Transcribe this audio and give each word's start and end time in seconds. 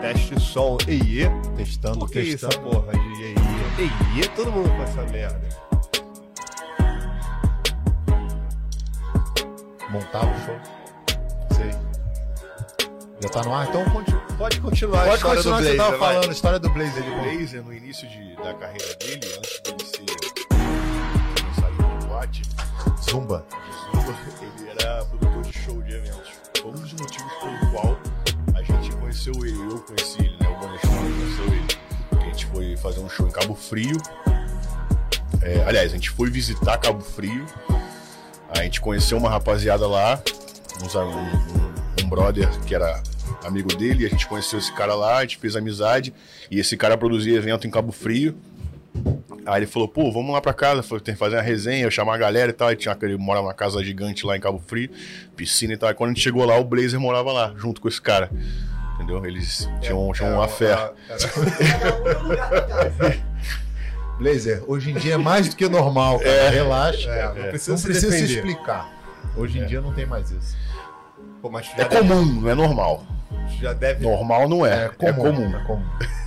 Teste 0.00 0.40
som 0.40 0.78
EIE. 0.88 1.28
Testando, 1.56 1.98
Por 1.98 2.10
que 2.10 2.22
testando. 2.22 2.54
essa 2.54 2.62
porra 2.62 2.92
de 2.92 3.22
EIE? 3.22 3.34
EIE, 4.16 4.28
todo 4.34 4.50
mundo 4.50 4.70
com 4.70 4.82
essa 4.82 5.02
merda. 5.02 5.48
Montava 9.90 10.30
o 10.30 10.38
show. 10.46 10.79
Já 13.22 13.28
tá 13.28 13.42
no 13.42 13.54
ar, 13.54 13.68
então. 13.68 13.84
Pode 14.38 14.60
continuar 14.60 15.02
a 15.02 15.04
Pode 15.04 15.16
história 15.16 15.36
continuar 15.36 15.60
do 15.60 15.62
o 15.62 15.66
que 15.66 15.70
você 15.70 15.76
Blazer, 15.76 15.76
tava 15.76 15.90
vai. 15.90 15.98
falando, 16.14 16.28
a 16.28 16.32
história 16.32 16.58
do 16.58 16.70
Blazer. 16.70 17.04
O 17.04 17.20
Blazer, 17.22 17.62
no 17.62 17.72
início 17.74 18.08
de- 18.08 18.36
da 18.36 18.54
carreira 18.54 18.94
dele, 18.96 19.20
antes 19.38 19.60
dele 19.60 19.84
ser 19.84 20.06
começar 21.42 21.70
de 22.00 22.06
boate, 22.06 22.42
Zumba. 23.10 23.44
de 23.50 23.98
Zumba, 23.98 24.14
ele 24.58 24.70
era 24.70 25.04
produtor 25.04 25.42
de 25.42 25.52
show 25.52 25.82
de 25.82 25.92
eventos. 25.94 26.30
Foi 26.62 26.70
um 26.70 26.74
dos 26.74 26.92
motivos 26.94 27.32
pelo 27.34 27.70
qual 27.72 27.98
a 28.54 28.62
gente 28.62 28.96
conheceu 28.96 29.34
ele. 29.44 29.60
Eu 29.70 29.78
conheci 29.80 30.18
ele, 30.22 30.36
né? 30.40 30.48
O 30.48 30.58
Bonestone 30.58 31.12
conheceu 31.12 31.44
ele. 31.54 31.78
A 32.12 32.24
gente 32.24 32.46
foi 32.46 32.76
fazer 32.78 33.00
um 33.00 33.08
show 33.10 33.26
em 33.26 33.30
Cabo 33.30 33.54
Frio. 33.54 33.96
É, 35.42 35.62
aliás, 35.66 35.90
a 35.92 35.94
gente 35.94 36.10
foi 36.10 36.30
visitar 36.30 36.78
Cabo 36.78 37.00
Frio. 37.02 37.44
A 38.50 38.62
gente 38.62 38.80
conheceu 38.80 39.18
uma 39.18 39.28
rapaziada 39.30 39.86
lá, 39.86 40.20
uns 40.82 40.96
a- 40.96 41.04
um- 41.04 41.74
um 42.04 42.08
brother 42.08 42.48
que 42.66 42.74
era 42.74 43.00
amigo 43.44 43.74
dele, 43.74 44.06
a 44.06 44.08
gente 44.08 44.26
conheceu 44.26 44.58
esse 44.58 44.72
cara 44.72 44.94
lá, 44.94 45.18
a 45.18 45.22
gente 45.22 45.38
fez 45.38 45.56
amizade, 45.56 46.12
e 46.50 46.58
esse 46.60 46.76
cara 46.76 46.96
produzia 46.96 47.36
evento 47.36 47.66
em 47.66 47.70
Cabo 47.70 47.92
Frio. 47.92 48.36
Aí 49.46 49.60
ele 49.60 49.66
falou, 49.66 49.88
pô, 49.88 50.10
vamos 50.12 50.32
lá 50.32 50.40
pra 50.40 50.52
casa, 50.52 50.82
foi- 50.82 51.00
tem 51.00 51.14
que 51.14 51.18
fazer 51.18 51.36
uma 51.36 51.42
resenha, 51.42 51.84
eu 51.84 51.90
chamar 51.90 52.14
a 52.14 52.18
galera 52.18 52.50
e 52.50 52.52
tal. 52.52 52.68
Ele, 52.68 52.76
tinha, 52.76 52.96
ele 53.02 53.16
mora 53.16 53.40
numa 53.40 53.54
casa 53.54 53.82
gigante 53.82 54.26
lá 54.26 54.36
em 54.36 54.40
Cabo 54.40 54.62
Frio, 54.66 54.90
piscina 55.36 55.72
e 55.72 55.76
tal. 55.76 55.90
E 55.90 55.94
quando 55.94 56.10
a 56.10 56.12
gente 56.12 56.22
chegou 56.22 56.44
lá, 56.44 56.56
o 56.58 56.64
Blazer 56.64 57.00
morava 57.00 57.32
lá, 57.32 57.54
junto 57.56 57.80
com 57.80 57.88
esse 57.88 58.00
cara. 58.02 58.30
Entendeu? 58.96 59.24
Eles 59.24 59.68
tinham, 59.80 60.12
tinham 60.12 60.34
uma 60.34 60.46
fé. 60.46 60.72
Era- 60.72 60.94
era- 63.00 63.30
Blazer, 64.18 64.62
hoje 64.66 64.90
em 64.90 64.94
dia 64.94 65.14
é 65.14 65.16
mais 65.16 65.48
do 65.48 65.56
que 65.56 65.66
normal, 65.68 66.18
cara. 66.18 66.50
Relaxa. 66.50 67.08
É, 67.10 67.28
não 67.28 67.34
Não 67.36 67.48
precisa 67.48 67.76
se 67.78 67.84
precisa 67.84 68.12
se 68.12 68.24
explicar. 68.34 68.92
Hoje 69.36 69.58
em 69.58 69.66
dia 69.66 69.80
não 69.80 69.92
tem 69.94 70.04
mais 70.04 70.30
isso. 70.30 70.56
Pô, 71.40 71.50
É 71.78 71.84
comum, 71.86 72.26
não 72.42 72.50
é 72.50 72.54
normal. 72.54 73.02
Já 73.60 73.72
deve. 73.72 74.02
Normal 74.04 74.48
não 74.48 74.64
é. 74.66 74.86
É 74.98 75.12
comum. 75.12 75.26
É 75.26 75.30
comum. 75.32 75.56
É 75.56 75.64
comum. 75.64 75.84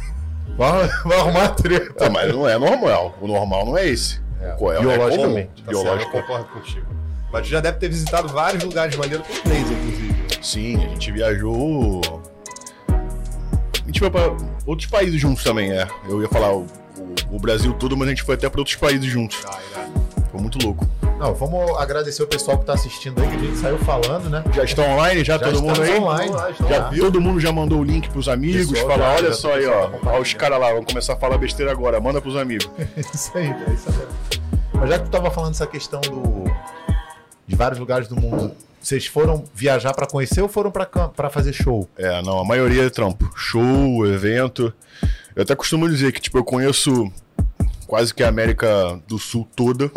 Vai, 0.55 0.87
vai 1.03 1.19
arrumar 1.19 1.49
treta. 1.49 2.09
Mas 2.11 2.31
não 2.31 2.47
é 2.47 2.59
normal. 2.59 3.15
O 3.19 3.27
normal 3.27 3.65
não 3.65 3.75
é 3.77 3.87
esse. 3.87 4.21
É, 4.39 4.55
O- 4.59 4.71
é, 4.71 4.79
biologicamente. 4.79 5.17
É 5.17 5.23
comum. 5.23 5.33
Tá 5.33 5.53
certo, 5.55 5.65
eu 5.65 5.83
Biológico. 5.83 6.11
concordo 6.11 6.45
contigo. 6.45 6.85
Mas 7.31 7.41
tu 7.41 7.49
já 7.49 7.59
deve 7.59 7.79
ter 7.79 7.89
visitado 7.89 8.27
vários 8.27 8.63
lugares 8.63 8.95
maneiros 8.95 9.25
com 9.25 9.49
Blazer, 9.49 9.71
inclusive. 9.71 10.15
Sim, 10.43 10.75
a 10.85 10.89
gente 10.89 11.11
viajou. 11.11 12.01
A 12.89 13.85
gente 13.87 13.99
foi 13.99 14.11
pra 14.11 14.31
outros 14.67 14.87
países 14.89 15.19
juntos 15.19 15.43
também, 15.43 15.71
é. 15.71 15.87
Eu 16.07 16.21
ia 16.21 16.27
falar 16.29 16.53
o, 16.53 16.67
o- 17.31 17.35
o 17.35 17.39
Brasil 17.39 17.73
todo, 17.73 17.97
mas 17.97 18.07
a 18.07 18.11
gente 18.11 18.21
foi 18.23 18.35
até 18.35 18.47
pra 18.47 18.61
outros 18.61 18.75
países 18.75 19.05
juntos. 19.09 19.39
Ah, 19.47 19.57
irado. 19.71 19.91
Foi 20.31 20.39
muito 20.39 20.63
louco. 20.63 20.87
Não, 21.19 21.33
vamos 21.33 21.77
agradecer 21.77 22.21
o 22.23 22.27
pessoal 22.27 22.57
que 22.57 22.65
tá 22.65 22.73
assistindo 22.73 23.21
aí, 23.21 23.29
que 23.29 23.35
a 23.35 23.39
gente 23.39 23.57
saiu 23.57 23.77
falando, 23.79 24.29
né? 24.29 24.43
Já 24.53 24.63
estão 24.63 24.83
online? 24.91 25.23
Já, 25.23 25.37
Já 25.37 25.39
todo 25.39 25.61
mundo 25.61 25.81
aí? 25.81 25.97
online. 25.97 26.33
Já, 26.69 26.81
Tá. 26.83 26.89
todo 26.97 27.21
mundo 27.21 27.39
já 27.39 27.51
mandou 27.51 27.79
o 27.79 27.83
link 27.83 28.09
pros 28.09 28.27
amigos, 28.27 28.71
Pessoal, 28.71 28.89
fala, 28.91 29.03
já- 29.03 29.15
olha 29.15 29.27
já- 29.29 29.33
só 29.35 29.53
aí, 29.53 29.65
ó. 29.65 29.89
Ó, 30.05 30.19
os 30.19 30.33
caras 30.33 30.59
lá, 30.59 30.73
vão 30.73 30.83
começar 30.83 31.13
a 31.13 31.15
falar 31.15 31.37
besteira 31.37 31.71
agora, 31.71 31.99
manda 32.01 32.19
pros 32.21 32.35
amigos. 32.35 32.69
Isso 33.13 33.31
aí, 33.37 33.47
é 33.47 33.73
isso 33.73 33.89
aí. 33.89 34.39
Mas 34.73 34.89
já 34.89 34.99
que 34.99 35.05
tu 35.05 35.11
tava 35.11 35.31
falando 35.31 35.51
essa 35.51 35.67
questão 35.67 36.01
do 36.01 36.43
de 37.47 37.55
vários 37.55 37.79
lugares 37.79 38.07
do 38.07 38.19
mundo, 38.19 38.51
vocês 38.81 39.05
foram 39.05 39.45
viajar 39.53 39.93
pra 39.93 40.05
conhecer 40.07 40.41
ou 40.41 40.49
foram 40.49 40.71
pra 40.71 41.29
fazer 41.29 41.53
show? 41.53 41.87
É, 41.97 42.21
não, 42.21 42.39
a 42.39 42.43
maioria 42.45 42.83
é 42.85 42.89
trampo. 42.89 43.29
Show, 43.35 44.05
evento. 44.05 44.73
Eu 45.35 45.43
até 45.43 45.55
costumo 45.55 45.87
dizer 45.87 46.11
que, 46.11 46.19
tipo, 46.19 46.37
eu 46.37 46.43
conheço 46.43 47.09
quase 47.87 48.13
que 48.13 48.23
a 48.23 48.27
América 48.27 48.99
do 49.07 49.17
Sul 49.19 49.47
toda, 49.55 49.89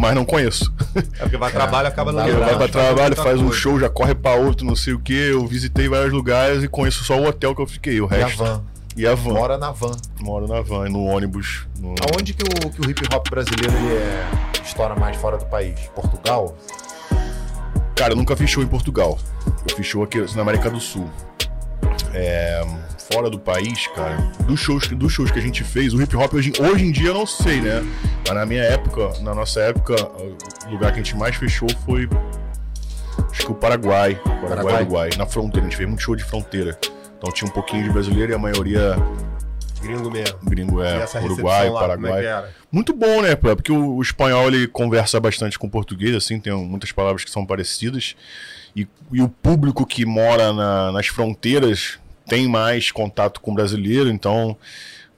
mas 0.00 0.14
não 0.14 0.24
conheço. 0.24 0.72
É 0.94 1.22
porque 1.22 1.36
vai 1.36 1.52
trabalho, 1.52 1.86
acaba 1.88 2.10
não 2.12 2.24
vai 2.40 2.56
pra 2.56 2.68
trabalho, 2.68 3.14
faz 3.16 3.40
um 3.40 3.52
show, 3.52 3.78
já 3.78 3.88
corre 3.88 4.14
pra 4.14 4.34
outro, 4.34 4.66
não 4.66 4.74
sei 4.74 4.94
o 4.94 4.98
que. 4.98 5.12
Eu 5.12 5.46
visitei 5.46 5.88
vários 5.88 6.12
lugares 6.12 6.64
e 6.64 6.68
conheço 6.68 7.04
só 7.04 7.18
o 7.18 7.26
hotel 7.28 7.54
que 7.54 7.62
eu 7.62 7.66
fiquei. 7.66 8.00
O 8.00 8.08
E 8.10 8.14
a 8.14 8.26
resto. 8.26 8.38
van. 8.44 8.62
E 8.96 9.06
a 9.06 9.14
van. 9.14 9.34
Mora 9.34 9.56
na 9.58 9.70
van. 9.70 9.92
Moro 10.20 10.48
na 10.48 10.60
van, 10.62 10.88
no 10.88 11.04
ônibus. 11.04 11.66
no- 11.78 11.94
Aonde 12.12 12.32
que 12.34 12.42
o, 12.42 12.70
que 12.70 12.80
o 12.80 12.90
hip 12.90 13.02
hop 13.14 13.28
brasileiro 13.30 13.72
ele 13.76 13.94
é, 13.94 14.26
estoura 14.64 14.96
mais 14.96 15.16
fora 15.16 15.36
do 15.38 15.46
país? 15.46 15.78
Portugal? 15.94 16.56
Cara, 17.94 18.12
eu 18.12 18.16
nunca 18.16 18.34
fiz 18.36 18.50
show 18.50 18.62
em 18.62 18.66
Portugal. 18.66 19.18
Eu 19.68 19.76
fiz 19.76 19.86
show 19.86 20.02
aqui 20.02 20.18
na 20.34 20.42
América 20.42 20.70
do 20.70 20.80
Sul. 20.80 21.08
É, 22.12 22.64
fora 23.12 23.28
do 23.30 23.38
país, 23.38 23.86
cara, 23.88 24.16
dos 24.46 24.60
shows, 24.60 24.86
dos 24.88 25.12
shows 25.12 25.30
que 25.30 25.38
a 25.38 25.42
gente 25.42 25.64
fez, 25.64 25.92
o 25.94 26.00
hip 26.02 26.14
hop 26.16 26.32
hoje, 26.34 26.52
hoje 26.60 26.84
em 26.84 26.92
dia 26.92 27.08
eu 27.08 27.14
não 27.14 27.26
sei, 27.26 27.60
né? 27.60 27.82
Mas 28.26 28.34
na 28.36 28.46
minha 28.46 28.62
época, 28.62 29.10
na 29.20 29.34
nossa 29.34 29.60
época, 29.60 29.94
o 30.66 30.70
lugar 30.70 30.92
que 30.92 31.00
a 31.00 31.02
gente 31.02 31.16
mais 31.16 31.34
fechou 31.36 31.68
foi. 31.84 32.08
Acho 33.30 33.46
que 33.46 33.52
o 33.52 33.54
Paraguai. 33.54 34.14
Paraguai, 34.24 34.48
Paraguai. 34.48 34.82
Uruguai. 34.82 35.10
Na 35.18 35.26
fronteira, 35.26 35.60
a 35.66 35.68
gente 35.68 35.76
fez 35.76 35.88
muito 35.88 36.02
show 36.02 36.16
de 36.16 36.24
fronteira. 36.24 36.78
Então 37.18 37.30
tinha 37.32 37.48
um 37.48 37.52
pouquinho 37.52 37.84
de 37.84 37.90
brasileiro 37.90 38.32
e 38.32 38.34
a 38.34 38.38
maioria 38.38 38.96
Gringo 39.82 40.10
mesmo. 40.10 40.38
gringo 40.42 40.82
é 40.82 41.04
Uruguai, 41.22 41.68
lá, 41.70 41.78
é 41.78 41.80
Paraguai. 41.80 42.20
que 42.20 42.26
era? 42.26 42.50
Muito 42.72 42.92
bom, 42.92 43.22
né? 43.22 43.34
Porque 43.34 43.70
o, 43.72 43.96
o 43.96 44.02
espanhol 44.02 44.46
ele 44.48 44.66
conversa 44.66 45.18
bastante 45.20 45.58
com 45.58 45.66
o 45.66 45.70
português, 45.70 46.14
assim, 46.14 46.38
tem 46.40 46.52
muitas 46.54 46.92
palavras 46.92 47.24
que 47.24 47.30
são 47.30 47.44
parecidas. 47.46 48.14
E, 48.74 48.86
e 49.12 49.20
o 49.22 49.28
público 49.28 49.84
que 49.86 50.04
mora 50.06 50.52
na- 50.52 50.92
nas 50.92 51.06
fronteiras 51.08 51.98
tem 52.30 52.46
mais 52.48 52.92
contato 52.92 53.40
com 53.40 53.50
o 53.50 53.54
brasileiro, 53.54 54.08
então 54.08 54.56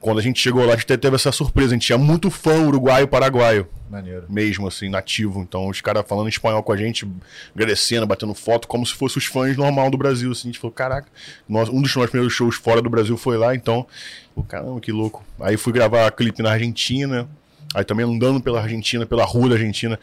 quando 0.00 0.18
a 0.18 0.22
gente 0.22 0.40
chegou 0.40 0.64
lá, 0.64 0.72
a 0.72 0.76
gente 0.76 0.84
até 0.84 0.96
teve 0.96 1.14
essa 1.14 1.30
surpresa. 1.30 1.68
A 1.68 1.74
gente 1.74 1.86
tinha 1.86 1.96
muito 1.98 2.28
fã 2.28 2.54
uruguaio 2.66 3.04
e 3.04 3.06
paraguaio, 3.06 3.68
Maneiro. 3.88 4.24
mesmo 4.28 4.66
assim, 4.66 4.88
nativo. 4.88 5.40
Então 5.40 5.68
os 5.68 5.80
caras 5.80 6.04
falando 6.08 6.28
espanhol 6.28 6.60
com 6.60 6.72
a 6.72 6.76
gente, 6.76 7.06
agradecendo, 7.54 8.04
batendo 8.04 8.34
foto, 8.34 8.66
como 8.66 8.84
se 8.84 8.94
fossem 8.94 9.18
os 9.18 9.26
fãs 9.26 9.56
normal 9.56 9.90
do 9.90 9.96
Brasil. 9.96 10.32
Assim, 10.32 10.48
a 10.48 10.52
gente 10.52 10.58
falou, 10.58 10.72
caraca, 10.72 11.06
nós- 11.48 11.68
um 11.68 11.80
dos 11.80 11.94
nossos 11.94 12.10
primeiros 12.10 12.34
shows 12.34 12.56
fora 12.56 12.82
do 12.82 12.90
Brasil 12.90 13.16
foi 13.16 13.36
lá, 13.36 13.54
então, 13.54 13.86
pô, 14.34 14.42
caramba, 14.42 14.80
que 14.80 14.90
louco. 14.90 15.22
Aí 15.38 15.56
fui 15.56 15.72
gravar 15.72 16.10
clipe 16.10 16.42
na 16.42 16.50
Argentina, 16.50 17.28
aí 17.72 17.84
também 17.84 18.04
andando 18.04 18.40
pela 18.40 18.60
Argentina, 18.60 19.06
pela 19.06 19.24
rua 19.24 19.50
da 19.50 19.54
Argentina, 19.54 20.00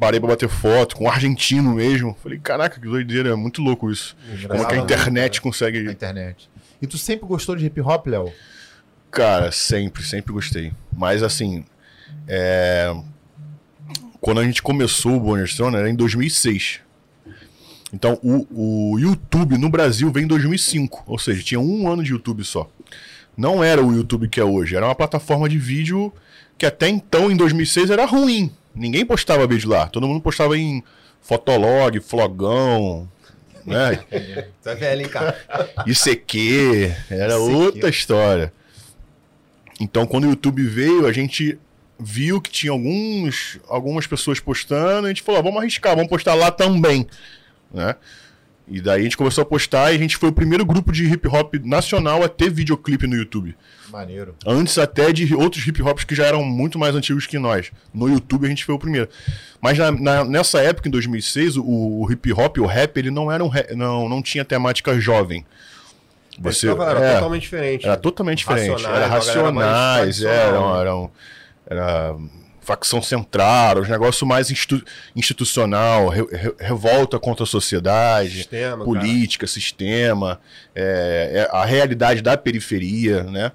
parei 0.00 0.18
pra 0.18 0.30
bater 0.30 0.48
foto 0.48 0.96
com 0.96 1.04
um 1.04 1.08
argentino 1.08 1.74
mesmo. 1.74 2.16
Falei, 2.22 2.38
caraca, 2.38 2.80
que 2.80 2.88
doideira, 2.88 3.28
é 3.28 3.34
muito 3.34 3.60
louco 3.60 3.90
isso. 3.92 4.16
Como 4.16 4.38
que 4.38 4.46
a 4.46 4.56
Engraçado, 4.56 4.76
internet 4.76 5.36
Na 5.36 5.42
consegue. 5.42 5.90
internet. 5.90 6.50
E 6.80 6.86
tu 6.86 6.96
sempre 6.96 7.26
gostou 7.26 7.54
de 7.54 7.66
hip 7.66 7.78
hop, 7.82 8.06
Léo? 8.06 8.32
Cara, 9.10 9.52
sempre, 9.52 10.02
sempre 10.02 10.32
gostei. 10.32 10.72
Mas 10.90 11.22
assim, 11.22 11.64
é, 12.26 12.96
quando 14.20 14.40
a 14.40 14.44
gente 14.44 14.62
começou 14.62 15.16
o 15.16 15.20
Bonner 15.20 15.46
Stone 15.46 15.76
era 15.76 15.90
em 15.90 15.94
2006. 15.94 16.80
Então 17.92 18.18
o, 18.22 18.92
o 18.94 18.98
YouTube 18.98 19.58
no 19.58 19.68
Brasil 19.68 20.10
veio 20.10 20.24
em 20.24 20.28
2005, 20.28 21.02
ou 21.06 21.18
seja, 21.18 21.42
tinha 21.42 21.60
um 21.60 21.88
ano 21.88 22.02
de 22.02 22.12
YouTube 22.12 22.42
só. 22.44 22.70
Não 23.36 23.62
era 23.62 23.84
o 23.84 23.92
YouTube 23.92 24.28
que 24.28 24.40
é 24.40 24.44
hoje, 24.44 24.76
era 24.76 24.86
uma 24.86 24.94
plataforma 24.94 25.48
de 25.48 25.58
vídeo 25.58 26.12
que 26.56 26.64
até 26.66 26.88
então, 26.88 27.30
em 27.30 27.36
2006, 27.36 27.90
era 27.90 28.04
ruim. 28.04 28.52
Ninguém 28.80 29.04
postava 29.04 29.46
vídeo 29.46 29.68
lá, 29.68 29.86
todo 29.88 30.08
mundo 30.08 30.22
postava 30.22 30.56
em 30.56 30.82
Fotolog, 31.20 32.00
Flogão, 32.00 33.06
né? 33.66 34.02
É 34.64 34.74
velho, 34.74 35.02
hein, 35.02 35.08
cara? 35.08 35.38
ICQ, 35.86 36.90
era 37.10 37.34
ICQ. 37.34 37.54
outra 37.54 37.90
história. 37.90 38.50
Então, 39.78 40.06
quando 40.06 40.24
o 40.24 40.30
YouTube 40.30 40.64
veio, 40.64 41.06
a 41.06 41.12
gente 41.12 41.58
viu 41.98 42.40
que 42.40 42.50
tinha 42.50 42.72
alguns, 42.72 43.60
algumas 43.68 44.06
pessoas 44.06 44.40
postando, 44.40 45.06
a 45.06 45.10
gente 45.10 45.20
falou, 45.20 45.40
ah, 45.40 45.44
vamos 45.44 45.60
arriscar, 45.60 45.94
vamos 45.94 46.08
postar 46.08 46.32
lá 46.32 46.50
também, 46.50 47.06
né? 47.70 47.96
E 48.70 48.80
daí 48.80 49.00
a 49.00 49.02
gente 49.02 49.16
começou 49.16 49.42
a 49.42 49.44
postar 49.44 49.90
e 49.92 49.96
a 49.96 49.98
gente 49.98 50.16
foi 50.16 50.28
o 50.28 50.32
primeiro 50.32 50.64
grupo 50.64 50.92
de 50.92 51.04
hip 51.04 51.26
hop 51.26 51.54
nacional 51.64 52.22
a 52.22 52.28
ter 52.28 52.48
videoclipe 52.50 53.04
no 53.06 53.16
YouTube. 53.16 53.56
Maneiro. 53.90 54.36
Antes 54.46 54.78
até 54.78 55.12
de 55.12 55.34
outros 55.34 55.66
hip 55.66 55.82
hops 55.82 56.04
que 56.04 56.14
já 56.14 56.24
eram 56.26 56.44
muito 56.44 56.78
mais 56.78 56.94
antigos 56.94 57.26
que 57.26 57.36
nós. 57.36 57.72
No 57.92 58.08
YouTube 58.08 58.46
a 58.46 58.48
gente 58.48 58.64
foi 58.64 58.74
o 58.74 58.78
primeiro. 58.78 59.08
Mas 59.60 59.76
na- 59.76 59.90
na- 59.90 60.24
nessa 60.24 60.60
época, 60.60 60.86
em 60.86 60.90
2006, 60.92 61.56
o, 61.56 61.64
o 61.64 62.12
hip 62.12 62.32
hop, 62.32 62.58
o 62.58 62.66
rap, 62.66 62.96
ele 62.96 63.10
não 63.10 63.30
era 63.32 63.44
um 63.44 63.50
não, 63.76 64.08
não 64.08 64.22
tinha 64.22 64.44
temática 64.44 64.98
jovem. 65.00 65.44
Você, 66.38 66.70
Então, 66.70 66.88
era 66.88 67.00
é, 67.04 67.14
totalmente 67.14 67.42
diferente. 67.42 67.84
era 67.86 67.96
totalmente 67.96 68.38
diferente. 68.38 68.70
Racionais, 68.70 68.96
era 68.96 69.06
racionais, 69.08 70.22
eram, 70.22 70.80
eram, 70.80 71.10
era 71.66 72.16
facção 72.70 73.02
central, 73.02 73.80
os 73.80 73.88
negócios 73.88 74.22
mais 74.22 74.48
institu- 74.48 74.84
institucional, 75.16 76.08
re- 76.08 76.24
re- 76.30 76.54
revolta 76.60 77.18
contra 77.18 77.42
a 77.42 77.46
sociedade, 77.46 78.38
Sistema, 78.38 78.84
política, 78.84 79.44
sistema, 79.48 80.40
é, 80.72 81.48
é 81.50 81.56
a 81.56 81.64
realidade 81.64 82.22
da 82.22 82.36
periferia, 82.36 83.24
né? 83.24 83.50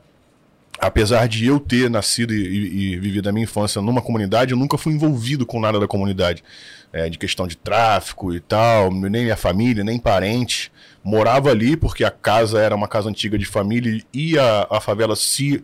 apesar 0.78 1.30
de 1.30 1.46
eu 1.46 1.58
ter 1.58 1.90
nascido 1.90 2.34
e, 2.34 2.94
e, 2.94 3.00
vivido 3.00 3.30
a 3.30 3.32
minha 3.32 3.46
infância 3.46 3.82
numa 3.82 4.02
comunidade, 4.02 4.52
eu 4.52 4.58
nunca 4.58 4.78
fui 4.78 4.92
envolvido 4.94 5.46
com 5.46 5.62
nada 5.62 5.80
da 5.80 5.88
comunidade. 5.88 6.44
É, 6.92 7.10
de 7.10 7.18
questão 7.18 7.46
de 7.46 7.58
tráfico 7.58 8.34
e 8.34 8.40
tal, 8.40 8.90
nem 8.90 9.24
minha 9.24 9.36
família, 9.36 9.84
nem 9.84 10.00
parentes. 10.00 10.72
Morava 11.04 11.50
ali 11.50 11.76
porque 11.76 12.06
a 12.06 12.12
casa 12.12 12.62
era 12.62 12.74
uma 12.74 12.88
casa 12.88 13.10
antiga 13.10 13.38
de 13.38 13.46
família 13.46 14.02
e 14.14 14.40
a, 14.40 14.68
a 14.70 14.80
favela 14.80 15.14
se 15.14 15.62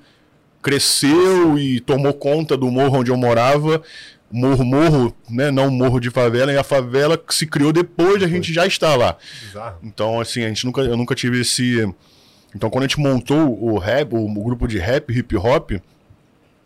cresceu 0.61 1.57
e 1.57 1.79
tomou 1.79 2.13
conta 2.13 2.55
do 2.55 2.69
morro 2.69 2.99
onde 2.99 3.11
eu 3.11 3.17
morava. 3.17 3.81
Morro, 4.31 4.63
morro, 4.63 5.15
né? 5.29 5.51
Não 5.51 5.69
morro 5.69 5.99
de 5.99 6.09
favela, 6.09 6.53
e 6.53 6.57
a 6.57 6.63
favela 6.63 7.17
que 7.17 7.35
se 7.35 7.45
criou 7.45 7.73
depois 7.73 8.19
de 8.19 8.25
a 8.25 8.27
gente 8.29 8.53
já 8.53 8.65
estar 8.65 8.95
lá. 8.95 9.17
Bizarro. 9.41 9.79
Então, 9.83 10.21
assim, 10.21 10.43
a 10.43 10.47
gente 10.47 10.65
nunca, 10.65 10.81
eu 10.81 10.95
nunca 10.95 11.13
tive 11.13 11.41
esse 11.41 11.85
então, 12.55 12.69
quando 12.69 12.83
a 12.83 12.87
gente 12.87 12.99
montou 12.99 13.63
o 13.63 13.77
rap, 13.77 14.13
o, 14.13 14.25
o 14.25 14.43
grupo 14.43 14.67
de 14.67 14.77
rap, 14.77 15.11
hip 15.11 15.35
hop, 15.37 15.71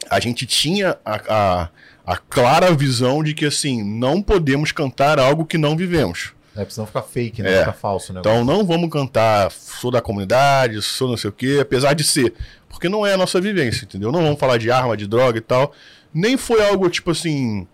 a 0.10 0.20
gente 0.20 0.46
tinha 0.46 0.98
a, 1.06 1.22
a, 1.30 1.70
a, 2.06 2.18
clara 2.18 2.74
visão 2.74 3.24
de 3.24 3.34
que, 3.34 3.46
assim, 3.46 3.84
não 3.84 4.22
podemos 4.22 4.72
cantar 4.72 5.20
algo 5.20 5.46
que 5.46 5.58
não 5.58 5.78
vivemos. 5.78 6.34
É, 6.56 6.66
senão 6.70 6.88
ficar 6.88 7.02
fake, 7.02 7.42
né? 7.42 7.54
É. 7.54 7.60
Fica 7.60 7.74
falso, 7.74 8.14
né? 8.14 8.20
Então, 8.20 8.46
não 8.46 8.66
vamos 8.66 8.90
cantar 8.90 9.52
sou 9.52 9.92
da 9.92 10.02
comunidade, 10.02 10.82
sou 10.82 11.10
não 11.10 11.18
sei 11.18 11.30
o 11.30 11.34
quê, 11.34 11.60
apesar 11.62 11.94
de 11.94 12.04
ser. 12.04 12.34
Porque 12.70 12.88
não 12.88 13.06
é 13.06 13.14
a 13.14 13.18
nossa 13.18 13.40
vivência, 13.42 13.86
entendeu? 13.86 14.12
Não 14.12 14.22
vamos 14.22 14.40
falar 14.40 14.58
de 14.58 14.72
arma, 14.72 14.96
de 14.96 15.08
droga 15.08 15.38
e 15.38 15.42
tal. 15.42 15.74
Nem 16.14 16.38
foi 16.38 16.66
algo, 16.66 16.90
tipo 16.90 17.12
assim, 17.12 17.68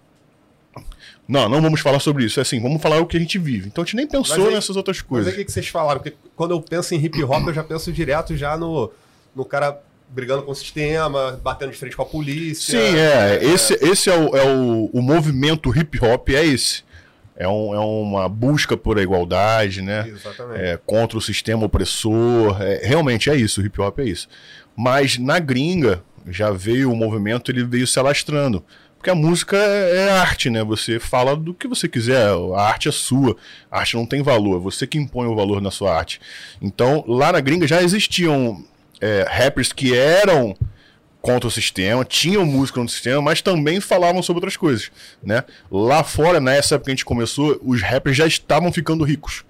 não, 1.27 1.47
não 1.47 1.61
vamos 1.61 1.79
falar 1.79 1.99
sobre 1.99 2.25
isso. 2.25 2.39
É 2.39 2.41
assim, 2.41 2.59
vamos 2.59 2.81
falar 2.81 2.99
o 2.99 3.05
que 3.05 3.15
a 3.15 3.19
gente 3.19 3.37
vive. 3.37 3.67
Então 3.67 3.83
a 3.83 3.85
gente 3.85 3.95
nem 3.95 4.07
pensou 4.07 4.47
aí, 4.47 4.53
nessas 4.53 4.75
outras 4.75 5.01
coisas. 5.01 5.27
Mas 5.27 5.39
é 5.39 5.41
o 5.41 5.45
que 5.45 5.51
vocês 5.51 5.67
falaram? 5.67 6.01
Porque 6.01 6.17
quando 6.35 6.51
eu 6.51 6.61
penso 6.61 6.93
em 6.93 6.97
hip 6.97 7.23
hop, 7.23 7.47
eu 7.47 7.53
já 7.53 7.63
penso 7.63 7.91
direto 7.91 8.35
já 8.35 8.57
no, 8.57 8.91
no 9.35 9.45
cara 9.45 9.79
brigando 10.09 10.43
com 10.43 10.51
o 10.51 10.55
sistema, 10.55 11.39
batendo 11.41 11.71
de 11.71 11.77
frente 11.77 11.95
com 11.95 12.01
a 12.01 12.05
polícia. 12.05 12.77
Sim, 12.77 12.97
é. 12.97 13.37
é. 13.37 13.45
Esse, 13.45 13.73
esse 13.81 14.09
é, 14.09 14.17
o, 14.17 14.35
é 14.35 14.45
o, 14.45 14.89
o 14.91 15.01
movimento 15.01 15.73
hip 15.75 16.03
hop, 16.03 16.29
é 16.29 16.45
esse. 16.45 16.83
É, 17.41 17.47
um, 17.47 17.73
é 17.73 17.79
uma 17.79 18.29
busca 18.29 18.77
por 18.77 18.99
a 18.99 19.01
igualdade, 19.01 19.81
né? 19.81 20.07
Exatamente. 20.07 20.61
É, 20.61 20.79
contra 20.85 21.17
o 21.17 21.21
sistema 21.21 21.65
opressor. 21.65 22.61
É, 22.61 22.81
realmente 22.83 23.31
é 23.31 23.35
isso, 23.35 23.61
o 23.61 23.65
hip 23.65 23.81
hop 23.81 23.97
é 23.97 24.03
isso. 24.03 24.29
Mas 24.75 25.17
na 25.17 25.39
gringa, 25.39 26.03
já 26.27 26.51
veio 26.51 26.91
o 26.91 26.95
movimento, 26.95 27.49
ele 27.49 27.63
veio 27.63 27.87
se 27.87 27.97
alastrando. 27.97 28.63
Porque 28.95 29.09
a 29.09 29.15
música 29.15 29.57
é, 29.57 30.05
é 30.05 30.11
arte, 30.11 30.51
né? 30.51 30.63
Você 30.63 30.99
fala 30.99 31.35
do 31.35 31.51
que 31.51 31.67
você 31.67 31.87
quiser, 31.87 32.27
a 32.29 32.61
arte 32.61 32.87
é 32.87 32.91
sua, 32.91 33.35
a 33.71 33.79
arte 33.79 33.95
não 33.95 34.05
tem 34.05 34.21
valor, 34.21 34.57
é 34.57 34.59
você 34.59 34.85
que 34.85 34.99
impõe 34.99 35.25
o 35.25 35.35
valor 35.35 35.59
na 35.59 35.71
sua 35.71 35.97
arte. 35.97 36.21
Então, 36.61 37.03
lá 37.07 37.31
na 37.31 37.39
gringa 37.39 37.67
já 37.67 37.81
existiam 37.81 38.63
é, 39.01 39.25
rappers 39.27 39.73
que 39.73 39.97
eram 39.97 40.55
contra 41.21 41.47
o 41.47 41.51
sistema, 41.51 42.03
tinham 42.03 42.45
música 42.45 42.81
no 42.81 42.89
sistema, 42.89 43.21
mas 43.21 43.41
também 43.41 43.79
falavam 43.79 44.23
sobre 44.23 44.39
outras 44.39 44.57
coisas, 44.57 44.91
né? 45.23 45.43
Lá 45.71 46.03
fora, 46.03 46.39
nessa 46.39 46.75
época 46.75 46.85
que 46.85 46.91
a 46.91 46.95
gente 46.95 47.05
começou, 47.05 47.59
os 47.63 47.81
rappers 47.81 48.17
já 48.17 48.25
estavam 48.25 48.71
ficando 48.71 49.03
ricos. 49.03 49.45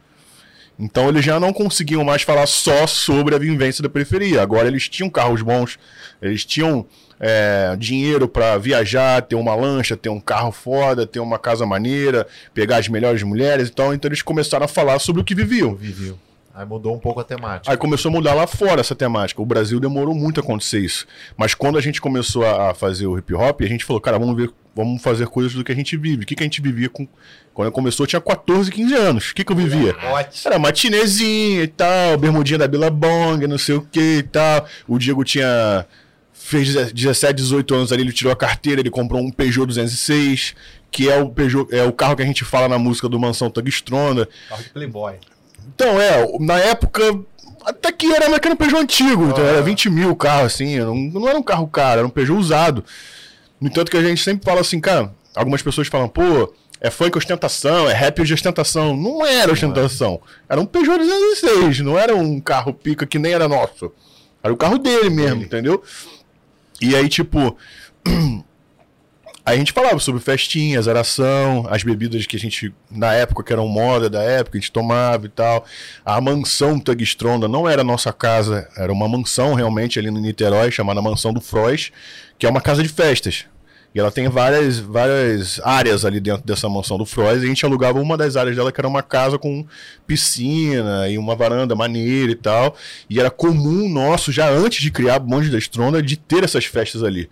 Então 0.78 1.08
eles 1.10 1.24
já 1.24 1.40
não 1.40 1.54
conseguiam 1.54 2.04
mais 2.04 2.24
falar 2.24 2.48
só 2.48 2.88
sobre 2.88 3.36
a 3.36 3.38
vivência 3.38 3.84
da 3.84 3.90
periferia. 3.90 4.42
Agora 4.42 4.68
eles 4.68 4.90
tinham 4.90 5.10
carros 5.10 5.42
bons, 5.42 5.78
eles 6.20 6.44
tinham 6.44 6.86
é, 7.20 7.76
dinheiro 7.78 8.28
para 8.28 8.58
viajar, 8.58 9.22
ter 9.22 9.36
uma 9.36 9.54
lancha, 9.54 9.96
ter 9.96 10.10
um 10.10 10.20
carro 10.20 10.52
foda, 10.52 11.06
ter 11.06 11.20
uma 11.20 11.38
casa 11.38 11.68
maneira, 11.68 12.26
pegar 12.54 12.78
as 12.78 12.88
melhores 12.88 13.22
mulheres. 13.22 13.70
Então, 13.70 13.94
então 13.94 14.10
eles 14.10 14.24
começaram 14.24 14.66
a 14.66 14.68
falar 14.68 14.98
sobre 14.98 15.22
o 15.22 15.24
que 15.24 15.36
viviam. 15.36 15.76
Viviam. 15.76 16.18
Aí 16.54 16.66
mudou 16.66 16.96
um 16.96 17.00
pouco 17.00 17.20
a 17.20 17.24
temática. 17.24 17.72
Aí 17.72 17.78
começou 17.78 18.10
a 18.10 18.12
mudar 18.12 18.34
lá 18.34 18.46
fora 18.46 18.82
essa 18.82 18.96
temática. 18.96 19.42
O 19.42 19.46
Brasil 19.46 19.80
demorou 19.80 20.14
muito 20.14 20.40
a 20.40 20.44
acontecer 20.44 20.80
isso. 20.80 21.08
Mas 21.38 21.54
quando 21.54 21.78
a 21.78 21.82
gente 21.82 22.02
começou 22.02 22.46
a 22.46 22.74
fazer 22.74 23.08
o 23.08 23.18
hip 23.18 23.34
hop, 23.34 23.62
a 23.62 23.68
gente 23.68 23.86
falou, 23.86 24.02
cara, 24.02 24.20
vamos 24.20 24.36
ver, 24.36 24.52
vamos 24.76 25.02
fazer 25.02 25.28
coisas 25.28 25.54
do 25.54 25.64
que 25.64 25.72
a 25.72 25.76
gente 25.76 25.96
vive. 25.96 26.24
O 26.24 26.26
que, 26.26 26.36
que 26.36 26.44
a 26.44 26.46
gente 26.46 26.62
vivia 26.62 26.90
com. 26.90 27.08
Quando 27.54 27.72
começou, 27.72 28.04
eu 28.04 28.08
tinha 28.08 28.22
14, 28.22 28.72
15 28.72 28.94
anos. 28.94 29.30
O 29.32 29.36
que, 29.36 29.44
que 29.44 29.52
eu 29.52 29.56
vivia? 29.56 29.96
Era 30.46 30.60
matinezinha 30.60 31.64
e 31.64 31.68
tal, 31.68 32.18
bermudinha 32.18 32.58
da 32.58 32.68
Billabong, 32.68 33.46
não 33.48 33.58
sei 33.58 33.76
o 33.76 33.82
que 33.82 34.20
e 34.20 34.24
tal. 34.24 34.66
O 34.88 34.98
Diego 34.98 35.24
tinha 35.24 35.86
fez 36.34 36.74
17, 36.92 37.34
18 37.34 37.76
anos 37.76 37.92
ali, 37.92 38.02
ele 38.02 38.12
tirou 38.12 38.34
a 38.34 38.36
carteira, 38.36 38.82
ele 38.82 38.90
comprou 38.90 39.22
um 39.22 39.32
Peugeot 39.32 39.68
206, 39.68 40.56
que 40.92 41.10
é 41.10 41.18
o 41.18 41.30
Peugeot, 41.30 41.74
é 41.74 41.84
o 41.84 41.94
carro 41.94 42.16
que 42.16 42.24
a 42.24 42.26
gente 42.26 42.44
fala 42.44 42.68
na 42.68 42.80
música 42.80 43.08
do 43.08 43.20
Mansão 43.20 43.50
Tugstronda. 43.50 44.28
Carro 44.50 44.64
de 44.64 44.70
Playboy. 44.70 45.14
Então, 45.74 46.00
é, 46.00 46.28
na 46.40 46.60
época, 46.60 47.20
até 47.66 47.92
que 47.92 48.12
era, 48.12 48.26
era 48.26 48.52
um 48.52 48.56
Peugeot 48.56 48.82
antigo, 48.82 49.30
então 49.30 49.44
era 49.44 49.62
20 49.62 49.90
mil 49.90 50.12
o 50.12 50.16
carro, 50.16 50.46
assim, 50.46 50.80
não, 50.80 50.96
não 50.96 51.28
era 51.28 51.38
um 51.38 51.44
carro 51.44 51.68
caro, 51.68 52.00
era 52.00 52.08
um 52.08 52.12
Peugeot 52.12 52.40
usado. 52.40 52.84
No 53.60 53.68
entanto 53.68 53.92
que 53.92 53.98
a 53.98 54.04
gente 54.04 54.24
sempre 54.24 54.44
fala 54.44 54.62
assim, 54.62 54.80
cara, 54.80 55.14
algumas 55.36 55.62
pessoas 55.62 55.88
falam, 55.88 56.08
pô, 56.10 56.54
é 56.82 56.90
funk 56.90 57.16
ostentação, 57.16 57.88
é 57.88 57.94
rap 57.94 58.24
de 58.24 58.34
ostentação. 58.34 58.98
Não 58.98 59.24
era 59.24 59.54
ostentação. 59.54 60.20
Era 60.50 60.60
um 60.60 60.66
Peugeot 60.66 60.98
206, 60.98 61.80
não 61.82 61.98
era 61.98 62.16
um 62.16 62.42
carro 62.42 62.74
pica 62.74 63.06
que 63.06 63.20
nem 63.20 63.34
era 63.34 63.48
nosso. 63.48 63.92
Era 64.44 64.52
o 64.52 64.58
carro 64.58 64.80
dele 64.80 65.12
mesmo, 65.12 65.44
entendeu? 65.44 65.84
E 66.82 66.96
aí, 66.96 67.08
tipo. 67.08 67.56
Aí 69.44 69.56
a 69.56 69.58
gente 69.58 69.72
falava 69.72 69.98
sobre 70.00 70.22
festinhas, 70.22 70.88
aração, 70.88 71.66
as 71.70 71.84
bebidas 71.84 72.28
que 72.28 72.36
a 72.36 72.40
gente, 72.40 72.72
na 72.92 73.12
época, 73.14 73.44
que 73.44 73.52
eram 73.52 73.68
moda 73.68 74.08
da 74.08 74.22
época, 74.22 74.58
a 74.58 74.62
gente 74.62 74.72
tomava 74.72 75.26
e 75.26 75.30
tal. 75.30 75.66
A 76.06 76.22
mansão 76.22 76.80
Tugstronda 76.80 77.48
não 77.48 77.68
era 77.68 77.84
nossa 77.84 78.14
casa, 78.14 78.70
era 78.78 78.94
uma 78.94 79.08
mansão 79.08 79.56
realmente 79.56 79.98
ali 79.98 80.12
no 80.12 80.20
Niterói, 80.20 80.70
chamada 80.70 81.02
Mansão 81.02 81.34
do 81.34 81.42
Frois, 81.42 81.92
que 82.38 82.46
é 82.46 82.50
uma 82.50 82.62
casa 82.62 82.84
de 82.84 82.90
festas. 82.90 83.46
E 83.94 84.00
ela 84.00 84.12
tem 84.12 84.30
várias, 84.30 84.80
várias 84.80 85.60
áreas 85.66 86.06
ali 86.06 86.20
dentro 86.22 86.46
dessa 86.46 86.70
mansão 86.70 86.98
do 86.98 87.06
Frois. 87.06 87.42
E 87.42 87.46
a 87.46 87.50
gente 87.50 87.66
alugava 87.66 88.00
uma 88.00 88.16
das 88.16 88.38
áreas 88.38 88.56
dela, 88.56 88.72
que 88.72 88.80
era 88.80 88.88
uma 88.88 89.04
casa 89.04 89.38
com 89.38 89.66
piscina 90.08 91.10
e 91.10 91.18
uma 91.18 91.36
varanda 91.36 91.76
maneira 91.76 92.32
e 92.32 92.36
tal. 92.36 92.76
E 93.10 93.20
era 93.20 93.30
comum 93.30 93.90
nosso, 93.90 94.32
já 94.32 94.50
antes 94.50 94.82
de 94.82 94.92
criar 94.92 95.20
Bonde 95.20 95.50
da 95.50 95.58
Estronda, 95.58 96.02
de 96.02 96.16
ter 96.16 96.44
essas 96.44 96.64
festas 96.66 97.04
ali. 97.04 97.30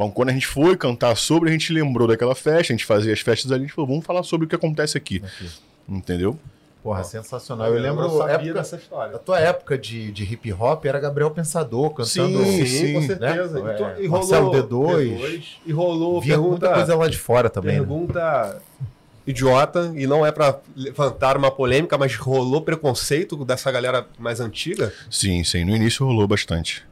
Então, 0.00 0.10
quando 0.10 0.30
a 0.30 0.32
gente 0.32 0.46
foi 0.46 0.78
cantar 0.78 1.14
sobre, 1.14 1.50
a 1.50 1.52
gente 1.52 1.74
lembrou 1.74 2.08
daquela 2.08 2.34
festa, 2.34 2.72
a 2.72 2.74
gente 2.74 2.86
fazia 2.86 3.12
as 3.12 3.20
festas 3.20 3.52
ali, 3.52 3.64
a 3.64 3.66
gente 3.66 3.74
falou, 3.74 3.86
vamos 3.86 4.06
falar 4.06 4.22
sobre 4.22 4.46
o 4.46 4.48
que 4.48 4.54
acontece 4.54 4.96
aqui. 4.96 5.22
aqui. 5.22 5.50
Entendeu? 5.86 6.38
Porra, 6.82 7.04
sensacional. 7.04 7.66
Eu, 7.66 7.74
eu 7.74 7.82
lembro 7.82 8.04
eu 8.06 8.26
época, 8.26 8.54
dessa 8.54 8.76
história. 8.76 9.14
A 9.14 9.18
tua 9.18 9.38
época 9.38 9.76
de, 9.76 10.10
de 10.10 10.24
hip 10.24 10.50
hop 10.54 10.86
era 10.86 10.98
Gabriel 10.98 11.30
Pensador 11.30 11.90
cantando. 11.90 12.42
Sim, 12.42 12.64
sim, 12.64 12.94
com 12.94 13.02
certeza. 13.02 13.62
Né? 13.62 13.76
E, 13.98 14.04
e 14.04 14.06
rolou 14.06 14.26
Marcelo 14.26 14.50
D2. 14.52 15.18
D2 15.18 15.44
e 15.66 15.72
rolou 15.72 16.20
Via 16.22 16.32
pergunta, 16.32 16.50
muita 16.50 16.72
coisa 16.72 16.96
lá 16.96 17.06
de 17.06 17.18
fora 17.18 17.50
também. 17.50 17.72
Né? 17.72 17.78
Pergunta 17.80 18.54
né? 18.54 18.86
idiota 19.26 19.92
e 19.94 20.06
não 20.06 20.24
é 20.24 20.32
para 20.32 20.60
levantar 20.74 21.36
uma 21.36 21.50
polêmica, 21.50 21.98
mas 21.98 22.16
rolou 22.16 22.62
preconceito 22.62 23.44
dessa 23.44 23.70
galera 23.70 24.06
mais 24.18 24.40
antiga? 24.40 24.94
Sim, 25.10 25.44
sim. 25.44 25.62
No 25.62 25.76
início 25.76 26.06
rolou 26.06 26.26
bastante. 26.26 26.88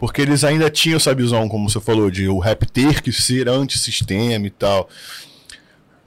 Porque 0.00 0.22
eles 0.22 0.42
ainda 0.42 0.68
tinham 0.68 0.96
essa 0.96 1.14
visão, 1.14 1.48
como 1.48 1.70
você 1.70 1.80
falou, 1.80 2.10
de 2.10 2.26
o 2.26 2.40
rap 2.40 2.66
ter 2.66 3.00
que 3.00 3.12
ser 3.12 3.48
antissistema 3.48 4.46
e 4.46 4.50
tal 4.50 4.88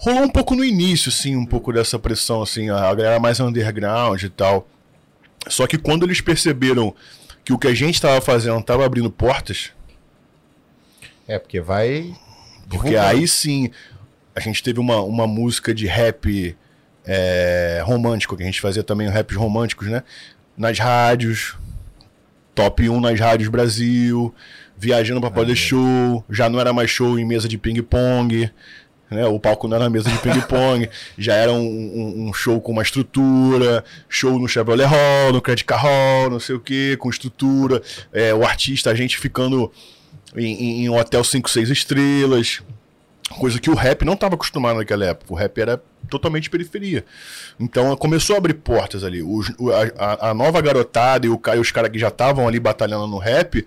rolou 0.04 0.24
um 0.24 0.30
pouco 0.30 0.54
no 0.54 0.66
início, 0.66 1.08
assim, 1.08 1.34
um 1.34 1.46
pouco 1.46 1.72
dessa 1.72 1.98
pressão, 1.98 2.42
assim, 2.42 2.70
a 2.70 2.94
galera 2.94 3.22
mais 3.22 3.40
underground 3.40 4.22
e 4.22 4.30
tal. 4.30 4.68
Só 5.48 5.66
que 5.66 5.78
quando 5.78 6.04
eles 6.04 6.20
perceberam 6.20 6.94
que 7.46 7.54
o 7.54 7.58
que 7.58 7.68
a 7.68 7.74
gente 7.74 7.96
estava 7.96 8.20
fazendo 8.20 8.60
estava 8.60 8.86
abrindo 8.86 9.10
portas. 9.10 9.72
É, 11.26 11.40
porque 11.40 11.62
vai. 11.62 12.14
Porque 12.70 12.98
aí 12.98 13.26
sim, 13.26 13.72
a 14.36 14.42
gente 14.42 14.62
teve 14.62 14.78
uma, 14.78 15.02
uma 15.02 15.26
música 15.26 15.74
de 15.74 15.88
rap 15.88 16.56
é, 17.06 17.82
romântico, 17.86 18.36
que 18.36 18.44
a 18.44 18.46
gente 18.46 18.60
fazia 18.60 18.84
também 18.84 19.08
raps 19.08 19.38
românticos, 19.38 19.88
né? 19.88 20.04
Nas 20.58 20.78
rádios, 20.80 21.56
top 22.54 22.90
1 22.90 23.00
nas 23.00 23.20
rádios 23.20 23.50
Brasil, 23.50 24.34
viajando 24.78 25.22
para 25.22 25.32
poder 25.32 25.56
show, 25.56 26.24
já 26.30 26.50
não 26.50 26.60
era 26.60 26.74
mais 26.74 26.90
show 26.90 27.18
em 27.18 27.26
mesa 27.26 27.48
de 27.48 27.58
ping-pong, 27.58 28.50
né? 29.10 29.26
O 29.28 29.40
palco 29.40 29.68
não 29.68 29.78
era 29.78 29.90
mesa 29.90 30.10
de 30.10 30.18
ping-pong, 30.18 30.90
já 31.18 31.36
era 31.36 31.52
um, 31.52 31.60
um, 31.60 32.28
um, 32.28 32.34
show 32.34 32.60
com 32.60 32.72
uma 32.72 32.82
estrutura, 32.82 33.84
show 34.10 34.38
no 34.40 34.48
Chevrolet 34.48 34.86
Hall, 34.86 35.32
no 35.32 35.42
Credit 35.42 35.66
Car 35.66 35.82
Hall, 35.82 36.30
não 36.30 36.40
sei 36.40 36.56
o 36.56 36.60
que, 36.60 36.98
com 36.98 37.10
estrutura, 37.10 37.82
é, 38.12 38.34
o 38.34 38.44
artista, 38.44 38.90
a 38.90 38.96
gente 38.96 39.18
ficando 39.18 39.72
em, 40.36 40.84
em 40.84 40.90
um 40.90 40.98
hotel 40.98 41.24
5, 41.24 41.50
6 41.50 41.70
estrelas, 41.70 42.62
coisa 43.32 43.60
que 43.60 43.70
o 43.70 43.74
rap 43.74 44.04
não 44.06 44.14
estava 44.14 44.36
acostumado 44.36 44.78
naquela 44.78 45.06
época, 45.06 45.34
o 45.34 45.36
rap 45.36 45.60
era 45.60 45.82
totalmente 46.10 46.50
periferia. 46.50 47.06
Então 47.60 47.96
começou 47.96 48.36
a 48.36 48.38
abrir 48.38 48.56
portas 48.56 49.04
ali. 49.04 49.22
Os, 49.22 49.52
a, 49.98 50.30
a, 50.30 50.34
nova 50.34 50.62
garotada 50.62 51.26
e, 51.26 51.30
o, 51.30 51.40
e 51.56 51.60
os 51.60 51.72
caras 51.72 51.90
que 51.90 52.00
já 52.00 52.10
estavam 52.10 52.48
ali 52.48 52.60
batalhando 52.60 53.08
no 53.08 53.18
rap 53.18 53.66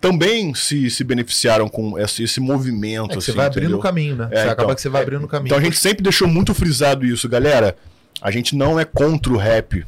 também 0.00 0.54
se, 0.54 0.90
se 0.90 1.02
beneficiaram 1.02 1.68
com 1.68 1.98
esse, 1.98 2.24
esse 2.24 2.40
movimento. 2.40 3.12
É 3.12 3.14
você 3.14 3.30
assim, 3.30 3.36
vai 3.36 3.46
abrindo 3.46 3.76
o 3.76 3.80
caminho, 3.80 4.16
né? 4.16 4.28
É, 4.30 4.36
você 4.36 4.40
então, 4.42 4.52
acaba 4.52 4.74
que 4.74 4.82
você 4.82 4.88
vai 4.90 5.02
abrindo 5.02 5.24
o 5.24 5.28
caminho. 5.28 5.46
Então 5.46 5.58
a 5.58 5.62
gente 5.62 5.78
sempre 5.78 6.02
deixou 6.02 6.28
muito 6.28 6.52
frisado 6.52 7.06
isso, 7.06 7.28
galera. 7.28 7.74
A 8.20 8.30
gente 8.30 8.54
não 8.54 8.78
é 8.78 8.84
contra 8.84 9.32
o 9.32 9.36
rap. 9.36 9.84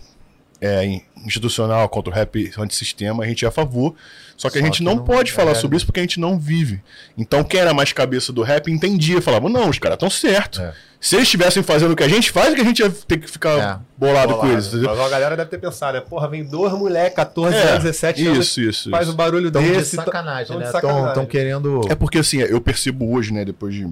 é, 0.61 1.03
institucional 1.27 1.89
contra 1.89 2.11
o 2.11 2.15
rap 2.15 2.51
antissistema, 2.57 3.25
a 3.25 3.27
gente 3.27 3.45
é 3.45 3.49
a 3.49 3.51
favor. 3.51 3.95
Só 4.37 4.49
que 4.49 4.59
a 4.59 4.61
Só 4.61 4.67
gente 4.67 4.79
que 4.79 4.85
não, 4.85 4.97
não- 4.97 5.05
pode 5.05 5.31
é 5.31 5.35
falar 5.35 5.47
verdade. 5.47 5.61
sobre 5.63 5.77
isso 5.77 5.87
porque 5.87 6.01
a 6.01 6.03
gente 6.03 6.21
não 6.21 6.39
vive. 6.39 6.83
Então 7.19 7.43
quem 7.43 7.59
era 7.61 7.75
mais 7.75 7.93
cabeça 7.93 8.33
do 8.33 8.43
rap 8.43 8.71
entendia, 8.71 9.21
falava, 9.21 9.49
não, 9.49 9.69
os 9.69 9.79
caras 9.79 9.97
estão 9.97 10.09
certos. 10.11 10.61
É. 10.61 10.73
Se 10.99 11.15
eles 11.15 11.27
estivessem 11.29 11.63
fazendo 11.63 11.93
o 11.93 11.97
que 11.97 12.03
a 12.03 12.09
gente 12.09 12.31
faz, 12.33 12.53
é 12.53 12.55
que 12.55 12.61
a 12.63 12.65
gente 12.65 12.79
ia 12.81 12.91
ter 12.91 13.19
que 13.19 13.31
ficar 13.31 13.51
É. 13.51 13.79
bolado, 13.99 14.29
com 14.35 14.41
Bolado. 14.41 14.53
eles. 14.53 14.67
entendeu? 14.69 14.91
Mas 14.91 15.01
a 15.01 15.09
galera 15.09 15.37
deve 15.37 15.51
ter 15.51 15.59
pensado, 15.59 15.99
né? 15.99 16.01
Porra, 16.01 16.29
vem 16.29 16.45
dois 16.45 16.73
moleques, 16.73 17.15
14 17.17 17.55
É, 17.57 17.63
anos, 17.71 17.85
17 17.85 18.27
anos, 18.27 18.47
Isso, 18.47 18.61
isso. 18.61 18.91
faz 18.91 19.05
isso. 19.05 19.13
um 19.13 19.17
barulho 19.17 19.51
Tão 19.51 19.63
de 19.63 19.71
desse. 19.73 19.97
sacanagem, 19.97 20.47
tão 20.49 20.59
de 20.59 20.65
né? 20.65 20.71
sacanagem. 20.71 21.09
Estão 21.09 21.27
querendo. 21.27 21.83
É 21.91 21.95
porque 21.95 22.19
assim, 22.19 22.39
eu 22.39 22.61
percebo 22.61 23.13
hoje, 23.15 23.33
né, 23.33 23.45
depois 23.45 23.75
de, 23.75 23.89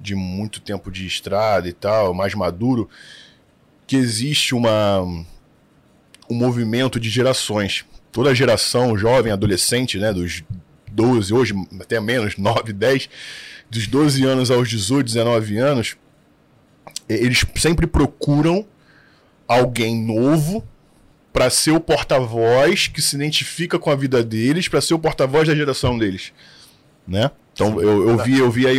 de 0.00 0.14
muito 0.14 0.60
tempo 0.60 0.90
de 0.90 1.06
estrada 1.06 1.68
e 1.68 1.72
tal, 1.72 2.12
mais 2.14 2.34
maduro, 2.34 2.88
que 3.86 3.96
existe 3.96 4.54
uma 4.54 5.02
um 6.30 6.34
movimento 6.34 6.98
de 6.98 7.08
gerações. 7.08 7.84
Toda 8.12 8.34
geração, 8.34 8.96
jovem, 8.96 9.32
adolescente, 9.32 9.98
né, 9.98 10.12
dos 10.12 10.42
12, 10.90 11.34
hoje 11.34 11.54
até 11.80 12.00
menos, 12.00 12.36
9, 12.38 12.72
10, 12.72 13.08
dos 13.70 13.86
12 13.86 14.24
anos 14.24 14.50
aos 14.50 14.68
18, 14.68 15.06
19 15.06 15.58
anos, 15.58 15.96
eles 17.08 17.44
sempre 17.56 17.86
procuram 17.86 18.66
alguém 19.46 20.04
novo 20.04 20.66
para 21.32 21.50
ser 21.50 21.72
o 21.72 21.80
porta-voz 21.80 22.88
que 22.88 23.02
se 23.02 23.14
identifica 23.14 23.78
com 23.78 23.90
a 23.90 23.94
vida 23.94 24.24
deles, 24.24 24.68
para 24.68 24.80
ser 24.80 24.94
o 24.94 24.98
porta-voz 24.98 25.46
da 25.46 25.54
geração 25.54 25.98
deles, 25.98 26.32
né? 27.06 27.30
Então 27.52 27.80
eu, 27.80 28.08
eu 28.08 28.18
vi 28.18 28.38
eu 28.38 28.50
vi 28.50 28.66
aí 28.66 28.78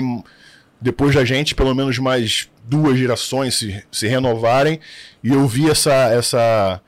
depois 0.82 1.14
da 1.14 1.24
gente 1.24 1.56
pelo 1.56 1.74
menos 1.76 1.98
mais 2.00 2.50
duas 2.64 2.98
gerações 2.98 3.56
se, 3.56 3.84
se 3.92 4.08
renovarem 4.08 4.80
e 5.24 5.30
eu 5.30 5.48
vi 5.48 5.70
essa 5.70 5.94
essa 6.10 6.82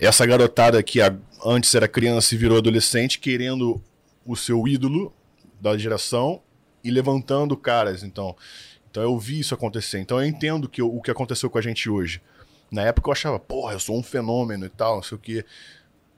essa 0.00 0.24
garotada 0.24 0.82
que 0.82 0.98
antes 1.44 1.74
era 1.74 1.86
criança 1.86 2.34
e 2.34 2.38
virou 2.38 2.58
adolescente 2.58 3.18
querendo 3.18 3.80
o 4.24 4.34
seu 4.34 4.66
ídolo 4.66 5.12
da 5.60 5.76
geração 5.76 6.42
e 6.82 6.90
levantando 6.90 7.56
caras, 7.56 8.02
então 8.02 8.34
então 8.90 9.02
eu 9.04 9.16
vi 9.18 9.38
isso 9.38 9.54
acontecer. 9.54 10.00
Então 10.00 10.20
eu 10.20 10.26
entendo 10.26 10.68
que 10.68 10.82
o 10.82 10.96
o 10.96 11.00
que 11.00 11.10
aconteceu 11.10 11.48
com 11.48 11.58
a 11.58 11.62
gente 11.62 11.88
hoje. 11.88 12.20
Na 12.70 12.82
época 12.82 13.08
eu 13.08 13.12
achava, 13.12 13.38
porra, 13.38 13.74
eu 13.74 13.80
sou 13.80 13.96
um 13.96 14.02
fenômeno 14.02 14.64
e 14.64 14.68
tal, 14.68 14.96
não 14.96 15.02
sei 15.02 15.16
o 15.16 15.20
quê. 15.20 15.44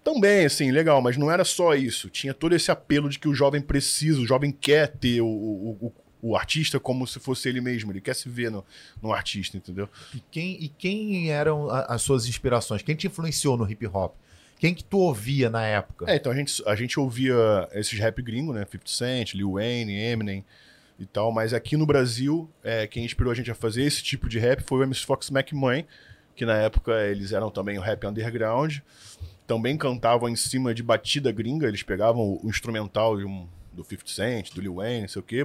Também, 0.05 0.45
assim, 0.45 0.71
legal, 0.71 1.01
mas 1.01 1.17
não 1.17 1.31
era 1.31 1.45
só 1.45 1.75
isso. 1.75 2.11
Tinha 2.11 2.35
todo 2.35 2.55
esse 2.55 2.71
apelo 2.71 3.09
de 3.09 3.19
que 3.19 3.29
o 3.29 3.35
jovem 3.35 3.61
precisa, 3.61 4.21
o 4.21 4.27
jovem 4.27 4.51
quer 4.51 4.89
ter 4.89 5.21
o, 5.21 5.27
o, 5.27 5.93
o, 6.23 6.37
artista 6.37 6.79
como 6.81 7.07
se 7.07 7.19
fosse 7.19 7.49
ele 7.49 7.61
mesmo. 7.61 7.91
Ele 7.93 8.01
quer 8.01 8.15
se 8.15 8.29
ver 8.29 8.51
no, 8.51 8.65
no 9.03 9.13
artista, 9.13 9.57
entendeu? 9.57 9.89
E 10.15 10.21
quem, 10.31 10.63
e 10.63 10.69
quem 10.69 11.31
eram 11.31 11.69
a- 11.69 11.87
as 11.87 12.01
suas 12.03 12.27
inspirações? 12.27 12.81
Quem 12.81 12.95
te 12.95 13.09
influenciou 13.09 13.57
no 13.57 13.69
hip 13.71 13.87
hop? 13.89 14.15
Quem 14.59 14.73
que 14.73 14.85
tu 14.85 14.99
ouvia 14.99 15.51
na 15.51 15.67
época? 15.67 16.09
É, 16.09 16.15
então 16.17 16.31
a 16.31 16.35
gente, 16.37 16.63
a 16.67 16.77
gente 16.77 16.99
ouvia 17.01 17.69
esses 17.73 17.99
rap 17.99 18.23
gringos, 18.23 18.55
né? 18.55 18.65
50 18.65 18.89
Cent, 18.89 19.35
Lil 19.35 19.53
Wayne, 19.55 19.93
Eminem 19.93 20.45
e 20.99 21.05
tal, 21.05 21.33
mas 21.33 21.53
aqui 21.53 21.77
no 21.77 21.85
Brasil, 21.85 22.49
é, 22.63 22.87
quem 22.87 23.05
inspirou 23.05 23.33
a 23.33 23.35
gente 23.35 23.51
a 23.51 23.55
fazer 23.57 23.83
esse 23.83 24.01
tipo 24.05 24.29
de 24.29 24.39
rap 24.39 24.63
foi 24.63 24.79
o 24.79 24.83
MC 24.85 25.05
Fox 25.05 25.31
McMahon, 25.31 25.83
que 26.37 26.47
na 26.47 26.55
época 26.57 26.93
eles 27.11 27.33
eram 27.33 27.51
também 27.51 27.77
o 27.77 27.81
rap 27.81 28.07
underground, 28.07 28.79
também 29.49 29.77
cantavam 29.77 30.29
em 30.29 30.37
cima 30.37 30.73
de 30.73 30.83
batida 30.83 31.33
gringa, 31.33 31.67
eles 31.67 31.83
pegavam 31.83 32.39
o 32.41 32.49
instrumental 32.49 33.17
de 33.19 33.25
um- 33.25 33.49
do 33.73 33.83
50 33.83 34.09
Cent, 34.11 34.55
do 34.55 34.61
Lil 34.61 34.75
Wayne, 34.77 35.01
não 35.03 35.09
sei 35.09 35.21
o 35.21 35.25
quê, 35.25 35.45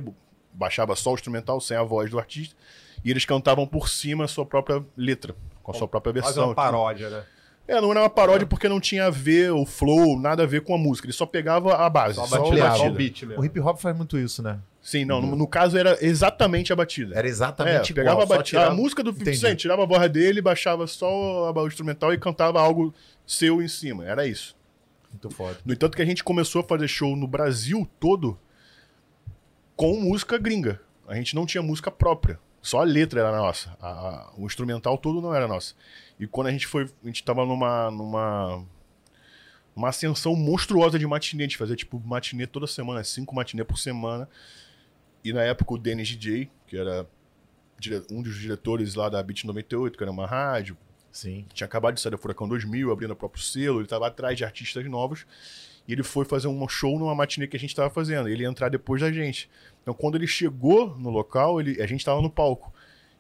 baixava 0.58 0.96
só 0.96 1.12
o 1.12 1.14
instrumental 1.16 1.62
sem 1.62 1.78
a 1.78 1.84
voz 1.84 2.10
do 2.10 2.18
artista, 2.20 2.56
e 3.06 3.12
eles 3.12 3.26
cantavam 3.26 3.68
por 3.68 3.88
cima 3.88 4.26
a 4.26 4.28
sua 4.28 4.46
própria 4.46 4.84
letra, 4.98 5.36
com 5.62 5.72
a 5.72 5.74
sua 5.76 5.88
própria 5.88 6.12
versão. 6.14 6.46
uma 6.48 6.56
paródia, 6.56 7.10
né? 7.10 7.24
É, 7.68 7.82
não 7.82 7.92
era 7.92 8.00
uma 8.02 8.10
paródia 8.10 8.48
porque 8.48 8.70
não 8.70 8.80
tinha 8.80 9.08
a 9.08 9.10
ver 9.10 9.52
o 9.52 9.66
flow, 9.66 10.18
nada 10.18 10.44
a 10.44 10.46
ver 10.46 10.62
com 10.62 10.74
a 10.74 10.78
música. 10.78 11.06
Ele 11.06 11.12
só 11.14 11.26
pegava 11.26 11.76
a 11.76 11.90
base, 11.90 12.16
Só 12.16 12.22
a 12.22 12.26
a 12.26 12.30
batida, 12.30 12.72
só 12.76 12.88
o 12.88 12.92
beat 12.94 13.24
mesmo. 13.24 13.42
O 13.42 13.46
hip 13.46 13.60
hop 13.60 13.78
faz 13.78 13.96
muito 13.96 14.18
isso, 14.18 14.42
né? 14.42 14.58
Sim, 14.82 15.04
não, 15.04 15.20
no, 15.22 15.36
no 15.36 15.46
caso 15.46 15.78
era 15.78 15.98
exatamente 16.00 16.72
a 16.72 16.78
batida. 16.78 17.14
Era 17.14 17.28
É, 17.28 17.30
exatamente 17.30 17.94
pegava 17.94 18.22
igual. 18.22 18.24
a, 18.24 18.28
só 18.28 18.38
batida, 18.38 18.60
tirava- 18.62 18.72
a 18.72 18.74
música 18.74 19.04
do 19.04 19.10
50 19.12 19.30
Entendi. 19.32 19.38
Cent, 19.46 19.60
tirava 19.60 19.84
a 19.84 19.86
voz 19.86 20.10
dele, 20.10 20.42
baixava 20.42 20.88
só 20.88 21.08
a- 21.08 21.52
o 21.62 21.68
instrumental 21.68 22.14
e 22.14 22.18
cantava 22.18 22.62
algo 22.62 22.94
seu 23.26 23.62
em 23.62 23.68
cima. 23.68 24.06
Era 24.06 24.26
isso. 24.26 24.56
Muito 25.12 25.30
foda. 25.32 25.58
No 25.66 25.74
entanto 25.74 25.98
que 25.98 26.02
a 26.02 26.06
gente 26.06 26.24
começou 26.24 26.62
a 26.62 26.64
fazer 26.64 26.88
show 26.88 27.18
no 27.18 27.28
Brasil 27.28 27.86
todo 28.00 28.40
com 29.78 29.98
música 30.02 30.38
gringa. 30.38 30.82
A 31.08 31.16
gente 31.16 31.34
não 31.36 31.46
tinha 31.46 31.62
música 31.64 31.90
própria. 31.90 32.38
Só 32.62 32.82
a 32.82 32.84
letra 32.84 33.22
era 33.22 33.32
nossa. 33.38 33.78
A- 33.80 33.88
a- 33.88 34.34
o 34.36 34.46
instrumental 34.46 34.98
todo 34.98 35.22
não 35.22 35.34
era 35.34 35.48
nosso. 35.48 35.74
E 36.20 36.28
quando 36.28 36.48
a 36.48 36.52
gente 36.52 36.68
foi, 36.68 36.84
a 37.04 37.08
gente 37.08 37.24
tava 37.24 37.46
numa 37.46 37.90
numa 37.90 38.66
uma 39.76 39.90
ascensão 39.90 40.36
monstruosa 40.36 40.98
de 40.98 41.06
matinê, 41.06 41.46
de 41.46 41.56
fazer 41.56 41.76
tipo 41.76 42.00
matinê 42.04 42.48
toda 42.48 42.66
semana, 42.66 43.04
cinco 43.04 43.34
matinê 43.36 43.64
por 43.64 43.78
semana. 43.78 44.28
E 45.24 45.32
na 45.32 45.44
época 45.44 45.76
o 45.76 45.78
Dennis 45.78 46.08
DJ, 46.10 46.50
que 46.66 46.76
era 46.76 47.08
um 48.12 48.24
dos 48.24 48.36
diretores 48.40 48.96
lá 48.96 49.08
da 49.08 49.22
Beat 49.22 49.44
98, 49.46 49.96
que 49.96 50.04
era 50.04 50.12
uma 50.12 50.26
rádio, 50.26 50.76
Sim. 51.12 51.46
tinha 51.54 51.66
acabado 51.66 51.94
de 51.94 52.02
sair 52.02 52.12
da 52.12 52.18
Furacão 52.18 52.48
2000, 52.50 52.92
abrindo 52.92 53.12
o 53.12 53.16
próprio 53.16 53.44
selo, 53.44 53.78
ele 53.78 53.84
estava 53.86 54.08
atrás 54.08 54.36
de 54.36 54.44
artistas 54.44 54.84
novos, 54.86 55.28
e 55.88 55.94
ele 55.94 56.04
foi 56.04 56.26
fazer 56.26 56.48
um 56.48 56.68
show 56.68 56.98
numa 57.00 57.16
matinê 57.16 57.48
que 57.48 57.56
a 57.56 57.60
gente 57.60 57.70
estava 57.70 57.90
fazendo, 57.90 58.28
ele 58.28 58.44
ia 58.44 58.50
entrar 58.50 58.70
depois 58.70 59.02
da 59.02 59.12
gente. 59.12 59.50
Então, 59.82 59.94
quando 59.94 60.16
ele 60.16 60.28
chegou 60.28 60.96
no 60.98 61.10
local, 61.10 61.60
ele, 61.60 61.82
a 61.82 61.88
gente 61.88 62.00
estava 62.00 62.22
no 62.22 62.30
palco, 62.30 62.74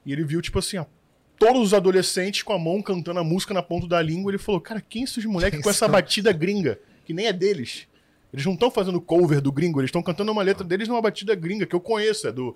e 0.05 0.11
ele 0.11 0.23
viu, 0.23 0.41
tipo 0.41 0.59
assim, 0.59 0.77
ó, 0.77 0.85
todos 1.37 1.61
os 1.61 1.73
adolescentes 1.73 2.43
com 2.43 2.53
a 2.53 2.59
mão 2.59 2.81
cantando 2.81 3.19
a 3.19 3.23
música 3.23 3.53
na 3.53 3.63
ponta 3.63 3.87
da 3.87 4.01
língua, 4.01 4.31
ele 4.31 4.37
falou, 4.37 4.59
cara, 4.59 4.81
quem 4.81 5.03
esses 5.03 5.23
moleques 5.25 5.61
com 5.61 5.69
essa 5.69 5.87
batida 5.87 6.31
gringa, 6.31 6.79
que 7.05 7.13
nem 7.13 7.27
é 7.27 7.33
deles? 7.33 7.87
Eles 8.33 8.45
não 8.45 8.53
estão 8.53 8.69
fazendo 8.69 8.99
cover 8.99 9.39
do 9.39 9.51
gringo, 9.51 9.79
eles 9.79 9.87
estão 9.87 10.03
cantando 10.03 10.31
uma 10.31 10.43
letra 10.43 10.63
deles 10.63 10.87
numa 10.87 11.01
batida 11.01 11.33
gringa, 11.35 11.65
que 11.65 11.75
eu 11.75 11.79
conheço, 11.79 12.27
é 12.27 12.31
do 12.31 12.55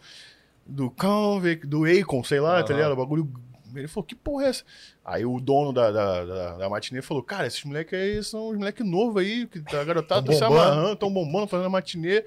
do 0.66 0.90
Convict, 0.92 1.68
do 1.68 1.86
Akon, 1.86 2.24
sei 2.24 2.40
lá, 2.40 2.64
tá 2.64 2.74
Aham. 2.74 2.76
ligado? 2.76 2.92
O 2.94 2.96
bagulho. 2.96 3.32
Ele 3.76 3.88
falou, 3.88 4.06
que 4.06 4.16
porra 4.16 4.46
é 4.46 4.50
essa? 4.50 4.64
Aí 5.04 5.26
o 5.26 5.40
dono 5.40 5.72
da, 5.74 5.92
da, 5.92 6.26
da, 6.26 6.58
da 6.58 6.70
matinê 6.70 7.02
falou, 7.02 7.22
cara, 7.24 7.48
esses 7.48 7.64
moleques 7.64 7.98
aí 7.98 8.24
são 8.24 8.50
os 8.50 8.58
moleques 8.58 8.86
novos 8.86 9.22
aí, 9.22 9.48
que 9.48 9.60
tá 9.62 9.84
garotado, 9.84 10.26
Tão 10.28 10.34
se 10.36 10.42
bombando. 10.42 10.62
amarrando, 10.62 10.96
tão 10.96 11.12
bombando, 11.14 11.48
fazendo 11.48 11.68
a 11.68 11.70
matinê. 11.70 12.26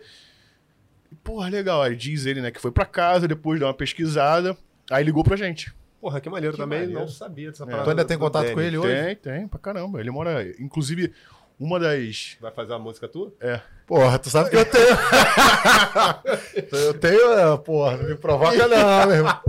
E, 1.12 1.14
porra, 1.16 1.48
legal. 1.48 1.82
Aí 1.82 1.94
diz 1.96 2.26
ele, 2.26 2.40
né, 2.40 2.50
que 2.50 2.60
foi 2.60 2.70
pra 2.72 2.84
casa, 2.86 3.26
depois 3.28 3.58
deu 3.58 3.68
uma 3.68 3.74
pesquisada, 3.74 4.56
aí 4.90 5.04
ligou 5.04 5.22
pra 5.24 5.36
gente. 5.36 5.72
Porra, 6.00 6.20
que 6.20 6.28
maneiro 6.28 6.54
Que 6.54 6.62
também. 6.62 6.80
maneiro. 6.80 7.00
Não 7.00 7.08
sabia 7.08 7.50
dessa 7.50 7.62
É. 7.62 7.66
parada. 7.66 7.84
Tu 7.84 7.90
ainda 7.90 8.04
tem 8.04 8.18
contato 8.18 8.42
com 8.50 8.56
Dennis. 8.56 8.66
ele 8.66 8.78
hoje? 8.78 8.94
Tem, 8.94 9.16
tem, 9.16 9.48
pra 9.48 9.58
caramba. 9.58 10.00
Ele 10.00 10.10
mora. 10.10 10.44
Inclusive, 10.60 11.14
uma 11.58 11.80
das. 11.80 12.36
Vai 12.40 12.52
fazer 12.52 12.72
uma 12.72 12.78
música 12.80 13.08
tua? 13.08 13.32
É. 13.40 13.58
Porra, 13.86 14.18
tu 14.18 14.28
sabe 14.28 14.50
que 14.50 14.56
eu 14.56 14.64
tenho. 14.66 14.84
eu 16.72 16.94
tenho, 16.94 17.32
é, 17.32 17.56
porra, 17.58 17.96
não 17.96 18.08
me 18.08 18.14
provoca 18.16 18.68
não, 18.68 19.06
meu 19.06 19.16
irmão. 19.16 19.40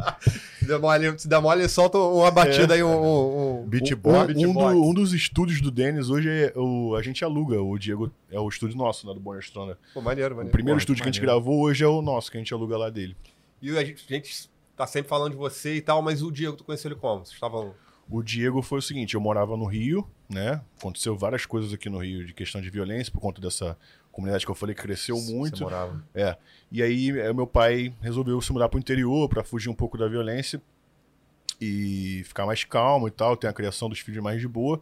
Se 0.66 0.70
der 0.72 0.80
mole, 0.80 1.20
se 1.20 1.28
der 1.28 1.42
mole 1.42 1.70
solta 1.70 1.98
uma 1.98 2.32
batida 2.32 2.74
aí, 2.74 2.84
um... 2.84 2.90
um, 2.90 3.62
um... 3.62 3.68
Beatbox. 3.68 4.18
Um, 4.18 4.22
um, 4.22 4.26
beatbox. 4.28 4.74
do- 4.74 4.84
um 4.84 4.94
dos 4.94 5.14
estúdios 5.14 5.62
do 5.62 5.70
Denis 5.72 6.10
hoje 6.10 6.30
é 6.30 6.54
o, 6.56 6.96
a 6.96 7.02
gente 7.02 7.24
aluga, 7.24 7.62
o 7.62 7.78
Diego 7.78 8.12
é 8.32 8.40
o 8.40 8.48
estúdio 8.50 8.76
nosso, 8.78 9.08
né, 9.08 9.14
do 9.14 9.20
Bonner. 9.20 9.44
Pô, 9.94 10.02
maneiro, 10.02 10.34
O 10.34 10.38
maneiro. 10.38 10.52
primeiro 10.52 10.76
Porra, 10.76 10.80
estúdio 10.82 11.04
que 11.04 11.10
a 11.10 11.12
gente 11.12 11.22
maneiro. 11.22 11.40
gravou 11.44 11.62
hoje 11.62 11.84
é 11.84 11.88
o 11.88 12.02
nosso, 12.02 12.32
que 12.32 12.38
a 12.38 12.40
gente 12.40 12.54
aluga 12.54 12.78
lá 12.78 12.90
dele. 12.90 13.16
E 13.62 13.78
a 13.78 13.84
gente, 13.84 14.04
a 14.10 14.14
gente 14.14 14.50
tá 14.76 14.86
sempre 14.88 15.08
falando 15.10 15.32
de 15.32 15.38
você 15.38 15.76
e 15.76 15.82
tal, 15.82 16.02
mas 16.02 16.22
o 16.22 16.32
Diego, 16.32 16.56
tu 16.58 16.64
conheceu 16.64 16.92
ele 16.92 17.00
como? 17.00 17.20
Vocês 17.26 17.34
estavam... 17.36 17.74
O 18.10 18.22
Diego 18.22 18.62
foi 18.62 18.78
o 18.80 18.82
seguinte, 18.84 19.16
eu 19.16 19.22
morava 19.22 19.58
no 19.58 19.66
Rio, 19.66 20.08
né? 20.30 20.62
Aconteceu 20.78 21.18
várias 21.18 21.46
coisas 21.46 21.74
aqui 21.74 21.90
no 21.90 21.98
Rio 22.04 22.24
de 22.26 22.34
questão 22.34 22.62
de 22.62 22.70
violência 22.70 23.12
por 23.12 23.20
conta 23.20 23.42
dessa 23.42 23.76
comunidade 24.16 24.46
que 24.46 24.52
eu 24.52 24.56
falei 24.56 24.74
que 24.74 24.82
cresceu 24.82 25.18
Você 25.18 25.34
muito. 25.34 25.64
morava. 25.64 26.02
É. 26.14 26.38
E 26.72 26.82
aí 26.82 27.10
eh, 27.20 27.34
meu 27.34 27.46
pai 27.46 27.94
resolveu 28.02 28.40
se 28.42 28.52
mudar 28.54 28.70
pro 28.70 28.80
interior 28.80 29.28
para 29.30 29.44
fugir 29.44 29.70
um 29.70 29.76
pouco 29.76 29.98
da 29.98 30.08
violência 30.08 30.62
e 31.60 32.22
ficar 32.26 32.46
mais 32.46 32.64
calmo 32.64 33.08
e 33.08 33.12
tal, 33.12 33.36
ter 33.38 33.48
a 33.48 33.54
criação 33.54 33.90
dos 33.90 34.00
filhos 34.00 34.24
mais 34.24 34.40
de 34.40 34.48
boa. 34.48 34.80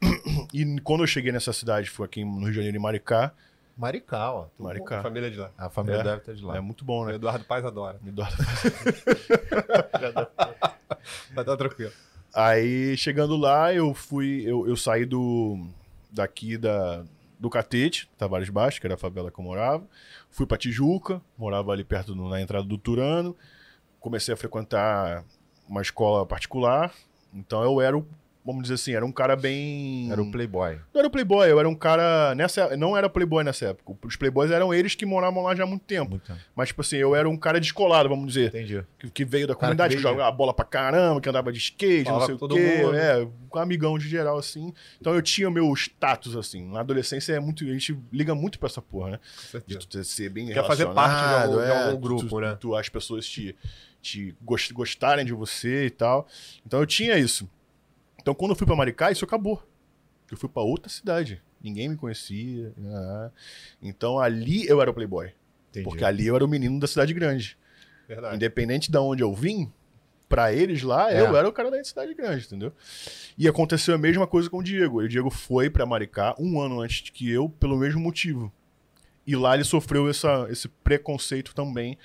E 0.54 0.80
quando 0.80 1.02
eu 1.02 1.06
cheguei 1.06 1.30
nessa 1.32 1.52
cidade, 1.52 1.90
foi 1.90 2.06
aqui 2.06 2.24
no 2.24 2.38
Rio 2.40 2.50
de 2.50 2.54
Janeiro, 2.54 2.76
em 2.76 2.80
Maricá. 2.80 3.32
Maricá, 3.76 4.32
ó. 4.32 4.46
Maricá. 4.58 5.02
Família 5.02 5.30
de 5.30 5.36
lá. 5.36 5.50
A 5.58 5.68
família 5.68 6.00
É. 6.00 6.04
deve 6.04 6.16
estar 6.18 6.32
de 6.32 6.42
lá. 6.44 6.56
É 6.56 6.60
muito 6.60 6.84
bom, 6.84 7.02
O 7.02 7.06
né? 7.06 7.14
Eduardo 7.16 7.44
Paz 7.44 7.64
adora. 7.64 7.98
Eduardo 8.06 8.36
Vai 11.34 11.44
dar 11.44 11.56
tranquilo. 11.56 11.92
Aí, 12.34 12.96
chegando 12.96 13.36
lá, 13.36 13.72
eu 13.74 13.92
fui. 13.94 14.42
Eu, 14.44 14.66
eu 14.68 14.76
saí 14.76 15.04
do. 15.04 15.66
daqui 16.10 16.56
da, 16.56 17.04
do 17.38 17.48
Catete, 17.48 18.10
Tavares 18.18 18.48
Baixo, 18.50 18.80
que 18.80 18.86
era 18.86 18.94
a 18.94 18.98
favela 18.98 19.30
que 19.30 19.38
eu 19.38 19.44
morava. 19.44 19.86
Fui 20.30 20.46
pra 20.46 20.56
Tijuca, 20.58 21.20
morava 21.36 21.72
ali 21.72 21.84
perto 21.84 22.14
do- 22.14 22.28
na 22.28 22.40
entrada 22.40 22.64
do 22.66 22.76
Turano. 22.76 23.36
Comecei 24.00 24.34
a 24.34 24.36
frequentar 24.36 25.24
uma 25.68 25.82
escola 25.82 26.26
particular. 26.26 26.92
Então 27.32 27.62
eu 27.62 27.80
era 27.80 27.96
o, 27.96 28.06
vamos 28.48 28.62
dizer 28.62 28.74
assim, 28.74 28.94
era 28.94 29.04
um 29.04 29.12
cara 29.12 29.36
bem. 29.36 30.10
Era 30.10 30.22
o 30.22 30.30
Playboy. 30.30 30.76
Não 30.92 30.98
era 31.00 31.08
o 31.08 31.10
Playboy, 31.10 31.50
eu 31.50 31.60
era 31.60 31.68
um 31.68 31.74
cara. 31.74 32.34
Nessa, 32.34 32.76
não 32.76 32.96
era 32.96 33.08
Playboy 33.08 33.44
nessa 33.44 33.66
época. 33.66 33.94
Os 34.06 34.16
Playboys 34.16 34.50
eram 34.50 34.72
eles 34.72 34.94
que 34.94 35.04
moravam 35.04 35.42
lá 35.42 35.54
já 35.54 35.64
há 35.64 35.66
muito 35.66 35.82
tempo. 35.84 36.10
Muito 36.12 36.26
tempo. 36.26 36.40
Mas, 36.56 36.68
tipo 36.68 36.80
assim, 36.80 36.96
eu 36.96 37.14
era 37.14 37.28
um 37.28 37.36
cara 37.36 37.60
descolado, 37.60 38.08
vamos 38.08 38.28
dizer. 38.28 38.48
Entendi. 38.48 38.82
Que, 38.98 39.10
que 39.10 39.24
veio 39.24 39.46
da 39.46 39.54
Cara 39.54 39.60
comunidade, 39.60 39.96
que 39.96 40.02
que, 40.02 40.08
jogava 40.08 40.32
bola 40.32 40.54
pra 40.54 40.64
caramba, 40.64 41.20
que 41.20 41.28
andava 41.28 41.52
de 41.52 41.58
skate, 41.58 42.04
Falava 42.04 42.20
não 42.20 42.26
sei 42.26 42.34
o 42.34 42.38
todo 42.38 42.54
quê. 42.54 42.78
mundo. 42.82 42.96
É, 42.96 43.28
com 43.50 43.58
amigão 43.58 43.98
de 43.98 44.08
geral, 44.08 44.38
assim. 44.38 44.72
Então 45.00 45.14
eu 45.14 45.20
tinha 45.22 45.48
o 45.48 45.52
meu 45.52 45.72
status, 45.74 46.36
assim. 46.36 46.70
Na 46.72 46.80
adolescência 46.80 47.32
é 47.34 47.40
muito. 47.40 47.64
A 47.64 47.72
gente 47.72 47.98
liga 48.12 48.34
muito 48.34 48.58
pra 48.58 48.66
essa 48.68 48.80
porra, 48.82 49.10
né? 49.10 49.20
De 49.66 49.78
tu 49.78 50.02
ser 50.04 50.28
bem 50.30 50.46
Quer 50.48 50.66
fazer 50.66 50.86
parte 50.86 51.14
de 51.14 51.34
algum- 51.42 51.58
relacionado, 51.58 51.64
de 51.64 51.70
é, 51.70 51.86
algum 51.90 52.00
grupo, 52.00 52.26
tu- 52.28 52.40
né? 52.40 52.56
tu- 52.58 52.74
as 52.74 52.88
pessoas 52.88 53.26
te, 53.26 53.54
te 54.00 54.34
gos- 54.42 54.70
gostarem 54.72 55.24
de 55.24 55.32
você 55.32 55.86
e 55.86 55.90
tal. 55.90 56.26
Então 56.66 56.80
eu 56.80 56.86
tinha 56.86 57.18
isso. 57.18 57.48
Então 58.20 58.34
quando 58.34 58.50
eu 58.52 58.56
fui 58.56 58.66
pra 58.66 58.76
Maricá, 58.76 59.10
isso 59.10 59.24
acabou. 59.24 59.62
Eu 60.30 60.36
fui 60.36 60.48
pra 60.48 60.62
outra 60.62 60.90
cidade. 60.90 61.42
Ninguém 61.62 61.88
me 61.88 61.96
conhecia. 61.96 62.72
né? 62.76 63.30
Então 63.82 64.18
ali 64.18 64.66
eu 64.66 64.80
era 64.80 64.90
o 64.90 64.94
playboy. 64.94 65.30
Entendi. 65.70 65.84
Porque 65.84 66.04
ali 66.04 66.26
eu 66.26 66.34
era 66.36 66.44
o 66.44 66.48
menino 66.48 66.78
da 66.78 66.86
cidade 66.86 67.12
grande. 67.14 67.56
Verdade. 68.06 68.36
Independente 68.36 68.90
de 68.90 68.98
onde 68.98 69.22
eu 69.22 69.34
vim, 69.34 69.70
pra 70.28 70.52
eles 70.52 70.82
lá, 70.82 71.10
É. 71.12 71.20
eu 71.20 71.36
era 71.36 71.48
o 71.48 71.52
cara 71.52 71.70
da 71.70 71.82
cidade 71.82 72.14
grande, 72.14 72.44
entendeu? 72.46 72.72
E 73.36 73.46
aconteceu 73.48 73.94
a 73.94 73.98
mesma 73.98 74.26
coisa 74.26 74.48
com 74.50 74.58
o 74.58 74.62
Diego. 74.62 75.00
O 75.00 75.08
Diego 75.08 75.30
foi 75.30 75.68
pra 75.70 75.86
Maricá 75.86 76.34
um 76.38 76.60
ano 76.60 76.80
antes 76.80 77.02
de 77.02 77.12
que 77.12 77.30
eu, 77.30 77.48
pelo 77.48 77.76
mesmo 77.78 78.00
motivo. 78.00 78.52
E 79.26 79.36
lá 79.36 79.54
ele 79.54 79.64
sofreu 79.64 80.08
essa, 80.08 80.46
esse 80.50 80.68
preconceito 80.68 81.54
também 81.54 81.98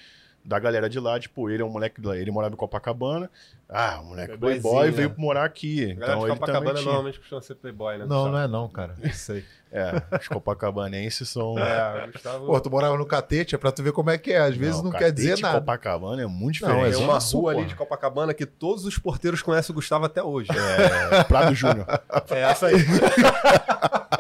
da 0.43 0.59
galera 0.59 0.89
de 0.89 1.00
lá. 1.00 1.19
Tipo, 1.19 1.50
ele 1.50 1.62
é 1.62 1.65
um 1.65 1.69
moleque 1.69 2.01
de 2.01 2.07
lá. 2.07 2.17
Ele 2.17 2.31
morava 2.31 2.53
em 2.53 2.57
Copacabana. 2.57 3.29
Ah, 3.69 4.00
o 4.01 4.05
moleque 4.05 4.38
Playboyzinho, 4.38 4.62
playboy 4.62 4.85
né? 4.85 4.91
veio 4.91 5.13
morar 5.17 5.45
aqui. 5.45 5.83
A 5.83 5.95
galera 5.95 6.03
Então 6.03 6.19
de 6.19 6.25
ele 6.25 6.39
Copacabana 6.39 6.81
normalmente 6.81 7.19
costuma 7.19 7.41
ser 7.41 7.55
playboy, 7.55 7.97
né? 7.97 8.05
Não, 8.05 8.31
não 8.31 8.39
é 8.39 8.47
não, 8.47 8.67
cara. 8.69 8.95
Isso 9.03 9.31
aí. 9.33 9.43
É, 9.71 9.91
os 10.19 10.27
copacabanenses 10.27 11.27
são... 11.27 11.57
É, 11.57 12.07
Gustavo... 12.12 12.45
Pô, 12.45 12.62
tu 12.62 12.69
morava 12.69 12.95
no 12.95 13.07
catete, 13.07 13.55
é 13.55 13.57
pra 13.57 13.71
tu 13.71 13.81
ver 13.81 13.91
como 13.91 14.12
é 14.12 14.19
que 14.19 14.31
é. 14.31 14.38
Às 14.38 14.55
vezes 14.55 14.83
não, 14.83 14.91
quer 14.91 14.97
um 14.97 15.00
Catete 15.00 15.15
dizer 15.15 15.39
nada. 15.39 15.59
Copacabana 15.59 16.21
é 16.21 16.27
muito 16.27 16.62
Não, 16.62 16.69
diferente. 16.69 16.81
é 16.81 16.97
Tem 16.97 17.07
Zona 17.07 17.13
uma 17.13 17.19
rua 17.19 17.51
ali 17.53 17.65
de 17.65 17.75
Copacabana 17.75 18.33
que 18.35 18.45
todos 18.45 18.85
os 18.85 19.00
porteiros 19.00 19.41
conhecem 19.41 19.73
o 19.73 19.75
Gustavo 19.75 20.05
até 20.05 20.21
hoje. 20.21 20.51
É, 20.51 21.23
Prado 21.23 21.55
Júnior. 21.55 21.88
É 22.29 22.39
essa 22.41 22.67
aí. 22.67 22.75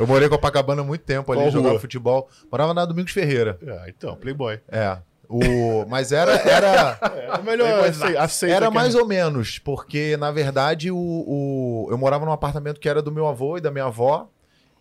Eu 0.00 0.06
morei 0.06 0.26
em 0.26 0.30
Copacabana 0.30 0.80
há 0.82 0.84
muito 0.84 1.02
tempo 1.04 1.30
ali, 1.30 1.42
Qual 1.42 1.50
jogava 1.50 1.72
rua? 1.72 1.80
futebol. 1.80 2.28
Morava 2.50 2.72
na 2.74 2.84
Domingos 2.84 3.12
Ferreira. 3.12 3.58
É, 3.64 3.90
então, 3.90 4.16
playboy. 4.16 4.58
É. 4.68 4.96
O... 5.28 5.84
Mas 5.88 6.10
era, 6.10 6.32
era, 6.32 6.98
É 7.38 7.42
melhor 7.42 7.84
acei- 7.84 8.16
aceita 8.16 8.56
era 8.56 8.70
mais 8.70 8.96
ou 8.96 9.06
menos, 9.06 9.60
porque 9.60 10.16
na 10.16 10.32
verdade 10.32 10.90
o, 10.90 10.96
o- 10.96 11.86
eu 11.90 11.96
morava 11.96 12.24
num 12.26 12.32
apartamento 12.32 12.80
que 12.80 12.88
era 12.88 13.00
do 13.00 13.12
meu 13.12 13.28
avô 13.28 13.56
e 13.56 13.60
da 13.60 13.70
minha 13.70 13.84
avó, 13.84 14.28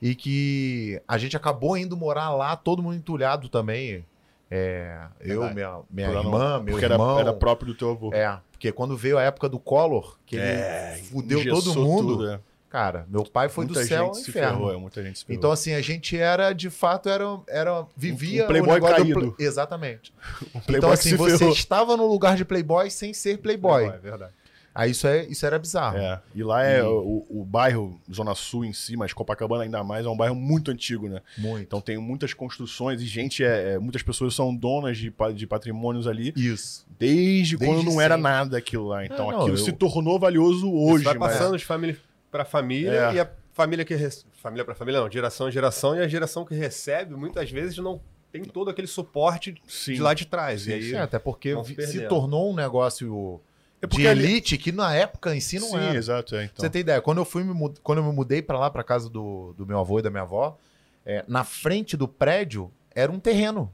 e 0.01 0.15
que 0.15 0.99
a 1.07 1.17
gente 1.19 1.37
acabou 1.37 1.77
indo 1.77 1.95
morar 1.95 2.31
lá, 2.31 2.55
todo 2.55 2.81
mundo 2.81 2.95
entulhado 2.95 3.47
também. 3.49 4.03
É, 4.49 4.97
eu, 5.19 5.41
Verdade. 5.41 5.53
minha, 5.55 5.79
minha 5.91 6.07
Por 6.07 6.15
lá 6.15 6.23
não- 6.23 6.31
irmã, 6.31 6.59
meu 6.63 6.71
Porque 6.73 6.85
irmão. 6.85 7.19
era, 7.19 7.29
era 7.29 7.33
próprio 7.37 7.67
do 7.67 7.75
teu 7.77 7.91
avô. 7.91 8.09
É, 8.13 8.39
porque 8.51 8.71
quando 8.71 8.97
veio 8.97 9.19
a 9.19 9.21
época 9.21 9.47
do 9.47 9.59
Collor, 9.59 10.17
que 10.25 10.35
ele 10.37 10.45
É, 10.45 10.99
fudeu 11.11 11.45
todo 11.47 11.75
mundo, 11.75 12.17
tudo, 12.17 12.29
é. 12.31 12.39
Cara, 12.69 13.05
meu 13.09 13.23
pai 13.23 13.49
foi 13.49 13.65
muita 13.65 13.81
do 13.81 13.85
céu 13.87 14.05
ao 14.05 14.13
gente 14.13 14.23
se 14.23 14.29
inferno. 14.29 14.57
ferrou, 14.57 14.73
é, 14.73 14.77
muita 14.77 15.03
gente 15.03 15.19
se 15.19 15.25
ferrou. 15.25 15.37
Então, 15.37 15.51
assim, 15.51 15.73
a 15.73 15.81
gente 15.81 16.17
era, 16.17 16.53
de 16.53 16.69
fato, 16.69 17.09
era, 17.09 17.23
era 17.47 17.85
vivia 17.97 18.43
Um 18.45 18.47
playboy 18.47 18.73
negócio 18.75 18.95
do 18.97 19.01
caído. 19.13 19.33
play- 19.33 19.47
Exatamente. 19.47 20.13
o 20.53 20.59
playboy 20.61 20.77
então, 20.77 20.91
assim, 20.91 21.09
se 21.09 21.15
você 21.15 21.37
ferrou. 21.37 21.53
estava 21.53 21.97
no 21.97 22.07
lugar 22.07 22.35
de 22.37 22.45
playboy 22.45 22.89
sem 22.89 23.13
ser 23.13 23.39
playboy. 23.39 23.85
É 23.85 23.97
verdade. 23.97 24.33
Aí 24.73 24.91
isso, 24.91 25.07
é, 25.07 25.25
isso 25.25 25.45
era 25.45 25.57
bizarro. 25.59 25.97
É, 25.97 26.21
e 26.33 26.43
lá 26.43 26.63
é 26.63 26.81
o, 26.83 27.25
o 27.29 27.43
bairro, 27.43 27.99
Zona 28.13 28.33
Sul 28.35 28.63
em 28.63 28.71
si, 28.71 28.95
mas 28.95 29.11
Copacabana 29.11 29.63
ainda 29.63 29.83
mais, 29.83 30.05
é 30.05 30.09
um 30.09 30.15
bairro 30.15 30.35
muito 30.35 30.69
antigo, 30.71 31.09
né? 31.09 31.21
Muito. 31.37 31.63
Então 31.63 31.81
tem 31.81 31.97
muitas 31.97 32.33
construções 32.33 33.01
e 33.01 33.05
gente, 33.07 33.43
é, 33.43 33.73
é, 33.73 33.79
muitas 33.79 34.03
pessoas 34.03 34.33
são 34.35 34.55
donas 34.55 34.97
de, 34.97 35.11
de 35.35 35.47
patrimônios 35.47 36.07
ali 36.07 36.31
Isso. 36.37 36.85
desde, 36.99 37.57
Desde 37.57 37.57
quando 37.57 37.83
não 37.83 37.99
era 37.99 38.15
sempre. 38.15 38.29
nada 38.31 38.57
aquilo 38.57 38.87
lá. 38.87 39.03
Então 39.03 39.27
Ah, 39.29 39.33
não, 39.33 39.39
aquilo 39.41 39.57
eu- 39.57 39.65
se 39.65 39.71
tornou 39.73 40.19
valioso 40.19 40.71
hoje. 40.71 40.97
Isso 40.97 41.03
vai 41.05 41.15
mas- 41.17 41.33
passando 41.33 41.57
de 41.57 41.65
família 41.65 41.97
para 42.31 42.45
família 42.45 43.09
É. 43.11 43.13
e 43.15 43.19
a 43.19 43.29
família 43.53 43.83
que 43.85 43.95
rece- 43.95 44.25
família 44.41 44.63
para 44.63 44.75
família 44.75 45.01
não, 45.01 45.11
geração 45.11 45.49
em 45.49 45.51
geração 45.51 45.95
e 45.95 45.99
a 46.01 46.07
geração 46.07 46.45
que 46.45 46.53
recebe 46.55 47.15
muitas 47.15 47.49
vezes 47.51 47.77
não 47.77 47.99
tem 48.31 48.43
todo 48.43 48.69
aquele 48.69 48.87
suporte 48.87 49.55
Sim. 49.67 49.93
de 49.93 50.01
lá 50.01 50.13
de 50.13 50.25
trás. 50.25 50.61
Sim, 50.63 50.69
e 50.69 50.73
aí 50.73 50.93
É, 50.93 50.99
até 51.01 51.17
porque 51.19 51.55
se 51.63 51.87
se 51.87 52.07
tornou 52.07 52.51
um 52.51 52.55
negócio 52.55 53.41
É 53.81 53.87
de 53.87 54.05
elite 54.05 54.57
que 54.57 54.71
na 54.71 54.93
época 54.93 55.35
em 55.35 55.39
si 55.39 55.59
não 55.59 55.69
Sim, 55.69 55.77
era. 55.77 55.95
exato. 55.95 56.35
É, 56.35 56.43
então. 56.43 56.55
Você 56.57 56.69
tem 56.69 56.81
ideia? 56.81 57.01
Quando 57.01 57.17
eu 57.17 57.25
fui 57.25 57.43
me 57.43 57.53
mud- 57.53 57.79
quando 57.81 57.97
eu 57.99 58.03
me 58.03 58.11
mudei 58.13 58.41
pra 58.41 58.59
lá, 58.59 58.69
pra 58.69 58.83
casa 58.83 59.09
do, 59.09 59.53
do 59.57 59.65
meu 59.65 59.79
avô 59.79 59.99
e 59.99 60.01
da 60.01 60.09
minha 60.11 60.23
avó, 60.23 60.57
é, 61.05 61.23
na 61.27 61.43
frente 61.43 61.97
do 61.97 62.07
prédio 62.07 62.71
era 62.93 63.11
um 63.11 63.19
terreno 63.19 63.71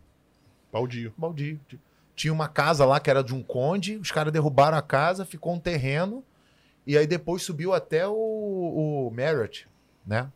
Baldio. 0.71 1.13
baldio. 1.17 1.59
Tinha 2.15 2.31
uma 2.31 2.47
casa 2.47 2.85
lá 2.85 2.99
que 2.99 3.09
era 3.09 3.21
de 3.23 3.33
um 3.33 3.43
conde, 3.43 3.97
os 3.97 4.09
caras 4.11 4.31
derrubaram 4.31 4.77
a 4.77 4.81
casa, 4.81 5.25
ficou 5.25 5.53
um 5.53 5.59
terreno, 5.59 6.23
e 6.85 6.97
aí 6.97 7.07
depois 7.07 7.41
subiu 7.43 7.73
até 7.73 8.07
o, 8.07 8.13
o 8.13 9.11
Marriott, 9.15 9.67
né? 10.05 10.29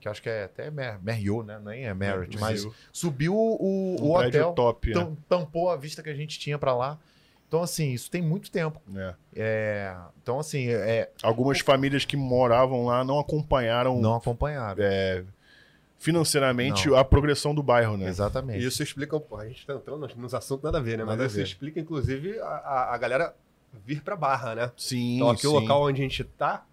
Que 0.00 0.08
acho 0.08 0.22
que 0.22 0.28
é 0.28 0.44
até 0.44 0.70
Mar 0.70 1.00
Marriott, 1.02 1.46
né? 1.46 1.58
Nem 1.64 1.86
é 1.86 1.94
Marriott, 1.94 2.36
É, 2.36 2.40
mas 2.40 2.66
subiu 2.92 3.34
o, 3.34 3.96
Um 4.00 4.04
o 4.04 4.16
hotel, 4.16 4.52
top, 4.52 4.92
tam- 4.92 5.16
tampou 5.28 5.70
a 5.70 5.76
vista 5.76 6.02
que 6.02 6.10
a 6.10 6.14
gente 6.14 6.38
tinha 6.38 6.58
pra 6.58 6.74
lá. 6.74 6.98
Então, 7.48 7.62
assim, 7.62 7.92
isso 7.92 8.10
tem 8.10 8.20
muito 8.20 8.50
tempo. 8.50 8.78
né? 8.86 9.14
É. 9.34 9.40
É, 9.94 9.96
então, 10.22 10.38
assim, 10.38 10.68
é, 10.68 11.10
Algumas 11.22 11.60
famílias 11.60 12.04
que 12.04 12.14
moravam 12.16 12.84
lá 12.84 13.02
não 13.02 13.18
acompanharam 13.18 13.98
não 13.98 14.14
acompanharam. 14.16 14.82
é, 14.84 15.24
financeiramente 15.98 16.88
Não. 16.88 16.96
a 16.96 17.04
progressão 17.04 17.54
do 17.54 17.62
bairro, 17.62 17.96
né? 17.96 18.06
Exatamente. 18.08 18.62
E 18.62 18.66
isso 18.66 18.82
explica, 18.82 19.18
pô, 19.18 19.36
a 19.36 19.46
gente 19.48 19.66
tá 19.66 19.74
entrando 19.74 20.06
nos, 20.16 20.34
assuntos 20.34 20.62
nada 20.64 20.78
a 20.78 20.80
ver, 20.80 20.98
né? 20.98 21.04
Mas 21.04 21.12
Nada 21.12 21.24
a 21.24 21.26
isso 21.26 21.36
ver. 21.36 21.42
explica, 21.42 21.80
inclusive, 21.80 22.38
a, 22.40 22.44
a, 22.46 22.94
a 22.94 22.98
galera 22.98 23.34
vir 23.84 24.02
pra 24.02 24.16
Barra, 24.16 24.54
né? 24.54 24.72
Sim, 24.76 25.16
Então 25.16 25.30
aqui 25.30 25.42
sim. 25.42 25.46
o 25.48 25.52
local 25.52 25.82
onde 25.82 26.00
a 26.00 26.04
gente 26.04 26.24
tá 26.24 26.64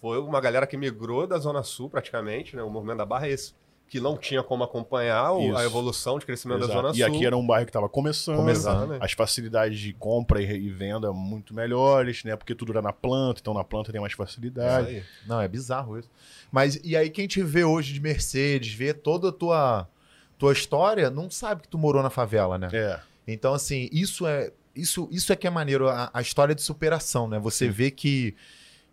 foi 0.00 0.18
uma 0.18 0.40
galera 0.40 0.66
que 0.66 0.76
migrou 0.76 1.26
da 1.26 1.38
Zona 1.38 1.62
Sul 1.62 1.88
praticamente, 1.88 2.54
né? 2.54 2.62
O 2.62 2.70
movimento 2.70 2.98
da 2.98 3.06
Barra 3.06 3.26
é 3.26 3.30
esse. 3.30 3.54
Que 3.88 4.00
não 4.00 4.16
tinha 4.16 4.42
como 4.42 4.64
acompanhar 4.64 5.32
Isso. 5.40 5.56
a 5.56 5.64
evolução 5.64 6.18
de 6.18 6.26
crescimento 6.26 6.58
Exato. 6.64 6.72
da 6.74 6.74
Zona 6.88 6.90
E 6.92 6.96
Sul. 6.96 7.06
aqui 7.06 7.24
era 7.24 7.36
um 7.36 7.46
bairro 7.46 7.66
que 7.66 7.70
estava 7.70 7.88
começando, 7.88 8.36
Começando. 8.38 8.74
Exatamente. 8.78 9.04
as 9.04 9.12
facilidades 9.12 9.78
de 9.78 9.92
compra 9.92 10.42
e, 10.42 10.44
e 10.44 10.68
venda 10.68 11.12
muito 11.12 11.54
melhores, 11.54 12.24
né? 12.24 12.34
Porque 12.34 12.52
tudo 12.52 12.72
era 12.72 12.82
na 12.82 12.92
planta, 12.92 13.40
então 13.40 13.54
na 13.54 13.62
planta 13.62 13.92
tem 13.92 14.00
mais 14.00 14.12
Isso 14.12 14.16
facilidade. 14.16 14.88
aí. 14.88 15.02
Não, 15.24 15.40
é 15.40 15.46
bizarro 15.46 15.96
isso. 16.00 16.10
Mas 16.50 16.80
e 16.82 16.96
aí 16.96 17.08
quem 17.08 17.28
te 17.28 17.40
vê 17.44 17.62
hoje 17.62 17.92
de 17.94 18.00
Mercedes, 18.00 18.74
vê 18.74 18.92
toda 18.92 19.28
a 19.28 19.32
tua, 19.32 19.88
tua 20.36 20.52
história, 20.52 21.08
não 21.08 21.30
sabe 21.30 21.62
que 21.62 21.68
tu 21.68 21.78
morou 21.78 22.02
na 22.02 22.10
favela, 22.10 22.58
né? 22.58 22.68
É, 22.72 22.98
Então, 23.26 23.54
assim, 23.54 23.88
isso 23.92 24.26
é 24.26 24.50
isso, 24.76 25.08
isso 25.10 25.32
é 25.32 25.36
que 25.36 25.46
é 25.46 25.50
maneiro, 25.50 25.88
a, 25.88 26.10
a 26.12 26.20
história 26.20 26.54
de 26.54 26.62
superação, 26.62 27.26
né? 27.28 27.38
Você 27.38 27.68
vê 27.68 27.90
que, 27.90 28.34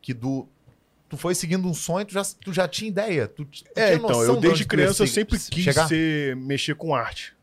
que 0.01 0.13
do, 0.13 0.47
tu 1.09 1.17
foi 1.17 1.35
seguindo 1.35 1.67
um 1.67 1.73
sonho, 1.73 2.05
tu 2.05 2.13
já, 2.13 2.23
tu 2.23 2.53
já 2.53 2.67
tinha 2.67 2.87
ideia. 2.89 3.27
Tu, 3.27 3.45
tu 3.45 3.63
É, 3.75 3.93
então, 3.95 4.23
eu 4.23 4.35
de 4.35 4.41
desde 4.41 4.65
criança 4.65 5.03
eu 5.03 5.07
se- 5.07 5.13
sempre 5.13 5.37
se- 5.37 5.51
quis 5.51 5.63
chegar? 5.63 5.87
ser, 5.87 6.35
mexer 6.35 6.75
com 6.75 6.95
arte. 6.95 7.33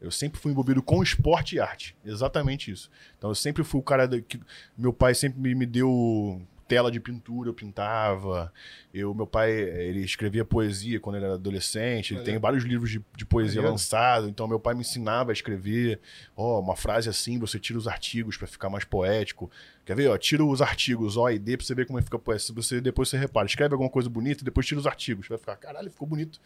Eu 0.00 0.10
sempre 0.10 0.40
fui 0.40 0.50
envolvido 0.50 0.82
com 0.82 1.02
esporte 1.02 1.56
e 1.56 1.60
arte. 1.60 1.94
Exatamente 2.04 2.70
isso. 2.70 2.90
Então 3.18 3.30
eu 3.30 3.34
sempre 3.34 3.62
fui 3.62 3.80
o 3.80 3.82
cara 3.82 4.08
que. 4.22 4.40
Meu 4.76 4.94
pai 4.94 5.14
sempre 5.14 5.38
me, 5.38 5.54
me 5.54 5.66
deu 5.66 6.40
tela 6.70 6.88
de 6.88 7.00
pintura, 7.00 7.48
eu 7.48 7.54
pintava. 7.54 8.52
Eu, 8.94 9.12
meu 9.12 9.26
pai, 9.26 9.50
ele 9.50 10.04
escrevia 10.04 10.44
poesia 10.44 11.00
quando 11.00 11.16
ele 11.16 11.24
era 11.24 11.34
adolescente. 11.34 12.12
Ele 12.12 12.20
Olha. 12.20 12.24
tem 12.24 12.38
vários 12.38 12.62
livros 12.62 12.88
de, 12.88 13.04
de 13.16 13.26
poesia 13.26 13.60
lançados. 13.60 14.28
Então 14.28 14.46
meu 14.46 14.60
pai 14.60 14.74
me 14.74 14.82
ensinava 14.82 15.32
a 15.32 15.32
escrever. 15.32 15.98
Ó, 16.36 16.60
uma 16.60 16.76
frase 16.76 17.08
assim, 17.08 17.40
você 17.40 17.58
tira 17.58 17.76
os 17.76 17.88
artigos 17.88 18.36
pra 18.36 18.46
ficar 18.46 18.70
mais 18.70 18.84
poético. 18.84 19.50
Quer 19.84 19.96
ver? 19.96 20.08
Ó, 20.08 20.16
tira 20.16 20.44
os 20.44 20.62
artigos 20.62 21.16
O 21.16 21.28
e 21.28 21.40
D 21.40 21.56
pra 21.56 21.66
você 21.66 21.74
ver 21.74 21.86
como 21.86 21.98
é 21.98 22.02
que 22.02 22.06
fica 22.06 22.20
poético. 22.20 22.62
Você 22.62 22.80
depois 22.80 23.08
você 23.08 23.18
repara, 23.18 23.46
escreve 23.46 23.74
alguma 23.74 23.90
coisa 23.90 24.08
bonita 24.08 24.42
e 24.42 24.44
depois 24.44 24.64
tira 24.64 24.78
os 24.78 24.86
artigos. 24.86 25.26
Vai 25.26 25.38
ficar, 25.38 25.56
caralho, 25.56 25.90
ficou 25.90 26.06
bonito. 26.06 26.40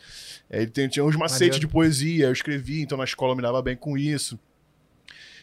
É, 0.48 0.62
ele 0.62 0.88
tinha 0.88 1.04
uns 1.04 1.16
macetes 1.16 1.60
de 1.60 1.68
poesia, 1.68 2.26
eu 2.26 2.32
escrevi, 2.32 2.80
então 2.80 2.96
na 2.96 3.04
escola 3.04 3.32
eu 3.32 3.36
me 3.36 3.42
dava 3.42 3.60
bem 3.60 3.76
com 3.76 3.98
isso. 3.98 4.38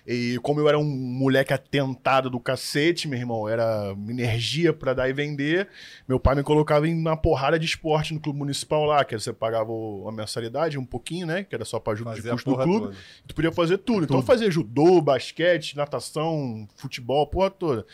E 0.06 0.40
como 0.42 0.60
eu 0.60 0.68
era 0.68 0.80
um 0.80 0.84
moleque 0.84 1.54
atentado 1.54 2.30
do 2.30 2.40
cacete, 2.40 3.08
meu 3.08 3.20
irmão, 3.20 3.48
era 3.48 3.96
energia 4.10 4.74
pra 4.74 4.94
dar 4.94 5.08
e 5.08 5.14
vender, 5.14 5.68
meu 6.08 6.20
pai 6.20 6.36
me 6.36 6.44
colocava 6.44 6.88
em 6.88 6.98
uma 6.98 7.16
porrada 7.16 7.60
de 7.60 7.66
esporte 7.66 8.14
no 8.14 8.20
clube 8.20 8.40
municipal 8.40 8.84
lá, 8.86 9.06
que 9.06 9.18
você 9.18 9.32
pagava 9.32 9.72
a 10.08 10.12
mensalidade, 10.12 10.78
um 10.78 10.86
pouquinho, 10.86 11.28
né? 11.28 11.44
Que 11.44 11.54
era 11.54 11.66
só 11.66 11.80
pra 11.80 11.94
ajuda 11.94 12.12
de 12.12 12.18
Fazer 12.18 12.30
a 12.30 12.34
custo 12.34 12.50
do 12.50 12.58
clube. 12.58 12.86
toda. 12.88 12.98
Tu 13.28 13.36
podia 13.36 13.52
fazer 13.52 13.78
tudo. 13.78 14.04
Então 14.06 14.18
eu 14.18 14.24
fazia 14.24 14.50
judô, 14.50 15.02
basquete, 15.02 15.78
natação, 15.78 16.68
futebol, 16.76 17.28
porra 17.28 17.50
toda. 17.50 17.86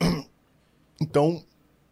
Então, 0.98 1.44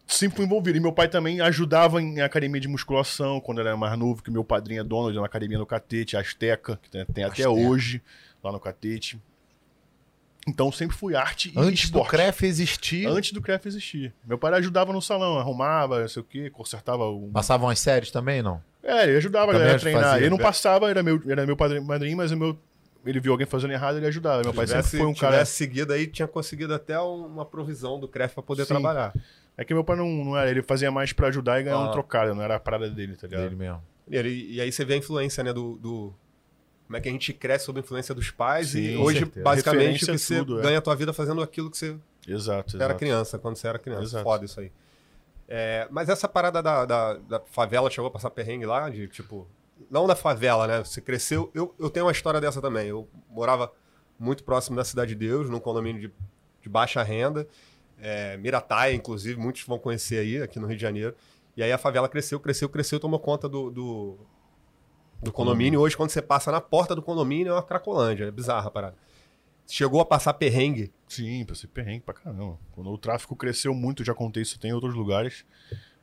sempre 0.07 0.37
fui 0.37 0.47
envolvido. 0.47 0.79
E 0.79 0.81
meu 0.81 0.93
pai 0.93 1.09
também 1.09 1.41
ajudava 1.41 2.01
em 2.01 2.21
academia 2.21 2.61
de 2.61 2.69
musculação, 2.69 3.41
quando 3.41 3.61
era 3.61 3.77
mais 3.77 3.99
novo, 3.99 4.23
que 4.23 4.31
meu 4.31 4.45
padrinho 4.45 4.81
é 4.81 4.85
dono 4.85 5.13
de 5.13 5.19
uma 5.19 5.27
academia 5.27 5.59
no 5.59 5.67
Catete, 5.67 6.17
Azteca, 6.17 6.79
que 6.83 6.91
tem, 6.91 7.05
tem 7.05 7.25
até 7.25 7.49
hoje, 7.49 8.03
lá 8.45 8.53
no 8.53 8.61
Catete. 8.61 9.21
Então 10.47 10.71
sempre 10.71 10.95
fui 10.95 11.15
arte 11.17 11.49
e 11.49 11.59
Antes 11.59 11.85
do 11.91 11.97
esporte. 11.99 12.11
CREF 12.11 12.43
existir, 12.45 13.07
Antes 13.07 13.33
do 13.33 13.41
CREF 13.41 13.67
existir. 13.67 14.13
Meu 14.27 14.37
pai 14.37 14.53
ajudava 14.55 14.93
no 14.93 15.01
salão, 15.01 15.39
arrumava, 15.39 16.01
não 16.03 16.09
sei 16.09 16.21
o 16.21 16.25
quê, 16.25 16.51
consertava 16.51 17.05
o. 17.07 17.31
passavam 17.33 17.69
as 17.71 17.79
séries 17.81 18.11
também, 18.11 18.43
não? 18.43 18.63
É, 18.83 19.05
ele 19.05 19.17
ajudava 19.17 19.51
a 19.51 19.55
galera 19.55 19.77
a 19.77 19.81
treinar. 19.81 20.03
fazia. 20.05 20.19
Ele 20.21 20.29
não 20.31 20.37
passava, 20.37 20.91
era 20.91 21.03
meu, 21.03 21.21
era 21.27 21.47
meu 21.47 21.57
padrinho, 21.57 21.83
madrinho, 21.83 22.15
mas 22.19 22.31
o 22.31 22.37
meu, 22.37 22.59
ele 23.07 23.19
viu 23.21 23.33
alguém 23.33 23.47
fazendo 23.47 23.73
errado, 23.73 23.97
ele 23.97 24.07
ajudava. 24.07 24.43
Meu 24.43 24.53
pai 24.53 24.67
tivesse, 24.67 24.91
sempre 24.91 25.05
foi 25.07 25.11
um 25.11 25.15
cara. 25.15 25.33
tivesse 25.37 25.53
seguido 25.53 25.95
aí, 25.95 26.07
tinha 26.07 26.29
conseguido 26.29 26.75
até 26.75 26.99
uma 27.01 27.47
provisão 27.47 27.99
do 27.99 28.07
CREF 28.07 28.35
pra 28.35 28.43
poder 28.43 28.65
Sim. 28.67 28.75
trabalhar. 28.75 29.15
É 29.57 29.65
que 29.65 29.73
meu 29.73 29.83
pai 29.85 29.97
não, 29.97 30.07
não 30.07 30.37
era, 30.37 30.51
ele 30.51 30.63
fazia 30.63 30.91
mais 30.91 31.15
pra 31.15 31.29
ajudar 31.29 31.59
e 31.59 31.63
ganhar 31.63 31.77
Ah. 31.77 31.89
um 31.89 31.93
trocado, 31.93 32.35
não 32.35 32.43
era 32.43 32.57
a 32.57 32.61
parada 32.61 32.91
dele, 32.91 33.17
tá 33.17 33.27
ligado? 33.27 33.45
Dele 33.45 33.57
mesmo. 33.57 33.83
E, 34.11 34.15
ele- 34.17 34.47
e 34.53 34.61
aí 34.61 34.71
você 34.71 34.85
vê 34.85 34.93
a 34.93 34.97
influência, 34.99 35.43
né, 35.43 35.55
do, 35.55 35.79
do- 35.79 36.15
Como 36.87 36.97
é 36.97 37.01
que 37.01 37.09
a 37.09 37.13
gente 37.13 37.33
cresce 37.33 37.65
sob 37.65 37.81
a 37.81 37.83
influência 37.83 38.15
dos 38.15 38.31
pais 38.31 38.69
Sim, 38.69 38.81
e 38.81 38.97
hoje, 38.97 39.21
certeza. 39.21 39.43
basicamente, 39.43 40.05
que 40.05 40.19
você 40.19 40.39
tudo, 40.39 40.61
é. 40.61 40.63
ganha 40.63 40.79
a 40.79 40.83
tua 40.83 40.95
vida 40.95 41.13
fazendo 41.13 41.43
aquilo 41.43 41.71
que 41.71 41.79
você 41.79 41.97
Exato, 42.27 42.77
era 42.77 42.87
exato. 42.87 42.99
criança, 42.99 43.39
quando 43.39 43.57
você 43.57 43.69
era 43.69 43.79
criança. 43.79 44.03
Exato. 44.03 44.25
Foda 44.25 44.45
isso 44.45 44.61
aí. 44.61 44.71
É, 45.49 45.87
mas 45.91 46.09
essa 46.09 46.29
parada 46.29 46.63
da, 46.63 46.85
da, 46.85 47.15
da 47.15 47.41
favela 47.51 47.91
chegou 47.91 48.09
a 48.09 48.11
passar 48.11 48.31
perrengue 48.31 48.67
lá, 48.67 48.89
de 48.89 49.09
tipo. 49.09 49.47
Não 49.91 50.07
da 50.07 50.17
favela, 50.17 50.67
né? 50.67 50.79
Você 50.85 51.01
cresceu. 51.01 51.51
Eu, 51.55 51.75
eu 51.79 51.91
tenho 51.91 52.07
uma 52.07 52.13
história 52.13 52.41
dessa 52.41 52.61
também. 52.61 52.89
Eu 52.89 53.09
morava 53.29 53.71
muito 54.19 54.45
próximo 54.45 54.77
da 54.77 54.85
Cidade 54.85 55.15
de 55.15 55.27
Deus, 55.27 55.51
num 55.51 55.61
condomínio 55.61 56.01
de, 56.01 56.13
de 56.63 56.69
baixa 56.69 57.03
renda. 57.03 57.47
É, 58.01 58.37
Mirataia, 58.37 58.95
inclusive, 58.95 59.39
muitos 59.39 59.65
vão 59.65 59.79
conhecer 59.79 60.19
aí, 60.19 60.43
aqui 60.43 60.59
no 60.59 60.67
Rio 60.67 60.77
de 60.77 60.83
Janeiro. 60.83 61.15
E 61.57 61.63
aí 61.63 61.73
a 61.73 61.79
favela 61.79 62.09
cresceu, 62.09 62.41
cresceu, 62.41 62.69
cresceu, 62.69 62.99
tomou 62.99 63.21
conta 63.21 63.49
do, 63.49 63.71
do, 63.71 64.19
do 65.25 65.33
condomínio. 65.33 65.81
Hoje, 65.81 65.97
quando 65.97 66.11
você 66.11 66.23
passa 66.23 66.53
na 66.53 66.61
porta 66.61 66.95
do 66.95 67.03
condomínio, 67.03 67.51
é 67.51 67.55
uma 67.55 67.63
cracolândia. 67.63 68.27
É 68.27 68.31
bizarra 68.31 68.69
a 68.69 68.71
parada. 68.71 68.97
Chegou 69.67 70.01
a 70.01 70.05
passar 70.05 70.35
perrengue. 70.35 70.93
Sim, 71.09 71.45
passei 71.45 71.69
perrengue 71.69 72.05
pra 72.05 72.15
caramba. 72.15 72.59
Quando 72.73 72.91
o 72.91 72.99
tráfico 72.99 73.35
cresceu 73.35 73.75
muito, 73.75 74.05
já 74.05 74.15
contei 74.15 74.43
isso 74.43 74.59
tem 74.61 74.71
em 74.71 74.75
outros 74.75 74.95
lugares. 74.95 75.45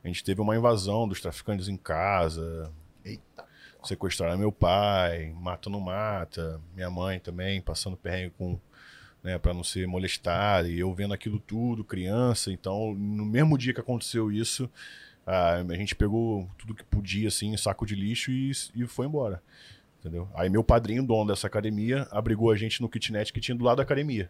A 0.02 0.08
gente 0.08 0.24
teve 0.24 0.40
uma 0.40 0.56
invasão 0.56 1.06
dos 1.06 1.20
traficantes 1.20 1.68
em 1.68 1.76
casa. 1.76 2.72
Eita. 3.04 3.46
Sequestraram 3.84 4.38
meu 4.38 4.52
pai, 4.52 5.32
mata 5.36 5.70
não 5.70 5.80
mata. 5.80 6.60
Minha 6.74 6.90
mãe 6.90 7.18
também, 7.18 7.60
passando 7.60 7.96
perrengue 7.96 8.34
com. 8.36 8.58
Né, 9.22 9.38
pra 9.38 9.54
não 9.54 9.62
ser 9.62 9.86
molestada. 9.86 10.68
E 10.68 10.80
eu 10.80 10.92
vendo 10.92 11.14
aquilo 11.14 11.38
tudo, 11.38 11.84
criança. 11.84 12.50
Então, 12.50 12.92
no 12.92 13.24
mesmo 13.24 13.56
dia 13.56 13.72
que 13.72 13.78
aconteceu 13.78 14.32
isso, 14.32 14.68
a, 15.26 15.56
a 15.56 15.74
gente 15.74 15.94
pegou 15.94 16.48
tudo 16.58 16.74
que 16.74 16.84
podia, 16.84 17.28
assim, 17.28 17.56
saco 17.56 17.84
de 17.86 17.94
lixo 17.94 18.30
e, 18.30 18.50
e 18.74 18.86
foi 18.86 19.06
embora. 19.06 19.42
Entendeu? 20.00 20.28
Aí 20.34 20.48
meu 20.50 20.64
padrinho, 20.64 21.06
dono 21.06 21.28
dessa 21.30 21.46
academia, 21.46 22.08
abrigou 22.10 22.50
a 22.50 22.56
gente 22.56 22.80
no 22.82 22.88
kitnet 22.88 23.32
que 23.32 23.40
tinha 23.40 23.54
do 23.56 23.64
lado 23.64 23.76
da 23.76 23.82
academia. 23.84 24.28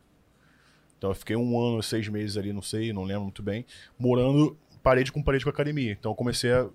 Então 0.98 1.10
eu 1.10 1.14
fiquei 1.14 1.34
um 1.34 1.58
ano, 1.60 1.82
seis 1.82 2.06
meses 2.08 2.36
ali, 2.36 2.52
não 2.52 2.62
sei, 2.62 2.92
não 2.92 3.04
lembro 3.04 3.24
muito 3.24 3.42
bem, 3.42 3.64
morando 3.98 4.56
parede 4.82 5.10
com 5.10 5.22
parede 5.22 5.44
com 5.44 5.50
a 5.50 5.52
academia. 5.52 5.92
Então 5.92 6.12
eu 6.12 6.16
comecei 6.16 6.52
a 6.52 6.68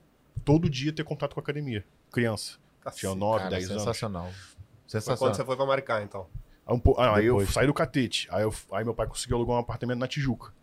todo 0.43 0.69
dia 0.69 0.91
ter 0.91 1.03
contato 1.03 1.34
com 1.34 1.39
a 1.39 1.43
academia. 1.43 1.86
Criança. 2.12 2.58
Tinha 2.95 3.13
9, 3.13 3.38
Cara, 3.39 3.49
10 3.51 3.69
anos. 3.69 3.84
sensacional. 3.84 4.23
Foi 4.25 4.32
quando 4.34 4.88
Sensacional. 4.88 5.36
você 5.36 5.45
foi 5.45 5.56
pra 5.58 5.65
Maricá, 5.65 6.01
então. 6.01 6.25
Aí, 6.65 6.73
um 6.75 6.80
po- 6.80 6.95
ah, 6.97 7.17
aí 7.17 7.25
eu 7.25 7.45
saí 7.45 7.67
do 7.67 7.73
catete. 7.73 8.27
Aí, 8.32 8.43
eu- 8.43 8.53
aí 8.71 8.84
meu 8.84 8.93
pai 8.95 9.06
conseguiu 9.08 9.36
alugar 9.38 9.58
um 9.58 9.60
apartamento 9.60 9.99
na 9.99 10.08
Tijuca. 10.08 10.53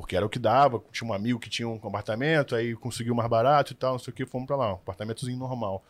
Porque 0.00 0.16
era 0.16 0.24
o 0.24 0.28
que 0.28 0.38
dava. 0.38 0.80
Tinha 0.92 1.10
um 1.10 1.12
amigo 1.12 1.40
que 1.40 1.50
tinha 1.50 1.68
um 1.68 1.74
apartamento, 1.82 2.54
aí 2.54 2.74
conseguiu 2.76 3.16
mais 3.16 3.28
barato 3.28 3.72
e 3.72 3.74
tal, 3.76 3.92
não 3.92 3.98
sei 3.98 4.12
o 4.12 4.14
que, 4.14 4.24
fomos 4.24 4.46
pra 4.46 4.54
lá. 4.54 4.70
Um 4.70 4.76
apartamentozinho 4.76 5.36
normal. 5.36 5.84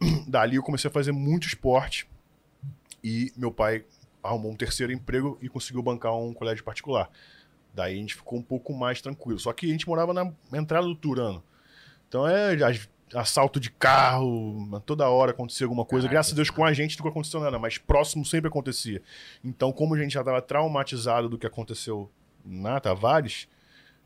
Dali 0.28 0.56
eu 0.56 0.62
comecei 0.62 0.90
a 0.90 0.92
fazer 0.92 1.12
muito 1.12 1.46
esporte. 1.46 2.06
E 3.02 3.32
meu 3.34 3.50
pai 3.50 3.86
arrumou 4.22 4.52
um 4.52 4.56
terceiro 4.56 4.92
emprego 4.92 5.38
e 5.40 5.48
conseguiu 5.48 5.82
bancar 5.82 6.14
um 6.14 6.34
colégio 6.34 6.62
particular. 6.62 7.10
Daí 7.72 7.94
a 7.94 7.96
gente 7.96 8.14
ficou 8.16 8.38
um 8.38 8.42
pouco 8.42 8.74
mais 8.74 9.00
tranquilo. 9.00 9.38
Só 9.40 9.50
que 9.52 9.66
a 9.66 9.70
gente 9.72 9.88
morava 9.88 10.12
na 10.12 10.30
entrada 10.52 10.86
do 10.86 10.94
Turano. 10.94 11.42
Então 12.06 12.28
é 12.28 12.52
as- 12.62 12.86
assalto 13.14 13.58
de 13.58 13.70
carro, 13.70 14.78
toda 14.84 15.08
hora 15.08 15.30
acontecia 15.30 15.64
alguma 15.64 15.86
coisa. 15.86 16.02
Caraca. 16.06 16.14
Graças 16.16 16.32
a 16.32 16.36
Deus 16.36 16.50
com 16.50 16.64
a 16.66 16.72
gente 16.74 16.98
nunca 16.98 17.08
aconteceu 17.08 17.40
nada, 17.40 17.58
mas 17.58 17.78
próximo 17.78 18.26
sempre 18.26 18.48
acontecia. 18.48 19.00
Então, 19.42 19.72
como 19.72 19.94
a 19.94 19.98
gente 19.98 20.12
já 20.12 20.20
estava 20.20 20.42
traumatizado 20.42 21.30
do 21.30 21.38
que 21.38 21.46
aconteceu 21.46 22.10
na 22.44 22.78
Tavares, 22.80 23.48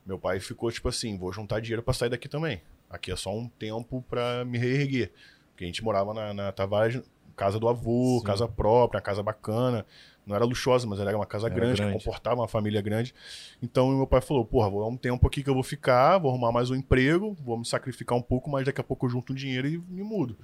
meu 0.06 0.18
pai 0.18 0.40
ficou 0.40 0.70
tipo 0.70 0.88
assim: 0.88 1.16
vou 1.16 1.32
juntar 1.32 1.60
dinheiro 1.60 1.82
para 1.82 1.94
sair 1.94 2.08
daqui 2.10 2.28
também. 2.28 2.60
Aqui 2.90 3.10
é 3.10 3.16
só 3.16 3.34
um 3.34 3.48
tempo 3.48 4.04
para 4.08 4.44
me 4.44 4.58
reerguer. 4.58 5.12
Porque 5.50 5.64
a 5.64 5.66
gente 5.66 5.82
morava 5.84 6.12
na, 6.12 6.34
na 6.34 6.52
Tavares, 6.52 7.00
casa 7.36 7.58
do 7.58 7.68
avô, 7.68 8.18
Sim. 8.20 8.24
casa 8.26 8.46
própria, 8.48 9.00
casa 9.00 9.22
bacana. 9.22 9.86
Não 10.24 10.36
era 10.36 10.44
luxuosa, 10.44 10.86
mas 10.86 11.00
era 11.00 11.16
uma 11.16 11.26
casa 11.26 11.46
Era 11.48 11.54
grande, 11.54 11.80
grande. 11.82 11.98
que 11.98 12.04
comportava 12.04 12.40
uma 12.40 12.46
família 12.46 12.80
grande. 12.80 13.12
Então 13.60 13.90
meu 13.96 14.06
pai 14.06 14.20
falou: 14.20 14.44
porra, 14.44 14.70
vou 14.70 14.80
dar 14.82 14.86
um 14.88 14.96
tempo 14.96 15.26
aqui 15.26 15.42
que 15.42 15.50
eu 15.50 15.54
vou 15.54 15.62
ficar, 15.64 16.18
vou 16.18 16.30
arrumar 16.30 16.52
mais 16.52 16.70
um 16.70 16.76
emprego, 16.76 17.36
vou 17.42 17.58
me 17.58 17.64
sacrificar 17.66 18.16
um 18.16 18.22
pouco, 18.22 18.48
mas 18.48 18.64
daqui 18.64 18.80
a 18.80 18.84
pouco 18.84 19.06
eu 19.06 19.10
junto 19.10 19.32
um 19.32 19.36
dinheiro 19.36 19.66
e 19.66 19.78
me 19.78 20.02
mudo. 20.04 20.36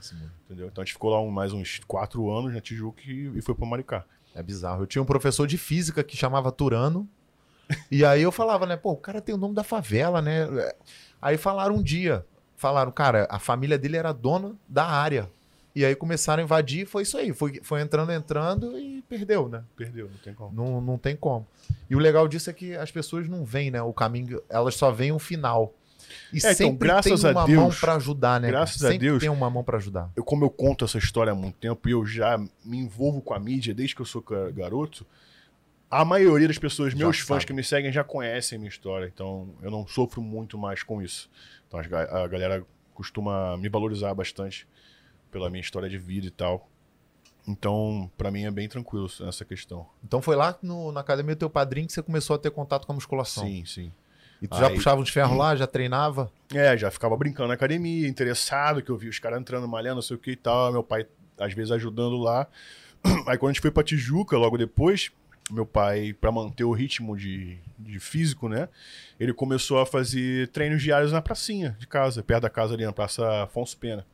Entendeu? 0.46 0.66
Então 0.66 0.82
a 0.82 0.84
gente 0.84 0.94
ficou 0.94 1.10
lá 1.10 1.20
um- 1.20 1.30
mais 1.30 1.52
uns 1.52 1.80
quatro 1.86 2.28
anos 2.30 2.52
na 2.52 2.60
Tijuca 2.60 3.00
e, 3.06 3.30
e 3.38 3.40
foi 3.40 3.54
pra 3.54 3.66
Maricá. 3.66 4.04
É 4.34 4.42
bizarro. 4.42 4.82
Eu 4.82 4.86
tinha 4.86 5.00
um 5.02 5.06
professor 5.06 5.46
de 5.46 5.56
física 5.56 6.02
que 6.02 6.16
chamava 6.16 6.50
Turano. 6.50 7.08
e 7.90 8.04
aí 8.04 8.22
eu 8.22 8.32
falava, 8.32 8.66
né? 8.66 8.76
Pô, 8.76 8.92
o 8.92 8.96
cara 8.96 9.20
tem 9.20 9.34
o 9.34 9.38
nome 9.38 9.54
da 9.54 9.62
favela, 9.64 10.20
né? 10.22 10.46
Aí 11.20 11.36
falaram 11.36 11.76
um 11.76 11.82
dia. 11.82 12.24
Falaram, 12.56 12.90
cara, 12.90 13.26
a 13.30 13.38
família 13.38 13.78
dele 13.78 13.96
era 13.96 14.12
dona 14.12 14.54
da 14.68 14.84
área. 14.86 15.30
E 15.76 15.84
aí 15.84 15.94
começaram 15.94 16.40
a 16.42 16.44
invadir, 16.44 16.86
foi 16.86 17.02
isso 17.02 17.16
aí. 17.16 17.32
Foi, 17.32 17.60
foi 17.62 17.80
entrando, 17.80 18.10
entrando 18.10 18.76
e 18.78 19.00
perdeu, 19.08 19.48
né? 19.48 19.62
Perdeu, 19.76 20.08
não 20.10 20.18
tem 20.18 20.34
como. 20.34 20.52
Não, 20.52 20.80
não 20.80 20.98
tem 20.98 21.14
como. 21.14 21.46
E 21.88 21.94
o 21.94 21.98
legal 22.00 22.26
disso 22.26 22.50
é 22.50 22.52
que 22.52 22.74
as 22.74 22.90
pessoas 22.90 23.28
não 23.28 23.44
veem, 23.44 23.70
né? 23.70 23.80
O 23.80 23.92
caminho, 23.92 24.42
elas 24.48 24.74
só 24.74 24.90
veem 24.90 25.12
o 25.12 25.18
final. 25.20 25.72
E 26.32 26.38
então, 26.38 26.52
sempre 26.54 26.88
graças 26.88 27.20
tem 27.20 27.30
a 27.30 27.32
uma 27.32 27.46
Deus- 27.46 27.60
mão 27.60 27.70
pra 27.70 27.94
ajudar, 27.94 28.40
né? 28.40 28.48
graças 28.48 28.82
a 28.84 28.90
Deus- 28.92 29.20
tem 29.20 29.28
uma 29.28 29.48
mão 29.50 29.62
pra 29.62 29.76
ajudar. 29.76 30.10
Eu, 30.16 30.24
como 30.24 30.44
eu 30.44 30.50
conto 30.50 30.84
essa 30.84 30.98
história 30.98 31.32
há 31.32 31.36
muito 31.36 31.56
tempo 31.56 31.86
e 31.88 31.92
eu 31.92 32.04
já 32.04 32.38
me 32.64 32.78
envolvo 32.78 33.20
com 33.20 33.34
a 33.34 33.38
mídia 33.38 33.72
desde 33.74 33.94
que 33.94 34.00
eu 34.02 34.06
sou 34.06 34.24
garoto, 34.54 35.06
a 35.90 36.04
maioria 36.04 36.46
das 36.48 36.58
pessoas, 36.58 36.92
Já 36.92 36.98
meus 36.98 37.18
fãs 37.18 37.26
sabe. 37.42 37.46
que 37.46 37.52
me 37.52 37.64
seguem, 37.64 37.90
já 37.92 38.04
conhecem 38.04 38.56
a 38.56 38.58
minha 38.58 38.68
história. 38.68 39.10
Então 39.12 39.54
eu 39.62 39.70
não 39.70 39.86
sofro 39.86 40.20
muito 40.22 40.58
mais 40.58 40.82
com 40.82 41.00
isso. 41.02 41.30
Então 41.66 41.80
a 41.80 42.26
galera 42.28 42.64
costuma 42.94 43.56
me 43.56 43.68
valorizar 43.68 44.12
bastante 44.14 44.66
pela 45.30 45.48
minha 45.50 45.60
história 45.60 45.88
de 45.88 45.98
vida 45.98 46.26
e 46.26 46.30
tal. 46.30 46.68
Então, 47.46 48.10
pra 48.18 48.30
mim 48.30 48.44
é 48.44 48.50
bem 48.50 48.68
tranquilo 48.68 49.08
essa 49.26 49.44
questão. 49.44 49.86
Então 50.04 50.20
foi 50.20 50.36
lá 50.36 50.58
no- 50.62 50.92
na 50.92 51.00
academia 51.00 51.34
do 51.34 51.38
teu 51.38 51.48
padrinho 51.50 51.86
que 51.86 51.92
você 51.92 52.02
começou 52.02 52.36
a 52.36 52.38
ter 52.38 52.50
contato 52.50 52.86
com 52.86 52.92
a 52.92 52.94
musculação. 52.94 53.44
Sim, 53.44 53.64
sim. 53.64 53.92
E 54.42 54.46
tu 54.46 54.56
já 54.56 54.68
Aí- 54.68 54.74
puxava 54.74 55.00
uns 55.00 55.08
ferros 55.08 55.36
lá, 55.36 55.56
já 55.56 55.66
treinava? 55.66 56.30
É, 56.54 56.76
já 56.76 56.90
ficava 56.90 57.16
brincando 57.16 57.48
na 57.48 57.54
academia, 57.54 58.06
interessado, 58.06 58.82
que 58.82 58.90
eu 58.90 58.96
vi 58.96 59.08
os 59.08 59.18
caras 59.18 59.40
entrando, 59.40 59.66
malhando, 59.66 59.96
não 59.96 60.02
sei 60.02 60.16
o 60.16 60.18
que 60.20 60.32
e 60.32 60.36
tal. 60.36 60.70
Meu 60.72 60.82
pai, 60.84 61.06
às 61.38 61.54
vezes, 61.54 61.72
ajudando 61.72 62.16
lá. 62.18 62.46
Aí 63.26 63.38
quando 63.38 63.50
a 63.50 63.52
gente 63.54 63.62
foi 63.62 63.70
pra 63.70 63.82
Tijuca, 63.82 64.36
logo 64.36 64.56
depois, 64.58 65.10
meu 65.54 65.66
pai, 65.66 66.12
pra 66.12 66.32
manter 66.32 66.64
o 66.64 66.72
ritmo 66.72 67.16
de, 67.16 67.58
de 67.78 67.98
físico, 67.98 68.48
né? 68.48 68.68
Ele 69.18 69.32
começou 69.32 69.78
a 69.78 69.86
fazer 69.86 70.48
treinos 70.48 70.82
diários 70.82 71.12
na 71.12 71.22
pracinha 71.22 71.76
de 71.78 71.86
casa, 71.86 72.22
perto 72.22 72.42
da 72.42 72.50
casa 72.50 72.74
ali, 72.74 72.84
na 72.84 72.92
Praça 72.92 73.42
Afonso 73.42 73.76
Pena. 73.76 74.06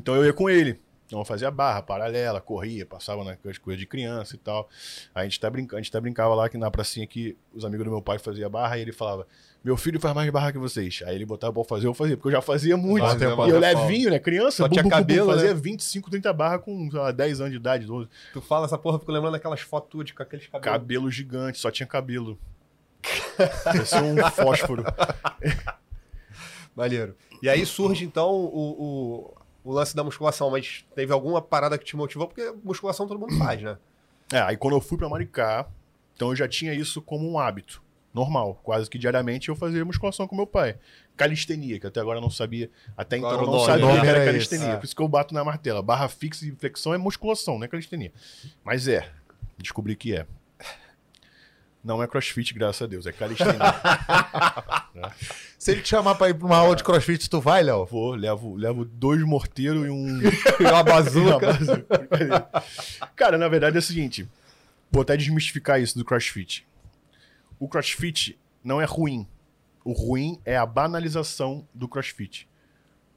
Então 0.00 0.14
eu 0.14 0.24
ia 0.24 0.32
com 0.32 0.48
ele. 0.48 0.78
Então 1.08 1.18
eu 1.18 1.24
fazia 1.24 1.50
barra, 1.50 1.82
paralela, 1.82 2.40
corria, 2.40 2.84
passava 2.84 3.24
nas 3.24 3.36
coisas 3.58 3.80
de 3.80 3.86
criança 3.86 4.36
e 4.36 4.38
tal. 4.38 4.68
A 5.14 5.24
gente 5.24 5.38
até, 5.38 5.48
brinca, 5.48 5.74
a 5.74 5.80
gente 5.80 5.88
até 5.88 6.00
brincava 6.00 6.34
lá 6.34 6.48
que 6.48 6.58
na 6.58 6.70
pracinha 6.70 7.06
que 7.06 7.36
os 7.52 7.64
amigos 7.64 7.84
do 7.84 7.90
meu 7.90 8.02
pai 8.02 8.18
faziam 8.18 8.48
barra 8.48 8.78
e 8.78 8.82
ele 8.82 8.92
falava: 8.92 9.26
Meu 9.68 9.76
filho 9.76 10.00
faz 10.00 10.14
mais 10.14 10.30
barra 10.30 10.50
que 10.50 10.56
vocês. 10.56 11.02
Aí 11.04 11.14
ele 11.14 11.26
botava 11.26 11.52
pra 11.52 11.62
fazer, 11.62 11.86
eu 11.86 11.92
fazia, 11.92 12.16
porque 12.16 12.28
eu 12.28 12.32
já 12.32 12.40
fazia 12.40 12.74
muito. 12.74 13.04
Fazia 13.04 13.28
e 13.28 13.50
eu 13.50 13.58
levinho, 13.58 14.08
né? 14.08 14.18
Criança, 14.18 14.62
Só 14.62 14.68
tinha 14.68 14.82
bu, 14.82 14.88
bu, 14.88 14.96
bu, 14.96 15.02
bu, 15.02 15.06
cabelo, 15.06 15.30
fazia 15.30 15.52
né? 15.52 15.60
25, 15.60 16.10
30 16.10 16.32
barra 16.32 16.58
com 16.58 16.90
sei 16.90 16.98
lá, 16.98 17.12
10 17.12 17.40
anos 17.42 17.52
de 17.52 17.58
idade, 17.58 17.84
12. 17.84 18.08
Tu 18.32 18.40
fala 18.40 18.64
essa 18.64 18.78
porra, 18.78 18.94
eu 18.96 19.00
fico 19.00 19.12
lembrando 19.12 19.34
daquelas 19.34 19.60
fotos 19.60 20.10
com 20.12 20.22
aqueles 20.22 20.46
cabelos. 20.46 20.64
Cabelo 20.64 21.10
gigante, 21.10 21.58
só 21.58 21.70
tinha 21.70 21.86
cabelo. 21.86 22.38
Parecia 23.62 24.02
um 24.02 24.16
fósforo. 24.32 24.84
Maneiro. 26.74 27.14
E 27.42 27.50
aí 27.50 27.66
surge, 27.66 28.06
então, 28.06 28.30
o, 28.30 28.70
o, 28.70 29.34
o 29.64 29.72
lance 29.74 29.94
da 29.94 30.02
musculação, 30.02 30.50
mas 30.50 30.82
teve 30.94 31.12
alguma 31.12 31.42
parada 31.42 31.76
que 31.76 31.84
te 31.84 31.94
motivou? 31.94 32.26
Porque 32.26 32.54
musculação 32.64 33.06
todo 33.06 33.20
mundo 33.20 33.36
faz, 33.36 33.60
né? 33.60 33.76
É, 34.32 34.40
aí 34.40 34.56
quando 34.56 34.78
eu 34.78 34.80
fui 34.80 34.96
pra 34.96 35.10
Maricá, 35.10 35.68
então 36.14 36.30
eu 36.30 36.36
já 36.36 36.48
tinha 36.48 36.72
isso 36.72 37.02
como 37.02 37.30
um 37.30 37.38
hábito. 37.38 37.86
Normal, 38.12 38.58
quase 38.64 38.88
que 38.88 38.98
diariamente 38.98 39.48
eu 39.48 39.56
fazia 39.56 39.84
musculação 39.84 40.26
com 40.26 40.34
meu 40.34 40.46
pai. 40.46 40.76
Calistenia, 41.16 41.78
que 41.78 41.86
até 41.86 42.00
agora 42.00 42.18
eu 42.18 42.22
não 42.22 42.30
sabia. 42.30 42.70
Até 42.96 43.18
então 43.18 43.28
Qual 43.30 43.40
eu 43.40 43.46
não 43.46 43.52
nome? 43.54 43.66
sabia 43.66 43.86
nome 43.86 44.00
que 44.00 44.06
era 44.06 44.18
era 44.18 44.24
calistenia. 44.26 44.66
é. 44.68 44.76
Por 44.76 44.84
isso 44.86 44.96
que 44.96 45.02
eu 45.02 45.08
bato 45.08 45.34
na 45.34 45.44
martela. 45.44 45.82
Barra 45.82 46.08
fixa 46.08 46.46
e 46.46 46.52
flexão 46.52 46.94
é 46.94 46.98
musculação, 46.98 47.58
não 47.58 47.64
é 47.64 47.68
calistenia. 47.68 48.12
Mas 48.64 48.88
é, 48.88 49.08
descobri 49.58 49.94
que 49.94 50.16
é. 50.16 50.26
Não 51.84 52.02
é 52.02 52.08
crossfit, 52.08 52.52
graças 52.54 52.82
a 52.82 52.86
Deus, 52.86 53.06
é 53.06 53.12
calistenia. 53.12 53.54
Se 55.58 55.72
ele 55.72 55.82
te 55.82 55.90
chamar 55.90 56.14
pra 56.16 56.28
ir 56.28 56.34
pra 56.34 56.46
uma 56.46 56.56
aula 56.56 56.74
de 56.74 56.82
crossfit, 56.82 57.28
tu 57.30 57.40
vai, 57.40 57.62
Léo? 57.62 57.84
Vou, 57.86 58.14
levo, 58.14 58.56
levo 58.56 58.84
dois 58.84 59.22
morteiros 59.22 59.86
e 59.86 59.90
um. 59.90 60.18
Uma 60.60 60.82
bazuca. 60.82 61.36
Uma 61.46 61.52
bazuca. 61.52 62.64
Cara, 63.14 63.38
na 63.38 63.48
verdade 63.48 63.76
é 63.76 63.78
o 63.78 63.82
seguinte: 63.82 64.28
vou 64.90 65.02
até 65.02 65.16
desmistificar 65.16 65.80
isso 65.80 65.96
do 65.96 66.04
crossfit. 66.04 66.66
O 67.58 67.68
crossfit 67.68 68.38
não 68.62 68.80
é 68.80 68.84
ruim. 68.84 69.26
O 69.84 69.92
ruim 69.92 70.38
é 70.44 70.56
a 70.56 70.66
banalização 70.66 71.66
do 71.74 71.88
crossfit. 71.88 72.48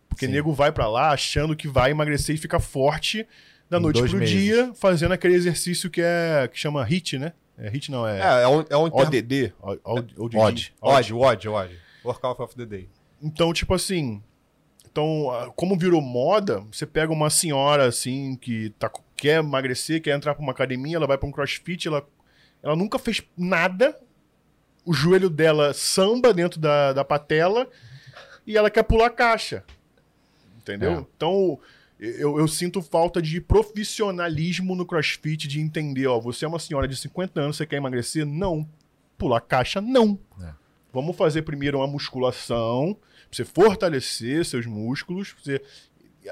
Porque 0.10 0.26
Sim. 0.26 0.32
nego 0.32 0.54
vai 0.54 0.72
pra 0.72 0.88
lá 0.88 1.12
achando 1.12 1.56
que 1.56 1.68
vai 1.68 1.92
emagrecer 1.92 2.36
e 2.36 2.38
fica 2.38 2.60
forte 2.60 3.28
da 3.70 3.78
Em 3.78 3.82
noite 3.82 4.02
pro 4.02 4.18
meses. 4.18 4.30
dia, 4.36 4.74
fazendo 4.74 5.14
aquele 5.14 5.34
exercício 5.36 5.90
que 5.90 6.02
é 6.02 6.50
que 6.52 6.58
chama 6.60 6.84
HIT, 6.84 7.18
né? 7.18 7.34
É 7.58 7.70
HIT 7.70 7.90
não, 7.92 8.06
é, 8.08 8.20
É, 8.20 8.44
é 8.44 8.48
um, 8.48 8.66
é 8.70 8.78
um 8.78 8.84
ODD. 8.86 9.54
O- 9.62 9.72
o- 9.72 10.24
ODD. 10.26 10.38
Odd. 10.38 10.74
Odd, 10.82 11.14
odd, 11.14 11.48
odd. 11.50 11.80
Workout 12.04 12.42
of 12.42 12.56
the 12.56 12.66
day. 12.66 12.90
Então, 13.22 13.54
tipo 13.54 13.74
assim. 13.74 14.22
Então, 14.92 15.54
como 15.56 15.78
virou 15.78 16.02
moda, 16.02 16.66
você 16.70 16.86
pega 16.86 17.14
uma 17.14 17.30
senhora 17.30 17.86
assim 17.86 18.36
que 18.36 18.72
tá, 18.78 18.92
quer 19.16 19.40
emagrecer, 19.40 20.02
quer 20.02 20.14
entrar 20.16 20.34
pra 20.36 20.44
uma 20.44 20.52
academia, 20.52 20.98
ela 20.98 21.08
vai 21.08 21.18
pra 21.18 21.30
um 21.30 21.32
crossfit, 21.32 21.88
ela, 21.88 22.06
ela 22.62 22.76
nunca 22.76 23.00
fez 23.00 23.22
nada, 23.38 23.98
o 24.86 24.94
joelho 24.94 25.30
dela 25.30 25.74
samba 25.74 26.34
dentro 26.34 26.60
da, 26.60 26.94
da 26.94 27.04
patela 27.04 27.68
e 28.46 28.58
ela 28.58 28.70
quer 28.70 28.84
pular 28.84 29.10
caixa. 29.10 29.64
Entendeu? 30.58 30.92
É. 30.92 31.06
Então, 31.16 31.60
eu, 32.00 32.40
eu 32.40 32.48
sinto 32.48 32.82
falta 32.82 33.22
de 33.22 33.40
profissionalismo 33.40 34.76
no 34.76 34.86
crossfit, 34.86 35.48
de 35.48 35.60
entender, 35.60 36.08
ó, 36.08 36.20
você 36.20 36.46
é 36.46 36.48
uma 36.48 36.60
senhora 36.60 36.88
de 36.88 36.96
50 36.96 37.40
anos, 37.40 37.58
você 37.58 37.66
quer 37.66 37.78
emagrecer? 37.78 38.26
Não. 38.26 38.68
Pular 39.18 39.42
caixa? 39.42 39.80
Não. 39.80 40.20
É. 40.42 40.52
Vamos 40.92 41.16
fazer 41.16 41.44
primeiro 41.44 41.78
uma 41.78 41.88
musculação, 41.88 42.96
pra 42.96 43.30
você 43.32 43.46
fortalecer 43.46 44.44
seus 44.46 44.66
músculos, 44.66 45.32
pra 45.32 45.44
você 45.44 45.62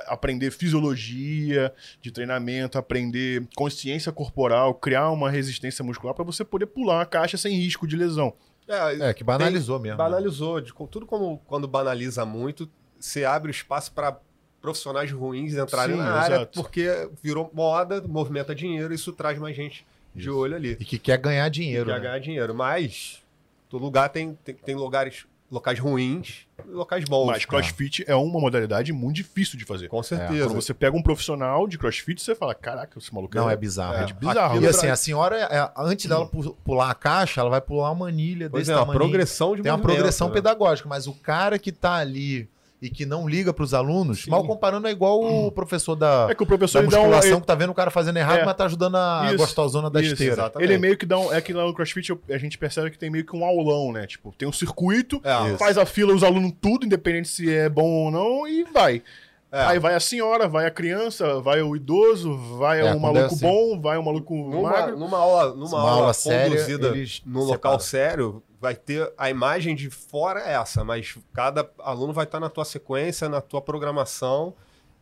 aprender 0.07 0.51
fisiologia 0.51 1.73
de 2.01 2.11
treinamento, 2.11 2.77
aprender 2.77 3.47
consciência 3.55 4.11
corporal, 4.11 4.73
criar 4.73 5.09
uma 5.11 5.29
resistência 5.29 5.83
muscular 5.83 6.13
pra 6.13 6.23
você 6.23 6.43
poder 6.43 6.67
pular 6.67 7.01
a 7.01 7.05
caixa 7.05 7.37
sem 7.37 7.55
risco 7.55 7.87
de 7.87 7.95
lesão. 7.95 8.33
É, 8.67 9.13
que 9.13 9.23
banalizou 9.23 9.79
mesmo. 9.79 9.97
né? 9.97 10.03
Banalizou. 10.03 10.61
De, 10.61 10.71
tudo 10.91 11.05
como 11.05 11.39
quando 11.47 11.67
banaliza 11.67 12.23
muito, 12.23 12.69
você 12.99 13.25
abre 13.25 13.49
o 13.49 13.51
espaço 13.51 13.91
para 13.91 14.19
profissionais 14.61 15.11
ruins 15.11 15.55
entrarem 15.55 15.95
Sim, 15.95 16.01
na 16.01 16.13
área, 16.13 16.35
exato. 16.35 16.61
porque 16.61 17.09
virou 17.23 17.49
moda, 17.53 18.01
movimenta 18.01 18.53
dinheiro, 18.53 18.93
isso 18.93 19.11
traz 19.13 19.39
mais 19.39 19.55
gente 19.55 19.87
de 20.13 20.29
olho 20.29 20.55
ali. 20.55 20.77
E 20.79 20.85
que 20.85 20.99
quer 20.99 21.17
ganhar 21.17 21.49
dinheiro. 21.49 21.85
quer 21.85 21.93
né? 21.93 21.99
ganhar 21.99 22.19
dinheiro. 22.19 22.53
Mas 22.53 23.23
todo 23.69 23.81
lugar 23.81 24.09
tem, 24.09 24.37
tem, 24.43 24.53
tem 24.53 24.75
lugares, 24.75 25.25
locais 25.51 25.79
ruins 25.79 26.45
e 26.67 26.71
locais 26.71 27.03
bons. 27.05 27.25
Mas 27.25 27.45
crossfit 27.45 28.03
é 28.07 28.13
uma 28.15 28.39
modalidade 28.39 28.93
muito 28.93 29.15
difícil 29.15 29.57
de 29.57 29.65
fazer. 29.65 29.87
Com 29.87 30.03
certeza. 30.03 30.45
Quando 30.47 30.61
você 30.61 30.73
pega 30.73 30.95
um 30.95 31.01
profissional 31.01 31.67
de 31.67 31.77
crossfit, 31.77 32.21
você 32.21 32.35
fala, 32.35 32.53
caraca, 32.53 32.97
esse 32.99 33.13
maluco 33.13 33.35
Não, 33.35 33.49
é 33.49 33.55
bizarro. 33.55 33.95
É 33.95 34.05
de 34.05 34.13
bizarro. 34.13 34.53
E 34.55 34.57
Aquilo 34.57 34.69
assim, 34.69 34.81
tra- 34.81 34.93
a 34.93 34.95
senhora, 34.95 35.35
é, 35.37 35.71
antes 35.77 36.05
dela 36.05 36.27
pu- 36.27 36.55
pular 36.63 36.91
a 36.91 36.95
caixa, 36.95 37.41
ela 37.41 37.49
vai 37.49 37.61
pular 37.61 37.91
uma 37.91 38.07
anilha 38.07 38.49
Pois 38.49 38.61
desse 38.67 38.71
é, 38.71 38.75
uma 38.75 38.81
tamanho. 38.81 38.99
progressão 38.99 39.55
de 39.55 39.63
Tem 39.63 39.71
uma 39.71 39.79
progressão 39.79 40.27
né? 40.27 40.33
pedagógica, 40.35 40.87
mas 40.87 41.07
o 41.07 41.13
cara 41.13 41.57
que 41.57 41.71
tá 41.71 41.95
ali 41.95 42.47
e 42.81 42.89
que 42.89 43.05
não 43.05 43.27
liga 43.27 43.53
pros 43.53 43.73
alunos, 43.73 44.23
Sim. 44.23 44.31
mal 44.31 44.43
comparando 44.45 44.87
é 44.87 44.91
igual 44.91 45.21
o 45.21 45.51
professor 45.51 45.95
da, 45.95 46.27
É 46.29 46.35
que 46.35 46.41
o 46.41 46.45
professor 46.45 46.79
da 46.79 46.83
ele 46.85 46.91
dá 46.91 46.97
um. 46.99 47.01
musculação 47.03 47.31
ele- 47.31 47.41
que 47.41 47.47
tá 47.47 47.55
vendo 47.55 47.69
o 47.71 47.73
cara 47.73 47.91
fazendo 47.91 48.17
errado, 48.17 48.39
É. 48.39 48.45
mas 48.45 48.55
tá 48.55 48.65
ajudando 48.65 48.95
a 48.95 49.23
Isso, 49.27 49.37
gostosona 49.37 49.89
da 49.89 50.01
isso, 50.01 50.13
esteira. 50.13 50.33
exatamente. 50.33 50.69
Ele 50.71 50.77
meio 50.79 50.97
que 50.97 51.05
dá 51.05 51.19
um. 51.19 51.33
É 51.33 51.41
que 51.41 51.51
lá 51.51 51.65
no 51.65 51.73
CrossFit 51.73 52.17
a 52.29 52.37
gente 52.37 52.57
percebe 52.57 52.89
que 52.89 52.97
tem 52.97 53.09
meio 53.09 53.25
que 53.25 53.35
um 53.35 53.43
aulão, 53.43 53.91
né? 53.91 54.07
Tipo, 54.07 54.33
tem 54.37 54.47
um 54.47 54.51
circuito, 54.53 55.19
É, 55.23 55.57
faz 55.57 55.77
a 55.77 55.85
fila, 55.85 56.13
os 56.13 56.23
alunos 56.23 56.53
tudo, 56.61 56.85
independente 56.85 57.27
se 57.27 57.53
é 57.53 57.67
bom 57.67 57.83
ou 58.05 58.11
não, 58.11 58.47
e 58.47 58.63
vai. 58.63 59.03
É. 59.51 59.61
Aí 59.63 59.79
vai 59.79 59.95
a 59.95 59.99
senhora, 59.99 60.47
vai 60.47 60.67
a 60.67 60.71
criança, 60.71 61.39
vai 61.41 61.59
o 61.61 61.75
idoso, 61.75 62.37
vai 62.59 62.81
É, 62.81 62.83
o 62.83 62.85
quando 62.85 62.97
é 62.97 63.01
maluco 63.01 63.33
assim. 63.35 63.45
bom, 63.45 63.81
vai 63.81 63.97
o 63.97 64.03
maluco 64.05 64.33
Numa, 64.35 64.71
magro. 64.71 64.97
numa 64.99 65.17
aula, 65.17 65.55
numa 65.55 65.67
Uma 65.67 65.79
aula, 65.79 65.91
aula 66.01 66.13
séria, 66.13 66.49
conduzida 66.51 66.87
eles 66.89 67.21
num 67.25 67.39
local 67.43 67.79
sério, 67.79 68.43
vai 68.59 68.75
ter 68.75 69.11
a 69.17 69.29
imagem 69.29 69.75
de 69.75 69.89
fora 69.89 70.41
é 70.41 70.53
essa, 70.53 70.83
mas 70.83 71.17
cada 71.33 71.69
aluno 71.79 72.13
vai 72.13 72.25
estar 72.25 72.39
na 72.39 72.49
tua 72.49 72.65
sequência, 72.65 73.29
na 73.29 73.41
tua 73.41 73.61
programação. 73.61 74.53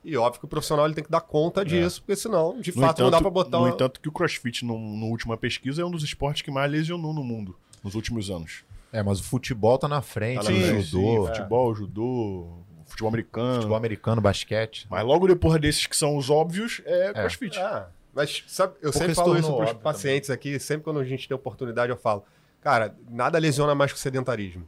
E 0.04 0.16
óbvio 0.16 0.40
que 0.40 0.46
o 0.46 0.48
profissional 0.48 0.86
ele 0.86 0.94
tem 0.94 1.04
que 1.04 1.12
dar 1.12 1.22
conta 1.22 1.66
disso, 1.66 2.02
porque 2.02 2.16
senão, 2.16 2.62
de 2.62 2.70
É. 2.70 2.76
No 2.76 2.82
fato, 2.82 3.04
não 3.04 3.10
dá 3.10 3.20
pra 3.20 3.30
botar 3.30 3.58
no 3.58 3.66
uma... 3.66 3.70
entanto, 3.70 4.00
que 4.00 4.08
o 4.08 4.12
CrossFit, 4.12 4.64
no, 4.64 4.78
no 4.78 5.08
última 5.08 5.36
pesquisa, 5.36 5.82
é 5.82 5.86
um 5.86 5.92
dos 5.92 6.04
esportes 6.04 6.42
que 6.42 6.52
mais 6.52 6.72
lesionou 6.72 7.14
no 7.14 7.24
mundo 7.24 7.58
nos 7.84 7.96
últimos 7.96 8.30
anos. 8.30 8.64
É, 8.92 9.04
mas 9.04 9.20
o 9.20 9.24
futebol 9.24 9.78
tá 9.78 9.88
na 9.88 10.02
frente, 10.02 10.46
Tá 10.46 10.52
na 10.52 10.58
o 10.58 10.62
frente, 10.62 10.82
judô, 10.84 11.26
sim, 11.26 11.28
futebol, 11.28 11.76
judô, 11.76 12.48
futebol 12.86 13.10
americano. 13.10 13.56
futebol 13.56 13.78
americano, 13.78 14.22
basquete. 14.22 14.88
Mas 14.90 15.04
logo 15.06 15.28
depois 15.28 15.60
desses 15.60 15.86
que 15.86 15.98
são 15.98 16.16
os 16.16 16.30
óbvios, 16.30 16.82
é, 16.86 17.12
CrossFit. 17.12 17.60
Ah, 17.60 17.90
mas 18.14 18.44
sabe, 18.48 18.76
eu 18.76 18.92
Porque 18.92 19.00
sempre 19.00 19.16
se 19.16 19.22
falo 19.22 19.38
isso 19.38 19.54
pros 19.54 19.70
óbvio 19.70 19.84
pacientes 19.84 20.30
aqui, 20.30 20.58
sempre 20.60 20.84
quando 20.84 21.00
a 21.00 21.04
gente 21.04 21.28
tem 21.28 21.36
oportunidade 21.36 21.92
eu 21.92 21.98
falo, 21.98 22.24
cara, 22.62 22.96
nada 23.10 23.38
lesiona 23.38 23.74
mais 23.76 23.92
que 23.92 23.98
o 23.98 24.02
sedentarismo. 24.02 24.68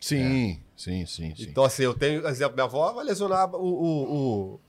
Sim, 0.00 0.60
sim, 0.76 1.06
sim, 1.06 1.34
sim. 1.34 1.46
Então, 1.48 1.64
assim, 1.64 1.82
eu 1.82 1.94
tenho, 1.94 2.26
exemplo, 2.28 2.54
minha 2.54 2.64
avó 2.64 2.92
vai 2.92 3.04
lesionar 3.04 3.48
o, 3.54 3.56
o, 3.56 4.60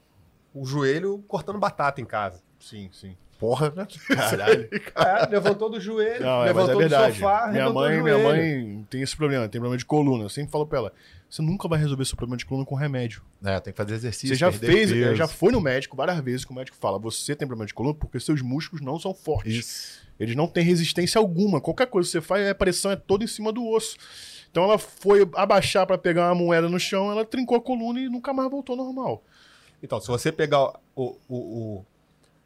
o, 0.54 0.62
o 0.62 0.66
joelho 0.66 1.24
cortando 1.28 1.60
batata 1.60 2.00
em 2.00 2.06
casa. 2.06 2.42
Sim, 2.60 2.90
sim. 2.94 3.18
Porra, 3.38 3.72
né? 3.76 3.86
Caralho. 4.16 4.70
É, 4.96 5.28
levantou 5.28 5.70
do 5.70 5.80
joelho, 5.80 6.22
Não, 6.22 6.46
é, 6.46 6.54
mas 6.54 6.68
levantou 6.68 6.82
é 6.82 6.88
do 6.88 7.14
sofá, 7.14 7.50
minha 7.52 7.70
mãe, 7.70 8.02
minha 8.02 8.18
mãe 8.18 8.88
tem 8.90 9.02
esse 9.02 9.16
problema, 9.16 9.48
tem 9.50 9.60
problema 9.60 9.78
de 9.78 9.86
coluna. 9.86 10.24
Eu 10.24 10.30
sempre 10.30 10.52
falo 10.52 10.66
pra 10.66 10.80
ela: 10.80 10.94
você 11.30 11.42
nunca 11.42 11.68
vai 11.68 11.78
resolver 11.78 12.06
seu 12.06 12.16
problema 12.16 12.38
de 12.38 12.46
coluna 12.46 12.66
com 12.66 12.76
remédio. 12.76 13.22
É, 13.44 13.60
tem 13.60 13.74
que 13.74 13.78
fazer 13.78 13.96
exercício. 13.96 14.30
Você 14.30 14.36
já 14.36 14.52
fez, 14.52 14.90
peso. 14.90 15.16
já 15.16 15.28
foi 15.28 15.52
no 15.52 15.60
médico 15.60 15.98
várias 15.98 16.18
vezes 16.22 16.46
que 16.46 16.52
o 16.52 16.56
médico 16.56 16.78
fala: 16.80 16.98
você 16.98 17.36
tem 17.36 17.46
problema 17.46 17.68
de 17.68 17.74
coluna 17.74 17.94
porque 17.94 18.20
seus 18.22 18.42
músculos 18.42 18.84
não 18.84 18.98
são 18.98 19.14
fortes. 19.14 19.54
Isso. 19.54 20.05
Eles 20.20 20.36
não 20.36 20.48
têm 20.48 20.64
resistência 20.64 21.20
alguma. 21.20 21.60
Qualquer 21.60 21.88
coisa 21.88 22.08
que 22.08 22.12
você 22.14 22.22
faz, 22.22 22.48
a 22.48 22.56
pressão 22.56 22.92
é 22.92 22.96
toda 22.96 23.24
em 23.24 23.28
cima 23.28 23.52
do 23.52 23.68
osso. 23.68 23.98
Então 24.50 24.64
ela 24.64 24.78
foi 24.78 25.30
abaixar 25.36 25.86
pra 25.86 25.98
pegar 25.98 26.28
uma 26.30 26.36
moeda 26.36 26.70
no 26.70 26.80
chão, 26.80 27.12
ela 27.12 27.26
trincou 27.26 27.58
a 27.58 27.62
coluna 27.62 28.00
e 28.00 28.08
nunca 28.10 28.32
mais 28.34 28.50
voltou 28.50 28.76
normal. 28.76 29.22
Então, 29.84 30.00
se 30.00 30.08
você 30.08 30.32
pegar 30.32 30.80
o, 30.96 31.18
o, 31.28 31.36
o- 31.36 31.86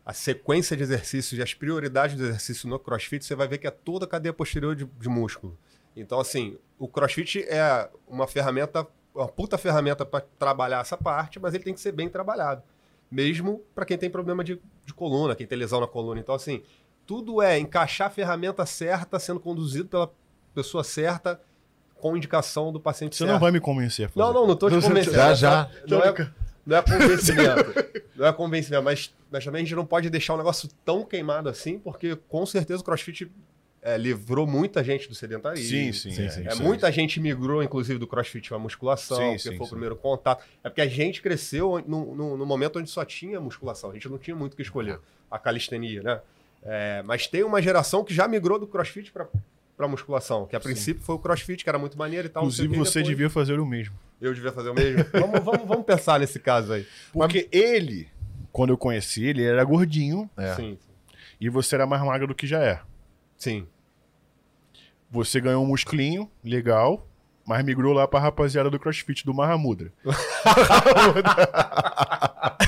a 0.06 0.12
sequência 0.14 0.76
de 0.76 0.82
exercícios 0.82 1.38
e 1.38 1.44
as 1.44 1.54
prioridades 1.54 2.18
do 2.18 2.24
exercício 2.26 2.68
no 2.68 2.80
crossfit, 2.80 3.24
você 3.24 3.36
vai 3.36 3.48
ver 3.48 3.60
que 3.60 3.68
é 3.68 3.72
toda 3.72 4.06
a 4.06 4.08
cadeia 4.08 4.34
posterior 4.34 4.76
de, 4.76 4.86
de 4.86 5.08
músculo. 5.08 5.56
Então, 5.96 6.20
assim, 6.20 6.58
o 6.80 6.88
crossfit 6.88 7.44
é 7.48 7.88
uma 8.08 8.26
ferramenta, 8.26 8.88
uma 9.14 9.28
puta 9.28 9.56
ferramenta 9.58 10.04
para 10.04 10.26
trabalhar 10.40 10.82
essa 10.82 10.98
parte, 10.98 11.40
mas 11.40 11.54
ele 11.54 11.64
tem 11.64 11.74
que 11.76 11.80
ser 11.80 11.92
bem 11.92 12.10
trabalhado. 12.10 12.64
Mesmo 13.12 13.62
para 13.76 13.86
quem 13.86 13.98
tem 13.98 14.10
problema 14.10 14.44
de, 14.44 14.60
de 14.86 14.94
coluna, 14.96 15.36
quem 15.36 15.46
tem 15.46 15.58
lesão 15.58 15.80
na 15.80 15.88
coluna. 15.88 16.20
Então, 16.20 16.34
assim, 16.34 16.64
tudo 17.10 17.42
é 17.42 17.58
encaixar 17.58 18.06
a 18.06 18.10
ferramenta 18.12 18.64
certa, 18.68 19.18
sendo 19.18 19.40
conduzido 19.40 19.90
pela 19.90 20.12
pessoa 20.54 20.84
certa, 20.84 21.42
com 21.96 22.16
indicação 22.16 22.72
do 22.72 22.80
paciente 22.80 23.16
Você 23.16 23.24
certo. 23.24 23.32
não 23.32 23.40
vai 23.40 23.52
me 23.52 23.60
convencer. 23.60 24.12
Não, 24.16 24.32
não, 24.32 24.46
não 24.46 24.56
tô 24.56 24.70
te 24.70 24.80
convencendo. 24.80 25.16
Já, 25.16 25.34
já. 25.34 25.72
Não 25.88 26.04
é, 26.04 26.32
não 26.64 26.78
é 26.78 26.82
convencimento. 26.84 27.74
não 28.16 28.28
é 28.28 28.32
convencimento, 28.32 28.84
mas, 28.84 29.12
mas 29.32 29.44
também 29.44 29.64
a 29.64 29.66
gente 29.66 29.76
não 29.76 29.88
pode 29.88 30.08
deixar 30.08 30.36
o 30.36 30.38
negócio 30.38 30.70
tão 30.86 31.04
queimado 31.04 31.50
assim, 31.50 31.80
porque 31.80 32.16
com 32.16 32.46
certeza 32.46 32.82
o 32.82 32.86
CrossFit 32.86 33.32
é, 33.82 33.98
livrou 33.98 34.46
muita 34.46 34.84
gente 34.84 35.10
do 35.10 35.16
sedentarismo. 35.16 35.68
Sim, 35.68 35.92
sim. 35.92 36.12
Sim, 36.12 36.26
é, 36.26 36.30
sim. 36.30 36.48
É, 36.48 36.50
isso 36.50 36.62
muita 36.62 36.92
gente 36.92 37.20
migrou, 37.20 37.64
inclusive, 37.64 37.98
do 37.98 38.06
CrossFit 38.06 38.50
para 38.50 38.60
musculação, 38.60 39.18
Sim, 39.18 39.24
porque 39.30 39.40
sim, 39.40 39.58
foi 39.58 39.62
o 39.62 39.64
sim. 39.66 39.72
primeiro 39.72 39.96
contato. 39.96 40.46
É 40.64 40.70
porque 40.70 40.82
a 40.82 40.88
gente 40.88 41.24
cresceu 41.24 41.84
no, 41.88 42.16
no, 42.16 42.38
no 42.38 42.46
momento 42.46 42.78
onde 42.78 42.88
só 42.92 43.04
tinha 43.04 43.42
musculação. 43.42 43.90
A 43.90 43.94
gente 43.94 44.08
não 44.08 44.20
tinha 44.20 44.36
muito 44.36 44.54
o 44.54 44.56
que 44.56 44.62
escolher. 44.62 45.00
A 45.32 45.40
calistenia, 45.40 46.04
né? 46.04 46.22
É, 46.64 47.02
mas 47.04 47.28
tem 47.28 47.44
uma 47.44 47.62
geração 47.62 48.04
que 48.04 48.14
já 48.14 48.28
migrou 48.28 48.60
do 48.60 48.68
CrossFit 48.68 49.12
para 49.12 49.28
para 49.78 49.88
musculação, 49.88 50.46
que 50.46 50.58
a 50.58 50.60
princípio 50.60 51.02
foi 51.02 51.16
o 51.16 51.20
CrossFit, 51.20 51.64
que 51.64 51.70
era 51.70 51.80
muito 51.80 51.98
maneiro 51.98 52.28
e 52.28 52.30
tal. 52.30 52.44
Inclusive, 52.44 52.68
você 52.76 53.00
depois- 53.00 53.08
devia 53.16 53.30
fazer 53.30 53.62
o 53.62 53.66
mesmo. 53.66 53.96
Eu 54.20 54.34
devia 54.34 54.52
fazer 54.52 54.72
o 54.72 54.74
mesmo? 54.74 55.06
vamos, 55.14 55.40
vamos, 55.42 55.66
vamos 55.66 55.86
pensar 55.86 56.20
nesse 56.20 56.38
caso 56.38 56.74
aí. 56.74 56.86
Porque 57.14 57.48
ele, 57.50 58.10
quando 58.52 58.72
eu 58.72 58.78
conheci 58.78 59.24
ele, 59.24 59.40
ele 59.42 59.50
era 59.52 59.64
gordinho 59.64 60.30
É. 60.36 60.54
Sim, 60.56 60.78
e 61.40 61.48
você 61.48 61.76
era 61.76 61.88
mais 61.88 62.04
magro 62.04 62.28
do 62.28 62.36
que 62.36 62.46
já 62.46 62.62
é. 62.62 62.82
sim. 63.38 63.66
Você 65.10 65.40
ganhou 65.40 65.64
um 65.64 65.68
musclinho, 65.68 66.30
legal, 66.44 67.08
mas 67.46 67.64
migrou 67.64 67.94
lá 67.94 68.06
pra 68.08 68.20
rapaziada 68.20 68.70
do 68.70 68.78
CrossFit, 68.78 69.26
do 69.26 69.34
Mahamudra. 69.34 69.94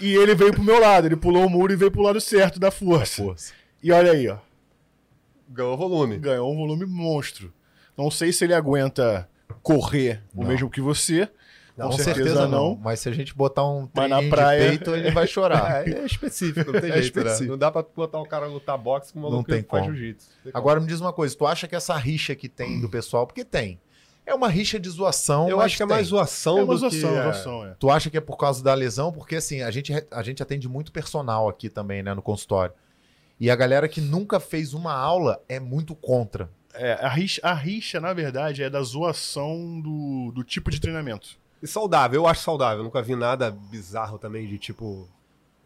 e 0.00 0.14
ele 0.14 0.34
veio 0.34 0.52
pro 0.52 0.62
meu 0.62 0.78
lado, 0.80 1.06
ele 1.06 1.16
pulou 1.16 1.46
o 1.46 1.50
muro 1.50 1.72
e 1.72 1.76
veio 1.76 1.90
pro 1.90 2.02
lado 2.02 2.20
certo 2.20 2.58
da 2.60 2.70
força. 2.70 3.22
Força. 3.22 3.52
E 3.82 3.90
olha 3.92 4.12
aí, 4.12 4.28
ó, 4.28 4.38
Ganhou 5.48 5.76
volume. 5.76 6.18
ganhou 6.18 6.52
um 6.52 6.56
volume 6.56 6.84
monstro. 6.86 7.52
Não 7.96 8.10
sei 8.10 8.32
se 8.32 8.44
ele 8.44 8.54
aguenta 8.54 9.28
correr 9.62 10.22
o 10.34 10.42
Não. 10.42 10.48
mesmo 10.48 10.68
que 10.70 10.80
você, 10.80 11.28
Com, 11.76 11.84
Com 11.84 11.92
certeza, 11.92 12.14
certeza 12.16 12.48
não. 12.48 12.70
não. 12.70 12.80
Mas 12.82 13.00
se 13.00 13.08
a 13.08 13.12
gente 13.12 13.34
botar 13.34 13.64
um 13.66 13.88
Mas 13.94 14.10
na 14.10 14.20
praia- 14.24 14.62
de 14.72 14.78
peito, 14.78 14.94
ele 14.94 15.10
vai 15.12 15.26
chorar. 15.28 15.86
É, 15.88 15.90
é 16.00 16.04
específico, 16.04 16.72
não 16.72 16.80
tem 16.80 16.90
É 16.90 17.00
jeito, 17.02 17.16
né? 17.16 17.22
específico. 17.22 17.50
Não 17.52 17.58
dá 17.58 17.70
pra 17.70 17.84
botar 17.94 18.18
o 18.20 18.26
cara 18.26 18.46
lutar 18.46 18.76
boxe 18.76 19.12
com 19.12 19.20
o 19.20 19.22
Não 19.22 19.30
maluco 19.30 19.48
tem 19.50 19.62
que 19.62 19.68
faz 19.68 19.84
como. 19.84 19.94
jiu-jitsu. 19.96 20.28
Tem 20.42 20.52
Agora 20.54 20.80
me 20.80 20.86
diz 20.88 21.00
uma 21.00 21.12
coisa, 21.12 21.36
tu 21.36 21.46
acha 21.46 21.68
que 21.68 21.76
essa 21.76 21.96
rixa 21.96 22.34
que 22.34 22.48
tem 22.48 22.80
do 22.80 22.88
pessoal, 22.88 23.26
porque 23.28 23.44
tem, 23.44 23.80
é 24.28 24.34
uma 24.34 24.48
rixa 24.48 24.78
de 24.78 24.88
zoação. 24.88 25.48
Eu 25.48 25.60
acho 25.60 25.76
que 25.76 25.82
é 25.82 25.86
tem. 25.86 25.96
mais 25.96 26.08
zoação 26.08 26.58
É 26.58 26.62
uma 26.62 26.74
do 26.74 26.78
zoação, 26.78 27.10
que... 27.10 27.18
é. 27.18 27.22
zoação, 27.22 27.66
é. 27.66 27.76
Tu 27.78 27.90
acha 27.90 28.10
que 28.10 28.16
é 28.16 28.20
por 28.20 28.36
causa 28.36 28.62
da 28.62 28.74
lesão? 28.74 29.10
Porque 29.10 29.36
assim, 29.36 29.62
a 29.62 29.70
gente, 29.70 29.92
a 30.10 30.22
gente 30.22 30.42
atende 30.42 30.68
muito 30.68 30.92
personal 30.92 31.48
aqui 31.48 31.68
também, 31.68 32.02
né, 32.02 32.12
no 32.14 32.22
consultório. 32.22 32.74
E 33.40 33.50
a 33.50 33.56
galera 33.56 33.88
que 33.88 34.00
nunca 34.00 34.38
fez 34.38 34.74
uma 34.74 34.92
aula 34.92 35.42
é 35.48 35.58
muito 35.58 35.94
contra. 35.94 36.50
É, 36.74 36.92
a 36.92 37.08
rixa, 37.08 37.40
a 37.42 37.54
rixa, 37.54 38.00
na 38.00 38.12
verdade, 38.12 38.62
é 38.62 38.68
da 38.68 38.82
zoação 38.82 39.80
do, 39.80 40.32
do 40.32 40.44
tipo 40.44 40.70
de 40.70 40.80
treinamento. 40.80 41.38
E 41.62 41.66
saudável, 41.66 42.22
eu 42.22 42.26
acho 42.26 42.42
saudável. 42.42 42.78
Eu 42.78 42.84
nunca 42.84 43.02
vi 43.02 43.16
nada 43.16 43.50
bizarro 43.50 44.18
também 44.18 44.46
de 44.46 44.58
tipo... 44.58 45.08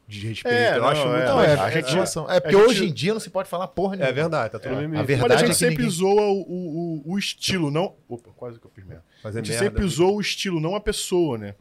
De 0.06 0.26
respeito. 0.28 0.54
É, 0.54 0.76
eu 0.76 0.80
não, 0.82 0.88
acho 0.88 1.06
muito 1.06 1.20
é. 1.20 1.26
Não, 1.26 1.36
mais- 1.36 1.50
é, 1.50 1.60
a 1.60 1.68
é 1.68 1.72
gente- 1.72 1.90
zoação. 1.90 2.30
É 2.30 2.38
porque 2.40 2.56
gente- 2.56 2.66
hoje 2.68 2.84
em 2.86 2.92
dia 2.92 3.12
não 3.14 3.20
se 3.20 3.30
pode 3.30 3.48
falar 3.48 3.68
porra 3.68 3.96
nenhuma. 3.96 4.10
É 4.10 4.12
verdade, 4.12 4.52
tá 4.52 4.58
tudo 4.58 4.74
É. 4.74 4.84
A 4.84 5.02
verdade 5.02 5.20
Mas 5.22 5.30
a 5.30 5.34
é 5.34 5.38
gente 5.38 5.48
que 5.48 5.54
sempre 5.54 5.76
ninguém- 5.84 5.90
zoa 5.90 6.22
o, 6.22 6.40
o, 6.42 7.02
o- 7.08 7.12
o 7.12 7.18
estilo, 7.18 7.70
não. 7.70 7.94
Opa, 8.08 8.30
quase 8.36 8.58
que 8.58 8.66
eu 8.66 8.70
fiz 8.74 8.84
merda. 8.84 9.04
Fazer 9.22 9.38
A 9.38 9.42
gente 9.42 9.50
merda. 9.52 9.64
sempre 9.64 9.84
usou 9.84 10.16
o 10.16 10.20
estilo, 10.20 10.60
não 10.60 10.74
a 10.74 10.80
pessoa, 10.80 11.38
né? 11.38 11.54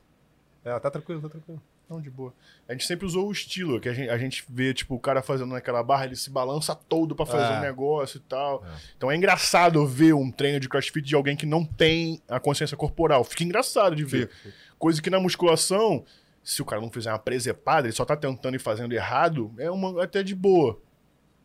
É, 0.65 0.77
tá 0.79 0.89
tranquilo, 0.91 1.21
tá 1.21 1.29
tranquilo. 1.29 1.61
Não, 1.89 1.99
de 1.99 2.09
boa. 2.09 2.33
A 2.69 2.71
gente 2.71 2.85
sempre 2.85 3.05
usou 3.05 3.27
o 3.27 3.31
estilo, 3.33 3.77
que 3.79 3.89
a 3.89 3.93
gente, 3.93 4.09
a 4.09 4.17
gente 4.17 4.45
vê, 4.49 4.73
tipo, 4.73 4.95
o 4.95 4.99
cara 4.99 5.21
fazendo 5.21 5.51
naquela 5.51 5.83
barra, 5.83 6.05
ele 6.05 6.15
se 6.15 6.29
balança 6.29 6.73
todo 6.73 7.13
pra 7.13 7.25
fazer 7.25 7.53
É. 7.53 7.57
um 7.57 7.61
negócio 7.61 8.17
e 8.17 8.21
tal. 8.21 8.63
É. 8.65 8.69
Então 8.95 9.11
é 9.11 9.15
engraçado 9.17 9.85
ver 9.85 10.13
um 10.13 10.31
treino 10.31 10.57
de 10.59 10.69
crossfit 10.69 11.05
de 11.05 11.15
alguém 11.15 11.35
que 11.35 11.45
não 11.45 11.65
tem 11.65 12.21
a 12.29 12.39
consciência 12.39 12.77
corporal. 12.77 13.23
Fica 13.25 13.43
engraçado 13.43 13.93
de 13.95 14.05
ver. 14.05 14.29
Coisa 14.79 15.01
que 15.01 15.09
na 15.09 15.19
musculação, 15.19 16.05
se 16.43 16.61
o 16.61 16.65
cara 16.65 16.81
não 16.81 16.91
fizer 16.91 17.11
uma 17.11 17.19
presepada, 17.19 17.87
ele 17.87 17.95
só 17.95 18.05
tá 18.05 18.15
tentando 18.15 18.55
e 18.55 18.59
fazendo 18.59 18.93
errado, 18.93 19.53
é 19.57 19.69
uma 19.69 20.03
até 20.03 20.23
de 20.23 20.35
boa. 20.35 20.79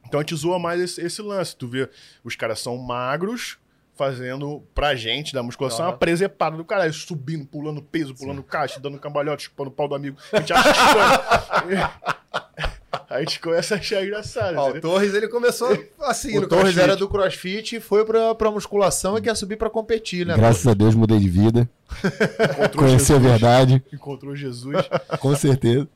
Então 0.07 0.21
a 0.21 0.23
gente 0.23 0.35
zoa 0.37 0.59
mais 0.59 0.81
esse, 0.81 1.01
esse 1.01 1.21
lance. 1.21 1.57
Tu 1.57 1.67
vê, 1.67 1.91
os 2.23 2.37
caras 2.37 2.61
são 2.61 2.77
magros, 2.77 3.59
fazendo 3.95 4.63
pra 4.75 4.95
gente 4.95 5.33
da 5.33 5.43
musculação 5.43 5.85
Aham. 5.85 5.93
uma 5.93 5.99
presepada 5.99 6.57
do 6.57 6.65
caralho, 6.65 6.93
subindo, 6.93 7.47
pulando 7.47 7.83
peso, 7.83 8.15
pulando 8.15 8.43
caixa, 8.43 8.79
dando 8.79 8.99
cambalhota, 8.99 9.43
chupando 9.43 9.71
o 9.71 9.73
pau 9.73 9.89
do 9.89 9.95
amigo. 9.95 10.17
A 10.33 10.39
gente 10.39 10.53
acha 10.53 10.71
estranho. 10.71 11.91
A 13.11 13.21
gente 13.21 13.41
começa 13.41 13.75
a 13.75 13.79
achar 13.79 14.05
engraçado. 14.05 14.57
Ó, 14.57 14.71
o? 14.71 14.81
Torres, 14.81 15.15
ele 15.15 15.29
começou 15.29 15.69
assim 16.01 16.37
O 16.39 16.43
no 16.43 16.49
Torres 16.49 16.65
crossfit. 16.75 16.81
era 16.83 16.97
do 16.97 17.09
crossfit, 17.09 17.81
foi 17.81 18.05
pra, 18.05 18.35
pra 18.35 18.51
musculação 18.51 19.17
e 19.19 19.21
quer 19.23 19.35
subir 19.37 19.57
pra 19.57 19.69
competir, 19.71 20.27
né? 20.27 20.37
Graças 20.37 20.67
a 20.67 20.75
Deus 20.75 20.95
mudei 20.95 21.19
de 21.19 21.29
vida. 21.29 21.69
Encontrou 22.53 22.85
Conheci 22.87 23.13
a 23.13 23.19
verdade, 23.19 23.83
Encontrou 23.93 24.35
Jesus. 24.37 24.77
com 25.21 25.35
certeza. 25.37 25.89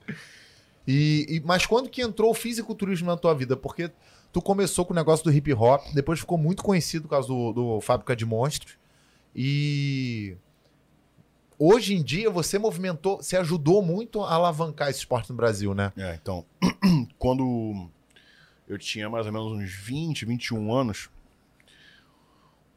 E, 0.86 1.26
e- 1.28 1.42
mas 1.44 1.66
quando 1.66 1.88
que 1.88 2.02
entrou 2.02 2.30
o 2.30 2.34
fisiculturismo 2.34 3.06
na 3.06 3.16
tua 3.16 3.34
vida? 3.34 3.56
Porque 3.56 3.90
tu 4.32 4.40
começou 4.40 4.84
com 4.84 4.92
o 4.92 4.96
negócio 4.96 5.24
do 5.24 5.32
hip 5.32 5.52
hop, 5.52 5.82
depois 5.94 6.20
ficou 6.20 6.38
muito 6.38 6.62
conhecido 6.62 7.02
por 7.02 7.10
causa 7.10 7.28
do, 7.28 7.52
do 7.52 7.80
Fábrica 7.80 8.14
de 8.16 8.24
Monstros. 8.24 8.74
E 9.34 10.34
hoje 11.60 11.94
em 11.94 12.02
dia 12.02 12.30
você 12.30 12.58
movimentou, 12.58 13.18
você 13.18 13.36
ajudou 13.36 13.82
muito 13.82 14.22
a 14.22 14.32
alavancar 14.32 14.88
esse 14.88 15.00
esporte 15.00 15.28
no 15.28 15.36
Brasil, 15.36 15.74
né? 15.74 15.92
É, 15.94 16.14
então, 16.14 16.44
quando 17.18 17.90
eu 18.66 18.78
tinha 18.78 19.10
mais 19.10 19.26
ou 19.26 19.32
menos 19.32 19.52
uns 19.52 19.70
20, 19.70 20.24
21 20.24 20.74
anos, 20.74 21.10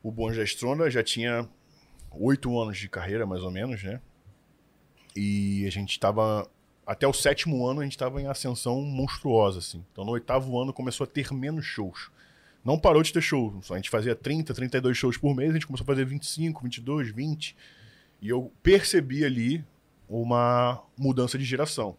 o 0.03 0.11
Bom 0.11 0.33
Gestrona 0.33 0.89
já 0.89 1.01
tinha 1.01 1.47
oito 2.11 2.59
anos 2.59 2.77
de 2.77 2.89
carreira, 2.89 3.25
mais 3.25 3.41
ou 3.41 3.49
menos, 3.49 3.81
né? 3.81 4.01
E 5.15 5.65
a 5.65 5.71
gente 5.71 5.91
estava. 5.91 6.47
Até 6.85 7.07
o 7.07 7.13
sétimo 7.13 7.65
ano 7.65 7.79
a 7.79 7.83
gente 7.83 7.93
estava 7.93 8.21
em 8.21 8.27
ascensão 8.27 8.81
monstruosa, 8.81 9.59
assim. 9.59 9.85
Então 9.93 10.03
no 10.03 10.11
oitavo 10.11 10.59
ano 10.59 10.73
começou 10.73 11.05
a 11.05 11.07
ter 11.07 11.31
menos 11.31 11.65
shows. 11.65 12.11
Não 12.65 12.77
parou 12.77 13.01
de 13.01 13.13
ter 13.13 13.21
show. 13.21 13.57
Só 13.61 13.75
A 13.75 13.77
gente 13.77 13.89
fazia 13.89 14.15
30, 14.15 14.53
32 14.53 14.97
shows 14.97 15.17
por 15.17 15.33
mês, 15.33 15.51
a 15.51 15.53
gente 15.53 15.67
começou 15.67 15.85
a 15.85 15.87
fazer 15.87 16.05
25, 16.05 16.61
22, 16.63 17.11
20. 17.11 17.55
E 18.23 18.29
eu 18.29 18.49
percebi 18.63 19.25
ali 19.25 19.65
uma 20.07 20.81
mudança 20.97 21.37
de 21.37 21.43
geração. 21.43 21.97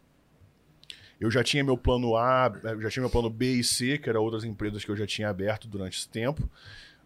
Eu 1.21 1.31
já 1.31 1.45
tinha 1.45 1.63
meu 1.63 1.77
plano 1.77 2.17
A, 2.17 2.51
já 2.81 2.89
tinha 2.89 3.03
meu 3.03 3.11
plano 3.11 3.29
B 3.29 3.57
e 3.57 3.63
C, 3.63 3.99
que 3.99 4.09
eram 4.09 4.23
outras 4.23 4.43
empresas 4.43 4.83
que 4.83 4.91
eu 4.91 4.97
já 4.97 5.07
tinha 5.07 5.29
aberto 5.29 5.69
durante 5.69 5.99
esse 5.99 6.09
tempo, 6.09 6.49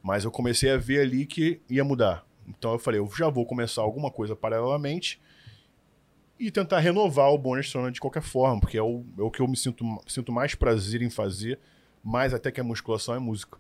mas 0.01 0.23
eu 0.23 0.31
comecei 0.31 0.71
a 0.71 0.77
ver 0.77 1.01
ali 1.01 1.27
que 1.27 1.61
ia 1.69 1.85
mudar. 1.85 2.25
Então 2.47 2.73
eu 2.73 2.79
falei, 2.79 3.01
eu 3.01 3.11
já 3.11 3.29
vou 3.29 3.45
começar 3.45 3.83
alguma 3.83 4.09
coisa 4.09 4.37
paralelamente 4.37 5.21
e 6.39 6.49
tentar 6.53 6.79
renovar 6.79 7.33
o 7.33 7.39
Bonus 7.39 7.67
Strona 7.67 7.91
de 7.91 8.01
qualquer 8.01 8.23
forma, 8.23 8.61
porque 8.61 8.79
é 8.79 8.83
o, 8.83 9.05
é 9.19 9.23
o 9.23 9.33
que 9.33 9.41
eu 9.41 9.49
me 9.49 9.57
sinto, 9.57 9.85
sinto 10.07 10.31
mais 10.31 10.55
prazer 10.55 11.03
em 11.03 11.11
fazer, 11.11 11.59
mais 12.05 12.33
até 12.33 12.53
que 12.53 12.61
a 12.61 12.65
musculação 12.65 13.17
é 13.17 13.19
música. 13.19 13.59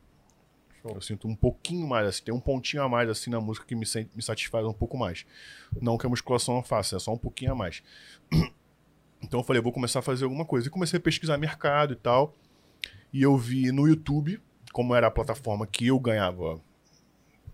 Eu 0.94 1.00
sinto 1.00 1.28
um 1.28 1.34
pouquinho 1.34 1.86
mais, 1.86 2.06
assim, 2.06 2.24
tem 2.24 2.34
um 2.34 2.40
pontinho 2.40 2.82
a 2.82 2.88
mais 2.88 3.08
assim 3.08 3.30
na 3.30 3.40
música 3.40 3.66
que 3.66 3.74
me, 3.74 3.86
me 4.14 4.22
satisfaz 4.22 4.64
um 4.66 4.72
pouco 4.72 4.96
mais. 4.96 5.24
Não 5.80 5.96
que 5.98 6.06
a 6.06 6.08
musculação 6.08 6.62
faça, 6.62 6.96
é 6.96 6.98
só 6.98 7.12
um 7.12 7.18
pouquinho 7.18 7.52
a 7.52 7.54
mais. 7.54 7.82
Então 9.20 9.40
eu 9.40 9.44
falei, 9.44 9.60
vou 9.60 9.72
começar 9.72 9.98
a 9.98 10.02
fazer 10.02 10.22
alguma 10.22 10.44
coisa. 10.44 10.68
E 10.68 10.70
comecei 10.70 10.96
a 10.96 11.00
pesquisar 11.02 11.36
mercado 11.36 11.92
e 11.92 11.96
tal. 11.96 12.32
E 13.12 13.20
eu 13.20 13.36
vi 13.36 13.72
no 13.72 13.88
YouTube, 13.88 14.40
como 14.72 14.94
era 14.94 15.08
a 15.08 15.10
plataforma 15.10 15.66
que 15.66 15.88
eu 15.88 15.98
ganhava 15.98 16.60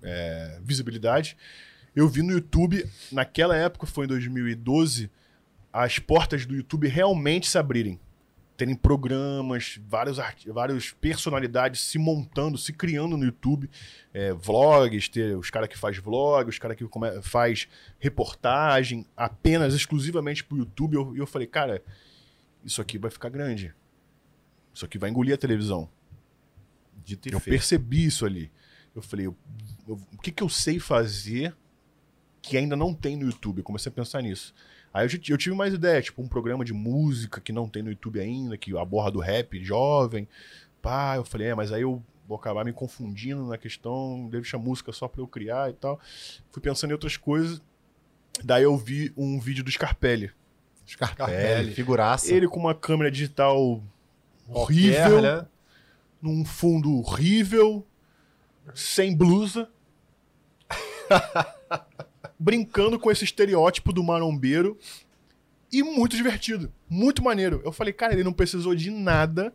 é, 0.02 0.60
visibilidade, 0.62 1.38
eu 1.94 2.08
vi 2.08 2.22
no 2.22 2.32
YouTube, 2.32 2.84
naquela 3.10 3.56
época, 3.56 3.86
foi 3.86 4.04
em 4.04 4.08
2012, 4.08 5.10
as 5.72 5.98
portas 5.98 6.44
do 6.44 6.54
YouTube 6.54 6.88
realmente 6.88 7.48
se 7.48 7.56
abrirem. 7.56 7.98
Terem 8.56 8.76
programas, 8.76 9.80
vários, 9.84 10.18
vários 10.46 10.92
personalidades 10.92 11.80
se 11.80 11.98
montando, 11.98 12.56
se 12.56 12.72
criando 12.72 13.16
no 13.16 13.24
YouTube. 13.24 13.68
É, 14.12 14.32
vlogs, 14.32 15.08
ter 15.08 15.36
os 15.36 15.50
caras 15.50 15.68
que 15.68 15.76
faz 15.76 15.98
vlog, 15.98 16.48
os 16.48 16.58
caras 16.58 16.76
que 16.76 16.86
come- 16.86 17.20
faz 17.20 17.66
reportagem, 17.98 19.04
apenas, 19.16 19.74
exclusivamente 19.74 20.44
pro 20.44 20.56
YouTube. 20.56 20.94
E 20.94 20.96
eu, 20.96 21.16
eu 21.16 21.26
falei, 21.26 21.48
cara, 21.48 21.82
isso 22.64 22.80
aqui 22.80 22.96
vai 22.96 23.10
ficar 23.10 23.28
grande. 23.28 23.74
Isso 24.72 24.84
aqui 24.84 24.98
vai 24.98 25.10
engolir 25.10 25.34
a 25.34 25.38
televisão. 25.38 25.88
Dito 27.04 27.28
Eu 27.28 27.40
feito. 27.40 27.56
percebi 27.56 28.04
isso 28.06 28.24
ali. 28.24 28.52
Eu 28.94 29.02
falei, 29.02 29.26
eu- 29.26 29.36
eu- 29.88 30.00
o 30.12 30.18
que, 30.22 30.30
que 30.30 30.42
eu 30.44 30.48
sei 30.48 30.78
fazer 30.78 31.54
que 32.40 32.56
ainda 32.56 32.76
não 32.76 32.94
tem 32.94 33.16
no 33.16 33.26
YouTube? 33.26 33.58
Eu 33.58 33.64
comecei 33.64 33.90
a 33.90 33.92
pensar 33.92 34.22
nisso. 34.22 34.54
Aí 34.94 35.04
eu, 35.04 35.20
eu 35.28 35.36
tive 35.36 35.56
mais 35.56 35.74
ideia, 35.74 36.00
tipo 36.00 36.22
um 36.22 36.28
programa 36.28 36.64
de 36.64 36.72
música 36.72 37.40
que 37.40 37.52
não 37.52 37.68
tem 37.68 37.82
no 37.82 37.90
YouTube 37.90 38.20
ainda, 38.20 38.56
que 38.56 38.78
aborda 38.78 39.10
do 39.10 39.18
rap 39.18 39.62
jovem. 39.62 40.28
Pá, 40.80 41.16
eu 41.16 41.24
falei, 41.24 41.48
é, 41.48 41.54
mas 41.54 41.72
aí 41.72 41.82
eu 41.82 42.00
vou 42.28 42.36
acabar 42.36 42.64
me 42.64 42.72
confundindo 42.72 43.44
na 43.44 43.58
questão, 43.58 44.28
deixa 44.30 44.56
a 44.56 44.60
música 44.60 44.92
só 44.92 45.08
pra 45.08 45.20
eu 45.20 45.26
criar 45.26 45.68
e 45.68 45.72
tal. 45.72 45.98
Fui 46.52 46.62
pensando 46.62 46.90
em 46.90 46.92
outras 46.92 47.16
coisas. 47.16 47.60
Daí 48.44 48.62
eu 48.62 48.76
vi 48.76 49.12
um 49.16 49.40
vídeo 49.40 49.64
do 49.64 49.70
Scarpelli. 49.70 50.30
Scarpelli, 50.86 51.72
figuraça. 51.72 52.32
Ele 52.32 52.46
com 52.46 52.60
uma 52.60 52.74
câmera 52.74 53.10
digital 53.10 53.82
horrível 54.48 55.20
né? 55.20 55.46
num 56.22 56.44
fundo 56.44 56.98
horrível, 56.98 57.84
sem 58.74 59.16
blusa, 59.16 59.68
brincando 62.38 62.98
com 62.98 63.10
esse 63.10 63.24
estereótipo 63.24 63.92
do 63.92 64.02
marombeiro 64.02 64.78
e 65.72 65.82
muito 65.82 66.16
divertido, 66.16 66.72
muito 66.88 67.22
maneiro. 67.22 67.60
Eu 67.64 67.72
falei, 67.72 67.92
cara, 67.92 68.12
ele 68.12 68.24
não 68.24 68.32
precisou 68.32 68.74
de 68.74 68.90
nada, 68.90 69.54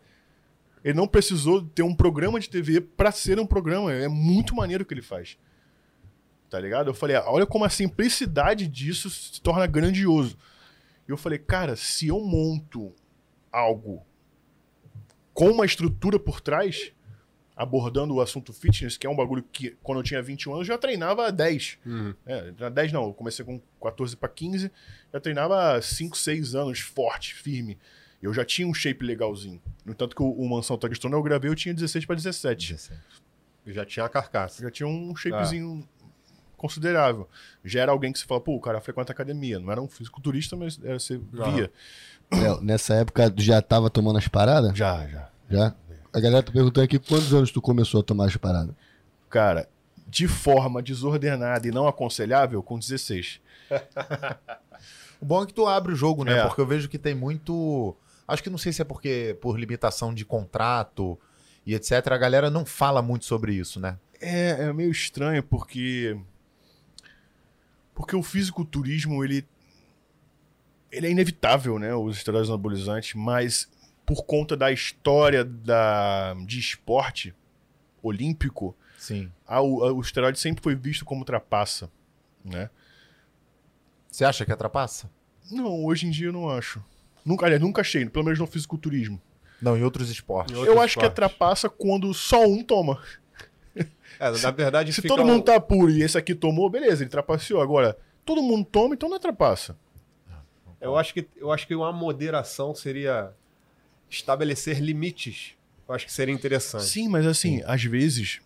ele 0.84 0.94
não 0.94 1.08
precisou 1.08 1.62
ter 1.62 1.82
um 1.82 1.94
programa 1.94 2.40
de 2.40 2.48
TV 2.48 2.80
pra 2.80 3.12
ser 3.12 3.38
um 3.38 3.46
programa, 3.46 3.92
é 3.92 4.08
muito 4.08 4.54
maneiro 4.54 4.82
o 4.82 4.86
que 4.86 4.94
ele 4.94 5.02
faz. 5.02 5.38
Tá 6.48 6.58
ligado? 6.58 6.88
Eu 6.88 6.94
falei, 6.94 7.16
olha 7.16 7.46
como 7.46 7.64
a 7.64 7.70
simplicidade 7.70 8.66
disso 8.66 9.08
se 9.08 9.40
torna 9.40 9.66
grandioso. 9.66 10.36
E 11.06 11.12
eu 11.12 11.16
falei, 11.16 11.38
cara, 11.38 11.76
se 11.76 12.08
eu 12.08 12.20
monto 12.20 12.92
algo 13.52 14.04
com 15.32 15.50
uma 15.50 15.64
estrutura 15.64 16.18
por 16.18 16.40
trás, 16.40 16.92
abordando 17.60 18.14
o 18.14 18.22
assunto 18.22 18.54
fitness, 18.54 18.96
que 18.96 19.06
é 19.06 19.10
um 19.10 19.14
bagulho 19.14 19.44
que, 19.52 19.76
quando 19.82 19.98
eu 19.98 20.02
tinha 20.02 20.22
21 20.22 20.54
anos, 20.54 20.66
eu 20.66 20.74
já 20.74 20.78
treinava 20.78 21.26
há 21.26 21.30
10. 21.30 21.76
Uhum. 21.84 22.14
É, 22.24 22.54
já 22.56 22.70
10 22.70 22.90
não, 22.92 23.04
eu 23.04 23.12
comecei 23.12 23.44
com 23.44 23.60
14 23.82 24.16
para 24.16 24.30
15, 24.30 24.72
já 25.12 25.20
treinava 25.20 25.76
há 25.76 25.82
5, 25.82 26.16
6 26.16 26.54
anos, 26.54 26.80
forte, 26.80 27.34
firme. 27.34 27.76
Eu 28.22 28.32
já 28.32 28.46
tinha 28.46 28.66
um 28.66 28.72
shape 28.72 29.04
legalzinho. 29.04 29.60
No 29.84 29.92
entanto 29.92 30.16
que 30.16 30.22
o, 30.22 30.30
o 30.30 30.48
Mansão 30.48 30.78
Tagstone 30.78 31.12
eu 31.12 31.22
gravei, 31.22 31.50
eu 31.50 31.54
tinha 31.54 31.74
16 31.74 32.06
para 32.06 32.16
17. 32.16 32.92
Eu 33.66 33.74
já 33.74 33.84
tinha 33.84 34.06
a 34.06 34.08
carcaça. 34.08 34.62
Já 34.62 34.70
tinha 34.70 34.86
um 34.86 35.14
shapezinho 35.14 35.86
considerável. 36.56 37.28
Já 37.62 37.82
era 37.82 37.92
alguém 37.92 38.10
que 38.10 38.18
você 38.18 38.24
fala, 38.24 38.40
pô, 38.40 38.54
o 38.54 38.60
cara 38.60 38.80
frequenta 38.80 39.12
academia. 39.12 39.58
Não 39.58 39.70
era 39.70 39.82
um 39.82 39.88
fisiculturista, 39.88 40.56
mas 40.56 40.80
era, 40.82 40.98
você 40.98 41.20
Aham. 41.38 41.52
via. 41.52 41.72
Léo, 42.32 42.62
nessa 42.62 42.94
época 42.94 43.30
já 43.36 43.60
tava 43.60 43.90
tomando 43.90 44.18
as 44.18 44.28
paradas? 44.28 44.76
Já, 44.76 45.06
já. 45.06 45.30
Já? 45.50 45.74
A 46.12 46.20
galera 46.20 46.42
tá 46.42 46.52
perguntando 46.52 46.84
aqui 46.84 46.98
quantos 46.98 47.32
anos 47.32 47.50
tu 47.50 47.60
começou 47.60 48.00
a 48.00 48.02
tomar 48.02 48.26
as 48.26 48.36
paradas. 48.36 48.74
Cara, 49.28 49.68
de 50.06 50.26
forma 50.26 50.82
desordenada 50.82 51.66
e 51.68 51.70
não 51.70 51.86
aconselhável, 51.86 52.62
com 52.62 52.78
16. 52.78 53.40
O 55.20 55.26
bom 55.26 55.42
é 55.42 55.46
que 55.46 55.52
tu 55.52 55.66
abre 55.66 55.92
o 55.92 55.96
jogo, 55.96 56.24
né? 56.24 56.38
É. 56.38 56.46
Porque 56.46 56.60
eu 56.60 56.66
vejo 56.66 56.88
que 56.88 56.98
tem 56.98 57.14
muito. 57.14 57.94
Acho 58.26 58.42
que 58.42 58.48
não 58.48 58.56
sei 58.56 58.72
se 58.72 58.80
é 58.80 58.84
porque 58.84 59.36
por 59.40 59.58
limitação 59.58 60.14
de 60.14 60.24
contrato 60.24 61.18
e 61.66 61.74
etc. 61.74 61.92
A 62.06 62.16
galera 62.16 62.48
não 62.48 62.64
fala 62.64 63.02
muito 63.02 63.26
sobre 63.26 63.52
isso, 63.52 63.78
né? 63.78 63.98
É, 64.18 64.64
é 64.64 64.72
meio 64.72 64.90
estranho 64.90 65.42
porque 65.42 66.18
porque 67.94 68.16
o 68.16 68.22
fisiculturismo 68.22 69.22
ele 69.22 69.46
ele 70.90 71.06
é 71.06 71.10
inevitável, 71.10 71.78
né, 71.78 71.94
os 71.94 72.16
esteroides 72.16 72.50
anabolizantes, 72.50 73.14
mas 73.14 73.70
por 74.14 74.24
conta 74.24 74.56
da 74.56 74.72
história 74.72 75.44
da 75.44 76.34
de 76.44 76.58
esporte 76.58 77.32
olímpico, 78.02 78.76
Sim. 78.98 79.30
a- 79.46 79.60
o, 79.62 79.84
a- 79.84 79.92
o 79.92 80.00
esteroide 80.00 80.38
sempre 80.38 80.60
foi 80.62 80.74
visto 80.74 81.04
como 81.04 81.24
trapaça, 81.24 81.88
né? 82.44 82.68
Você 84.10 84.24
acha 84.24 84.44
que 84.44 84.50
atrapassa? 84.50 85.08
Não, 85.50 85.84
hoje 85.84 86.06
em 86.06 86.10
dia 86.10 86.26
eu 86.28 86.32
não 86.32 86.50
acho. 86.50 86.82
Nunca, 87.24 87.46
aliás, 87.46 87.62
nunca 87.62 87.82
achei, 87.82 88.04
pelo 88.08 88.24
menos 88.24 88.40
no 88.40 88.46
fisiculturismo. 88.48 89.20
Não, 89.62 89.76
em 89.76 89.84
outros 89.84 90.10
esportes. 90.10 90.54
Em 90.54 90.58
outros 90.58 90.74
eu 90.74 90.82
acho 90.82 90.94
que 90.98 91.04
esportes. 91.06 91.24
atrapassa 91.24 91.68
quando 91.68 92.12
só 92.12 92.44
um 92.44 92.64
toma. 92.64 93.00
É, 94.18 94.28
na 94.42 94.50
verdade, 94.50 94.92
Se 94.92 95.00
fica 95.02 95.14
todo 95.14 95.22
um- 95.22 95.26
mundo 95.26 95.44
tá 95.44 95.60
puro 95.60 95.90
e 95.90 96.02
esse 96.02 96.18
aqui 96.18 96.34
tomou, 96.34 96.68
beleza, 96.68 97.02
ele 97.04 97.10
trapaceou. 97.10 97.60
Agora, 97.62 97.96
todo 98.24 98.42
mundo 98.42 98.64
toma, 98.66 98.94
então 98.94 99.08
não 99.08 99.16
atrapassa. 99.16 99.78
Eu 100.80 100.96
acho 100.96 101.12
que 101.14 101.28
eu 101.36 101.52
acho 101.52 101.66
que 101.66 101.74
uma 101.74 101.92
moderação 101.92 102.74
seria 102.74 103.32
estabelecer 104.10 104.80
limites. 104.80 105.54
Eu 105.88 105.94
acho 105.94 106.06
que 106.06 106.12
seria 106.12 106.34
interessante. 106.34 106.84
Sim, 106.84 107.08
mas 107.08 107.26
assim, 107.26 107.62
às 107.64 107.82
vezes 107.82 108.40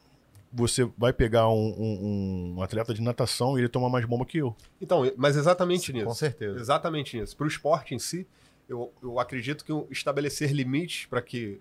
você 0.53 0.85
vai 0.97 1.13
pegar 1.13 1.49
um, 1.49 1.75
um- 1.77 2.55
um 2.57 2.63
atleta 2.63 2.95
de 2.95 3.03
natação 3.03 3.59
e 3.59 3.63
ele 3.63 3.69
toma 3.69 3.91
mais 3.91 4.05
bomba 4.05 4.25
que 4.25 4.39
eu. 4.39 4.55
Então, 4.81 5.11
mas 5.17 5.37
exatamente 5.37 5.87
Sim, 5.87 5.95
nisso. 5.95 6.07
com 6.07 6.15
certeza. 6.15 6.59
Exatamente 6.61 7.19
nisso. 7.19 7.37
Para 7.37 7.45
o 7.45 7.49
esporte 7.49 7.95
em 7.95 7.99
si, 7.99 8.27
eu, 8.69 8.93
eu 9.03 9.19
acredito 9.19 9.65
que 9.65 9.73
estabelecer 9.93 10.53
limites 10.53 11.07
para 11.07 11.21
que 11.21 11.59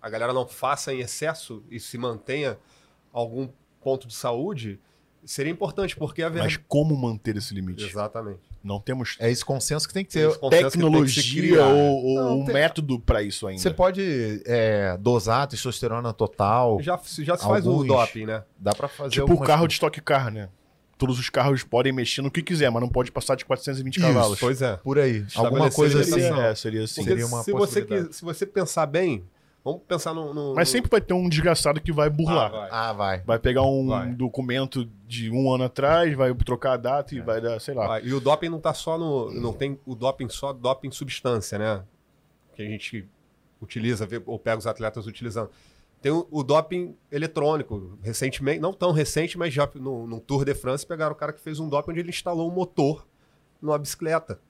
a 0.00 0.10
galera 0.10 0.32
não 0.32 0.46
faça 0.48 0.92
em 0.92 0.98
excesso 1.00 1.62
e 1.70 1.78
se 1.78 1.96
mantenha 1.96 2.58
algum 3.12 3.48
ponto 3.80 4.08
de 4.08 4.14
saúde 4.14 4.80
seria 5.24 5.52
importante, 5.52 5.94
porque 5.94 6.20
a 6.22 6.26
Mas 6.28 6.34
verdade. 6.34 6.64
como 6.66 6.96
manter 6.96 7.36
esse 7.36 7.54
limite? 7.54 7.84
Exatamente. 7.84 8.40
Não 8.62 8.78
temos 8.80 9.16
É 9.18 9.30
esse 9.30 9.44
consenso 9.44 9.86
que 9.88 9.94
tem 9.94 10.04
que 10.04 10.12
ter. 10.12 10.26
Consenso 10.26 10.40
que 10.40 10.50
tem 10.50 10.64
que 10.64 10.70
tecnologia 10.70 11.64
ou, 11.64 12.04
ou 12.04 12.14
Não, 12.16 12.40
um 12.40 12.44
tem- 12.44 12.54
método 12.54 13.00
pra 13.00 13.22
isso 13.22 13.46
ainda. 13.46 13.60
Você 13.60 13.70
pode 13.70 14.42
é, 14.46 14.96
dosar 14.98 15.46
testosterona 15.46 16.12
total. 16.12 16.80
Já, 16.80 16.98
já 17.18 17.36
se 17.36 17.44
faz 17.44 17.66
o 17.66 17.84
doping, 17.84 18.26
né? 18.26 18.44
Dá 18.58 18.72
pra 18.72 18.88
fazer 18.88 19.10
tipo 19.10 19.32
o 19.32 19.40
carro 19.40 19.66
de 19.66 19.74
Stock 19.74 20.00
Car, 20.00 20.30
né? 20.30 20.48
Todos 20.96 21.18
os 21.18 21.28
carros 21.28 21.64
podem 21.64 21.92
mexer 21.92 22.22
no 22.22 22.30
que 22.30 22.42
quiser, 22.42 22.70
mas 22.70 22.80
não 22.80 22.88
pode 22.88 23.10
passar 23.10 23.34
de 23.34 23.44
420 23.44 23.98
cavalos. 24.00 24.38
Pois 24.38 24.62
é. 24.62 24.76
Por 24.76 25.00
aí. 25.00 25.24
Alguma 25.34 25.68
coisa 25.68 26.00
assim. 26.00 26.20
é, 26.22 26.54
seria 26.54 26.84
assim. 26.84 27.00
Porque 27.00 27.10
Seria 27.10 27.26
uma 27.26 27.42
se, 27.42 27.50
você, 27.50 28.12
se 28.12 28.22
você 28.22 28.46
pensar 28.46 28.86
bem, 28.86 29.24
vamos 29.64 29.82
pensar 29.86 30.12
no. 30.14 30.32
no- 30.34 30.54
Mas 30.54 30.68
no- 30.68 30.72
sempre 30.72 30.90
vai 30.90 31.00
ter 31.00 31.14
um 31.14 31.28
desgraçado 31.28 31.80
que 31.80 31.92
vai 31.92 32.08
burlar. 32.10 32.46
Ah, 32.46 32.58
vai. 32.58 32.68
Ah, 32.70 32.92
vai. 32.92 33.20
Vai 33.22 33.38
pegar 33.38 33.62
um 33.62 33.86
Vai. 33.88 34.08
documento 34.12 34.88
de 35.06 35.30
um 35.30 35.52
ano 35.52 35.64
atrás, 35.64 36.14
vai 36.16 36.34
trocar 36.34 36.72
a 36.72 36.76
data 36.76 37.14
e 37.14 37.20
vai 37.20 37.40
dar, 37.40 37.60
sei 37.60 37.74
lá. 37.74 37.96
Ah, 37.96 38.00
e 38.00 38.12
o 38.12 38.20
doping 38.20 38.48
não 38.48 38.60
tá 38.60 38.72
só 38.74 38.96
no. 38.98 39.30
Não 39.32 39.52
tem 39.52 39.78
o 39.86 39.94
doping 39.94 40.28
só 40.28 40.52
doping 40.52 40.90
substância, 40.90 41.58
né? 41.58 41.82
Que 42.54 42.62
a 42.62 42.66
gente 42.66 43.08
utiliza, 43.60 44.04
vê, 44.06 44.20
ou 44.26 44.38
pega 44.38 44.58
os 44.58 44.66
atletas 44.66 45.06
utilizando. 45.06 45.50
Tem 46.00 46.10
o, 46.10 46.26
o 46.32 46.42
doping 46.42 46.96
eletrônico. 47.12 47.96
Recentemente, 48.02 48.58
não 48.58 48.72
tão 48.72 48.90
recente, 48.90 49.38
mas 49.38 49.54
já 49.54 49.68
no, 49.76 50.04
no 50.06 50.18
Tour 50.20 50.44
de 50.44 50.52
France 50.52 50.84
pegaram 50.84 51.12
o 51.12 51.14
cara 51.14 51.32
que 51.32 51.40
fez 51.40 51.60
um 51.60 51.68
doping 51.68 51.92
onde 51.92 52.00
ele 52.00 52.10
instalou 52.10 52.50
um 52.50 52.52
motor 52.52 53.06
numa 53.60 53.78
bicicleta. 53.78 54.40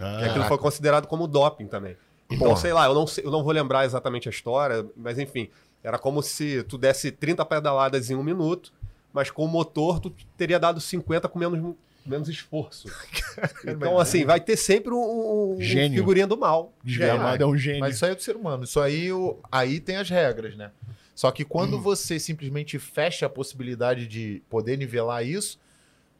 Ah, 0.00 0.22
E 0.22 0.24
aquilo 0.28 0.44
foi 0.46 0.58
considerado 0.58 1.06
como 1.06 1.28
doping 1.28 1.68
também. 1.68 1.96
Então, 2.30 2.48
Porra. 2.48 2.60
sei 2.60 2.72
lá, 2.72 2.86
eu 2.86 2.94
não, 2.94 3.06
sei- 3.06 3.24
eu 3.24 3.30
não 3.30 3.42
vou 3.42 3.52
lembrar 3.52 3.84
exatamente 3.84 4.28
a 4.28 4.30
história, 4.30 4.84
mas 4.96 5.18
enfim, 5.18 5.48
era 5.82 5.98
como 5.98 6.22
se 6.22 6.62
tu 6.64 6.76
desse 6.76 7.10
30 7.10 7.44
pedaladas 7.44 8.10
em 8.10 8.14
um 8.14 8.22
minuto, 8.22 8.72
mas 9.12 9.30
com 9.30 9.44
o 9.44 9.48
motor 9.48 9.98
tu 10.00 10.12
teria 10.36 10.58
dado 10.58 10.80
50 10.80 11.26
com 11.28 11.38
menos, 11.38 11.74
menos 12.04 12.28
esforço. 12.28 12.88
então, 13.66 13.98
assim, 13.98 14.24
vai 14.26 14.40
ter 14.40 14.56
sempre 14.56 14.92
um, 14.92 15.54
um 15.56 15.60
Gênio. 15.60 15.98
figurinha 15.98 16.26
do 16.26 16.36
mal. 16.36 16.72
Desgramado 16.84 17.42
é 17.42 17.46
um 17.46 17.56
gênio. 17.56 17.80
Mas 17.80 17.94
isso 17.96 18.04
aí 18.04 18.12
é 18.12 18.14
do 18.14 18.22
ser 18.22 18.36
humano. 18.36 18.64
Isso 18.64 18.78
aí, 18.80 19.10
o- 19.10 19.38
aí 19.50 19.80
tem 19.80 19.96
as 19.96 20.10
regras, 20.10 20.54
né? 20.56 20.70
Só 21.14 21.30
que 21.32 21.44
quando 21.44 21.80
você 21.80 22.20
simplesmente 22.20 22.78
fecha 22.78 23.26
a 23.26 23.28
possibilidade 23.30 24.06
de 24.06 24.40
poder 24.48 24.76
nivelar 24.76 25.26
isso, 25.26 25.58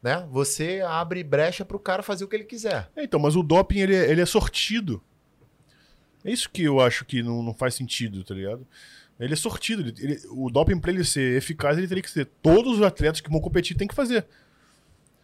né? 0.03 0.27
Você 0.31 0.81
abre 0.85 1.23
brecha 1.23 1.63
pro 1.63 1.79
cara 1.79 2.01
fazer 2.03 2.25
o 2.25 2.27
que 2.27 2.35
ele 2.35 2.43
quiser. 2.43 2.89
É, 2.95 3.03
então, 3.03 3.19
mas 3.19 3.35
o 3.35 3.43
doping 3.43 3.79
ele 3.79 3.95
é, 3.95 4.09
ele 4.11 4.19
é 4.21 4.25
sortido. 4.25 5.01
É 6.23 6.31
isso 6.31 6.49
que 6.49 6.63
eu 6.63 6.79
acho 6.81 7.05
que 7.05 7.23
não, 7.23 7.41
não 7.41 7.53
faz 7.53 7.75
sentido, 7.75 8.23
tá 8.23 8.33
ligado? 8.33 8.65
Ele 9.19 9.33
é 9.33 9.35
sortido. 9.37 9.81
ele- 9.81 9.93
ele- 9.99 10.21
o 10.31 10.49
doping, 10.49 10.79
pra 10.79 10.91
ele 10.91 11.03
ser 11.03 11.37
eficaz, 11.37 11.77
ele 11.77 11.87
teria 11.87 12.03
que 12.03 12.09
ser. 12.09 12.25
Todos 12.41 12.77
os 12.77 12.81
atletas 12.81 13.19
que 13.21 13.29
vão 13.29 13.39
competir 13.41 13.75
têm 13.75 13.87
que 13.87 13.95
fazer. 13.95 14.25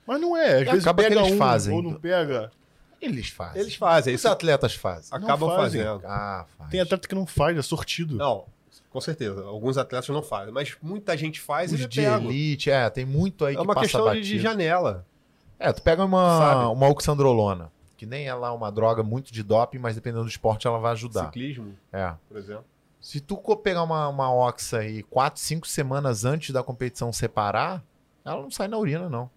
Mas 0.05 0.19
não 0.21 0.35
é. 0.37 0.55
Às 0.57 0.61
E 0.61 0.65
vezes 0.65 0.83
acaba 0.83 1.03
que 1.03 1.09
pega 1.09 1.21
eles 1.21 1.33
um 1.33 1.37
fazem. 1.37 1.73
ou 1.73 1.81
não 1.81 1.93
pega. 1.95 2.51
Eles 3.01 3.29
fazem. 3.29 3.61
Eles 3.61 3.75
fazem, 3.75 4.13
Os 4.15 4.21
isso 4.21 4.27
atletas 4.29 4.73
fazem. 4.75 5.09
acabam 5.17 5.49
fazem. 5.49 5.81
fazendo. 5.83 6.01
Ah, 6.05 6.45
faz. 6.57 6.69
Tem 6.71 6.79
atleta 6.79 7.07
que 7.07 7.15
não 7.15 7.25
faz, 7.25 7.57
é 7.57 7.61
sortido. 7.61 8.15
Não, 8.15 8.45
com 8.89 9.01
certeza. 9.01 9.43
Alguns 9.43 9.77
atletas 9.77 10.09
não 10.09 10.23
fazem, 10.23 10.53
mas 10.53 10.75
muita 10.81 11.15
gente 11.17 11.39
faz 11.39 11.71
e 11.71 11.75
Os 11.75 11.81
ele 11.81 11.89
de 11.89 12.01
pega. 12.01 12.15
elite, 12.23 12.69
é, 12.71 12.89
tem 12.89 13.05
muito 13.05 13.45
aí 13.45 13.53
É 13.53 13.57
que 13.57 13.63
uma 13.63 13.73
passa 13.73 13.85
questão 13.85 14.01
de, 14.01 14.07
batido. 14.07 14.25
de 14.25 14.39
janela. 14.39 15.05
É, 15.59 15.71
tu 15.71 15.81
pega 15.81 16.03
uma, 16.03 16.37
Sabe? 16.37 16.65
uma 16.73 16.87
oxandrolona, 16.89 17.71
que 17.97 18.05
nem 18.05 18.27
é 18.27 18.33
lá 18.33 18.53
uma 18.53 18.71
droga 18.71 19.01
muito 19.03 19.31
de 19.31 19.41
doping, 19.43 19.77
mas 19.79 19.95
dependendo 19.95 20.23
do 20.23 20.29
esporte 20.29 20.67
ela 20.67 20.77
vai 20.79 20.91
ajudar. 20.93 21.25
Ciclismo, 21.25 21.75
É. 21.91 22.13
por 22.27 22.37
exemplo. 22.37 22.65
Se 22.99 23.19
tu 23.19 23.37
pegar 23.57 23.83
uma, 23.83 24.07
uma 24.07 24.33
oxa 24.33 24.79
aí 24.79 25.03
quatro, 25.03 25.39
cinco 25.39 25.67
semanas 25.67 26.25
antes 26.25 26.49
da 26.51 26.63
competição 26.63 27.13
separar, 27.13 27.83
ela 28.23 28.41
não 28.41 28.49
sai 28.49 28.67
na 28.67 28.77
urina, 28.77 29.07
não. 29.07 29.29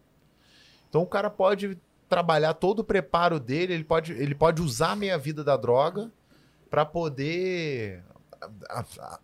Então 0.88 1.02
o 1.02 1.06
cara 1.06 1.28
pode 1.28 1.78
trabalhar 2.08 2.54
todo 2.54 2.78
o 2.80 2.84
preparo 2.84 3.38
dele, 3.38 3.74
ele 3.74 3.84
pode, 3.84 4.12
ele 4.12 4.34
pode 4.34 4.62
usar 4.62 4.92
a 4.92 4.96
meia 4.96 5.18
vida 5.18 5.44
da 5.44 5.56
droga 5.56 6.10
para 6.70 6.86
poder 6.86 8.02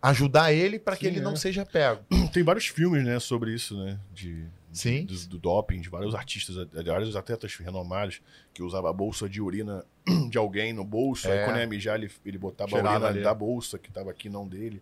ajudar 0.01 0.51
ele 0.53 0.77
para 0.77 0.95
que 0.95 1.05
Sim, 1.05 1.11
ele 1.13 1.21
não 1.21 1.31
é. 1.33 1.35
seja 1.35 1.65
pego. 1.65 2.03
Tem 2.31 2.43
vários 2.43 2.67
filmes, 2.67 3.03
né, 3.03 3.19
sobre 3.19 3.51
isso, 3.53 3.75
né? 3.83 3.99
De, 4.13 4.45
Sim. 4.75 5.05
do, 5.05 5.15
do 5.29 5.37
doping, 5.39 5.79
de 5.81 5.89
vários 5.89 6.13
artistas, 6.13 6.55
de 6.67 6.83
vários 6.89 7.15
atletas 7.15 7.55
renomados 7.55 8.21
que 8.53 8.61
usavam 8.61 8.89
a 8.89 8.93
bolsa 8.93 9.27
de 9.29 9.41
urina 9.41 9.85
de 10.29 10.37
alguém 10.37 10.73
no 10.73 10.83
bolso, 10.83 11.27
É. 11.27 11.39
aí 11.39 11.45
quando 11.45 11.57
ia 11.59 11.67
mijar, 11.67 11.95
ele, 11.97 12.11
ele 12.25 12.37
botava 12.37 12.69
a 12.71 12.77
Tirava 12.77 12.95
urina 12.95 13.07
ali. 13.09 13.21
da 13.23 13.33
bolsa 13.33 13.79
que 13.79 13.91
tava 13.91 14.11
aqui, 14.11 14.29
não 14.29 14.47
dele. 14.47 14.81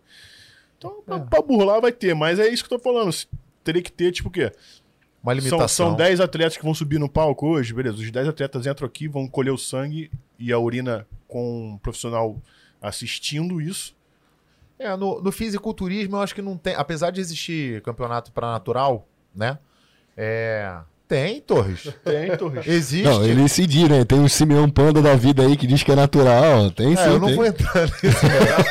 Então, 0.76 1.02
É. 1.06 1.18
pra, 1.20 1.40
burlar 1.40 1.80
vai 1.80 1.92
ter, 1.92 2.14
mas 2.14 2.38
é 2.38 2.48
isso 2.48 2.64
que 2.66 2.72
eu 2.74 2.78
tô 2.78 2.82
falando. 2.82 3.14
Teria 3.62 3.80
que 3.82 3.92
ter, 3.92 4.10
tipo 4.12 4.28
o 4.28 4.32
quê? 4.32 4.52
Uma 5.22 5.32
São, 5.34 5.44
limitação. 5.44 5.86
são 5.88 5.96
10 5.96 6.20
atletas 6.20 6.56
que 6.56 6.62
vão 6.64 6.74
subir 6.74 6.98
no 6.98 7.08
palco 7.08 7.46
hoje, 7.46 7.72
beleza. 7.72 7.96
Os 7.96 8.10
10 8.10 8.28
atletas 8.28 8.66
entram 8.66 8.86
aqui, 8.86 9.08
vão 9.08 9.26
colher 9.26 9.52
o 9.52 9.56
sangue 9.56 10.10
e 10.38 10.52
a 10.52 10.58
urina 10.58 11.06
com 11.28 11.70
um 11.72 11.78
profissional 11.78 12.42
assistindo 12.82 13.60
isso. 13.60 13.96
É, 14.78 14.94
no, 14.96 15.22
no 15.22 15.32
fisiculturismo 15.32 16.16
eu 16.16 16.20
acho 16.20 16.34
que 16.34 16.42
não 16.42 16.58
tem, 16.58 16.74
apesar 16.74 17.10
de 17.10 17.20
existir 17.20 17.80
campeonato 17.82 18.32
para 18.32 18.50
natural, 18.50 19.08
né? 19.34 19.58
É, 20.16 20.76
tem, 21.08 21.40
Torres. 21.40 21.88
Tem, 22.04 22.36
Torres. 22.36 22.66
Existe. 22.66 23.04
Não, 23.04 23.24
ele 23.24 23.42
decidir, 23.42 23.88
né? 23.90 24.04
Tem 24.04 24.18
um 24.18 24.28
Simeão 24.28 24.68
Panda 24.70 25.02
da 25.02 25.14
vida 25.14 25.42
aí 25.42 25.56
que 25.56 25.66
diz 25.66 25.82
que 25.82 25.92
é 25.92 25.94
natural. 25.96 26.70
Tem 26.70 26.96
sim, 26.96 27.02
É, 27.02 27.08
eu 27.08 27.18
não 27.18 27.26
tem. 27.28 27.36
vou 27.36 27.44
entrar 27.44 27.82
nisso. 27.82 28.24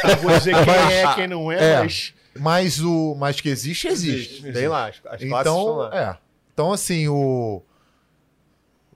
Não 0.07 0.15
vou 0.23 0.37
dizer 0.37 0.55
quem 0.63 0.73
é, 0.73 1.13
quem 1.15 1.27
não 1.27 1.51
é, 1.51 1.73
É. 1.73 1.79
mas. 1.79 2.13
Mas 2.35 2.81
o, 2.81 3.15
mas 3.19 3.39
que 3.39 3.47
existe, 3.49 3.87
existe. 3.87 4.41
Tem 4.51 4.67
lá, 4.67 4.87
as, 4.87 5.21
Então, 5.21 5.75
lá. 5.75 5.91
é. 5.93 6.17
Então, 6.51 6.71
assim, 6.73 7.07
o, 7.07 7.61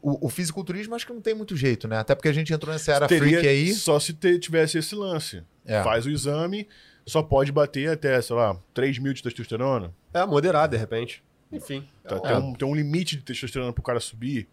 o, 0.01 0.25
o 0.25 0.29
fisiculturismo 0.29 0.95
acho 0.95 1.05
que 1.05 1.13
não 1.13 1.21
tem 1.21 1.35
muito 1.35 1.55
jeito, 1.55 1.87
né? 1.87 1.99
Até 1.99 2.15
porque 2.15 2.29
a 2.29 2.33
gente 2.33 2.51
entrou 2.51 2.73
nessa 2.73 2.93
era 2.93 3.07
Teria 3.07 3.39
freak 3.39 3.47
aí. 3.47 3.73
Só 3.73 3.99
se 3.99 4.13
te- 4.13 4.39
tivesse 4.39 4.79
esse 4.79 4.95
lance. 4.95 5.43
É. 5.65 5.83
Faz 5.83 6.05
o 6.05 6.09
exame, 6.09 6.67
só 7.05 7.21
pode 7.21 7.51
bater 7.51 7.89
até, 7.91 8.19
sei 8.21 8.35
lá, 8.35 8.57
3 8.73 8.97
mil 8.99 9.13
de 9.13 9.21
testosterona. 9.21 9.93
É, 10.13 10.25
moderado, 10.25 10.71
de 10.75 10.77
repente. 10.79 11.23
Enfim. 11.51 11.87
Tá, 12.07 12.15
É. 12.15 12.19
tem, 12.19 12.35
um, 12.37 12.53
tem 12.53 12.67
um 12.67 12.75
limite 12.75 13.15
de 13.15 13.21
testosterona 13.23 13.71
pro 13.73 13.83
cara 13.83 13.99
subir. 13.99 14.47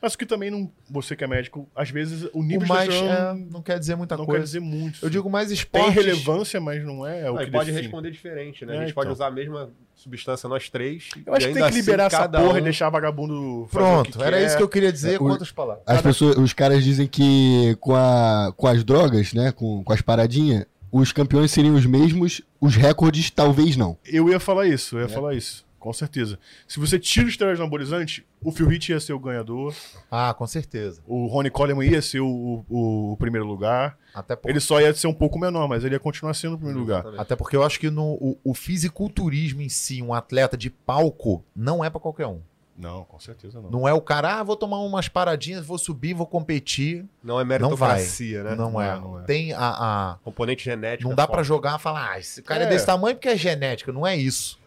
Mas 0.00 0.14
o 0.14 0.18
que 0.18 0.26
também 0.26 0.50
não. 0.50 0.68
Você 0.90 1.14
que 1.14 1.22
é 1.22 1.28
médico, 1.28 1.68
às 1.76 1.88
vezes 1.88 2.28
o 2.32 2.42
nível 2.42 2.62
O 2.62 2.64
de 2.64 2.68
mais 2.68 2.88
testosterona 2.88 3.38
é, 3.40 3.52
não 3.52 3.62
quer 3.62 3.78
dizer 3.78 3.94
muita 3.94 4.16
não 4.16 4.24
coisa. 4.26 4.40
quer 4.40 4.44
dizer 4.46 4.58
muito. 4.60 4.98
Eu 5.00 5.08
digo 5.08 5.30
mais 5.30 5.46
tem 5.46 5.54
esportes. 5.54 5.94
relevância, 5.94 6.60
mas 6.60 6.84
não 6.84 7.06
é 7.06 7.30
o 7.30 7.38
Aí 7.38 7.46
que 7.46 7.52
pode 7.52 7.66
define. 7.66 7.82
responder 7.82 8.10
diferente, 8.10 8.66
né? 8.66 8.74
É, 8.74 8.78
a 8.78 8.80
gente 8.80 8.94
pode 8.94 9.06
então. 9.06 9.12
usar 9.12 9.28
a 9.28 9.30
mesma 9.30 9.70
substância 9.94 10.48
nós 10.48 10.68
três. 10.68 11.08
Eu 11.24 11.32
acho 11.34 11.46
que 11.46 11.54
tem 11.54 11.64
que 11.68 11.70
liberar 11.76 12.06
assim, 12.06 12.16
essa 12.16 12.28
porra 12.28 12.54
um- 12.54 12.58
e 12.58 12.60
deixar 12.62 12.90
vagabundo 12.90 13.68
fazer 13.70 13.84
o 13.84 13.88
Pronto, 13.88 14.18
que 14.18 14.24
era 14.24 14.38
quer. 14.38 14.46
isso 14.46 14.56
que 14.56 14.62
eu 14.64 14.68
queria 14.68 14.92
dizer 14.92 15.20
É, 15.20 15.22
outras 15.22 15.52
palavras. 15.52 15.84
As 15.86 16.02
pessoas, 16.02 16.36
os 16.36 16.52
caras 16.52 16.82
dizem 16.82 17.06
que 17.06 17.76
com, 17.78 17.94
a, 17.94 18.52
com 18.56 18.66
as 18.66 18.82
drogas, 18.82 19.32
né? 19.32 19.52
Com, 19.52 19.84
com 19.84 19.92
as 19.92 20.00
paradinhas, 20.02 20.66
os 20.90 21.12
campeões 21.12 21.52
seriam 21.52 21.76
os 21.76 21.86
mesmos, 21.86 22.42
os 22.60 22.74
recordes 22.74 23.30
talvez 23.30 23.76
não. 23.76 23.96
Eu 24.04 24.28
ia 24.28 24.40
falar 24.40 24.66
isso, 24.66 24.96
eu 24.96 25.00
ia 25.02 25.06
É. 25.06 25.08
falar 25.08 25.34
isso. 25.36 25.64
Com 25.82 25.92
certeza. 25.92 26.38
Se 26.68 26.78
você 26.78 26.96
tira 26.96 27.26
o 27.26 27.28
esteroide 27.28 27.60
anabolizante, 27.60 28.24
o 28.40 28.52
Phil 28.52 28.70
Heath 28.70 28.88
ia 28.90 29.00
ser 29.00 29.12
o 29.14 29.18
ganhador, 29.18 29.74
Ah, 30.08 30.32
com 30.32 30.46
certeza. 30.46 31.02
o 31.08 31.26
Ronnie 31.26 31.50
Coleman 31.50 31.84
ia 31.84 32.00
ser 32.00 32.20
o, 32.20 32.64
o- 32.70 33.12
o 33.12 33.16
primeiro 33.16 33.44
lugar. 33.44 33.98
Até, 34.14 34.36
por- 34.36 34.48
Ele 34.48 34.60
só 34.60 34.80
ia 34.80 34.94
ser 34.94 35.08
um 35.08 35.12
pouco 35.14 35.40
menor, 35.40 35.66
mas 35.68 35.82
ele 35.84 35.96
ia 35.96 35.98
continuar 35.98 36.34
sendo 36.34 36.54
o 36.54 36.56
primeiro 36.56 36.78
lugar. 36.78 36.98
Exatamente. 37.00 37.20
até 37.20 37.34
porque 37.34 37.56
eu 37.56 37.64
acho 37.64 37.80
que 37.80 37.90
no, 37.90 38.12
o, 38.14 38.38
o 38.44 38.54
fisiculturismo 38.54 39.60
em 39.60 39.68
si, 39.68 40.00
um 40.00 40.14
atleta 40.14 40.56
de 40.56 40.70
palco, 40.70 41.44
não 41.54 41.84
é 41.84 41.90
pra 41.90 41.98
qualquer 41.98 42.26
um. 42.28 42.40
Não, 42.78 43.04
com 43.04 43.18
certeza 43.18 43.60
não. 43.60 43.68
Não 43.70 43.88
é 43.88 43.92
o 43.92 44.00
cara, 44.00 44.38
ah, 44.38 44.42
vou 44.42 44.56
tomar 44.56 44.78
umas 44.80 45.06
paradinhas, 45.08 45.64
vou 45.66 45.76
subir, 45.78 46.14
vou 46.14 46.26
competir. 46.26 47.04
Não 47.22 47.38
é 47.40 47.42
Não 47.42 47.48
vai. 47.48 47.58
meritocracia, 47.58 48.42
né? 48.44 48.54
Não, 48.54 48.80
é. 48.80 48.88
é, 48.88 49.00
não 49.00 49.20
é. 49.20 49.24
Tem 49.24 49.52
a. 49.52 49.58
a- 49.60 50.18
Componente 50.22 50.64
genético. 50.64 51.08
não 51.08 51.14
dá 51.16 51.26
pra 51.26 51.42
jogar 51.42 51.78
e 51.78 51.82
falar, 51.82 52.12
ah, 52.12 52.18
esse 52.20 52.40
cara 52.40 52.62
é. 52.64 52.66
É. 52.66 52.70
desse 52.70 52.86
tamanho 52.86 53.14
porque 53.16 53.28
é 53.28 53.36
genética. 53.36 53.92
Não 53.92 54.06
é 54.06 54.16
isso. 54.16 54.58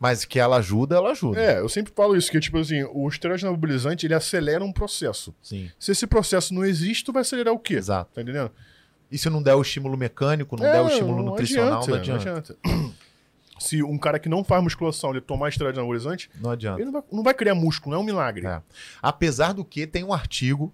Mas 0.00 0.24
que 0.24 0.38
ela 0.40 0.56
ajuda, 0.56 0.96
ela 0.96 1.10
ajuda. 1.10 1.38
É, 1.38 1.60
eu 1.60 1.68
sempre 1.68 1.92
falo 1.94 2.16
isso, 2.16 2.30
que 2.30 2.40
tipo 2.40 2.56
assim, 2.58 2.82
o 2.92 3.06
esteroide 3.06 3.46
anabolizante, 3.46 4.06
ele 4.06 4.14
acelera 4.14 4.64
um 4.64 4.72
processo. 4.72 5.34
Sim. 5.42 5.70
Se 5.78 5.92
esse 5.92 6.06
processo 6.06 6.54
não 6.54 6.64
existe, 6.64 7.04
tu 7.04 7.12
vai 7.12 7.20
acelerar 7.20 7.52
o 7.52 7.58
quê? 7.58 7.74
Exato. 7.74 8.10
Tá 8.14 8.22
entendendo? 8.22 8.50
E 9.12 9.18
se 9.18 9.28
não 9.28 9.42
der 9.42 9.54
o 9.54 9.60
estímulo 9.60 9.98
mecânico, 9.98 10.56
não 10.56 10.62
der 10.64 10.80
o 10.80 10.88
estímulo 10.88 11.22
nutricional, 11.22 11.86
não 11.86 11.94
adianta. 11.96 12.56
Se 13.58 13.82
um 13.82 13.98
cara 13.98 14.18
que 14.18 14.26
não 14.26 14.42
faz 14.42 14.62
musculação, 14.62 15.10
ele 15.10 15.20
tomar 15.20 15.50
esteroide 15.50 15.78
anabolizante, 15.78 16.30
Não 16.40 16.50
adianta. 16.50 16.78
ele 16.80 16.86
não 16.86 16.92
vai, 16.92 17.02
não 17.12 17.22
vai 17.22 17.34
criar 17.34 17.54
músculo, 17.54 17.92
não 17.94 18.00
é 18.00 18.02
um 18.02 18.06
milagre. 18.06 18.46
É. 18.46 18.62
Apesar 19.02 19.52
do 19.52 19.62
que 19.66 19.86
tem 19.86 20.02
um 20.02 20.14
artigo 20.14 20.72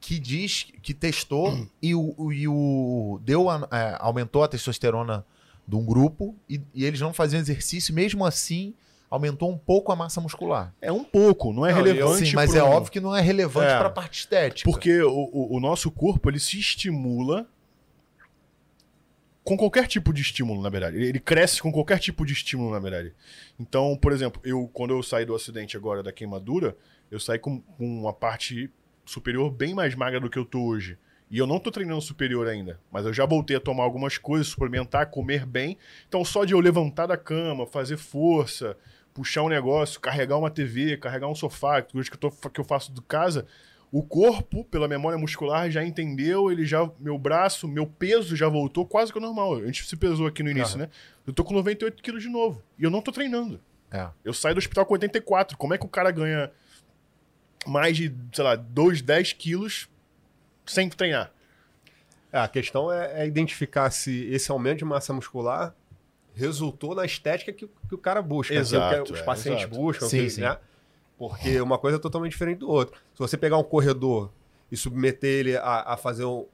que 0.00 0.18
diz 0.18 0.66
que 0.82 0.92
testou 0.92 1.66
e 1.80 1.94
o, 1.94 2.14
o- 2.18 2.30
e 2.30 2.46
o 2.46 3.18
deu 3.24 3.48
a- 3.48 3.66
é, 3.72 3.96
aumentou 4.00 4.42
a 4.44 4.48
testosterona 4.48 5.24
de 5.66 5.76
um 5.76 5.84
grupo 5.84 6.34
e, 6.48 6.60
e 6.74 6.84
eles 6.84 7.00
não 7.00 7.12
faziam 7.12 7.40
exercício, 7.40 7.94
mesmo 7.94 8.24
assim 8.24 8.74
aumentou 9.10 9.48
um 9.50 9.56
pouco 9.56 9.92
a 9.92 9.96
massa 9.96 10.20
muscular. 10.20 10.74
É 10.82 10.90
um 10.90 11.04
pouco, 11.04 11.52
não 11.52 11.64
é 11.64 11.70
Não, 11.70 11.76
relevante. 11.82 12.26
Sim, 12.26 12.34
mas 12.34 12.50
pro- 12.50 12.58
é 12.58 12.62
óbvio 12.62 12.90
que 12.92 13.00
não 13.00 13.14
é 13.14 13.20
relevante 13.20 13.70
É. 13.72 13.78
para 13.78 13.86
a 13.86 13.90
parte 13.90 14.20
estética. 14.20 14.68
Porque 14.68 15.00
o, 15.02 15.12
o- 15.32 15.56
o 15.56 15.60
nosso 15.60 15.90
corpo, 15.90 16.28
ele 16.28 16.40
se 16.40 16.58
estimula 16.58 17.46
com 19.44 19.56
qualquer 19.56 19.86
tipo 19.86 20.12
de 20.12 20.22
estímulo, 20.22 20.62
na 20.62 20.70
verdade. 20.70 20.96
Ele, 20.96 21.06
ele 21.08 21.20
cresce 21.20 21.60
com 21.60 21.70
qualquer 21.70 21.98
tipo 21.98 22.24
de 22.24 22.32
estímulo, 22.32 22.70
na 22.72 22.78
verdade. 22.78 23.12
Então, 23.60 23.96
por 24.00 24.10
exemplo, 24.12 24.40
eu 24.44 24.68
quando 24.72 24.92
eu 24.94 25.02
saí 25.02 25.24
do 25.24 25.34
acidente 25.34 25.76
agora 25.76 26.02
da 26.02 26.10
queimadura, 26.12 26.76
eu 27.10 27.20
saí 27.20 27.38
com, 27.38 27.60
com 27.60 28.00
uma 28.00 28.12
parte 28.12 28.70
superior 29.04 29.50
bem 29.50 29.74
mais 29.74 29.94
magra 29.94 30.18
do 30.18 30.30
que 30.30 30.38
eu 30.38 30.44
tô 30.46 30.62
hoje. 30.64 30.96
E 31.30 31.38
eu 31.38 31.46
não 31.46 31.58
tô 31.58 31.70
treinando 31.70 32.00
superior 32.00 32.46
ainda, 32.46 32.78
mas 32.92 33.06
eu 33.06 33.12
já 33.12 33.26
voltei 33.26 33.56
a 33.56 33.60
tomar 33.60 33.84
algumas 33.84 34.18
coisas, 34.18 34.46
suplementar, 34.46 35.10
comer 35.10 35.46
bem. 35.46 35.76
Então, 36.06 36.24
só 36.24 36.44
de 36.44 36.52
eu 36.52 36.60
levantar 36.60 37.06
da 37.06 37.16
cama, 37.16 37.66
fazer 37.66 37.96
força, 37.96 38.76
puxar 39.12 39.42
um 39.42 39.48
negócio, 39.48 40.00
carregar 40.00 40.36
uma 40.36 40.50
TV, 40.50 40.96
carregar 40.96 41.28
um 41.28 41.34
sofá, 41.34 41.82
coisas 41.82 42.08
que 42.08 42.16
eu, 42.16 42.20
tô, 42.20 42.30
que 42.50 42.60
eu 42.60 42.64
faço 42.64 42.92
de 42.92 43.00
casa, 43.02 43.46
o 43.90 44.02
corpo, 44.02 44.64
pela 44.64 44.88
memória 44.88 45.16
muscular, 45.16 45.70
já 45.70 45.84
entendeu, 45.84 46.50
ele 46.50 46.66
já. 46.66 46.90
Meu 46.98 47.16
braço, 47.16 47.68
meu 47.68 47.86
peso 47.86 48.34
já 48.34 48.48
voltou 48.48 48.84
quase 48.84 49.12
que 49.12 49.18
ao 49.18 49.22
normal. 49.22 49.54
A 49.58 49.66
gente 49.66 49.86
se 49.86 49.96
pesou 49.96 50.26
aqui 50.26 50.42
no 50.42 50.50
início, 50.50 50.76
né? 50.76 50.88
Eu 51.24 51.32
tô 51.32 51.44
com 51.44 51.54
98 51.54 52.02
quilos 52.02 52.20
de 52.20 52.28
novo. 52.28 52.60
E 52.76 52.82
eu 52.82 52.90
não 52.90 53.00
tô 53.00 53.12
treinando. 53.12 53.60
É. 53.92 54.08
Eu 54.24 54.32
saio 54.32 54.56
do 54.56 54.58
hospital 54.58 54.84
com 54.84 54.94
84. 54.94 55.56
Como 55.56 55.74
é 55.74 55.78
que 55.78 55.86
o 55.86 55.88
cara 55.88 56.10
ganha 56.10 56.50
mais 57.64 57.96
de, 57.96 58.12
sei 58.32 58.42
lá, 58.42 58.56
2, 58.56 59.00
10 59.00 59.32
quilos 59.34 59.88
sem 60.66 60.88
treinar? 60.88 61.30
É, 62.32 62.38
a 62.38 62.48
questão 62.48 62.90
é, 62.92 63.22
é 63.22 63.26
identificar 63.26 63.90
se 63.90 64.24
esse 64.32 64.50
aumento 64.50 64.78
de 64.78 64.84
massa 64.84 65.12
muscular 65.12 65.74
resultou 66.34 66.94
na 66.94 67.04
estética 67.04 67.52
que, 67.52 67.68
que 67.88 67.94
o 67.94 67.98
cara 67.98 68.20
busca, 68.20 68.54
Exato, 68.54 68.84
aquilo 68.86 69.04
que 69.06 69.12
os 69.12 69.20
é, 69.20 69.22
pacientes 69.22 69.62
exato. 69.64 69.76
buscam, 69.80 70.08
Sim, 70.08 70.18
que, 70.24 70.30
sim. 70.30 70.40
né? 70.40 70.58
Porque 71.16 71.60
uma 71.60 71.78
coisa 71.78 71.96
é 71.96 72.00
totalmente 72.00 72.32
diferente 72.32 72.58
do 72.58 72.68
outro. 72.68 73.00
Se 73.12 73.18
você 73.20 73.36
pegar 73.36 73.56
um 73.56 73.62
corredor 73.62 74.32
e 74.70 74.76
submeter 74.76 75.30
ele 75.30 75.56
a, 75.56 75.92
a 75.92 75.96
fazer 75.96 76.24
um, 76.24 76.44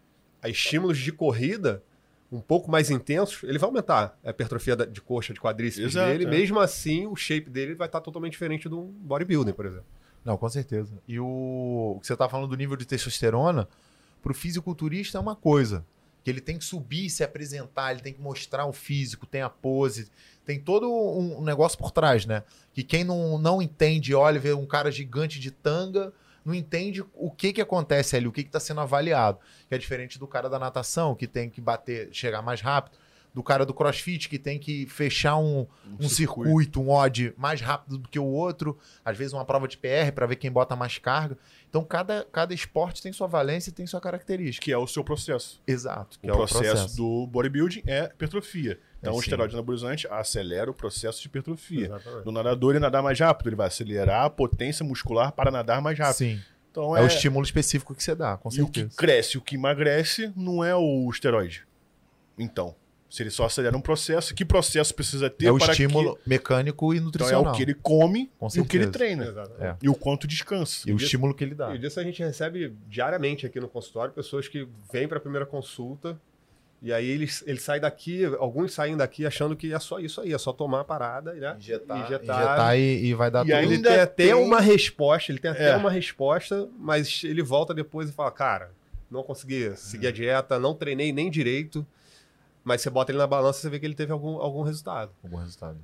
a 0.42 0.50
estímulos 0.50 0.98
de 0.98 1.10
corrida 1.12 1.82
um 2.30 2.40
pouco 2.40 2.70
mais 2.70 2.90
intensos, 2.90 3.42
ele 3.42 3.58
vai 3.58 3.66
aumentar 3.68 4.18
a 4.22 4.30
hipertrofia 4.30 4.76
da- 4.76 4.84
de 4.84 5.00
coxa, 5.00 5.32
de 5.32 5.40
quadríceps 5.40 5.92
Exato, 5.94 6.10
dele. 6.10 6.24
é. 6.26 6.28
Mesmo 6.28 6.60
assim, 6.60 7.06
o 7.06 7.16
shape 7.16 7.48
dele 7.48 7.74
vai 7.74 7.88
estar 7.88 8.00
totalmente 8.02 8.32
diferente 8.32 8.68
de 8.68 8.74
um 8.74 8.84
bodybuilder, 8.84 9.54
por 9.54 9.64
exemplo. 9.64 9.86
Não, 10.22 10.36
com 10.36 10.48
certeza. 10.50 10.92
E 11.08 11.18
o, 11.18 11.94
o 11.96 11.98
que 12.00 12.06
você 12.06 12.14
tá 12.14 12.28
falando 12.28 12.50
do 12.50 12.56
nível 12.56 12.76
de 12.76 12.84
testosterona, 12.84 13.66
pro 14.22 14.34
fisiculturista 14.34 15.18
é 15.18 15.20
uma 15.20 15.36
coisa. 15.36 15.84
Que 16.22 16.30
ele 16.30 16.40
tem 16.40 16.58
que 16.58 16.64
subir, 16.64 17.08
se 17.08 17.24
apresentar, 17.24 17.92
ele 17.92 18.02
tem 18.02 18.12
que 18.12 18.20
mostrar 18.20 18.66
o 18.66 18.72
físico, 18.72 19.26
tem 19.26 19.40
a 19.40 19.48
pose, 19.48 20.10
tem 20.44 20.60
todo 20.60 20.92
um, 20.92 21.42
negócio 21.42 21.78
por 21.78 21.90
trás, 21.90 22.26
né? 22.26 22.42
Que 22.74 22.82
quem 22.82 23.04
não, 23.04 23.38
não 23.38 23.62
entende, 23.62 24.14
olha, 24.14 24.38
vê 24.38 24.52
um 24.52 24.66
cara 24.66 24.90
gigante 24.90 25.40
de 25.40 25.50
tanga, 25.50 26.12
não 26.44 26.54
entende 26.54 27.02
o 27.14 27.30
que 27.30 27.54
que 27.54 27.60
acontece 27.60 28.16
ali, 28.16 28.26
o 28.26 28.32
que 28.32 28.44
que 28.44 28.50
tá 28.50 28.60
sendo 28.60 28.80
avaliado. 28.82 29.38
Que 29.68 29.74
é 29.74 29.78
diferente 29.78 30.18
do 30.18 30.26
cara 30.26 30.50
da 30.50 30.58
natação, 30.58 31.14
que 31.14 31.26
tem 31.26 31.48
que 31.48 31.60
bater, 31.60 32.08
chegar 32.12 32.42
mais 32.42 32.60
rápido, 32.60 32.98
do 33.32 33.42
cara 33.42 33.64
do 33.64 33.72
crossfit, 33.72 34.28
que 34.28 34.38
tem 34.38 34.58
que 34.58 34.86
fechar 34.86 35.36
um, 35.36 35.66
um 36.00 36.08
circuito, 36.08 36.80
um 36.80 36.90
odd 36.90 37.32
mais 37.36 37.60
rápido 37.60 37.96
do 37.98 38.08
que 38.08 38.18
o 38.18 38.24
outro, 38.24 38.76
às 39.04 39.16
vezes 39.16 39.32
uma 39.32 39.44
prova 39.44 39.68
de 39.68 39.76
PR 39.78 40.10
para 40.14 40.26
ver 40.26 40.36
quem 40.36 40.50
bota 40.50 40.74
mais 40.74 40.98
carga. 40.98 41.38
Então 41.68 41.84
cada, 41.84 42.26
cada 42.32 42.52
esporte 42.52 43.00
tem 43.00 43.12
sua 43.12 43.28
valência 43.28 43.70
e 43.70 43.72
tem 43.72 43.86
sua 43.86 44.00
característica. 44.00 44.64
Que 44.64 44.72
é 44.72 44.76
o 44.78 44.86
seu 44.86 45.04
processo. 45.04 45.62
Exato. 45.66 46.18
O, 46.22 46.28
é 46.28 46.32
processo 46.32 46.96
do 46.96 47.26
bodybuilding 47.28 47.82
é 47.86 48.06
hipertrofia. 48.12 48.80
Então, 48.98 49.12
É, 49.12 49.16
o 49.16 49.20
esteroide 49.20 49.54
anabolizante 49.54 50.06
acelera 50.10 50.70
o 50.70 50.74
processo 50.74 51.22
de 51.22 51.28
hipertrofia. 51.28 51.86
Exatamente. 51.86 52.24
Do 52.24 52.32
nadador, 52.32 52.72
ele 52.72 52.80
nadar 52.80 53.02
mais 53.02 53.18
rápido, 53.18 53.48
ele 53.48 53.56
vai 53.56 53.68
acelerar 53.68 54.24
a 54.26 54.30
potência 54.30 54.84
muscular 54.84 55.32
para 55.32 55.50
nadar 55.50 55.80
mais 55.80 55.98
rápido. 55.98 56.16
Sim. 56.18 56.40
Então, 56.70 56.96
É, 56.96 57.02
o 57.02 57.06
estímulo 57.06 57.44
específico 57.44 57.94
que 57.94 58.02
você 58.02 58.14
dá, 58.14 58.36
com 58.36 58.48
E 58.52 58.60
o 58.62 58.68
que 58.68 58.80
certeza. 58.80 58.96
cresce, 58.98 59.38
o 59.38 59.40
que 59.40 59.54
emagrece, 59.56 60.32
não 60.36 60.62
é 60.62 60.74
o 60.76 61.08
esteroide. 61.10 61.66
Então, 62.38 62.74
se 63.10 63.22
ele 63.24 63.30
só 63.30 63.44
acelera 63.46 63.76
um 63.76 63.80
processo, 63.80 64.32
que 64.34 64.44
processo 64.44 64.94
precisa 64.94 65.28
ter 65.28 65.46
É 65.46 65.50
o 65.52 65.58
para 65.58 65.72
estímulo 65.72 66.16
mecânico 66.24 66.94
e 66.94 66.96
que... 66.96 67.00
Então, 67.00 67.02
é 67.02 67.04
nutricional. 67.06 67.52
o 67.52 67.56
que 67.56 67.62
ele 67.62 67.74
come 67.74 68.30
Com 68.38 68.46
e 68.54 68.60
o 68.60 68.64
que 68.64 68.76
ele 68.76 68.86
treina. 68.86 69.34
É. 69.58 69.74
E 69.82 69.88
o 69.88 69.94
quanto 69.96 70.28
descansa. 70.28 70.88
E 70.88 70.92
o 70.92 70.96
estímulo 70.96 71.34
que 71.34 71.42
ele 71.42 71.54
dá. 71.56 71.74
E 71.74 71.78
disso 71.78 71.98
a 71.98 72.04
gente 72.04 72.22
recebe 72.22 72.72
diariamente 72.88 73.44
aqui 73.44 73.58
no 73.58 73.68
consultório 73.68 74.14
pessoas 74.14 74.46
que 74.46 74.66
vêm 74.92 75.08
para 75.08 75.18
a 75.18 75.20
primeira 75.20 75.44
consulta 75.44 76.16
e 76.82 76.92
aí 76.94 77.06
eles, 77.10 77.44
eles 77.46 77.62
saem 77.62 77.78
daqui, 77.80 78.24
alguns 78.38 78.72
saem 78.72 78.96
daqui 78.96 79.26
achando 79.26 79.54
que 79.54 79.70
é 79.74 79.78
só 79.78 79.98
isso 79.98 80.18
aí, 80.22 80.32
é 80.32 80.38
só 80.38 80.50
tomar 80.50 80.80
a 80.80 80.84
parada, 80.84 81.34
né? 81.34 81.54
Injetar, 81.58 82.06
Injetar. 82.06 82.36
injetar 82.38 82.78
e, 82.78 83.04
e 83.06 83.12
vai 83.14 83.30
dar 83.30 83.40
E 83.40 83.50
tudo. 83.50 83.54
ainda 83.54 83.74
Ele 83.74 83.82
tem 83.82 84.00
até 84.00 84.24
tem- 84.24 84.34
uma 84.34 84.60
resposta, 84.60 85.30
ele 85.30 85.38
tem 85.40 85.50
até 85.50 85.72
É. 85.72 85.76
uma 85.76 85.90
resposta, 85.90 86.66
mas 86.78 87.22
ele 87.22 87.42
volta 87.42 87.74
depois 87.74 88.08
e 88.08 88.12
fala, 88.12 88.30
cara, 88.30 88.70
não 89.10 89.22
consegui 89.22 89.72
seguir 89.76 90.06
a 90.06 90.10
dieta, 90.12 90.58
não 90.58 90.74
treinei 90.74 91.12
nem 91.12 91.28
direito, 91.30 91.84
mas 92.70 92.80
você 92.82 92.90
bota 92.90 93.10
ele 93.10 93.18
na 93.18 93.26
balança 93.26 93.58
e 93.58 93.62
você 93.62 93.70
vê 93.70 93.80
que 93.80 93.86
ele 93.86 93.94
teve 93.94 94.12
algum, 94.12 94.36
algum 94.38 94.62
resultado. 94.62 95.12
Um 95.24 95.28
bom 95.28 95.38
resultado. 95.38 95.78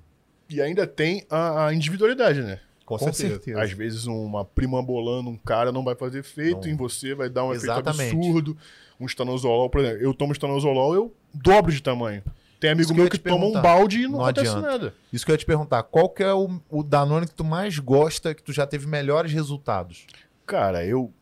E 0.49 0.61
ainda 0.63 0.87
tem 0.87 1.27
a, 1.29 1.67
a 1.67 1.75
individualidade, 1.75 2.41
né? 2.43 2.61
Com, 2.85 2.97
Com 2.97 3.05
certeza. 3.05 3.29
certeza. 3.35 3.61
Às 3.61 3.73
vezes 3.73 4.07
uma 4.07 4.45
prima 4.45 4.81
bolando 4.81 5.29
um 5.29 5.37
cara 5.37 5.73
não 5.73 5.83
vai 5.83 5.97
fazer 5.97 6.21
efeito 6.21 6.67
Não. 6.67 6.69
em 6.69 6.77
você, 6.77 7.15
vai 7.15 7.29
dar 7.29 7.45
um 7.45 7.53
Exatamente. 7.53 8.11
efeito 8.11 8.17
absurdo. 8.25 8.57
Um 9.01 9.07
estanozolol, 9.07 9.69
por 9.69 9.81
exemplo, 9.81 10.03
eu 10.03 10.15
tomo 10.15 10.33
estanozolol, 10.33 10.95
eu 10.95 11.15
dobro 11.35 11.73
de 11.73 11.83
tamanho. 11.83 12.23
Tem 12.61 12.71
amigo 12.71 12.87
que 12.87 12.93
eu 12.93 12.97
meu 13.03 13.11
que 13.11 13.19
toma 13.19 13.45
um 13.45 13.61
balde 13.61 13.99
e 14.01 14.03
não, 14.05 14.13
Não 14.13 14.21
acontece 14.25 14.49
adianta. 14.51 14.69
nada. 14.71 14.95
Isso 15.13 15.25
que 15.27 15.31
eu 15.33 15.35
ia 15.35 15.39
te 15.39 15.45
perguntar. 15.45 15.83
Qual 15.83 16.09
que 16.09 16.23
é 16.23 16.33
o, 16.33 16.61
o 16.71 16.83
Danone 16.83 17.27
que 17.27 17.35
tu 17.35 17.45
mais 17.45 17.79
gosta, 17.79 18.33
que 18.35 18.43
tu 18.43 18.53
já 18.53 18.67
teve 18.67 18.87
melhores 18.87 19.33
resultados? 19.33 20.07
Cara, 20.47 20.87
eu 20.87 21.13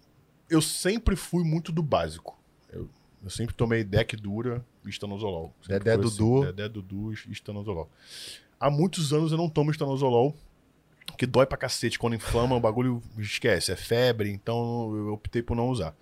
eu 0.50 0.60
sempre 0.60 1.16
fui 1.16 1.42
muito 1.42 1.72
do 1.72 1.82
básico. 1.82 2.38
Eu, 2.70 2.88
eu 3.24 3.30
sempre 3.30 3.54
tomei 3.54 3.82
deck 3.82 4.14
dura 4.16 4.64
estanozolol. 4.88 5.54
Sempre 5.62 5.84
Dedé 5.84 5.96
Dudu. 5.96 6.44
Dedé 6.46 6.68
Dudu 6.68 7.12
estanozolol. 7.12 7.88
Há 8.58 8.70
muitos 8.70 9.12
anos 9.12 9.32
eu 9.32 9.38
não 9.38 9.48
tomo 9.48 9.70
estanozolol, 9.70 10.34
que 11.18 11.26
dói 11.26 11.46
pra 11.46 11.58
cacete. 11.58 11.98
Quando 11.98 12.16
inflama, 12.16 12.56
o 12.56 12.60
bagulho 12.60 13.02
esquece. 13.18 13.72
É 13.72 13.76
febre, 13.76 14.30
então 14.30 14.96
eu 14.96 15.12
optei 15.12 15.42
por 15.42 15.56
não 15.56 15.68
usar. 15.68 15.94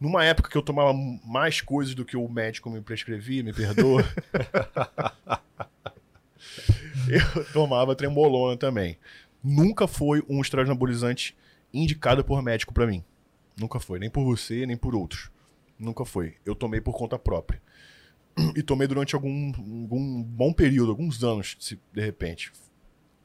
Numa 0.00 0.24
época 0.24 0.50
que 0.50 0.56
eu 0.56 0.62
tomava 0.62 0.92
mais 1.24 1.60
coisas 1.60 1.94
do 1.94 2.04
que 2.04 2.16
o 2.16 2.28
médico 2.28 2.68
me 2.68 2.80
prescrevia, 2.80 3.44
me 3.44 3.52
perdoa. 3.52 4.02
eu 7.08 7.44
tomava 7.52 7.94
trembolona 7.94 8.56
também. 8.56 8.98
Nunca 9.42 9.86
foi 9.86 10.22
um 10.28 10.40
esteroide 10.40 10.70
anabolizante 10.70 11.36
indicado 11.72 12.24
por 12.24 12.42
médico 12.42 12.74
pra 12.74 12.86
mim. 12.86 13.04
Nunca 13.56 13.78
foi, 13.78 13.98
nem 13.98 14.10
por 14.10 14.24
você, 14.24 14.66
nem 14.66 14.76
por 14.76 14.94
outros. 14.94 15.30
Nunca 15.78 16.04
foi. 16.04 16.34
Eu 16.44 16.54
tomei 16.54 16.80
por 16.80 16.96
conta 16.96 17.18
própria. 17.18 17.60
E 18.56 18.62
tomei 18.62 18.86
durante 18.88 19.14
algum, 19.14 19.48
algum 19.82 20.22
bom 20.22 20.52
período, 20.52 20.90
alguns 20.90 21.22
anos, 21.22 21.56
de 21.92 22.00
repente. 22.00 22.50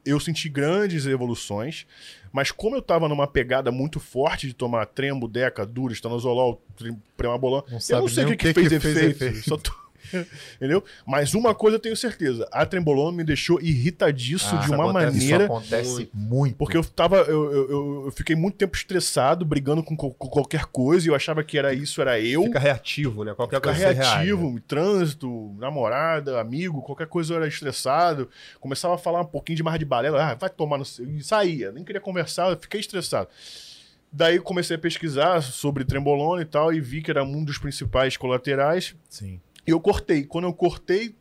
Eu 0.04 0.18
senti 0.20 0.48
grandes 0.48 1.06
evoluções, 1.06 1.86
mas 2.32 2.50
como 2.50 2.76
eu 2.76 2.82
tava 2.82 3.08
numa 3.08 3.26
pegada 3.26 3.70
muito 3.70 3.98
forte 4.00 4.46
de 4.46 4.54
tomar 4.54 4.86
trembo, 4.86 5.26
deca, 5.28 5.66
dura, 5.66 5.92
estanozolol, 5.92 6.62
Não 7.70 7.80
eu 7.96 8.00
não 8.00 8.08
sei 8.08 8.24
o 8.24 8.28
nem 8.30 8.36
que, 8.38 8.44
que 8.54 8.54
fez, 8.80 8.96
efeito. 9.10 9.48
Só, 9.48 9.56
to- 9.56 9.87
Entendeu? 10.56 10.82
Mas 11.06 11.34
uma 11.34 11.54
coisa 11.54 11.76
eu 11.76 11.80
tenho 11.80 11.96
certeza: 11.96 12.48
a 12.52 12.64
trembolona 12.66 13.16
me 13.16 13.24
deixou 13.24 13.60
irritadiço 13.60 14.54
Ah, 14.54 14.58
de 14.58 14.70
uma 14.70 14.90
acontece- 14.90 15.12
maneira. 15.16 15.44
Isso 15.44 15.52
acontece 15.52 16.10
muito. 16.14 16.56
Porque 16.56 16.76
eu 16.76 16.84
tava. 16.84 17.16
Eu, 17.18 17.52
eu, 17.52 17.70
eu- 18.06 18.10
fiquei 18.12 18.34
muito 18.36 18.56
tempo 18.56 18.76
estressado, 18.76 19.44
brigando 19.44 19.82
com, 19.82 19.96
co- 19.96 20.12
com 20.14 20.28
qualquer 20.28 20.64
coisa, 20.66 21.06
e 21.06 21.10
eu 21.10 21.14
achava 21.14 21.42
que 21.44 21.58
era 21.58 21.72
isso, 21.74 22.00
era 22.00 22.20
eu. 22.20 22.42
Fica 22.44 22.58
reativo, 22.58 23.24
né? 23.24 23.34
Qualquer 23.34 23.56
Ficar 23.56 23.70
coisa 23.74 23.92
reage, 23.92 23.98
reativo, 24.16 24.52
né? 24.52 24.62
trânsito, 24.66 25.54
namorada, 25.58 26.40
amigo, 26.40 26.82
qualquer 26.82 27.06
coisa 27.06 27.32
eu 27.32 27.36
era 27.38 27.46
estressado. 27.48 28.28
Começava 28.60 28.94
a 28.94 28.98
falar 28.98 29.20
um 29.20 29.26
pouquinho 29.26 29.56
de 29.56 29.62
mais 29.62 29.78
de 29.78 29.84
balela, 29.84 30.22
ah, 30.22 30.34
vai 30.34 30.48
tomar 30.50 30.78
no 30.78 30.84
seu. 30.84 31.08
E 31.08 31.22
saía, 31.22 31.70
nem 31.72 31.84
queria 31.84 32.00
conversar, 32.00 32.50
eu 32.50 32.56
fiquei 32.58 32.80
estressado. 32.80 33.28
Daí 34.10 34.38
comecei 34.38 34.74
a 34.76 34.78
pesquisar 34.78 35.42
sobre 35.42 35.84
trembolona 35.84 36.40
e 36.40 36.44
tal, 36.46 36.72
e 36.72 36.80
vi 36.80 37.02
que 37.02 37.10
era 37.10 37.22
um 37.22 37.44
dos 37.44 37.58
principais 37.58 38.16
colaterais, 38.16 38.94
Sim. 39.08 39.38
E 39.68 39.72
eu 39.72 39.80
cortei. 39.80 40.24
Quando 40.24 40.44
eu 40.46 40.52
cortei, 40.52 41.14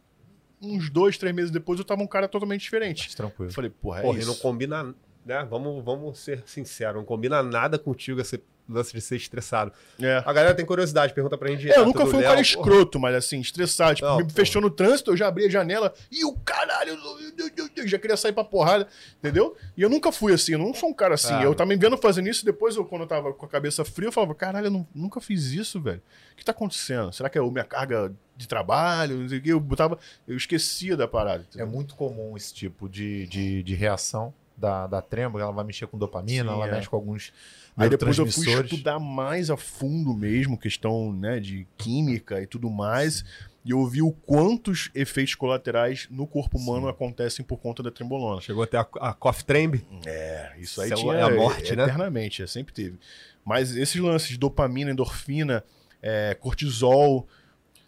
uns 0.62 0.90
dois, 0.90 1.18
três 1.18 1.36
meses 1.36 1.52
depois, 1.52 1.78
eu 1.80 1.86
tava 1.86 2.02
um 2.02 2.08
cara 2.08 2.28
totalmente 2.28 2.62
diferente. 2.62 3.04
Mas 3.06 3.16
tranquilo. 3.16 3.50
Eu 3.52 3.54
falei, 3.54 3.70
porra, 3.70 4.00
é 4.00 4.02
Porra, 4.02 4.18
e 4.18 4.22
isso. 4.22 4.28
não 4.30 4.36
combina, 4.36 4.96
né? 5.26 5.46
Vamos, 5.50 5.84
vamos 5.84 6.18
ser 6.20 6.42
sinceros, 6.48 6.96
não 6.96 7.06
combina 7.06 7.44
nada 7.44 7.78
contigo 7.78 8.20
esse 8.22 8.42
lance 8.70 8.92
de 8.94 9.00
ser 9.00 9.16
estressado. 9.16 9.72
É. 10.02 10.22
A 10.26 10.34
galera 10.34 10.54
tem 10.54 10.66
curiosidade, 10.66 11.14
pergunta 11.14 11.38
pra 11.38 11.48
gente. 11.50 11.72
É, 11.72 11.78
eu 11.78 11.86
nunca 11.86 12.06
fui 12.06 12.16
um 12.16 12.18
Léo, 12.18 12.24
cara 12.24 12.32
porra, 12.34 12.42
escroto, 12.42 13.00
mas 13.00 13.16
assim, 13.16 13.40
estressado. 13.40 13.96
Tipo, 13.96 14.08
Não, 14.08 14.18
me 14.18 14.24
porra. 14.24 14.36
fechou 14.36 14.62
no 14.62 14.70
trânsito, 14.70 15.12
eu 15.12 15.16
já 15.16 15.28
abri 15.28 15.46
a 15.46 15.50
janela 15.50 15.94
e 16.12 16.26
o 16.26 16.34
caralho, 16.40 16.90
eu- 17.38 17.48
eu- 17.56 17.70
eu 17.78 17.88
já 17.88 17.98
queria 17.98 18.18
sair 18.18 18.34
pra 18.34 18.44
porrada, 18.44 18.86
entendeu? 19.20 19.56
E 19.78 19.82
eu 19.82 19.90
nunca 19.90 20.12
fui 20.12 20.34
assim, 20.34 20.52
eu 20.52 20.60
não 20.60 20.74
sou 20.74 20.90
um 20.90 20.94
cara 20.94 21.14
assim. 21.14 21.32
Ah. 21.34 21.44
Eu 21.44 21.56
tava 21.56 21.70
me 21.70 21.78
vendo 21.78 21.96
fazendo 21.98 22.28
isso, 22.28 22.44
depois 22.44 22.76
eu, 22.76 22.84
quando 22.84 23.04
eu 23.04 23.08
tava 23.08 23.32
com 23.32 23.46
a 23.46 23.50
cabeça 23.50 23.86
fria, 23.86 24.10
eu 24.10 24.12
falava, 24.12 24.36
caralho, 24.36 24.68
eu 24.68 24.72
não- 24.72 24.88
nunca 24.94 25.22
fiz 25.22 25.46
isso, 25.54 25.80
velho. 25.80 26.02
O 26.34 26.36
que 26.36 26.44
tá 26.44 26.52
acontecendo? 26.52 27.14
Será 27.14 27.30
que 27.30 27.38
é 27.38 27.42
a 27.42 27.46
minha 27.50 27.64
carga 27.64 28.14
de 28.38 28.48
trabalho? 28.48 29.18
Não 29.18 29.30
sei 29.30 29.40
o 29.40 29.42
quê. 29.42 29.52
Eu 29.52 29.60
botava, 29.60 29.98
eu 30.28 30.38
esquecia 30.38 30.96
da 30.96 31.08
parada. 31.08 31.44
É 31.44 31.48
entendeu? 31.48 31.68
muito 31.68 31.96
comum 31.96 32.38
esse 32.38 32.54
tipo 32.54 32.88
de, 32.88 33.28
de, 33.28 33.64
de 33.64 33.76
reação 33.76 34.34
da, 34.56 34.88
da 34.88 35.02
trembo, 35.02 35.40
ela 35.40 35.52
vai 35.52 35.66
mexer 35.66 35.88
com 35.88 35.98
dopamina, 35.98 36.50
Sim, 36.50 36.56
ela 36.56 36.68
é. 36.68 36.72
mexe 36.72 36.90
com 36.90 36.96
alguns 36.96 37.32
Aí 37.78 37.90
depois 37.90 38.18
eu 38.18 38.26
fui 38.26 38.52
estudar 38.52 38.98
mais 38.98 39.52
a 39.52 39.56
fundo 39.56 40.12
mesmo, 40.14 40.58
questão 40.58 41.14
né, 41.14 41.40
de 41.40 41.68
química 41.78 42.42
e 42.42 42.48
tudo 42.48 42.72
mais. 42.72 43.24
E 43.64 43.72
eu 43.72 43.86
vi 43.86 44.02
o 44.02 44.12
quantos 44.12 44.90
efeitos 44.96 45.36
colaterais 45.36 46.08
no 46.10 46.26
corpo 46.26 46.58
humano 46.58 46.88
acontecem 46.88 47.46
por 47.46 47.58
conta 47.58 47.84
da 47.84 47.92
trembolona. 47.92 48.42
Chegou 48.42 48.64
até 48.64 48.78
a, 48.78 48.88
a 49.00 49.14
Cough 49.14 49.44
Tremb. 49.46 49.76
É, 50.06 50.54
isso 50.58 50.82
aí 50.82 50.92
é 50.92 50.96
tinha 50.96 51.26
a 51.26 51.30
morte, 51.30 51.76
né? 51.76 51.84
eternamente, 51.84 52.42
é, 52.42 52.48
sempre 52.48 52.74
teve. 52.74 52.98
Mas 53.46 53.76
esses 53.76 54.02
lances 54.02 54.30
de 54.30 54.38
dopamina, 54.38 54.90
endorfina, 54.90 55.64
é, 56.02 56.34
cortisol. 56.34 57.28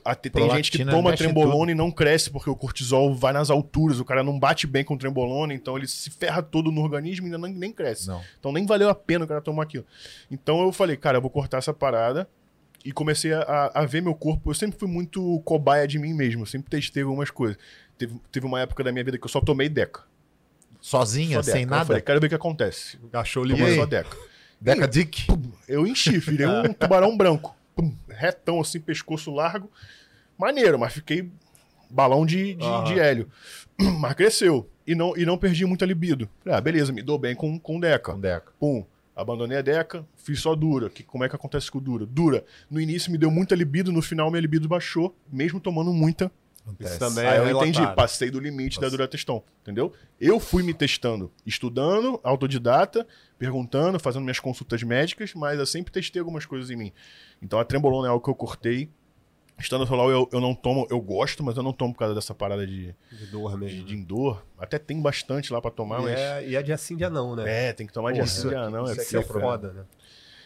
Até- 0.04 0.30
tem 0.30 0.50
gente 0.52 0.72
que 0.72 0.84
toma 0.86 1.16
trembolona 1.16 1.72
e 1.72 1.76
não 1.76 1.92
cresce 1.92 2.30
porque 2.30 2.50
o 2.50 2.56
cortisol 2.56 3.14
vai 3.14 3.34
nas 3.34 3.50
alturas, 3.50 4.00
o 4.00 4.06
cara 4.06 4.24
não 4.24 4.40
bate 4.40 4.66
bem 4.68 4.84
com 4.84 4.98
trembolona, 4.98 5.54
então 5.54 5.78
ele 5.78 5.88
se 5.88 6.10
ferra 6.10 6.42
todo 6.42 6.72
no 6.72 6.82
organismo 6.82 7.28
e 7.28 7.34
ainda 7.34 7.38
nem, 7.48 7.54
nem 7.54 7.72
cresce. 7.72 8.08
Não. 8.08 8.22
Então 8.40 8.52
nem 8.52 8.66
valeu 8.66 8.90
a 8.90 8.96
pena 8.96 9.26
o 9.26 9.28
cara 9.28 9.42
tomar 9.42 9.64
aquilo. 9.64 9.86
Então 10.32 10.62
eu 10.62 10.72
falei, 10.72 10.96
cara, 10.98 11.18
eu 11.18 11.22
vou 11.22 11.30
cortar 11.30 11.58
essa 11.58 11.74
parada. 11.74 12.28
E 12.86 12.94
comecei 12.94 13.34
a, 13.34 13.72
a 13.74 13.86
ver 13.86 14.02
meu 14.02 14.16
corpo. 14.16 14.50
Eu 14.50 14.54
sempre 14.54 14.80
fui 14.80 14.88
muito 14.88 15.42
cobaia 15.44 15.86
de 15.86 16.00
mim 16.00 16.14
mesmo. 16.14 16.44
Eu 16.44 16.46
sempre 16.46 16.70
testei 16.70 17.04
algumas 17.04 17.30
coisas. 17.30 17.58
Teve, 17.98 18.16
teve 18.32 18.46
uma 18.46 18.62
época 18.62 18.82
da 18.86 18.90
minha 18.90 19.04
vida 19.04 19.18
que 19.18 19.26
eu 19.26 19.30
só 19.30 19.42
tomei 19.42 19.68
Deca. 19.68 20.04
Sozinha, 20.82 21.44
Só 21.44 21.52
sem 21.52 21.62
Deca. 21.64 21.66
Eu 21.66 21.70
nada? 21.72 21.86
falei, 21.86 22.02
quero 22.02 22.20
ver 22.22 22.28
o 22.28 22.30
que 22.30 22.36
acontece. 22.36 22.98
Achou 23.12 23.44
o 23.44 23.46
limão. 23.46 23.76
Só 23.76 23.86
Deca. 23.86 24.16
Deca 24.62 24.88
Dick? 24.88 25.28
Eu 25.68 25.86
enchi, 25.86 26.18
virei 26.20 26.48
um 26.48 26.72
tubarão 26.74 27.18
branco. 27.18 27.54
Pum, 27.76 27.94
retão 28.20 28.60
assim, 28.60 28.80
pescoço 28.80 29.32
largo. 29.32 29.72
Maneiro, 30.38 30.78
mas 30.78 30.94
fiquei 30.94 31.30
balão 31.90 32.26
de, 32.26 32.54
de, 32.56 32.66
Aham. 32.66 32.84
de 32.84 33.00
hélio. 33.00 33.30
Mas 34.00 34.14
cresceu. 34.14 34.70
E 34.86 34.94
não, 34.94 35.16
e 35.18 35.26
não 35.26 35.38
perdi 35.38 35.66
muita 35.66 35.86
libido. 35.86 36.30
Falei, 36.44 36.58
ah, 36.58 36.62
beleza, 36.62 36.92
me 36.92 37.02
dou 37.02 37.18
bem 37.18 37.36
com, 37.36 37.60
com 37.60 37.80
Deca. 37.80 38.14
Com 38.14 38.20
Deca. 38.20 38.52
Pum. 38.60 38.86
Abandonei 39.16 39.58
a 39.58 39.62
Deca, 39.62 40.06
fiz 40.16 40.40
só 40.40 40.56
Dura. 40.56 40.90
Que, 40.90 41.04
como 41.04 41.24
é 41.24 41.30
que 41.30 41.36
acontece 41.36 41.70
com 41.70 41.78
o 41.78 41.82
Dura? 41.82 42.06
Dura. 42.06 42.46
No 42.70 42.80
início 42.80 43.12
me 43.12 43.18
deu 43.18 43.30
muita 43.30 43.54
libido, 43.54 43.92
no 43.92 44.02
final 44.02 44.30
minha 44.30 44.42
libido 44.42 44.68
baixou, 44.68 45.14
mesmo 45.32 45.60
tomando 45.60 45.92
muita. 45.94 46.32
Acontece. 46.70 46.92
Isso 46.92 47.00
também 47.00 47.26
Aí 47.28 47.38
é 47.38 47.42
eu 47.52 47.58
entendi, 47.58 47.78
relatado. 47.80 47.96
passei 47.96 48.30
do 48.32 48.40
limite 48.40 48.78
da 48.80 48.88
Nossa. 48.88 48.98
Durateston, 48.98 49.44
entendeu? 49.62 49.94
Eu 50.20 50.40
fui 50.40 50.64
me 50.64 50.74
testando, 50.74 51.32
estudando, 51.46 52.20
autodidata, 52.24 53.06
perguntando, 53.38 54.00
fazendo 54.00 54.24
minhas 54.24 54.40
consultas 54.40 54.82
médicas, 54.84 55.34
mas 55.34 55.60
eu 55.60 55.66
sempre 55.66 55.92
testei 55.92 56.20
algumas 56.20 56.46
coisas 56.46 56.70
em 56.70 56.76
mim. 56.76 56.92
Então 57.42 57.60
a 57.60 57.66
trembolona 57.66 58.08
é 58.08 58.12
algo 58.12 58.24
que 58.24 58.30
eu 58.30 58.36
cortei. 58.36 58.90
Estando 59.58 59.86
solar 59.86 60.08
eu, 60.10 60.30
eu 60.32 60.40
não 60.40 60.56
tomo, 60.56 60.88
eu 60.90 61.02
gosto, 61.02 61.44
mas 61.44 61.58
eu 61.58 61.64
não 61.64 61.74
tomo 61.74 61.92
por 61.94 62.00
causa 62.00 62.16
dessa 62.16 62.34
parada 62.34 62.66
de, 62.66 62.96
De 63.12 63.26
dor 63.26 63.52
de, 63.52 63.58
mesmo. 63.58 63.84
de 63.84 63.94
endor. 63.94 64.42
Até 64.58 64.80
tem 64.80 65.02
bastante 65.02 65.52
lá 65.52 65.62
pra 65.62 65.70
tomar, 65.70 66.00
e, 66.00 66.04
mas. 66.04 66.18
é, 66.18 66.48
e 66.48 66.56
é 66.56 66.64
de 66.64 66.72
assim 66.72 66.96
dia 66.96 67.10
não, 67.10 67.36
né? 67.36 67.68
É, 67.68 67.74
tem 67.74 67.86
que 67.86 67.92
tomar 67.92 68.14
de 68.14 68.20
Porra, 68.20 68.32
assim, 68.32 68.48
isso 68.48 68.58
ah, 68.58 68.70
não, 68.70 68.88
é, 68.88 68.92
Isso 68.94 69.02
aqui 69.02 69.18
é 69.18 69.20
é 69.20 69.24
problema. 69.24 69.52
foda, 69.52 69.74
né? 69.74 69.84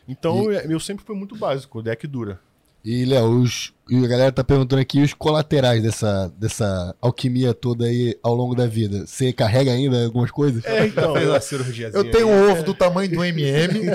Então 0.07 0.51
eu, 0.51 0.71
eu 0.71 0.79
sempre 0.79 1.05
fui 1.05 1.15
muito 1.15 1.35
básico, 1.37 1.83
deck 1.83 2.07
dura. 2.07 2.39
E, 2.83 3.05
Léo, 3.05 3.39
os- 3.41 3.73
e 3.89 4.03
a 4.03 4.07
galera 4.07 4.31
tá 4.31 4.43
perguntando 4.43 4.81
aqui 4.81 5.01
os 5.01 5.13
colaterais 5.13 5.81
dessa, 5.81 6.27
dessa 6.37 6.93
alquimia 7.01 7.53
toda 7.53 7.85
aí 7.85 8.17
ao 8.21 8.35
longo 8.35 8.55
da 8.55 8.67
vida. 8.67 9.05
Você 9.07 9.31
carrega 9.31 9.71
ainda 9.71 10.03
algumas 10.03 10.31
coisas? 10.31 10.65
É, 10.65 10.85
então. 10.87 11.13
Fez 11.13 11.25
eu- 11.25 11.31
uma 11.31 11.39
cirurgiazinha. 11.39 11.99
Eu 12.03 12.11
tenho 12.11 12.27
aí. 12.27 12.33
um 12.33 12.51
ovo 12.51 12.63
do 12.63 12.73
tamanho 12.73 13.09
do 13.09 13.23
MM. 13.23 13.85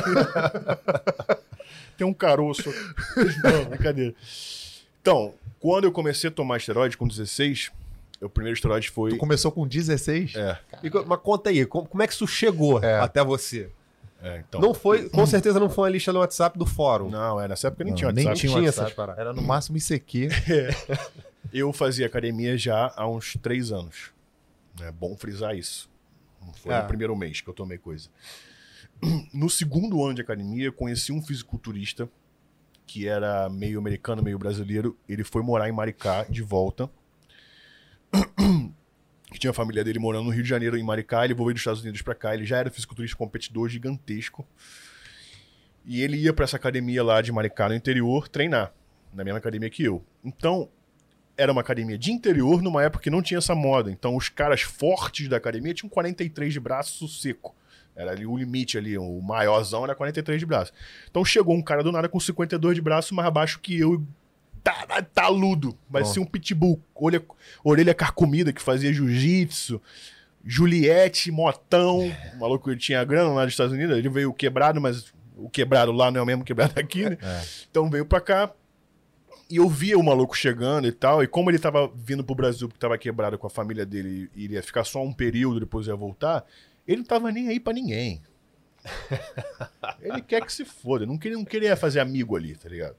Tem 1.97 2.07
um 2.07 2.14
caroço. 2.14 2.72
Não, 3.43 3.64
brincadeira. 3.70 4.14
Então, 5.03 5.34
quando 5.59 5.84
eu 5.84 5.93
comecei 5.93 6.28
a 6.28 6.32
tomar 6.32 6.59
esteroide 6.59 6.97
com 6.97 7.09
16, 7.09 7.70
o 8.20 8.28
primeiro 8.28 8.55
esteroide 8.55 8.89
foi. 8.91 9.11
tu 9.11 9.16
começou 9.16 9.51
com 9.51 9.66
16? 9.66 10.34
É, 10.36 10.59
E 10.82 10.91
mas 11.07 11.20
conta 11.20 11.51
aí, 11.51 11.66
como, 11.66 11.86
como 11.89 12.03
é 12.03 12.07
que 12.07 12.12
isso 12.12 12.26
chegou 12.26 12.82
É. 12.82 13.01
até 13.01 13.24
você? 13.24 13.68
É, 14.23 14.39
então. 14.49 14.61
não 14.61 14.75
foi, 14.75 15.09
com 15.09 15.25
certeza 15.27 15.61
não 15.61 15.71
foi 15.71 15.85
uma 15.85 15.91
lista 15.91 16.12
no 16.12 16.19
WhatsApp 16.21 16.59
do 16.59 16.66
fórum. 16.66 17.09
Não, 17.11 17.41
é, 17.41 17.47
nessa 17.49 17.69
época 17.69 17.85
nem 17.85 17.93
Não, 17.93 17.97
tinha 17.99 18.12
nem 18.12 18.27
WhatsApp. 18.27 18.41
tinha 18.41 18.53
tinha 18.53 18.64
WhatsApp. 18.66 18.87
essas 18.87 18.97
paradas. 18.97 19.21
Era 19.21 19.33
no 19.33 19.43
máximo 19.43 19.77
isso 19.77 19.95
aqui. 19.95 20.29
Eu 21.53 21.73
fazia 21.73 22.07
academia 22.07 22.59
já 22.59 22.93
há 22.97 23.09
uns 23.09 23.35
três 23.41 23.73
anos. 23.73 24.11
É 24.83 24.93
bom 24.93 25.16
frisar 25.16 25.57
isso. 25.57 25.89
Não 26.45 26.53
foi 26.53 26.75
É. 26.75 26.83
no 26.83 26.89
primeiro 26.89 27.16
mês 27.16 27.41
que 27.41 27.49
eu 27.49 27.55
tomei 27.55 27.79
coisa. 27.79 28.09
No 29.33 29.49
segundo 29.49 30.05
ano 30.05 30.14
de 30.14 30.21
academia, 30.23 30.66
eu 30.66 30.73
conheci 30.73 31.11
um 31.12 31.23
fisiculturista 31.23 32.09
que 32.87 33.09
era 33.09 33.49
meio 33.49 33.79
americano, 33.79 34.23
meio 34.23 34.39
brasileiro. 34.39 34.97
Ele 35.09 35.25
foi 35.25 35.43
morar 35.43 35.69
em 35.69 35.73
Maricá 35.73 36.25
de 36.29 36.43
volta. 36.43 36.91
Que 39.31 39.39
tinha 39.39 39.51
a 39.51 39.55
família 39.55 39.85
dele 39.85 39.99
morando 39.99 40.24
no 40.24 40.31
Rio 40.31 40.43
de 40.43 40.49
Janeiro, 40.49 40.76
em 40.76 40.83
Maricá. 40.83 41.24
Ele 41.24 41.35
veio 41.35 41.53
dos 41.53 41.61
Estados 41.61 41.83
Unidos 41.83 42.03
pra 42.03 42.14
cá. 42.14 42.35
Ele 42.35 42.47
já 42.47 42.59
era 42.59 42.70
fisiculturista 42.70 43.16
competidor 43.16 43.68
gigantesco. 43.68 44.47
E 45.85 46.03
ele 46.03 46.16
ia 46.16 46.33
pra 46.33 46.45
essa 46.45 46.57
academia 46.57 47.03
lá 47.03 47.20
de 47.20 47.31
Maricá, 47.33 47.68
no 47.68 47.74
interior, 47.74 48.29
treinar. 48.29 48.72
Na 49.12 49.24
mesma 49.24 49.39
academia 49.39 49.70
que 49.70 49.83
eu. 49.83 50.05
Então, 50.24 50.68
era 51.37 51.53
uma 51.53 51.61
academia 51.61 51.97
de 51.97 52.11
interior 52.11 52.62
numa 52.62 52.83
época 52.83 53.03
que 53.03 53.11
não 53.11 53.22
tinha 53.22 53.39
essa 53.39 53.55
moda. 53.55 53.91
Então, 53.91 54.16
os 54.16 54.29
caras 54.29 54.62
fortes 54.62 55.29
da 55.29 55.37
academia 55.37 55.72
tinham 55.72 55.89
43 55.89 56.53
de 56.53 56.61
braço 56.61 57.07
seco. 57.09 57.55
Era 57.99 58.12
ali 58.12 58.24
o 58.24 58.37
limite 58.37 58.79
ali, 58.79 58.97
o 58.97 59.20
maiorzão 59.20 59.83
era 59.83 59.93
43 59.93 60.39
de 60.39 60.47
braço. 60.47 60.72
Então 61.11 61.24
chegou 61.24 61.57
um 61.57 61.61
cara 61.61 61.83
do 61.83 61.91
nada 61.91 62.09
com 62.09 62.20
52 62.20 62.76
de 62.76 62.81
braço 62.81 63.12
mais 63.12 63.29
baixo 63.33 63.59
que 63.59 63.76
eu, 63.76 64.07
tá, 64.62 65.02
taludo, 65.14 65.76
parecia 65.90 66.20
um 66.20 66.26
pitbull, 66.26 66.80
orelha, 66.94 67.24
orelha 67.64 67.94
carcomida 67.94 68.52
que 68.52 68.62
fazia 68.62 68.92
jiu-jitsu, 68.92 69.80
Juliette, 70.44 71.30
motão, 71.30 72.09
o 72.34 72.38
maluco 72.38 72.70
ele 72.70 72.78
tinha 72.78 73.04
grana 73.04 73.30
lá 73.30 73.44
dos 73.44 73.52
Estados 73.52 73.72
Unidos, 73.72 73.96
ele 73.96 74.09
veio 74.09 74.32
quebrado, 74.32 74.80
mas 74.80 75.12
o 75.36 75.48
quebrado 75.50 75.92
lá 75.92 76.11
não 76.11 76.20
é 76.20 76.22
o 76.22 76.26
mesmo 76.26 76.44
quebrado 76.44 76.78
aqui, 76.78 77.09
né? 77.09 77.18
É. 77.20 77.42
Então 77.70 77.90
veio 77.90 78.06
pra 78.06 78.20
cá, 78.20 78.52
e 79.50 79.56
eu 79.56 79.68
via 79.68 79.98
o 79.98 80.02
maluco 80.02 80.36
chegando 80.36 80.86
e 80.86 80.92
tal, 80.92 81.22
e 81.22 81.26
como 81.26 81.50
ele 81.50 81.59
tava 81.59 81.90
vindo 81.94 82.22
pro 82.22 82.34
Brasil 82.34 82.68
porque 82.68 82.80
tava 82.80 82.98
quebrado 82.98 83.38
com 83.38 83.46
a 83.46 83.50
família 83.50 83.86
dele 83.86 84.30
e 84.34 84.44
iria 84.44 84.62
ficar 84.62 84.84
só 84.84 85.02
um 85.02 85.12
período, 85.12 85.61
depois 85.61 85.86
ia 85.86 85.96
voltar, 85.96 86.44
ele 86.86 86.98
não 86.98 87.04
tava 87.04 87.30
nem 87.32 87.48
aí 87.48 87.59
pra 87.59 87.72
ninguém. 87.72 88.22
ele 90.00 90.22
quer 90.22 90.44
que 90.44 90.52
se 90.52 90.64
foda, 90.64 91.04
não 91.04 91.18
queria, 91.18 91.36
não 91.36 91.44
queria 91.44 91.76
fazer 91.76 92.00
amigo 92.00 92.36
ali, 92.36 92.54
tá 92.54 92.68
ligado? 92.68 92.96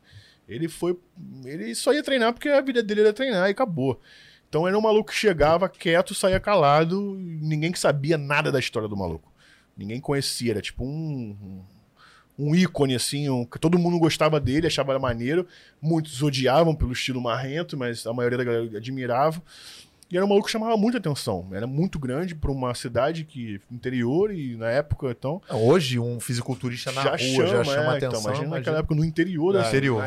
Ele 0.49 0.67
foi. 0.67 0.97
Ele 1.45 1.73
só 1.75 1.93
ia 1.93 2.03
treinar 2.03 2.33
porque 2.33 2.49
a 2.49 2.59
vida 2.59 2.83
dele 2.83 3.01
era 3.01 3.13
treinar 3.13 3.47
e 3.47 3.51
acabou. 3.51 4.01
Então 4.49 4.67
era 4.67 4.77
um 4.77 4.81
maluco 4.81 5.11
que 5.11 5.15
chegava 5.15 5.69
quieto, 5.69 6.15
saía 6.15 6.39
calado, 6.39 7.15
ninguém 7.19 7.71
que 7.71 7.79
sabia 7.79 8.17
nada 8.17 8.51
da 8.51 8.59
história 8.59 8.89
do 8.89 8.97
maluco. 8.97 9.31
Ninguém 9.77 10.01
conhecia, 10.01 10.53
era 10.53 10.61
tipo 10.61 10.83
um, 10.83 11.37
um 11.41 11.63
um 12.39 12.55
ícone, 12.55 12.95
assim, 12.95 13.29
um, 13.29 13.43
que 13.43 13.59
todo 13.59 13.77
mundo 13.77 13.99
gostava 13.99 14.39
dele, 14.39 14.65
achava 14.65 14.97
maneiro. 14.97 15.45
Muitos 15.81 16.23
odiavam 16.23 16.73
pelo 16.73 16.93
estilo 16.93 17.19
marrento, 17.19 17.75
mas 17.77 18.07
a 18.07 18.13
maioria 18.13 18.37
da 18.37 18.45
galera 18.45 18.77
admirava. 18.77 19.43
E 20.11 20.17
era 20.17 20.25
um 20.25 20.29
maluco 20.29 20.47
que 20.47 20.51
chamava 20.51 20.75
muita 20.75 20.97
atenção. 20.97 21.47
Era 21.51 21.67
muito 21.67 21.99
grande 21.99 22.33
para 22.33 22.51
uma 22.51 22.73
cidade 22.73 23.23
que 23.25 23.61
interior 23.71 24.33
e 24.33 24.55
na 24.55 24.69
época, 24.69 25.11
então. 25.11 25.39
Hoje, 25.51 25.99
um 25.99 26.19
fisiculturista 26.19 26.91
na 26.91 27.03
já 27.03 27.09
rua 27.11 27.17
chama, 27.19 27.47
já 27.47 27.63
chama 27.63 27.93
é, 27.93 27.97
atenção. 27.97 27.97
Então, 27.97 28.21
imagina 28.21 28.29
naquela 28.29 28.47
imagina- 28.47 28.77
época 28.79 28.95
no 28.95 29.05
interior 29.05 29.53
da 29.53 29.65
É. 29.65 29.67
Interior. 29.67 30.03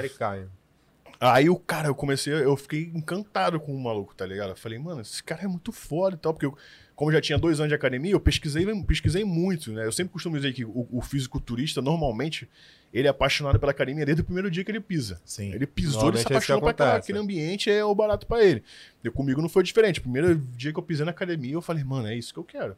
Aí 1.20 1.48
o 1.48 1.54
cara, 1.56 1.86
eu 1.86 1.94
comecei, 1.94 2.32
eu 2.32 2.56
fiquei 2.56 2.90
encantado 2.92 3.60
com 3.60 3.72
o 3.72 3.80
maluco, 3.80 4.12
tá 4.12 4.26
ligado? 4.26 4.50
Eu 4.50 4.56
falei, 4.56 4.76
mano, 4.76 5.02
esse 5.02 5.22
cara 5.22 5.42
é 5.42 5.46
muito 5.46 5.70
foda 5.70 6.16
e 6.16 6.18
tal, 6.18 6.32
porque 6.34 6.46
eu, 6.46 6.56
como 6.96 7.10
eu 7.10 7.14
já 7.14 7.20
tinha 7.20 7.38
dois 7.38 7.60
anos 7.60 7.68
de 7.68 7.74
academia, 7.76 8.10
eu 8.10 8.18
pesquisei, 8.18 8.66
pesquisei 8.82 9.24
muito, 9.24 9.70
né? 9.72 9.86
Eu 9.86 9.92
sempre 9.92 10.12
costumo 10.12 10.34
dizer 10.34 10.52
que 10.52 10.64
o, 10.64 10.88
o 10.90 11.00
fisiculturista, 11.00 11.80
normalmente, 11.80 12.48
ele 12.92 13.06
é 13.06 13.10
apaixonado 13.10 13.58
pela 13.58 13.72
academia 13.72 14.04
desde 14.04 14.20
o 14.22 14.24
primeiro 14.24 14.50
dia 14.50 14.62
que 14.64 14.70
ele 14.70 14.80
pisa. 14.80 15.20
Sim. 15.24 15.52
Ele 15.52 15.66
pisou, 15.66 16.08
ele 16.08 16.18
se 16.18 16.24
é 16.24 16.26
apaixonou 16.26 16.60
pra 16.60 16.70
acontece. 16.70 16.98
aquele 17.10 17.18
ambiente, 17.18 17.70
é 17.70 17.84
o 17.84 17.94
barato 17.94 18.26
pra 18.26 18.44
ele. 18.44 18.62
E 19.02 19.10
comigo 19.10 19.40
não 19.40 19.48
foi 19.48 19.62
diferente. 19.62 20.00
Primeiro 20.00 20.36
dia 20.36 20.72
que 20.72 20.78
eu 20.78 20.82
pisei 20.82 21.04
na 21.04 21.10
academia, 21.10 21.52
eu 21.54 21.62
falei, 21.62 21.82
mano, 21.84 22.08
é 22.08 22.14
isso 22.16 22.32
que 22.32 22.38
eu 22.38 22.44
quero. 22.44 22.76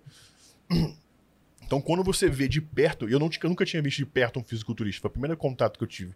Então, 1.66 1.80
quando 1.80 2.04
você 2.04 2.28
vê 2.28 2.46
de 2.46 2.60
perto, 2.60 3.08
eu, 3.08 3.18
não, 3.18 3.30
eu 3.42 3.48
nunca 3.48 3.64
tinha 3.64 3.80
visto 3.80 3.96
de 3.96 4.04
perto 4.06 4.38
um 4.38 4.44
fisiculturista, 4.44 5.00
foi 5.00 5.08
o 5.08 5.12
primeiro 5.12 5.34
contato 5.36 5.78
que 5.78 5.82
eu 5.84 5.88
tive. 5.88 6.12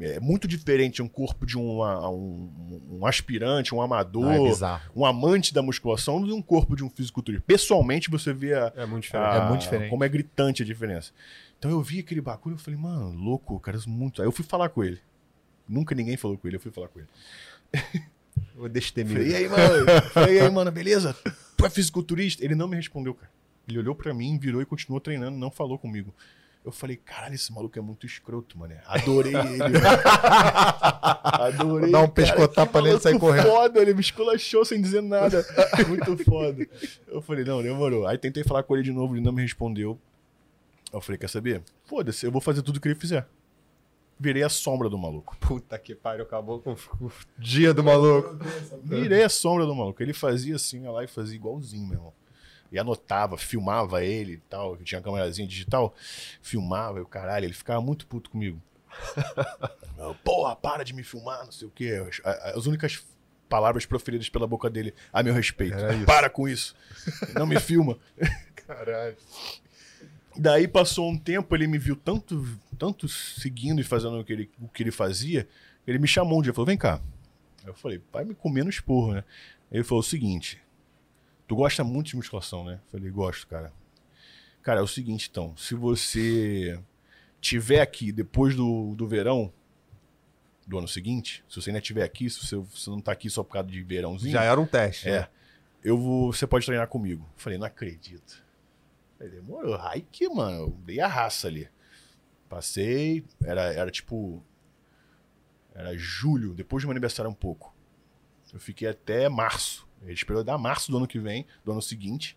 É 0.00 0.18
muito 0.18 0.48
diferente 0.48 1.02
um 1.02 1.08
corpo 1.08 1.44
de 1.44 1.58
uma- 1.58 2.08
um, 2.08 2.50
um 2.92 3.06
aspirante, 3.06 3.74
um 3.74 3.82
amador, 3.82 4.24
Ah, 4.64 4.76
é 4.76 4.80
um 4.98 5.04
amante 5.04 5.52
da 5.52 5.60
musculação, 5.62 6.24
de 6.24 6.32
um 6.32 6.40
corpo 6.40 6.74
de 6.74 6.82
um 6.82 6.88
fisiculturista. 6.88 7.44
Pessoalmente, 7.46 8.08
você 8.10 8.32
vê 8.32 8.54
a, 8.54 8.72
É 8.74 8.86
muito 8.86 9.02
diferente. 9.04 9.28
a- 9.28 9.44
É 9.44 9.48
muito 9.48 9.60
diferente. 9.60 9.90
como 9.90 10.02
é 10.04 10.08
gritante 10.08 10.62
a 10.62 10.64
diferença. 10.66 11.12
Então 11.62 11.70
eu 11.70 11.80
vi 11.80 12.00
aquele 12.00 12.20
bagulho 12.20 12.56
e 12.56 12.58
falei, 12.58 12.76
mano, 12.76 13.12
louco, 13.12 13.60
cara, 13.60 13.76
isso 13.76 13.88
é 13.88 13.92
muito. 13.92 14.20
Aí 14.20 14.26
eu 14.26 14.32
fui 14.32 14.44
falar 14.44 14.68
com 14.68 14.82
ele. 14.82 14.98
Nunca 15.68 15.94
ninguém 15.94 16.16
falou 16.16 16.36
com 16.36 16.48
ele, 16.48 16.56
eu 16.56 16.60
fui 16.60 16.72
falar 16.72 16.88
com 16.88 16.98
ele. 16.98 17.08
O 18.56 18.66
destemido. 18.66 19.20
Falei, 19.20 19.30
e 19.30 19.36
aí, 19.36 19.48
mano? 19.48 20.02
Falei, 20.10 20.36
e 20.36 20.40
aí, 20.40 20.50
mano, 20.50 20.72
beleza? 20.72 21.14
Tu 21.56 21.66
é 21.66 21.70
fisiculturista? 21.70 22.42
Ele 22.42 22.54
não 22.54 22.66
me 22.66 22.76
respondeu, 22.76 23.14
cara. 23.14 23.30
Ele 23.68 23.78
olhou 23.78 23.94
pra 23.94 24.12
mim, 24.14 24.38
virou 24.38 24.62
e 24.62 24.66
continuou 24.66 25.00
treinando, 25.00 25.36
não 25.36 25.50
falou 25.50 25.78
comigo. 25.78 26.14
Eu 26.64 26.72
falei, 26.72 26.96
caralho, 26.96 27.34
esse 27.34 27.52
maluco 27.52 27.78
é 27.78 27.82
muito 27.82 28.06
escroto, 28.06 28.58
mano. 28.58 28.74
Adorei 28.86 29.34
ele. 29.34 29.76
Adorei. 31.22 31.92
Dá 31.92 31.98
um 32.00 32.08
cara, 32.08 32.12
pescotapa 32.12 32.80
nele 32.80 32.96
e 32.96 33.00
sair 33.00 33.18
correndo. 33.18 33.46
foda, 33.46 33.80
ele 33.80 33.94
me 33.94 34.00
esculachou 34.00 34.64
sem 34.64 34.80
dizer 34.80 35.02
nada. 35.02 35.44
Muito 35.86 36.24
foda. 36.24 36.66
Eu 37.06 37.20
falei, 37.20 37.44
não, 37.44 37.62
demorou. 37.62 38.06
Aí 38.06 38.16
tentei 38.16 38.42
falar 38.42 38.62
com 38.62 38.74
ele 38.74 38.84
de 38.84 38.92
novo, 38.92 39.14
ele 39.14 39.22
não 39.22 39.32
me 39.32 39.42
respondeu. 39.42 40.00
Eu 40.92 41.00
falei, 41.00 41.18
quer 41.18 41.28
saber? 41.28 41.62
Foda-se, 41.84 42.26
eu 42.26 42.30
vou 42.30 42.40
fazer 42.40 42.62
tudo 42.62 42.76
o 42.76 42.80
que 42.80 42.88
ele 42.88 42.94
fizer. 42.94 43.26
Virei 44.18 44.42
a 44.42 44.48
sombra 44.48 44.88
do 44.88 44.98
maluco. 44.98 45.36
Puta 45.38 45.78
que 45.78 45.94
pariu, 45.94 46.24
acabou 46.24 46.60
com 46.60 46.72
o 46.72 47.12
dia 47.38 47.74
do 47.74 47.82
maluco. 47.82 48.38
Virei 48.84 49.24
a 49.24 49.28
sombra 49.28 49.66
do 49.66 49.74
maluco. 49.74 50.02
Ele 50.02 50.12
fazia 50.12 50.54
assim, 50.54 50.86
lá 50.86 51.02
e 51.02 51.08
fazia 51.08 51.34
igualzinho, 51.34 51.86
meu 51.86 51.96
irmão. 51.98 52.12
E 52.70 52.78
anotava, 52.78 53.36
filmava 53.36 54.04
ele 54.04 54.34
e 54.34 54.36
tal, 54.48 54.76
que 54.76 54.84
tinha 54.84 54.98
uma 54.98 55.04
câmerazinha 55.04 55.46
digital, 55.46 55.94
filmava 56.40 56.98
e 56.98 57.02
o 57.02 57.06
caralho, 57.06 57.44
ele 57.44 57.52
ficava 57.52 57.80
muito 57.80 58.06
puto 58.06 58.30
comigo. 58.30 58.62
Eu, 59.98 60.14
Porra, 60.24 60.54
para 60.56 60.84
de 60.84 60.94
me 60.94 61.02
filmar, 61.02 61.44
não 61.44 61.52
sei 61.52 61.66
o 61.66 61.70
quê. 61.70 62.02
As, 62.24 62.56
as 62.56 62.66
únicas 62.66 63.04
palavras 63.48 63.84
proferidas 63.84 64.30
pela 64.30 64.46
boca 64.46 64.70
dele 64.70 64.94
a 65.12 65.22
meu 65.22 65.34
respeito. 65.34 65.76
Para 66.06 66.30
com 66.30 66.48
isso. 66.48 66.74
Não 67.34 67.46
me 67.46 67.60
filma. 67.60 67.98
Caralho. 68.66 69.16
Daí 70.36 70.66
passou 70.66 71.10
um 71.10 71.18
tempo, 71.18 71.54
ele 71.54 71.66
me 71.66 71.78
viu 71.78 71.94
tanto, 71.94 72.46
tanto 72.78 73.08
seguindo 73.08 73.80
e 73.80 73.84
fazendo 73.84 74.18
o 74.18 74.24
que 74.24 74.32
ele, 74.32 74.50
o 74.60 74.68
que 74.68 74.82
ele 74.82 74.90
fazia, 74.90 75.46
ele 75.86 75.98
me 75.98 76.08
chamou 76.08 76.38
um 76.38 76.42
dia 76.42 76.52
e 76.52 76.54
falou: 76.54 76.66
Vem 76.66 76.78
cá. 76.78 77.00
Eu 77.66 77.74
falei: 77.74 78.00
Vai 78.12 78.24
me 78.24 78.34
comer 78.34 78.64
no 78.64 78.70
esporro, 78.70 79.14
né? 79.14 79.24
Ele 79.70 79.84
falou 79.84 80.00
o 80.00 80.04
seguinte: 80.04 80.60
Tu 81.46 81.54
gosta 81.54 81.84
muito 81.84 82.08
de 82.08 82.16
musculação, 82.16 82.64
né? 82.64 82.74
Eu 82.74 82.98
falei: 82.98 83.10
Gosto, 83.10 83.46
cara. 83.46 83.72
Cara, 84.62 84.80
é 84.80 84.82
o 84.82 84.86
seguinte, 84.86 85.28
então. 85.30 85.54
Se 85.56 85.74
você 85.74 86.78
tiver 87.40 87.80
aqui 87.80 88.12
depois 88.12 88.54
do, 88.54 88.94
do 88.94 89.06
verão 89.06 89.52
do 90.66 90.78
ano 90.78 90.86
seguinte, 90.86 91.44
se 91.48 91.60
você 91.60 91.70
ainda 91.70 91.80
estiver 91.80 92.04
aqui, 92.04 92.30
se 92.30 92.38
você, 92.46 92.88
não 92.88 93.00
tá 93.00 93.10
aqui 93.10 93.28
só 93.28 93.42
por 93.42 93.54
causa 93.54 93.68
de 93.68 93.82
verãozinho. 93.82 94.32
Já 94.32 94.44
era 94.44 94.60
um 94.60 94.66
teste. 94.66 95.08
É. 95.08 95.20
né? 95.20 95.28
Eu 95.82 95.98
vou. 95.98 96.32
Você 96.32 96.46
pode 96.46 96.64
treinar 96.64 96.86
comigo. 96.86 97.28
Falei, 97.36 97.58
não 97.58 97.66
acredito. 97.66 98.42
Falei, 99.22 99.30
demorou. 99.30 99.76
Ai 99.76 100.04
que, 100.10 100.28
mano, 100.28 100.56
eu 100.56 100.70
dei 100.84 100.98
a 100.98 101.06
raça 101.06 101.46
ali. 101.46 101.68
Passei, 102.48 103.24
era, 103.44 103.72
era 103.72 103.90
tipo. 103.90 104.42
Era 105.74 105.96
julho, 105.96 106.54
depois 106.54 106.82
do 106.82 106.88
meu 106.88 106.92
aniversário 106.92 107.30
um 107.30 107.34
pouco. 107.34 107.74
Eu 108.52 108.58
fiquei 108.58 108.88
até 108.88 109.28
março. 109.28 109.86
Ele 110.02 110.12
esperou 110.12 110.42
dar 110.42 110.58
março 110.58 110.90
do 110.90 110.96
ano 110.96 111.06
que 111.06 111.18
vem, 111.18 111.46
do 111.64 111.70
ano 111.70 111.80
seguinte, 111.80 112.36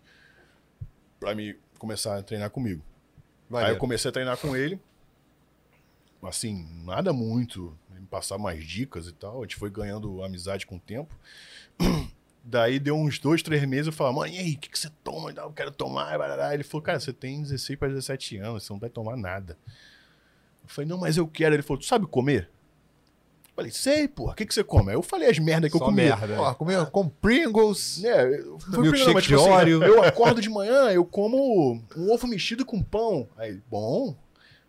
pra 1.18 1.34
me 1.34 1.58
começar 1.78 2.16
a 2.16 2.22
treinar 2.22 2.50
comigo. 2.50 2.82
Aí 3.48 3.52
Maneiro. 3.52 3.74
eu 3.74 3.80
comecei 3.80 4.08
a 4.08 4.12
treinar 4.12 4.38
com 4.38 4.56
ele. 4.56 4.80
Assim, 6.22 6.66
nada 6.84 7.12
muito. 7.12 7.76
Ele 7.90 8.00
me 8.00 8.06
passar 8.06 8.38
mais 8.38 8.64
dicas 8.64 9.08
e 9.08 9.12
tal. 9.12 9.40
A 9.40 9.42
gente 9.42 9.56
foi 9.56 9.70
ganhando 9.70 10.22
amizade 10.22 10.64
com 10.64 10.76
o 10.76 10.80
tempo. 10.80 11.14
Daí 12.48 12.78
deu 12.78 12.94
uns 12.96 13.18
dois, 13.18 13.42
três 13.42 13.64
meses. 13.64 13.88
Eu 13.88 13.92
falava, 13.92 14.18
mãe, 14.20 14.36
e 14.36 14.38
aí, 14.38 14.52
o 14.54 14.58
que, 14.58 14.70
que 14.70 14.78
você 14.78 14.88
toma? 15.02 15.32
Eu 15.36 15.50
quero 15.50 15.72
tomar. 15.72 16.14
e 16.14 16.18
barará. 16.18 16.54
Ele 16.54 16.62
falou, 16.62 16.80
cara, 16.82 17.00
você 17.00 17.12
tem 17.12 17.42
16 17.42 17.76
para 17.76 17.88
17 17.88 18.36
anos, 18.38 18.62
você 18.62 18.72
não 18.72 18.78
vai 18.78 18.88
tomar 18.88 19.16
nada. 19.16 19.58
Eu 20.62 20.68
falei, 20.68 20.88
não, 20.88 20.96
mas 20.98 21.16
eu 21.16 21.26
quero. 21.26 21.56
Ele 21.56 21.62
falou, 21.62 21.80
tu 21.80 21.86
sabe 21.86 22.06
comer? 22.06 22.48
Eu 23.48 23.54
falei, 23.56 23.70
sei, 23.72 24.06
porra, 24.06 24.32
o 24.32 24.36
que, 24.36 24.46
que 24.46 24.54
você 24.54 24.62
come? 24.62 24.90
Aí 24.90 24.96
eu 24.96 25.02
falei 25.02 25.28
as 25.28 25.38
merdas 25.40 25.70
que 25.70 25.76
eu 25.76 25.80
Só 25.80 25.86
comia. 25.86 26.16
merda. 26.16 26.40
Ó, 26.40 26.54
comeu 26.54 26.86
com 26.86 27.08
Pringles. 27.08 28.04
É, 28.04 28.38
eu 28.38 28.58
fui 28.60 28.82
Milkshake 28.82 28.90
primeiro, 28.90 29.14
mas, 29.14 29.22
de 29.24 29.28
tipo 29.30 29.40
assim, 29.40 29.50
óleo. 29.50 29.82
eu 29.82 30.02
acordo 30.04 30.40
de 30.40 30.48
manhã, 30.48 30.90
eu 30.92 31.04
como 31.04 31.82
um 31.96 32.12
ovo 32.12 32.28
mexido 32.28 32.64
com 32.64 32.80
pão. 32.80 33.28
Aí, 33.36 33.60
bom. 33.68 34.14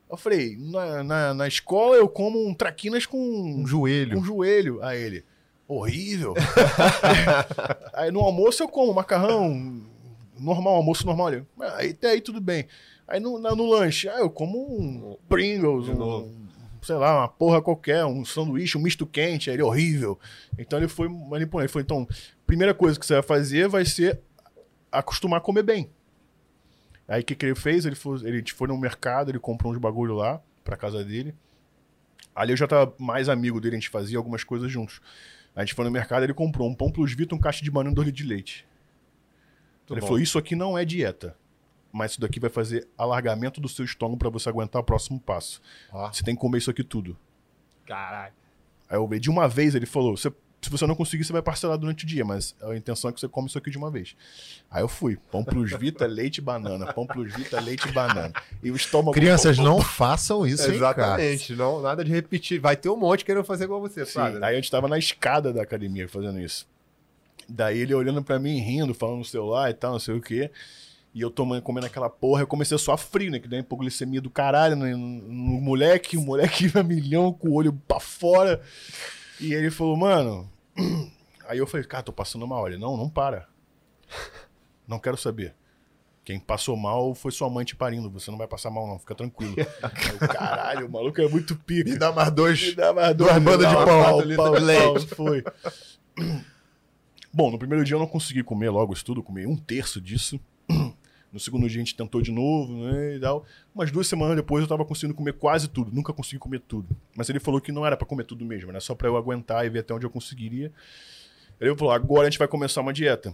Eu 0.09 0.17
falei, 0.17 0.55
na, 0.57 1.03
na, 1.03 1.33
na 1.33 1.47
escola 1.47 1.95
eu 1.97 2.07
como 2.09 2.43
um 2.47 2.53
traquinas 2.55 3.05
com 3.05 3.19
Um 3.19 3.67
joelho. 3.67 4.17
com 4.17 4.23
joelho. 4.23 4.81
Aí 4.81 4.99
ele, 4.99 5.25
horrível. 5.67 6.33
aí 7.93 8.11
no 8.11 8.21
almoço 8.21 8.63
eu 8.63 8.67
como 8.67 8.93
macarrão 8.93 9.81
normal, 10.39 10.75
almoço 10.75 11.05
normal. 11.05 11.33
Ele, 11.33 11.45
"Ah, 11.59 11.75
aí 11.77 11.91
até 11.91 12.11
aí 12.11 12.21
tudo 12.21 12.39
bem. 12.39 12.67
Aí 13.07 13.19
no, 13.19 13.39
no 13.39 13.65
lanche, 13.69 14.09
ah, 14.09 14.19
eu 14.19 14.29
como 14.29 14.57
um 14.79 15.17
Pringles, 15.29 15.87
um, 15.87 16.47
sei 16.81 16.95
lá, 16.95 17.19
uma 17.19 17.27
porra 17.27 17.61
qualquer, 17.61 18.05
um 18.05 18.25
sanduíche, 18.25 18.77
um 18.77 18.81
misto 18.81 19.05
quente. 19.05 19.49
Aí 19.49 19.55
ele, 19.55 19.63
horrível. 19.63 20.19
Então 20.57 20.77
ele 20.79 20.87
foi 20.87 21.07
manipulando. 21.07 21.65
Ele 21.65 21.67
falou, 21.71 21.83
então, 21.83 22.07
primeira 22.45 22.73
coisa 22.73 22.99
que 22.99 23.05
você 23.05 23.13
vai 23.13 23.23
fazer 23.23 23.67
vai 23.67 23.85
ser 23.85 24.19
acostumar 24.91 25.39
a 25.39 25.41
comer 25.41 25.63
bem. 25.63 25.89
Aí 27.07 27.21
o 27.21 27.25
que, 27.25 27.35
que 27.35 27.45
ele 27.45 27.55
fez? 27.55 27.85
Ele 27.85 27.95
foi, 27.95 28.19
ele 28.27 28.43
foi 28.53 28.67
no 28.67 28.77
mercado, 28.77 29.31
ele 29.31 29.39
comprou 29.39 29.71
uns 29.71 29.77
bagulho 29.77 30.13
lá 30.15 30.41
pra 30.63 30.75
casa 30.75 31.03
dele. 31.03 31.33
Ali 32.35 32.51
eu 32.51 32.57
já 32.57 32.67
tava 32.67 32.93
mais 32.99 33.29
amigo 33.29 33.59
dele, 33.61 33.75
a 33.75 33.79
gente 33.79 33.89
fazia 33.89 34.17
algumas 34.17 34.43
coisas 34.43 34.69
juntos. 34.69 34.99
A 35.57 35.65
gente 35.65 35.73
foi 35.73 35.83
no 35.83 35.89
mercado, 35.91 36.23
ele 36.23 36.35
comprou 36.35 36.69
um 36.69 36.75
pão 36.75 36.91
plus 36.91 37.13
vita, 37.13 37.33
um 37.33 37.39
caixa 37.39 37.63
de 37.63 37.71
banana 37.71 37.91
e 37.91 37.95
dois 37.95 38.05
litros 38.05 38.23
de 38.23 38.29
leite. 38.31 38.67
ele 39.89 39.99
bom. 40.01 40.05
falou: 40.05 40.21
Isso 40.21 40.37
aqui 40.37 40.55
não 40.55 40.77
é 40.77 40.85
dieta, 40.85 41.35
mas 41.91 42.11
isso 42.11 42.21
daqui 42.21 42.39
vai 42.39 42.49
fazer 42.51 42.87
alargamento 42.95 43.59
do 43.59 43.67
seu 43.67 43.83
estômago 43.83 44.19
pra 44.19 44.29
você 44.29 44.47
aguentar 44.47 44.79
o 44.79 44.85
próximo 44.85 45.19
passo. 45.19 45.59
Ó. 45.91 46.13
Você 46.13 46.23
tem 46.23 46.35
que 46.35 46.41
comer 46.41 46.59
isso 46.59 46.69
aqui 46.69 46.83
tudo. 46.83 47.17
Caralho. 47.87 48.33
Aí 48.87 48.97
eu 48.97 49.07
vi 49.07 49.19
de 49.19 49.31
uma 49.31 49.47
vez, 49.49 49.73
ele 49.73 49.87
falou: 49.87 50.15
"Você- 50.15 50.31
se 50.61 50.69
você 50.69 50.87
não 50.87 50.95
conseguir, 50.95 51.23
você 51.23 51.31
vai 51.31 51.41
parcelar 51.41 51.77
durante 51.77 52.03
o 52.03 52.07
dia, 52.07 52.25
mas 52.25 52.55
a 52.61 52.75
intenção 52.75 53.09
é 53.09 53.13
que 53.13 53.19
você 53.19 53.27
come 53.27 53.47
isso 53.47 53.57
aqui 53.57 53.69
de 53.69 53.77
uma 53.77 53.91
vez. 53.91 54.15
Aí 54.69 54.81
eu 54.81 54.87
fui: 54.87 55.17
pão 55.31 55.43
plus 55.43 55.71
vita, 55.77 56.05
leite 56.07 56.39
e 56.39 56.41
banana. 56.41 56.91
Pão 56.93 57.05
plus 57.05 57.33
vita, 57.33 57.59
leite 57.59 57.87
e 57.87 57.91
banana. 57.91 58.33
E 58.61 58.71
o 58.71 58.75
estômago. 58.75 59.13
Crianças, 59.13 59.57
não 59.57 59.81
façam 59.81 60.45
isso, 60.45 60.67
hein? 60.69 60.75
Exatamente. 60.75 61.55
Não, 61.55 61.81
nada 61.81 62.03
de 62.03 62.11
repetir. 62.11 62.59
Vai 62.59 62.75
ter 62.75 62.89
um 62.89 62.97
monte 62.97 63.23
querendo 63.23 63.45
fazer 63.45 63.65
igual 63.65 63.79
você, 63.79 64.05
Sim, 64.05 64.13
sabe? 64.13 64.37
aí 64.43 64.53
a 64.53 64.55
gente 64.55 64.71
tava 64.71 64.87
na 64.87 64.97
escada 64.97 65.53
da 65.53 65.61
academia 65.61 66.07
fazendo 66.09 66.39
isso. 66.39 66.67
Daí 67.47 67.79
ele 67.79 67.93
olhando 67.93 68.21
pra 68.23 68.39
mim, 68.39 68.59
rindo, 68.59 68.93
falando 68.93 69.19
no 69.19 69.25
celular 69.25 69.69
e 69.69 69.73
tal, 69.73 69.93
não 69.93 69.99
sei 69.99 70.15
o 70.15 70.21
quê. 70.21 70.51
E 71.13 71.21
eu 71.21 71.31
tomando, 71.31 71.61
comendo 71.61 71.87
aquela 71.87 72.09
porra, 72.09 72.41
eu 72.41 72.47
comecei 72.47 72.75
a 72.75 72.77
suar 72.77 72.97
frio, 72.97 73.31
né? 73.31 73.39
Que 73.39 73.47
deu 73.47 73.59
hipoglicemia 73.59 74.19
do 74.19 74.29
caralho 74.29 74.75
no, 74.75 74.85
no 74.97 75.61
moleque, 75.61 76.17
o 76.17 76.21
moleque 76.21 76.69
a 76.77 76.83
milhão 76.83 77.31
com 77.31 77.49
o 77.49 77.53
olho 77.53 77.73
pra 77.87 77.99
fora. 77.99 78.61
E 79.39 79.53
ele 79.53 79.71
falou, 79.71 79.95
mano. 79.95 80.49
Aí 81.47 81.57
eu 81.57 81.67
falei, 81.67 81.85
cara, 81.85 82.03
tô 82.03 82.11
passando 82.11 82.45
mal. 82.47 82.67
Ele, 82.67 82.77
não, 82.77 82.97
não 82.97 83.09
para. 83.09 83.47
Não 84.87 84.99
quero 84.99 85.17
saber. 85.17 85.53
Quem 86.23 86.39
passou 86.39 86.75
mal 86.75 87.15
foi 87.15 87.31
sua 87.31 87.49
mãe 87.49 87.63
te 87.63 87.75
parindo. 87.75 88.09
Você 88.09 88.29
não 88.29 88.37
vai 88.37 88.47
passar 88.47 88.69
mal, 88.69 88.85
não. 88.85 88.99
Fica 88.99 89.15
tranquilo. 89.15 89.55
Eu, 89.57 90.27
caralho, 90.27 90.87
o 90.87 90.91
maluco 90.91 91.21
é 91.21 91.27
muito 91.27 91.55
pica. 91.55 91.89
Me 91.89 91.97
dá 91.97 92.11
mais 92.11 92.31
dois. 92.31 92.61
Me 92.61 92.75
dá 92.75 92.93
mais 92.93 93.15
duas 93.15 93.31
dois, 93.31 93.43
bandas 93.43 93.67
de 93.69 93.73
pau, 93.73 93.85
pau, 93.85 94.19
leite. 94.19 94.35
pau, 94.37 95.15
Foi. 95.15 95.43
Bom, 97.31 97.51
no 97.51 97.59
primeiro 97.59 97.85
dia 97.85 97.95
eu 97.95 97.99
não 97.99 98.07
consegui 98.07 98.43
comer 98.43 98.69
logo 98.69 98.93
isso 98.93 99.05
tudo, 99.05 99.23
comi 99.23 99.45
um 99.45 99.55
terço 99.55 100.01
disso. 100.01 100.39
No 101.31 101.39
segundo 101.39 101.67
dia 101.67 101.81
a 101.81 101.83
gente 101.83 101.95
tentou 101.95 102.21
de 102.21 102.31
novo, 102.31 102.73
né, 102.73 103.15
e 103.15 103.19
tal. 103.19 103.45
Umas 103.75 103.91
duas 103.91 104.07
semanas 104.07 104.35
depois 104.35 104.61
eu 104.61 104.67
tava 104.67 104.85
conseguindo 104.85 105.13
comer 105.13 105.33
quase 105.33 105.67
tudo, 105.67 105.91
nunca 105.93 106.13
consegui 106.13 106.39
comer 106.39 106.61
tudo. 106.61 106.95
Mas 107.15 107.29
ele 107.29 107.39
falou 107.39 107.59
que 107.59 107.71
não 107.71 107.85
era 107.85 107.97
pra 107.97 108.07
comer 108.07 108.23
tudo 108.23 108.45
mesmo, 108.45 108.69
era 108.69 108.79
só 108.79 108.95
pra 108.95 109.07
eu 109.07 109.17
aguentar 109.17 109.65
e 109.65 109.69
ver 109.69 109.79
até 109.79 109.93
onde 109.93 110.05
eu 110.05 110.09
conseguiria. 110.09 110.71
Ele 111.59 111.75
falou: 111.75 111.91
agora 111.93 112.27
a 112.27 112.29
gente 112.29 112.39
vai 112.39 112.47
começar 112.47 112.81
uma 112.81 112.93
dieta. 112.93 113.33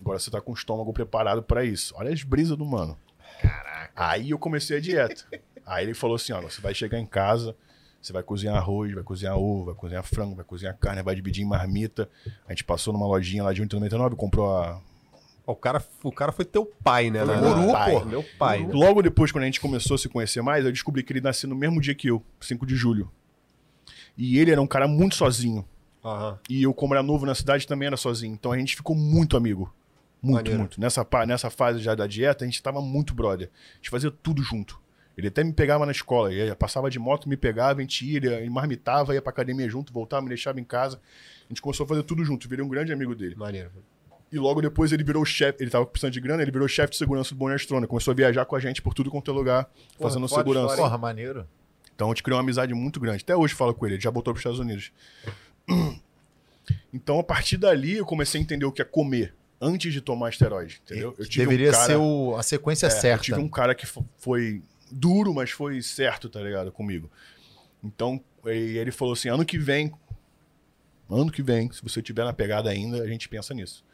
Agora 0.00 0.18
você 0.18 0.30
tá 0.30 0.40
com 0.40 0.52
o 0.52 0.54
estômago 0.54 0.92
preparado 0.92 1.42
pra 1.42 1.64
isso. 1.64 1.94
Olha 1.96 2.12
as 2.12 2.22
brisas 2.22 2.56
do 2.56 2.64
mano. 2.64 2.96
Caraca. 3.40 3.92
Aí 3.96 4.30
eu 4.30 4.38
comecei 4.38 4.76
a 4.76 4.80
dieta. 4.80 5.24
Aí 5.66 5.84
ele 5.84 5.94
falou 5.94 6.16
assim: 6.16 6.32
ó, 6.32 6.40
você 6.40 6.60
vai 6.60 6.74
chegar 6.74 6.98
em 6.98 7.06
casa, 7.06 7.56
Você 8.00 8.12
vai 8.12 8.22
cozinhar 8.22 8.56
arroz, 8.56 8.92
vai 8.92 9.02
cozinhar 9.02 9.36
ovo, 9.36 9.66
vai 9.66 9.74
cozinhar 9.74 10.04
frango, 10.04 10.36
vai 10.36 10.44
cozinhar 10.44 10.76
carne, 10.78 11.02
vai 11.02 11.14
dividir 11.14 11.42
em 11.42 11.48
marmita. 11.48 12.08
A 12.46 12.52
gente 12.52 12.64
passou 12.64 12.92
numa 12.92 13.06
lojinha 13.06 13.42
lá 13.42 13.52
de 13.52 13.62
1,99, 13.62 14.14
comprou 14.14 14.56
a. 14.56 14.80
O 15.52 15.56
cara, 15.56 15.82
o 16.02 16.12
cara 16.12 16.30
foi 16.30 16.44
teu 16.44 16.66
pai, 16.66 17.10
né? 17.10 17.24
Foi 17.24 17.36
na- 17.36 17.72
pai. 17.72 17.92
pô. 17.92 18.04
Meu 18.04 18.24
pai. 18.38 18.66
né? 18.66 18.70
Logo 18.72 19.00
depois, 19.00 19.32
quando 19.32 19.44
a 19.44 19.46
gente 19.46 19.60
começou 19.60 19.94
a 19.94 19.98
se 19.98 20.08
conhecer 20.08 20.42
mais, 20.42 20.64
eu 20.64 20.70
descobri 20.70 21.02
que 21.02 21.12
ele 21.12 21.22
nasceu 21.22 21.48
no 21.48 21.56
mesmo 21.56 21.80
dia 21.80 21.94
que 21.94 22.08
eu, 22.08 22.22
5 22.40 22.66
de 22.66 22.76
julho. 22.76 23.10
E 24.16 24.38
ele 24.38 24.50
era 24.50 24.60
um 24.60 24.66
cara 24.66 24.86
muito 24.86 25.14
sozinho. 25.14 25.64
Aham. 26.04 26.38
E 26.50 26.62
eu, 26.62 26.74
como 26.74 26.94
era 26.94 27.02
novo 27.02 27.24
na 27.24 27.34
cidade, 27.34 27.66
também 27.66 27.86
era 27.86 27.96
sozinho. 27.96 28.34
Então 28.34 28.52
a 28.52 28.58
gente 28.58 28.76
ficou 28.76 28.94
muito 28.94 29.36
amigo. 29.36 29.72
Muito, 30.20 30.36
Maneiro. 30.36 30.58
muito. 30.58 30.80
Nessa, 30.80 31.06
nessa 31.26 31.48
fase 31.48 31.78
já 31.78 31.94
da 31.94 32.06
dieta, 32.06 32.44
a 32.44 32.48
gente 32.48 32.62
tava 32.62 32.80
muito 32.82 33.14
brother. 33.14 33.48
A 33.72 33.76
gente 33.76 33.88
fazia 33.90 34.10
tudo 34.10 34.42
junto. 34.42 34.78
Ele 35.16 35.28
até 35.28 35.42
me 35.42 35.52
pegava 35.52 35.86
na 35.86 35.92
escola. 35.92 36.32
Ele 36.32 36.54
passava 36.56 36.90
de 36.90 36.98
moto, 36.98 37.28
me 37.28 37.36
pegava, 37.36 37.78
a 37.78 37.82
gente 37.82 38.04
ia, 38.04 38.18
ele 38.18 38.50
marmitava, 38.50 39.14
ia 39.14 39.22
pra 39.22 39.30
academia 39.30 39.68
junto, 39.68 39.92
voltava, 39.92 40.22
me 40.22 40.28
deixava 40.28 40.60
em 40.60 40.64
casa. 40.64 41.00
A 41.44 41.48
gente 41.48 41.62
começou 41.62 41.84
a 41.84 41.88
fazer 41.88 42.02
tudo 42.02 42.24
junto. 42.24 42.48
Virei 42.48 42.64
um 42.64 42.68
grande 42.68 42.92
amigo 42.92 43.14
dele. 43.14 43.34
Maneiro. 43.34 43.70
E 44.30 44.38
logo 44.38 44.60
depois 44.60 44.92
ele 44.92 45.02
virou 45.02 45.24
chefe. 45.24 45.62
Ele 45.62 45.70
tava 45.70 45.86
precisando 45.86 46.12
de 46.12 46.20
grana, 46.20 46.42
ele 46.42 46.50
virou 46.50 46.68
chefe 46.68 46.90
de 46.92 46.98
segurança 46.98 47.30
do 47.34 47.38
Bonestrona. 47.38 47.86
Começou 47.86 48.12
a 48.12 48.14
viajar 48.14 48.44
com 48.44 48.54
a 48.56 48.60
gente 48.60 48.82
por 48.82 48.92
tudo 48.94 49.10
quanto 49.10 49.30
é 49.30 49.34
lugar, 49.34 49.70
fazendo 49.98 50.28
foda 50.28 50.42
segurança. 50.42 50.66
história, 50.72 50.82
Porra, 50.84 50.98
maneiro. 50.98 51.48
Então 51.94 52.08
a 52.08 52.10
gente 52.10 52.22
criou 52.22 52.36
uma 52.36 52.42
amizade 52.42 52.72
muito 52.74 53.00
grande. 53.00 53.22
Até 53.24 53.34
hoje 53.34 53.54
falo 53.54 53.72
com 53.74 53.86
ele, 53.86 53.94
ele 53.96 54.02
já 54.02 54.10
voltou 54.10 54.32
para 54.34 54.38
os 54.38 54.40
Estados 54.42 54.58
Unidos. 54.60 54.92
Então 56.92 57.18
a 57.18 57.24
partir 57.24 57.56
dali 57.56 57.96
eu 57.96 58.04
comecei 58.06 58.38
a 58.40 58.42
entender 58.42 58.64
o 58.64 58.72
que 58.72 58.82
é 58.82 58.84
comer 58.84 59.34
antes 59.60 59.92
de 59.92 60.00
tomar 60.00 60.28
esteroide, 60.30 60.80
entendeu? 60.84 61.14
Eu 61.18 61.26
tive 61.26 61.44
Deveria 61.46 61.70
um 61.70 61.72
cara, 61.72 61.86
ser 61.86 61.96
o- 61.96 62.36
a 62.36 62.42
sequência 62.42 62.86
é, 62.86 62.90
certa. 62.90 63.20
Eu 63.20 63.24
tive 63.24 63.40
um 63.40 63.48
cara 63.48 63.74
que 63.74 63.86
fo- 63.86 64.04
foi 64.18 64.62
duro, 64.90 65.32
mas 65.34 65.50
foi 65.50 65.80
certo, 65.82 66.28
tá 66.28 66.40
ligado, 66.40 66.70
comigo. 66.70 67.10
Então 67.82 68.22
e 68.46 68.76
ele 68.78 68.90
falou 68.90 69.14
assim, 69.14 69.28
ano 69.28 69.44
que 69.44 69.58
vem, 69.58 69.92
ano 71.10 71.30
que 71.32 71.42
vem, 71.42 71.70
se 71.72 71.82
você 71.82 72.00
tiver 72.02 72.24
na 72.24 72.32
pegada 72.32 72.70
ainda, 72.70 73.02
a 73.02 73.06
gente 73.06 73.28
pensa 73.28 73.52
nisso. 73.54 73.84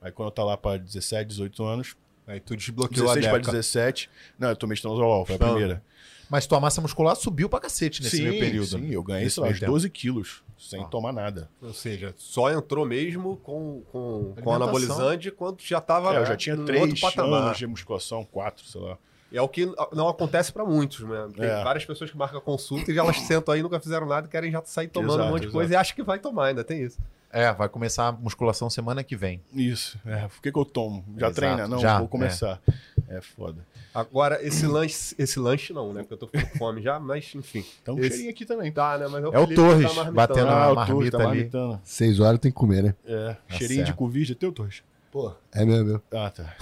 Aí 0.00 0.10
quando 0.12 0.28
eu 0.28 0.32
tá 0.32 0.44
lá 0.44 0.56
para 0.56 0.78
17, 0.78 1.28
18 1.28 1.64
anos, 1.64 1.96
Aí 2.26 2.38
tu 2.38 2.56
desbloqueou 2.56 3.06
16 3.06 3.26
a 3.26 3.28
para 3.28 3.38
Deca. 3.38 3.50
17, 3.50 4.08
não, 4.38 4.50
eu 4.50 4.56
tomei 4.56 4.74
estanozolol, 4.74 5.26
foi 5.26 5.34
a 5.34 5.36
Então, 5.36 5.48
primeira. 5.50 5.82
Mas 6.28 6.46
tua 6.46 6.60
massa 6.60 6.80
muscular 6.80 7.16
subiu 7.16 7.48
pra 7.48 7.58
cacete 7.58 8.00
nesse 8.04 8.22
meio 8.22 8.38
período. 8.38 8.68
Sim, 8.78 8.88
eu 8.88 9.02
ganhei, 9.02 9.28
sei 9.28 9.42
lá, 9.42 9.48
uns 9.48 9.58
tempo. 9.58 9.72
12 9.72 9.90
quilos, 9.90 10.44
sem 10.56 10.80
Ah. 10.80 10.84
tomar 10.86 11.12
nada. 11.12 11.50
Ou 11.60 11.72
seja, 11.74 12.14
só 12.16 12.48
entrou 12.52 12.86
mesmo 12.86 13.36
com, 13.38 13.82
com, 13.90 14.34
com 14.40 14.52
anabolizante 14.52 15.32
quando 15.32 15.60
já 15.60 15.80
tava 15.80 16.14
É, 16.14 16.18
eu 16.18 16.26
já 16.26 16.36
tinha 16.36 16.56
três 16.56 17.02
anos 17.18 17.58
de 17.58 17.66
musculação, 17.66 18.24
quatro, 18.24 18.64
sei 18.64 18.80
lá. 18.80 18.96
É 19.32 19.42
o 19.42 19.48
que 19.48 19.66
não 19.92 20.06
acontece 20.08 20.52
pra 20.52 20.64
muitos, 20.64 21.00
né? 21.00 21.28
Tem 21.34 21.46
É. 21.46 21.64
várias 21.64 21.84
pessoas 21.84 22.10
que 22.12 22.16
marcam 22.16 22.40
consulta 22.40 22.92
e 22.92 22.94
já 22.94 23.02
elas 23.02 23.16
sentam 23.22 23.52
aí, 23.52 23.60
nunca 23.62 23.80
fizeram 23.80 24.06
nada 24.06 24.28
e 24.28 24.30
querem 24.30 24.52
já 24.52 24.62
sair 24.64 24.86
tomando 24.88 25.14
Exato, 25.14 25.28
um 25.28 25.30
monte 25.32 25.40
de 25.40 25.46
exato. 25.46 25.56
coisa 25.56 25.72
e 25.72 25.76
acham 25.76 25.96
que 25.96 26.02
vai 26.04 26.20
tomar, 26.20 26.46
ainda 26.46 26.62
tem 26.62 26.80
isso. 26.84 26.98
É, 27.32 27.52
vai 27.52 27.68
começar 27.68 28.08
a 28.08 28.12
musculação 28.12 28.68
semana 28.68 29.04
que 29.04 29.14
vem. 29.16 29.40
Isso. 29.54 29.98
É, 30.04 30.26
por 30.26 30.42
que, 30.42 30.50
que 30.50 30.58
eu 30.58 30.64
tomo? 30.64 31.04
Já 31.16 31.26
Exato, 31.28 31.34
treina? 31.34 31.68
Não, 31.68 31.78
já, 31.78 31.98
vou 32.00 32.08
começar. 32.08 32.60
É. 33.08 33.20
foda. 33.20 33.64
Agora, 33.94 34.44
esse 34.44 34.66
lanche, 34.66 35.14
esse 35.18 35.38
lanche 35.38 35.72
não, 35.72 35.92
né? 35.92 36.02
Porque 36.02 36.14
eu 36.14 36.18
tô 36.18 36.26
com 36.28 36.38
fome 36.58 36.82
já, 36.82 36.98
mas 37.00 37.32
enfim. 37.34 37.64
Então, 37.82 37.94
um 37.94 37.98
Esse- 38.00 38.10
cheirinho 38.10 38.30
aqui 38.30 38.44
também. 38.44 38.70
Tá, 38.72 38.98
né? 38.98 39.06
Mas 39.08 39.22
É 39.24 39.28
o 39.28 39.32
Felipe 39.32 39.54
Torres 39.54 39.94
tá 39.94 40.10
batendo 40.10 40.48
a 40.48 40.64
Ah, 40.64 40.72
o 40.72 40.74
marmita 40.74 41.18
Torres 41.18 41.50
tá 41.52 41.58
ali. 41.70 41.78
Seis 41.84 42.20
horas 42.20 42.38
tem 42.40 42.50
que 42.50 42.56
comer, 42.56 42.82
né? 42.82 42.94
É, 43.04 43.34
Tá 43.48 43.54
cheirinho 43.56 43.80
de 43.82 43.86
certo. 43.90 43.98
Covid, 43.98 44.32
é 44.32 44.34
teu, 44.34 44.52
Torres? 44.52 44.82
Pô, 45.12 45.32
é 45.52 45.64
meu, 45.64 45.84
meu. 45.84 46.02
Ah, 46.12 46.30
tá. 46.30 46.54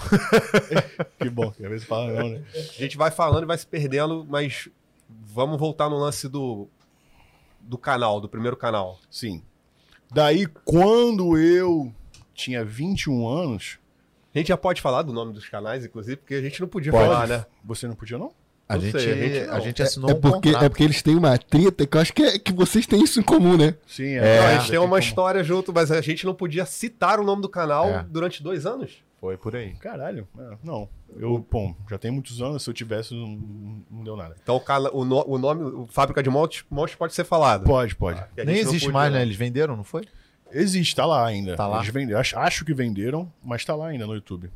que 1.19 1.29
bom, 1.29 1.51
que 1.51 1.63
às 1.63 1.69
vezes 1.69 1.85
fala 1.87 2.11
não, 2.13 2.29
né? 2.29 2.43
A 2.55 2.81
gente 2.81 2.97
vai 2.97 3.11
falando 3.11 3.43
e 3.43 3.45
vai 3.47 3.57
se 3.57 3.65
perdendo, 3.67 4.25
mas 4.27 4.67
vamos 5.07 5.59
voltar 5.59 5.87
no 5.87 5.97
lance 5.97 6.27
do, 6.27 6.67
do 7.61 7.77
canal, 7.77 8.19
do 8.19 8.27
primeiro 8.27 8.57
canal. 8.57 8.97
Sim. 9.09 9.43
Daí, 10.11 10.45
quando 10.65 11.37
eu 11.37 11.93
tinha 12.33 12.63
21 12.65 13.27
anos, 13.27 13.77
A 14.33 14.37
gente 14.37 14.47
já 14.49 14.57
pode 14.57 14.81
falar 14.81 15.01
do 15.01 15.11
nome 15.11 15.33
dos 15.33 15.47
canais, 15.49 15.83
inclusive, 15.85 16.17
porque 16.17 16.35
a 16.35 16.41
gente 16.41 16.61
não 16.61 16.67
podia 16.67 16.91
Pode. 16.91 17.03
falar, 17.05 17.27
né? 17.27 17.45
você 17.65 17.87
não 17.87 17.95
podia, 17.95 18.17
não? 18.17 18.31
A 18.67 18.75
Não 18.75 18.81
gente, 18.81 19.01
sei, 19.01 19.11
a 19.11 19.15
gente 19.15 19.47
não. 19.47 19.53
a 19.55 19.59
gente 19.59 19.81
assinou 19.81 20.09
É 20.11 20.13
um 20.13 20.21
porque, 20.21 20.49
contrato. 20.49 20.63
é 20.65 20.69
porque 20.69 20.83
eles 20.83 21.01
têm 21.01 21.15
uma 21.15 21.35
treta 21.39 21.87
que 21.87 21.97
eu 21.97 22.01
acho 22.01 22.13
que, 22.13 22.21
é, 22.21 22.37
que 22.37 22.53
vocês 22.53 22.85
têm 22.85 23.03
isso 23.03 23.19
em 23.19 23.23
comum, 23.23 23.57
né? 23.57 23.73
Sim, 23.87 24.13
É, 24.13 24.39
Não, 24.39 24.45
a 24.47 24.57
gente 24.59 24.69
tem 24.69 24.79
uma 24.79 24.99
história 24.99 25.43
junto, 25.43 25.73
mas 25.73 25.91
a 25.91 25.99
gente 26.01 26.23
não 26.27 26.35
podia 26.35 26.63
citar 26.67 27.19
o 27.19 27.23
nome 27.23 27.41
do 27.41 27.49
canal 27.49 27.89
É. 27.89 28.05
durante 28.07 28.43
dois 28.43 28.67
anos. 28.67 29.03
Foi 29.19 29.35
por 29.37 29.55
aí. 29.55 29.73
Caralho, 29.75 30.27
é, 30.37 30.57
não. 30.63 30.87
Eu, 31.17 31.45
bom, 31.51 31.75
já 31.89 31.97
tem 31.97 32.09
muitos 32.11 32.41
anos, 32.41 32.63
se 32.63 32.69
eu 32.69 32.73
tivesse, 32.73 33.13
não, 33.13 33.83
não 33.91 34.03
deu 34.03 34.15
nada. 34.15 34.35
Então 34.41 34.55
o, 34.55 34.59
cana- 34.61 34.89
o, 34.93 35.03
no- 35.03 35.25
o 35.27 35.37
nome, 35.37 35.63
o 35.63 35.87
Fábrica 35.87 36.23
de 36.23 36.29
Montes, 36.29 36.63
Montes 36.69 36.95
pode 36.95 37.13
ser 37.13 37.25
falado. 37.25 37.63
Pode, 37.65 37.95
pode. 37.95 38.23
Que 38.33 38.41
a 38.41 38.45
Nem 38.45 38.57
existe 38.57 38.89
mais, 38.89 39.11
né? 39.11 39.21
Eles 39.21 39.35
venderam, 39.35 39.75
não 39.75 39.83
foi? 39.83 40.03
Existe, 40.51 40.95
tá 40.95 41.05
lá 41.05 41.25
ainda. 41.27 41.55
Tá 41.55 41.67
lá? 41.67 41.79
Eles 41.79 41.89
vende- 41.93 42.15
acho, 42.15 42.37
acho 42.39 42.63
que 42.63 42.73
venderam, 42.73 43.31
mas 43.43 43.65
tá 43.65 43.75
lá 43.75 43.87
ainda 43.89 44.07
no 44.07 44.13
YouTube. 44.15 44.49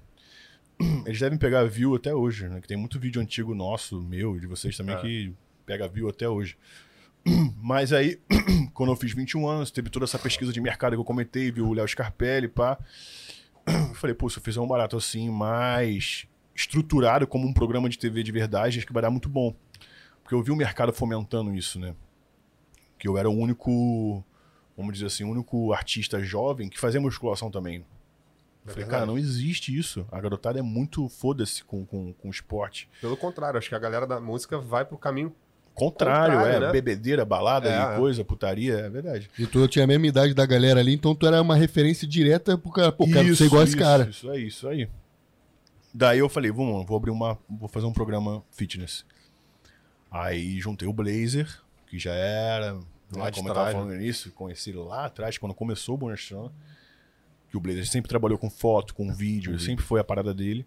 Eles 1.05 1.20
devem 1.20 1.38
pegar 1.38 1.64
view 1.66 1.93
até 1.95 2.14
hoje, 2.16 2.47
né? 2.47 2.59
Que 2.61 2.68
tem 2.68 2.78
muito 2.78 2.97
vídeo 2.99 3.22
antigo 3.22 3.53
nosso, 3.53 4.01
meu, 4.01 4.39
de 4.39 4.47
vocês 4.47 4.76
também, 4.78 4.95
É. 4.95 4.99
que 4.99 5.34
pega 5.66 5.88
view 5.88 6.07
até 6.09 6.28
hoje. 6.28 6.57
Mas 7.61 7.91
aí, 7.93 8.20
quando 8.74 8.91
eu 8.91 8.95
fiz 8.95 9.14
21 9.14 9.47
anos, 9.47 9.72
teve 9.72 9.89
toda 9.89 10.05
essa 10.05 10.18
pesquisa 10.18 10.51
de 10.53 10.59
mercado 10.61 10.93
que 10.93 10.99
eu 10.99 11.05
comentei, 11.05 11.51
viu 11.51 11.68
o 11.68 11.74
Léo 11.74 11.88
Scarpelli, 11.88 12.47
pá. 12.47 12.78
Eu 13.66 13.93
falei, 13.95 14.14
pô, 14.14 14.30
se 14.30 14.38
eu 14.38 14.43
fizer 14.43 14.59
um 14.59 14.68
barato 14.68 14.97
assim, 14.97 15.30
mais 15.30 16.28
estruturado 16.55 17.26
como 17.26 17.47
um 17.47 17.53
programa 17.53 17.89
de 17.89 17.97
TV 17.97 18.24
de 18.24 18.32
verdade, 18.32 18.78
acho 18.78 18.88
que 18.88 18.93
vai 18.93 19.01
dar 19.01 19.09
muito 19.09 19.30
bom. 19.30 19.55
Porque 20.22 20.36
eu 20.36 20.41
vi 20.41 20.51
o 20.51 20.55
mercado 20.55 20.93
fomentando 20.93 21.53
isso, 21.53 21.80
né? 21.80 21.95
Que 22.97 23.07
eu 23.07 23.18
era 23.18 23.30
o 23.30 23.34
único, 23.34 24.24
vamos 24.78 24.93
dizer 24.93 25.07
assim, 25.07 25.24
o 25.24 25.30
único 25.30 25.74
artista 25.74 26.24
jovem 26.24 26.70
que 26.70 26.80
fazia 26.80 27.01
musculação 27.01 27.51
também. 27.51 27.86
Eu 28.66 28.72
falei, 28.72 28.88
cara, 28.88 29.05
não 29.05 29.18
existe 29.18 29.78
isso. 29.78 30.07
A 30.09 30.22
garotada 30.22 30.57
é 30.57 30.61
muito 30.61 31.09
foda-se 31.09 31.64
com, 31.66 31.86
com, 31.86 32.14
com 32.14 32.30
esporte. 32.30 32.89
Pelo 33.01 33.18
contrário, 33.18 33.57
acho 33.57 33.68
que 33.68 33.76
a 33.76 33.80
galera 33.80 34.07
da 34.07 34.22
música 34.22 34.57
vai 34.57 34.86
pro 34.86 34.97
caminho. 34.97 35.36
Contrário, 35.74 36.38
Contrário, 36.38 36.63
é. 36.63 36.67
né? 36.67 36.71
Bebedeira, 36.71 37.26
balada 37.26 37.67
É, 37.67 37.71
e 37.71 37.93
é. 37.93 37.97
coisa, 37.97 38.24
putaria, 38.24 38.74
é 38.76 38.89
verdade. 38.89 39.30
E 39.38 39.47
tu 39.47 39.67
tinha 39.67 39.86
a 39.86 39.88
mesma 39.88 40.05
idade 40.05 40.34
da 40.34 40.45
galera 40.45 40.80
ali, 40.80 40.93
então 40.93 41.15
tu 41.15 41.26
era 41.26 41.41
uma 41.41 41.55
referência 41.55 42.07
direta 42.07 42.57
pro 42.57 42.71
cara. 42.71 42.91
Pô, 42.91 43.05
quero 43.05 43.36
ser 43.36 43.45
igual 43.45 43.61
a 43.61 43.63
esse 43.63 43.76
isso, 43.76 43.84
cara. 43.84 44.07
Isso 44.09 44.30
aí, 44.30 44.47
isso 44.47 44.67
aí. 44.67 44.88
Daí 45.93 46.19
eu 46.19 46.30
falei, 46.30 46.51
vamos, 46.51 46.86
vou 46.86 46.97
abrir 46.97 47.11
uma. 47.11 47.38
Vou 47.49 47.67
fazer 47.67 47.86
um 47.86 47.93
programa 47.93 48.43
fitness. 48.51 49.05
Aí 50.11 50.59
juntei 50.59 50.88
o 50.88 50.93
Blazer, 50.93 51.47
que 51.88 51.97
já 51.97 52.13
era. 52.13 52.74
Lá 53.15 53.26
Né, 53.26 53.32
de 53.32 53.38
como 53.38 53.49
eu 53.49 53.53
tava 53.53 53.71
falando 53.71 53.93
nisso, 53.95 54.32
conheci 54.32 54.69
ele 54.71 54.80
lá 54.80 55.05
atrás, 55.05 55.38
quando 55.38 55.53
começou 55.53 55.95
o 55.95 55.97
Bonestrona. 55.97 56.51
Que 57.49 57.57
o 57.57 57.59
Blazer 57.59 57.88
sempre 57.88 58.09
trabalhou 58.09 58.38
com 58.38 58.49
foto, 58.49 58.95
com 58.95 59.13
vídeo, 59.13 59.59
sempre 59.59 59.86
foi 59.86 59.99
a 59.99 60.03
parada 60.03 60.34
dele. 60.34 60.65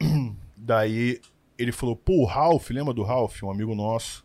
Daí 0.56 1.20
ele 1.56 1.72
falou, 1.72 1.94
pô, 1.96 2.22
o 2.22 2.24
Ralph, 2.24 2.70
lembra 2.70 2.94
do 2.94 3.02
Ralph? 3.02 3.42
Um 3.42 3.50
amigo 3.50 3.74
nosso, 3.74 4.24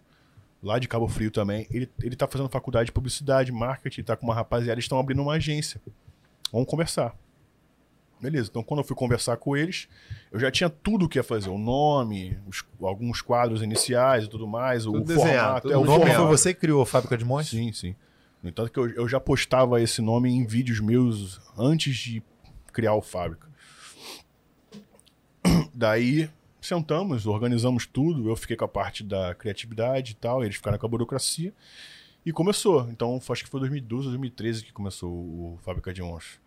lá 0.64 0.80
de 0.80 0.88
Cabo 0.88 1.08
Frio 1.08 1.30
também. 1.30 1.68
Ele, 1.70 1.90
ele 2.02 2.16
tá 2.16 2.28
fazendo 2.28 2.50
faculdade 2.50 2.86
de 2.88 2.92
publicidade, 2.92 3.52
marketing, 3.52 4.02
tá 4.04 4.16
com 4.16 4.26
uma 4.26 4.34
rapaziada, 4.34 4.74
eles 4.74 4.86
estão 4.86 4.98
abrindo 5.00 5.22
uma 5.22 5.34
agência. 5.34 5.80
Vamos 6.52 6.68
conversar. 6.68 7.16
Beleza, 8.22 8.48
então 8.50 8.64
quando 8.64 8.80
eu 8.80 8.84
fui 8.86 8.96
conversar 8.96 9.36
com 9.36 9.58
eles, 9.58 9.90
eu 10.32 10.40
já 10.40 10.50
tinha 10.50 10.70
tudo 10.70 11.06
o 11.06 11.10
que 11.10 11.20
ia 11.20 11.24
fazer. 11.24 11.50
O 11.50 11.58
nome, 11.58 12.38
os- 12.48 12.64
alguns 12.82 13.22
quadros 13.22 13.62
iniciais 13.62 14.24
e 14.24 14.30
tudo 14.30 14.48
mais, 14.48 14.86
Tudo 14.86 15.00
o 15.00 15.04
desenhado, 15.04 15.64
formato. 15.64 15.72
é, 15.74 15.78
O 15.78 15.84
nome 15.84 16.10
foi 16.14 16.26
você 16.28 16.54
que 16.54 16.62
criou 16.62 16.82
a 16.82 16.86
Fábrica 16.86 17.18
de 17.18 17.26
Montes? 17.26 17.50
Sim, 17.50 17.74
sim. 17.74 17.94
No 18.42 18.50
entanto 18.50 18.72
que 18.72 18.80
eu, 18.80 18.90
eu 18.92 19.08
já 19.10 19.20
postava 19.20 19.82
esse 19.82 20.02
nome 20.02 20.30
em 20.30 20.46
vídeos 20.46 20.80
meus 20.80 21.42
antes 21.58 21.98
de 21.98 22.24
criar 22.72 22.94
o 22.94 23.02
Fábrica. 23.02 23.48
Daí 25.74 26.30
sentamos, 26.68 27.26
organizamos 27.28 27.86
tudo, 27.86 28.30
eu 28.30 28.36
fiquei 28.36 28.56
com 28.56 28.66
a 28.66 28.68
parte 28.68 29.04
da 29.04 29.34
criatividade 29.36 30.12
e 30.12 30.16
tal, 30.16 30.44
eles 30.44 30.56
ficaram 30.56 30.78
com 30.78 30.86
a 30.86 30.90
burocracia. 30.90 31.54
E 32.26 32.32
começou. 32.32 32.88
Então, 32.90 33.20
acho 33.30 33.44
que 33.44 33.50
foi 33.50 33.60
2012, 33.60 34.08
2013 34.08 34.64
que 34.64 34.72
começou 34.72 35.12
o 35.12 35.60
Fábrica 35.62 35.94
de 35.94 36.02
Onços. 36.02 36.40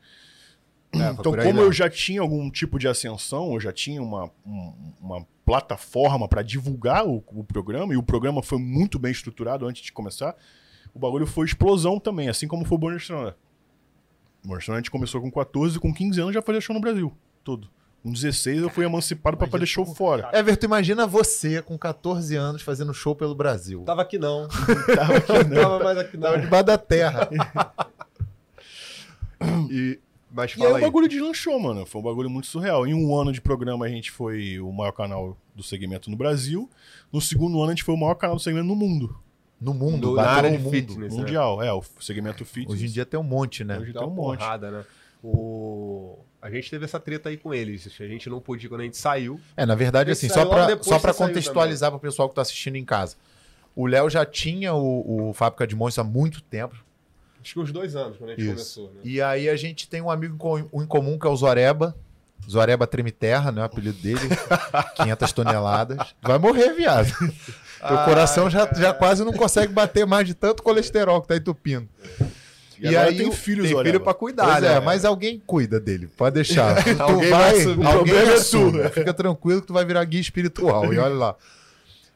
É, 0.94 1.10
Então, 1.10 1.32
como 1.32 1.36
mesmo. 1.42 1.60
eu 1.60 1.72
já 1.72 1.90
tinha 1.90 2.20
algum 2.22 2.50
tipo 2.50 2.78
de 2.78 2.88
ascensão, 2.88 3.52
eu 3.52 3.60
já 3.60 3.72
tinha 3.72 4.02
uma, 4.02 4.30
um- 4.46 4.72
uma 5.00 5.26
plataforma 5.44 6.26
para 6.26 6.40
divulgar 6.42 7.06
o, 7.06 7.22
o 7.26 7.44
programa, 7.44 7.92
e 7.92 7.96
o 7.96 8.02
programa 8.02 8.42
foi 8.42 8.58
muito 8.58 8.98
bem 8.98 9.12
estruturado 9.12 9.66
antes 9.66 9.82
de 9.82 9.92
começar, 9.92 10.34
o 10.94 10.98
bagulho 10.98 11.26
foi 11.26 11.44
explosão 11.46 12.00
também, 12.00 12.28
assim 12.30 12.48
como 12.48 12.64
foi 12.64 12.76
o 12.76 12.78
Bonner 12.78 12.98
Strona. 12.98 13.36
O 14.42 14.48
Bonner 14.48 14.60
Strona 14.60 14.78
a 14.78 14.80
gente 14.80 14.90
começou 14.90 15.20
com 15.20 15.30
14, 15.30 15.78
com 15.78 15.92
15 15.92 16.20
anos 16.20 16.32
já 16.34 16.40
fazia 16.40 16.60
show 16.62 16.72
no 16.74 16.80
Brasil, 16.80 17.12
todo. 17.44 17.68
Com 18.06 18.12
16 18.12 18.62
eu 18.62 18.70
fui 18.70 18.84
emancipado 18.84 19.36
para 19.36 19.48
fazer 19.48 19.66
show 19.66 19.84
fora. 19.84 20.30
Everton, 20.32 20.66
imagina 20.66 21.08
você 21.08 21.60
com 21.60 21.76
14 21.76 22.36
anos 22.36 22.62
fazendo 22.62 22.94
show 22.94 23.16
pelo 23.16 23.34
Brasil. 23.34 23.82
Tava 23.82 24.02
aqui 24.02 24.16
não. 24.16 24.46
Tava 24.94 25.16
aqui, 25.16 25.32
Não 25.32 25.44
né? 25.48 25.60
tava 25.60 25.78
mais 25.82 25.98
aqui 25.98 26.16
não. 26.16 26.22
Tava 26.22 26.38
debaixo 26.38 26.64
da 26.66 26.78
terra. 26.78 27.28
E, 29.70 29.98
mas 30.30 30.52
E 30.52 30.54
aí 30.54 30.58
fala 30.60 30.72
o 30.72 30.76
aí. 30.76 30.82
bagulho 30.82 31.08
deslanchou, 31.08 31.58
mano. 31.60 31.84
Foi 31.84 32.00
um 32.00 32.04
bagulho 32.04 32.30
muito 32.30 32.46
surreal. 32.46 32.86
Em 32.86 32.94
um 32.94 33.14
ano 33.18 33.32
de 33.32 33.40
programa 33.40 33.84
a 33.84 33.88
gente 33.88 34.10
foi 34.10 34.58
o 34.60 34.72
maior 34.72 34.92
canal 34.92 35.36
do 35.54 35.62
segmento 35.62 36.10
no 36.10 36.16
Brasil. 36.16 36.70
No 37.12 37.20
segundo 37.20 37.58
ano 37.60 37.66
a 37.66 37.74
gente 37.74 37.84
foi 37.84 37.94
o 37.94 37.98
maior 37.98 38.14
canal 38.14 38.36
do 38.36 38.42
segmento 38.42 38.66
no 38.66 38.74
mundo. 38.76 39.14
No 39.60 39.74
mundo, 39.74 40.10
Do- 40.10 40.16
na 40.16 40.22
área 40.28 40.50
o 40.50 40.56
de 40.56 40.58
mundo. 40.62 40.70
fitness. 40.70 41.12
né? 41.12 41.18
Mundial, 41.20 41.62
é, 41.62 41.72
o 41.72 41.82
segmento 42.00 42.44
fitness. 42.44 42.74
Hoje 42.78 42.86
em 42.86 42.90
dia 42.90 43.04
tem 43.04 43.18
um 43.18 43.22
monte, 43.24 43.64
né? 43.64 43.78
Hoje 43.78 43.92
tem 43.92 44.02
um 44.02 44.06
uma 44.06 44.14
monte. 44.14 44.38
porrada, 44.38 44.70
né? 44.70 44.84
O... 45.22 46.18
A 46.46 46.50
gente 46.50 46.70
teve 46.70 46.84
essa 46.84 47.00
treta 47.00 47.28
aí 47.28 47.36
com 47.36 47.52
eles. 47.52 47.86
A 48.00 48.04
gente 48.06 48.28
não 48.30 48.40
podia 48.40 48.68
quando 48.68 48.82
a 48.82 48.84
gente 48.84 48.96
saiu. 48.96 49.40
É, 49.56 49.66
na 49.66 49.74
verdade, 49.74 50.10
assim, 50.10 50.28
só 50.28 50.44
depois 50.66 50.86
só 50.86 50.98
pra 50.98 51.12
contextualizar 51.12 51.90
pro 51.90 51.98
pessoal 52.00 52.28
que 52.28 52.34
tá 52.34 52.42
assistindo 52.42 52.76
em 52.76 52.84
casa. 52.84 53.16
O 53.74 53.86
Léo 53.86 54.08
já 54.08 54.24
tinha 54.24 54.72
o, 54.74 55.30
o 55.30 55.32
Fábrica 55.32 55.66
de 55.66 55.74
Monstros 55.74 56.06
há 56.06 56.08
muito 56.08 56.40
tempo. 56.42 56.76
Acho 57.42 57.52
que 57.54 57.60
uns 57.60 57.72
dois 57.72 57.94
anos 57.94 58.16
quando 58.16 58.30
a 58.30 58.32
gente 58.34 58.44
Isso. 58.44 58.80
começou. 58.80 58.84
Né? 58.94 59.00
E 59.04 59.20
aí 59.20 59.48
a 59.48 59.56
gente 59.56 59.88
tem 59.88 60.00
um 60.00 60.10
amigo 60.10 60.34
em 60.34 60.38
co- 60.38 60.58
em 60.58 60.86
comum 60.86 61.18
que 61.18 61.26
é 61.26 61.30
o 61.30 61.36
Zoreba. 61.36 61.94
Zoreba 62.48 62.86
Treme 62.86 63.10
Terra, 63.10 63.50
né? 63.50 63.62
O 63.62 63.64
apelido 63.64 63.98
dele. 64.00 64.20
500 64.96 65.32
toneladas. 65.32 66.14
Vai 66.22 66.38
morrer, 66.38 66.72
viado. 66.74 67.10
Teu 67.86 67.98
coração 68.04 68.48
já, 68.48 68.68
já 68.74 68.92
quase 68.94 69.24
não 69.24 69.32
consegue 69.32 69.72
bater 69.72 70.06
mais 70.06 70.26
de 70.26 70.34
tanto 70.34 70.62
colesterol 70.62 71.20
que 71.22 71.28
tá 71.28 71.36
entupindo. 71.36 71.88
E, 72.80 72.86
agora 72.88 73.08
aí 73.10 73.16
tem 73.16 73.32
filhos, 73.32 73.68
Tem 73.70 73.82
filho 73.82 74.00
pra 74.00 74.12
cuidar, 74.14 74.44
Pois 74.50 74.62
né? 74.62 74.74
é, 74.74 74.80
mas 74.80 75.04
alguém 75.04 75.40
cuida 75.46 75.78
dele, 75.80 76.06
pode 76.06 76.34
deixar. 76.34 76.82
Tu 76.84 77.02
Alguém 77.02 77.30
vai 77.30 77.86
alguém 77.86 78.14
é 78.14 78.32
assume. 78.34 78.82
tu. 78.82 78.90
Fica 78.90 79.14
tranquilo 79.14 79.60
que 79.60 79.66
tu 79.68 79.72
vai 79.72 79.84
virar 79.84 80.04
guia 80.04 80.20
espiritual. 80.20 80.92
E 80.92 80.98
olha 80.98 81.14
lá. 81.14 81.36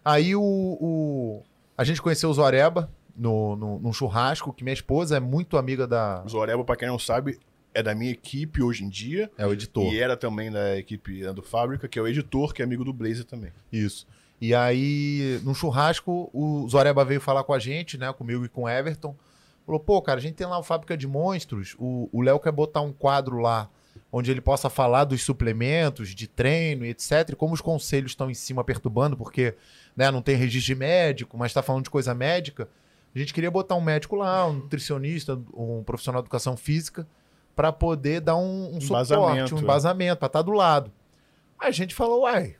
Aí 0.04 0.34
o, 0.34 0.40
o- 0.42 1.42
a 1.76 1.84
gente 1.84 2.00
conheceu 2.02 2.30
o 2.30 2.34
Zoreba 2.34 2.90
no, 3.16 3.56
no, 3.56 3.78
num 3.78 3.92
churrasco, 3.92 4.52
que 4.52 4.62
minha 4.64 4.74
esposa 4.74 5.16
é 5.16 5.20
muito 5.20 5.56
amiga 5.56 5.86
da. 5.86 6.22
O 6.24 6.28
Zoreba, 6.28 6.64
pra 6.64 6.76
quem 6.76 6.88
não 6.88 6.98
sabe, 6.98 7.38
é 7.74 7.82
da 7.82 7.94
minha 7.94 8.10
equipe 8.10 8.62
hoje 8.62 8.84
em 8.84 8.88
dia. 8.88 9.30
É 9.38 9.46
o 9.46 9.52
editor. 9.52 9.92
E 9.92 9.98
era 10.00 10.16
também 10.16 10.50
da 10.50 10.76
equipe 10.76 11.22
né, 11.22 11.32
do 11.32 11.42
Fábrica, 11.42 11.86
que 11.88 11.98
é 11.98 12.02
o 12.02 12.08
editor, 12.08 12.52
que 12.52 12.62
é 12.62 12.64
amigo 12.64 12.84
do 12.84 12.92
Blazer 12.92 13.24
também. 13.24 13.50
Isso. 13.72 14.06
E 14.40 14.54
aí, 14.54 15.38
num 15.44 15.52
churrasco, 15.54 16.30
o 16.32 16.66
Zoreba 16.68 17.04
veio 17.04 17.20
falar 17.20 17.44
com 17.44 17.52
a 17.52 17.58
gente, 17.58 17.98
né? 17.98 18.10
Comigo 18.12 18.42
e 18.44 18.48
com 18.48 18.62
o 18.62 18.68
Everton. 18.68 19.14
Falou, 19.70 19.78
pô, 19.78 20.02
cara, 20.02 20.18
a 20.18 20.20
gente 20.20 20.34
tem 20.34 20.48
lá 20.48 20.58
o 20.58 20.64
Fábrica 20.64 20.96
de 20.96 21.06
Monstros. 21.06 21.76
O 21.78 22.08
o 22.12 22.22
Léo 22.22 22.40
quer 22.40 22.50
botar 22.50 22.80
um 22.80 22.92
quadro 22.92 23.38
lá 23.38 23.70
onde 24.10 24.28
ele 24.28 24.40
possa 24.40 24.68
falar 24.68 25.04
dos 25.04 25.22
suplementos, 25.22 26.12
de 26.12 26.26
treino 26.26 26.84
e 26.84 26.88
etc. 26.88 27.28
E 27.28 27.36
como 27.36 27.54
os 27.54 27.60
conselhos 27.60 28.10
estão 28.10 28.28
em 28.28 28.34
cima 28.34 28.64
perturbando, 28.64 29.16
porque 29.16 29.54
né, 29.96 30.10
não 30.10 30.22
tem 30.22 30.34
registro 30.34 30.74
de 30.74 30.80
médico, 30.80 31.38
mas 31.38 31.52
está 31.52 31.62
falando 31.62 31.84
de 31.84 31.90
coisa 31.90 32.12
médica. 32.12 32.68
A 33.14 33.18
gente 33.18 33.32
queria 33.32 33.48
botar 33.48 33.76
um 33.76 33.80
médico 33.80 34.16
lá, 34.16 34.44
um 34.48 34.54
nutricionista, 34.54 35.40
um 35.54 35.84
profissional 35.84 36.20
de 36.20 36.26
educação 36.26 36.56
física, 36.56 37.06
para 37.54 37.70
poder 37.70 38.20
dar 38.20 38.34
um, 38.34 38.76
um 38.76 38.80
suporte, 38.80 39.12
Embasamento, 39.12 39.54
um 39.54 39.58
é. 39.58 39.62
embasamento, 39.62 40.18
para 40.18 40.26
estar 40.26 40.42
do 40.42 40.50
lado. 40.50 40.90
Aí 41.56 41.68
a 41.68 41.72
gente 41.72 41.94
falou, 41.94 42.22
uai, 42.22 42.56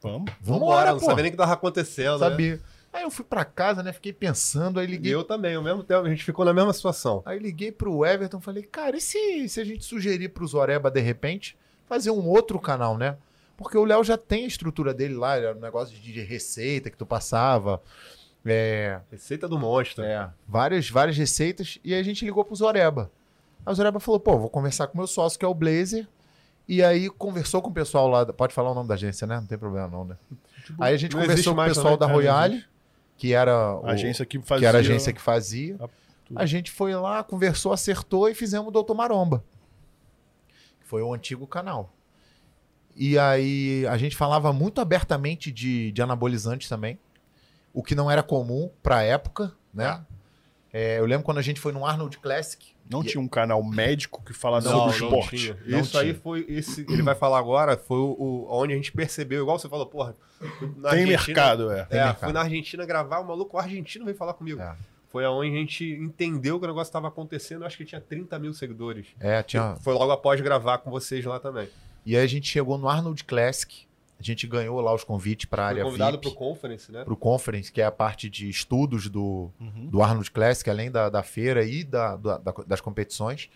Vamos. 0.00 0.32
vambora, 0.40 0.92
não 0.92 0.98
pô. 0.98 1.04
sabia 1.04 1.24
nem 1.24 1.28
o 1.28 1.32
que 1.32 1.38
tava 1.38 1.52
acontecendo. 1.52 2.18
Né? 2.18 2.60
Aí 2.94 3.02
eu 3.02 3.10
fui 3.10 3.24
pra 3.24 3.44
casa, 3.44 3.82
né? 3.82 3.92
Fiquei 3.92 4.12
pensando, 4.12 4.78
aí 4.78 4.86
E 4.86 4.90
liguei. 4.90 5.12
eu 5.12 5.24
também, 5.24 5.56
ao 5.56 5.62
mesmo 5.62 5.82
tempo, 5.82 6.06
a 6.06 6.08
gente 6.08 6.22
ficou 6.22 6.44
na 6.44 6.54
mesma 6.54 6.72
situação. 6.72 7.24
Aí 7.26 7.40
liguei 7.40 7.72
pro 7.72 8.06
Everton 8.06 8.40
falei, 8.40 8.62
cara, 8.62 8.96
e 8.96 9.00
se, 9.00 9.48
se 9.48 9.60
a 9.60 9.64
gente 9.64 9.84
sugerir 9.84 10.28
pro 10.28 10.46
Zoreba, 10.46 10.92
de 10.92 11.00
repente, 11.00 11.58
fazer 11.88 12.12
um 12.12 12.24
outro 12.24 12.60
canal, 12.60 12.96
né? 12.96 13.16
Porque 13.56 13.76
o 13.76 13.84
Léo 13.84 14.04
já 14.04 14.16
tem 14.16 14.44
a 14.44 14.46
estrutura 14.46 14.94
dele 14.94 15.14
lá, 15.14 15.36
era 15.36 15.56
um 15.56 15.60
negócio 15.60 15.96
de, 15.98 16.20
receita 16.22 16.88
que 16.88 16.96
tu 16.96 17.04
passava. 17.04 17.82
É, 18.46 19.00
Receita 19.10 19.48
do 19.48 19.58
monstro. 19.58 20.04
é, 20.04 20.30
várias, 20.46 20.88
várias 20.88 21.16
receitas. 21.16 21.78
E 21.82 21.92
aí 21.94 22.00
a 22.00 22.04
gente 22.04 22.24
ligou 22.24 22.44
pro 22.44 22.54
Zoreba. 22.54 23.10
Aí 23.66 23.72
o 23.72 23.74
Zoreba 23.74 23.98
falou, 23.98 24.20
pô, 24.20 24.38
vou 24.38 24.50
conversar 24.50 24.86
com 24.86 24.96
meu 24.96 25.08
sócio, 25.08 25.36
que 25.36 25.44
é 25.44 25.48
o 25.48 25.54
Blazer. 25.54 26.06
E 26.68 26.82
aí 26.82 27.10
conversou 27.10 27.60
com 27.60 27.70
o 27.70 27.74
pessoal 27.74 28.06
lá. 28.08 28.24
Pode 28.26 28.54
falar 28.54 28.70
o 28.70 28.74
nome 28.74 28.88
da 28.88 28.94
agência, 28.94 29.26
né? 29.26 29.36
Não 29.36 29.46
tem 29.46 29.58
problema, 29.58 29.88
não, 29.88 30.04
né? 30.04 30.16
Aí 30.78 30.94
a 30.94 30.96
gente 30.96 31.14
conversou 31.16 31.54
com 31.54 31.60
o 31.60 31.64
pessoal 31.64 31.96
da 31.96 32.06
Royale, 32.06 32.64
que 33.16 33.32
era 33.32 33.76
o, 33.76 33.86
A 33.86 33.92
agência 33.92 34.24
que 34.26 34.38
fazia... 34.40 34.60
que 34.60 34.66
era 34.66 34.78
a 34.78 34.80
agência 34.80 35.12
que 35.12 35.20
fazia. 35.20 35.76
a-. 35.80 35.88
A 36.36 36.46
gente 36.46 36.70
foi 36.70 36.94
lá, 36.94 37.22
conversou, 37.22 37.72
acertou 37.72 38.28
e 38.28 38.34
fizemos 38.34 38.68
o 38.68 38.70
Doutor 38.70 38.94
Maromba. 38.94 39.44
Que 40.80 40.86
foi 40.86 41.02
o 41.02 41.12
antigo 41.12 41.46
canal. 41.46 41.92
E 42.96 43.18
aí 43.18 43.86
a 43.88 43.96
gente 43.96 44.16
falava 44.16 44.52
muito 44.52 44.80
abertamente 44.80 45.50
de, 45.50 45.92
de 45.92 46.02
anabolizantes 46.02 46.68
também. 46.68 46.98
O 47.72 47.82
que 47.82 47.94
não 47.94 48.10
era 48.10 48.22
comum 48.22 48.70
pra 48.82 49.02
época, 49.02 49.52
né? 49.72 50.04
É, 50.76 50.98
eu 50.98 51.06
lembro 51.06 51.24
quando 51.24 51.38
a 51.38 51.42
gente 51.42 51.60
foi 51.60 51.70
no 51.70 51.86
Arnold 51.86 52.18
Classic. 52.18 52.74
Não 52.90 53.04
tinha 53.04 53.20
um 53.20 53.28
canal 53.28 53.62
médico 53.62 54.20
que 54.24 54.32
fala 54.32 54.60
Não, 54.60 54.70
sobre 54.90 55.00
não 55.00 55.08
esporte. 55.08 55.36
tinha. 55.36 55.58
Não 55.64 55.78
Isso 55.80 55.96
aí 55.96 56.12
foi. 56.12 56.44
Esse, 56.48 56.80
ele 56.90 57.00
vai 57.00 57.14
falar 57.14 57.38
agora, 57.38 57.76
foi 57.76 57.96
o, 57.98 58.16
o- 58.18 58.46
onde 58.50 58.72
a 58.72 58.76
gente 58.76 58.90
percebeu, 58.90 59.42
igual 59.42 59.56
você 59.56 59.68
falou, 59.68 59.86
porra. 59.86 60.16
na 60.76 60.90
Tem 60.90 61.02
Argentina- 61.04 61.06
mercado, 61.16 61.70
é. 61.70 61.84
Tem 61.84 62.00
É, 62.00 62.04
mercado. 62.06 62.24
fui 62.24 62.32
na 62.32 62.40
Argentina 62.40 62.84
gravar, 62.84 63.20
o 63.20 63.24
maluco 63.28 63.56
argentino 63.56 64.04
veio 64.04 64.16
falar 64.16 64.34
comigo. 64.34 64.60
É. 64.60 64.74
Foi 65.10 65.24
aonde 65.24 65.54
a 65.54 65.58
gente 65.60 65.84
entendeu 65.84 66.58
que 66.58 66.64
o 66.64 66.68
negócio 66.68 66.88
estava 66.90 67.06
acontecendo. 67.06 67.64
Acho 67.64 67.76
que 67.76 67.84
tinha 67.84 68.00
30 68.00 68.36
mil 68.40 68.52
seguidores. 68.52 69.06
É, 69.20 69.44
tinha. 69.44 69.76
Foi 69.80 69.94
logo 69.94 70.10
após 70.10 70.40
gravar 70.40 70.78
com 70.78 70.90
vocês 70.90 71.24
lá 71.24 71.38
também. 71.38 71.68
E 72.04 72.16
aí 72.16 72.24
a 72.24 72.26
gente 72.26 72.48
chegou 72.48 72.76
no 72.76 72.88
Arnold 72.88 73.22
Classic. 73.22 73.86
A 74.24 74.32
gente 74.32 74.46
ganhou 74.46 74.80
lá 74.80 74.94
os 74.94 75.04
convites 75.04 75.44
pra 75.44 75.64
Foi 75.64 75.68
área 75.72 75.84
convidado 75.84 76.12
VIP. 76.12 76.22
pro 76.22 76.34
conference, 76.34 76.90
né? 76.90 77.04
pro 77.04 77.14
conference, 77.16 77.70
que 77.70 77.80
é 77.80 77.84
a 77.84 77.92
parte 77.92 78.30
de 78.30 78.48
estudos 78.48 79.08
do, 79.10 79.50
Uhum. 79.60 79.86
do 79.90 80.02
Arnold 80.02 80.30
Classic, 80.30 80.68
além 80.70 80.90
da, 80.90 81.10
da 81.10 81.22
feira 81.22 81.62
e 81.62 81.84
da, 81.84 82.16
da- 82.16 82.38
da- 82.38 82.52
das 82.66 82.80
competições. 82.80 83.50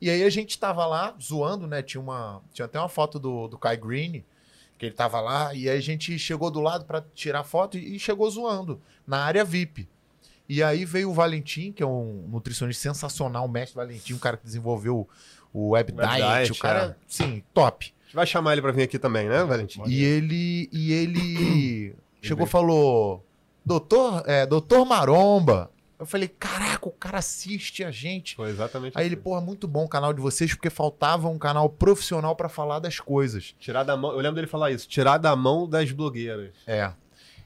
E 0.00 0.10
aí 0.10 0.24
a 0.24 0.30
gente 0.30 0.58
tava 0.58 0.84
lá 0.86 1.14
zoando, 1.22 1.66
né? 1.68 1.82
Tinha, 1.82 2.00
uma, 2.00 2.42
tinha 2.52 2.66
até 2.66 2.78
uma 2.80 2.88
foto 2.88 3.18
do, 3.20 3.46
do 3.46 3.56
Kai 3.56 3.76
Green, 3.76 4.24
que 4.76 4.86
ele 4.86 4.94
tava 4.94 5.20
lá, 5.20 5.54
e 5.54 5.68
aí 5.68 5.76
a 5.76 5.80
gente 5.80 6.18
chegou 6.18 6.50
do 6.50 6.60
lado 6.60 6.84
para 6.84 7.00
tirar 7.14 7.44
foto 7.44 7.78
e, 7.78 7.94
e 7.96 7.98
chegou 8.00 8.28
zoando, 8.30 8.80
na 9.06 9.18
área 9.24 9.44
VIP. 9.44 9.88
E 10.48 10.62
aí 10.62 10.84
veio 10.84 11.10
o 11.10 11.14
Valentim, 11.14 11.70
que 11.72 11.82
é 11.82 11.86
um 11.86 12.26
nutricionista 12.28 12.82
sensacional, 12.82 13.44
o 13.44 13.48
mestre 13.48 13.76
Valentim, 13.76 14.14
um 14.14 14.18
cara 14.18 14.36
que 14.36 14.44
desenvolveu 14.44 15.08
o 15.52 15.70
Web, 15.70 15.92
Web 15.92 16.08
Diet, 16.08 16.26
Diet, 16.46 16.52
o 16.52 16.58
cara, 16.58 16.96
é. 17.00 17.04
sim, 17.06 17.42
top. 17.54 17.92
A 18.08 18.10
gente 18.10 18.16
vai 18.16 18.26
chamar 18.26 18.52
ele 18.52 18.62
pra 18.62 18.72
vir 18.72 18.84
aqui 18.84 18.98
também, 18.98 19.28
né, 19.28 19.44
Valentim? 19.44 19.82
E 19.86 20.02
ele, 20.02 20.66
e 20.72 20.92
ele 20.94 21.94
chegou 22.22 22.46
e 22.46 22.48
falou: 22.48 23.22
Doutor, 23.62 24.22
é, 24.26 24.46
Doutor 24.46 24.86
Maromba. 24.86 25.70
Eu 25.98 26.06
falei: 26.06 26.26
Caraca, 26.26 26.88
o 26.88 26.92
cara 26.92 27.18
assiste 27.18 27.84
a 27.84 27.90
gente. 27.90 28.34
Foi 28.34 28.48
exatamente 28.48 28.96
Aí 28.96 29.04
ele, 29.04 29.14
assim. 29.14 29.22
porra, 29.22 29.42
muito 29.42 29.68
bom 29.68 29.84
o 29.84 29.88
canal 29.88 30.14
de 30.14 30.22
vocês, 30.22 30.54
porque 30.54 30.70
faltava 30.70 31.28
um 31.28 31.38
canal 31.38 31.68
profissional 31.68 32.34
pra 32.34 32.48
falar 32.48 32.78
das 32.78 32.98
coisas. 32.98 33.54
Tirar 33.58 33.82
da 33.82 33.94
mão. 33.94 34.12
Eu 34.12 34.20
lembro 34.20 34.36
dele 34.36 34.46
falar 34.46 34.70
isso. 34.70 34.88
Tirar 34.88 35.18
da 35.18 35.36
mão 35.36 35.68
das 35.68 35.92
blogueiras. 35.92 36.54
É. 36.66 36.90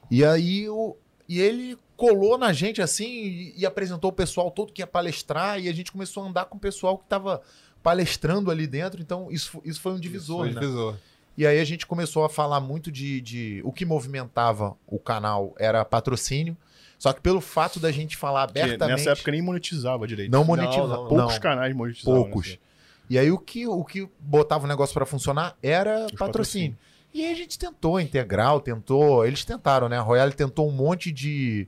E 0.09 0.23
aí 0.23 0.69
o, 0.69 0.95
e 1.27 1.41
ele 1.41 1.77
colou 1.97 2.37
na 2.37 2.53
gente 2.53 2.81
assim 2.81 3.05
e, 3.05 3.53
e 3.57 3.65
apresentou 3.65 4.11
o 4.11 4.13
pessoal 4.13 4.49
todo 4.49 4.71
que 4.71 4.81
ia 4.81 4.87
palestrar 4.87 5.59
e 5.59 5.67
a 5.67 5.73
gente 5.73 5.91
começou 5.91 6.23
a 6.23 6.27
andar 6.27 6.45
com 6.45 6.55
o 6.55 6.59
pessoal 6.59 6.97
que 6.97 7.05
tava 7.05 7.41
palestrando 7.83 8.49
ali 8.49 8.65
dentro. 8.65 9.01
Então 9.01 9.27
isso, 9.29 9.61
isso 9.65 9.79
foi 9.81 9.91
um 9.93 9.99
divisor, 9.99 10.39
Foi 10.45 10.53
né? 10.53 10.59
divisor. 10.59 10.95
E 11.37 11.45
aí 11.45 11.59
a 11.59 11.65
gente 11.65 11.85
começou 11.85 12.23
a 12.23 12.29
falar 12.29 12.59
muito 12.59 12.91
de, 12.91 13.19
de- 13.19 13.61
O 13.65 13.71
que 13.71 13.85
movimentava 13.85 14.75
o 14.87 14.97
canal 14.99 15.53
era 15.59 15.83
patrocínio. 15.83 16.55
Só 16.97 17.11
que 17.11 17.19
pelo 17.19 17.41
fato 17.41 17.79
da 17.79 17.91
gente 17.91 18.15
falar 18.15 18.49
Que 18.51 18.59
abertamente. 18.61 18.97
nessa 18.99 19.11
época 19.11 19.31
nem 19.31 19.41
monetizava 19.41 20.07
direito. 20.07 20.31
não 20.31 20.43
monetizava. 20.45 20.87
Não, 20.87 21.01
não, 21.03 21.09
Poucos 21.09 21.33
não, 21.33 21.41
canais 21.41 21.75
monetizavam. 21.75 22.21
poucos. 22.23 22.41
nessa 22.45 22.53
época. 22.53 22.67
E 23.09 23.19
aí 23.19 23.29
o 23.31 23.37
que, 23.37 23.67
o 23.67 23.83
que 23.83 24.07
botava 24.19 24.63
o 24.63 24.67
negócio 24.67 24.93
pra 24.93 25.05
funcionar 25.05 25.57
era 25.61 26.05
Os 26.05 26.11
patrocínio. 26.13 26.77
E 27.13 27.25
aí 27.25 27.31
a 27.33 27.35
gente 27.35 27.59
tentou, 27.59 27.99
Integral 27.99 28.61
tentou. 28.61 29.25
Eles 29.25 29.43
tentaram, 29.43 29.89
né? 29.89 29.97
A 29.97 30.01
Royale 30.01 30.31
tentou 30.33 30.67
um 30.67 30.71
monte 30.71 31.11
de, 31.11 31.67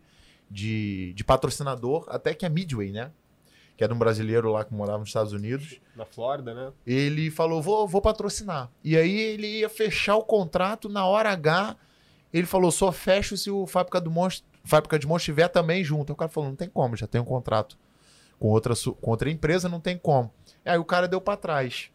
de, 0.50 1.12
de 1.14 1.24
patrocinador, 1.24 2.06
até 2.08 2.34
que 2.34 2.46
a 2.46 2.50
Midway, 2.50 2.92
né? 2.92 3.12
Que 3.78 3.84
era 3.84 3.94
um 3.94 3.98
brasileiro 3.98 4.52
lá 4.52 4.64
que 4.64 4.74
morava 4.74 5.00
nos 5.00 5.10
Estados 5.10 5.34
Unidos. 5.34 5.80
Na 5.96 6.06
Flórida, 6.06 6.54
né? 6.54 6.72
ele 6.86 7.30
falou: 7.30 7.62
vou, 7.62 7.88
vou 7.88 8.02
patrocinar. 8.02 8.70
E 8.84 8.96
aí 8.96 9.20
ele 9.20 9.60
ia 9.60 9.70
fechar 9.70 10.16
o 10.16 10.24
contrato 10.24 10.88
na 10.88 11.06
hora 11.06 11.30
H. 11.32 11.76
Ele 12.34 12.48
falou: 12.48 12.72
só 12.72 12.92
fecho 12.92 13.36
se 13.36 13.52
o 13.52 13.68
Fábrica, 13.68 14.00
do 14.00 14.10
Monstro, 14.10 14.48
Fábrica 14.64 14.98
de 14.98 15.06
Monstros 15.06 15.30
estiver 15.30 15.48
também 15.50 15.84
junto. 15.84 16.12
Aí 16.12 16.14
o 16.14 16.18
cara 16.18 16.32
falou: 16.32 16.50
não 16.50 16.56
tem 16.56 16.70
como, 16.70 16.96
já 16.96 17.08
tem 17.08 17.20
um 17.20 17.26
contrato 17.26 17.78
com 18.40 18.48
outra, 18.48 18.74
com 19.02 19.12
outra 19.12 19.30
empresa, 19.30 19.68
não 19.68 19.80
tem 19.80 19.98
como. 19.98 20.32
Aí 20.64 20.78
o 20.78 20.86
cara 20.86 21.08
deu 21.08 21.20
pra 21.20 21.36
trás. 21.38 21.90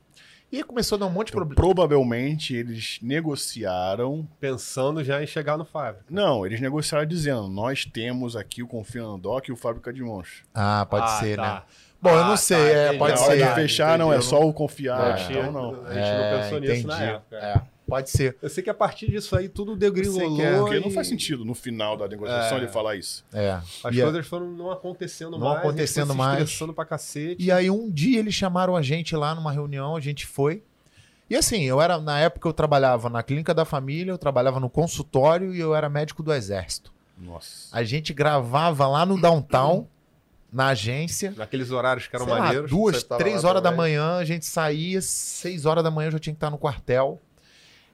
E 0.53 0.57
aí 0.57 0.65
começou 0.65 0.97
a 0.97 0.99
dar 0.99 1.07
um 1.07 1.11
monte 1.11 1.29
de 1.29 1.33
Então, 1.33 1.47
problema. 1.47 1.55
provavelmente 1.75 2.55
eles 2.55 2.99
negociaram. 3.03 4.27
Pensando 4.41 5.03
já 5.05 5.23
em 5.23 5.27
chegar 5.27 5.57
no 5.57 5.65
Fábio. 5.65 6.01
Não, 6.11 6.45
eles 6.45 6.61
negociaram 6.61 7.07
dizendo: 7.07 7.47
nós 7.49 7.85
temos 7.85 8.35
aqui 8.37 8.63
o 8.63 8.67
Confia 8.67 9.03
no 9.03 9.17
Doc 9.19 9.49
e 9.49 9.53
o 9.53 9.57
Fábrica 9.57 9.93
de. 9.93 10.03
Ah, 10.55 10.87
pode 10.91 11.05
Ah, 11.05 11.21
ser, 11.21 11.37
tá. 11.37 11.43
né? 11.55 11.63
Bom, 12.03 12.11
eu 12.11 12.25
não 12.25 12.33
Ah, 12.33 12.37
sei, 12.37 12.57
tá, 12.57 12.65
é, 12.65 12.83
entendi. 12.87 12.99
pode 12.99 13.15
Na 13.15 13.21
hora 13.21 13.37
ser. 13.37 13.47
de 13.49 13.55
fechar, 13.55 13.99
não, 13.99 14.11
é 14.13 14.17
entendi. 14.17 14.31
só 14.31 14.41
o 14.41 14.53
confiar. 14.55 15.19
Não, 15.19 15.31
então 15.31 15.53
não. 15.53 15.87
A 15.87 15.93
gente 15.93 16.13
não 16.13 16.39
pensou 16.41 16.61
nisso 16.61 16.87
na 16.87 16.95
entendi. 16.97 17.11
época. 17.13 17.37
É, 17.37 17.61
pode 17.91 18.11
ser. 18.11 18.37
Eu 18.41 18.49
sei 18.49 18.63
que 18.63 18.71
a 18.71 18.75
partir 18.75 19.11
disso 19.11 19.37
aí 19.37 19.49
tudo 19.49 19.77
degringolou. 19.77 20.37
que 20.37 20.43
é, 20.43 20.59
Porque 20.59 20.81
não 20.81 20.89
e 20.89 20.93
faz 20.95 21.07
sentido 21.09 21.45
no 21.45 21.55
final 21.55 21.97
da 21.97 22.09
negociação 22.09 22.57
É. 22.57 22.61
ele 22.63 22.69
falar 22.69 22.97
isso. 22.97 23.25
É. 23.33 23.51
As 23.85 23.95
E 23.95 24.01
a- 24.01 24.05
coisas 24.05 24.27
foram 24.27 24.51
não 24.51 24.71
acontecendo 24.71 25.33
Não 25.33 25.39
mais. 25.41 25.51
a 25.51 25.57
gente 25.57 25.67
acontecendo 25.69 26.11
se 26.13 26.17
mais. 26.17 26.43
estressando 26.45 26.73
pra 26.73 26.85
cacete. 26.85 27.37
E 27.45 27.51
aí 27.53 27.71
um 27.71 27.91
dia 27.91 28.19
eles 28.19 28.35
chamaram 28.35 28.75
a 28.77 28.83
gente 28.83 29.15
lá 29.15 29.35
numa 29.35 29.53
reunião, 29.53 29.95
a 29.97 30.01
gente 30.01 30.27
foi. 30.27 30.63
E 31.29 31.37
assim, 31.37 31.63
eu 31.63 31.81
era 31.81 31.99
na 32.01 32.19
época 32.19 32.49
eu 32.49 32.53
trabalhava 32.53 33.09
na 33.09 33.23
clínica 33.23 33.53
da 33.55 33.65
família, 33.65 34.11
eu 34.11 34.19
trabalhava 34.19 34.59
no 34.59 34.69
consultório 34.71 35.55
e 35.55 35.61
eu 35.61 35.75
era 35.75 35.89
médico 35.89 36.23
do 36.23 36.33
exército. 36.33 36.93
Nossa. 37.17 37.69
A 37.71 37.85
gente 37.85 38.13
gravava 38.15 38.87
lá 38.89 39.05
no 39.05 39.21
downtown, 39.21 39.87
na 40.53 40.69
agência. 40.69 41.33
Naqueles 41.37 41.71
horários 41.71 42.09
que 42.09 42.17
eram 42.17 42.25
sei 42.25 42.35
lá, 42.35 42.41
maneiros. 42.41 42.71
duas, 42.71 42.97
você 42.97 43.05
tava 43.05 43.21
três 43.23 43.43
lá 43.45 43.51
horas 43.51 43.63
da 43.63 43.71
manhã, 43.71 44.17
a 44.17 44.25
gente 44.25 44.45
saía, 44.47 45.01
seis 45.01 45.65
horas 45.67 45.85
da 45.85 45.91
manhã 45.91 46.09
eu 46.09 46.13
já 46.13 46.19
tinha 46.19 46.33
que 46.35 46.39
estar 46.39 46.51
no 46.51 46.59
quartel. 46.59 47.21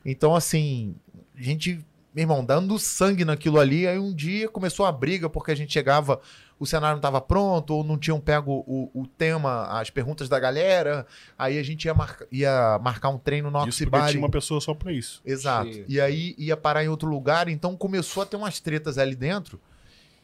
Então, 0.08 0.34
assim, 0.36 0.94
a 1.36 1.42
gente, 1.42 1.84
meu 2.14 2.22
irmão, 2.22 2.44
dando 2.44 2.78
sangue 2.78 3.24
naquilo 3.24 3.58
ali. 3.58 3.86
Aí 3.88 3.98
um 3.98 4.14
dia 4.14 4.48
começou 4.48 4.86
a 4.86 4.92
briga 4.92 5.28
porque 5.28 5.50
a 5.50 5.54
gente 5.54 5.72
chegava, 5.72 6.20
o 6.60 6.64
cenário 6.64 6.92
não 6.94 6.98
estava 7.00 7.20
pronto, 7.20 7.74
ou 7.74 7.82
não 7.84 7.98
tinham 7.98 8.20
pego 8.20 8.64
o, 8.66 8.88
o 8.94 9.06
tema, 9.06 9.64
as 9.80 9.90
perguntas 9.90 10.28
da 10.28 10.38
galera. 10.38 11.04
Aí 11.36 11.58
a 11.58 11.62
gente 11.62 11.84
ia, 11.86 11.92
marca- 11.94 12.26
ia 12.30 12.78
marcar 12.80 13.08
um 13.08 13.18
treino 13.18 13.50
no 13.50 13.58
Isso 13.66 13.78
porque 13.78 13.82
Oxibari. 13.96 14.12
tinha 14.12 14.22
uma 14.22 14.30
pessoa 14.30 14.60
só 14.60 14.72
pra 14.74 14.92
isso. 14.92 15.20
Exato. 15.24 15.72
Sim. 15.72 15.84
E 15.88 16.00
aí 16.00 16.34
ia 16.38 16.56
parar 16.56 16.84
em 16.84 16.88
outro 16.88 17.08
lugar, 17.08 17.48
então 17.48 17.76
começou 17.76 18.22
a 18.22 18.26
ter 18.26 18.36
umas 18.36 18.60
tretas 18.60 18.96
ali 18.98 19.16
dentro 19.16 19.60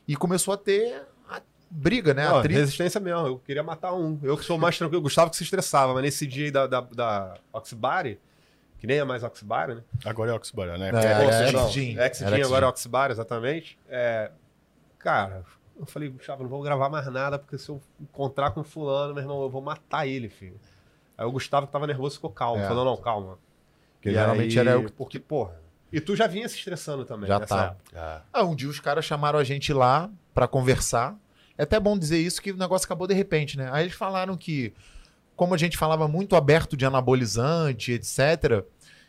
e 0.06 0.14
começou 0.16 0.54
a 0.54 0.56
ter 0.56 1.02
a 1.28 1.40
briga, 1.70 2.14
né? 2.14 2.28
Não, 2.28 2.38
a 2.38 2.42
treta. 2.42 2.60
resistência 2.60 3.00
mesmo. 3.00 3.26
Eu 3.26 3.38
queria 3.40 3.62
matar 3.64 3.92
um. 3.94 4.18
Eu 4.22 4.36
que 4.36 4.44
sou 4.44 4.56
mais 4.58 4.78
tranquilo. 4.78 5.02
Gustavo 5.02 5.30
que 5.30 5.36
se 5.36 5.42
estressava, 5.42 5.92
mas 5.92 6.02
nesse 6.04 6.24
dia 6.26 6.44
aí 6.46 6.50
da, 6.52 6.66
da, 6.68 6.80
da 6.80 7.34
Oxibari, 7.52 8.18
que 8.82 8.86
nem 8.88 8.98
é 8.98 9.04
mais 9.04 9.22
Oxibari, 9.22 9.76
né? 9.76 9.82
Agora 10.04 10.32
é 10.32 10.34
Oxbara, 10.34 10.76
né? 10.76 10.88
É, 10.88 11.24
vocês 11.24 11.52
não. 11.52 11.66
X-Gin. 11.66 11.96
X-Gin, 11.98 12.24
Era 12.24 12.34
agora 12.34 12.66
é 12.66 12.68
X-Gin. 12.68 12.68
Oxibari, 12.68 13.12
exatamente. 13.12 13.78
É, 13.88 14.32
cara, 14.98 15.44
eu 15.78 15.86
falei, 15.86 16.08
Gustavo, 16.08 16.42
não 16.42 16.50
vou 16.50 16.60
gravar 16.62 16.88
mais 16.88 17.06
nada, 17.06 17.38
porque 17.38 17.56
se 17.56 17.68
eu 17.68 17.80
encontrar 18.00 18.50
com 18.50 18.64
fulano, 18.64 19.14
meu 19.14 19.22
irmão, 19.22 19.40
eu 19.40 19.48
vou 19.48 19.62
matar 19.62 20.08
ele, 20.08 20.28
filho. 20.28 20.58
Aí 21.16 21.24
o 21.24 21.30
Gustavo 21.30 21.68
que 21.68 21.72
tava 21.72 21.86
nervoso 21.86 22.16
ficou 22.16 22.30
calmo. 22.30 22.60
É. 22.60 22.66
Falou, 22.66 22.84
não, 22.84 22.96
calma. 22.96 23.38
Porque 23.94 24.08
E 24.08 24.14
geralmente 24.14 24.58
aí, 24.58 24.66
era 24.66 24.76
eu 24.76 24.84
que 24.86 24.90
Porque, 24.90 25.20
porra. 25.20 25.54
E 25.92 26.00
tu 26.00 26.16
já 26.16 26.26
vinha 26.26 26.48
se 26.48 26.56
estressando 26.56 27.04
também, 27.04 27.28
Já 27.28 27.38
nessa 27.38 27.56
tá. 27.56 27.64
época. 27.66 28.24
Ah, 28.32 28.42
um 28.42 28.56
dia 28.56 28.68
os 28.68 28.80
caras 28.80 29.04
chamaram 29.04 29.38
a 29.38 29.44
gente 29.44 29.72
lá 29.72 30.10
pra 30.34 30.48
conversar. 30.48 31.16
É 31.56 31.62
até 31.62 31.78
bom 31.78 31.96
dizer 31.96 32.18
isso 32.18 32.42
que 32.42 32.50
o 32.50 32.56
negócio 32.56 32.84
acabou 32.84 33.06
de 33.06 33.14
repente, 33.14 33.56
né? 33.56 33.68
Aí 33.72 33.84
eles 33.84 33.94
falaram 33.94 34.36
que, 34.36 34.74
como 35.42 35.54
a 35.56 35.58
gente 35.58 35.76
falava 35.76 36.06
muito 36.06 36.36
aberto 36.36 36.76
de 36.76 36.86
anabolizante, 36.86 37.90
etc., 37.90 38.64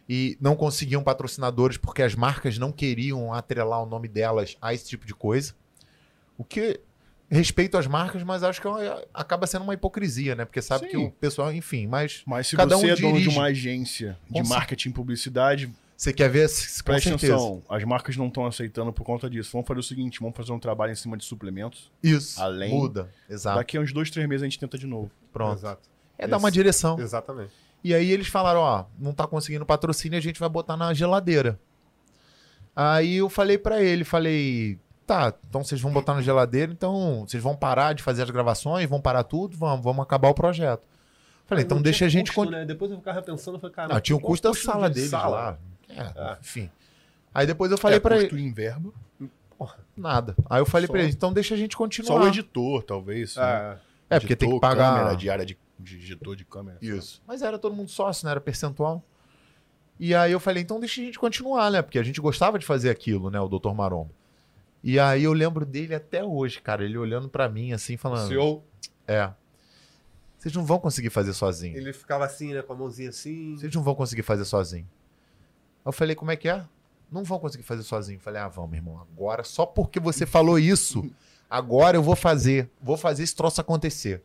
e 0.10 0.36
não 0.42 0.56
conseguiam 0.56 1.04
patrocinadores 1.04 1.78
porque 1.78 2.02
as 2.02 2.16
marcas 2.16 2.58
não 2.58 2.72
queriam 2.72 3.32
atrelar 3.32 3.84
o 3.84 3.86
nome 3.86 4.08
delas 4.08 4.58
a 4.60 4.74
esse 4.74 4.86
tipo 4.90 5.06
de 5.06 5.14
coisa. 5.14 5.54
O 6.36 6.44
que 6.44 6.80
respeito 7.30 7.78
às 7.78 7.86
marcas, 7.86 8.24
mas 8.24 8.42
acho 8.42 8.60
que 8.60 8.68
é 8.68 9.08
acaba 9.14 9.46
sendo 9.46 9.62
uma 9.62 9.76
hipocrisia, 9.76 10.34
né? 10.34 10.44
Porque 10.44 10.60
sabe 10.60 10.86
Sim. 10.86 10.90
que 10.90 10.98
o 10.98 11.12
pessoal, 11.12 11.54
enfim, 11.54 11.86
mas 11.86 12.24
Mas 12.26 12.48
se 12.48 12.58
Cada 12.58 12.76
você 12.76 12.88
um 12.88 12.90
é 12.90 12.96
dono 12.96 13.22
de 13.22 13.30
uma 13.30 13.44
agência 13.44 14.18
de 14.28 14.42
marketing 14.42 14.90
e 14.90 14.94
publicidade, 14.94 15.72
você 15.96 16.12
quer 16.12 16.30
ver, 16.32 16.50
com 16.50 16.84
preste 16.84 17.10
certeza. 17.10 17.36
atenção. 17.36 17.62
As 17.70 17.84
marcas 17.84 18.18
não 18.18 18.28
estão 18.28 18.46
aceitando 18.48 18.92
por 18.92 19.04
conta 19.04 19.30
disso. 19.30 19.52
Vamos 19.54 19.68
fazer 19.68 19.80
o 19.80 19.84
seguinte, 19.84 20.20
vamos 20.20 20.36
fazer 20.36 20.52
um 20.52 20.60
trabalho 20.60 20.92
em 20.92 20.96
cima 20.96 21.16
de 21.16 21.24
suplementos. 21.26 21.92
Isso. 22.02 22.42
Além- 22.42 22.72
Muda. 22.72 23.10
Exato. 23.30 23.58
Daqui 23.60 23.78
a 23.78 23.82
uns 23.82 23.94
dois, 23.94 24.10
três 24.10 24.28
meses 24.28 24.42
a 24.42 24.46
gente 24.48 24.60
tenta 24.60 24.78
de 24.78 24.88
novo. 24.88 25.12
Pronto. 25.32 25.58
Exato. 25.60 25.93
É 26.24 26.28
dar 26.28 26.38
uma 26.38 26.52
direção. 26.52 27.00
Exatamente. 27.00 27.52
E 27.84 27.94
aí 27.94 28.12
eles 28.12 28.28
falaram, 28.28 28.60
ó, 28.62 28.86
não 28.98 29.14
tá 29.14 29.28
conseguindo 29.28 29.66
patrocínio, 29.66 30.18
a 30.18 30.22
gente 30.22 30.40
vai 30.40 30.48
botar 30.50 30.78
na 30.78 30.94
geladeira. 30.94 31.60
Aí 32.76 33.18
eu 33.18 33.30
falei 33.30 33.58
pra 33.58 33.82
ele, 33.82 34.04
falei, 34.04 34.80
tá, 35.06 35.34
então 35.50 35.64
vocês 35.64 35.80
vão 35.80 35.92
botar 35.92 36.14
na 36.16 36.22
geladeira, 36.22 36.72
então 36.72 37.26
vocês 37.28 37.42
vão 37.44 37.56
parar 37.56 37.94
de 37.94 38.02
fazer 38.02 38.24
as 38.24 38.30
gravações, 38.30 38.90
vão 38.90 39.00
parar 39.02 39.24
tudo, 39.24 39.56
vamos, 39.58 39.84
vamos 39.84 40.04
acar 40.04 40.20
o 40.26 40.34
projeto. 40.34 40.82
Falei, 41.46 41.66
então 41.66 41.76
não 41.76 41.84
deixa 41.84 42.00
tinha 42.00 42.08
a 42.08 42.12
gente... 42.12 42.32
custo, 42.32 42.46
con- 42.52 42.58
né? 42.58 42.66
Depois 42.66 42.90
eu 42.90 42.98
ficava 42.98 43.22
pensando, 43.22 43.56
eu 43.56 43.60
falei, 43.60 43.76
cara, 43.76 43.96
Ah, 43.96 44.02
tinha 44.02 44.16
o 44.16 44.20
custo 44.20 44.48
da 44.48 44.54
de 44.54 44.60
sala 44.64 44.90
deles 44.90 45.10
sala? 45.10 45.36
lá. 45.38 45.58
É, 45.90 46.02
É. 46.02 46.38
enfim. 46.42 46.70
Aí 47.34 47.46
depois 47.46 47.70
eu 47.72 47.78
falei 47.78 47.98
é, 47.98 48.00
pra 48.00 48.16
custo 48.16 48.36
ele, 48.36 48.44
em 48.48 48.54
verba. 48.54 48.92
nada. 49.96 50.36
Aí 50.50 50.62
eu 50.62 50.66
falei 50.66 50.88
pra 50.88 51.00
ele, 51.02 51.12
então 51.12 51.32
deixa 51.34 51.54
a 51.54 51.58
gente 51.58 51.76
continuar. 51.78 52.08
Só 52.08 52.24
o 52.24 52.28
editor, 52.28 52.82
talvez. 52.84 53.36
né? 53.36 53.78
É, 54.10 54.16
É, 54.16 54.20
porque 54.20 54.36
tem 54.36 54.48
que 54.50 54.56
Editor, 54.56 54.62
pagar... 54.62 54.98
Câmera, 55.00 55.16
diária 55.18 55.46
de, 55.46 55.58
de 55.84 55.96
editor 55.98 56.36
de 56.36 56.46
câmera. 56.46 56.78
Isso. 56.82 57.22
Mas 57.28 57.42
era 57.42 57.60
todo 57.60 57.76
mundo 57.76 57.90
sócio, 57.90 58.26
né? 58.26 58.32
Era 58.32 58.42
percentual. 58.42 59.04
E 60.00 60.16
aí 60.16 60.32
eu 60.32 60.40
falei, 60.40 60.64
então 60.64 60.80
deixa 60.80 61.02
a 61.02 61.06
gente 61.06 61.20
continuar, 61.20 61.72
né? 61.72 61.82
Porque 61.82 62.00
a 62.00 62.04
gente 62.04 62.20
gostava 62.20 62.58
de 62.58 62.66
fazer 62.66 62.90
aquilo, 62.90 63.30
né? 63.30 63.40
O 63.40 63.48
Dr. 63.48 63.74
Maromba. 63.74 64.12
E 64.84 65.00
aí 65.00 65.24
eu 65.24 65.34
lembro 65.34 65.66
dele 65.66 65.96
até 65.96 66.24
hoje, 66.24 66.60
cara. 66.60 66.84
Ele 66.84 66.98
olhando 66.98 67.30
pra 67.30 67.48
mim 67.48 67.72
assim, 67.72 67.96
o 67.96 67.98
falando: 67.98 68.28
senhor, 68.28 68.62
É. 69.08 69.32
Vocês 70.38 70.54
não 70.54 70.66
vão 70.66 70.78
conseguir 70.78 71.10
fazer 71.10 71.32
sozinho. 71.32 71.78
ele 71.78 71.94
ficava 71.94 72.26
assim, 72.26 72.54
né, 72.54 72.62
com 72.62 72.74
a 72.74 72.76
mãozinha 72.76 73.08
assim. 73.10 73.56
Vocês 73.56 73.74
não 73.74 73.82
vão 73.82 73.96
conseguir 73.96 74.24
fazer 74.24 74.44
sozinho. 74.44 74.86
Aí 75.86 75.88
eu 75.88 75.94
falei, 75.94 76.16
como 76.18 76.32
é 76.32 76.36
que 76.36 76.50
é? 76.50 76.66
Não 77.10 77.24
vão 77.24 77.40
conseguir 77.40 77.64
fazer 77.64 77.84
sozinho. 77.84 78.20
Falei, 78.20 78.42
ah, 78.42 78.50
vamos, 78.50 78.72
meu 78.72 78.80
irmão. 78.80 79.00
Agora, 79.00 79.46
só 79.46 79.66
porque 79.66 80.02
você 80.02 80.26
falou 80.26 80.60
isso, 80.60 81.10
agora 81.50 81.96
eu 81.96 82.04
vou 82.04 82.16
fazer. 82.16 82.70
Vou 82.82 82.98
fazer 82.98 83.24
esse 83.24 83.34
troço 83.34 83.62
acontecer. 83.62 84.22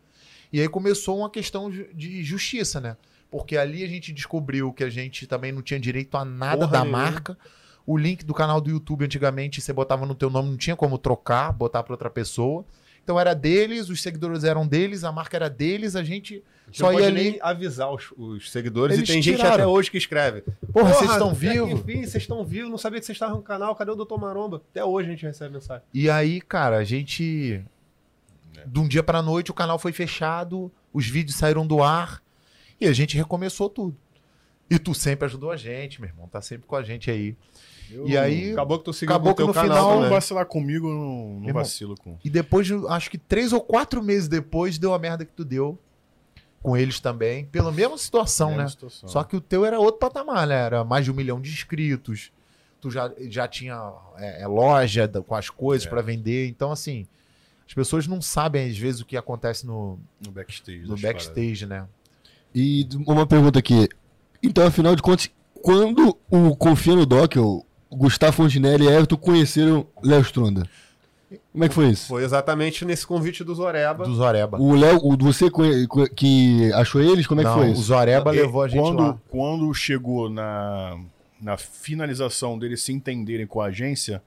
E 0.52 0.60
aí 0.60 0.68
começou 0.68 1.18
uma 1.18 1.30
questão 1.30 1.70
de 1.70 2.22
justiça, 2.24 2.80
né? 2.80 2.96
Porque 3.30 3.56
ali 3.56 3.84
a 3.84 3.88
gente 3.88 4.12
descobriu 4.12 4.72
que 4.72 4.82
a 4.82 4.88
gente 4.88 5.26
também 5.26 5.52
não 5.52 5.60
tinha 5.62 5.78
direito 5.78 6.16
a 6.16 6.24
nada 6.24 6.60
Porra 6.66 6.72
da 6.72 6.80
nenhuma. 6.84 6.98
marca. 6.98 7.38
O 7.86 7.96
link 7.96 8.24
do 8.24 8.34
canal 8.34 8.60
do 8.60 8.70
YouTube 8.70 9.04
antigamente 9.04 9.60
você 9.60 9.72
botava 9.72 10.04
no 10.06 10.14
teu 10.14 10.28
nome, 10.30 10.50
não 10.50 10.56
tinha 10.56 10.76
como 10.76 10.98
trocar, 10.98 11.52
botar 11.52 11.82
para 11.82 11.92
outra 11.92 12.10
pessoa. 12.10 12.64
Então 13.02 13.18
era 13.18 13.32
deles, 13.32 13.88
os 13.88 14.02
seguidores 14.02 14.44
eram 14.44 14.66
deles, 14.66 15.02
a 15.02 15.10
marca 15.10 15.34
era 15.38 15.48
deles, 15.48 15.96
a 15.96 16.02
gente 16.02 16.42
gente 16.66 16.78
só 16.78 16.92
ia 16.92 17.06
ali. 17.06 17.38
avisar 17.40 17.90
os, 17.90 18.12
os 18.18 18.50
seguidores. 18.50 18.96
Eles 18.98 19.08
e 19.08 19.12
tem 19.12 19.22
gente 19.22 19.36
tiraram. 19.36 19.54
até 19.54 19.66
hoje 19.66 19.90
que 19.90 19.96
escreve. 19.96 20.42
Porra, 20.70 20.92
vocês 20.92 21.10
estão 21.12 21.32
vivos? 21.32 21.70
Enfim, 21.70 22.02
vocês 22.04 22.22
estão 22.22 22.44
vivos. 22.44 22.70
Não 22.70 22.76
sabia 22.76 23.00
que 23.00 23.06
vocês 23.06 23.16
estavam 23.16 23.38
no 23.38 23.42
canal. 23.42 23.74
Cadê 23.74 23.90
o 23.90 23.94
Dr. 23.94 24.18
Maromba? 24.20 24.62
Até 24.70 24.84
hoje 24.84 25.08
a 25.08 25.10
gente 25.12 25.24
recebe 25.24 25.54
mensagem. 25.54 25.82
E 25.94 26.10
aí, 26.10 26.38
cara, 26.42 26.76
a 26.76 26.84
gente. 26.84 27.62
É. 28.58 28.66
De 28.66 28.78
um 28.78 28.86
dia 28.88 29.02
pra 29.02 29.22
noite 29.22 29.50
o 29.50 29.54
canal 29.54 29.78
foi 29.78 29.92
fechado, 29.92 30.70
os 30.92 31.06
vídeos 31.06 31.36
saíram 31.36 31.66
do 31.66 31.82
ar 31.82 32.22
e 32.80 32.86
a 32.86 32.92
gente 32.92 33.16
recomeçou 33.16 33.68
tudo. 33.68 33.96
E 34.70 34.78
tu 34.78 34.94
sempre 34.94 35.24
ajudou 35.26 35.50
a 35.50 35.56
gente, 35.56 36.00
meu 36.00 36.10
irmão, 36.10 36.28
tá 36.28 36.40
sempre 36.42 36.66
com 36.66 36.76
a 36.76 36.82
gente 36.82 37.10
aí. 37.10 37.36
Eu- 37.90 38.06
E 38.06 38.18
aí- 38.18 38.52
Acabou 38.52 38.78
que 38.78 38.84
tu 38.84 38.92
seguiu 38.92 39.14
Acabou 39.14 39.34
que 39.34 39.42
no 39.42 39.54
canal 39.54 39.70
final- 39.70 39.88
não 39.90 39.96
também. 39.96 40.10
vacilar 40.10 40.44
comigo, 40.44 40.88
não, 40.88 41.28
não 41.40 41.48
Irmão, 41.48 41.62
vacilo 41.62 41.94
com. 41.96 42.18
E 42.22 42.28
depois, 42.28 42.66
de, 42.66 42.74
acho 42.88 43.10
que 43.10 43.16
três 43.16 43.52
ou 43.52 43.62
quatro 43.62 44.02
meses 44.02 44.28
depois, 44.28 44.76
deu 44.78 44.92
a 44.92 44.98
merda 44.98 45.24
que 45.24 45.32
tu 45.32 45.42
deu 45.44 45.78
com 46.62 46.76
eles 46.76 47.00
também, 47.00 47.46
pela 47.46 47.72
mesma 47.72 47.96
situação, 47.96 48.48
Mesma 48.48 48.62
né? 48.64 48.68
situação. 48.68 49.08
Só 49.08 49.24
que 49.24 49.36
o 49.36 49.40
teu 49.40 49.64
era 49.64 49.78
outro 49.80 50.00
patamar, 50.00 50.46
né? 50.46 50.54
Era 50.66 50.84
mais 50.84 51.04
de 51.04 51.10
um 51.10 51.14
milhão 51.14 51.40
de 51.40 51.50
inscritos. 51.50 52.30
Tu 52.80 52.90
já, 52.90 53.10
já 53.28 53.48
tinha 53.48 53.92
é, 54.18 54.42
é, 54.42 54.46
loja 54.46 55.08
com 55.26 55.34
as 55.34 55.48
coisas 55.48 55.86
É. 55.86 55.90
pra 55.90 56.02
vender. 56.02 56.46
Então, 56.48 56.70
assim, 56.70 57.06
as 57.68 57.74
pessoas 57.74 58.06
não 58.06 58.20
sabem, 58.22 58.68
às 58.70 58.78
vezes, 58.78 59.02
o 59.02 59.04
que 59.04 59.16
acontece 59.16 59.66
no, 59.66 59.98
no 60.24 60.32
backstage. 60.32 60.86
no 60.86 60.96
backstage, 60.96 61.66
né? 61.66 61.84
E 62.54 62.88
uma 63.06 63.26
pergunta 63.26 63.58
aqui. 63.58 63.86
Então, 64.42 64.66
afinal 64.66 64.96
de 64.96 65.02
contas, 65.02 65.30
quando 65.62 66.16
o 66.30 66.56
Confia 66.56 66.96
no 66.96 67.04
Doc, 67.04 67.36
o 67.36 67.64
Gustavo 67.92 68.32
Fontinelli 68.32 68.84
e 68.84 68.88
Everton 68.88 69.16
conheceram 69.16 69.86
Léo 70.02 70.22
Stronda? 70.22 70.66
Como 71.52 71.62
é 71.62 71.68
que 71.68 71.74
foi 71.74 71.90
isso? 71.90 72.06
Foi 72.08 72.24
exatamente 72.24 72.86
nesse 72.86 73.06
convite 73.06 73.44
do 73.44 73.54
Zoreba. 73.54 74.04
Do 74.04 74.14
Zoreba. 74.14 74.58
O 74.58 74.74
Léo, 74.74 74.98
o- 75.02 75.16
você 75.18 75.50
que 76.16 76.72
achou 76.72 77.02
eles? 77.02 77.26
Como 77.26 77.42
é 77.42 77.44
que 77.44 77.50
Não, 77.50 77.58
foi 77.58 77.68
o 77.68 77.72
isso? 77.72 77.82
Zoreba 77.82 78.34
E 78.34 78.40
levou 78.40 78.62
a 78.62 78.68
gente 78.68 78.80
quando, 78.80 78.98
lá. 79.02 79.18
Quando 79.28 79.74
chegou 79.74 80.30
na, 80.30 80.98
na 81.38 81.58
finalização 81.58 82.58
deles 82.58 82.80
se 82.80 82.92
entenderem 82.94 83.46
com 83.46 83.60
a 83.60 83.66
agência, 83.66 84.22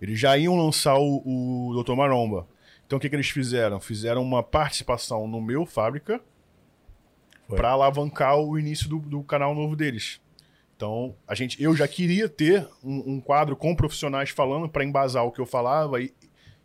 eles 0.00 0.18
já 0.18 0.38
iam 0.38 0.56
lançar 0.56 0.96
o, 0.98 1.22
o 1.76 1.82
Dr. 1.82 1.92
Maromba. 1.94 2.46
Então 2.88 2.96
o 2.96 3.00
que, 3.00 3.10
que 3.10 3.14
eles 3.14 3.28
fizeram? 3.28 3.78
Fizeram 3.78 4.22
uma 4.22 4.42
participação 4.42 5.28
no 5.28 5.42
meu 5.42 5.66
fábrica 5.66 6.22
para 7.46 7.68
alavancar 7.68 8.38
o 8.38 8.58
início 8.58 8.88
do, 8.88 8.98
do 8.98 9.22
canal 9.22 9.54
novo 9.54 9.76
deles. 9.76 10.18
Então, 10.74 11.14
a 11.26 11.34
gente, 11.34 11.62
eu 11.62 11.76
já 11.76 11.86
queria 11.86 12.30
ter 12.30 12.66
um, 12.82 13.14
um 13.14 13.20
quadro 13.20 13.54
com 13.56 13.76
profissionais 13.76 14.30
falando 14.30 14.70
para 14.70 14.84
embasar 14.84 15.22
o 15.24 15.30
que 15.30 15.38
eu 15.38 15.44
falava 15.44 16.00
e, 16.00 16.14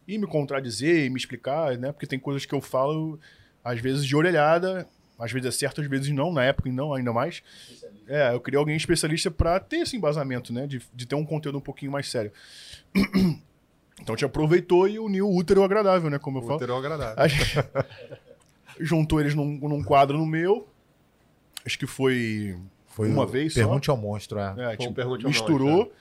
e 0.08 0.18
me 0.18 0.26
contradizer 0.26 1.06
e 1.06 1.10
me 1.10 1.18
explicar, 1.18 1.78
né? 1.78 1.92
Porque 1.92 2.08
tem 2.08 2.20
coisas 2.20 2.46
que 2.46 2.56
eu 2.56 2.62
falo, 2.62 3.20
às 3.62 3.82
vezes 3.82 4.06
de 4.06 4.16
orelhada, 4.16 4.88
às 5.20 5.30
vezes 5.30 5.48
é 5.48 5.52
certo, 5.52 5.82
às 5.82 5.88
vezes 5.88 6.10
não, 6.10 6.32
na 6.32 6.46
época 6.46 6.72
não, 6.72 6.94
ainda 6.94 7.12
mais. 7.12 7.44
É, 8.08 8.34
eu 8.34 8.40
queria 8.40 8.60
alguém 8.60 8.78
especialista 8.78 9.30
para 9.30 9.60
ter 9.60 9.78
esse 9.78 9.98
embasamento, 9.98 10.54
né? 10.54 10.68
De, 10.68 10.82
de 10.94 11.06
ter 11.06 11.16
um 11.16 11.26
conteúdo 11.26 11.58
um 11.58 11.62
pouquinho 11.62 11.92
mais 11.92 12.10
sério. 12.10 12.32
Então 14.04 14.18
te 14.18 14.26
aproveitou 14.26 14.86
e 14.88 15.00
uniu 15.00 15.28
o 15.28 15.36
útero 15.36 15.62
ao 15.62 15.66
agradável, 15.66 16.10
né? 16.10 16.20
Como 16.20 16.40
eu 16.40 16.42
falo. 16.42 16.56
Útero 16.58 16.76
agradável. 16.76 17.16
A 17.18 17.26
gente 17.26 17.56
juntou 18.80 19.22
eles 19.22 19.34
num, 19.34 19.46
num 19.46 19.82
quadro 19.82 20.18
no 20.18 20.26
meu. 20.26 20.68
Acho 21.66 21.80
que 21.80 21.88
foi, 21.88 22.60
Foi 22.88 23.10
uma 23.10 23.24
o 23.24 23.28
vez 23.28 23.54
só. 23.54 23.62
Pergunte 23.62 23.90
ao 23.90 23.96
monstro, 23.96 24.40
é. 24.40 24.52
É, 24.52 24.54
Foi 24.56 24.66
um 24.74 24.78
tipo, 24.78 24.94
Pergunte 24.94 25.26
ao 25.26 25.32
misturou. 25.32 25.70
Monstro, 25.70 25.94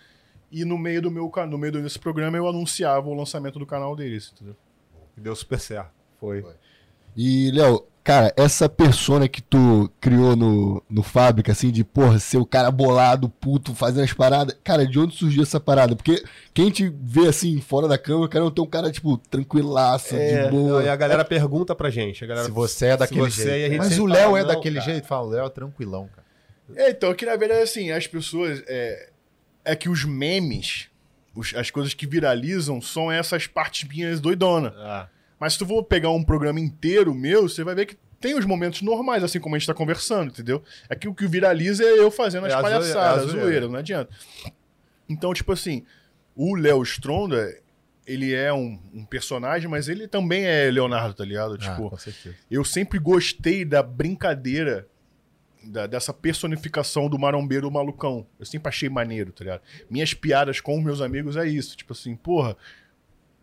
E 0.51 0.65
no 0.65 0.77
meio 0.77 1.01
do 1.01 1.11
meu 1.13 1.31
no 1.49 1.57
meio 1.57 1.73
desse 1.73 1.99
programa 1.99 2.37
eu 2.37 2.49
anunciava 2.49 3.09
o 3.09 3.15
lançamento 3.15 3.61
do 3.61 3.67
canal 3.67 3.95
deles, 3.95 4.33
entendeu? 4.35 4.57
Deu 5.17 5.37
super 5.37 5.61
certo. 5.61 5.93
Foi. 6.19 6.45
E, 7.17 7.53
Léo, 7.53 7.87
Cara, 8.05 8.33
essa 8.37 8.69
persona 8.69 9.29
que 9.29 9.41
tu 9.41 9.89
criou 10.01 10.35
no, 10.35 10.83
no 10.91 11.05
Fábrica, 11.05 11.53
assim, 11.53 11.71
de, 11.71 11.85
porra, 11.85 12.19
ser 12.19 12.37
o 12.39 12.45
cara 12.45 12.69
bolado, 12.69 13.29
puto, 13.29 13.75
fazendo 13.77 14.03
as 14.03 14.13
paradas. 14.13 14.57
Cara, 14.65 14.85
de 14.85 14.99
onde 14.99 15.15
surgiu 15.15 15.45
essa 15.45 15.61
parada? 15.61 15.95
Porque 15.95 16.21
quem 16.53 16.69
te 16.69 16.93
vê, 17.01 17.29
assim, 17.29 17.61
fora 17.61 17.87
da 17.87 17.97
câmera, 17.97 18.29
cara, 18.29 18.45
não 18.45 18.51
tem 18.51 18.65
um 18.65 18.67
cara, 18.67 18.91
tipo, 18.91 19.17
tranquilaço, 19.31 20.17
É, 20.17 20.45
de 20.47 20.51
boa. 20.51 20.81
não, 20.81 20.83
e 20.83 20.89
a 20.89 20.97
galera 20.97 21.25
pergunta 21.25 21.77
pra 21.77 21.91
gente. 21.91 22.25
A 22.25 22.27
galera, 22.27 22.47
Se 22.47 22.51
você 22.53 22.87
é 22.87 22.97
daquele 22.97 23.21
você 23.21 23.43
é, 23.43 23.47
e 23.47 23.55
a 23.55 23.69
jeito. 23.69 23.71
gente 23.71 23.79
Mas 23.91 23.99
o 24.01 24.07
Léo 24.07 24.25
fala, 24.25 24.39
é 24.39 24.43
não, 24.43 24.49
daquele 24.49 24.79
cara. 24.81 24.91
jeito? 24.93 25.07
Fala, 25.07 25.27
o 25.27 25.31
Léo 25.31 25.47
é 25.47 25.51
tranquilão, 25.51 26.09
cara. 26.09 26.27
É, 26.75 26.91
então, 26.91 27.15
que 27.15 27.25
na 27.25 27.37
verdade, 27.37 27.63
assim, 27.63 27.93
as 27.93 28.07
pessoas. 28.09 28.65
É, 28.67 29.11
é 29.65 29.77
que 29.77 29.89
os 29.89 30.05
memes, 30.05 30.89
os- 31.37 31.55
as 31.55 31.71
coisas 31.71 31.95
que 31.95 32.05
viralizam, 32.07 32.81
são 32.83 33.13
essas 33.13 33.47
partes 33.47 33.89
minhas 33.89 34.21
doidona. 34.21 34.75
Ah, 34.77 35.07
Mas 35.43 35.55
se 35.55 35.59
tu 35.59 35.67
for 35.67 35.83
pegar 35.83 36.11
um 36.11 36.23
programa 36.23 36.61
inteiro 36.61 37.13
meu, 37.13 37.49
você 37.49 37.65
vai 37.65 37.75
ver 37.75 37.87
que 37.87 37.97
tem 38.21 38.39
os 38.39 38.45
momentos 38.45 38.81
normais, 38.83 39.25
assim 39.25 39.41
como 39.41 39.57
a 39.57 39.59
gente 39.59 39.67
tá 39.67 39.75
conversando, 39.75 40.31
entendeu? 40.31 40.63
É 40.89 40.95
que 40.95 41.09
o 41.09 41.15
que 41.15 41.27
viraliza 41.27 41.83
é 41.85 41.99
eu 41.99 42.09
fazendo 42.11 42.47
as 42.47 42.53
É 42.53 42.57
a 42.57 42.61
zoeira, 42.61 42.79
palhaçadas, 42.79 43.23
é 43.35 43.39
a 43.39 43.41
zoeira. 43.43 43.69
não 43.69 43.75
adianta. 43.81 44.11
Então, 45.09 45.35
tipo 45.35 45.51
assim, 45.53 45.85
o 46.37 46.55
Léo 46.55 46.83
Stronda, 46.85 47.53
ele 48.07 48.33
é 48.33 48.53
um, 48.53 48.79
um 48.95 49.05
personagem, 49.05 49.69
mas 49.69 49.89
ele 49.89 50.07
também 50.07 50.45
é 50.45 50.71
Leonardo, 50.71 51.15
tá 51.15 51.25
ligado? 51.25 51.55
Ah, 51.55 51.59
Tipo, 51.59 51.91
com 51.91 51.97
certeza. 51.97 52.37
eu 52.51 52.65
sempre 52.65 52.99
gostei 53.01 53.65
da 53.65 53.83
brincadeira, 53.83 54.87
da- 55.65 55.87
dessa 55.87 56.13
personificação 56.15 57.09
do 57.09 57.19
marombeiro 57.19 57.71
malucão. 57.71 58.27
Eu 58.39 58.47
sempre 58.47 58.69
achei 58.69 58.89
maneiro, 58.89 59.33
tá 59.33 59.45
ligado? 59.45 59.63
Minhas 59.91 60.15
piadas 60.15 60.61
com 60.61 60.81
meus 60.81 61.01
amigos 61.01 61.37
é 61.37 61.47
isso. 61.47 61.77
Tipo 61.77 61.93
assim, 61.93 62.15
porra, 62.17 62.57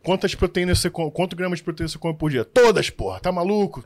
quantas 0.03 0.35
proteínas 0.35 0.79
você 0.79 0.89
come? 0.89 1.11
Quanto 1.11 1.35
gramas 1.35 1.59
de 1.59 1.63
proteína 1.63 1.89
você 1.89 1.97
come 1.97 2.13
por 2.13 2.29
dia? 2.29 2.45
Todas, 2.45 2.89
porra, 2.89 3.19
tá 3.19 3.31
maluco? 3.31 3.83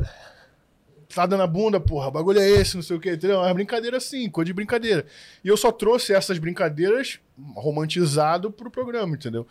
Tá 1.14 1.28
dando 1.28 1.44
a 1.44 1.48
bunda, 1.48 1.80
porra, 1.80 2.08
o 2.08 2.12
bagulho 2.12 2.40
é 2.40 2.50
esse, 2.50 2.76
não 2.76 2.82
sei 2.82 2.98
o 2.98 3.00
que, 3.00 3.12
entendeu? 3.12 3.38
É 3.38 3.46
uma 3.46 3.54
brincadeira 3.54 3.98
assim, 3.98 4.28
coisa 4.32 4.48
de 4.48 4.54
brincadeira. 4.54 5.06
E 5.44 5.48
eu 5.48 5.56
só 5.56 5.72
trouxe 5.72 6.12
essas 6.12 6.40
brincadeiras 6.40 7.20
romantizado 7.56 8.52
pro 8.52 8.72
programa, 8.72 9.16
entendeu? 9.16 9.46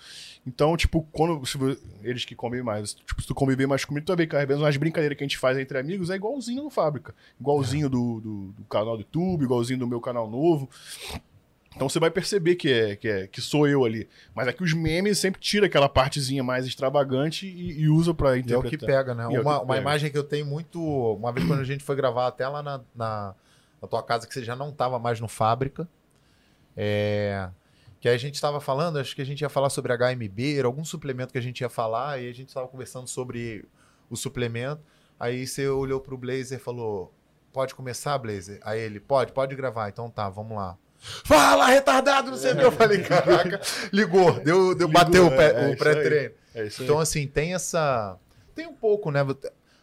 Então, 0.45 0.77
tipo, 0.77 1.07
quando 1.13 1.45
se 1.47 1.57
eles 2.03 2.25
que 2.25 2.35
comem 2.35 2.65
mais, 2.65 2.95
tipo, 2.95 3.21
se 3.21 3.29
tu 3.29 3.35
conviver 3.35 3.69
mais 3.69 3.85
comigo, 3.85 4.05
tu 4.05 4.09
vai 4.11 4.17
ver 4.17 4.27
que 4.27 4.35
às 4.35 4.45
vezes 4.45 4.61
umas 4.61 4.77
brincadeiras 4.77 5.17
que 5.17 5.23
a 5.23 5.27
gente 5.27 5.39
faz 5.39 5.57
entre 5.57 5.79
amigos 5.79 6.11
é 6.11 6.17
igualzinho 6.17 6.65
no 6.65 6.71
Fábrica. 6.71 7.15
Igualzinho 7.41 7.89
do, 7.89 8.21
do, 8.21 8.53
do 8.59 8.65
canal 8.65 8.97
do 8.97 9.03
YouTube, 9.03 9.45
igualzinho 9.45 9.79
do 9.79 9.87
meu 9.87 10.01
canal 10.01 10.29
novo. 10.29 10.69
Então 11.75 11.89
você 11.89 11.99
vai 11.99 12.11
perceber 12.11 12.55
que 12.57 12.71
é, 12.71 12.97
que 12.97 13.09
é 13.09 13.27
que 13.27 13.41
sou 13.41 13.67
eu 13.67 13.85
ali. 13.85 14.09
Mas 14.35 14.47
é 14.47 14.53
que 14.53 14.63
os 14.63 14.73
memes 14.75 15.19
sempre 15.19 15.41
tira 15.41 15.67
aquela 15.67 15.89
partezinha 15.89 16.43
mais 16.43 16.67
extravagante 16.67 17.47
e, 17.47 17.81
e 17.81 17.89
usa 17.89 18.13
pra 18.13 18.31
E 18.31 18.33
é 18.33 18.37
o 18.37 18.41
interpretar. 18.41 18.71
que 18.79 18.87
pega, 18.87 19.15
né? 19.15 19.25
E 19.31 19.37
é 19.37 19.41
Uma, 19.41 19.59
que 19.59 19.65
uma 19.65 19.67
pega. 19.75 19.81
imagem 19.81 20.11
que 20.11 20.19
eu 20.19 20.25
tenho 20.25 20.45
muito. 20.47 20.81
Uma 20.81 21.33
vez 21.33 21.47
quando 21.47 21.61
a 21.61 21.65
gente 21.65 21.83
foi 21.83 21.97
gravar 21.97 22.27
até 22.27 22.47
lá 22.47 22.63
na, 22.63 22.81
na, 22.95 23.35
na 23.81 23.89
tua 23.89 24.03
casa, 24.03 24.27
que 24.27 24.35
você 24.35 24.45
já 24.45 24.55
não 24.55 24.71
tava 24.71 24.99
mais 24.99 25.19
no 25.19 25.29
fábrica. 25.29 25.89
É, 26.77 27.49
que 28.01 28.09
aí 28.09 28.15
a 28.15 28.19
gente 28.19 28.35
estava 28.35 28.61
falando, 28.61 28.99
acho 28.99 29.15
que 29.15 29.23
a 29.23 29.27
gente 29.27 29.41
ia 29.43 29.49
falar 29.49 29.71
sobre 29.71 29.93
HMB, 29.97 30.59
era 30.59 30.67
algum 30.67 30.85
suplemento 30.85 31.33
que 31.33 31.39
a 31.39 31.43
gente 31.43 31.61
ia 31.61 31.69
falar, 31.69 32.21
e 32.21 32.29
a 32.29 32.33
gente 32.33 32.49
estava 32.49 32.67
conversando 32.69 33.07
sobre 33.09 33.65
o 34.11 34.17
suplemento. 34.17 34.83
Aí 35.21 35.47
você 35.47 35.69
olhou 35.69 36.01
pro 36.01 36.19
Blazer 36.19 36.59
e 36.59 36.63
falou: 36.63 37.13
Pode 37.53 37.75
começar, 37.75 38.17
Blazer? 38.19 38.59
Aí 38.63 38.81
ele, 38.81 38.99
pode, 39.01 39.33
pode 39.33 39.55
gravar. 39.55 39.89
Então 39.89 40.11
tá, 40.11 40.29
vamos 40.29 40.57
lá. 40.57 40.77
Fala, 41.25 41.67
retardado, 41.67 42.31
não 42.31 42.39
sei 42.39 42.53
o 42.53 42.57
que. 42.57 42.63
Eu 42.63 42.73
falei, 42.73 43.03
caraca, 43.03 43.61
ligou, 43.93 44.33
deu, 44.35 44.75
deu, 44.75 44.87
Ligou, 44.87 44.89
bateu 44.89 45.27
o, 45.27 45.33
é, 45.33 45.65
é 45.65 45.67
o 45.67 45.69
isso 45.71 45.79
pré-treino. 45.79 46.35
É. 46.55 46.69
Então, 46.81 47.01
assim, 47.01 47.27
tem 47.27 47.55
essa. 47.55 48.17
Tem 48.55 48.67
um 48.69 48.75
pouco, 48.75 49.11
né? 49.11 49.21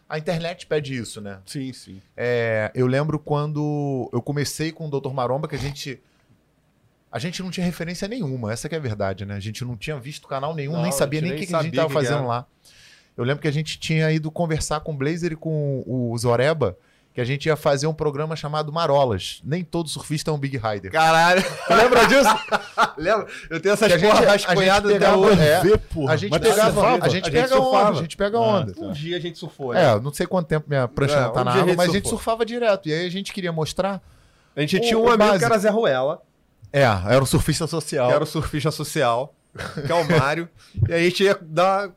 A 0.08 0.18
internet 0.18 0.66
pede 0.66 0.96
isso, 0.96 1.20
né? 1.20 1.38
sim, 1.44 1.72
sim. 1.72 2.00
É, 2.16 2.70
eu 2.74 2.86
lembro 2.86 3.18
quando 3.18 4.08
eu 4.12 4.22
comecei 4.22 4.72
com 4.72 4.88
o 4.88 5.00
Dr. 5.00 5.12
Maromba, 5.12 5.46
que 5.46 5.54
a 5.54 5.58
gente. 5.58 6.00
A 7.12 7.18
gente 7.18 7.42
não 7.42 7.50
tinha 7.50 7.66
referência 7.66 8.06
nenhuma, 8.06 8.52
essa 8.52 8.68
que 8.68 8.74
é 8.74 8.78
a 8.78 8.80
verdade, 8.80 9.26
né? 9.26 9.34
A 9.34 9.40
gente 9.40 9.64
não 9.64 9.76
tinha 9.76 9.98
visto 9.98 10.28
canal 10.28 10.54
nenhum, 10.54 10.74
Não, 10.74 10.82
nem 10.82 10.92
sabia 10.92 11.20
nem 11.20 11.32
o 11.32 11.36
que, 11.36 11.46
que 11.46 11.54
a 11.54 11.58
gente 11.62 11.66
sabia 11.66 11.82
tava 11.82 11.86
o 11.86 11.90
que 11.90 11.98
que 11.98 12.06
fazendo 12.06 12.20
era. 12.20 12.28
lá. 12.28 12.46
Eu 13.16 13.24
lembro 13.24 13.42
que 13.42 13.48
a 13.48 13.52
gente 13.52 13.78
tinha 13.78 14.10
ido 14.12 14.30
conversar 14.30 14.80
com 14.80 14.92
o 14.92 14.96
Blazer 14.96 15.32
e 15.32 15.36
com 15.36 15.82
o 15.86 16.16
Zoreba, 16.16 16.78
que 17.12 17.20
a 17.20 17.24
gente 17.24 17.46
ia 17.46 17.56
fazer 17.56 17.86
um 17.88 17.92
programa 17.92 18.36
chamado 18.36 18.72
Marolas. 18.72 19.40
Nem 19.44 19.64
todo 19.64 19.88
surfista 19.88 20.30
é 20.30 20.34
um 20.34 20.38
Big 20.38 20.56
Rider. 20.56 20.92
Caralho, 20.92 21.42
lembra 21.68 22.06
disso? 22.06 22.30
Lembra? 22.96 23.26
Eu 23.50 23.60
tenho 23.60 23.72
essas 23.72 23.88
Que 23.88 23.94
a 23.94 23.98
gente- 23.98 24.10
porra 24.10 24.20
a 24.20 24.36
gente 24.36 24.46
rascunhadas 24.46 24.94
até 24.94 25.12
hoje. 25.12 25.40
é, 25.42 25.56
a 26.08 26.16
gente 26.16 26.30
Mas 26.30 26.40
tu 26.40 26.48
pegava, 26.48 26.80
a 26.80 26.94
gente 26.94 27.04
A 27.04 27.08
gente 27.08 27.30
pega 27.32 27.58
onda, 27.60 27.88
a 27.88 27.94
gente 27.94 28.16
pega 28.16 28.38
Ah, 28.38 28.40
onda. 28.40 28.74
Um 28.78 28.92
dia 28.92 29.16
a 29.16 29.20
gente 29.20 29.38
surfou, 29.38 29.74
né? 29.74 29.84
É, 29.84 29.92
eu 29.94 30.00
não 30.00 30.12
sei 30.12 30.26
quanto 30.26 30.46
tempo 30.46 30.66
minha 30.68 30.86
prancha 30.86 31.14
É, 31.16 31.20
não 31.22 31.32
tá 31.32 31.40
um 31.40 31.44
na 31.44 31.52
água, 31.52 31.74
mas 31.76 31.90
a 31.90 31.92
gente 31.92 32.08
surfava 32.08 32.46
direto. 32.46 32.88
E 32.88 32.92
aí 32.94 33.06
a 33.06 33.10
gente 33.10 33.32
queria 33.32 33.50
mostrar. 33.52 34.00
A 34.54 34.60
gente 34.60 34.76
o- 34.76 34.80
tinha 34.80 34.96
um 34.98 35.06
amigo 35.06 35.18
básico. 35.18 35.38
que 35.40 35.44
era 35.46 35.58
Zé 35.58 35.70
Ruela, 35.70 36.22
É, 36.72 36.82
era 36.82 37.20
um 37.22 37.26
surfista 37.26 37.66
social. 37.66 38.08
que 38.08 38.14
era 38.14 38.22
o 38.24 38.26
surfista 38.26 38.70
social, 38.70 39.34
que 39.86 39.90
é 39.90 39.94
o 39.94 40.08
Mário. 40.08 40.48
e 40.88 40.92
aí 40.92 41.00
a 41.00 41.08
gente 41.08 41.24
ia 41.24 41.38
dar. 41.40 41.90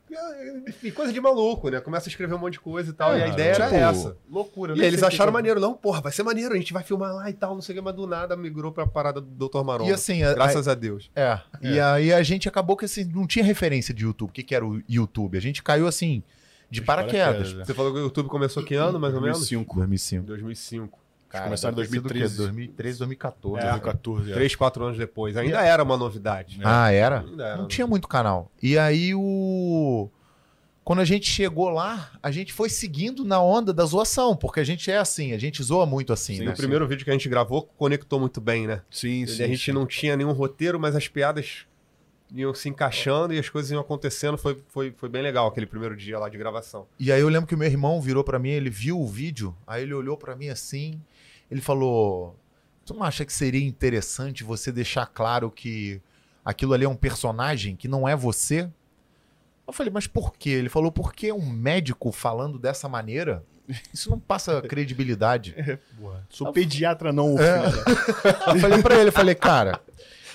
Enfim, 0.68 0.92
coisa 0.92 1.12
de 1.14 1.22
maluco, 1.22 1.70
né? 1.70 1.80
Começa 1.80 2.08
a 2.08 2.10
escrever 2.10 2.34
um 2.34 2.38
monte 2.40 2.54
de 2.54 2.60
coisa 2.60 2.90
e 2.90 2.94
tal. 2.94 3.14
É, 3.14 3.20
e 3.20 3.24
a 3.24 3.28
ideia 3.28 3.54
tipo, 3.54 3.66
era 3.66 3.90
essa. 3.92 4.18
Loucura. 4.30 4.76
E 4.78 4.82
eles 4.82 5.04
acharam 5.04 5.26
que 5.26 5.30
eu- 5.30 5.34
maneiro, 5.34 5.60
não, 5.60 5.74
porra, 5.74 6.02
vai 6.02 6.12
ser 6.12 6.24
maneiro, 6.24 6.54
a 6.54 6.58
gente 6.58 6.74
vai 6.74 6.84
filmar 6.84 7.14
lá 7.14 7.30
e 7.30 7.34
tal, 7.34 7.54
não 7.54 7.62
sei 7.62 7.74
o 7.74 7.78
que, 7.78 7.82
mas 7.84 7.96
do 7.96 8.08
nada 8.08 8.36
migrou 8.36 8.72
pra 8.72 8.88
parada 8.88 9.22
do 9.22 9.48
Dr. 9.48 9.64
Maromba. 9.64 9.90
E 9.90 9.94
assim, 9.94 10.24
a- 10.24 10.34
Graças 10.34 10.68
a 10.68 10.74
Deus. 10.74 11.10
É, 11.16 11.40
e 11.62 11.80
aí 11.80 12.12
a 12.14 12.24
gente 12.24 12.48
acabou 12.50 12.76
que 12.76 12.86
assim, 12.86 13.04
não 13.06 13.28
tinha 13.28 13.46
referência 13.46 13.94
de 13.94 14.04
YouTube. 14.04 14.30
O 14.30 14.34
que, 14.34 14.44
que 14.44 14.56
era 14.56 14.66
o 14.66 14.82
YouTube? 14.90 15.38
A 15.38 15.42
gente 15.42 15.62
caiu 15.62 15.88
assim, 15.88 16.24
de 16.70 16.82
paraquedas. 16.82 17.36
paraquedas? 17.50 17.68
Você 17.68 17.74
falou 17.74 17.92
que 17.94 18.00
o 18.00 18.04
YouTube 18.04 18.28
começou 18.30 18.64
que 18.64 18.74
ano, 18.76 19.00
mais 19.00 19.14
ou 19.14 19.22
menos? 19.22 19.38
2005. 19.40 19.76
2005. 19.76 20.26
2005. 20.28 21.03
Cara, 21.34 21.46
começaram 21.46 21.74
em 21.74 21.78
deve 21.78 21.90
ter 21.90 21.96
sido 21.96 22.06
o 22.06 22.10
quê? 22.10 22.20
2013. 22.20 22.38
2013, 22.38 22.98
2014. 23.00 23.58
É. 23.66 23.70
2014. 23.72 24.32
é. 24.32 24.34
Três, 24.36 24.56
quatro 24.56 24.84
anos 24.86 24.98
depois. 25.00 25.36
Ainda 25.36 25.62
era 25.66 25.82
uma 25.82 25.98
novidade. 25.98 26.60
Ah, 26.64 26.92
era? 26.92 27.22
Ainda 27.22 27.44
era. 27.44 27.58
Não 27.58 27.68
tinha 27.68 27.88
muito 27.88 28.08
canal. 28.08 28.52
E 28.62 28.78
aí 28.78 29.16
o. 29.16 30.10
Quando 30.84 31.00
a 31.00 31.06
gente 31.06 31.28
chegou 31.28 31.70
lá, 31.70 32.12
a 32.22 32.30
gente 32.30 32.54
foi 32.54 32.70
seguindo 32.70 33.26
na 33.26 33.42
onda 33.42 33.74
da 33.74 33.84
zoação, 33.84 34.36
porque 34.36 34.60
a 34.60 34.64
gente 34.64 34.92
é 34.92 34.98
assim, 34.98 35.32
a 35.32 35.38
gente 35.40 35.64
zoa 35.64 35.86
muito 35.86 36.12
assim, 36.14 36.36
Sim, 36.36 36.46
né? 36.46 36.52
o 36.52 36.56
primeiro 36.58 36.86
vídeo 36.86 37.06
que 37.06 37.10
a 37.10 37.14
gente 37.14 37.30
gravou 37.30 37.64
conectou 37.78 38.20
muito 38.20 38.40
bem, 38.42 38.68
né? 38.68 38.82
Sim, 38.92 39.22
Ele- 39.24 39.32
sim. 39.32 39.44
a 39.44 39.48
gente 39.48 39.64
sim. 39.64 39.72
não 39.72 39.88
tinha 39.88 40.16
nenhum 40.18 40.34
roteiro, 40.34 40.78
mas 40.78 40.94
as 40.94 41.08
piadas 41.08 41.66
iam 42.36 42.54
se 42.54 42.68
encaixando 42.68 43.34
e 43.34 43.40
as 43.40 43.48
coisas 43.48 43.72
iam 43.72 43.80
acontecendo. 43.80 44.38
Foi, 44.38 44.62
foi, 44.68 44.94
foi 44.98 45.08
bem 45.08 45.22
legal 45.22 45.48
aquele 45.48 45.66
primeiro 45.66 45.96
dia 45.96 46.20
lá 46.20 46.28
de 46.28 46.38
gravação. 46.38 46.86
E 47.00 47.12
aí 47.14 47.22
eu 47.22 47.30
lembro 47.30 47.48
que 47.48 47.56
o 47.56 47.58
meu 47.58 47.68
irmão 47.70 48.02
virou 48.02 48.24
pra 48.24 48.38
mim, 48.38 48.50
ele 48.50 48.70
viu 48.70 49.00
o 49.00 49.08
vídeo, 49.08 49.56
aí 49.66 49.84
ele 49.84 49.94
olhou 49.94 50.18
pra 50.18 50.36
mim 50.36 50.50
assim, 50.50 51.00
ele 51.52 51.62
falou: 51.62 52.36
"Tu 52.86 52.94
não 52.94 53.04
acha 53.04 53.24
que 53.26 53.34
seria 53.34 53.66
interessante 53.66 54.44
você 54.44 54.72
deixar 54.72 55.06
claro 55.06 55.50
que 55.52 56.02
aquilo 56.44 56.74
ali 56.74 56.86
é 56.86 56.90
um 56.90 56.96
personagem 56.96 57.76
que 57.76 57.88
não 57.88 58.08
é 58.08 58.16
você?" 58.16 58.70
Eu 59.68 59.74
falei: 59.74 59.92
"Mas 59.94 60.08
por 60.08 60.34
quê?" 60.34 60.50
Ele 60.50 60.70
falou: 60.70 60.92
"Porque 60.92 61.32
um 61.32 61.50
médico 61.50 62.12
falando 62.12 62.60
dessa 62.60 62.90
maneira, 62.90 63.44
isso 63.94 64.10
não 64.10 64.20
passa 64.20 64.62
credibilidade." 64.68 65.56
Porra, 66.00 66.26
Sou 66.30 66.52
pediatra, 66.52 67.12
não. 67.14 67.38
É. 67.40 67.64
Eu 68.54 68.60
falei 68.60 68.82
pra 68.82 68.96
ele, 69.00 69.08
eu 69.10 69.14
falei: 69.14 69.36
"Cara, 69.36 69.80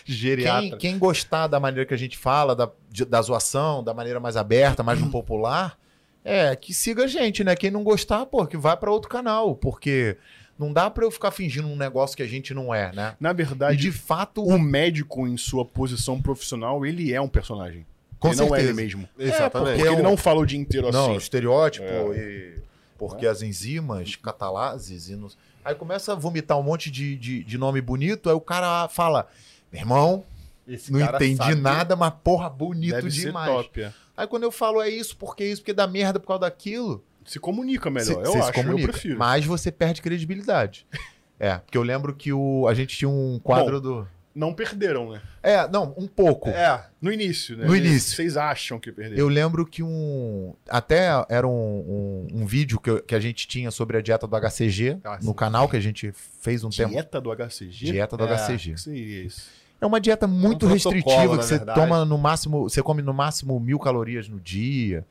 Geriatra. 0.05 0.61
quem, 0.71 0.79
quem 0.79 0.99
gostar 0.99 1.47
da 1.49 1.61
maneira 1.61 1.85
que 1.87 1.93
a 1.93 1.99
gente 1.99 2.17
fala, 2.17 2.57
da, 2.57 2.71
de- 2.91 3.05
da 3.05 3.21
zoação, 3.21 3.85
da 3.85 3.93
maneira 3.93 4.19
mais 4.19 4.37
aberta, 4.37 4.83
mais 4.83 4.99
no 4.99 5.11
popular, 5.13 5.79
é 6.25 6.57
que 6.57 6.73
siga 6.73 7.05
a 7.05 7.07
gente, 7.07 7.45
né? 7.45 7.55
Quem 7.55 7.71
não 7.71 7.85
gostar, 7.85 8.25
pô, 8.25 8.47
que 8.47 8.57
vai 8.57 8.75
pra 8.77 8.91
outro 8.91 9.11
canal, 9.11 9.55
porque 9.55 10.17
não 10.59 10.73
dá 10.73 10.91
pra 10.91 11.05
eu 11.05 11.11
ficar 11.11 11.31
fingindo 11.31 11.69
um 11.69 11.77
negócio 11.77 12.17
que 12.17 12.23
a 12.23 12.27
gente 12.27 12.53
não 12.53 12.75
é, 12.75 12.93
né? 12.93 13.15
Na 13.21 13.31
E 13.31 13.35
verdade, 13.35 13.77
de 13.77 13.93
fato, 13.93 14.43
o 14.45 14.59
médico, 14.59 15.27
em 15.27 15.37
sua 15.37 15.65
posição 15.65 16.21
profissional, 16.21 16.85
ele 16.85 17.13
é 17.13 17.21
um 17.21 17.29
personagem. 17.29 17.87
com 18.19 18.29
ele 18.29 18.37
não 18.37 18.55
é 18.57 18.61
ele 18.63 18.73
mesmo. 18.73 19.09
Exatamente. 19.17 19.77
Porque 19.77 19.89
é 19.89 19.93
ele 19.93 20.01
um- 20.01 20.05
não 20.05 20.17
fala 20.17 20.41
o 20.41 20.47
dia 20.47 20.59
inteiro 20.59 20.91
Não, 20.91 21.11
assim. 21.11 21.17
estereótipo 21.17 21.87
É. 21.87 22.17
e 22.19 22.55
porque 22.99 23.25
as 23.29 23.43
enzimas 23.43 24.17
catalases 24.17 25.09
e 25.09 25.15
não... 25.15 25.29
aí 25.65 25.75
começa 25.77 26.13
a 26.13 26.15
vomitar 26.17 26.59
um 26.59 26.63
monte 26.65 26.91
de, 26.91 27.15
de, 27.17 27.45
de 27.45 27.57
nome 27.59 27.81
bonito, 27.81 28.29
aí 28.29 28.35
o 28.35 28.41
cara 28.41 28.89
fala, 28.89 29.29
meu 29.73 29.81
irmão, 29.81 30.25
Esse 30.67 30.91
não 30.93 30.99
entendi 31.01 31.55
nada, 31.55 31.95
mas 31.95 32.13
porra, 32.25 32.51
bonito 32.51 32.95
Deve 32.97 33.11
ser 33.13 33.27
demais. 33.27 33.49
top. 33.53 33.83
é. 33.83 33.93
Aí 34.17 34.27
quando 34.27 34.43
eu 34.43 34.51
falo 34.51 34.83
é 34.83 34.89
isso, 34.89 35.17
porque 35.17 35.45
isso, 35.45 35.61
porque 35.63 35.73
dá 35.73 35.87
merda 35.87 36.19
por 36.19 36.27
causa 36.27 36.41
daquilo, 36.41 37.05
Se 37.29 37.39
comunica 37.39 37.91
melhor. 37.91 38.07
Cê- 38.07 38.13
eu 38.29 38.33
cê 38.33 38.39
acho, 38.39 38.47
se 38.49 38.53
comunica, 38.53 38.83
eu 38.89 38.89
prefiro. 38.93 39.19
Mas 39.19 39.45
você 39.45 39.71
perde 39.71 40.01
credibilidade. 40.03 40.87
é, 41.39 41.57
porque 41.59 41.77
eu 41.79 41.83
lembro 41.83 42.15
que 42.15 42.33
o, 42.33 42.67
a 42.69 42.75
gente 42.75 42.97
tinha 42.97 43.09
um 43.09 43.39
quadro 43.43 43.81
do. 43.81 44.09
Não 44.35 44.55
perderam, 44.55 45.11
né? 45.11 45.21
É, 45.43 45.67
não, 45.69 45.93
um 45.99 46.07
pouco. 46.07 46.49
É, 46.49 46.87
No 47.03 47.13
início, 47.13 47.57
né? 47.57 47.67
No 47.67 47.75
início. 47.75 48.15
Vocês 48.15 48.37
acham 48.37 48.79
que 48.79 48.93
perderam. 48.93 49.19
Eu 49.19 49.27
lembro 49.27 49.67
que 49.67 49.83
um. 49.83 50.55
Até 50.69 51.09
era 51.29 51.47
um, 51.47 51.51
um, 51.51 52.43
um 52.43 52.47
vídeo 52.47 52.79
que, 52.79 52.89
eu- 52.89 53.03
que 53.03 53.17
a 53.17 53.21
gente 53.21 53.49
tinha 53.49 53.71
sobre 53.73 53.97
a 53.97 54.01
dieta 54.01 54.29
do 54.29 54.37
HCG 54.37 54.99
Ah, 55.03 55.19
no 55.23 55.35
canal 55.35 55.69
que 55.69 55.77
a 55.77 55.81
gente 55.81 56.13
fez 56.41 56.63
um 56.63 56.71
tempo. 56.71 56.91
Dieta 56.91 57.21
do 57.21 57.33
HCG? 57.35 57.87
Dieta 57.87 58.17
do 58.17 58.25
É. 58.27 58.35
HCG. 58.37 58.75
Que 58.75 58.81
seria 58.81 59.23
isso? 59.25 59.51
É 59.81 59.87
uma 59.87 60.01
dieta 60.01 60.27
muito 60.29 60.67
Um 60.67 60.71
restritiva 60.71 61.37
que 61.39 61.45
você 61.45 61.57
verdade. 61.57 61.81
toma 61.81 62.05
no 62.05 62.19
máximo, 62.19 62.69
você 62.69 62.83
come 62.83 63.01
no 63.03 63.15
máximo 63.15 63.59
mil 63.59 63.79
calorias 63.79 64.29
no 64.29 64.39
dia. 64.39 65.05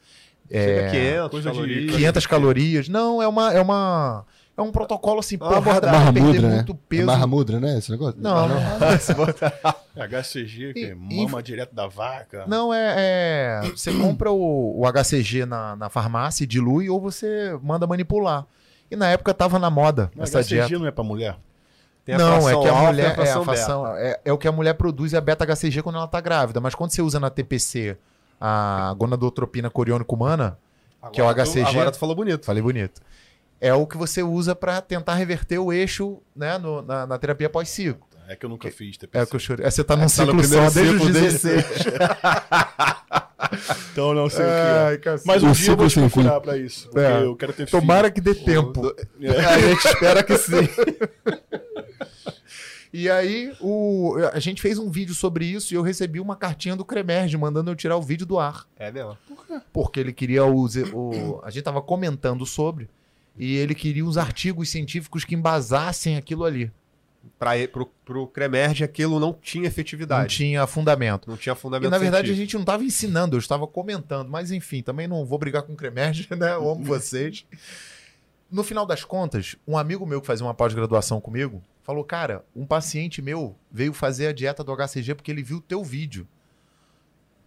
Chega 0.51 0.87
a 0.87 0.91
500 0.91 1.29
coisa 1.31 1.49
de- 1.51 1.55
calorias. 1.55 1.95
500 1.95 2.25
calorias. 2.27 2.89
Não, 2.89 3.21
é 3.21 3.27
uma. 3.27 3.53
É 3.53 3.61
uma. 3.61 4.25
É 4.57 4.61
um 4.61 4.71
protocolo 4.71 5.19
assim, 5.19 5.35
abordagem. 5.35 5.69
vai 5.69 5.81
Barra 5.81 6.11
perder 6.13 6.21
Mudra, 6.21 6.47
né? 6.49 6.55
muito 6.55 6.71
É 6.73 6.77
peso. 6.89 7.05
Barra 7.05 7.27
Mudra, 7.27 7.59
né? 7.59 7.77
Esse 7.77 7.91
negócio? 7.91 8.15
Não, 8.19 8.47
não. 8.47 8.57
É 9.95 10.03
HCG, 10.07 10.73
que 10.73 10.79
E- 10.79 10.85
é 10.91 10.95
mama 10.95 11.41
direto 11.43 11.73
da 11.75 11.87
vaca. 11.87 12.43
Não, 12.47 12.73
é. 12.73 12.95
é- 12.97 13.61
você 13.75 13.91
compra 13.93 14.31
o, 14.31 14.79
o 14.79 14.85
HCG 14.87 15.45
na, 15.45 15.75
na 15.75 15.89
farmácia 15.89 16.43
e 16.43 16.47
dilui 16.47 16.89
ou 16.89 16.99
você 16.99 17.57
manda 17.61 17.85
manipular. 17.87 18.45
E 18.89 18.95
na 18.95 19.07
época 19.09 19.33
tava 19.33 19.59
na 19.59 19.69
moda 19.69 20.09
Não, 20.15 20.23
essa 20.23 20.39
HCG 20.39 20.55
dieta. 20.67 20.79
não 20.79 20.87
é 20.87 20.91
pra 20.91 21.03
mulher? 21.03 21.37
Tem 22.05 22.15
a 22.15 22.17
não, 22.17 22.49
é 22.49 22.55
que 22.55 22.67
a 22.67 22.71
e 22.83 22.85
mulher. 22.85 23.11
É, 23.11 23.13
fração 23.15 23.41
a 23.41 23.45
fração, 23.45 23.87
é, 23.97 24.19
é 24.23 24.31
o 24.33 24.37
que 24.37 24.47
a 24.47 24.51
mulher 24.51 24.73
produz 24.75 25.13
é 25.13 25.17
a 25.17 25.21
beta-HCG 25.21 25.81
quando 25.83 25.97
ela 25.97 26.07
tá 26.07 26.21
grávida. 26.21 26.59
Mas 26.61 26.73
quando 26.73 26.91
você 26.91 27.01
usa 27.01 27.19
na 27.19 27.29
TPC 27.29 27.97
a 28.39 28.93
gonadotropina 28.97 29.69
coriônica 29.69 30.13
humana, 30.13 30.57
beta. 31.01 31.11
que 31.13 31.21
é 31.21 31.23
o 31.23 31.27
Agora 31.27 31.45
tu- 31.45 31.51
HCG. 31.51 31.69
Agora 31.69 31.91
tu 31.91 31.97
falou 31.99 32.15
bonito. 32.15 32.45
falei 32.45 32.61
bonito, 32.61 33.01
é 33.59 33.73
o 33.73 33.85
que 33.87 33.97
você 33.97 34.21
usa 34.23 34.55
para 34.55 34.79
tentar 34.81 35.15
reverter 35.15 35.57
o 35.59 35.71
eixo 35.73 36.19
né, 36.35 36.57
no- 36.57 36.81
na, 36.81 37.05
na 37.07 37.17
terapia 37.17 37.49
pós-ciclo. 37.49 38.05
É 38.29 38.35
que 38.35 38.45
eu 38.45 38.49
nunca 38.49 38.69
fiz 38.69 38.97
É 38.97 38.99
TPC. 38.99 39.23
o 39.23 39.27
que 39.27 39.35
eu 39.37 39.39
chorei. 39.39 39.65
É, 39.65 39.71
Você 39.71 39.83
tá 39.85 39.95
num 39.95 40.01
Tá 40.07 40.25
no 40.25 40.43
ciclo 40.43 40.43
só 40.43 40.69
desde 40.69 40.81
os 40.81 41.01
ciclo 41.01 41.13
dele. 41.13 41.25
16. 41.27 41.65
Então 43.91 44.13
não 44.13 44.29
sei 44.29 44.43
o 44.45 44.99
que 44.99 45.07
é. 45.09 45.15
Mas 45.25 45.41
O 45.41 45.47
um 45.47 45.51
dia 45.53 45.71
eu 45.71 45.77
vou 45.77 45.87
te 45.87 45.99
procurar 45.99 46.41
pra 46.41 46.57
isso. 46.57 46.89
Porque 46.89 46.99
É. 46.99 47.21
eu 47.23 47.35
quero 47.35 47.53
ter 47.53 47.69
Tomara 47.69 48.11
que 48.11 48.19
dê 48.19 48.35
tempo. 48.35 48.81
filho. 49.17 49.33
É. 49.33 49.39
A 49.45 49.59
gente 49.59 49.87
espera 49.87 50.23
que 50.23 50.37
sim. 50.37 50.53
E 52.93 53.09
aí, 53.09 53.53
o, 53.59 54.15
a 54.33 54.39
gente 54.39 54.61
fez 54.61 54.77
um 54.79 54.89
vídeo 54.89 55.13
sobre 55.13 55.45
isso 55.45 55.73
e 55.73 55.75
eu 55.77 55.81
recebi 55.81 56.19
uma 56.19 56.35
cartinha 56.35 56.75
do 56.75 56.85
Cremerge 56.85 57.37
mandando 57.37 57.69
eu 57.69 57.75
tirar 57.75 57.97
o 57.97 58.01
vídeo 58.01 58.25
do 58.25 58.39
ar. 58.39 58.65
É 58.77 58.91
mesmo. 58.91 59.17
Porque 59.73 59.99
ele 59.99 60.13
queria 60.13 60.45
os. 60.45 60.75
O, 60.93 61.41
a 61.43 61.49
gente 61.49 61.63
tava 61.63 61.81
comentando 61.81 62.45
sobre 62.45 62.89
e 63.37 63.55
ele 63.57 63.75
queria 63.75 64.05
os 64.05 64.17
artigos 64.17 64.69
científicos 64.69 65.23
que 65.25 65.35
embasassem 65.35 66.15
aquilo 66.17 66.43
ali. 66.45 66.71
Pra, 67.37 67.57
e- 67.57 67.67
pro, 67.67 67.85
pro 68.05 68.25
Cremerge 68.27 68.85
aquilo 68.85 69.19
não 69.19 69.33
tinha 69.33 69.63
Não 69.63 69.67
efetividade. 69.67 70.33
tinha 70.35 70.65
fundamento. 70.65 71.29
Não 71.29 71.35
tinha 71.35 71.53
E 71.53 71.57
fundamento 71.57 71.91
na 71.91 71.97
verdade 71.97 72.31
a 72.31 72.33
científico. 72.33 72.45
gente 72.45 72.53
não 72.53 72.61
estava 72.61 72.83
ensinando, 72.85 73.35
eu 73.35 73.39
estava 73.39 73.67
comentando. 73.67 74.29
Mas 74.29 74.49
enfim, 74.49 74.81
também 74.81 75.07
não 75.07 75.25
vou 75.25 75.37
brigar 75.37 75.61
com 75.63 75.73
o 75.73 75.75
Cremerge, 75.75 76.25
né? 76.35 76.53
Eu 76.53 76.69
amo 76.69 76.83
vocês. 76.85 77.45
No 78.49 78.63
final 78.63 78.85
das 78.85 79.03
contas, 79.03 79.57
um 79.67 79.77
amigo 79.77 80.05
meu 80.05 80.21
que 80.21 80.27
fazia 80.27 80.45
uma 80.45 80.53
pós-graduação 80.53 81.19
comigo 81.19 81.61
falou: 81.87 82.03
Cara, 82.03 82.43
um 82.53 82.65
paciente 82.65 83.21
meu 83.21 83.55
veio 83.71 83.93
fazer 83.93 84.27
a 84.27 84.33
dieta 84.33 84.61
do 84.61 84.75
HCG 84.75 85.15
porque 85.15 85.31
ele 85.31 85.41
viu 85.41 85.57
o 85.57 85.61
teu 85.61 85.81
vídeo. 85.81 86.27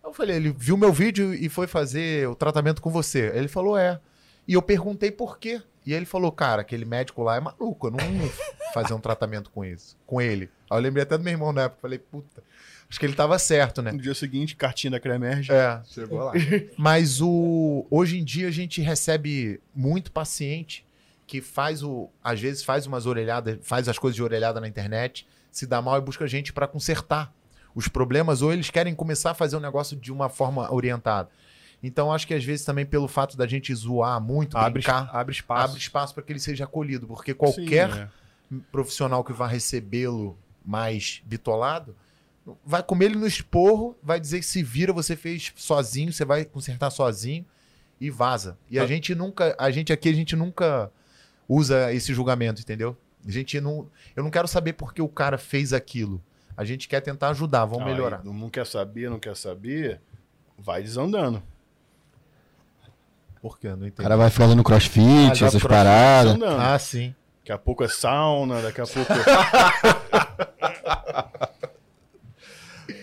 Eu 0.03 0.15
falei: 0.15 0.37
Ele 0.37 0.51
viu 0.57 0.79
meu 0.79 0.93
vídeo 0.93 1.35
e 1.35 1.51
foi 1.51 1.67
fazer 1.67 2.27
o 2.27 2.35
tratamento 2.35 2.81
com 2.81 2.91
você. 2.91 3.31
Ele 3.35 3.49
falou: 3.49 3.77
É. 3.77 4.01
E 4.49 4.55
eu 4.55 4.63
perguntei 4.63 5.11
por 5.11 5.39
quê. 5.39 5.63
E 5.85 5.93
ele 5.93 6.07
falou: 6.07 6.33
Cara, 6.33 6.63
aquele 6.63 6.87
médico 6.87 7.23
lá 7.23 7.37
é 7.37 7.41
maluco, 7.41 7.89
eu 7.89 7.91
não 7.91 7.99
vou 7.99 8.33
fazer 8.73 8.95
um 8.95 9.01
tratamento 9.01 9.51
com 9.51 9.63
isso, 9.63 9.97
com 10.07 10.23
ele. 10.23 10.51
Aí 10.71 10.79
eu 10.79 10.83
lembrei 10.83 11.03
até 11.03 11.19
do 11.19 11.23
meu 11.23 11.35
irmão 11.35 11.53
na 11.53 11.65
época. 11.65 11.83
Falei: 11.83 11.99
Puta, 11.99 12.43
acho 12.89 12.99
que 12.99 13.05
ele 13.05 13.15
tava 13.15 13.39
certo, 13.39 13.83
né? 13.83 13.93
No 13.93 13.99
dia 13.99 14.15
seguinte, 14.15 14.57
cartinha 14.57 14.93
da 14.93 15.01
Cremerge. 15.01 15.53
É. 15.53 15.83
Chegou 15.85 16.19
lá. 16.19 16.33
Mas 16.79 17.21
o 17.21 17.87
hoje 17.91 18.19
em 18.19 18.25
dia 18.25 18.49
a 18.49 18.51
gente 18.51 18.81
recebe 18.81 19.61
muito 19.75 20.11
paciente 20.11 20.83
que 21.31 21.41
faz 21.41 21.81
o 21.85 22.11
às 22.25 22.41
vezes 22.41 22.65
faz 22.65 22.87
umas 22.89 23.07
orelhadas, 23.07 23.57
faz 23.63 23.89
as 23.89 23.97
coisas 23.97 24.17
de 24.17 24.23
orelhada 24.23 24.61
na 24.61 24.67
internet, 24.67 25.25
se 25.49 25.65
dá 25.65 25.81
mal 25.81 25.97
e 25.97 26.01
busca 26.01 26.27
gente 26.27 26.53
para 26.53 26.67
consertar 26.67 27.33
os 27.73 27.87
problemas 27.87 28.43
ou 28.43 28.53
eles 28.53 28.69
querem 28.69 28.97
começar 28.97 29.31
a 29.31 29.35
fazer 29.35 29.57
um 29.57 29.61
negócio 29.61 29.97
de 29.97 30.11
uma 30.11 30.29
forma 30.29 30.73
orientada. 30.75 31.29
Então 31.81 32.13
acho 32.13 32.27
que 32.27 32.35
às 32.35 32.43
vezes 32.45 32.65
também 32.65 32.85
pelo 32.85 33.07
fato 33.07 33.37
da 33.37 33.47
gente 33.47 33.73
zoar 33.73 34.21
muito, 34.21 34.59
Abre, 34.59 34.73
brincar, 34.83 35.09
abre 35.15 35.33
espaço. 35.33 35.65
abre 35.71 35.79
espaço 35.79 36.15
para 36.15 36.25
que 36.25 36.33
ele 36.33 36.41
seja 36.41 36.65
acolhido, 36.65 37.07
porque 37.07 37.33
qualquer 37.33 37.93
Sim, 37.93 38.01
é. 38.01 38.57
profissional 38.73 39.23
que 39.23 39.33
vá 39.33 39.47
recebê-lo 39.47 40.37
mais 40.65 41.23
bitolado, 41.25 41.95
vai 42.67 42.83
comer 42.83 43.05
ele 43.05 43.17
no 43.17 43.27
esporro, 43.27 43.97
vai 44.03 44.19
dizer 44.19 44.41
que 44.41 44.47
se 44.47 44.65
vira, 44.65 44.93
você 44.93 45.15
fez 45.15 45.53
sozinho, 45.55 46.13
você 46.13 46.25
vai 46.25 46.45
consertar 46.45 46.91
sozinho 46.91 47.47
e 48.01 48.11
vaza. 48.11 48.59
E 48.69 48.79
a 48.81 48.83
Tá. 48.83 48.89
gente 48.89 49.15
nunca, 49.15 49.55
a 49.57 49.71
gente 49.71 49.93
aqui, 49.93 50.09
a 50.09 50.13
gente 50.13 50.35
nunca 50.35 50.91
usa 51.53 51.93
esse 51.93 52.15
julgamento, 52.15 52.61
entendeu? 52.63 52.97
A 53.27 53.31
gente 53.31 53.61
não, 53.61 53.89
eu 54.15 54.23
não 54.23 54.31
quero 54.31 54.47
saber 54.47 54.73
por 54.75 54.95
que 54.95 55.03
o 55.03 55.09
cara 55.09 55.37
fez 55.37 55.73
aquilo. 55.73 56.23
A 56.57 56.65
gente 56.65 56.87
quer 56.89 57.01
tentar 57.01 57.31
ajudar, 57.31 57.65
vamos 57.65 57.85
melhorar. 57.87 58.23
não 58.25 58.49
quer 58.49 58.65
saber, 58.67 59.11
não 59.11 59.19
quer 59.19 59.35
saber, 59.37 60.01
vai 60.59 60.83
desandando. 60.83 61.43
Por 63.43 63.59
quê? 63.59 63.69
Não 63.71 63.79
O 63.81 63.87
entendi. 63.87 64.03
cara 64.03 64.17
vai 64.17 64.31
fazendo 64.31 64.63
crossfit, 64.63 65.01
Ah, 65.01 65.33
essas 65.33 65.39
crossfit, 65.51 65.69
paradas. 65.69 66.35
Desandando. 66.35 66.61
Ah, 66.63 66.79
sim. 66.79 67.15
Daqui 67.41 67.53
a 67.53 67.59
pouco 67.59 67.83
é 67.83 67.89
sauna, 67.89 68.61
daqui 68.63 68.81
a 68.81 68.87
pouco. 68.87 69.13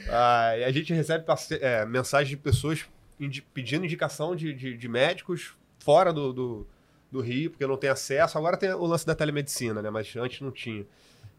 Ah, 0.10 0.57
e 0.57 0.64
a 0.64 0.72
gente 0.72 0.94
recebe 0.94 1.26
é, 1.61 1.86
mensagens 1.86 2.30
de 2.30 2.38
pessoas 2.38 2.86
indi- 3.19 3.41
pedindo 3.53 3.84
indicação 3.86 4.36
de, 4.36 4.53
de- 4.53 4.78
de 4.78 4.88
médicos 4.88 5.53
fora 5.80 6.14
do, 6.14 6.32
do, 6.32 6.68
do 7.11 7.21
Rio, 7.21 7.51
porque 7.51 7.65
não 7.65 7.77
tem 7.77 7.89
acesso. 7.89 8.38
Agora 8.38 8.57
tem 8.57 8.71
o 8.73 8.85
lance 8.85 9.05
da 9.05 9.15
telemedicina, 9.15 9.81
né? 9.81 9.89
Mas 9.89 10.13
antes 10.15 10.41
não 10.41 10.51
tinha. 10.51 10.85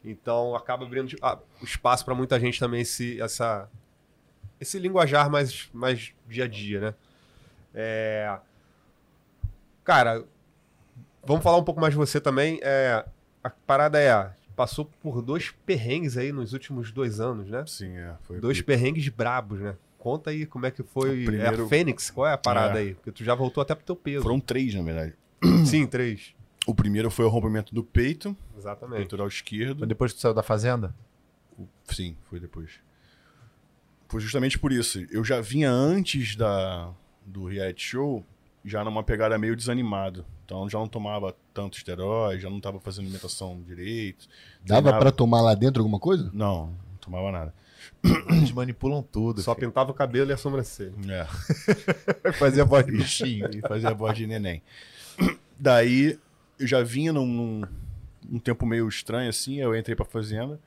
Então 0.05 0.55
acaba 0.55 0.85
abrindo 0.85 1.17
ah, 1.23 1.39
espaço 1.63 2.05
para 2.05 2.15
muita 2.15 2.39
gente 2.41 2.59
também 2.59 2.83
esse, 2.83 3.21
essa, 3.21 3.69
esse 4.61 4.79
linguajar 4.79 5.29
mais, 5.31 5.69
mais 5.73 6.13
dia 6.29 6.45
a 6.45 6.49
dia, 6.49 6.81
né? 6.81 6.95
É, 7.75 8.39
Cara, 9.85 10.25
vamos 11.25 11.43
falar 11.43 11.57
um 11.59 11.65
pouco 11.65 11.81
mais 11.81 11.93
de 11.93 11.99
você 11.99 12.21
também. 12.21 12.61
É, 12.63 13.05
a 13.43 13.51
parada 13.51 13.99
é, 14.01 14.31
passou 14.55 14.85
por 15.03 15.23
dois 15.23 15.51
perrengues 15.65 16.17
aí 16.17 16.31
nos 16.33 16.53
últimos 16.53 16.93
dois 16.93 17.21
anos, 17.21 17.49
né? 17.49 17.65
Sim, 17.67 17.97
é. 17.97 18.15
Foi 18.23 18.39
Dois 18.39 18.61
perrengues 18.61 19.09
brabos, 19.09 19.61
né? 19.61 19.77
Conta 19.99 20.31
aí 20.31 20.45
como 20.47 20.67
é 20.67 20.71
que 20.71 20.83
foi. 20.83 21.23
O 21.23 21.27
primeiro- 21.27 21.63
É 21.63 21.65
a 21.65 21.69
Fênix? 21.69 22.11
Qual 22.11 22.27
é 22.27 22.33
a 22.35 22.39
parada 22.39 22.79
É. 22.79 22.83
aí? 22.83 22.95
Porque 22.95 23.11
tu 23.13 23.25
já 23.25 23.35
voltou 23.35 23.63
até 23.63 23.75
pro 23.75 23.85
teu 23.85 23.97
peso. 23.97 24.23
Foram 24.23 24.39
três, 24.39 24.75
na 24.75 24.83
verdade. 24.83 25.15
Sim, 25.65 25.87
três. 25.87 26.35
O 26.67 26.75
primeiro 26.75 27.11
foi 27.11 27.25
o 27.25 27.29
rompimento 27.29 27.75
do 27.75 27.83
peito, 27.83 28.37
Exatamente. 28.57 28.99
peitoral 28.99 29.27
esquerdo. 29.27 29.81
Mas 29.81 29.89
depois 29.89 30.13
que 30.13 30.19
tu 30.19 30.23
saiu 30.23 30.35
da 30.35 30.43
fazenda? 30.43 30.95
Sim, 31.85 32.17
foi 32.29 32.39
depois. 32.39 32.73
Foi 34.09 34.21
justamente 34.21 34.59
por 34.59 34.73
isso. 34.73 35.05
Eu 35.11 35.25
já 35.25 35.41
vinha 35.41 35.71
antes 35.71 36.37
da, 36.37 36.91
do 37.25 37.47
reality 37.47 37.83
show, 37.83 38.25
já 38.65 38.85
numa 38.85 39.03
pegada 39.03 39.39
meio 39.39 39.57
desanimado. 39.57 40.25
Então 40.45 40.69
já 40.69 40.79
não 40.79 40.89
tomava 40.89 41.35
tanto 41.53 41.77
esteróide, 41.77 42.43
já 42.43 42.51
não 42.51 42.61
tava 42.61 42.81
fazendo 42.81 43.05
alimentação 43.05 43.63
direito. 43.63 44.27
Dava 44.65 44.99
pra 44.99 45.11
tomar 45.11 45.41
lá 45.43 45.55
dentro 45.55 45.83
alguma 45.83 45.99
coisa? 45.99 46.31
Não, 46.33 46.67
não 46.69 46.97
tomava 47.01 47.31
nada. 47.31 47.55
Eles 48.31 48.53
manipulam 48.53 49.03
tudo. 49.03 49.41
Só 49.43 49.55
filho. 49.55 49.69
pintava 49.69 49.91
o 49.91 49.95
cabelo 49.95 50.31
e 50.31 50.33
a 50.33 50.37
sobrancelha. 50.37 50.95
É. 51.09 52.33
Fazia 52.33 52.65
voz 52.65 52.85
de 52.87 52.93
bichinho 52.93 53.49
e 53.55 53.61
fazia 53.61 53.93
voz 53.93 54.17
de 54.17 54.27
neném. 54.27 54.63
Daí 55.59 56.19
eu 56.59 56.67
já 56.67 56.83
vinha 56.83 57.13
num, 57.13 57.27
num, 57.27 57.63
num 58.29 58.39
tempo 58.39 58.65
meio 58.67 58.89
estranho 58.89 59.29
assim, 59.29 59.61
eu 59.61 59.77
entrei 59.77 59.97
pra 59.97 60.05
fazenda. 60.05 60.61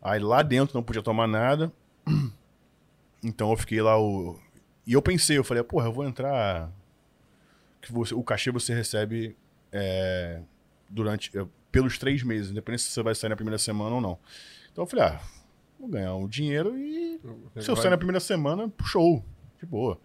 Aí 0.00 0.20
lá 0.20 0.42
dentro 0.42 0.74
não 0.74 0.82
podia 0.82 1.02
tomar 1.02 1.26
nada. 1.26 1.72
Então 3.24 3.52
eu 3.52 3.56
fiquei 3.56 3.80
lá 3.80 3.96
o 3.96 4.36
e 4.86 4.94
eu 4.94 5.02
pensei, 5.02 5.38
eu 5.38 5.44
falei, 5.44 5.62
porra, 5.62 5.86
eu 5.86 5.92
vou 5.92 6.04
entrar 6.04 6.70
que 7.80 7.92
você, 7.92 8.14
o 8.14 8.22
cachê 8.22 8.50
você 8.50 8.74
recebe 8.74 9.36
é, 9.70 10.40
durante 10.88 11.36
é, 11.38 11.46
pelos 11.70 11.98
três 11.98 12.22
meses, 12.22 12.50
independente 12.50 12.82
se 12.82 12.90
você 12.90 13.02
vai 13.02 13.14
sair 13.14 13.30
na 13.30 13.36
primeira 13.36 13.58
semana 13.58 13.94
ou 13.94 14.00
não. 14.00 14.18
Então 14.72 14.84
eu 14.84 14.88
falei, 14.88 15.04
ah, 15.04 15.20
vou 15.78 15.88
ganhar 15.88 16.14
um 16.14 16.26
dinheiro 16.26 16.76
e 16.76 17.20
se 17.60 17.70
eu 17.70 17.76
sair 17.76 17.90
na 17.90 17.96
primeira 17.96 18.20
semana, 18.20 18.72
show, 18.84 19.24
de 19.58 19.66
boa. 19.66 20.00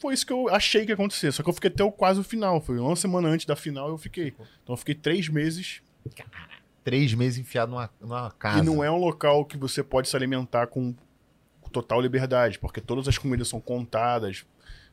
Foi 0.00 0.14
isso 0.14 0.26
que 0.26 0.32
eu 0.32 0.48
achei 0.48 0.84
que 0.84 0.90
ia 0.90 0.94
acontecer. 0.94 1.32
Só 1.32 1.42
que 1.42 1.48
eu 1.48 1.54
fiquei 1.54 1.70
até 1.70 1.82
o, 1.82 1.90
quase 1.90 2.20
o 2.20 2.24
final. 2.24 2.60
Foi 2.60 2.78
uma 2.78 2.96
semana 2.96 3.28
antes 3.28 3.46
da 3.46 3.56
final 3.56 3.88
eu 3.88 3.98
fiquei. 3.98 4.28
Então 4.62 4.74
eu 4.74 4.76
fiquei 4.76 4.94
três 4.94 5.28
meses. 5.28 5.82
Três 6.84 7.14
meses 7.14 7.38
enfiado 7.38 7.70
numa, 7.70 7.90
numa 8.00 8.30
casa. 8.32 8.58
E 8.58 8.62
não 8.62 8.82
é 8.82 8.90
um 8.90 8.98
local 8.98 9.44
que 9.44 9.56
você 9.56 9.82
pode 9.82 10.08
se 10.08 10.16
alimentar 10.16 10.66
com 10.66 10.94
total 11.72 12.00
liberdade, 12.00 12.58
porque 12.58 12.80
todas 12.80 13.08
as 13.08 13.16
comidas 13.16 13.48
são 13.48 13.60
contadas. 13.60 14.44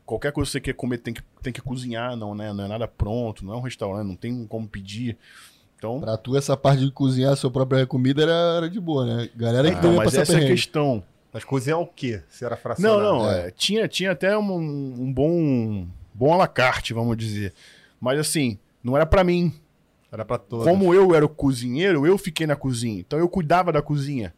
Qualquer 0.05 0.31
coisa 0.31 0.47
que 0.47 0.51
você 0.53 0.61
quer 0.61 0.73
comer 0.73 0.97
tem 0.97 1.13
que, 1.13 1.21
tem 1.43 1.53
que 1.53 1.61
cozinhar, 1.61 2.15
não, 2.15 2.33
né? 2.33 2.51
Não 2.51 2.63
é 2.63 2.67
nada 2.67 2.87
pronto, 2.87 3.45
não 3.45 3.53
é 3.53 3.57
um 3.57 3.61
restaurante, 3.61 4.07
não 4.07 4.15
tem 4.15 4.47
como 4.47 4.67
pedir. 4.67 5.17
Então, 5.77 5.99
Pra 5.99 6.17
tu, 6.17 6.35
essa 6.35 6.57
parte 6.57 6.83
de 6.83 6.91
cozinhar 6.91 7.33
a 7.33 7.35
sua 7.35 7.51
própria 7.51 7.85
comida 7.85 8.23
era, 8.23 8.57
era 8.57 8.69
de 8.69 8.79
boa, 8.79 9.05
né? 9.05 9.29
Galera 9.35 9.69
que 9.69 9.77
então 9.77 9.91
também 9.91 9.97
mas 9.97 10.15
essa 10.15 10.33
é 10.39 10.45
a 10.45 10.47
questão. 10.47 11.03
Mas 11.31 11.43
cozinhar 11.43 11.79
o 11.79 11.85
quê? 11.87 12.21
Se 12.29 12.43
era 12.43 12.55
Não, 12.55 12.61
fracionado. 12.61 13.01
não, 13.01 13.29
é. 13.31 13.47
é, 13.47 13.51
tinha, 13.51 13.87
tinha 13.87 14.11
até 14.11 14.37
um, 14.37 14.51
um 14.51 15.13
bom 15.13 15.87
bom 16.13 16.33
alacarte, 16.33 16.93
vamos 16.93 17.15
dizer. 17.17 17.53
Mas 17.99 18.19
assim, 18.19 18.57
não 18.83 18.95
era 18.95 19.05
pra 19.05 19.23
mim. 19.23 19.53
Era 20.11 20.25
pra 20.25 20.37
todos. 20.39 20.65
Como 20.65 20.93
eu 20.93 21.13
era 21.13 21.23
o 21.23 21.29
cozinheiro, 21.29 22.05
eu 22.07 22.17
fiquei 22.17 22.47
na 22.47 22.55
cozinha. 22.55 22.99
Então 22.99 23.19
eu 23.19 23.29
cuidava 23.29 23.71
da 23.71 23.81
cozinha. 23.81 24.33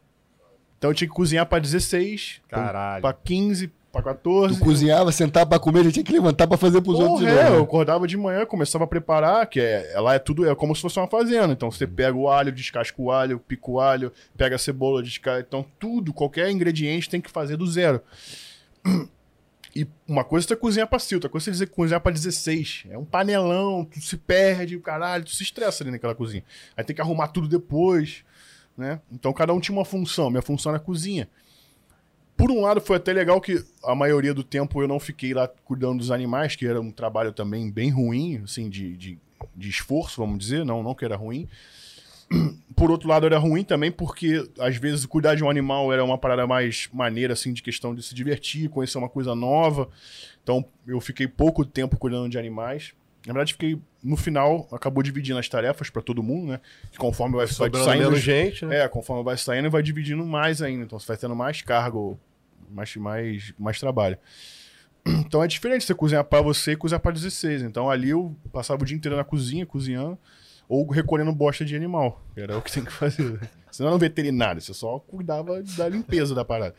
Então 0.77 0.89
eu 0.89 0.93
tinha 0.93 1.07
que 1.07 1.13
cozinhar 1.13 1.45
pra 1.45 1.59
16, 1.59 2.41
Caralho. 2.49 3.01
pra 3.01 3.13
15 3.13 3.71
pra 3.91 4.01
14. 4.01 4.57
Tu 4.57 4.63
cozinhava, 4.63 5.11
sentava 5.11 5.45
pra 5.45 5.59
comer, 5.59 5.83
já 5.83 5.91
tinha 5.91 6.03
que 6.03 6.11
levantar 6.11 6.47
pra 6.47 6.57
fazer 6.57 6.81
pros 6.81 6.99
outros 6.99 7.19
Porra, 7.19 7.31
de 7.31 7.37
é, 7.37 7.43
novo. 7.43 7.55
eu 7.57 7.63
acordava 7.63 8.07
de 8.07 8.15
manhã, 8.15 8.45
começava 8.45 8.85
a 8.85 8.87
preparar, 8.87 9.45
que 9.47 9.59
é, 9.59 9.93
lá 9.99 10.15
é 10.15 10.19
tudo, 10.19 10.49
é 10.49 10.55
como 10.55 10.75
se 10.75 10.81
fosse 10.81 10.97
uma 10.99 11.07
fazenda. 11.07 11.53
Então 11.53 11.69
você 11.69 11.85
pega 11.85 12.17
o 12.17 12.29
alho, 12.29 12.51
descasca 12.51 13.01
o 13.01 13.11
alho, 13.11 13.39
pica 13.39 13.69
o 13.69 13.79
alho, 13.79 14.11
pega 14.37 14.55
a 14.55 14.59
cebola, 14.59 15.03
descasca. 15.03 15.45
Então 15.45 15.65
tudo, 15.79 16.13
qualquer 16.13 16.49
ingrediente 16.49 17.09
tem 17.09 17.19
que 17.19 17.29
fazer 17.29 17.57
do 17.57 17.67
zero. 17.67 18.01
E 19.73 19.87
uma 20.05 20.25
coisa 20.25 20.45
é 20.45 20.47
você 20.49 20.55
cozinhar 20.57 20.85
pra 20.85 20.99
5, 20.99 21.15
outra 21.15 21.29
coisa 21.29 21.45
é 21.45 21.45
você 21.45 21.51
dizer 21.51 21.67
cozinhar 21.67 22.01
pra 22.01 22.11
16. 22.11 22.87
É 22.89 22.97
um 22.97 23.05
panelão, 23.05 23.85
tu 23.85 24.01
se 24.01 24.17
perde, 24.17 24.77
caralho, 24.79 25.23
tu 25.23 25.31
se 25.31 25.43
estressa 25.43 25.81
ali 25.81 25.91
naquela 25.91 26.13
cozinha. 26.13 26.43
Aí 26.75 26.83
tem 26.83 26.93
que 26.93 27.01
arrumar 27.01 27.29
tudo 27.29 27.47
depois, 27.47 28.25
né? 28.77 28.99
Então 29.09 29.31
cada 29.31 29.53
um 29.53 29.61
tinha 29.61 29.73
uma 29.73 29.85
função. 29.85 30.29
Minha 30.29 30.41
função 30.41 30.73
era 30.73 30.79
cozinha. 30.79 31.29
Por 32.41 32.49
um 32.49 32.61
lado, 32.61 32.81
foi 32.81 32.97
até 32.97 33.13
legal 33.13 33.39
que 33.39 33.63
a 33.83 33.93
maioria 33.93 34.33
do 34.33 34.43
tempo 34.43 34.81
eu 34.81 34.87
não 34.87 34.99
fiquei 34.99 35.31
lá 35.31 35.47
cuidando 35.63 35.99
dos 35.99 36.09
animais, 36.09 36.55
que 36.55 36.65
era 36.65 36.81
um 36.81 36.89
trabalho 36.89 37.31
também 37.31 37.69
bem 37.69 37.91
ruim, 37.91 38.41
assim, 38.43 38.67
de, 38.67 38.97
de, 38.97 39.19
de 39.55 39.69
esforço, 39.69 40.19
vamos 40.19 40.39
dizer, 40.39 40.65
não, 40.65 40.81
não 40.81 40.95
que 40.95 41.05
era 41.05 41.15
ruim. 41.15 41.47
Por 42.75 42.89
outro 42.89 43.07
lado, 43.07 43.27
era 43.27 43.37
ruim 43.37 43.63
também 43.63 43.91
porque, 43.91 44.43
às 44.57 44.75
vezes, 44.75 45.05
cuidar 45.05 45.35
de 45.35 45.43
um 45.43 45.51
animal 45.51 45.93
era 45.93 46.03
uma 46.03 46.17
parada 46.17 46.47
mais 46.47 46.89
maneira, 46.91 47.33
assim, 47.33 47.53
de 47.53 47.61
questão 47.61 47.93
de 47.93 48.01
se 48.01 48.15
divertir, 48.15 48.69
conhecer 48.69 48.97
uma 48.97 49.09
coisa 49.09 49.35
nova. 49.35 49.87
Então, 50.41 50.65
eu 50.87 50.99
fiquei 50.99 51.27
pouco 51.27 51.63
tempo 51.63 51.95
cuidando 51.95 52.27
de 52.27 52.39
animais. 52.39 52.91
Na 53.27 53.33
verdade, 53.33 53.53
fiquei, 53.53 53.79
no 54.03 54.17
final, 54.17 54.67
acabou 54.71 55.03
dividindo 55.03 55.37
as 55.37 55.47
tarefas 55.47 55.91
para 55.91 56.01
todo 56.01 56.23
mundo, 56.23 56.53
né? 56.53 56.59
Que 56.91 56.97
conforme 56.97 57.35
vai, 57.35 57.45
vai 57.45 57.83
saindo... 57.83 58.15
gente, 58.15 58.65
né? 58.65 58.79
É, 58.79 58.87
conforme 58.87 59.23
vai 59.23 59.37
saindo, 59.37 59.69
vai 59.69 59.83
dividindo 59.83 60.25
mais 60.25 60.59
ainda. 60.59 60.85
Então 60.85 60.97
você 60.97 61.05
vai 61.05 61.17
tendo 61.17 61.35
mais 61.35 61.61
cargo, 61.61 62.19
mais, 62.71 62.95
mais, 62.95 63.53
mais 63.59 63.79
trabalho. 63.79 64.17
Então 65.03 65.43
é 65.43 65.47
diferente 65.47 65.83
você 65.83 65.95
cozinhar 65.95 66.23
pra 66.23 66.41
você 66.41 66.73
e 66.73 66.75
cozinhar 66.75 66.99
pra 67.01 67.11
16. 67.11 67.63
Então 67.63 67.89
ali 67.89 68.09
eu 68.11 68.35
passava 68.53 68.83
o 68.83 68.85
dia 68.85 68.95
inteiro 68.95 69.17
na 69.17 69.23
cozinha, 69.23 69.65
cozinhando, 69.65 70.15
ou 70.69 70.87
recolhendo 70.91 71.31
bosta 71.33 71.65
de 71.65 71.75
animal. 71.75 72.23
Era 72.35 72.55
o 72.57 72.61
que 72.61 72.71
tem 72.71 72.83
que 72.85 72.91
fazer. 72.91 73.39
Você 73.71 73.81
não 73.83 73.87
era 73.87 73.95
um 73.95 73.99
veterinário, 73.99 74.61
você 74.61 74.73
só 74.73 74.99
cuidava 74.99 75.63
da 75.77 75.87
limpeza 75.87 76.35
da 76.35 76.43
parada. 76.43 76.75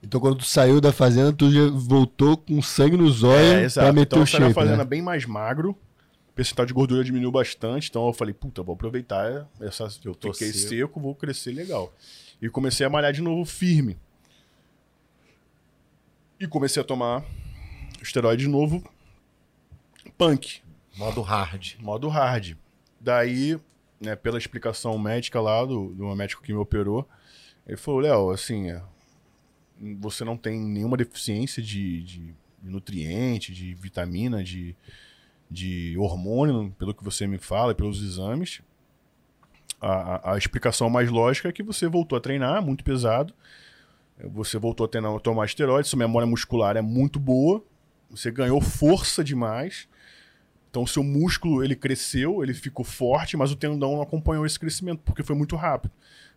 Então 0.00 0.20
quando 0.20 0.36
tu 0.38 0.44
saiu 0.44 0.80
da 0.80 0.92
fazenda, 0.92 1.32
tu 1.32 1.50
já 1.50 1.68
voltou 1.70 2.36
com 2.36 2.62
sangue 2.62 2.96
nos 2.96 3.24
É, 3.24 3.26
olhos 3.26 3.74
pra 3.74 3.92
meter 3.92 4.06
então 4.06 4.18
o 4.20 4.22
eu 4.22 4.26
saí 4.26 4.40
na 4.40 4.46
shape, 4.46 4.54
fazenda 4.54 4.76
né? 4.78 4.84
bem 4.84 5.02
mais 5.02 5.26
magro. 5.26 5.70
O 5.72 6.32
percentual 6.36 6.64
de 6.66 6.72
gordura 6.72 7.02
diminuiu 7.02 7.32
bastante. 7.32 7.88
Então 7.90 8.06
eu 8.06 8.12
falei, 8.12 8.32
puta, 8.32 8.62
vou 8.62 8.74
aproveitar 8.74 9.48
essa. 9.60 9.88
Eu 10.04 10.14
Tô 10.14 10.32
fiquei 10.32 10.52
seco. 10.52 10.68
seco, 10.68 11.00
vou 11.00 11.14
crescer 11.16 11.50
legal. 11.52 11.92
E 12.40 12.48
comecei 12.48 12.86
a 12.86 12.90
malhar 12.90 13.12
de 13.12 13.20
novo 13.20 13.44
firme. 13.44 13.98
E 16.44 16.46
comecei 16.46 16.82
a 16.82 16.84
tomar 16.84 17.24
esteroide 18.02 18.44
de 18.44 18.50
novo. 18.50 18.84
Punk, 20.18 20.60
Modo 20.94 21.22
hard. 21.22 21.76
modo 21.80 22.08
hard. 22.08 22.54
Daí, 23.00 23.58
né, 23.98 24.14
pela 24.14 24.36
explicação 24.36 24.98
médica 24.98 25.40
lá 25.40 25.64
do, 25.64 25.94
do 25.94 26.14
médico 26.14 26.42
que 26.42 26.52
me 26.52 26.58
operou, 26.58 27.08
ele 27.66 27.78
falou, 27.78 28.00
Léo, 28.00 28.30
assim, 28.30 28.68
é, 28.68 28.82
você 29.98 30.22
não 30.22 30.36
tem 30.36 30.60
nenhuma 30.60 30.98
deficiência 30.98 31.62
de, 31.62 32.02
de, 32.02 32.34
nutriente, 32.62 33.50
de 33.50 33.74
vitamina, 33.74 34.44
de, 34.44 34.76
de 35.50 35.96
hormônio, 35.96 36.70
pelo 36.78 36.92
que 36.92 37.02
você 37.02 37.26
me 37.26 37.38
fala 37.38 37.72
e 37.72 37.74
pelos 37.74 38.02
exames. 38.02 38.60
A, 39.80 40.16
a, 40.16 40.34
a 40.34 40.36
explicação 40.36 40.90
mais 40.90 41.08
lógica 41.08 41.48
é 41.48 41.52
que 41.52 41.62
você 41.62 41.88
voltou 41.88 42.18
a 42.18 42.20
treinar 42.20 42.62
muito 42.62 42.84
pesado, 42.84 43.32
você 44.22 44.58
voltou 44.58 44.86
a 44.86 44.88
treinar, 44.88 45.18
tomar 45.20 45.44
esteroides, 45.44 45.90
sua 45.90 45.98
memória 45.98 46.26
muscular 46.26 46.76
é 46.76 46.82
muito 46.82 47.18
boa, 47.18 47.62
você 48.10 48.30
ganhou 48.30 48.60
força 48.60 49.24
demais, 49.24 49.88
então 50.70 50.82
o 50.82 50.88
seu 50.88 51.02
músculo 51.02 51.62
ele 51.62 51.74
cresceu, 51.76 52.42
ele 52.42 52.54
ficou 52.54 52.84
forte, 52.84 53.36
mas 53.36 53.50
o 53.50 53.56
tendão 53.56 53.92
não 53.92 54.02
acompanhou 54.02 54.44
esse 54.44 54.58
crescimento 54.58 55.02
porque 55.04 55.22
foi 55.22 55.36
muito 55.36 55.56
rápido. 55.56 55.92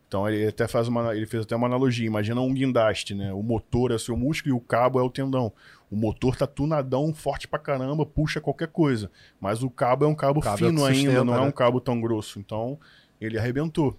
Então 0.08 0.28
ele 0.28 0.48
até 0.48 0.68
faz 0.68 0.88
uma, 0.88 1.16
ele 1.16 1.26
fez 1.26 1.44
até 1.44 1.56
uma 1.56 1.68
analogia. 1.68 2.06
Imagina 2.06 2.40
um 2.40 2.54
guindaste, 2.54 3.14
né? 3.14 3.34
O 3.34 3.44
motor 3.44 3.92
é 3.92 3.96
o 3.96 4.00
seu 4.00 4.16
músculo 4.16 4.56
e 4.56 4.58
o 4.58 4.62
cabo 4.62 5.00
é 5.00 5.04
o 5.04 5.10
tendão. 5.10 5.52
O 5.92 5.96
motor 5.96 6.36
tá 6.36 6.48
tunadão, 6.48 7.14
forte 7.14 7.48
pra 7.48 7.60
caramba, 7.60 8.06
puxa 8.06 8.40
qualquer 8.40 8.70
coisa. 8.70 9.12
Mas 9.40 9.64
o 9.64 9.70
cabo 9.70 10.06
é 10.06 10.08
um 10.08 10.16
cabo, 10.16 10.40
Cabo 10.40 10.56
é 10.56 10.58
fino 10.60 10.82
que 10.82 10.88
ainda, 10.88 11.24
não 11.24 11.34
é 11.36 11.42
né? 11.42 11.44
um 11.44 11.52
cabo 11.52 11.82
tão 11.82 12.00
grosso. 12.00 12.40
Então 12.40 12.80
ele 13.20 13.38
arrebentou. 13.38 13.98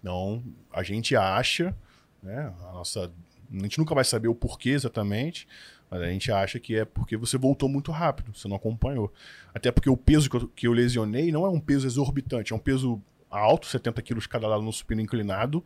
Então 0.00 0.42
a 0.72 0.82
gente 0.82 1.16
acha, 1.16 1.74
né? 2.22 2.52
A 2.68 2.72
nossa, 2.72 3.10
a 3.52 3.62
gente 3.62 3.78
nunca 3.78 3.94
vai 3.94 4.04
saber 4.04 4.28
o 4.28 4.34
porquê 4.34 4.70
exatamente. 4.70 5.46
Mas 5.90 6.02
a 6.02 6.06
gente 6.06 6.30
acha 6.30 6.60
que 6.60 6.76
é 6.76 6.84
porque 6.84 7.16
você 7.16 7.36
voltou 7.36 7.68
muito 7.68 7.90
rápido, 7.90 8.32
você 8.32 8.46
não 8.46 8.54
acompanhou. 8.54 9.12
Até 9.52 9.72
porque 9.72 9.90
o 9.90 9.96
peso 9.96 10.30
que 10.30 10.36
eu, 10.36 10.48
que 10.48 10.66
eu 10.68 10.72
lesionei 10.72 11.32
não 11.32 11.44
é 11.44 11.48
um 11.48 11.58
peso 11.58 11.84
exorbitante, 11.84 12.52
é 12.52 12.56
um 12.56 12.60
peso 12.60 13.02
alto, 13.28 13.66
70 13.66 14.00
quilos 14.02 14.24
cada 14.26 14.46
lado 14.46 14.62
no 14.62 14.72
supino 14.72 15.00
inclinado. 15.00 15.64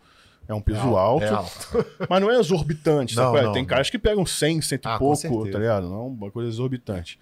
É 0.48 0.54
um 0.54 0.62
peso 0.62 0.96
alto, 0.96 1.24
É 1.24 1.28
alto. 1.28 1.68
mas 2.08 2.20
não 2.22 2.30
é 2.30 2.38
exorbitante. 2.38 3.14
Não, 3.16 3.32
sabe? 3.32 3.42
não, 3.44 3.52
Tem 3.52 3.64
caras 3.66 3.90
que 3.90 3.98
pegam 3.98 4.24
100, 4.24 4.62
100 4.62 4.76
e 4.78 4.80
Ah, 4.84 4.98
pouco, 4.98 5.46
tá 5.50 5.58
ligado? 5.58 5.88
Não 5.90 5.96
é 5.96 6.06
uma 6.06 6.30
coisa 6.30 6.48
exorbitante. 6.48 7.18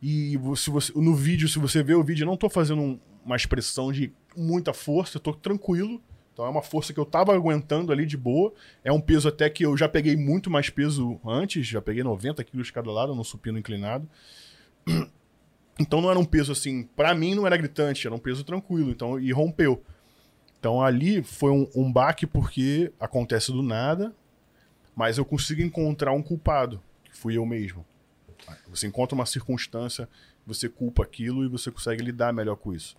E 0.00 0.38
se 0.56 0.70
você, 0.70 0.92
no 0.94 1.14
vídeo, 1.14 1.48
se 1.48 1.58
você 1.58 1.82
vê 1.82 1.94
o 1.94 2.04
vídeo, 2.04 2.22
eu 2.22 2.26
não 2.26 2.36
tô 2.36 2.48
fazendo 2.48 2.80
um- 2.80 3.00
uma 3.24 3.34
expressão 3.36 3.90
de 3.92 4.12
muita 4.36 4.72
força, 4.72 5.16
eu 5.16 5.20
tô 5.20 5.32
tranquilo. 5.34 6.00
Então 6.38 6.46
é 6.46 6.50
uma 6.50 6.62
força 6.62 6.94
que 6.94 7.00
eu 7.00 7.04
tava 7.04 7.34
aguentando 7.34 7.90
ali 7.90 8.06
de 8.06 8.16
boa. 8.16 8.54
É 8.84 8.92
um 8.92 9.00
peso 9.00 9.26
até 9.26 9.50
que 9.50 9.66
eu 9.66 9.76
já 9.76 9.88
peguei 9.88 10.16
muito 10.16 10.48
mais 10.48 10.70
peso 10.70 11.18
antes, 11.26 11.66
já 11.66 11.82
peguei 11.82 12.04
90 12.04 12.44
quilos 12.44 12.70
cada 12.70 12.92
lado 12.92 13.12
no 13.12 13.24
supino 13.24 13.58
inclinado. 13.58 14.08
Então 15.80 16.00
não 16.00 16.10
era 16.10 16.18
um 16.18 16.24
peso 16.24 16.50
assim, 16.50 16.82
pra 16.96 17.14
mim 17.14 17.36
não 17.36 17.46
era 17.46 17.56
gritante, 17.56 18.04
era 18.04 18.16
um 18.16 18.18
peso 18.18 18.42
tranquilo, 18.42 18.90
então 18.90 19.16
e 19.16 19.30
rompeu. 19.30 19.80
Então 20.58 20.82
ali 20.82 21.22
foi 21.22 21.52
um, 21.52 21.70
um 21.72 21.92
baque 21.92 22.26
porque 22.26 22.92
acontece 22.98 23.52
do 23.52 23.62
nada, 23.62 24.12
mas 24.96 25.18
eu 25.18 25.24
consigo 25.24 25.62
encontrar 25.62 26.10
um 26.10 26.20
culpado, 26.20 26.82
que 27.04 27.16
fui 27.16 27.38
eu 27.38 27.46
mesmo. 27.46 27.86
Você 28.68 28.88
encontra 28.88 29.14
uma 29.14 29.24
circunstância, 29.24 30.08
você 30.48 30.68
culpa 30.68 31.02
aquilo 31.02 31.44
e 31.44 31.48
você 31.48 31.70
consegue 31.70 32.02
lidar 32.02 32.32
melhor 32.32 32.56
com 32.56 32.72
isso. 32.72 32.96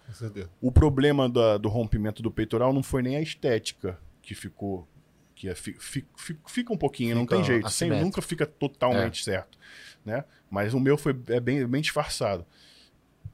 O 0.62 0.72
problema 0.72 1.28
da- 1.28 1.58
do 1.58 1.68
rompimento 1.68 2.22
do 2.22 2.30
peitoral 2.30 2.72
não 2.72 2.84
foi 2.84 3.02
nem 3.02 3.16
a 3.16 3.22
estética 3.22 4.00
que 4.22 4.36
ficou. 4.36 4.88
Que 5.34 5.50
é, 5.50 5.56
fi- 5.56 5.74
fi- 5.80 6.06
fi- 6.16 6.38
fica 6.48 6.72
um 6.74 6.78
pouquinho, 6.78 7.16
não 7.16 7.24
Fica 7.24 7.36
tem 7.38 7.44
jeito. 7.46 7.66
Sem, 7.72 7.90
nunca 8.04 8.22
fica 8.22 8.46
totalmente 8.46 9.24
certo. 9.24 9.58
Né? 10.06 10.24
Mas 10.50 10.74
o 10.74 10.80
meu 10.80 10.98
foi 10.98 11.18
é 11.30 11.40
bem, 11.40 11.66
bem 11.66 11.82
disfarçado. 11.82 12.46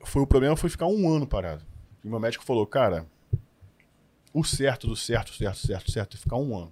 Foi 0.04 0.22
o 0.22 0.28
problema 0.28 0.56
foi 0.56 0.70
ficar 0.70 0.88
um 0.88 1.10
ano 1.14 1.28
parado. 1.28 1.64
E 2.04 2.08
meu 2.08 2.20
médico 2.20 2.44
falou, 2.46 2.66
cara, 2.66 3.06
o 4.34 4.44
certo 4.44 4.88
do 4.88 4.96
certo, 4.96 5.34
certo, 5.34 5.58
certo, 5.58 5.92
certo 5.92 6.16
é 6.16 6.20
ficar 6.20 6.38
um 6.38 6.56
ano. 6.58 6.72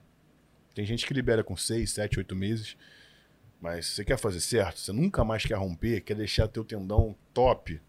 Tem 0.76 0.86
gente 0.86 1.06
que 1.06 1.14
libera 1.14 1.44
com 1.44 1.58
seis, 1.58 1.92
sete, 1.92 2.20
oito 2.20 2.36
meses. 2.36 2.78
Mas 3.64 3.86
se 3.86 3.92
você 3.94 4.04
quer 4.04 4.18
fazer 4.18 4.42
certo, 4.42 4.78
você 4.78 4.92
nunca 4.92 5.24
mais 5.24 5.46
quer 5.46 5.56
romper, 5.56 6.02
quer 6.02 6.16
deixar 6.16 6.50
teu 6.50 6.66
tendão 6.66 7.16
top. 7.34 7.80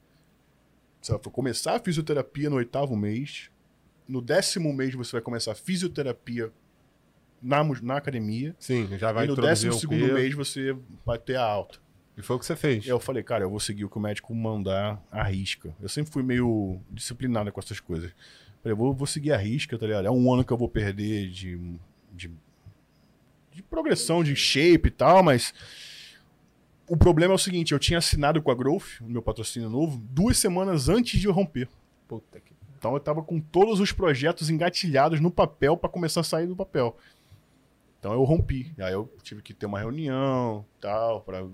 Você 1.03 1.11
vai 1.11 1.21
começar 1.21 1.75
a 1.75 1.81
fisioterapia 1.81 2.49
no 2.49 2.57
oitavo 2.57 2.97
mês. 2.97 3.51
No 4.07 4.23
décimo 4.23 4.73
mês 4.73 4.95
você 4.95 5.11
vai 5.11 5.21
começar 5.21 5.51
a 5.51 5.55
fisioterapia 5.57 6.53
na, 7.43 7.65
na 7.83 7.97
academia. 7.97 8.55
Sim, 8.57 8.87
já 8.97 9.11
vai 9.11 9.25
e 9.25 9.27
no 9.27 9.35
décimo 9.35 9.73
segundo 9.73 10.15
mês 10.15 10.33
você 10.33 10.77
vai 11.05 11.19
ter 11.19 11.35
a 11.35 11.43
alta. 11.43 11.81
E 12.17 12.23
foi 12.23 12.37
o 12.37 12.39
que 12.39 12.47
você 12.47 12.55
fez. 12.55 12.87
Eu 12.87 13.01
falei, 13.01 13.25
cara, 13.25 13.43
eu 13.43 13.51
vou 13.51 13.59
seguir 13.59 13.85
o 13.85 13.91
que 13.91 13.97
o 13.97 14.01
médico 14.01 14.33
mandar 14.33 15.05
à 15.11 15.25
risca. 15.25 15.75
Eu 15.83 15.89
sempre 15.89 16.13
fui 16.13 16.23
meio 16.23 16.79
disciplinado 16.89 17.51
com 17.51 17.59
essas 17.59 17.81
coisas. 17.81 18.13
Falei, 18.63 18.77
vou, 18.77 18.95
vou 18.95 19.09
seguir 19.09 19.33
a 19.33 19.37
risca, 19.37 19.77
tá 19.77 19.87
ligado? 19.87 20.07
É 20.07 20.11
um 20.11 20.33
ano 20.33 20.45
que 20.45 20.53
eu 20.53 20.57
vou 20.57 20.69
perder 20.69 21.29
de, 21.31 21.59
de, 22.13 22.31
de 23.55 23.62
progressão, 23.62 24.24
de 24.24 24.35
shape 24.35 24.89
e 24.89 24.90
tal, 24.90 25.22
mas 25.22 25.55
o 26.89 26.97
problema 26.97 27.32
é 27.32 27.36
o 27.36 27.39
seguinte, 27.39 27.72
eu 27.72 27.78
tinha 27.78 27.98
assinado 27.98 28.43
com 28.43 28.51
a 28.51 28.55
Growth, 28.55 29.01
o 29.01 29.09
meu 29.09 29.22
patrocínio 29.22 29.70
novo, 29.70 29.97
duas 30.10 30.36
semanas 30.36 30.89
antes 30.89 31.20
de 31.20 31.26
eu 31.26 31.32
romper. 31.32 31.68
Puta 32.09 32.40
que... 32.40 32.52
Então 32.76 32.93
eu 32.93 33.01
tava 33.01 33.22
com 33.22 33.40
todos 33.40 33.81
os 33.81 33.93
projetos 33.93 34.51
engatilhados 34.51 35.20
no 35.20 35.31
papel 35.31 35.76
para 35.76 35.89
começar 35.89 36.20
a 36.20 36.24
sair 36.24 36.47
do 36.47 36.56
papel. 36.56 36.97
Então 37.98 38.12
eu 38.12 38.22
rompi. 38.24 38.74
Aí 38.78 38.93
eu 38.93 39.10
tive 39.22 39.40
que 39.40 39.55
ter 39.55 39.64
uma 39.64 39.78
reunião, 39.78 40.66
tal, 40.81 41.22
para 41.22 41.47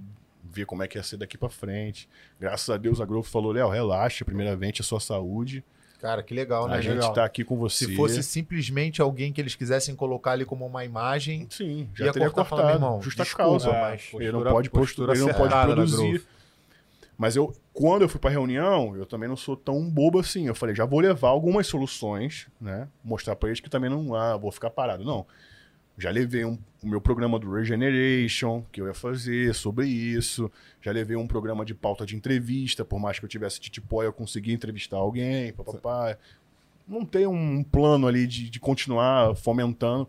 ver 0.42 0.66
como 0.66 0.82
é 0.82 0.88
que 0.88 0.98
ia 0.98 1.02
ser 1.04 1.18
daqui 1.18 1.38
para 1.38 1.48
frente. 1.48 2.08
Graças 2.40 2.68
a 2.68 2.76
Deus 2.76 3.00
a 3.00 3.04
Growth 3.04 3.26
falou: 3.26 3.52
"Léo, 3.52 3.68
relaxa, 3.68 4.24
primeiramente 4.24 4.80
a 4.80 4.84
sua 4.84 4.98
saúde. 4.98 5.62
Cara, 6.00 6.22
que 6.22 6.32
legal, 6.32 6.66
né? 6.66 6.76
a 6.76 6.80
gente 6.80 6.94
Legal. 6.94 7.12
tá 7.12 7.24
aqui 7.24 7.44
com 7.44 7.56
você". 7.56 7.84
Se 7.86 7.94
fosse 7.96 8.22
simplesmente 8.22 9.02
alguém 9.02 9.32
que 9.32 9.40
eles 9.40 9.54
quisessem 9.54 9.94
colocar 9.94 10.32
ali 10.32 10.44
como 10.44 10.66
uma 10.66 10.84
imagem, 10.84 11.46
sim, 11.50 11.88
já 11.94 12.06
ia 12.06 12.12
teria 12.12 12.30
cortar 12.30 12.48
falar, 12.48 12.62
cortado, 12.62 12.80
meu 12.80 12.88
irmão, 12.88 13.02
justa 13.02 13.22
desculpa, 13.22 13.50
causa. 13.50 13.70
mas 13.72 14.08
ele 14.14 14.32
não 14.32 14.32
postura- 14.32 14.50
pode 14.50 14.70
postura, 14.70 15.06
postura 15.08 15.12
ele 15.12 15.32
não 15.32 15.38
pode 15.38 15.54
da 15.54 15.62
produzir. 15.74 16.24
Mas 17.18 17.36
eu, 17.36 17.54
quando 17.74 18.00
eu 18.00 18.08
fui 18.08 18.18
pra 18.18 18.30
reunião, 18.30 18.96
eu 18.96 19.04
também 19.04 19.28
não 19.28 19.36
sou 19.36 19.54
tão 19.54 19.90
bobo 19.90 20.18
assim. 20.18 20.46
Eu 20.46 20.54
falei, 20.54 20.74
já 20.74 20.86
vou 20.86 21.00
levar 21.00 21.28
algumas 21.28 21.66
soluções, 21.66 22.46
né? 22.58 22.88
Mostrar 23.04 23.36
pra 23.36 23.50
eles 23.50 23.60
que 23.60 23.68
também 23.68 23.90
não, 23.90 24.14
ah, 24.14 24.38
vou 24.38 24.50
ficar 24.50 24.70
parado. 24.70 25.04
Não. 25.04 25.26
Já 26.00 26.10
levei 26.10 26.46
um, 26.46 26.58
o 26.82 26.88
meu 26.88 27.00
programa 27.00 27.38
do 27.38 27.52
Regeneration, 27.52 28.64
que 28.72 28.80
eu 28.80 28.86
ia 28.86 28.94
fazer 28.94 29.54
sobre 29.54 29.86
isso. 29.86 30.50
Já 30.80 30.90
levei 30.90 31.14
um 31.14 31.26
programa 31.26 31.62
de 31.62 31.74
pauta 31.74 32.06
de 32.06 32.16
entrevista, 32.16 32.84
por 32.84 32.98
mais 32.98 33.18
que 33.18 33.24
eu 33.26 33.28
tivesse 33.28 33.60
titipó, 33.60 34.02
eu 34.02 34.12
conseguia 34.12 34.54
entrevistar 34.54 34.96
alguém, 34.96 35.52
papapá. 35.52 36.16
Não 36.88 37.04
tem 37.04 37.26
um 37.26 37.62
plano 37.62 38.06
ali 38.06 38.26
de, 38.26 38.48
de 38.48 38.58
continuar 38.58 39.36
fomentando. 39.36 40.08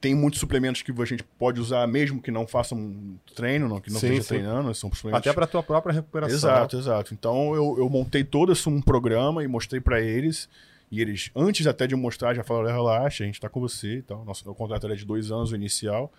Tem 0.00 0.14
muitos 0.14 0.38
suplementos 0.38 0.82
que 0.82 0.92
a 0.92 1.04
gente 1.04 1.24
pode 1.36 1.60
usar, 1.60 1.84
mesmo 1.88 2.22
que 2.22 2.30
não 2.30 2.46
faça 2.46 2.74
um 2.74 3.16
treino, 3.34 3.68
não, 3.68 3.80
que 3.80 3.90
não 3.90 3.98
Sim, 3.98 4.06
esteja 4.06 4.22
sim. 4.22 4.28
treinando, 4.28 4.72
são 4.72 4.92
suplementos 4.92 5.26
Até 5.26 5.34
pra 5.34 5.48
tua 5.48 5.64
própria 5.64 5.94
recuperação. 5.94 6.36
Exato, 6.36 6.76
exato. 6.76 7.14
Então 7.14 7.54
eu, 7.56 7.76
eu 7.78 7.88
montei 7.88 8.22
todo 8.22 8.52
esse 8.52 8.68
um 8.68 8.80
programa 8.80 9.42
e 9.42 9.48
mostrei 9.48 9.80
pra 9.80 10.00
eles. 10.00 10.48
E 10.90 11.00
eles, 11.00 11.30
antes 11.34 11.66
até 11.66 11.86
de 11.86 11.96
mostrar, 11.96 12.34
já 12.34 12.44
falaram: 12.44 12.74
relaxa, 12.74 13.24
a 13.24 13.26
gente 13.26 13.40
tá 13.40 13.48
com 13.48 13.60
você 13.60 13.96
e 13.98 14.02
tal. 14.02 14.24
Nosso 14.24 14.44
contrato 14.54 14.86
era 14.86 14.96
de 14.96 15.04
dois 15.04 15.30
anos, 15.30 15.50
o 15.52 15.54
inicial. 15.56 16.12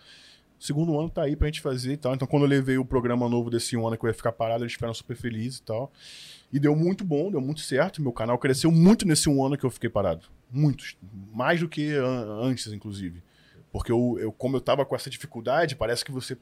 Segundo 0.60 1.00
ano 1.00 1.08
tá 1.10 1.22
aí 1.22 1.36
pra 1.36 1.48
gente 1.48 1.62
fazer 1.62 1.94
e 1.94 1.98
tal. 1.98 2.16
Então, 2.16 2.28
quando 2.28 2.44
eu 2.44 2.50
levei 2.50 2.78
o 2.80 2.84
programa 2.86 3.30
novo 3.30 3.50
desse 3.50 3.76
ano 3.76 3.96
que 3.96 4.04
eu 4.04 4.08
ia 4.10 4.14
ficar 4.14 4.32
parado, 4.32 4.64
eles 4.64 4.74
ficaram 4.74 4.94
super 4.94 5.16
felizes 5.16 5.60
e 5.60 5.64
tal. 5.64 5.92
E 6.52 6.60
deu 6.60 6.76
muito 6.76 7.04
bom, 7.04 7.30
deu 7.30 7.40
muito 7.40 7.62
certo. 7.62 8.02
Meu 8.02 8.12
canal 8.12 8.38
cresceu 8.40 8.72
muito 8.72 9.08
nesse 9.08 9.30
um 9.30 9.46
ano 9.46 9.56
que 9.58 9.64
eu 9.66 9.70
fiquei 9.70 9.90
parado. 9.90 10.26
Muitos. 10.52 10.98
Mais 11.32 11.60
do 11.60 11.70
que 11.70 11.94
an- 11.94 12.40
antes, 12.42 12.74
inclusive. 12.74 13.22
Porque 13.72 13.92
eu, 13.92 14.18
eu, 14.20 14.32
como 14.32 14.58
eu 14.58 14.62
tava 14.62 14.84
com 14.84 14.96
essa 14.96 15.10
dificuldade, 15.12 15.76
parece 15.76 16.04
que 16.04 16.12
você 16.12 16.36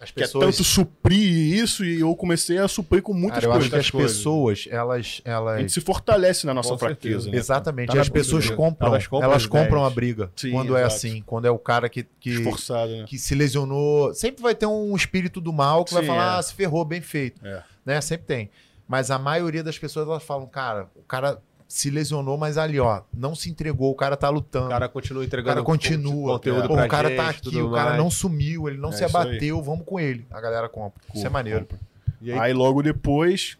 As 0.00 0.10
quer 0.10 0.28
tanto 0.28 0.64
suprir 0.64 1.20
isso 1.62 1.84
e 1.84 2.00
eu 2.00 2.14
comecei 2.16 2.58
a 2.58 2.68
suprir 2.68 3.02
com 3.02 3.12
muitas 3.12 3.40
Cara, 3.40 3.46
eu 3.46 3.52
acho 3.52 3.70
coisas. 3.70 3.70
que 3.72 3.86
as 3.86 3.90
coisas. 3.90 4.16
pessoas, 4.16 4.68
elas. 4.70 5.22
A 5.24 5.30
elas... 5.30 5.60
gente 5.60 5.72
se 5.72 5.80
fortalece 5.80 6.46
na 6.46 6.54
nossa 6.54 6.70
Com 6.70 6.78
fraqueza. 6.78 7.14
certeza. 7.14 7.30
Né? 7.30 7.38
Exatamente. 7.38 7.88
Tá 7.88 7.96
e 7.96 7.98
as 8.00 8.08
pessoas 8.08 8.44
briga. 8.46 8.56
compram. 8.56 8.88
Elas 8.88 9.08
Elas 9.12 9.46
compram 9.46 9.64
compram, 9.64 9.84
as 9.84 9.92
ideias. 9.92 9.92
a 9.92 9.94
briga. 9.94 10.32
Sim, 10.36 10.50
quando 10.52 10.76
é 10.76 10.80
exato. 10.80 10.94
assim. 10.96 11.22
Quando 11.26 11.46
é 11.46 11.50
o 11.50 11.58
cara 11.58 11.88
que, 11.88 12.06
que, 12.18 12.30
Esforçado, 12.30 12.92
né? 12.92 13.04
que 13.06 13.18
se 13.18 13.34
lesionou. 13.34 14.14
Sempre 14.14 14.42
vai 14.42 14.54
ter 14.54 14.66
um 14.66 14.94
espírito 14.96 15.40
do 15.40 15.52
mal 15.52 15.84
que 15.84 15.92
vai 15.94 16.02
Sim, 16.02 16.08
falar, 16.08 16.36
é. 16.36 16.38
ah, 16.38 16.42
se 16.42 16.54
ferrou, 16.54 16.84
bem 16.84 17.00
feito. 17.00 17.44
É. 17.46 17.62
Né? 17.84 18.00
Sempre 18.00 18.26
tem. 18.26 18.50
Mas 18.88 19.10
a 19.10 19.18
maioria 19.18 19.62
das 19.62 19.78
pessoas 19.78 20.06
elas 20.06 20.22
falam, 20.22 20.46
cara, 20.46 20.90
o 20.96 21.02
cara 21.02 21.40
se 21.72 21.88
lesionou, 21.88 22.36
mas 22.36 22.58
ali, 22.58 22.78
ó, 22.78 23.00
não 23.14 23.34
se 23.34 23.48
entregou, 23.48 23.90
o 23.90 23.94
cara 23.94 24.14
tá 24.14 24.28
lutando. 24.28 24.66
O 24.66 24.68
cara 24.68 24.90
continua 24.90 25.22
O 25.22 25.24
entregando 25.24 25.54
cara 25.54 25.64
continua. 25.64 26.34
conteúdo 26.34 26.68
Pô, 26.68 26.74
o 26.74 26.86
cara 26.88 27.08
gente, 27.08 27.16
tá 27.16 27.28
aqui, 27.30 27.62
o 27.62 27.70
cara 27.72 27.90
mais. 27.92 27.98
não 28.02 28.10
sumiu, 28.10 28.68
ele 28.68 28.76
não 28.76 28.90
É 28.90 28.92
se 28.92 29.04
abateu, 29.04 29.62
vamos 29.62 29.86
com 29.86 29.98
ele. 29.98 30.26
A 30.30 30.38
galera 30.38 30.68
compra. 30.68 31.02
Isso 31.14 31.26
é 31.26 31.30
maneiro. 31.30 31.60
Compra. 31.60 31.80
E 32.20 32.30
Aí, 32.30 32.38
aí, 32.38 32.52
logo 32.52 32.82
depois, 32.82 33.56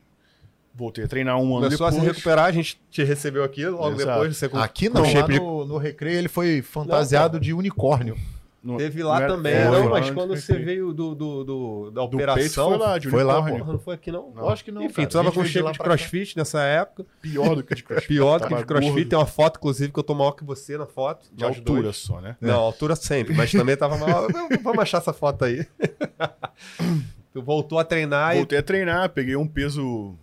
voltei 0.75 1.05
a 1.05 1.09
treinar 1.09 1.39
um 1.39 1.57
ano 1.57 1.65
começou 1.65 1.87
depois. 1.87 1.97
a 1.97 2.01
se 2.01 2.07
recuperar, 2.07 2.45
a 2.45 2.53
gente 2.53 2.79
te 2.91 3.03
recebeu 3.03 3.45
aqui, 3.45 3.67
logo 3.67 3.95
Exato. 3.97 4.05
depois 4.21 4.37
você 4.37 4.51
Aqui 4.59 4.91
não, 4.91 5.03
lá 5.11 5.27
no, 5.29 5.65
no 5.65 5.79
recreio 5.79 6.19
ele 6.19 6.29
foi 6.29 6.61
fantasiado 6.61 7.41
de 7.41 7.55
unicórnio. 7.55 8.15
No- 8.63 8.77
Teve 8.77 9.03
lá 9.03 9.17
não 9.17 9.23
era- 9.25 9.35
também, 9.35 9.65
não, 9.65 9.91
mas 9.91 10.07
lá 10.09 10.15
quando 10.15 10.37
você 10.37 10.57
veio 10.57 10.93
do, 10.93 11.17
do, 11.17 11.43
do- 11.45 11.91
da 11.91 12.03
do 12.07 12.15
operação. 12.17 12.69
foi 12.71 12.79
lá, 12.79 12.97
de 12.97 13.09
Foi 13.11 13.25
lá. 13.25 13.43
Porra, 13.43 13.73
não 13.73 13.79
foi 13.81 13.95
aqui 13.97 14.13
não? 14.13 14.31
Não. 14.33 14.43
Lógico 14.45 14.67
que 14.67 14.73
não. 14.73 14.83
Enfim, 14.83 14.95
cara. 14.95 15.09
tu 15.09 15.13
tava 15.15 15.33
com 15.33 15.45
shape 15.45 15.59
de 15.59 15.63
pra 15.63 15.73
cá. 15.73 15.85
crossfit 15.85 16.37
nessa 16.37 16.63
época. 16.63 17.05
Pior 17.21 17.57
do 17.57 17.65
que 17.65 17.75
de 17.75 17.83
crossfit. 17.83 18.07
Pior 18.07 18.39
do 18.39 18.47
que 18.47 18.55
de 18.55 18.65
crossfit. 18.65 18.93
gordo, 18.93 19.09
Tem 19.09 19.19
uma 19.19 19.27
foto, 19.27 19.57
inclusive, 19.59 19.93
que 19.93 19.99
eu 19.99 20.05
tô 20.05 20.15
maior 20.15 20.31
que 20.33 20.45
você 20.45 20.79
na 20.79 20.87
foto. 20.87 21.27
de 21.33 21.45
altura 21.45 21.83
dois. 21.83 21.97
só, 21.97 22.21
né? 22.21 22.37
Não, 22.41 22.61
altura 22.61 22.95
sempre, 22.95 23.35
mas 23.35 23.51
também 23.51 23.77
tava 23.77 23.97
maior. 23.99 24.29
Vamos 24.63 24.79
achar 24.79 24.99
essa 24.99 25.13
foto 25.13 25.45
aí. 25.45 25.67
tu 27.33 27.43
voltou 27.43 27.79
a 27.79 27.85
treinar 27.85 28.35
Voltei 28.37 28.59
a 28.59 28.63
treinar, 28.63 29.09
peguei 29.11 29.37
um 29.37 29.47
peso 29.47 30.15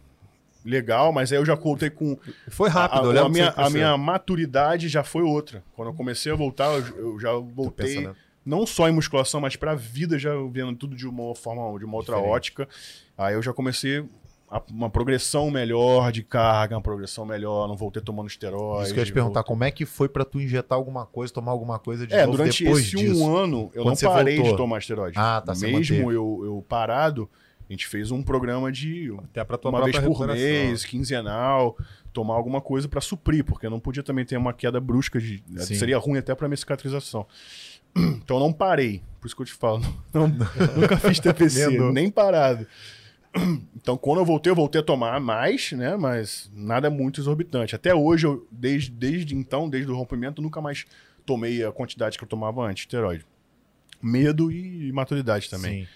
legal, 0.63 1.11
mas 1.11 1.31
aí 1.31 1.37
eu 1.39 1.45
já 1.45 1.55
voltei 1.55 1.89
com 1.89 2.17
e 2.47 2.51
foi 2.51 2.69
rápido. 2.69 2.99
a, 3.01 3.03
eu 3.03 3.09
a, 3.09 3.13
lembro 3.13 3.21
a 3.21 3.25
que 3.27 3.31
minha, 3.33 3.53
a 3.55 3.69
minha 3.69 3.97
maturidade 3.97 4.87
já 4.87 5.03
foi 5.03 5.23
outra. 5.23 5.63
Quando 5.75 5.89
eu 5.89 5.93
comecei 5.93 6.31
a 6.31 6.35
voltar, 6.35 6.65
eu, 6.73 6.97
eu 6.97 7.19
já 7.19 7.31
voltei 7.33 7.95
pensando. 7.95 8.15
Não 8.49 8.65
só 8.65 8.89
em 8.89 8.91
musculação, 8.91 9.39
mas 9.39 9.55
pra 9.55 9.75
vida 9.75 10.17
já 10.17 10.31
vendo 10.51 10.75
tudo 10.75 10.95
de 10.95 11.07
uma 11.07 11.35
forma, 11.35 11.77
de 11.77 11.85
uma 11.85 11.95
outra 11.97 12.15
Diferente. 12.15 12.35
ótica. 12.35 12.67
Aí 13.17 13.35
eu 13.35 13.41
já 13.41 13.53
comecei 13.53 14.03
a- 14.49 14.61
uma 14.71 14.89
progressão 14.89 15.51
melhor 15.51 16.11
de 16.11 16.23
carga, 16.23 16.75
uma 16.75 16.81
progressão 16.81 17.23
melhor, 17.25 17.67
não 17.67 17.77
voltei 17.77 18.01
tomando 18.01 18.27
esteroide. 18.27 18.85
Isso 18.85 18.93
que 18.93 18.99
eu 18.99 19.01
ia 19.03 19.05
te 19.05 19.13
perguntar, 19.13 19.43
como 19.43 19.63
é 19.63 19.69
que 19.69 19.85
foi 19.85 20.09
pra 20.09 20.25
tu 20.25 20.41
injetar 20.41 20.75
alguma 20.75 21.05
coisa, 21.05 21.31
tomar 21.31 21.51
alguma 21.51 21.77
coisa 21.77 22.07
de 22.07 22.13
É, 22.15 22.25
novo 22.25 22.37
durante 22.37 22.63
depois 22.63 22.83
esse 22.85 22.95
disso? 22.95 23.23
um 23.23 23.35
ano 23.37 23.69
eu 23.75 23.83
Quando 23.83 24.01
não 24.01 24.11
parei 24.11 24.35
voltou. 24.37 24.53
de 24.53 24.57
tomar 24.57 24.79
esteroide. 24.79 25.13
Ah, 25.19 25.41
tá, 25.45 25.53
Mesmo 25.53 26.11
eu, 26.11 26.41
eu 26.43 26.65
parado, 26.67 27.29
a 27.69 27.71
gente 27.71 27.85
fez 27.85 28.09
um 28.09 28.23
programa 28.23 28.71
de 28.71 29.13
Até 29.25 29.43
pra 29.43 29.55
tua 29.59 29.69
uma 29.69 29.83
vez 29.83 29.99
por 29.99 30.25
mês, 30.27 30.83
quinzenal, 30.83 31.77
tomar 32.11 32.33
alguma 32.33 32.59
coisa 32.59 32.89
pra 32.89 32.99
suprir, 33.01 33.45
porque 33.45 33.67
eu 33.67 33.69
não 33.69 33.79
podia 33.79 34.01
também 34.01 34.25
ter 34.25 34.35
uma 34.35 34.51
queda 34.51 34.79
brusca 34.79 35.19
de 35.19 35.43
Sim. 35.57 35.75
seria 35.75 35.99
ruim 35.99 36.17
até 36.17 36.33
pra 36.33 36.47
minha 36.47 36.57
cicatrização. 36.57 37.27
Então 38.23 38.37
eu 38.37 38.43
não 38.43 38.53
parei, 38.53 39.01
por 39.19 39.27
isso 39.27 39.35
que 39.35 39.41
eu 39.41 39.45
te 39.45 39.53
falo, 39.53 39.81
não- 40.13 40.27
nunca 40.77 40.97
fiz 40.97 41.19
TPC, 41.21 41.59
nem 41.91 42.09
parado. 42.09 42.65
Então 43.75 43.95
quando 43.97 44.19
eu 44.19 44.25
voltei, 44.25 44.51
eu 44.51 44.55
voltei 44.55 44.81
a 44.81 44.83
tomar 44.83 45.19
mais, 45.19 45.71
né, 45.73 45.95
mas 45.95 46.49
nada 46.53 46.89
muito 46.89 47.21
exorbitante. 47.21 47.75
Até 47.75 47.93
hoje, 47.93 48.25
eu, 48.27 48.47
desde, 48.51 48.91
desde 48.91 49.35
então, 49.35 49.69
desde 49.69 49.91
o 49.91 49.95
rompimento, 49.95 50.41
nunca 50.41 50.59
mais 50.61 50.85
tomei 51.25 51.63
a 51.63 51.71
quantidade 51.71 52.17
que 52.17 52.23
eu 52.23 52.27
tomava 52.27 52.61
antes, 52.65 52.83
esteroide. 52.83 53.25
Medo 54.01 54.51
e 54.51 54.91
maturidade 54.91 55.49
também. 55.49 55.83
Sim. 55.85 55.87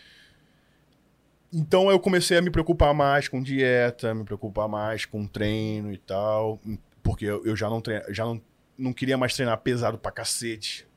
Então 1.51 1.89
eu 1.91 1.99
comecei 1.99 2.37
a 2.37 2.41
me 2.41 2.49
preocupar 2.49 2.93
mais 2.93 3.27
com 3.27 3.41
dieta, 3.41 4.13
me 4.13 4.23
preocupar 4.23 4.67
mais 4.67 5.05
com 5.05 5.25
treino 5.27 5.91
e 5.91 5.97
tal, 5.97 6.59
porque 7.03 7.25
eu, 7.25 7.45
eu 7.45 7.55
já 7.55 7.69
não 7.69 7.79
treino, 7.79 8.03
já 8.09 8.25
não, 8.25 8.41
não 8.77 8.91
queria 8.93 9.17
mais 9.17 9.35
treinar 9.35 9.57
pesado 9.59 9.97
pra 9.97 10.11
cacete. 10.11 10.87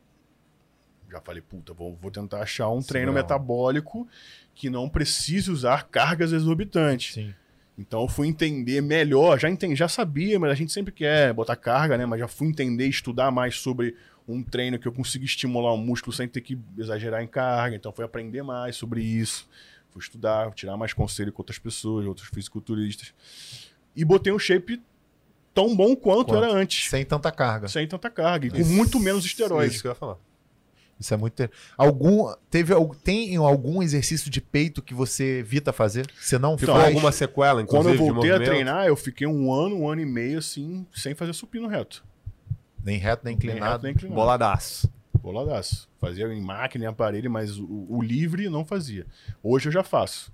Já 1.10 1.20
falei, 1.20 1.40
puta, 1.42 1.72
vou, 1.72 1.96
vou 2.00 2.10
tentar 2.10 2.40
achar 2.42 2.68
um 2.70 2.80
Sim, 2.80 2.88
treino 2.88 3.08
não. 3.08 3.14
metabólico 3.14 4.08
que 4.54 4.68
não 4.70 4.88
precise 4.88 5.50
usar 5.50 5.84
cargas 5.88 6.32
exorbitantes. 6.32 7.14
Sim. 7.14 7.34
Então 7.78 8.02
eu 8.02 8.08
fui 8.08 8.26
entender 8.26 8.80
melhor, 8.80 9.38
já 9.38 9.50
entendi, 9.50 9.76
já 9.76 9.86
sabia, 9.86 10.38
mas 10.40 10.50
a 10.50 10.54
gente 10.54 10.72
sempre 10.72 10.92
quer 10.92 11.32
botar 11.34 11.56
carga, 11.56 11.96
né? 11.98 12.06
Mas 12.06 12.18
já 12.20 12.26
fui 12.26 12.48
entender, 12.48 12.86
estudar 12.88 13.30
mais 13.30 13.56
sobre 13.60 13.94
um 14.26 14.42
treino 14.42 14.78
que 14.78 14.88
eu 14.88 14.92
consiga 14.92 15.24
estimular 15.24 15.72
o 15.72 15.76
músculo 15.76 16.12
sem 16.12 16.26
ter 16.26 16.40
que 16.40 16.58
exagerar 16.78 17.22
em 17.22 17.26
carga. 17.28 17.76
Então 17.76 17.92
fui 17.92 18.04
aprender 18.04 18.42
mais 18.42 18.76
sobre 18.76 19.02
isso, 19.02 19.46
fui 19.90 20.00
estudar, 20.00 20.50
tirar 20.52 20.76
mais 20.76 20.92
conselho 20.94 21.30
com 21.32 21.42
outras 21.42 21.58
pessoas, 21.58 22.06
outros 22.06 22.28
fisiculturistas. 22.28 23.12
E 23.94 24.04
botei 24.04 24.32
um 24.32 24.38
shape 24.38 24.82
tão 25.54 25.76
bom 25.76 25.94
quanto, 25.94 26.26
Quanto? 26.32 26.44
era 26.44 26.52
antes, 26.52 26.88
Sem 26.90 27.04
tanta 27.04 27.30
carga. 27.30 27.68
sem 27.68 27.86
tanta 27.86 28.10
carga, 28.10 28.46
e 28.46 28.50
com 28.50 28.64
muito 28.64 28.98
menos 28.98 29.24
esteroide. 29.24 29.74
Isso 29.74 29.82
que 29.82 29.88
eu 29.88 29.92
ia 29.92 29.94
falar. 29.94 30.16
Isso 30.98 31.12
é 31.12 31.16
muito. 31.16 31.48
Algum 31.76 32.32
teve 32.50 32.72
tem 33.04 33.36
algum 33.36 33.82
exercício 33.82 34.30
de 34.30 34.40
peito 34.40 34.80
que 34.82 34.94
você 34.94 35.40
evita 35.40 35.72
fazer? 35.72 36.06
Você 36.18 36.38
não 36.38 36.56
Ficou 36.56 36.74
faz? 36.74 36.86
alguma 36.86 37.12
sequela, 37.12 37.62
Quando 37.64 37.90
inclusive, 37.90 37.98
eu 38.08 38.14
voltei 38.14 38.30
de 38.30 38.36
a 38.36 38.40
treinar, 38.44 38.86
eu 38.86 38.96
fiquei 38.96 39.26
um 39.26 39.52
ano, 39.52 39.76
um 39.76 39.88
ano 39.90 40.00
e 40.00 40.06
meio 40.06 40.38
assim, 40.38 40.86
sem 40.94 41.14
fazer 41.14 41.34
supino 41.34 41.68
reto. 41.68 42.02
Nem 42.82 42.98
reto 42.98 43.22
nem 43.24 43.36
Nem 43.36 43.36
inclinado. 43.50 43.72
reto, 43.72 43.82
nem 43.82 43.92
inclinado. 43.92 44.14
Boladaço. 44.16 44.90
Boladaço. 45.20 45.88
Fazia 46.00 46.26
em 46.32 46.40
máquina, 46.40 46.84
em 46.84 46.88
aparelho, 46.88 47.30
mas 47.30 47.58
o, 47.58 47.86
o 47.90 48.00
livre 48.00 48.48
não 48.48 48.64
fazia. 48.64 49.04
Hoje 49.42 49.68
eu 49.68 49.72
já 49.72 49.82
faço. 49.82 50.32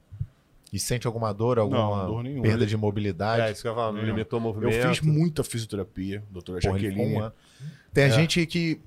E 0.72 0.78
sente 0.78 1.06
alguma 1.06 1.32
dor, 1.34 1.59
alguma 1.59 2.05
dor 2.06 2.22
nenhuma. 2.22 2.43
perda 2.43 2.64
de 2.66 2.74
É, 2.74 2.78
mobilidade? 2.78 3.52
isso 3.52 3.62
que 3.62 3.68
eu 3.68 3.74
Não. 3.74 3.93
limitou 4.05 4.39
o 4.39 4.43
Eu 4.43 4.44
movimento. 4.44 4.89
fiz 4.89 5.01
muita 5.01 5.43
fisioterapia, 5.43 6.22
doutora 6.30 6.60
Jaqueline. 6.60 7.30
Tem 7.93 8.05
É. 8.05 8.10
gente 8.10 8.47
que 8.47 8.80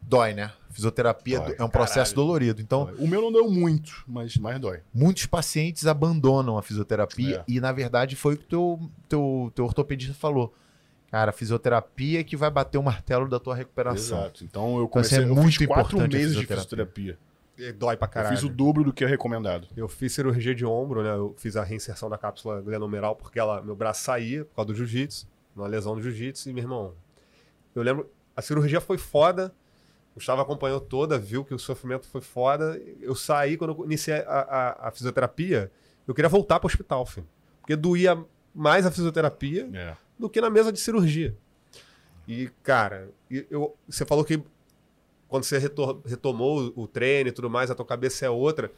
dói, 0.00 0.34
né? 0.34 0.50
Fisioterapia 0.80 1.40
Dói, 1.40 1.56
é 1.58 1.64
um 1.64 1.68
processo 1.68 2.14
caralho. 2.14 2.26
dolorido. 2.26 2.62
Então, 2.62 2.92
O 2.98 3.06
meu 3.06 3.20
não 3.20 3.30
deu 3.30 3.50
muito, 3.50 4.02
mas 4.06 4.36
mais 4.38 4.58
dói. 4.58 4.80
muitos 4.94 5.26
pacientes 5.26 5.86
abandonam 5.86 6.56
a 6.56 6.62
fisioterapia 6.62 7.40
É. 7.40 7.44
e, 7.46 7.60
na 7.60 7.70
verdade, 7.70 8.16
foi 8.16 8.34
o 8.34 8.38
que 8.38 8.44
teu, 8.46 8.90
teu, 9.08 9.52
teu 9.54 9.64
ortopedista 9.66 10.14
falou. 10.14 10.54
Cara, 11.10 11.30
a 11.30 11.32
fisioterapia 11.32 12.20
é 12.20 12.24
que 12.24 12.36
vai 12.36 12.50
bater 12.50 12.78
o 12.78 12.82
martelo 12.82 13.28
da 13.28 13.38
tua 13.38 13.54
recuperação. 13.54 14.20
Exato. 14.20 14.44
Então 14.44 14.76
eu 14.78 14.84
Então, 14.84 15.00
isso 15.02 15.10
comecei 15.10 15.18
é 15.18 15.22
eu 15.22 15.34
muito 15.34 15.58
fiz 15.58 15.66
quatro 15.66 15.98
meses 15.98 16.36
de 16.36 16.46
fisioterapia. 16.46 16.56
fisioterapia. 17.16 17.18
E 17.58 17.72
Dói 17.72 17.96
pra 17.96 18.08
caralho. 18.08 18.32
Eu 18.32 18.36
fiz 18.38 18.44
o 18.44 18.48
dobro 18.48 18.82
do 18.84 18.92
que 18.92 19.04
é 19.04 19.06
recomendado. 19.06 19.68
Eu 19.76 19.86
fiz 19.88 20.14
cirurgia 20.14 20.54
de 20.54 20.64
ombro, 20.64 21.02
né? 21.02 21.10
Eu 21.10 21.34
fiz 21.36 21.56
a 21.56 21.62
reinserção 21.64 22.08
da 22.08 22.16
cápsula 22.16 22.60
glenomeral 22.62 23.14
porque 23.16 23.38
ela, 23.38 23.60
meu 23.60 23.76
braço 23.76 24.02
saía 24.02 24.44
por 24.46 24.54
causa 24.56 24.68
do 24.68 24.74
jiu-jitsu, 24.74 25.26
uma 25.54 25.66
lesão 25.66 25.94
do 25.94 26.00
jiu-jitsu. 26.00 26.48
E, 26.48 26.52
meu 26.54 26.62
irmão, 26.62 26.94
eu 27.74 27.82
lembro, 27.82 28.08
a 28.34 28.40
cirurgia 28.40 28.80
foi 28.80 28.96
foda. 28.96 29.52
Gustavo 30.20 30.42
acompanhou 30.42 30.80
toda, 30.80 31.18
viu 31.18 31.44
que 31.44 31.54
o 31.54 31.58
sofrimento 31.58 32.06
foi 32.06 32.20
foda. 32.20 32.80
Eu 33.00 33.14
saí, 33.14 33.56
quando 33.56 33.74
eu 33.78 33.84
iniciei 33.86 34.18
a, 34.18 34.22
a- 34.82 34.88
a 34.88 34.90
fisioterapia, 34.92 35.70
eu 36.06 36.14
queria 36.14 36.28
voltar 36.28 36.60
para 36.60 36.66
o 36.66 36.70
hospital, 36.70 37.04
filho. 37.06 37.26
Porque 37.60 37.74
doía 37.74 38.22
mais 38.54 38.84
a 38.86 38.90
fisioterapia 38.90 39.68
É. 39.72 39.96
do 40.18 40.28
que 40.28 40.40
na 40.40 40.50
mesa 40.50 40.70
de 40.72 40.78
cirurgia. 40.78 41.34
E, 42.28 42.50
cara, 42.62 43.10
eu, 43.30 43.74
você 43.88 44.04
falou 44.04 44.24
que 44.24 44.42
quando 45.28 45.44
você 45.44 45.58
retomou 45.58 46.72
o 46.76 46.86
treino 46.86 47.28
e 47.28 47.32
tudo 47.32 47.48
mais, 47.48 47.70
a 47.70 47.74
tua 47.74 47.86
cabeça 47.86 48.26
é 48.26 48.30
outra. 48.30 48.70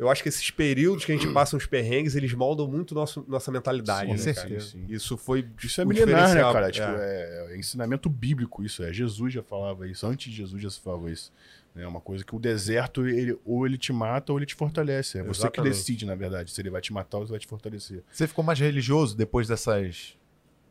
Eu 0.00 0.08
acho 0.10 0.22
que 0.22 0.30
esses 0.30 0.50
períodos 0.50 1.04
que 1.04 1.12
a 1.12 1.14
gente 1.14 1.30
passa 1.32 1.54
uns 1.56 1.66
perrengues, 1.66 2.14
eles 2.16 2.32
moldam 2.32 2.66
muito 2.66 2.94
nosso, 2.94 3.22
nossa 3.28 3.52
mentalidade. 3.52 4.06
Sim, 4.06 4.12
né, 4.12 4.16
com 4.18 4.24
cara? 4.34 4.48
certeza. 4.48 4.66
Sim. 4.70 4.86
Isso 4.88 5.16
foi. 5.18 5.46
Isso 5.62 5.80
é 5.80 5.84
milenar, 5.84 6.34
né, 6.34 6.40
cara? 6.40 6.70
Tipo, 6.70 6.86
É. 6.86 7.48
é. 7.50 7.54
é 7.54 7.58
ensinamento 7.58 8.08
bíblico 8.08 8.64
isso. 8.64 8.82
É. 8.82 8.92
Jesus 8.92 9.32
já 9.34 9.42
falava 9.42 9.86
isso. 9.86 10.06
Antes 10.06 10.30
de 10.32 10.38
Jesus 10.38 10.62
já 10.62 10.70
se 10.70 10.80
falava 10.80 11.10
isso. 11.10 11.30
É 11.76 11.86
uma 11.86 12.00
coisa 12.00 12.24
que 12.24 12.34
o 12.34 12.38
deserto, 12.38 13.06
ele, 13.06 13.38
ou 13.44 13.64
ele 13.66 13.78
te 13.78 13.92
mata 13.92 14.32
ou 14.32 14.38
ele 14.38 14.46
te 14.46 14.54
fortalece. 14.54 15.18
É 15.18 15.22
você 15.22 15.42
que 15.42 15.46
Exatamente. 15.60 15.72
decide, 15.72 16.06
na 16.06 16.14
verdade, 16.16 16.50
se 16.50 16.60
ele 16.60 16.70
vai 16.70 16.80
te 16.80 16.92
matar 16.92 17.18
ou 17.18 17.26
se 17.26 17.30
vai 17.30 17.38
te 17.38 17.46
fortalecer. 17.46 18.02
Você 18.10 18.26
ficou 18.26 18.42
mais 18.42 18.58
religioso 18.58 19.16
depois 19.16 19.46
dessas. 19.46 20.16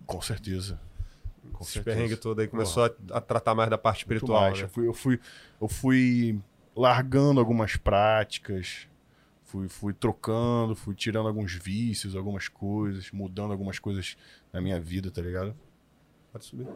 Com 0.06 0.20
certeza. 0.22 0.80
Com 1.54 1.64
Esse 1.64 1.82
perrengue 1.82 2.16
todo 2.16 2.40
aí 2.42 2.48
começou 2.48 2.84
a, 2.86 2.92
a 3.18 3.22
tratar 3.22 3.56
mais 3.56 3.70
da 3.70 3.78
parte 3.78 4.00
espiritual. 4.00 4.52
né? 4.52 4.62
Eu, 4.64 4.68
fui, 4.70 4.88
eu, 4.88 4.94
fui, 4.94 5.20
eu 5.62 5.68
fui 5.68 6.40
largando 6.76 7.40
algumas 7.40 7.76
práticas, 7.78 8.88
fui, 9.50 9.68
fui 9.68 9.94
trocando, 9.94 10.76
fui 10.76 10.94
tirando 10.96 11.28
alguns 11.28 11.54
vícios, 11.54 12.16
algumas 12.16 12.48
coisas, 12.48 13.12
mudando 13.12 13.52
algumas 13.52 13.80
coisas 13.80 14.16
na 14.54 14.62
minha 14.62 14.80
vida, 14.80 15.10
tá 15.10 15.22
ligado? 15.22 15.56
Pode 16.32 16.46
subir. 16.46 16.68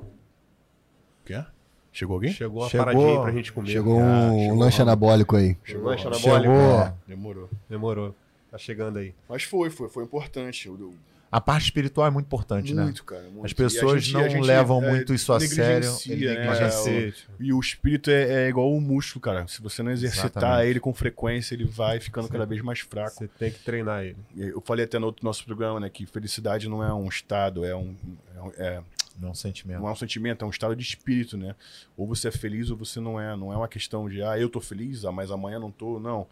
Quer? 1.25 1.47
Chegou 1.91 2.15
alguém? 2.15 2.31
Chegou 2.33 2.63
uma 2.63 2.69
Chegou- 2.69 2.85
paradinha 2.85 3.09
aí 3.17 3.21
pra 3.21 3.31
gente 3.31 3.53
comer. 3.53 3.69
Chegou 3.71 3.99
Ah, 3.99 4.31
um 4.31 4.39
chegou 4.39 4.57
lanche 4.57 4.81
anabólico 4.81 5.35
aí. 5.35 5.55
Chegou 5.63 5.85
lanche 5.85 6.03
Chegou. 6.15 6.35
anabólico. 6.35 6.53
É. 6.53 6.95
Demorou. 7.07 7.49
Demorou. 7.69 8.15
Tá 8.49 8.57
chegando 8.57 8.97
aí. 8.97 9.13
Mas 9.29 9.43
foi, 9.43 9.69
foi, 9.69 9.89
foi 9.89 10.03
importante. 10.03 10.67
Eu- 10.67 10.79
eu- 10.79 10.93
A 11.35 11.41
parte 11.41 11.63
espiritual 11.63 12.05
é 12.05 12.11
muito 12.11 12.27
importante, 12.27 12.73
né? 12.75 12.83
muito, 12.83 13.03
cara. 13.03 13.23
muito. 13.23 13.45
As 13.45 13.51
E 13.51 13.53
a 13.53 13.57
pessoas 13.57 14.03
gente- 14.03 14.13
não 14.13 14.29
gente, 14.29 14.45
levam 14.45 14.83
é, 14.83 14.89
muito 14.91 15.13
isso 15.13 15.33
a 15.33 15.39
sério. 15.39 15.91
né? 15.91 15.97
negligencia. 16.15 17.13
E 17.39 17.51
o 17.51 17.59
espírito 17.59 18.11
é, 18.11 18.45
é 18.45 18.49
igual 18.49 18.71
o 18.71 18.79
músculo, 18.79 19.19
cara. 19.21 19.47
Se 19.47 19.61
você 19.61 19.81
não 19.81 19.91
exercitar 19.91 20.25
Exatamente. 20.29 20.69
ele 20.69 20.79
com 20.79 20.93
frequência, 20.93 21.55
ele 21.55 21.65
vai 21.65 21.99
ficando 21.99 22.27
cada 22.29 22.45
vez 22.45 22.61
mais 22.61 22.79
fraco. 22.81 23.15
Você 23.17 23.27
tem 23.27 23.51
que 23.51 23.59
treinar 23.59 24.03
ele. 24.03 24.17
Eu 24.37 24.61
falei 24.61 24.85
até 24.85 24.99
no 24.99 25.07
outro 25.07 25.25
nosso 25.25 25.43
programa, 25.43 25.79
né, 25.79 25.89
que 25.89 26.05
felicidade 26.05 26.69
não 26.69 26.83
é 26.83 26.93
um 26.93 27.07
estado, 27.09 27.65
é 27.65 27.75
um, 27.75 27.95
é 28.35 28.41
um- 28.41 28.51
é, 28.57 28.81
Não 29.19 29.29
é 29.29 29.31
um 29.31 29.35
sentimento. 29.35 29.79
não 29.79 29.87
é 29.87 29.91
um 29.91 29.95
sentimento, 29.95 30.43
é 30.43 30.47
um 30.47 30.51
estado 30.51 30.75
de 30.75 30.83
espírito, 30.83 31.35
né? 31.35 31.55
Ou 31.97 32.05
você 32.07 32.27
é 32.27 32.31
feliz 32.31 32.69
ou 32.69 32.77
você 32.77 32.99
não 32.99 33.19
é. 33.19 33.35
Não 33.35 33.51
é 33.51 33.57
uma 33.57 33.67
questão 33.67 34.07
de, 34.07 34.21
ah, 34.21 34.37
eu 34.39 34.49
tô 34.49 34.61
feliz, 34.61 35.03
ah, 35.03 35.11
mas 35.11 35.31
amanhã 35.31 35.57
não 35.59 35.71
tô. 35.71 35.99
Não. 35.99 36.27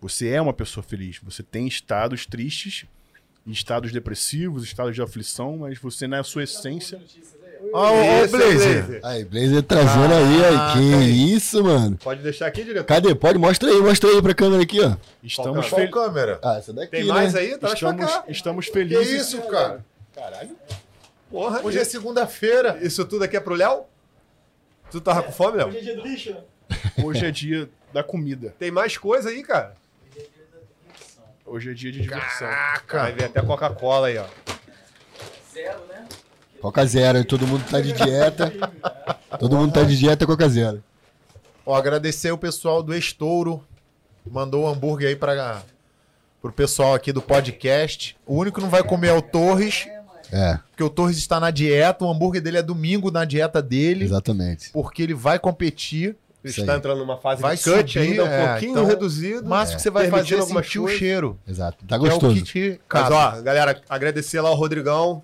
Você 0.00 0.28
é 0.28 0.42
uma 0.42 0.52
pessoa 0.52 0.84
feliz. 0.84 1.18
Você 1.22 1.42
tem 1.42 1.66
estados 1.66 2.26
tristes, 2.26 2.84
estados 3.46 3.92
depressivos, 3.92 4.64
estados 4.64 4.94
de 4.94 5.02
aflição, 5.02 5.58
mas 5.58 5.78
você, 5.78 6.06
na 6.06 6.22
sua 6.24 6.44
essência. 6.44 7.00
Isso, 7.18 7.36
o 7.72 8.28
Blazer. 8.28 9.00
Aí, 9.02 9.24
Blazer 9.24 9.62
trazendo 9.62 10.12
aí, 10.14 10.44
aí. 10.44 10.54
Ah, 10.54 10.72
Que 10.76 10.90
tá 10.90 10.98
aí. 10.98 11.32
isso, 11.34 11.64
mano. 11.64 11.96
Pode 12.02 12.22
deixar 12.22 12.46
aqui, 12.46 12.62
diretor? 12.64 12.84
Cadê? 12.86 13.14
Pode, 13.14 13.38
mostra 13.38 13.68
aí, 13.70 13.80
mostra 13.80 14.08
aí 14.10 14.22
pra 14.22 14.34
câmera 14.34 14.62
aqui, 14.62 14.80
ó. 14.80 14.96
Estamos, 15.22 15.66
Qual 15.68 15.80
fel- 15.80 15.90
Qual 15.90 16.04
câmera? 16.06 16.38
Ah, 16.42 16.56
essa 16.58 16.72
daqui, 16.72 16.90
Tem 16.92 17.04
né? 17.06 17.12
mais 17.12 17.34
aí? 17.34 17.56
Traz 17.58 17.78
pra 17.78 17.90
estamos, 17.90 18.12
cá. 18.12 18.24
estamos 18.28 18.66
Que 18.66 18.72
felizes. 18.72 19.28
isso, 19.28 19.42
cara? 19.42 19.84
Caralho. 20.14 20.50
Porra, 21.30 21.60
Hoje 21.64 21.78
é 21.78 21.84
segunda-feira. 21.84 22.78
Isso 22.82 23.04
tudo 23.04 23.24
aqui 23.24 23.36
é 23.36 23.40
pro 23.40 23.54
Léo? 23.54 23.84
Tu 24.90 25.00
tava 25.00 25.22
com 25.22 25.32
fome, 25.32 25.56
Léo? 25.56 25.68
Hoje 27.04 27.24
é 27.26 27.30
dia 27.30 27.68
da 27.92 28.02
comida. 28.02 28.54
Tem 28.58 28.70
mais 28.70 28.96
coisa 28.96 29.30
aí, 29.30 29.42
cara. 29.42 29.74
Hoje 31.46 31.70
é 31.70 31.74
dia 31.74 31.92
de 31.92 32.00
diversão. 32.02 32.48
Vai 32.48 32.80
Caraca. 32.86 33.12
ver 33.16 33.24
até 33.24 33.42
Coca-Cola 33.42 34.08
aí, 34.08 34.18
ó. 34.18 34.26
Coca 36.60 36.84
zero, 36.84 37.24
todo 37.24 37.46
mundo 37.46 37.64
tá 37.70 37.80
de 37.80 37.92
dieta. 37.92 38.52
Todo 39.38 39.56
mundo 39.56 39.72
tá 39.72 39.82
de 39.84 39.96
dieta, 39.96 40.26
Coca 40.26 40.48
zero. 40.48 40.82
Ó, 41.64 41.74
agradecer 41.74 42.30
o 42.32 42.38
pessoal 42.38 42.82
do 42.82 42.94
Estouro. 42.94 43.62
Mandou 44.28 44.64
o 44.64 44.68
hambúrguer 44.68 45.08
aí 45.10 45.16
para 45.16 45.62
pro 46.42 46.52
pessoal 46.52 46.94
aqui 46.94 47.12
do 47.12 47.22
podcast. 47.22 48.16
O 48.26 48.36
único 48.36 48.56
que 48.58 48.62
não 48.64 48.70
vai 48.70 48.82
comer 48.82 49.08
é 49.08 49.12
o 49.12 49.22
Torres, 49.22 49.86
É, 50.32 50.58
porque 50.70 50.82
o 50.82 50.90
Torres 50.90 51.16
está 51.16 51.38
na 51.38 51.50
dieta. 51.52 52.04
O 52.04 52.10
hambúrguer 52.10 52.42
dele 52.42 52.58
é 52.58 52.62
domingo 52.62 53.10
na 53.10 53.24
dieta 53.24 53.62
dele, 53.62 54.04
exatamente. 54.04 54.70
porque 54.72 55.02
ele 55.02 55.14
vai 55.14 55.38
competir. 55.38 56.16
Está 56.50 56.76
entrando 56.76 56.98
numa 56.98 57.16
fase 57.16 57.42
Vai 57.42 57.56
de 57.56 57.62
cut 57.62 57.92
subir, 57.92 57.98
ainda, 57.98 58.24
um 58.24 58.26
é, 58.26 58.48
pouquinho 58.48 58.70
então, 58.72 58.84
reduzido. 58.86 59.46
O 59.46 59.48
máximo 59.48 59.76
que 59.76 59.82
você 59.82 59.90
vai 59.90 60.08
fazer 60.08 60.36
é 60.36 60.38
algumas 60.38 60.66
sentir 60.66 60.78
o 60.78 60.88
cheiro. 60.88 61.38
Exato. 61.46 61.84
Tá 61.84 61.96
é 61.96 61.98
o 61.98 62.02
gostoso. 62.02 62.42
te 62.42 62.80
Mas 62.92 63.10
ó, 63.10 63.42
galera, 63.42 63.80
agradecer 63.88 64.40
lá 64.40 64.48
ao 64.48 64.54
Rodrigão 64.54 65.22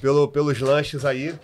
pelo, 0.00 0.28
pelos 0.28 0.58
lanches 0.60 1.04
aí. 1.04 1.34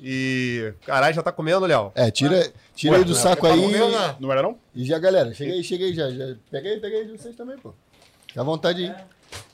E. 0.00 0.72
Caralho, 0.86 1.14
já 1.14 1.22
tá 1.22 1.32
comendo, 1.32 1.66
Léo? 1.66 1.90
É, 1.94 2.10
tira, 2.10 2.52
tira 2.74 2.96
aí 2.96 3.04
do 3.04 3.14
saco 3.14 3.42
Tá 3.42 3.52
aí. 3.52 3.60
comendo, 3.60 3.90
né? 3.90 4.16
Não 4.20 4.30
era 4.30 4.42
não? 4.42 4.56
E 4.74 4.84
já, 4.84 4.98
galera, 4.98 5.34
chega 5.34 5.52
aí, 5.52 5.64
chega 5.64 5.84
aí 5.84 5.94
já. 5.94 6.10
já. 6.10 6.36
Pega 6.50 6.68
aí, 6.68 6.80
pega 6.80 6.96
aí 6.98 7.06
de 7.06 7.12
vocês 7.18 7.34
também, 7.34 7.58
pô. 7.58 7.74
Fica 8.26 8.40
à 8.40 8.44
vontade 8.44 8.84
aí. 8.84 8.94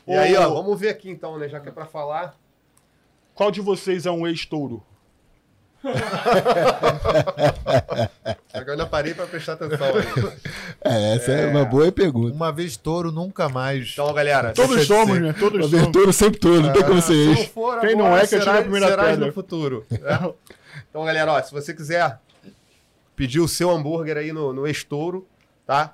E 0.07 0.13
aí, 0.13 0.37
ó, 0.37 0.51
vamos 0.51 0.79
ver 0.79 0.91
aqui 0.91 1.09
então, 1.09 1.39
né? 1.39 1.49
Já 1.49 1.61
que 1.61 1.69
é 1.69 1.73
pra 1.73 1.87
falar. 1.87 2.37
Qual 3.35 3.51
de 3.51 3.61
vocês 3.61 4.07
é 4.07 4.11
um 4.11 4.27
ex-touro? 4.27 4.85
Agora 8.53 8.67
eu 8.67 8.73
ainda 8.73 8.87
parei 8.87 9.15
pra 9.15 9.27
prestar 9.27 9.55
atenção. 9.55 9.87
É, 10.83 11.17
essa 11.17 11.33
é, 11.33 11.47
uma 11.49 11.65
boa 11.65 11.91
pergunta. 11.93 12.35
Uma 12.35 12.53
vez 12.53 12.77
touro, 12.77 13.11
nunca 13.11 13.49
mais. 13.49 13.91
Então, 13.93 14.13
galera. 14.13 14.53
Todos 14.53 14.87
somos, 14.87 15.21
né? 15.21 15.35
Todos 15.39 15.63
somos. 15.63 15.75
Abertura 15.75 16.13
sempre 16.13 16.39
todo, 16.41 16.63
não 16.63 16.73
tem 16.73 16.83
como 16.83 17.03
ser 17.03 17.37
Se 17.37 17.49
for 17.49 17.81
Quem 17.81 17.91
agora, 17.93 18.09
não 18.11 18.17
é, 18.17 18.21
que 18.21 18.27
será, 18.27 18.59
a 18.59 18.63
primeira 18.63 18.89
serás 18.89 19.11
pedra. 19.11 19.27
no 19.27 19.33
futuro. 19.33 19.87
né? 19.91 20.33
Então, 20.89 21.05
galera, 21.05 21.33
ó, 21.33 21.43
se 21.43 21.53
você 21.53 21.75
quiser 21.75 22.19
pedir 23.17 23.41
o 23.41 23.49
seu 23.49 23.71
hambúrguer 23.71 24.17
aí 24.17 24.33
no, 24.33 24.53
no 24.53 24.67
Estouro, 24.67 25.27
tá? 25.67 25.93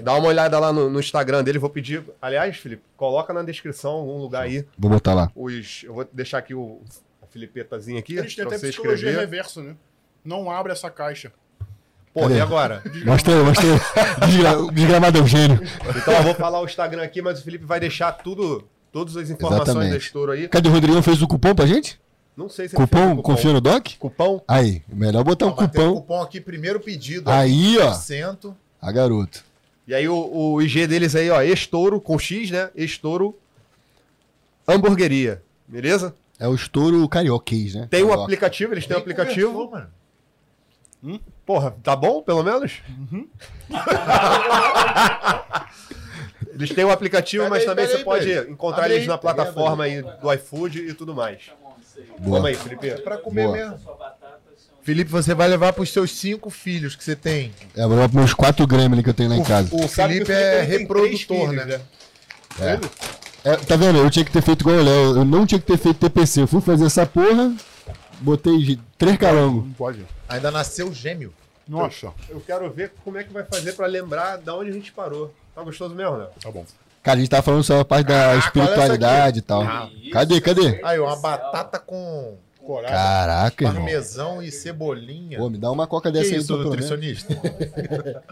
Dá 0.00 0.14
uma 0.14 0.28
olhada 0.28 0.58
lá 0.58 0.72
no, 0.72 0.90
no 0.90 0.98
Instagram 0.98 1.44
dele. 1.44 1.58
Vou 1.58 1.70
pedir. 1.70 2.02
Aliás, 2.20 2.56
Felipe, 2.56 2.82
coloca 2.96 3.32
na 3.32 3.42
descrição 3.42 3.92
algum 3.92 4.18
lugar 4.18 4.42
aí. 4.42 4.64
Vou 4.78 4.90
botar 4.90 5.14
lá. 5.14 5.30
Os, 5.34 5.82
eu 5.84 5.94
vou 5.94 6.08
deixar 6.12 6.38
aqui 6.38 6.54
o, 6.54 6.80
filipetazinha 7.34 7.98
aqui 7.98 8.16
Eles 8.16 8.34
têm 8.34 8.44
até 8.44 8.56
você 8.56 8.68
psicologia 8.68 9.10
escrever. 9.10 9.20
reversa, 9.20 9.60
né? 9.62 9.74
Não 10.24 10.50
abre 10.50 10.72
essa 10.72 10.88
caixa. 10.88 11.32
Pô, 12.14 12.22
Cadê? 12.22 12.36
e 12.36 12.40
agora? 12.40 12.80
Aí. 12.86 12.92
Desgra- 14.30 14.72
Desgramado 14.72 15.18
Eugênio. 15.18 15.60
Então 15.96 16.14
eu 16.14 16.22
vou 16.22 16.34
falar 16.34 16.60
o 16.60 16.64
Instagram 16.64 17.02
aqui, 17.02 17.20
mas 17.20 17.40
o 17.40 17.42
Felipe 17.44 17.64
vai 17.64 17.80
deixar 17.80 18.12
tudo, 18.12 18.66
todas 18.92 19.16
as 19.16 19.28
informações 19.30 19.68
Exatamente. 19.68 19.90
da 19.90 19.96
Estouro 19.98 20.32
aí. 20.32 20.48
Cadê 20.48 20.68
o 20.68 20.72
Rodrigão? 20.72 21.02
Fez 21.02 21.20
o 21.20 21.26
cupom 21.26 21.54
pra 21.54 21.66
gente? 21.66 22.00
Não 22.36 22.48
sei 22.48 22.68
se 22.68 22.76
ele 22.76 22.86
fez 22.86 23.00
Cupom? 23.02 23.18
o 23.18 23.22
Confia 23.22 23.52
no 23.52 23.60
Doc? 23.60 23.88
Cupom? 23.98 24.40
Aí, 24.48 24.82
melhor 24.88 25.22
botar 25.24 25.46
um 25.46 25.50
Ó, 25.50 25.54
vai 25.54 25.68
ter 25.68 25.80
o 25.80 25.88
cupom. 25.88 26.00
cupom 26.00 26.22
aqui, 26.22 26.40
primeiro 26.40 26.78
pedido. 26.80 27.28
Aí, 27.30 27.76
ó. 27.78 27.90
100%. 27.92 28.54
A 28.80 28.90
garoto. 28.92 29.44
E 29.86 29.94
aí 29.94 30.08
o, 30.08 30.14
o 30.54 30.62
IG 30.62 30.86
deles 30.86 31.14
aí, 31.14 31.28
ó, 31.30 31.42
Estouro, 31.42 32.00
com 32.00 32.18
X, 32.18 32.50
né? 32.50 32.70
Estouro 32.74 33.36
Hamburgueria. 34.66 35.42
Beleza? 35.68 36.14
É 36.38 36.48
o 36.48 36.54
estouro 36.54 37.06
carioquês, 37.08 37.74
né? 37.74 37.86
Tem 37.90 38.02
um 38.02 38.08
Carioca. 38.08 38.24
aplicativo, 38.24 38.74
eles 38.74 38.86
têm 38.86 38.96
um 38.96 39.00
aplicativo. 39.00 39.70
mano. 39.70 39.88
Porra, 41.44 41.76
tá 41.82 41.94
bom, 41.94 42.22
pelo 42.22 42.42
menos? 42.42 42.80
eles 46.54 46.70
têm 46.70 46.84
um 46.84 46.90
aplicativo, 46.90 47.48
mas 47.48 47.60
aí, 47.60 47.66
também 47.66 47.86
você 47.86 47.96
aí, 47.96 48.04
pode 48.04 48.26
Pedro. 48.26 48.50
encontrar 48.50 48.84
Abre 48.84 48.94
eles 48.94 49.02
aí, 49.02 49.08
na 49.08 49.18
pega, 49.18 49.34
plataforma 49.34 49.84
aí 49.84 50.02
do 50.02 50.32
iFood 50.32 50.88
e 50.88 50.94
tudo 50.94 51.14
mais. 51.14 51.50
Boa. 52.18 52.40
Vamos 52.40 52.46
aí, 52.46 52.54
Felipe. 52.54 52.88
É 52.88 52.96
pra 52.96 53.18
comer 53.18 53.44
Boa. 53.44 53.56
mesmo. 53.56 53.78
Felipe, 54.82 55.10
você 55.10 55.34
vai 55.34 55.48
levar 55.48 55.72
pros 55.72 55.92
seus 55.92 56.10
cinco 56.10 56.50
filhos 56.50 56.94
que 56.94 57.02
você 57.02 57.16
tem. 57.16 57.52
É, 57.74 57.82
vou 57.82 57.90
levar 57.90 58.08
pros 58.08 58.14
meus 58.14 58.34
quatro 58.34 58.66
gremlin 58.66 59.02
que 59.02 59.10
eu 59.10 59.14
tenho 59.14 59.30
lá 59.30 59.36
em 59.36 59.42
casa. 59.42 59.74
O 59.74 59.80
que 59.80 59.88
Felipe 59.88 60.30
o 60.30 60.34
é 60.34 60.62
reprodutor, 60.62 61.50
três 61.50 61.66
né? 61.66 61.80
filhos, 62.56 62.90
É, 63.44 63.56
tá 63.56 63.76
vendo? 63.76 63.98
Eu 63.98 64.10
tinha 64.10 64.24
que 64.24 64.32
ter 64.32 64.42
feito 64.42 64.62
igual 64.62 64.76
o 64.76 64.82
Léo. 64.82 65.16
Eu 65.18 65.24
não 65.24 65.46
tinha 65.46 65.60
que 65.60 65.66
ter 65.66 65.76
feito 65.76 65.98
TPC. 65.98 66.42
Eu 66.42 66.46
fui 66.46 66.60
fazer 66.60 66.86
essa 66.86 67.04
porra, 67.04 67.54
botei 68.20 68.78
três 68.96 69.16
calangos. 69.18 69.64
Não 69.64 69.72
pode. 69.74 70.04
Ainda 70.28 70.50
nasceu 70.50 70.92
gêmeo. 70.92 71.32
Nossa. 71.68 72.12
Eu 72.28 72.40
quero 72.40 72.70
ver 72.70 72.92
como 73.04 73.18
é 73.18 73.24
que 73.24 73.32
vai 73.32 73.44
fazer 73.44 73.72
pra 73.74 73.86
lembrar 73.86 74.38
da 74.38 74.54
onde 74.56 74.70
a 74.70 74.72
gente 74.72 74.92
parou. 74.92 75.32
Tá 75.54 75.62
gostoso 75.62 75.94
mesmo, 75.94 76.16
né? 76.16 76.26
Tá 76.42 76.50
bom. 76.50 76.64
Cara, 77.02 77.18
a 77.18 77.20
gente 77.20 77.30
tava 77.30 77.42
falando 77.42 77.62
sobre 77.62 77.82
a 77.82 77.84
parte 77.84 78.06
da 78.06 78.34
espiritualidade 78.36 79.38
e 79.40 79.42
tal. 79.42 79.62
Cadê, 80.10 80.40
cadê? 80.40 80.80
Aí, 80.82 80.98
uma 80.98 81.16
batata 81.16 81.78
com 81.78 82.38
Coragem. 82.64 82.96
Caraca, 82.96 83.64
irmão. 83.64 83.82
parmesão 83.82 84.42
e 84.42 84.50
cebolinha. 84.50 85.38
Pô, 85.38 85.50
me 85.50 85.58
dá 85.58 85.70
uma 85.70 85.86
coca 85.86 86.10
que 86.10 86.18
dessa 86.18 86.32
aí, 86.34 86.40
isso, 86.40 86.52
menos. 86.52 86.70
nutricionista? 86.70 87.34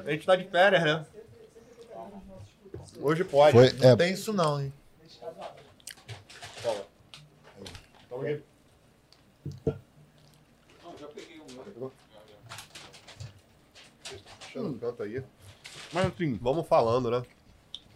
A 0.06 0.10
gente 0.10 0.24
tá 0.24 0.34
de 0.34 0.44
férias, 0.44 0.82
né? 0.82 1.04
Hoje 3.00 3.24
pode. 3.24 3.52
Foi, 3.52 3.72
Não 3.72 3.90
é, 3.90 3.96
tem 3.96 4.14
isso 4.14 4.32
não, 4.32 4.60
hein? 4.60 4.72
Tamo 8.22 8.26
de- 8.28 8.42
Deixa 14.40 14.60
no 14.60 14.78
canto 14.78 15.02
aí. 15.02 15.22
Mas 15.92 16.06
assim, 16.06 16.38
Vamos 16.40 16.66
falando, 16.66 17.10
né? 17.10 17.22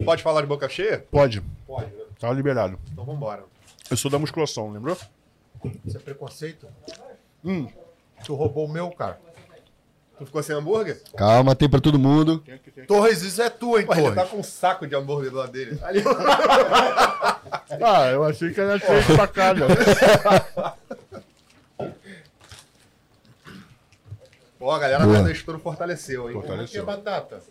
Pode 0.05 0.23
falar 0.23 0.43
de 0.43 0.47
boca 0.47 0.69
cheia? 0.69 1.07
pode. 1.11 1.41
Pode, 1.67 1.91
né? 1.95 2.05
Tá 2.19 2.33
liberado. 2.33 2.79
Então 2.93 3.05
vambora. 3.05 3.45
Eu 3.91 3.97
sou 3.97 4.11
da 4.11 4.19
musculação, 4.19 4.71
lembrou? 4.71 4.97
Isso 5.85 5.97
é 5.97 6.01
preconceito? 6.01 6.67
Hum. 7.45 7.69
Tu 8.25 8.35
roubou 8.35 8.67
o 8.67 8.69
meu, 8.73 8.91
cara. 8.91 9.21
Tu 10.19 10.25
ficou 10.25 10.43
sem 10.43 10.57
hambúrguer? 10.57 11.03
Calma, 11.17 11.55
tem 11.55 11.69
pra 11.69 11.79
todo 11.81 11.99
mundo. 11.99 12.43
Torres, 12.89 13.23
isso 13.23 13.43
é 13.43 13.51
tua, 13.51 13.81
hein, 13.81 13.87
Pô, 13.87 13.93
ele 13.93 14.03
Torres? 14.03 14.17
tá 14.17 14.25
com 14.27 14.39
um 14.39 14.43
saco 14.43 14.87
de 14.87 14.95
hambúrguer 14.95 15.31
do 15.31 15.37
lado 15.37 15.53
dele. 15.53 15.79
Ali. 15.85 16.03
Ah, 17.83 18.07
eu 18.11 18.25
achei 18.25 18.51
que 18.53 18.61
era 18.61 18.79
feito 18.79 19.15
pra 19.15 19.27
cá, 19.29 19.53
né? 19.53 19.67
Pô, 24.59 24.71
a 24.71 24.79
galera 24.79 25.05
Boa. 25.05 25.23
da 25.23 25.31
estouro 25.31 25.61
fortaleceu, 25.61 26.23
hein? 26.23 26.29
Aqui 26.31 26.39
é 26.39 26.41
Fortaleceu. 26.41 26.87
batata. 26.87 27.43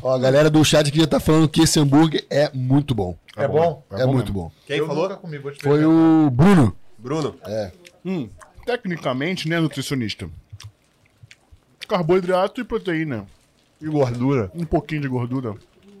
Ó, 0.00 0.14
a 0.14 0.18
galera 0.18 0.48
do 0.48 0.64
chat 0.64 0.88
aqui 0.88 1.00
já 1.00 1.06
tá 1.06 1.18
falando 1.18 1.48
que 1.48 1.62
esse 1.62 1.80
hambúrguer 1.80 2.24
é 2.30 2.50
muito 2.54 2.94
bom. 2.94 3.16
É 3.36 3.48
bom? 3.48 3.82
É, 3.90 4.06
muito 4.06 4.32
bom. 4.32 4.52
Quem 4.66 4.78
eu 4.78 4.86
falou? 4.86 5.08
comi, 5.16 5.40
Foi 5.60 5.84
o 5.84 6.30
Bruno. 6.30 6.76
Bruno. 6.96 7.34
Hum, 8.04 8.28
tecnicamente, 8.64 9.48
né, 9.48 9.58
nutricionista? 9.58 10.28
Carboidrato 11.86 12.60
e 12.60 12.64
proteína. 12.64 13.26
E 13.80 13.86
gordura. 13.86 14.50
Um 14.54 14.64
pouquinho 14.64 15.02
de 15.02 15.08
gordura. 15.08 15.54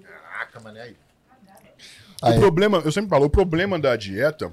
Caraca, 0.04 0.60
mané. 0.60 0.80
aí. 0.82 0.96
Aí. 2.22 2.36
O 2.36 2.40
problema, 2.40 2.78
eu 2.84 2.90
sempre 2.92 3.10
falo, 3.10 3.26
o 3.26 3.30
problema 3.30 3.78
da 3.78 3.94
dieta 3.96 4.52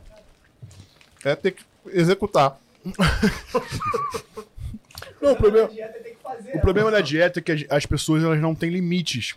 É 1.23 1.33
ter 1.35 1.51
que 1.51 1.63
executar. 1.87 2.59
Não, 5.21 5.31
o 5.31 5.35
problema, 5.37 5.69
o 6.53 6.59
problema 6.59 6.91
da 6.91 6.99
dieta 6.99 7.39
é 7.39 7.41
que 7.41 7.51
as- 7.53 7.65
as 7.69 7.85
pessoas 7.85 8.21
elas 8.23 8.41
não 8.41 8.53
têm 8.53 8.69
limites. 8.69 9.35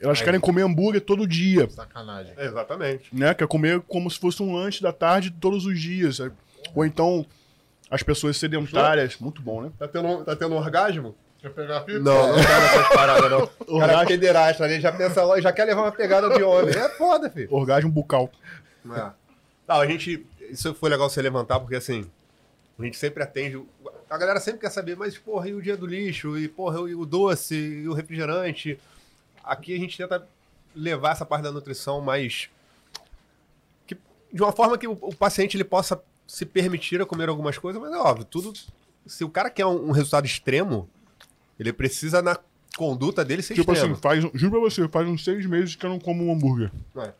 Elas 0.00 0.22
querem 0.22 0.38
comer 0.38 0.62
hambúrguer 0.62 1.00
todo 1.00 1.26
dia, 1.26 1.68
Sacanagem. 1.68 2.32
Exatamente. 2.38 3.08
né? 3.12 3.34
Quer 3.34 3.48
comer 3.48 3.80
como 3.88 4.08
se 4.08 4.16
fosse 4.20 4.40
um 4.40 4.54
lanche 4.54 4.80
da 4.80 4.92
tarde 4.92 5.32
todos 5.32 5.66
os 5.66 5.80
dias. 5.80 6.20
Ou 6.72 6.84
então 6.86 7.26
as 7.90 8.02
pessoas 8.02 8.36
sedentárias, 8.36 9.16
muito 9.18 9.40
bom, 9.42 9.62
né? 9.62 9.72
Tá 9.78 9.88
tendo, 9.88 10.24
tá 10.24 10.36
tendo 10.36 10.54
orgasmo? 10.54 11.14
Quer 11.40 11.50
pegar 11.50 11.78
aqui? 11.78 11.98
Não, 11.98 12.28
não 12.28 12.34
quero 12.34 12.64
essas 12.64 12.88
paradas, 12.88 13.30
não. 13.30 13.42
O 13.68 13.78
cara 13.78 13.92
Orgasmo. 13.92 14.02
é 14.02 14.06
pederasta, 14.06 14.64
ele 14.64 14.80
já 14.80 14.90
pensa 14.92 15.22
lá, 15.22 15.40
já 15.40 15.52
quer 15.52 15.64
levar 15.66 15.82
uma 15.82 15.92
pegada 15.92 16.28
de 16.30 16.42
homem. 16.42 16.74
É 16.74 16.88
foda, 16.90 17.30
filho. 17.30 17.48
Orgasmo 17.52 17.90
bucal. 17.90 18.30
É. 18.86 19.10
Não, 19.68 19.80
a 19.80 19.86
gente. 19.86 20.26
Isso 20.50 20.74
foi 20.74 20.90
legal 20.90 21.08
você 21.08 21.22
levantar, 21.22 21.60
porque 21.60 21.76
assim. 21.76 22.10
A 22.78 22.82
gente 22.84 22.96
sempre 22.96 23.22
atende. 23.22 23.62
A 24.10 24.16
galera 24.18 24.40
sempre 24.40 24.60
quer 24.60 24.70
saber, 24.70 24.96
mas, 24.96 25.16
porra, 25.18 25.48
e 25.48 25.54
o 25.54 25.60
dia 25.62 25.76
do 25.76 25.86
lixo? 25.86 26.36
E, 26.38 26.48
porra, 26.48 26.78
e 26.90 26.94
o 26.94 27.04
doce? 27.04 27.54
E 27.54 27.88
o 27.88 27.92
refrigerante? 27.92 28.78
Aqui 29.44 29.74
a 29.74 29.78
gente 29.78 29.96
tenta 29.96 30.26
levar 30.74 31.12
essa 31.12 31.24
parte 31.26 31.42
da 31.42 31.52
nutrição 31.52 32.00
mais. 32.00 32.48
que- 33.86 33.96
de 34.32 34.42
uma 34.42 34.52
forma 34.52 34.76
que 34.78 34.86
o, 34.88 34.96
o 35.00 35.14
paciente 35.14 35.56
ele 35.56 35.64
possa 35.64 36.00
se 36.28 36.44
permitir 36.44 37.00
a 37.00 37.06
comer 37.06 37.28
algumas 37.30 37.56
coisas, 37.56 37.80
mas 37.80 37.90
é 37.90 37.96
óbvio, 37.96 38.24
tudo. 38.26 38.52
Se 39.06 39.24
o 39.24 39.30
cara 39.30 39.48
quer 39.48 39.64
um, 39.64 39.88
um 39.88 39.90
resultado 39.90 40.26
extremo, 40.26 40.88
ele 41.58 41.72
precisa 41.72 42.20
na 42.20 42.38
conduta 42.76 43.24
dele 43.24 43.40
ser 43.42 43.54
Tipo 43.54 43.72
extremo. 43.72 43.94
assim, 43.94 44.02
faz, 44.02 44.20
juro 44.34 44.52
pra 44.52 44.60
você, 44.60 44.86
faz 44.88 45.08
uns 45.08 45.24
seis 45.24 45.44
meses 45.46 45.74
que 45.74 45.84
eu 45.84 45.90
não 45.90 45.98
como 45.98 46.26
um 46.26 46.32
hambúrguer. 46.32 46.70
É. 46.98 47.12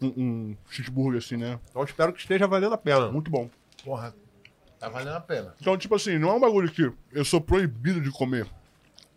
Um, 0.00 0.06
um 0.16 0.56
cheeseburger 0.70 1.18
assim, 1.18 1.36
né? 1.36 1.60
Então 1.70 1.84
espero 1.84 2.12
que 2.12 2.20
esteja 2.20 2.46
valendo 2.46 2.72
a 2.72 2.78
pena. 2.78 3.10
Muito 3.12 3.30
bom. 3.30 3.50
Porra, 3.84 4.14
tá 4.78 4.88
valendo 4.88 5.16
a 5.16 5.20
pena. 5.20 5.54
Então, 5.60 5.76
tipo 5.76 5.94
assim, 5.94 6.18
não 6.18 6.30
é 6.30 6.32
um 6.32 6.40
bagulho 6.40 6.70
que 6.70 6.90
eu 7.12 7.24
sou 7.24 7.40
proibido 7.40 8.00
de 8.00 8.10
comer. 8.10 8.46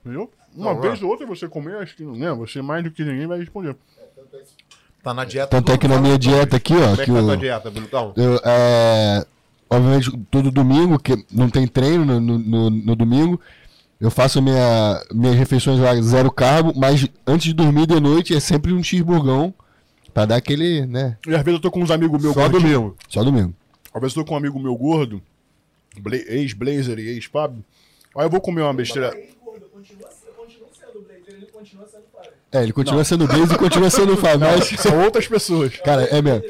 Entendeu? 0.01 0.29
Uma 0.53 0.73
Não, 0.73 0.81
vez 0.81 1.01
é. 1.01 1.05
ou 1.05 1.11
outra 1.11 1.25
você 1.25 1.47
comer, 1.47 1.77
acho 1.77 1.95
que 1.95 2.03
né, 2.03 2.31
você 2.33 2.61
mais 2.61 2.83
do 2.83 2.91
que 2.91 3.03
ninguém 3.03 3.27
vai 3.27 3.39
responder. 3.39 3.75
Tá 5.03 5.13
na 5.13 5.23
dieta 5.25 5.47
Tanto 5.47 5.71
é 5.71 5.77
que 5.77 5.87
na 5.87 5.97
minha 5.99 6.13
com 6.13 6.19
dieta 6.19 6.57
aqui, 6.57 6.73
ó, 6.73 6.79
Como 6.79 6.93
é 6.93 6.95
que 6.97 7.05
que 7.05 7.11
tá 7.11 7.33
o, 7.33 7.37
dieta, 7.37 7.71
Brunão? 7.71 8.13
eu, 8.17 8.39
é, 8.43 9.25
obviamente 9.69 10.11
todo 10.29 10.51
domingo, 10.51 10.99
que 10.99 11.25
não 11.31 11.49
tem 11.49 11.65
treino 11.67 12.03
no, 12.19 12.37
no, 12.37 12.69
no- 12.69 12.95
domingo, 12.95 13.39
eu 13.99 14.11
faço 14.11 14.41
minha, 14.41 15.01
minhas 15.13 15.35
refeições 15.35 15.79
lá 15.79 15.95
zero 16.01 16.29
carbo, 16.31 16.73
mas 16.75 17.07
antes 17.25 17.45
de 17.47 17.53
dormir 17.53 17.87
de 17.87 17.99
noite 17.99 18.35
é 18.35 18.39
sempre 18.39 18.73
um 18.73 18.83
cheeseburgão 18.83 19.53
pra 20.13 20.25
dar 20.25 20.35
aquele, 20.35 20.85
né, 20.85 21.17
E 21.25 21.29
às 21.33 21.43
vezes 21.43 21.59
eu 21.59 21.61
tô 21.61 21.71
com 21.71 21.81
uns 21.81 21.91
amigos 21.91 22.21
meus 22.21 22.33
Só 22.33 22.41
gordinhos. 22.49 22.63
domingo. 22.73 22.97
só 23.07 23.23
domingo. 23.23 23.53
Às 23.93 24.01
vezes 24.01 24.17
eu 24.17 24.23
tô 24.23 24.27
com 24.29 24.33
um 24.35 24.37
amigo 24.37 24.59
meu 24.59 24.75
gordo, 24.75 25.21
Bla- 26.01 26.15
ex-Blazer 26.17 26.99
e 26.99 27.07
ex-Fábio. 27.09 27.63
Aí 28.17 28.25
eu 28.25 28.29
vou 28.29 28.41
comer 28.41 28.61
uma 28.63 28.73
besteira. 28.73 29.09
Continuo, 29.11 29.55
eu 29.55 29.69
continuo 30.33 30.67
sendo 30.73 31.01
Blazer, 31.05 31.35
ele 31.35 31.45
continua 31.47 31.87
sendo. 31.87 32.03
É, 32.51 32.63
ele 32.63 32.73
continua 32.73 33.03
sendo 33.03 33.27
Blaze 33.27 33.53
e 33.53 33.57
continua 33.57 33.89
sendo 33.91 34.13
o 34.13 34.17
Fábio, 34.17 34.39
mas, 34.39 34.67
São 34.79 34.99
outras 35.03 35.27
pessoas. 35.27 35.75
cara, 35.77 36.03
é 36.05 36.19
mesmo. 36.21 36.41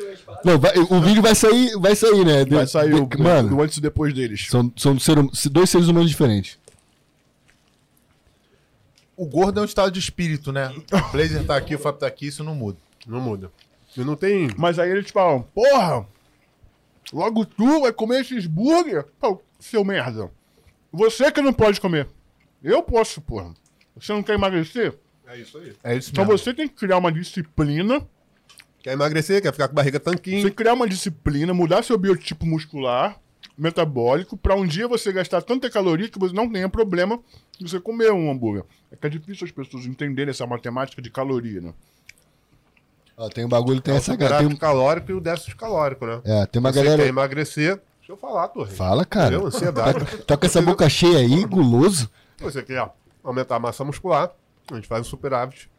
Não, 0.45 0.57
vai- 0.57 0.77
o 0.77 1.01
vídeo 1.01 1.21
vai 1.21 1.35
sair, 1.35 1.71
vai 1.77 1.93
sair, 1.95 2.23
né? 2.25 2.45
Vai 2.45 2.63
De- 2.65 2.71
sair 2.71 2.93
o, 2.93 3.05
de- 3.05 3.17
mano, 3.21 3.49
do 3.49 3.61
antes 3.61 3.75
e 3.77 3.81
depois 3.81 4.13
deles. 4.13 4.47
são, 4.49 4.71
são 4.77 4.97
ser 4.97 5.19
hum- 5.19 5.29
dois 5.51 5.69
seres 5.69 5.87
humanos 5.89 6.09
diferentes. 6.09 6.57
O 9.15 9.25
gordo 9.25 9.59
é 9.59 9.61
um 9.63 9.65
estado 9.65 9.91
de 9.91 9.99
espírito, 9.99 10.51
né? 10.53 10.73
O 10.93 11.11
Blazer 11.11 11.45
tá 11.45 11.57
aqui, 11.57 11.75
o 11.75 11.79
Fábio 11.79 11.99
tá 11.99 12.07
aqui, 12.07 12.27
isso 12.27 12.43
não 12.43 12.55
muda. 12.55 12.77
Não 13.05 13.19
muda. 13.19 13.51
E 13.97 14.01
não 14.01 14.15
tem. 14.15 14.49
Mas 14.57 14.79
aí 14.79 14.89
eles 14.89 15.11
falam, 15.11 15.41
porra, 15.53 16.05
logo 17.11 17.45
tu 17.45 17.81
vai 17.81 17.91
comer 17.91 18.21
esses 18.21 18.45
burger? 18.45 19.05
Pô, 19.19 19.41
seu 19.59 19.83
merda. 19.83 20.31
Você 20.93 21.29
que 21.31 21.41
não 21.41 21.51
pode 21.51 21.81
comer. 21.81 22.07
Eu 22.63 22.81
posso, 22.81 23.19
porra. 23.19 23.53
Você 23.99 24.13
não 24.13 24.23
quer 24.23 24.35
emagrecer? 24.35 24.95
É 25.29 25.37
isso 25.37 25.57
aí. 25.57 25.73
É 25.83 25.95
isso 25.95 26.09
Então 26.11 26.25
mesmo. 26.25 26.37
você 26.37 26.53
tem 26.53 26.67
que 26.67 26.75
criar 26.75 26.97
uma 26.97 27.11
disciplina. 27.11 28.01
Quer 28.81 28.93
emagrecer, 28.93 29.41
quer 29.41 29.51
ficar 29.51 29.67
com 29.67 29.73
a 29.73 29.75
barriga 29.75 29.99
tanquinho. 29.99 30.41
Você 30.41 30.51
criar 30.51 30.73
uma 30.73 30.87
disciplina, 30.87 31.53
mudar 31.53 31.83
seu 31.83 31.97
biotipo 31.97 32.45
muscular, 32.45 33.19
metabólico, 33.57 34.37
pra 34.37 34.55
um 34.55 34.65
dia 34.65 34.87
você 34.87 35.11
gastar 35.11 35.41
tanta 35.41 35.69
caloria 35.69 36.07
que 36.09 36.17
você 36.17 36.33
não 36.33 36.49
tenha 36.49 36.69
problema 36.69 37.19
de 37.59 37.69
você 37.69 37.79
comer 37.79 38.11
um 38.11 38.31
hambúrguer. 38.31 38.63
É 38.91 38.95
que 38.95 39.05
é 39.05 39.09
difícil 39.09 39.45
as 39.45 39.51
pessoas 39.51 39.85
entenderem 39.85 40.31
essa 40.31 40.47
matemática 40.47 41.01
de 41.01 41.09
caloria, 41.11 41.59
né? 41.61 41.73
Ó, 43.17 43.27
tem 43.27 43.43
um 43.45 43.49
bagulho, 43.49 43.81
tem 43.81 43.93
É 43.93 43.97
o 43.97 43.99
essa 43.99 44.13
superávit 44.13 44.47
tem, 44.47 44.57
calórico 44.57 45.11
e 45.11 45.13
o 45.13 45.19
déficit 45.19 45.55
calórico, 45.57 46.05
né? 46.05 46.21
É, 46.23 46.45
tem 46.45 46.59
uma 46.59 46.71
Você 46.71 46.79
galera. 46.81 47.03
quer 47.03 47.09
emagrecer. 47.09 47.75
Deixa 47.99 48.13
eu 48.13 48.17
falar, 48.17 48.47
Torre. 48.47 48.73
Fala, 48.73 49.03
cara. 49.05 49.35
Entendeu? 49.35 49.47
Ansiedade. 49.47 50.17
Tá 50.25 50.37
com 50.37 50.45
essa 50.45 50.61
boca 50.61 50.89
cheia 50.89 51.17
aí, 51.19 51.43
guloso. 51.45 52.09
Você 52.39 52.63
quer 52.63 52.89
aumentar 53.21 53.57
a 53.57 53.59
massa 53.59 53.83
muscular, 53.83 54.31
a 54.71 54.75
gente 54.75 54.87
faz 54.87 55.01
um 55.05 55.09
superávit 55.09 55.69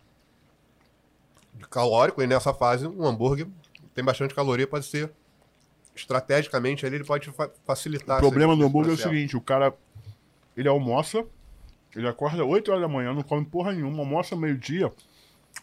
calórico, 1.71 2.23
e 2.23 2.27
nessa 2.27 2.53
fase, 2.55 2.87
um 2.87 3.05
hambúrguer 3.07 3.47
tem 3.95 4.05
bastante 4.05 4.35
caloria, 4.35 4.67
pode 4.67 4.87
ser 4.87 5.11
estrategicamente 5.95 6.87
ali, 6.87 6.97
ele 6.97 7.05
pode 7.05 7.31
fa- 7.33 7.51
facilitar. 7.65 8.19
O 8.19 8.21
problema 8.21 8.57
do 8.57 8.65
hambúrguer 8.65 8.93
é 8.93 8.95
o 8.95 8.97
seguinte, 9.13 9.37
o 9.37 9.41
cara, 9.41 9.75
ele 10.57 10.69
almoça, 10.69 11.25
ele 11.95 12.09
acorda 12.09 12.45
8 12.45 12.71
horas 12.71 12.83
da 12.83 12.89
manhã, 12.89 13.13
não 13.13 13.23
come 13.23 13.45
porra 13.45 13.73
nenhuma, 13.73 13.99
almoça 13.99 14.35
meio-dia, 14.35 14.91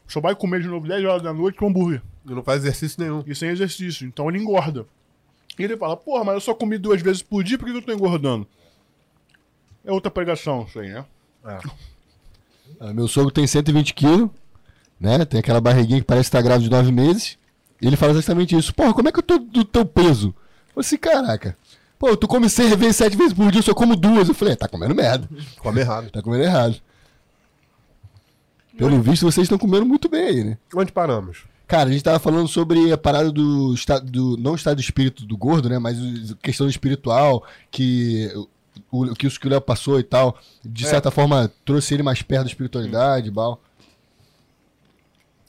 só 0.07 0.19
vai 0.19 0.35
comer 0.35 0.61
de 0.61 0.67
novo 0.67 0.87
10 0.87 1.03
horas 1.05 1.23
da 1.23 1.33
noite 1.33 1.57
com 1.57 1.67
hambúrguer. 1.67 2.01
E 2.25 2.31
não 2.31 2.43
faz 2.43 2.61
exercício 2.61 3.01
nenhum. 3.01 3.23
E 3.25 3.33
sem 3.33 3.49
exercício, 3.49 4.05
então 4.05 4.29
ele 4.29 4.37
engorda. 4.37 4.85
E 5.57 5.63
ele 5.63 5.77
fala, 5.77 5.95
porra, 5.97 6.23
mas 6.25 6.35
eu 6.35 6.41
só 6.41 6.53
comi 6.53 6.77
duas 6.77 7.01
vezes 7.01 7.21
por 7.23 7.43
dia, 7.43 7.57
por 7.57 7.65
que 7.65 7.75
eu 7.75 7.81
tô 7.81 7.91
engordando? 7.93 8.45
É 9.83 9.91
outra 9.91 10.11
pregação 10.11 10.65
isso 10.67 10.79
aí, 10.79 10.89
né? 10.91 11.05
Ah, 12.79 12.93
meu 12.93 13.07
sogro 13.07 13.31
tem 13.31 13.45
120 13.47 13.93
quilos, 13.93 14.29
né? 14.99 15.23
Tem 15.25 15.39
aquela 15.39 15.59
barriguinha 15.61 15.99
que 15.99 16.05
parece 16.05 16.27
estar 16.27 16.41
grávida 16.41 16.63
de 16.65 16.69
9 16.69 16.91
meses. 16.91 17.37
E 17.81 17.87
ele 17.87 17.95
fala 17.95 18.11
exatamente 18.13 18.55
isso. 18.57 18.73
Porra, 18.73 18.93
como 18.93 19.07
é 19.09 19.11
que 19.11 19.19
eu 19.19 19.23
tô 19.23 19.37
do 19.39 19.63
teu 19.63 19.85
peso? 19.85 20.27
Eu 20.29 20.33
falei 20.73 20.87
assim, 20.87 20.97
caraca. 20.97 21.57
Pô, 21.99 22.15
tu 22.15 22.27
come 22.27 22.47
seis 22.49 22.73
vezes, 22.75 22.95
sete 22.95 23.17
vezes 23.17 23.33
por 23.33 23.51
dia, 23.51 23.59
eu 23.59 23.63
só 23.63 23.73
como 23.73 23.95
duas. 23.95 24.27
Eu 24.27 24.35
falei, 24.35 24.53
é, 24.53 24.57
tá 24.57 24.67
comendo 24.67 24.93
merda. 24.93 25.27
Come 25.57 25.79
errado. 25.79 26.11
Tá 26.11 26.21
comendo 26.21 26.43
errado. 26.43 26.75
Pelo 28.77 29.01
visto, 29.01 29.23
vocês 29.25 29.45
estão 29.45 29.57
comendo 29.57 29.85
muito 29.85 30.07
bem 30.07 30.23
aí, 30.23 30.43
né? 30.43 30.57
Onde 30.75 30.91
paramos? 30.91 31.39
Cara, 31.67 31.89
a 31.89 31.91
gente 31.91 32.03
tava 32.03 32.19
falando 32.19 32.47
sobre 32.47 32.91
a 32.91 32.97
parada 32.97 33.31
do 33.31 33.73
estado 33.73 34.09
do 34.09 34.37
não 34.37 34.53
estado 34.55 34.77
de 34.77 34.83
espírito 34.83 35.25
do 35.25 35.35
gordo, 35.35 35.67
né, 35.67 35.77
mas 35.79 35.97
o- 35.99 36.35
questão 36.37 36.67
espiritual 36.69 37.43
que 37.71 38.31
o, 38.91 39.13
que 39.15 39.27
o 39.27 39.31
que 39.31 39.47
o 39.47 39.49
Léo 39.49 39.61
passou 39.61 39.99
e 39.99 40.03
tal, 40.03 40.37
de 40.63 40.85
certa 40.85 41.11
forma 41.11 41.51
trouxe 41.65 41.93
ele 41.93 42.03
mais 42.03 42.21
perto 42.21 42.43
da 42.43 42.49
espiritualidade, 42.49 43.29
e 43.29 43.33
tal. 43.33 43.61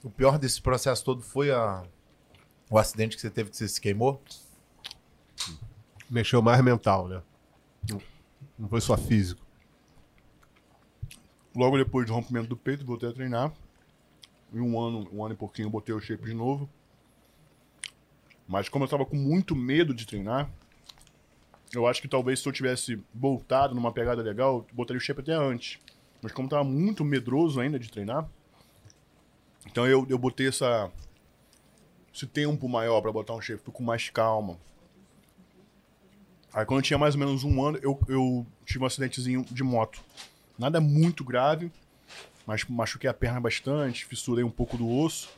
O 0.02 0.10
pior 0.10 0.38
desse 0.38 0.60
processo 0.62 1.04
todo 1.04 1.22
foi 1.22 1.50
a... 1.50 1.84
o 2.70 2.78
acidente 2.78 3.16
que 3.16 3.20
você 3.20 3.30
teve 3.30 3.50
que 3.50 3.56
você 3.56 3.68
se 3.68 3.80
queimou? 3.80 4.22
Mexeu 6.08 6.40
mais 6.40 6.62
mental, 6.62 7.08
né? 7.08 7.22
Não- 8.58 8.68
foi 8.68 8.80
só 8.80 8.96
físico. 8.96 9.44
Logo 11.54 11.76
depois 11.76 12.06
do 12.06 12.12
rompimento 12.12 12.48
do 12.48 12.56
peito, 12.56 12.84
voltei 12.84 13.08
a 13.08 13.12
treinar. 13.12 13.52
Em 14.52 14.60
um 14.60 14.80
ano, 14.80 15.08
um 15.12 15.24
ano 15.24 15.34
e 15.34 15.36
pouquinho, 15.36 15.66
eu 15.66 15.70
botei 15.70 15.94
o 15.94 16.00
shape 16.00 16.24
de 16.24 16.34
novo. 16.34 16.68
Mas 18.46 18.68
como 18.68 18.84
eu 18.84 18.88
tava 18.88 19.04
com 19.04 19.16
muito 19.16 19.54
medo 19.54 19.92
de 19.92 20.06
treinar, 20.06 20.50
eu 21.74 21.86
acho 21.86 22.00
que 22.00 22.08
talvez 22.08 22.40
se 22.40 22.48
eu 22.48 22.52
tivesse 22.52 23.02
voltado 23.14 23.74
numa 23.74 23.92
pegada 23.92 24.22
legal, 24.22 24.66
botaria 24.72 24.98
o 24.98 25.00
shape 25.00 25.20
até 25.20 25.32
antes. 25.32 25.78
Mas 26.22 26.32
como 26.32 26.48
tava 26.48 26.64
muito 26.64 27.04
medroso 27.04 27.60
ainda 27.60 27.78
de 27.78 27.90
treinar, 27.90 28.28
então 29.66 29.86
eu, 29.86 30.06
eu 30.08 30.18
botei 30.18 30.48
essa, 30.48 30.90
esse 32.14 32.26
tempo 32.26 32.68
maior 32.68 33.00
pra 33.00 33.12
botar 33.12 33.34
um 33.34 33.40
shape, 33.40 33.62
fui 33.62 33.72
com 33.72 33.82
mais 33.82 34.08
calma. 34.10 34.58
Aí 36.52 36.64
quando 36.64 36.80
eu 36.80 36.84
tinha 36.84 36.98
mais 36.98 37.14
ou 37.14 37.20
menos 37.20 37.44
um 37.44 37.64
ano, 37.64 37.78
eu, 37.82 37.98
eu 38.08 38.46
tive 38.64 38.82
um 38.82 38.86
acidentezinho 38.86 39.44
de 39.44 39.62
moto. 39.62 40.02
Nada 40.58 40.80
muito 40.80 41.22
grave, 41.22 41.70
mas 42.46 42.64
machuquei 42.64 43.08
a 43.08 43.14
perna 43.14 43.38
bastante, 43.38 44.06
fissurei 44.06 44.42
um 44.42 44.50
pouco 44.50 44.76
do 44.76 44.88
osso, 44.90 45.28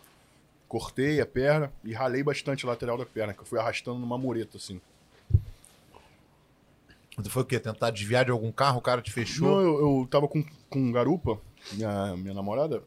cortei 0.68 1.20
a 1.20 1.26
perna 1.26 1.72
e 1.84 1.92
ralei 1.92 2.22
bastante 2.22 2.64
a 2.64 2.68
lateral 2.68 2.96
da 2.96 3.04
perna, 3.04 3.34
que 3.34 3.40
eu 3.40 3.44
fui 3.44 3.58
arrastando 3.58 3.98
numa 3.98 4.16
mureta, 4.16 4.56
assim. 4.56 4.80
Foi 7.28 7.42
o 7.42 7.46
quê? 7.46 7.58
Tentar 7.58 7.90
desviar 7.90 8.24
de 8.24 8.30
algum 8.30 8.52
carro, 8.52 8.78
o 8.78 8.82
cara 8.82 9.02
te 9.02 9.10
fechou? 9.10 9.48
Não, 9.48 9.60
eu, 9.60 10.00
eu 10.00 10.06
tava 10.08 10.26
com, 10.28 10.44
com 10.68 10.92
garupa, 10.92 11.40
minha, 11.72 12.16
minha 12.16 12.34
namorada, 12.34 12.82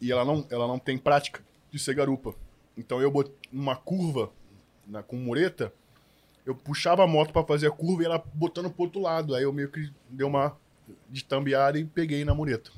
e 0.00 0.12
ela 0.12 0.24
não, 0.24 0.46
ela 0.50 0.66
não 0.66 0.78
tem 0.78 0.98
prática 0.98 1.42
de 1.70 1.78
ser 1.78 1.94
garupa. 1.94 2.34
Então 2.76 3.00
eu 3.00 3.10
botei 3.10 3.34
uma 3.52 3.74
curva 3.74 4.30
na, 4.86 5.02
com 5.02 5.16
mureta, 5.16 5.72
eu 6.44 6.54
puxava 6.54 7.02
a 7.02 7.06
moto 7.06 7.32
pra 7.32 7.42
fazer 7.44 7.68
a 7.68 7.70
curva 7.70 8.02
e 8.02 8.06
ela 8.06 8.22
botando 8.34 8.70
pro 8.70 8.84
outro 8.84 9.00
lado. 9.00 9.34
Aí 9.34 9.44
eu 9.44 9.52
meio 9.52 9.70
que 9.70 9.90
dei 10.10 10.26
uma 10.26 10.56
destambeada 11.08 11.78
e 11.78 11.84
peguei 11.84 12.24
na 12.24 12.34
mureta. 12.34 12.70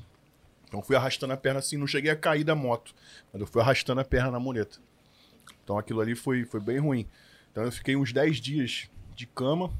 Então 0.67 0.81
fui 0.81 0.95
arrastando 0.95 1.33
a 1.33 1.37
perna 1.37 1.59
assim, 1.59 1.77
não 1.77 1.87
cheguei 1.87 2.11
a 2.11 2.15
cair 2.15 2.43
da 2.43 2.55
moto, 2.55 2.93
mas 3.31 3.41
eu 3.41 3.47
fui 3.47 3.61
arrastando 3.61 4.01
a 4.01 4.05
perna 4.05 4.31
na 4.31 4.39
mureta. 4.39 4.79
Então 5.63 5.77
aquilo 5.77 6.01
ali 6.01 6.15
foi, 6.15 6.45
foi 6.45 6.59
bem 6.59 6.79
ruim. 6.79 7.07
Então 7.51 7.63
eu 7.63 7.71
fiquei 7.71 7.95
uns 7.95 8.13
10 8.13 8.37
dias 8.37 8.89
de 9.15 9.25
cama, 9.25 9.71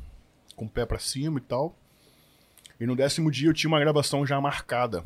com 0.57 0.65
o 0.65 0.69
pé 0.69 0.85
pra 0.85 0.99
cima 0.99 1.38
e 1.38 1.41
tal. 1.41 1.73
E 2.79 2.85
no 2.85 2.95
décimo 2.95 3.31
dia 3.31 3.47
eu 3.47 3.53
tinha 3.53 3.69
uma 3.69 3.79
gravação 3.79 4.25
já 4.25 4.41
marcada 4.41 5.05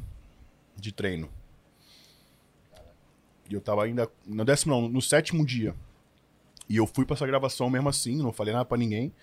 de 0.76 0.92
treino. 0.92 1.30
E 3.50 3.54
eu 3.54 3.62
tava 3.62 3.84
ainda. 3.84 4.10
No 4.26 4.44
décimo 4.44 4.74
não, 4.74 4.90
no 4.90 5.02
sétimo 5.02 5.46
dia. 5.46 5.76
E 6.68 6.78
eu 6.78 6.88
fui 6.88 7.06
pra 7.06 7.16
essa 7.16 7.28
gravação 7.28 7.70
mesmo 7.70 7.90
assim, 7.90 8.16
não 8.16 8.32
falei 8.32 8.54
nada 8.54 8.66
pra 8.66 8.78
ninguém. 8.78 9.14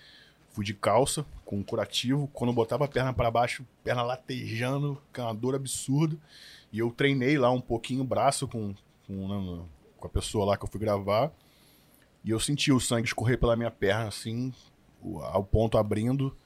Fui 0.50 0.64
de 0.64 0.74
calça, 0.74 1.24
com 1.44 1.64
curativo. 1.64 2.28
Quando 2.32 2.50
eu 2.50 2.54
botava 2.54 2.84
a 2.84 2.88
perna 2.88 3.12
pra 3.12 3.30
baixo, 3.30 3.66
perna 3.82 4.02
latejando, 4.02 5.00
com 5.14 5.22
uma 5.22 5.34
dor 5.34 5.54
absurda. 5.54 6.16
E 6.70 6.78
eu 6.78 6.90
treinei 6.90 7.38
lá 7.38 7.50
um 7.50 7.60
pouquinho 7.60 8.02
o 8.02 8.06
braço 8.06 8.46
com, 8.46 8.74
com, 9.06 9.28
né, 9.28 9.64
com 9.96 10.06
a 10.06 10.10
pessoa 10.10 10.44
lá 10.44 10.56
que 10.58 10.64
eu 10.64 10.68
fui 10.68 10.80
gravar. 10.80 11.32
E 12.22 12.30
eu 12.30 12.40
senti 12.40 12.70
o 12.70 12.80
sangue 12.80 13.06
escorrer 13.06 13.38
pela 13.38 13.56
minha 13.56 13.70
perna, 13.70 14.08
assim, 14.08 14.52
o, 15.02 15.20
ao 15.20 15.44
ponto 15.44 15.78
abrindo. 15.78 16.36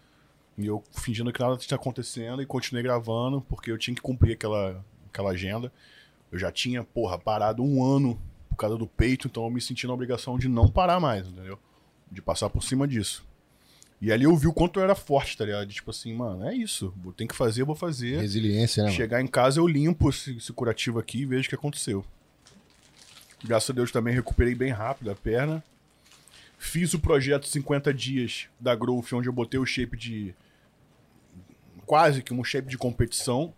E 0.56 0.66
eu 0.66 0.82
fingindo 0.92 1.32
que 1.32 1.40
nada 1.40 1.56
tinha 1.56 1.76
acontecendo 1.76 2.42
e 2.42 2.46
continuei 2.46 2.82
gravando, 2.82 3.40
porque 3.40 3.70
eu 3.70 3.78
tinha 3.78 3.94
que 3.94 4.02
cumprir 4.02 4.34
aquela, 4.34 4.84
aquela 5.08 5.30
agenda. 5.30 5.72
Eu 6.30 6.38
já 6.38 6.52
tinha, 6.52 6.84
porra, 6.84 7.18
parado 7.18 7.62
um 7.62 7.84
ano 7.84 8.20
por 8.48 8.56
causa 8.56 8.76
do 8.76 8.86
peito, 8.86 9.26
então 9.26 9.44
eu 9.44 9.50
me 9.50 9.60
senti 9.60 9.86
na 9.86 9.94
obrigação 9.94 10.38
de 10.38 10.48
não 10.48 10.68
parar 10.68 11.00
mais, 11.00 11.26
entendeu? 11.26 11.58
De 12.10 12.20
passar 12.20 12.50
por 12.50 12.62
cima 12.62 12.86
disso. 12.86 13.24
E 14.00 14.10
ali 14.10 14.24
eu 14.24 14.36
vi 14.36 14.48
o 14.48 14.52
quanto 14.52 14.80
eu 14.80 14.84
era 14.84 14.94
forte, 14.94 15.36
tá 15.36 15.44
ligado? 15.44 15.68
Tipo 15.68 15.90
assim, 15.90 16.12
mano, 16.12 16.44
é 16.44 16.54
isso. 16.54 16.92
Eu 17.04 17.12
tenho 17.12 17.28
que 17.28 17.36
fazer, 17.36 17.64
vou 17.64 17.76
fazer. 17.76 18.20
Resiliência, 18.20 18.82
né? 18.82 18.88
mano? 18.88 18.96
Chegar 18.96 19.20
em 19.22 19.28
casa 19.28 19.60
eu 19.60 19.66
limpo 19.66 20.10
esse, 20.10 20.36
esse 20.36 20.52
curativo 20.52 20.98
aqui 20.98 21.20
e 21.20 21.26
vejo 21.26 21.46
o 21.46 21.48
que 21.48 21.54
aconteceu. 21.54 22.04
Graças 23.44 23.70
a 23.70 23.72
Deus 23.72 23.92
também 23.92 24.12
recuperei 24.12 24.54
bem 24.54 24.72
rápido 24.72 25.10
a 25.10 25.14
perna. 25.14 25.62
Fiz 26.64 26.94
o 26.94 27.00
projeto 27.00 27.48
50 27.48 27.92
dias 27.92 28.46
da 28.58 28.72
Growth, 28.72 29.12
onde 29.14 29.28
eu 29.28 29.32
botei 29.32 29.58
o 29.58 29.66
shape 29.66 29.96
de. 29.96 30.32
quase 31.84 32.22
que 32.22 32.32
um 32.32 32.44
shape 32.44 32.68
de 32.68 32.78
competição. 32.78 33.52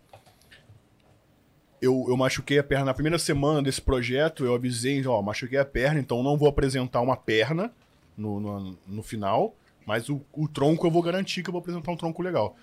Eu, 1.79 2.03
eu 2.09 2.17
machuquei 2.17 2.57
a 2.57 2.63
perna 2.63 2.85
na 2.85 2.93
primeira 2.95 3.19
semana 3.19 3.61
desse 3.61 3.79
projeto. 3.79 4.43
Eu 4.43 4.55
avisei, 4.55 5.05
ó, 5.05 5.21
machuquei 5.21 5.59
a 5.59 5.63
perna, 5.63 5.99
então 5.99 6.23
não 6.23 6.35
vou 6.35 6.49
apresentar 6.49 6.99
uma 6.99 7.15
perna 7.15 7.71
no, 8.17 8.39
no, 8.39 8.77
no 8.87 9.03
final. 9.03 9.55
Mas 9.85 10.09
o, 10.09 10.19
o 10.33 10.47
tronco 10.47 10.87
eu 10.87 10.91
vou 10.91 11.03
garantir 11.03 11.43
que 11.43 11.49
eu 11.49 11.53
vou 11.53 11.59
apresentar 11.59 11.91
um 11.91 11.97
tronco 11.97 12.23
legal. 12.23 12.57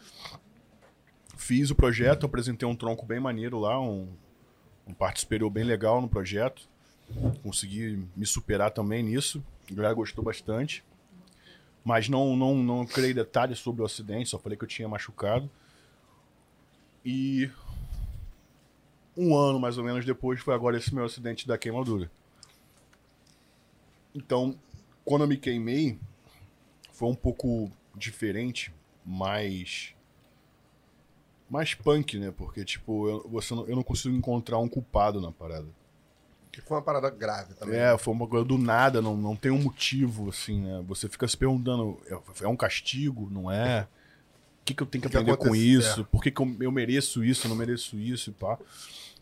Fiz 1.36 1.70
o 1.70 1.76
projeto, 1.76 2.26
apresentei 2.26 2.66
um 2.66 2.74
tronco 2.74 3.06
bem 3.06 3.20
maneiro 3.20 3.60
lá, 3.60 3.80
um, 3.80 4.08
um 4.88 4.92
parte 4.92 5.20
superior 5.20 5.50
bem 5.50 5.62
legal 5.62 6.02
no 6.02 6.08
projeto. 6.08 6.68
Consegui 7.44 8.08
me 8.16 8.26
superar 8.26 8.72
também 8.72 9.04
nisso. 9.04 9.40
A 9.70 9.74
galera 9.74 9.94
gostou 9.94 10.24
bastante. 10.24 10.84
Mas 11.84 12.08
não, 12.08 12.36
não, 12.36 12.54
não 12.56 12.86
criei 12.86 13.12
detalhes 13.12 13.58
sobre 13.58 13.82
o 13.82 13.84
acidente, 13.84 14.28
só 14.28 14.38
falei 14.38 14.56
que 14.56 14.64
eu 14.64 14.68
tinha 14.68 14.88
machucado. 14.88 15.50
E 17.04 17.50
um 19.16 19.36
ano 19.36 19.58
mais 19.58 19.78
ou 19.78 19.84
menos 19.84 20.04
depois 20.04 20.40
foi 20.40 20.54
agora 20.54 20.76
esse 20.76 20.94
meu 20.94 21.04
acidente 21.04 21.46
da 21.46 21.58
queimadura. 21.58 22.10
Então, 24.14 24.56
quando 25.04 25.22
eu 25.22 25.28
me 25.28 25.36
queimei, 25.36 25.98
foi 26.92 27.08
um 27.08 27.14
pouco 27.14 27.70
diferente, 27.96 28.72
mais 29.04 29.94
mais 31.48 31.74
punk, 31.74 32.18
né? 32.18 32.30
Porque 32.30 32.64
tipo, 32.64 33.08
eu, 33.08 33.28
você 33.28 33.54
não, 33.54 33.66
eu 33.66 33.76
não 33.76 33.82
consigo 33.82 34.14
encontrar 34.16 34.58
um 34.58 34.68
culpado 34.68 35.20
na 35.20 35.32
parada. 35.32 35.68
Que 36.52 36.60
foi 36.60 36.76
uma 36.76 36.82
parada 36.82 37.08
grave 37.08 37.54
também. 37.54 37.78
É, 37.80 37.96
foi 37.96 38.12
uma 38.12 38.26
coisa 38.28 38.44
do 38.44 38.58
nada, 38.58 39.00
não, 39.00 39.16
não 39.16 39.34
tem 39.34 39.50
um 39.50 39.62
motivo, 39.62 40.28
assim, 40.28 40.60
né? 40.60 40.84
Você 40.86 41.08
fica 41.08 41.26
se 41.26 41.36
perguntando, 41.36 41.98
é- 42.06 42.44
é 42.44 42.48
um 42.48 42.56
castigo, 42.56 43.28
não 43.30 43.50
é? 43.50 43.88
O 44.60 44.64
que, 44.64 44.74
que 44.74 44.82
eu 44.82 44.86
tenho 44.86 45.00
que 45.02 45.08
O 45.08 45.10
que 45.10 45.16
aprender 45.16 45.36
com 45.38 45.44
aconteceu? 45.46 45.80
isso? 45.80 46.04
Por 46.04 46.22
que, 46.22 46.30
que 46.30 46.40
eu, 46.42 46.56
eu 46.60 46.70
mereço 46.70 47.24
isso, 47.24 47.48
não 47.48 47.56
mereço 47.56 47.98
isso 47.98 48.30
e 48.30 48.32
pá? 48.34 48.58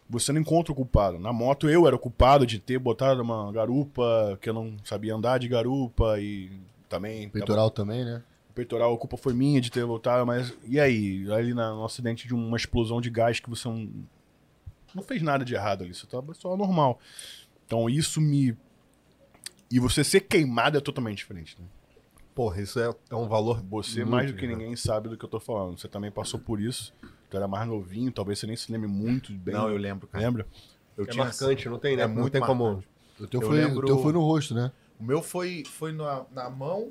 Você 0.09 0.33
não 0.33 0.41
encontra 0.41 0.73
o 0.73 0.75
culpado. 0.75 1.21
Na 1.21 1.33
moto 1.33 1.71
eu 1.71 1.87
era 1.87 1.95
o 1.95 1.99
culpado 1.99 2.45
de 2.45 2.59
ter 2.59 2.79
botado 2.81 3.23
uma 3.23 3.51
garupa, 3.53 4.37
que 4.43 4.51
eu 4.51 4.55
não 4.55 4.75
sabia 4.85 5.15
andar 5.15 5.39
de 5.39 5.47
garupa 5.47 6.19
e 6.19 6.51
também... 6.89 7.29
Peitoral 7.29 7.71
também, 7.71 8.05
né? 8.05 8.21
O 8.51 8.53
peitoral, 8.53 8.93
a 8.93 8.99
culpa 8.99 9.17
foi 9.17 9.33
minha 9.33 9.61
de 9.61 9.71
ter 9.71 9.85
lutado, 9.85 10.27
mas 10.27 10.53
e 10.67 10.81
aí? 10.81 11.31
Ali 11.33 11.55
na, 11.55 11.71
no 11.71 11.85
acidente 11.85 12.27
de 12.27 12.35
uma 12.35 12.57
explosão 12.57 13.01
de 13.01 13.09
gás 13.09 13.39
que 13.39 13.49
você 13.49 13.69
não, 13.69 13.89
não 14.95 15.03
fez 15.03 15.23
nada 15.23 15.45
de 15.45 15.55
errado 15.55 15.83
ali, 15.85 15.95
você 15.95 16.07
tava 16.07 16.33
só 16.35 16.57
normal. 16.57 16.99
Então 17.67 17.89
isso 17.89 18.21
me. 18.21 18.57
E 19.71 19.79
você 19.79 20.03
ser 20.03 20.21
queimado 20.23 20.77
é 20.77 20.81
totalmente 20.81 21.19
diferente, 21.19 21.57
né? 21.61 21.67
Porra, 22.35 22.61
isso 22.63 22.79
é, 22.81 22.93
é 23.11 23.15
um 23.15 23.29
valor. 23.29 23.63
Você, 23.71 24.01
muito 24.01 24.11
mais 24.11 24.31
do 24.31 24.37
que 24.37 24.47
grande. 24.47 24.63
ninguém, 24.63 24.77
sabe 24.77 25.09
do 25.09 25.17
que 25.17 25.25
eu 25.25 25.29
tô 25.29 25.39
falando. 25.39 25.79
Você 25.79 25.89
também 25.89 26.11
passou 26.11 26.41
por 26.41 26.61
isso. 26.61 26.93
Tu 27.29 27.37
era 27.37 27.47
mais 27.47 27.67
novinho, 27.69 28.11
talvez 28.11 28.39
você 28.39 28.47
nem 28.47 28.57
se 28.57 28.73
lembre 28.73 28.89
muito 28.89 29.33
bem. 29.33 29.55
Não, 29.55 29.69
eu 29.69 29.77
lembro, 29.77 30.07
cara. 30.09 30.25
Lembra? 30.25 30.47
Eu 30.97 31.07
É 31.09 31.15
marcante, 31.15 31.69
não 31.69 31.79
tem, 31.79 31.97
né? 31.97 32.03
É 32.03 32.07
não 32.09 32.15
muito 32.15 32.33
tem 32.33 32.41
como. 32.41 32.65
marcante. 32.65 32.89
O 33.21 33.27
teu, 33.27 33.41
Eu 33.43 33.47
foi, 33.47 33.57
lembro- 33.65 33.83
o 33.83 33.87
teu 33.87 33.99
foi 33.99 34.13
no 34.13 34.21
rosto, 34.21 34.55
né? 34.55 34.73
O 34.99 35.05
meu 35.05 35.23
foi, 35.23 35.63
foi 35.67 35.93
na, 35.93 36.25
na 36.33 36.51
mão, 36.51 36.91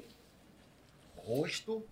rosto 1.17 1.83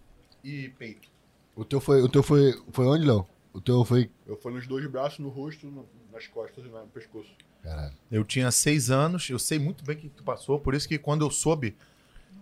e 0.44 0.70
peito. 0.78 1.10
O 1.56 1.66
teu 1.66 1.80
foi, 1.82 2.02
o 2.02 2.10
teu 2.10 2.24
foi, 2.24 2.54
foi 2.72 2.86
onde, 2.86 3.06
Léo? 3.06 3.26
O 3.54 3.60
teu 3.60 3.84
foi. 3.84 4.10
Eu 4.26 4.38
fui 4.38 4.54
nos 4.54 4.68
dois 4.68 4.86
braços, 4.88 5.20
no 5.20 5.30
rosto, 5.30 5.68
no- 5.68 5.88
nas 6.18 6.28
costas 6.28 6.66
e 6.66 6.68
no 6.68 6.88
pescoço. 6.88 7.30
Caralho. 7.64 7.94
Eu 8.12 8.24
tinha 8.24 8.50
seis 8.52 8.90
anos, 8.90 9.30
eu 9.30 9.40
sei 9.40 9.60
muito 9.60 9.86
bem 9.86 9.96
o 9.96 10.00
que 10.00 10.10
tu 10.10 10.24
passou, 10.24 10.60
por 10.60 10.74
isso 10.74 10.88
que 10.88 10.98
quando 10.98 11.24
eu 11.24 11.30
soube, 11.30 11.78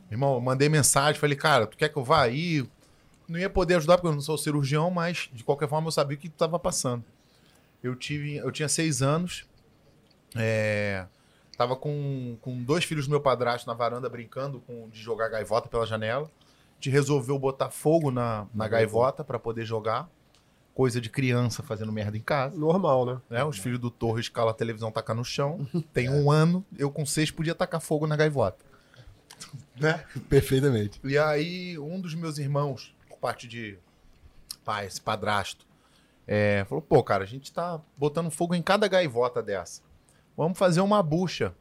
irmão, 0.10 0.36
eu 0.36 0.42
mandei 0.42 0.70
mensagem, 0.70 1.20
falei, 1.20 1.36
cara, 1.36 1.68
tu 1.68 1.78
quer 1.78 1.90
que 1.90 1.98
eu 1.98 2.04
vá 2.04 2.22
aí? 2.22 2.66
Não 3.28 3.38
ia 3.40 3.50
poder 3.50 3.76
ajudar 3.76 3.98
porque 3.98 4.08
eu 4.08 4.14
não 4.14 4.22
sou 4.22 4.38
cirurgião, 4.38 4.90
mas 4.90 5.30
de 5.34 5.44
qualquer 5.44 5.68
forma 5.68 5.88
eu 5.88 5.92
sabia 5.92 6.18
o 6.18 6.20
que 6.20 6.30
tu 6.30 6.38
tava 6.38 6.58
passando. 6.58 7.04
Eu, 7.84 7.96
tive, 7.96 8.38
eu 8.38 8.52
tinha 8.52 8.70
seis 8.70 9.02
anos, 9.02 9.46
é, 10.36 11.06
tava 11.58 11.76
com, 11.76 12.38
com 12.42 12.64
dois 12.64 12.84
filhos 12.84 13.08
do 13.08 13.12
meu 13.12 13.22
padrasto 13.22 13.68
na 13.68 13.74
varanda 13.74 14.10
brincando 14.10 14.60
com, 14.62 14.90
de 14.90 15.00
jogar 15.00 15.30
gaivota 15.30 15.68
pela 15.68 15.86
janela. 15.86 16.26
A 16.26 16.76
gente 16.76 16.90
resolveu 16.90 17.38
botar 17.40 17.70
fogo 17.70 18.12
na, 18.12 18.48
na 18.54 18.68
gaivota 18.68 19.24
para 19.24 19.40
poder 19.40 19.66
jogar. 19.66 20.10
Coisa 20.76 21.02
de 21.02 21.10
criança 21.10 21.64
fazendo 21.64 21.92
merda 21.92 22.18
em 22.18 22.22
casa 22.22 22.56
Normal, 22.56 23.06
né? 23.06 23.22
né? 23.30 23.44
Os 23.46 23.58
filhos 23.58 23.80
do 23.80 23.90
Torres 23.90 24.26
escala 24.26 24.52
a 24.52 24.54
televisão, 24.54 24.92
tacar 24.92 25.16
no 25.16 25.26
chão. 25.26 25.68
Tem 25.92 26.10
um 26.10 26.30
ano, 26.30 26.64
eu 26.78 26.92
com 26.92 27.06
seis 27.06 27.32
podia 27.32 27.56
tacar 27.56 27.82
fogo 27.82 28.06
na 28.06 28.16
gaivota. 28.16 28.64
Né? 29.80 30.06
Perfeitamente. 30.30 31.00
E 31.04 31.18
aí, 31.18 31.80
um 31.80 32.00
dos 32.00 32.14
meus 32.14 32.38
irmãos, 32.38 32.94
por 33.10 33.18
parte 33.18 33.48
de 33.48 33.80
pai, 34.64 34.86
esse 34.86 35.02
padrasto, 35.02 35.66
é, 36.28 36.66
falou: 36.68 36.82
pô, 36.82 37.02
cara, 37.02 37.24
a 37.24 37.28
gente 37.28 37.52
tá 37.52 37.80
botando 37.98 38.30
fogo 38.30 38.54
em 38.54 38.62
cada 38.62 38.88
gaivota 38.88 39.42
dessa. 39.42 39.82
Vamos 40.36 40.58
fazer 40.58 40.82
uma 40.82 41.02
bucha 41.02 41.56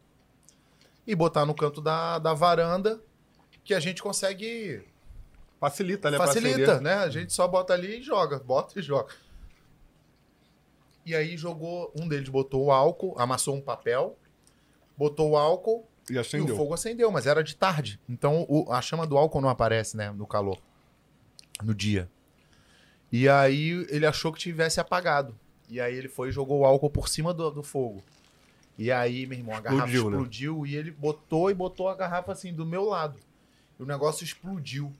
e 1.06 1.14
botar 1.14 1.46
no 1.46 1.54
canto 1.54 1.80
da, 1.80 2.18
da 2.18 2.34
varanda 2.34 3.00
que 3.62 3.74
a 3.74 3.80
gente 3.80 4.02
consegue 4.02 4.84
Facilita, 5.70 6.10
né? 6.10 6.18
Facilita, 6.18 6.80
né? 6.80 6.94
A 6.94 7.08
gente 7.10 7.32
só 7.32 7.46
bota 7.48 7.72
ali 7.72 7.98
e 7.98 8.02
joga, 8.02 8.38
bota 8.38 8.78
e 8.78 8.82
joga. 8.82 9.12
E 11.06 11.14
aí 11.14 11.36
jogou, 11.36 11.92
um 11.98 12.08
deles 12.08 12.28
botou 12.28 12.64
o 12.66 12.72
álcool, 12.72 13.14
amassou 13.18 13.54
um 13.54 13.60
papel, 13.60 14.18
botou 14.96 15.30
o 15.32 15.36
álcool 15.36 15.86
E 16.08 16.14
e 16.14 16.18
acendeu. 16.18 16.54
o 16.54 16.56
fogo 16.56 16.72
acendeu, 16.74 17.10
mas 17.10 17.26
era 17.26 17.42
de 17.44 17.54
tarde. 17.54 18.00
Então 18.08 18.46
o- 18.48 18.72
a 18.72 18.80
chama 18.80 19.06
do 19.06 19.16
álcool 19.18 19.40
não 19.42 19.48
aparece, 19.50 19.96
né, 19.96 20.10
no 20.10 20.26
calor, 20.26 20.58
no 21.62 21.74
dia. 21.74 22.10
E 23.12 23.28
aí 23.28 23.86
ele 23.90 24.06
achou 24.06 24.32
que 24.32 24.38
tivesse 24.38 24.80
apagado. 24.80 25.38
E 25.68 25.80
aí 25.80 25.94
ele 25.94 26.08
foi 26.08 26.28
e 26.28 26.32
jogou 26.32 26.60
o 26.60 26.64
álcool 26.64 26.90
por 26.90 27.08
cima 27.08 27.32
do, 27.34 27.50
do 27.50 27.62
fogo. 27.62 28.02
E 28.76 28.90
aí, 28.90 29.24
meu 29.26 29.38
irmão, 29.38 29.54
a 29.54 29.60
garrafa 29.60 29.84
Explodiu, 29.86 30.10
né? 30.10 30.16
explodiu 30.16 30.66
e 30.66 30.74
ele 30.76 30.90
botou 30.90 31.50
e 31.50 31.54
botou 31.54 31.88
a 31.88 31.94
garrafa 31.94 32.32
assim 32.32 32.52
do 32.52 32.66
meu 32.66 32.84
lado. 32.84 33.18
E 33.78 33.82
o 33.82 33.86
negócio 33.86 34.24
explodiu. 34.24 34.92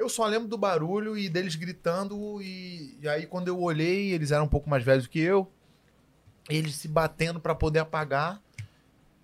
Eu 0.00 0.08
só 0.08 0.24
lembro 0.24 0.48
do 0.48 0.56
barulho 0.56 1.14
e 1.14 1.28
deles 1.28 1.56
gritando. 1.56 2.40
E, 2.40 2.96
e 3.02 3.06
aí, 3.06 3.26
quando 3.26 3.48
eu 3.48 3.60
olhei, 3.60 4.12
eles 4.12 4.30
eram 4.30 4.46
um 4.46 4.48
pouco 4.48 4.70
mais 4.70 4.82
velhos 4.82 5.06
que 5.06 5.20
eu. 5.20 5.52
Eles 6.48 6.74
se 6.76 6.88
batendo 6.88 7.38
pra 7.38 7.54
poder 7.54 7.80
apagar. 7.80 8.40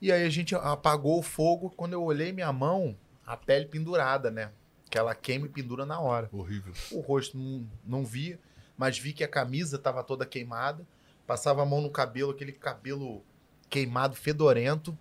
E 0.02 0.12
aí 0.12 0.22
a 0.22 0.28
gente 0.28 0.54
apagou 0.54 1.18
o 1.18 1.22
fogo. 1.22 1.70
Quando 1.70 1.94
eu 1.94 2.04
olhei 2.04 2.30
minha 2.30 2.52
mão, 2.52 2.94
a 3.24 3.38
pele 3.38 3.64
pendurada, 3.64 4.30
né? 4.30 4.52
Que 4.90 4.98
ela 4.98 5.14
queima 5.14 5.46
e 5.46 5.48
pendura 5.48 5.86
na 5.86 5.98
hora. 5.98 6.28
Horrível. 6.30 6.74
O 6.92 7.00
rosto 7.00 7.38
não, 7.38 7.66
não 7.82 8.04
via, 8.04 8.38
mas 8.76 8.98
vi 8.98 9.14
que 9.14 9.24
a 9.24 9.28
camisa 9.28 9.78
tava 9.78 10.04
toda 10.04 10.26
queimada. 10.26 10.86
Passava 11.26 11.62
a 11.62 11.66
mão 11.66 11.80
no 11.80 11.88
cabelo, 11.88 12.32
aquele 12.32 12.52
cabelo 12.52 13.24
queimado, 13.70 14.14
fedorento. 14.14 14.96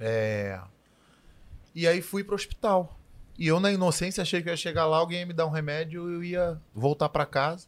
É... 0.00 0.60
E 1.76 1.86
aí 1.86 2.02
fui 2.02 2.24
pro 2.24 2.34
hospital. 2.34 2.99
E 3.40 3.46
eu, 3.46 3.58
na 3.58 3.72
inocência, 3.72 4.20
achei 4.20 4.42
que 4.42 4.50
eu 4.50 4.52
ia 4.52 4.56
chegar 4.56 4.84
lá, 4.84 4.98
alguém 4.98 5.20
ia 5.20 5.26
me 5.26 5.32
dar 5.32 5.46
um 5.46 5.50
remédio 5.50 6.10
eu 6.10 6.22
ia 6.22 6.60
voltar 6.74 7.08
pra 7.08 7.24
casa. 7.24 7.66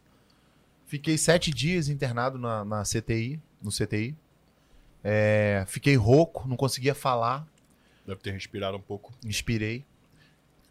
Fiquei 0.85 1.17
sete 1.17 1.49
dias 1.49 1.89
internado 1.89 2.37
na, 2.37 2.63
na 2.63 2.83
CTI, 2.83 3.41
no 3.59 3.71
CTI. 3.71 4.15
É, 5.03 5.65
Fiquei 5.67 5.95
rouco, 5.95 6.47
não 6.47 6.55
conseguia 6.55 6.93
falar. 6.93 7.47
Deve 8.05 8.21
ter 8.21 8.29
respirado 8.29 8.77
um 8.77 8.81
pouco. 8.81 9.11
Inspirei. 9.25 9.83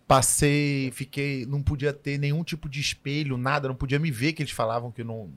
Passei, 0.07 0.93
fiquei, 0.93 1.47
não 1.47 1.65
podia 1.65 1.93
ter 1.93 2.17
nenhum 2.17 2.45
tipo 2.45 2.69
de 2.69 2.81
espelho, 2.81 3.37
nada, 3.37 3.67
não 3.67 3.75
podia 3.75 3.99
me 3.99 4.11
ver 4.11 4.35
que 4.35 4.43
eles 4.43 4.53
falavam 4.53 4.93
que 4.93 5.03
não 5.03 5.33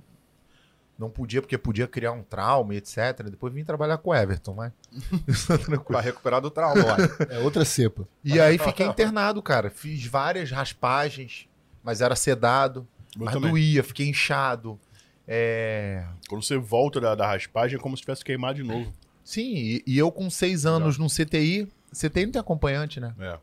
não 0.97 1.09
podia 1.09 1.41
porque 1.41 1.57
podia 1.57 1.87
criar 1.87 2.11
um 2.13 2.23
trauma 2.23 2.73
e 2.73 2.77
etc. 2.77 3.23
Depois 3.29 3.53
vim 3.53 3.63
trabalhar 3.63 3.97
com 3.97 4.11
o 4.11 4.15
Everton, 4.15 4.53
mas 4.53 4.71
é 5.49 5.57
tranquilo. 5.57 5.83
Pra 5.83 5.99
recuperar 6.01 6.41
do 6.41 6.49
trauma. 6.49 6.81
É 7.29 7.39
outra 7.39 7.65
cepa. 7.65 8.07
E 8.23 8.39
aí 8.39 8.57
fiquei 8.57 8.85
internado, 8.85 9.41
cara. 9.41 9.69
Fiz 9.69 10.05
várias 10.05 10.51
raspagens, 10.51 11.47
mas 11.83 12.01
era 12.01 12.15
sedado, 12.15 12.87
Eu 13.15 13.25
mas 13.25 13.33
também. 13.33 13.51
doía, 13.51 13.83
fiquei 13.83 14.07
inchado. 14.07 14.79
É, 15.27 16.05
Quando 16.29 16.43
você 16.43 16.55
volta 16.57 17.01
da, 17.01 17.15
da 17.15 17.27
raspagem, 17.27 17.77
é 17.77 17.81
como 17.81 17.95
se 17.97 18.01
tivesse 18.01 18.23
queimado 18.23 18.55
de 18.55 18.63
novo. 18.63 18.93
Sim, 19.23 19.53
e, 19.55 19.83
e 19.87 19.97
eu 19.97 20.11
com 20.11 20.29
seis 20.29 20.65
anos 20.65 20.97
no 20.97 21.07
CTI, 21.07 21.67
CTI 21.91 22.25
não 22.25 22.31
tem 22.33 22.39
acompanhante, 22.39 22.99
né? 22.99 23.13
É. 23.19 23.39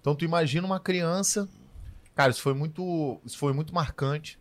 Então 0.00 0.14
tu 0.14 0.24
imagina 0.24 0.66
uma 0.66 0.78
criança. 0.80 1.48
Cara, 2.14 2.30
isso 2.30 2.40
foi 2.40 2.54
muito, 2.54 3.20
isso 3.24 3.36
foi 3.36 3.52
muito 3.52 3.74
marcante. 3.74 4.38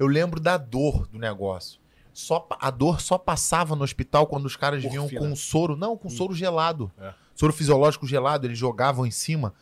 Eu 0.00 0.06
lembro 0.08 0.40
da 0.40 0.56
dor 0.56 1.06
do 1.06 1.18
negócio. 1.18 1.78
Só 2.12 2.46
a 2.58 2.70
dor 2.70 3.00
só 3.00 3.16
passava 3.18 3.76
no 3.76 3.84
hospital 3.84 4.26
quando 4.26 4.46
os 4.46 4.56
caras 4.56 4.82
vinham 4.82 5.02
Morfina. 5.04 5.20
com 5.20 5.36
soro, 5.36 5.76
não, 5.76 5.96
com 5.96 6.08
soro 6.10 6.34
gelado. 6.34 6.90
É. 6.98 7.12
Soro 7.36 7.52
fisiológico 7.52 8.06
gelado, 8.06 8.46
eles 8.46 8.58
jogavam 8.58 9.06
em 9.06 9.10
cima 9.10 9.54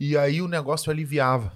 e 0.00 0.16
aí 0.16 0.40
o 0.40 0.48
negócio 0.48 0.90
aliviava. 0.90 1.52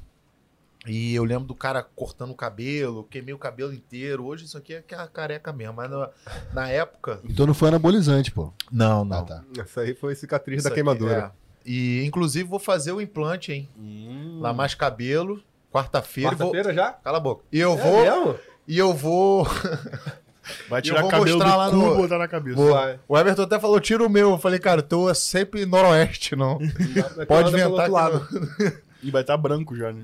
E 0.87 1.15
eu 1.15 1.25
lembro 1.25 1.47
do 1.47 1.55
cara 1.55 1.83
cortando 1.83 2.31
o 2.31 2.35
cabelo, 2.35 3.05
queimei 3.11 3.35
o 3.35 3.39
cabelo 3.39 3.73
inteiro. 3.73 4.25
Hoje 4.25 4.45
isso 4.45 4.57
aqui 4.59 4.75
é 4.75 4.83
que 4.83 4.95
é 4.95 4.99
a 4.99 5.07
careca 5.09 5.53
mesmo, 5.53 5.75
mas 5.75 5.91
na, 5.91 6.11
na 6.53 6.69
época, 6.69 7.21
Então 7.25 7.47
não 7.47 7.55
foi 7.55 7.69
anabolizante, 7.69 8.31
pô. 8.31 8.53
não, 8.71 9.03
Ah, 9.03 9.05
não. 9.05 9.25
tá. 9.25 9.45
Essa 9.59 9.81
aí 9.83 9.95
foi 9.95 10.15
cicatriz 10.15 10.59
Isso 10.59 10.65
da 10.65 10.69
aqui, 10.71 10.75
queimadura. 10.77 11.33
é. 11.35 11.49
E 11.71 12.05
inclusive 12.05 12.49
vou 12.49 12.59
fazer 12.61 12.93
o 12.93 13.01
implante, 13.01 13.53
hein? 13.53 13.69
Hum. 13.79 14.39
Lá 14.41 14.53
mais 14.53 14.75
cabelo, 14.75 15.43
quarta-feira. 15.73 16.33
e 16.33 16.37
vou- 16.37 16.47
Quarta-feira 16.53 16.75
já? 16.75 16.93
Cala 16.93 17.19
a 17.19 17.21
boca. 17.21 17.45
E 17.53 17.59
eu 17.61 17.73
É 17.73 17.77
vou. 17.77 18.01
mesmo? 18.03 18.39
E 18.67 18.79
eu 18.79 18.93
vou. 18.95 19.45
Vai 20.69 20.79
eu 20.81 20.83
tirar 20.83 21.01
vou 21.03 21.11
cabelo 21.11 21.39
do 21.39 21.45
lá 21.47 21.71
cu 21.71 21.77
no- 21.77 21.95
e 21.95 21.97
botar 21.97 22.19
na 22.19 22.29
cabeça. 22.29 22.57
vou-. 22.57 22.99
O 23.09 23.19
Everton 23.19 23.43
até 23.43 23.59
falou: 23.59 23.81
tira 23.81 24.05
o 24.05 24.09
meu. 24.11 24.31
Eu 24.33 24.39
falei, 24.39 24.59
cara, 24.59 24.83
tu 24.83 25.09
é 25.09 25.15
sempre 25.15 25.65
noroeste, 25.67 26.35
não. 26.37 26.59
Pode 27.29 27.51
inventar. 27.51 27.91
lado. 27.91 28.27
não. 28.31 28.73
E 29.01 29.13
vai 29.13 29.21
estar 29.23 29.37
branco 29.37 29.77
já, 29.77 29.93
né? 29.93 30.03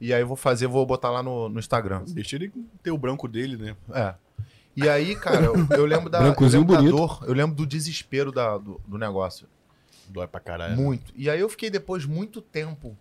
E 0.00 0.14
aí 0.14 0.22
eu 0.22 0.26
vou 0.26 0.34
fazer, 0.36 0.66
vou 0.66 0.86
botar 0.86 1.10
lá 1.10 1.22
no, 1.22 1.50
no 1.50 1.58
Instagram. 1.60 2.02
Deixa 2.08 2.36
ele 2.36 2.50
ter 2.82 2.90
o 2.90 2.96
branco 2.96 3.28
dele, 3.28 3.54
né? 3.58 3.76
É. 3.92 4.14
E 4.74 4.88
aí, 4.88 5.14
cara, 5.14 5.44
eu, 5.44 5.54
eu 5.76 5.84
lembro 5.84 6.08
da, 6.08 6.20
eu 6.20 6.22
Brancozinho 6.22 6.62
lembro 6.62 6.74
da 6.76 6.80
bonito. 6.80 6.96
dor, 6.96 7.22
eu 7.28 7.34
lembro 7.34 7.54
do 7.54 7.66
desespero 7.66 8.32
da- 8.32 8.56
do, 8.56 8.80
do 8.88 8.96
negócio. 8.96 9.46
Dói 10.08 10.26
pra 10.26 10.40
caralho. 10.40 10.74
Muito. 10.74 11.12
E 11.14 11.28
aí 11.28 11.38
eu 11.38 11.50
fiquei 11.50 11.68
depois 11.68 12.06
muito 12.06 12.40
tempo. 12.40 12.96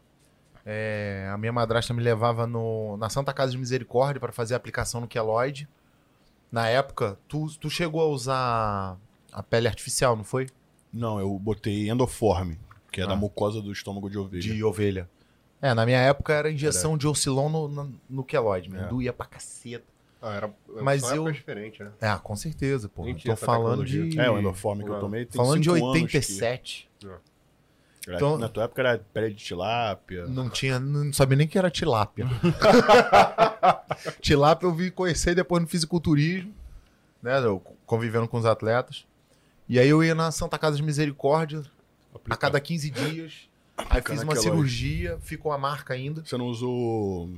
É, 0.65 1.29
a 1.33 1.37
minha 1.37 1.51
madrasta 1.53 1.93
me 1.93 2.01
levava 2.01 2.45
no, 2.47 2.97
na 2.97 3.09
Santa 3.09 3.33
Casa 3.33 3.51
de 3.51 3.57
Misericórdia 3.57 4.19
para 4.19 4.31
fazer 4.31 4.53
a 4.53 4.57
aplicação 4.57 5.01
no 5.01 5.07
queloide. 5.07 5.67
Na 6.51 6.67
época, 6.67 7.17
tu, 7.27 7.47
tu 7.59 7.69
chegou 7.69 8.01
a 8.01 8.07
usar 8.07 8.97
a 9.31 9.43
pele 9.43 9.67
artificial, 9.67 10.15
não 10.15 10.23
foi? 10.23 10.47
Não, 10.91 11.19
eu 11.19 11.37
botei 11.37 11.89
endoforme, 11.89 12.57
que 12.91 13.01
é 13.01 13.03
Ah. 13.03 13.07
da 13.07 13.15
mucosa 13.15 13.61
do 13.61 13.71
estômago 13.71 14.09
de 14.09 14.17
ovelha. 14.17 14.41
De 14.41 14.63
ovelha. 14.63 15.09
É, 15.61 15.73
na 15.73 15.85
minha 15.85 15.99
época 15.99 16.33
era 16.33 16.49
injeção 16.51 16.97
de 16.97 17.07
oscilon 17.07 17.49
no, 17.49 17.67
no, 17.67 17.93
no 18.09 18.23
queloide, 18.23 18.75
É. 18.75 18.87
Doía 18.87 19.13
pra 19.13 19.25
caceta. 19.25 19.83
Ah, 20.21 20.33
era, 20.33 20.53
Mas 20.81 21.01
são 21.01 21.09
eu- 21.11 21.15
épocas 21.23 21.35
diferentes, 21.35 21.79
né? 21.79 21.91
Ah, 22.01 22.17
com 22.17 22.35
certeza, 22.35 22.89
pô. 22.89 23.05
Tô 23.23 23.35
falando 23.37 23.85
de. 23.85 24.19
É, 24.19 24.29
o 24.29 24.37
endoforme 24.39 24.83
que 24.83 24.89
eu 24.89 24.99
tomei 24.99 25.25
tem 25.25 25.37
Falando 25.37 25.61
de 25.61 25.69
cinco 25.69 25.75
anos 25.85 25.97
que- 25.97 26.17
87. 26.17 26.89
Era- 28.07 28.15
Então- 28.17 28.37
Na 28.37 28.47
tua 28.49 28.63
época 28.63 28.81
era 28.81 28.97
pele 29.13 29.33
de 29.33 29.43
tilápia. 29.43 30.25
Não 30.27 30.49
tinha, 30.49 30.79
não 30.79 31.11
sabia 31.13 31.37
nem 31.37 31.47
que 31.47 31.57
era 31.57 31.69
tilápia. 31.69 32.25
tilápia 34.21 34.65
eu 34.67 34.73
vim 34.73 34.89
conhecer 34.89 35.35
depois 35.35 35.61
no 35.61 35.67
fisiculturismo, 35.67 36.53
né? 37.21 37.33
Convivendo 37.85 38.27
com 38.27 38.37
os 38.37 38.45
atletas. 38.45 39.05
E 39.67 39.79
aí 39.79 39.87
eu 39.89 40.03
ia 40.03 40.15
na 40.15 40.31
Santa 40.31 40.57
Casa 40.57 40.77
de 40.77 40.83
Misericórdia 40.83 41.63
a 42.29 42.35
cada 42.37 42.59
15 42.59 42.89
dias. 42.89 43.49
Aí 43.77 44.01
fiz 44.01 44.21
uma 44.23 44.33
cirurgia, 44.41 45.17
ficou 45.21 45.51
a 45.51 45.57
marca 45.57 45.93
ainda. 45.93 46.23
Você 46.25 46.35
não 46.37 46.47
usou 46.47 47.29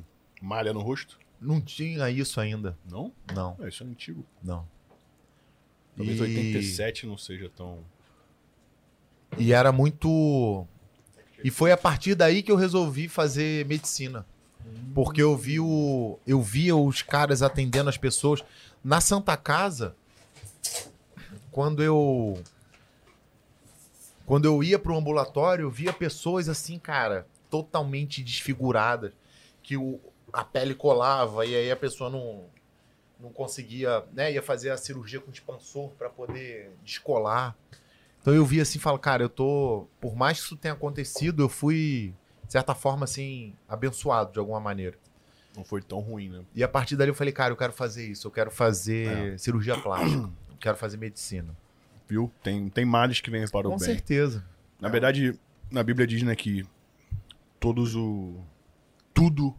malha 0.41 0.73
no 0.73 0.79
rosto? 0.81 1.19
Não 1.39 1.59
tinha 1.59 2.09
isso 2.09 2.39
ainda. 2.39 2.77
Não? 2.89 3.11
Não, 3.33 3.57
É, 3.61 3.67
isso 3.67 3.83
é 3.83 3.87
antigo. 3.87 4.25
não. 4.43 4.65
Talvez 5.97 6.19
E- 6.19 6.21
87 6.23 7.05
não 7.05 7.17
seja 7.17 7.49
tão. 7.55 7.79
E 9.37 9.53
era 9.53 9.71
muito. 9.71 10.65
E 11.43 11.49
foi 11.49 11.71
a 11.71 11.77
partir 11.77 12.15
daí 12.15 12.43
que 12.43 12.51
eu 12.51 12.55
resolvi 12.55 13.07
fazer 13.07 13.65
medicina. 13.65 14.25
Porque 14.93 15.21
eu 15.21 15.35
vi 15.35 15.59
o. 15.59 16.19
Eu 16.27 16.41
via 16.41 16.75
os 16.75 17.01
caras 17.01 17.41
atendendo 17.41 17.89
as 17.89 17.97
pessoas. 17.97 18.43
Na 18.83 18.99
Santa 18.99 19.35
Casa, 19.37 19.95
quando 21.51 21.81
eu. 21.81 22.41
Quando 24.25 24.45
eu 24.45 24.63
ia 24.63 24.79
pro 24.79 24.95
ambulatório, 24.95 25.63
eu 25.63 25.71
via 25.71 25.91
pessoas 25.91 26.47
assim, 26.47 26.79
cara, 26.79 27.27
totalmente 27.49 28.23
desfiguradas. 28.23 29.11
Que 29.61 29.77
o, 29.77 29.99
a 30.31 30.43
pele 30.43 30.73
colava 30.73 31.45
e 31.45 31.55
aí 31.55 31.71
a 31.71 31.75
pessoa 31.75 32.09
não, 32.09 32.45
não 33.19 33.31
conseguia, 33.31 34.03
né? 34.13 34.31
Ia 34.31 34.41
fazer 34.41 34.71
a 34.71 34.77
cirurgia 34.77 35.19
com 35.19 35.31
expansor 35.31 35.89
para 35.91 36.09
poder 36.09 36.71
descolar. 36.83 37.55
Então 38.21 38.33
eu 38.33 38.45
vi 38.45 38.61
assim 38.61 38.77
e 38.77 38.81
falo, 38.81 38.99
cara, 38.99 39.23
eu 39.23 39.29
tô. 39.29 39.87
Por 39.99 40.15
mais 40.15 40.39
que 40.39 40.45
isso 40.45 40.55
tenha 40.55 40.73
acontecido, 40.73 41.41
eu 41.41 41.49
fui, 41.49 42.13
de 42.45 42.51
certa 42.51 42.75
forma, 42.75 43.03
assim, 43.03 43.53
abençoado 43.67 44.31
de 44.31 44.39
alguma 44.39 44.59
maneira. 44.59 44.97
Não 45.55 45.65
foi 45.65 45.81
tão 45.81 45.99
ruim, 45.99 46.29
né? 46.29 46.43
E 46.55 46.63
a 46.63 46.67
partir 46.67 46.95
dali 46.95 47.09
eu 47.09 47.15
falei, 47.15 47.33
cara, 47.33 47.51
eu 47.51 47.57
quero 47.57 47.73
fazer 47.73 48.07
isso, 48.07 48.27
eu 48.27 48.31
quero 48.31 48.51
fazer 48.51 49.37
cirurgia 49.37 49.77
plástica, 49.77 50.29
eu 50.49 50.57
quero 50.59 50.77
fazer 50.77 50.97
medicina. 50.97 51.55
Viu? 52.07 52.31
Tem, 52.43 52.69
tem 52.69 52.85
males 52.85 53.19
que 53.19 53.29
vêm 53.29 53.47
para 53.47 53.67
o 53.67 53.71
Com 53.71 53.77
bem. 53.77 53.85
certeza. 53.85 54.45
Na 54.79 54.87
verdade, 54.87 55.37
na 55.69 55.83
Bíblia 55.83 56.05
diz 56.05 56.21
né, 56.23 56.35
que 56.35 56.65
todos 57.59 57.95
o. 57.95 58.35
Tudo 59.13 59.55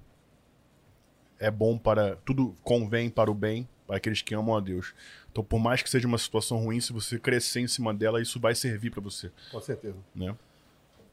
é 1.39 1.51
bom 1.51 1.77
para. 1.77 2.17
Tudo 2.25 2.55
convém 2.63 3.11
para 3.11 3.31
o 3.31 3.35
bem 3.35 3.69
para 3.87 3.97
aqueles 3.97 4.23
que 4.23 4.35
amam 4.35 4.57
a 4.57 4.61
Deus. 4.61 4.95
Então, 5.33 5.43
por 5.43 5.59
mais 5.59 5.83
que 5.83 5.89
seja 5.89 6.07
uma 6.07 6.19
situação 6.19 6.59
ruim, 6.59 6.79
se 6.79 6.93
você 6.93 7.19
crescer 7.19 7.61
em 7.61 7.67
cima 7.67 7.93
dela, 7.95 8.21
isso 8.21 8.39
vai 8.39 8.55
servir 8.55 8.91
para 8.91 9.01
você. 9.01 9.31
Com 9.51 9.61
certeza. 9.61 9.97
né? 10.15 10.37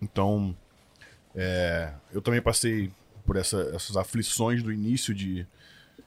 Então, 0.01 0.55
é, 1.35 1.91
eu 2.11 2.21
também 2.21 2.41
passei 2.41 2.91
por 3.25 3.35
essa- 3.35 3.71
essas 3.73 3.95
aflições 3.95 4.61
do 4.63 4.71
início 4.71 5.13
de. 5.13 5.45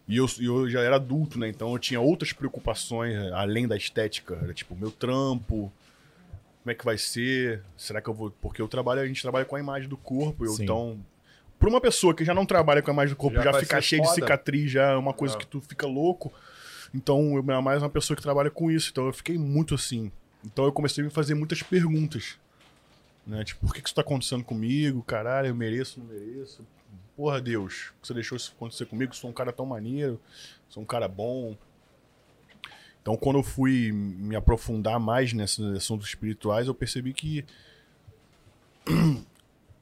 E 0.08 0.16
eu, 0.16 0.26
eu 0.40 0.68
já 0.68 0.80
era 0.80 0.96
adulto, 0.96 1.38
né? 1.38 1.48
Então 1.48 1.72
eu 1.72 1.78
tinha 1.78 2.00
outras 2.00 2.32
preocupações 2.32 3.14
eh, 3.14 3.30
além 3.32 3.66
da 3.68 3.76
estética. 3.76 4.34
Era 4.42 4.52
tipo, 4.52 4.74
meu 4.74 4.90
trampo, 4.90 5.72
como 6.62 6.70
é 6.70 6.74
que 6.74 6.84
vai 6.84 6.98
ser? 6.98 7.62
Será 7.76 8.00
que 8.02 8.08
eu 8.10 8.14
vou. 8.14 8.30
Porque 8.42 8.60
eu 8.60 8.66
trabalho, 8.68 9.00
a 9.00 9.06
gente 9.06 9.22
trabalha 9.22 9.44
com 9.44 9.54
a 9.56 9.60
imagem 9.60 9.88
do 9.88 9.96
corpo. 9.96 10.44
Eu, 10.44 10.54
então. 10.60 10.98
Pra 11.58 11.68
uma 11.68 11.80
pessoa 11.80 12.12
que 12.12 12.24
já 12.24 12.34
não 12.34 12.44
trabalha 12.44 12.82
com 12.82 12.90
a 12.90 12.94
imagem 12.94 13.14
do 13.14 13.16
corpo, 13.16 13.36
Já 13.36 13.44
já, 13.52 13.52
ser 13.64 13.82
cheio 13.82 14.02
de 14.02 14.12
cicatriz, 14.12 14.68
já 14.72 14.90
é 14.90 14.96
uma 14.96 15.14
coisa 15.14 15.36
É. 15.36 15.38
que 15.38 15.46
tu 15.46 15.60
fica 15.60 15.86
louco. 15.86 16.32
Então, 16.94 17.36
eu 17.36 17.44
era 17.48 17.62
mais 17.62 17.82
uma 17.82 17.88
pessoa 17.88 18.16
que 18.16 18.22
trabalha 18.22 18.50
com 18.50 18.70
isso. 18.70 18.90
Então, 18.90 19.06
eu 19.06 19.12
fiquei 19.12 19.38
muito 19.38 19.74
assim. 19.74 20.12
Então, 20.44 20.64
eu 20.64 20.72
comecei 20.72 21.02
a 21.02 21.06
me 21.06 21.12
fazer 21.12 21.34
muitas 21.34 21.62
perguntas. 21.62 22.38
Né? 23.26 23.44
Tipo, 23.44 23.66
por 23.66 23.74
que 23.74 23.80
que 23.80 23.88
isso 23.88 23.94
tá 23.94 24.02
acontecendo 24.02 24.44
comigo? 24.44 25.02
Caralho, 25.02 25.48
eu 25.48 25.54
mereço, 25.54 26.00
não 26.00 26.06
mereço? 26.06 26.66
Porra, 27.16 27.40
Deus, 27.40 27.92
você 28.02 28.12
deixou 28.12 28.36
isso 28.36 28.52
acontecer 28.56 28.86
comigo? 28.86 29.14
Sou 29.14 29.30
um 29.30 29.32
cara 29.32 29.52
tão 29.52 29.66
maneiro, 29.66 30.20
sou 30.68 30.82
um 30.82 30.86
cara 30.86 31.06
bom. 31.06 31.56
Então, 33.00 33.16
quando 33.16 33.38
eu 33.38 33.42
fui 33.42 33.92
me 33.92 34.34
aprofundar 34.34 34.98
mais 34.98 35.32
nesses 35.32 35.60
assuntos 35.76 36.08
espirituais, 36.08 36.66
eu 36.66 36.74
percebi 36.74 37.12
que 37.12 37.44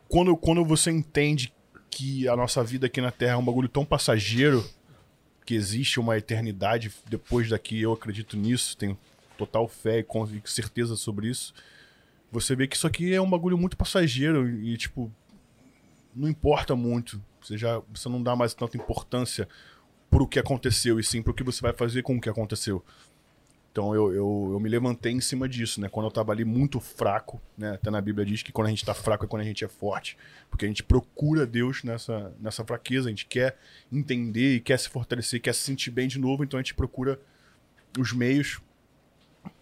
quando, 0.09 0.37
quando 0.37 0.65
você 0.65 0.91
entende 0.91 1.53
que 1.91 2.29
a 2.29 2.37
nossa 2.37 2.63
vida 2.63 2.87
aqui 2.87 3.01
na 3.01 3.11
Terra 3.11 3.33
é 3.33 3.37
um 3.37 3.45
bagulho 3.45 3.69
tão 3.69 3.85
passageiro 3.85 4.65
que 5.45 5.55
existe 5.55 5.99
uma 5.99 6.17
eternidade 6.17 6.93
depois 7.09 7.49
daqui. 7.49 7.81
Eu 7.81 7.93
acredito 7.93 8.37
nisso, 8.37 8.77
tenho 8.77 8.99
total 9.37 9.67
fé 9.67 10.01
e 10.01 10.43
certeza 10.45 10.97
sobre 10.97 11.29
isso. 11.29 11.55
Você 12.31 12.55
vê 12.55 12.67
que 12.67 12.77
isso 12.77 12.87
aqui 12.87 13.13
é 13.13 13.21
um 13.21 13.29
bagulho 13.29 13.59
muito 13.59 13.77
passageiro 13.77 14.49
e, 14.49 14.77
tipo, 14.77 15.11
não 16.15 16.29
importa 16.29 16.77
muito. 16.77 17.23
Você 17.41 17.57
já 17.57 17.81
você 17.93 18.09
não 18.09 18.23
dá 18.23 18.37
mais 18.37 18.55
tanta 18.55 18.77
importância 18.77 19.49
pro 20.11 20.27
que 20.27 20.39
aconteceu 20.39 20.99
e 21.01 21.05
sim 21.05 21.23
pro 21.23 21.35
que 21.35 21.43
você 21.43 21.61
vai 21.61 21.73
fazer 21.73 22.03
com 22.03 22.17
o 22.17 22.21
que 22.21 22.29
aconteceu. 22.29 22.85
Então 23.73 23.95
eu, 23.95 24.13
eu, 24.13 24.49
eu 24.53 24.61
me 24.61 24.69
levantei 24.69 25.13
em 25.13 25.21
cima 25.21 25.49
disso, 25.49 25.81
né? 25.81 25.89
Quando 25.89 26.07
eu 26.07 26.11
tava 26.11 26.33
ali 26.33 26.45
muito 26.45 26.81
fraco, 26.81 27.41
né? 27.57 27.75
Até 27.75 27.89
na 27.91 28.01
Bíblia 28.01 28.27
diz 28.27 28.43
que 28.43 28.51
quando 28.51 28.67
a 28.67 28.71
gente 28.71 28.85
tá 28.85 28.95
fraco 28.95 29.25
é 29.25 29.29
quando 29.29 29.43
a 29.43 29.45
gente 29.45 29.65
é 29.65 29.69
forte. 29.69 30.17
Porque 30.49 30.65
a 30.65 30.69
gente 30.69 30.83
procura 30.83 31.47
Deus 31.47 31.85
nessa, 31.85 32.35
nessa 32.41 32.65
fraqueza, 32.65 33.09
a 33.09 33.11
gente 33.11 33.27
quer 33.27 33.57
entender 33.93 34.57
e 34.57 34.61
quer 34.61 34.79
se 34.79 34.89
fortalecer, 34.89 35.41
quer 35.41 35.55
se 35.55 35.61
sentir 35.61 35.91
bem 35.91 36.09
de 36.09 36.19
novo, 36.19 36.43
então 36.43 36.59
a 36.59 36.63
gente 36.63 36.75
procura 36.75 37.21
os 37.99 38.13
meios. 38.13 38.61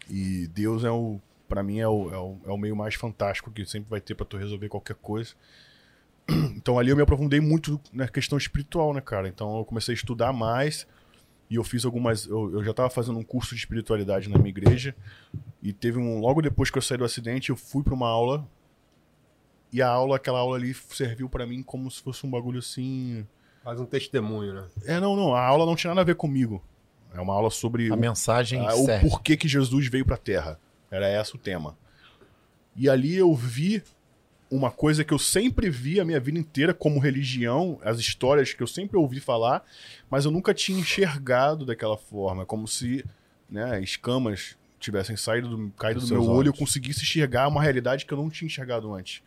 E 0.09 0.47
Deus 0.49 0.85
é 0.85 0.91
o, 0.91 1.21
para 1.47 1.63
mim, 1.63 1.79
é 1.81 1.89
o, 1.89 2.11
é, 2.11 2.17
o, 2.17 2.39
é 2.47 2.51
o 2.51 2.57
meio 2.57 2.75
mais 2.75 2.95
fantástico 2.95 3.51
que 3.51 3.67
sempre 3.67 3.91
vai 3.91 4.01
ter 4.01 4.15
pra 4.15 4.25
tu 4.25 4.39
resolver 4.39 4.69
qualquer 4.69 4.97
coisa. 4.97 5.35
Então 6.57 6.79
ali 6.79 6.91
eu 6.91 6.97
me 6.97 7.03
aprofundei 7.03 7.41
muito 7.41 7.81
na 7.93 8.07
questão 8.07 8.37
espiritual, 8.37 8.93
né, 8.93 9.01
cara? 9.01 9.29
Então 9.29 9.57
eu 9.59 9.65
comecei 9.65 9.95
a 9.95 9.97
estudar 9.97 10.33
mais 10.33 10.87
e 11.51 11.57
eu 11.57 11.65
fiz 11.65 11.85
algumas. 11.85 12.27
Eu, 12.27 12.53
eu 12.55 12.65
já 12.65 12.73
tava 12.75 12.91
fazendo 12.91 13.19
um 13.19 13.23
curso 13.25 13.55
de 13.55 13.61
espiritualidade 13.61 14.29
na 14.29 14.37
minha 14.39 14.51
igreja 14.51 14.95
e 15.63 15.73
teve 15.73 15.99
um. 15.99 16.19
Logo 16.21 16.43
depois 16.43 16.71
que 16.71 16.79
eu 16.79 16.83
saí 16.83 16.99
do 16.99 17.05
acidente, 17.05 17.51
eu 17.51 17.57
fui 17.57 17.83
pra 17.83 17.95
uma 17.95 18.09
aula 18.09 18.47
e 19.73 19.83
a 19.83 19.89
aula, 19.89 20.17
aquela 20.17 20.39
aula 20.39 20.57
ali, 20.57 20.73
serviu 20.75 21.29
pra 21.29 21.47
mim 21.47 21.63
como 21.63 21.91
se 21.91 22.03
fosse 22.03 22.27
um 22.27 22.31
bagulho 22.31 22.59
assim. 22.59 23.27
Faz 23.63 23.79
um 23.81 23.85
testemunho, 23.87 24.55
né? 24.55 24.65
É, 24.87 24.99
não, 25.01 25.15
não. 25.17 25.35
A 25.35 25.45
aula 25.45 25.67
não 25.67 25.77
tinha 25.77 25.91
nada 25.91 26.01
a 26.01 26.05
ver 26.05 26.15
comigo. 26.15 26.63
É 27.15 27.21
uma 27.21 27.35
aula 27.35 27.51
sobre 27.51 27.91
A 27.91 27.95
o- 27.95 27.99
mensagem 27.99 28.67
ah, 28.67 28.75
o 28.75 28.87
porquê 29.09 29.37
que 29.37 29.49
Jesus 29.49 29.89
veio 29.89 30.05
pra 30.07 30.17
Terra. 30.17 30.59
Era 30.91 31.11
esse 31.21 31.35
o 31.35 31.39
tema. 31.39 31.77
E 32.77 32.89
ali 32.89 33.15
eu 33.17 33.35
vi 33.35 33.83
uma 34.51 34.71
coisa 34.71 35.05
que 35.05 35.13
eu 35.13 35.19
sempre 35.19 35.69
vi 35.69 36.01
a 36.01 36.05
minha 36.05 36.19
vida 36.19 36.39
inteira 36.39 36.73
como 36.73 36.99
religião, 36.99 37.79
as 37.83 37.99
histórias 37.99 38.53
que 38.53 38.63
eu 38.63 38.67
sempre 38.67 38.97
ouvi 38.97 39.21
falar, 39.21 39.63
mas 40.11 40.25
eu 40.25 40.31
nunca 40.31 40.55
tinha 40.55 40.79
enxergado 40.79 41.67
daquela 41.67 41.99
forma, 41.99 42.47
como 42.47 42.67
se 42.67 43.05
né, 43.49 43.83
escamas 43.83 44.57
tivessem 44.79 45.17
saído 45.17 45.49
do, 45.49 45.71
caído 45.73 46.01
do 46.01 46.03
Dos 46.03 46.11
meu 46.11 46.23
seus 46.23 46.29
olho 46.29 46.47
e 46.47 46.49
eu 46.49 46.53
olhos. 46.53 46.59
conseguisse 46.59 47.03
enxergar 47.03 47.49
uma 47.49 47.63
realidade 47.63 48.07
que 48.07 48.13
eu 48.13 48.19
não 48.19 48.31
tinha 48.31 48.47
enxergado 48.47 48.93
antes. 48.95 49.23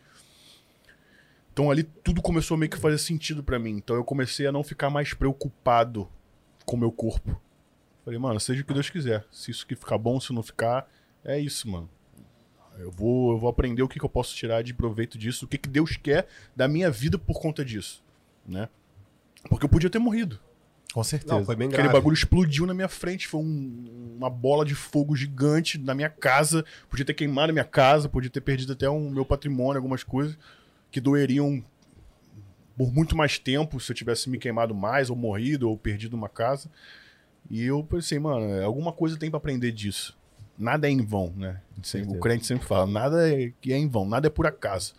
Então 1.52 1.70
ali 1.70 1.82
tudo 1.82 2.22
começou 2.22 2.54
a 2.54 2.58
meio 2.58 2.70
que 2.70 2.78
fazer 2.78 2.98
sentido 2.98 3.42
pra 3.42 3.58
mim. 3.58 3.72
Então 3.72 3.94
eu 3.94 4.04
comecei 4.04 4.46
a 4.46 4.52
não 4.52 4.64
ficar 4.64 4.88
mais 4.90 5.12
preocupado 5.12 6.08
com 6.64 6.76
o 6.76 6.78
meu 6.80 6.90
corpo. 6.90 7.40
Falei, 8.04 8.18
mano, 8.18 8.40
seja 8.40 8.62
o 8.62 8.64
que 8.64 8.72
Deus 8.72 8.90
quiser. 8.90 9.24
Se 9.30 9.50
isso 9.50 9.64
aqui 9.64 9.76
ficar 9.76 9.98
bom, 9.98 10.18
se 10.18 10.32
não 10.32 10.42
ficar, 10.42 10.90
é 11.24 11.38
isso, 11.38 11.68
mano. 11.70 11.88
Eu 12.78 12.90
vou, 12.90 13.32
eu 13.32 13.38
vou 13.38 13.48
aprender 13.50 13.82
o 13.82 13.88
que, 13.88 13.98
que 13.98 14.04
eu 14.04 14.08
posso 14.08 14.34
tirar 14.34 14.62
de 14.62 14.72
proveito 14.74 15.16
disso, 15.18 15.44
o 15.44 15.48
que, 15.48 15.58
que 15.58 15.68
Deus 15.68 15.96
quer 15.96 16.26
da 16.56 16.66
minha 16.66 16.90
vida 16.90 17.18
por 17.18 17.40
conta 17.40 17.64
disso, 17.64 18.02
né? 18.46 18.68
Porque 19.48 19.64
eu 19.64 19.68
podia 19.68 19.90
ter 19.90 19.98
morrido. 19.98 20.38
Com 20.92 21.02
certeza. 21.02 21.34
Não, 21.34 21.44
foi 21.44 21.56
bem 21.56 21.68
Aquele 21.68 21.82
grave. 21.84 21.92
bagulho 21.98 22.14
explodiu 22.14 22.66
na 22.66 22.74
minha 22.74 22.88
frente, 22.88 23.26
foi 23.26 23.40
um- 23.40 24.14
uma 24.18 24.28
bola 24.28 24.64
de 24.64 24.74
fogo 24.74 25.16
gigante 25.16 25.78
na 25.78 25.94
minha 25.94 26.10
casa. 26.10 26.64
Podia 26.90 27.04
ter 27.04 27.14
queimado 27.14 27.50
a 27.50 27.52
minha 27.52 27.64
casa, 27.64 28.08
podia 28.10 28.28
ter 28.30 28.40
perdido 28.42 28.72
até 28.74 28.88
o 28.88 29.00
meu 29.10 29.24
patrimônio, 29.24 29.78
algumas 29.78 30.04
coisas 30.04 30.36
que 30.90 31.00
doeriam 31.00 31.64
por 32.76 32.92
muito 32.92 33.16
mais 33.16 33.38
tempo 33.38 33.80
se 33.80 33.90
eu 33.90 33.96
tivesse 33.96 34.28
me 34.28 34.38
queimado 34.38 34.74
mais, 34.74 35.08
ou 35.10 35.16
morrido, 35.16 35.68
ou 35.68 35.76
perdido 35.78 36.14
uma 36.14 36.28
casa. 36.28 36.70
E 37.50 37.62
eu 37.62 37.82
pensei, 37.84 38.18
mano, 38.18 38.62
alguma 38.62 38.92
coisa 38.92 39.16
tem 39.18 39.30
pra 39.30 39.38
aprender 39.38 39.72
disso. 39.72 40.16
Nada 40.58 40.86
é 40.88 40.90
em 40.90 41.04
vão, 41.04 41.32
né? 41.36 41.60
Sempre- 41.82 42.16
o 42.16 42.20
crente 42.20 42.46
sempre 42.46 42.66
fala, 42.66 42.86
nada 42.86 43.28
é, 43.28 43.52
que 43.60 43.72
é 43.72 43.76
em 43.76 43.88
vão, 43.88 44.06
nada 44.06 44.26
é 44.26 44.30
por 44.30 44.46
acaso. 44.46 44.94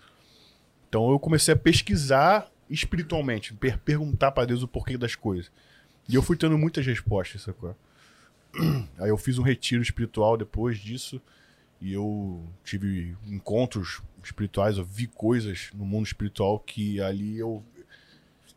Então 0.90 1.10
eu 1.12 1.20
comecei 1.20 1.54
a 1.54 1.58
pesquisar 1.58 2.50
espiritualmente, 2.70 3.54
per- 3.54 3.78
perguntar 3.80 4.32
pra 4.32 4.46
Deus 4.46 4.64
o 4.64 4.68
porquê 4.68 4.98
das 4.98 5.16
coisas. 5.16 5.52
E 6.10 6.16
eu 6.16 6.22
fui 6.22 6.36
tendo 6.36 6.58
muitas 6.58 6.86
respostas, 6.86 7.42
sacou? 7.44 7.76
Aí 9.00 9.10
eu 9.10 9.18
fiz 9.18 9.38
um 9.38 9.44
retiro 9.44 9.82
espiritual 9.82 10.38
depois 10.38 10.78
disso. 10.78 11.22
E 11.82 11.92
eu 11.94 12.42
tive 12.64 13.14
encontros 13.28 14.02
espirituais, 14.24 14.78
eu 14.78 14.86
vi 14.86 15.06
coisas 15.06 15.70
no 15.74 15.84
mundo 15.86 16.06
espiritual 16.06 16.58
que 16.60 17.02
ali 17.02 17.38
eu. 17.38 17.62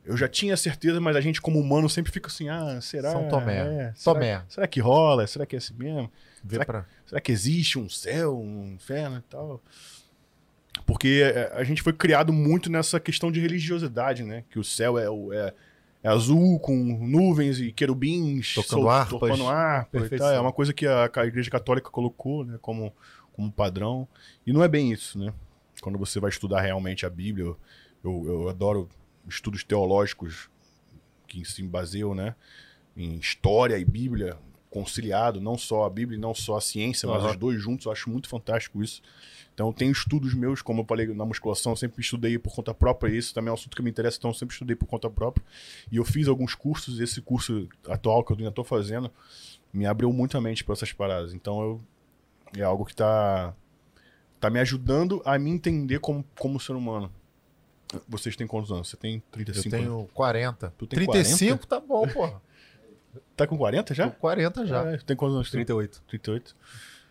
Eu 0.06 0.16
já 0.16 0.28
tinha 0.28 0.56
certeza, 0.56 1.00
mas 1.00 1.16
a 1.16 1.20
gente, 1.20 1.40
como 1.42 1.58
humano, 1.58 1.88
sempre 1.90 2.12
fica 2.12 2.28
assim: 2.28 2.48
ah, 2.48 2.78
será? 2.80 3.10
São 3.10 3.28
Tomé. 3.28 3.58
É, 3.58 3.92
será, 3.94 4.14
Tomé. 4.14 4.42
será 4.48 4.66
que 4.68 4.80
rola? 4.80 5.26
Será 5.26 5.44
que 5.44 5.56
é 5.56 5.58
assim 5.58 5.74
mesmo? 5.74 6.10
Será 6.48 6.64
pra... 6.64 6.86
Será 7.04 7.20
que 7.20 7.32
existe 7.32 7.78
um 7.78 7.88
céu, 7.88 8.38
um 8.38 8.74
inferno 8.74 9.18
e 9.18 9.22
tal? 9.22 9.60
Porque 10.84 11.22
é, 11.24 11.52
a 11.54 11.64
gente 11.64 11.82
foi 11.82 11.92
criado 11.92 12.32
muito 12.32 12.70
nessa 12.70 13.00
questão 13.00 13.32
de 13.32 13.40
religiosidade, 13.40 14.22
né? 14.22 14.44
Que 14.50 14.58
o 14.58 14.64
céu 14.64 14.98
é, 14.98 15.08
o- 15.10 15.32
é, 15.32 15.52
é 16.02 16.08
azul, 16.08 16.60
com 16.60 16.74
nuvens 16.76 17.58
e 17.58 17.72
querubins 17.72 18.54
Tocando 18.54 18.88
harpas. 18.88 19.18
tocando 19.18 19.48
harpa 19.48 19.96
e 19.96 20.00
Perfeição. 20.00 20.28
tal. 20.28 20.36
É 20.36 20.40
uma 20.40 20.52
coisa 20.52 20.72
que 20.72 20.86
a, 20.86 21.10
a 21.16 21.26
Igreja 21.26 21.50
Católica 21.50 21.90
colocou 21.90 22.44
né? 22.44 22.58
como, 22.60 22.92
como 23.32 23.50
padrão. 23.50 24.06
E 24.46 24.52
não 24.52 24.62
é 24.62 24.68
bem 24.68 24.92
isso, 24.92 25.18
né? 25.18 25.32
Quando 25.80 25.98
você 25.98 26.20
vai 26.20 26.30
estudar 26.30 26.60
realmente 26.60 27.04
a 27.04 27.10
Bíblia, 27.10 27.44
eu, 27.46 27.58
eu, 28.04 28.24
eu 28.42 28.48
adoro 28.48 28.88
estudos 29.28 29.64
teológicos 29.64 30.48
que 31.26 31.44
se 31.44 31.62
baseiam, 31.62 32.14
né? 32.14 32.34
Em 32.96 33.16
história 33.16 33.78
e 33.78 33.84
Bíblia 33.84 34.38
conciliado, 34.70 35.40
não 35.40 35.56
só 35.56 35.86
a 35.86 35.90
Bíblia 35.90 36.18
não 36.18 36.34
só 36.34 36.58
a 36.58 36.60
ciência, 36.60 37.08
mas 37.08 37.22
Aham. 37.22 37.30
os 37.30 37.36
dois 37.38 37.62
juntos, 37.62 37.86
eu 37.86 37.92
acho 37.92 38.10
muito 38.10 38.28
fantástico 38.28 38.82
isso. 38.82 39.00
Então, 39.54 39.72
tenho 39.72 39.90
estudos 39.90 40.34
meus, 40.34 40.60
como 40.60 40.82
eu 40.82 40.84
falei 40.84 41.06
na 41.14 41.24
musculação, 41.24 41.72
eu 41.72 41.76
sempre 41.76 42.02
estudei 42.02 42.38
por 42.38 42.54
conta 42.54 42.74
própria, 42.74 43.10
isso 43.10 43.32
também 43.32 43.48
é 43.48 43.52
um 43.52 43.54
assunto 43.54 43.74
que 43.74 43.82
me 43.82 43.88
interessa, 43.88 44.18
então 44.18 44.30
eu 44.30 44.34
sempre 44.34 44.52
estudei 44.52 44.76
por 44.76 44.86
conta 44.86 45.08
própria. 45.08 45.42
E 45.90 45.96
eu 45.96 46.04
fiz 46.04 46.28
alguns 46.28 46.54
cursos, 46.54 47.00
esse 47.00 47.22
curso 47.22 47.66
atual 47.88 48.22
que 48.22 48.32
eu 48.32 48.36
ainda 48.36 48.50
estou 48.50 48.64
fazendo, 48.64 49.10
me 49.72 49.86
abriu 49.86 50.12
muito 50.12 50.36
a 50.36 50.42
mente 50.42 50.62
para 50.62 50.74
essas 50.74 50.92
paradas. 50.92 51.32
Então, 51.32 51.62
eu, 51.62 51.80
é 52.58 52.62
algo 52.62 52.84
que 52.84 52.92
está 52.92 53.54
tá 54.38 54.50
me 54.50 54.60
ajudando 54.60 55.22
a 55.24 55.38
me 55.38 55.48
entender 55.48 56.00
como, 56.00 56.22
como 56.38 56.60
ser 56.60 56.74
humano. 56.74 57.10
Vocês 58.08 58.34
têm 58.36 58.46
quantos 58.46 58.70
anos? 58.70 58.88
Você 58.88 58.96
tem 58.96 59.16
Eu 59.16 59.22
35 59.30 59.70
tenho 59.76 60.08
40. 60.12 60.74
Tu 60.76 60.86
tem 60.86 61.06
35 61.06 61.66
tá 61.66 61.80
bom, 61.80 62.06
porra. 62.08 62.40
Tá 63.36 63.46
com 63.46 63.56
40 63.56 63.94
já? 63.94 64.10
Tô 64.10 64.16
40 64.18 64.66
já. 64.66 64.92
É, 64.92 64.96
tem 64.98 65.16
quantos 65.16 65.36
anos? 65.36 65.50
38. 65.50 66.02
38. 66.06 66.56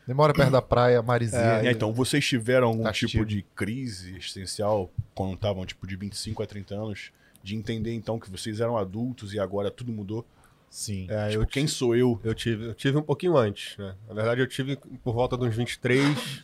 Demora 0.08 0.34
perto 0.34 0.52
da 0.52 0.62
praia, 0.62 1.02
Marizia. 1.04 1.40
É, 1.40 1.72
então, 1.72 1.92
vocês 1.92 2.26
tiveram 2.26 2.68
algum 2.68 2.84
Castigo. 2.84 3.12
tipo 3.12 3.26
de 3.26 3.42
crise 3.56 4.16
existencial 4.16 4.92
quando 5.14 5.34
estavam, 5.34 5.66
tipo, 5.66 5.88
de 5.88 5.96
25 5.96 6.44
a 6.44 6.46
30 6.46 6.76
anos? 6.76 7.12
De 7.42 7.56
entender, 7.56 7.94
então, 7.94 8.20
que 8.20 8.30
vocês 8.30 8.60
eram 8.60 8.78
adultos 8.78 9.34
e 9.34 9.40
agora 9.40 9.70
tudo 9.70 9.92
mudou? 9.92 10.26
Sim. 10.70 11.08
É, 11.10 11.30
tipo, 11.30 11.44
eu, 11.44 11.48
quem 11.48 11.68
sou 11.68 11.96
eu? 11.96 12.20
eu, 12.24 12.34
tive, 12.34 12.66
eu 12.66 12.74
tive 12.74 12.98
um 12.98 13.02
pouquinho 13.02 13.38
antes, 13.38 13.78
né? 13.78 13.96
Na 14.08 14.14
verdade, 14.14 14.42
eu 14.42 14.48
tive 14.48 14.76
por 15.04 15.14
volta 15.14 15.38
de 15.38 15.46
uns 15.46 15.56
23, 15.56 16.44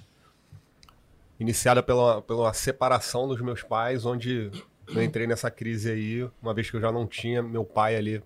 iniciada 1.41 1.81
pela, 1.81 2.21
pela 2.21 2.53
separação 2.53 3.27
dos 3.27 3.41
meus 3.41 3.63
pais, 3.63 4.05
onde 4.05 4.51
eu 4.87 5.01
entrei 5.01 5.25
nessa 5.25 5.49
crise 5.49 5.89
aí, 5.91 6.29
uma 6.39 6.53
vez 6.53 6.69
que 6.69 6.77
eu 6.77 6.81
já 6.81 6.91
não 6.91 7.07
tinha 7.07 7.41
meu 7.41 7.65
pai 7.65 7.95
ali 7.95 8.23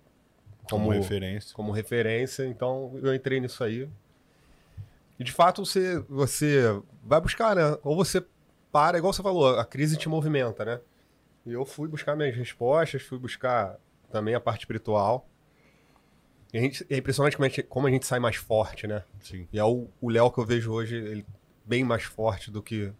Como, 0.69 0.87
como, 0.87 0.89
referência. 0.91 1.55
como 1.55 1.71
referência, 1.71 2.45
então 2.45 2.99
eu 3.01 3.15
entrei 3.15 3.39
nisso 3.39 3.63
aí. 3.63 3.87
E 5.17 5.23
de 5.23 5.31
fato 5.31 5.65
você, 5.65 5.99
você 6.09 6.63
vai 7.01 7.21
buscar, 7.21 7.55
né? 7.55 7.77
Ou 7.83 7.95
você 7.95 8.21
para, 8.69 8.97
igual 8.97 9.13
você 9.13 9.23
falou, 9.23 9.57
a 9.57 9.63
crise 9.63 9.95
te 9.95 10.09
movimenta, 10.09 10.65
né? 10.65 10.81
E 11.45 11.53
eu 11.53 11.63
fui 11.63 11.87
buscar 11.87 12.17
minhas 12.17 12.35
respostas, 12.35 13.01
fui 13.01 13.17
buscar 13.17 13.77
também 14.11 14.35
a 14.35 14.41
parte 14.41 14.61
espiritual. 14.61 15.25
E 16.51 16.57
a 16.57 16.61
gente, 16.61 16.85
é 16.89 16.97
impressionante 16.97 17.37
como 17.37 17.45
a, 17.45 17.49
gente, 17.49 17.63
como 17.63 17.87
a 17.87 17.91
gente 17.91 18.05
sai 18.05 18.19
mais 18.19 18.35
forte, 18.35 18.87
né? 18.87 19.03
Sim. 19.21 19.47
E 19.53 19.57
é 19.57 19.63
o 19.63 19.87
o 20.01 20.09
Léo 20.09 20.29
que 20.29 20.39
eu 20.39 20.45
vejo 20.45 20.73
hoje, 20.73 20.97
ele 20.97 21.25
bem 21.65 21.83
mais 21.83 22.03
forte 22.03 22.51
do 22.51 22.61
que 22.61 22.91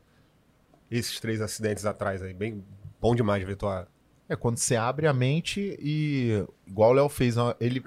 esses 0.89 1.19
três 1.19 1.41
acidentes 1.41 1.85
atrás 1.85 2.21
aí. 2.21 2.33
Bem 2.33 2.63
bom 3.01 3.15
demais 3.15 3.43
ver 3.43 3.55
tua. 3.55 3.87
É 4.27 4.35
quando 4.35 4.57
você 4.57 4.75
abre 4.75 5.05
a 5.07 5.13
mente 5.13 5.77
e, 5.79 6.43
igual 6.67 6.91
o 6.91 6.93
Léo 6.93 7.09
fez, 7.09 7.35
ele. 7.59 7.83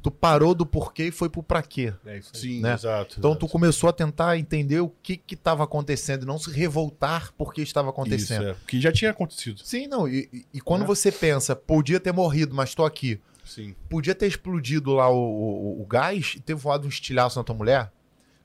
Tu 0.00 0.12
parou 0.12 0.54
do 0.54 0.64
porquê 0.64 1.06
e 1.08 1.10
foi 1.10 1.28
pro 1.28 1.42
pra 1.42 1.60
quê. 1.60 1.92
É 2.06 2.18
isso 2.18 2.30
aí. 2.34 2.40
Sim, 2.40 2.60
Né? 2.60 2.72
exato. 2.72 3.16
Então 3.18 3.32
exato. 3.32 3.46
tu 3.46 3.50
começou 3.50 3.90
a 3.90 3.92
tentar 3.92 4.38
entender 4.38 4.78
o 4.80 4.88
que 5.02 5.16
que 5.16 5.34
estava 5.34 5.64
acontecendo, 5.64 6.22
e 6.22 6.26
não 6.26 6.38
se 6.38 6.50
revoltar 6.52 7.32
porque 7.36 7.62
estava 7.62 7.88
Isso, 7.88 7.94
acontecendo. 8.00 8.48
é. 8.50 8.56
Que 8.66 8.80
já 8.80 8.92
tinha 8.92 9.10
acontecido. 9.10 9.60
Sim, 9.64 9.88
não. 9.88 10.08
E, 10.08 10.28
e- 10.32 10.46
e 10.54 10.60
quando 10.60 10.82
É. 10.84 10.86
você 10.86 11.10
pensa, 11.10 11.56
podia 11.56 11.98
ter 11.98 12.12
morrido, 12.12 12.54
mas 12.54 12.74
tô 12.76 12.84
aqui. 12.84 13.20
Sim. 13.44 13.74
Podia 13.88 14.14
ter 14.14 14.26
explodido 14.28 14.92
lá 14.94 15.08
o, 15.10 15.16
o- 15.18 15.82
o 15.82 15.86
gás 15.86 16.34
e 16.36 16.40
ter 16.40 16.54
voado 16.54 16.86
um 16.86 16.88
estilhaço 16.88 17.36
na 17.38 17.44
tua 17.44 17.56
mulher. 17.56 17.90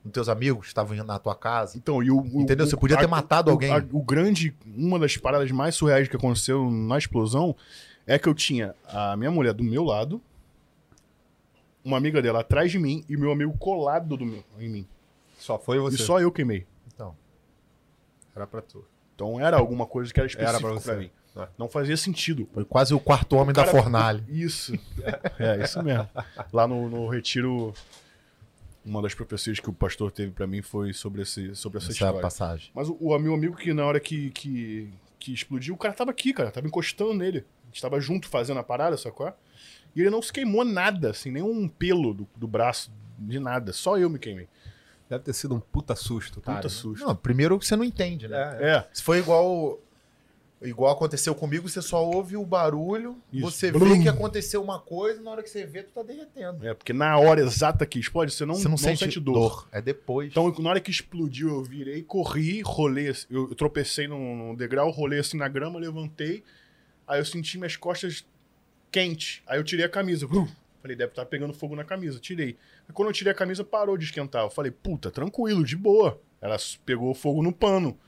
Nos 0.04 0.12
teus 0.12 0.28
amigos 0.28 0.62
que 0.62 0.66
estavam 0.68 0.96
na 1.04 1.18
tua 1.18 1.34
casa. 1.34 1.76
Então, 1.78 2.02
e 2.02 2.10
o, 2.10 2.20
o- 2.20 2.42
Entendeu? 2.42 2.66
Você 2.66 2.76
podia 2.76 2.96
ter 2.98 3.06
matado 3.06 3.50
o- 3.50 3.52
alguém. 3.54 3.72
a- 3.72 3.84
o 3.92 4.02
grande, 4.02 4.54
uma 4.66 4.98
das 4.98 5.16
paradas 5.16 5.50
mais 5.50 5.74
surreais 5.74 6.06
que 6.08 6.16
aconteceu 6.16 6.70
na 6.70 6.98
explosão 6.98 7.56
é 8.06 8.18
que 8.18 8.28
eu 8.28 8.34
tinha 8.34 8.74
a 8.86 9.16
minha 9.16 9.30
mulher 9.30 9.54
do 9.54 9.64
meu 9.64 9.82
lado, 9.84 10.20
uma 11.84 11.96
amiga 11.96 12.20
dela 12.22 12.40
atrás 12.40 12.70
de 12.70 12.78
mim 12.78 13.04
e 13.08 13.16
meu 13.16 13.30
amigo 13.32 13.56
colado 13.58 14.16
do 14.16 14.24
meu, 14.24 14.44
em 14.58 14.68
mim. 14.68 14.86
Só 15.38 15.58
foi 15.58 15.78
você. 15.78 15.96
E 15.96 15.98
só 15.98 16.20
eu 16.20 16.30
queimei. 16.32 16.66
Então, 16.94 17.14
Era 18.34 18.46
pra 18.46 18.60
tu. 18.62 18.84
Então 19.14 19.38
era 19.38 19.56
alguma 19.58 19.86
coisa 19.86 20.12
que 20.12 20.18
era 20.18 20.26
Era 20.26 20.30
específica 20.30 20.60
pra 20.60 20.80
pra, 20.80 20.80
você. 20.94 20.96
mim. 20.96 21.10
É. 21.36 21.48
Não 21.58 21.68
fazia 21.68 21.96
sentido. 21.96 22.48
foi 22.52 22.64
quase 22.64 22.94
o 22.94 23.00
quarto 23.00 23.34
homem 23.36 23.52
da 23.52 23.64
Cara, 23.64 23.76
fornalha. 23.82 24.24
Isso. 24.28 24.72
É, 25.38 25.62
isso 25.64 25.82
mesmo. 25.82 26.08
Lá 26.52 26.66
no, 26.66 26.88
no 26.88 27.08
retiro, 27.08 27.74
uma 28.84 29.00
das 29.00 29.14
profecias 29.14 29.58
que 29.58 29.68
o 29.70 29.72
pastor 29.72 30.10
teve 30.10 30.30
pra 30.32 30.46
mim 30.46 30.60
foi 30.62 30.92
sobre, 30.92 31.22
esse, 31.22 31.54
sobre 31.54 31.78
essa, 31.78 31.90
Essa 31.90 32.04
é 32.04 32.06
a 32.06 32.08
história. 32.08 32.20
passagem. 32.20 32.70
Mas 32.74 32.88
o, 32.88 32.94
o 33.00 33.18
meu 33.18 33.34
amigo 33.34 33.56
que 33.56 33.72
na 33.72 33.84
hora 33.86 33.98
que, 33.98 34.30
que, 34.30 34.92
que 35.18 35.32
explodiu, 35.32 35.74
o 35.74 35.78
cara 35.78 35.94
tava 35.94 36.10
aqui, 36.10 36.32
cara. 36.32 36.50
Tava 36.50 36.66
encostando 36.66 37.14
nele. 37.14 37.44
A 37.64 37.66
gente 37.68 37.80
tava 37.82 37.98
junto 38.00 38.28
fazendo 38.28 38.60
a 38.60 38.62
parada, 38.62 38.96
sacou? 38.96 39.32
E 39.96 40.00
ele 40.00 40.10
não 40.10 40.20
se 40.20 40.32
queimou 40.32 40.64
nada, 40.64 41.10
assim, 41.10 41.30
nenhum 41.30 41.66
pelo 41.68 42.12
do, 42.12 42.28
do 42.36 42.46
braço, 42.46 42.92
de 43.18 43.38
nada. 43.38 43.72
Só 43.72 43.96
eu 43.96 44.10
me 44.10 44.18
queimei. 44.18 44.48
Deve 45.08 45.24
ter 45.24 45.32
sido 45.32 45.54
um 45.54 45.60
puta 45.60 45.94
susto, 45.94 46.40
cara. 46.40 46.58
Puta 46.58 46.68
susto. 46.68 47.06
Não, 47.06 47.14
primeiro 47.14 47.58
que 47.58 47.66
você 47.66 47.76
não 47.76 47.84
entende, 47.84 48.26
né? 48.26 48.58
É, 48.60 48.70
É. 48.70 48.88
Se 48.92 49.02
foi 49.02 49.18
igual 49.18 49.78
igual 50.64 50.92
aconteceu 50.92 51.34
comigo, 51.34 51.68
você 51.68 51.82
só 51.82 52.04
ouve 52.04 52.36
o 52.36 52.44
barulho, 52.44 53.16
Isso. 53.32 53.50
você 53.50 53.70
Blum. 53.70 53.96
vê 53.96 54.02
que 54.02 54.08
aconteceu 54.08 54.62
uma 54.62 54.80
coisa, 54.80 55.20
na 55.20 55.30
hora 55.30 55.42
que 55.42 55.50
você 55.50 55.64
vê, 55.64 55.82
tu 55.82 55.92
tá 55.92 56.02
derretendo. 56.02 56.66
É, 56.66 56.74
porque 56.74 56.92
na 56.92 57.16
hora 57.18 57.40
exata 57.40 57.84
que 57.86 57.98
explode, 57.98 58.32
você 58.32 58.44
não, 58.44 58.54
você 58.54 58.68
não, 58.68 58.76
sente, 58.76 59.20
dor. 59.20 59.68
É 59.70 59.80
depois. 59.80 60.30
Então, 60.30 60.52
na 60.58 60.70
hora 60.70 60.80
que 60.80 60.90
explodiu, 60.90 61.48
eu 61.48 61.62
virei, 61.62 62.02
corri, 62.02 62.62
rolei, 62.62 63.08
assim, 63.08 63.26
eu, 63.30 63.54
tropecei 63.54 64.08
num, 64.08 64.54
degrau, 64.54 64.90
rolei 64.90 65.20
assim 65.20 65.36
na 65.36 65.48
grama, 65.48 65.78
levantei, 65.78 66.42
aí 67.06 67.20
eu 67.20 67.24
senti 67.24 67.58
minhas 67.58 67.76
costas 67.76 68.26
quentes, 68.90 69.42
aí 69.46 69.58
eu 69.58 69.64
tirei 69.64 69.84
a 69.84 69.88
camisa, 69.88 70.26
uh, 70.26 70.48
falei, 70.80 70.96
deve 70.96 71.12
estar 71.12 71.26
pegando 71.26 71.52
fogo 71.52 71.74
na 71.74 71.84
camisa, 71.84 72.18
tirei. 72.18 72.56
Aí 72.88 72.94
quando 72.94 73.08
eu 73.08 73.12
tirei 73.12 73.32
a 73.32 73.36
camisa, 73.36 73.64
parou 73.64 73.96
de 73.96 74.04
esquentar, 74.04 74.42
eu 74.44 74.50
falei, 74.50 74.70
puta, 74.70 75.10
tranquilo, 75.10 75.64
de 75.64 75.76
boa. 75.76 76.20
Ela 76.40 76.56
pegou 76.84 77.14
fogo 77.14 77.42
no 77.42 77.52
pano. 77.52 77.98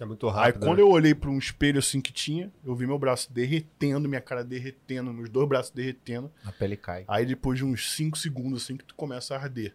É 0.00 0.04
muito 0.04 0.28
Aí 0.28 0.34
rápido. 0.34 0.60
quando 0.64 0.76
né? 0.76 0.82
eu 0.82 0.90
olhei 0.90 1.14
pra 1.14 1.28
um 1.28 1.38
espelho 1.38 1.78
assim 1.78 2.00
que 2.00 2.12
tinha, 2.12 2.52
eu 2.64 2.74
vi 2.74 2.86
meu 2.86 2.98
braço 2.98 3.32
derretendo, 3.32 4.08
minha 4.08 4.20
cara 4.20 4.44
derretendo, 4.44 5.12
meus 5.12 5.28
dois 5.28 5.48
braços 5.48 5.72
derretendo. 5.72 6.30
A 6.44 6.52
pele 6.52 6.76
cai. 6.76 7.04
Aí 7.08 7.26
depois 7.26 7.58
de 7.58 7.64
uns 7.64 7.92
5 7.94 8.16
segundos 8.16 8.62
assim 8.62 8.76
que 8.76 8.84
tu 8.84 8.94
começa 8.94 9.34
a 9.34 9.42
arder. 9.42 9.74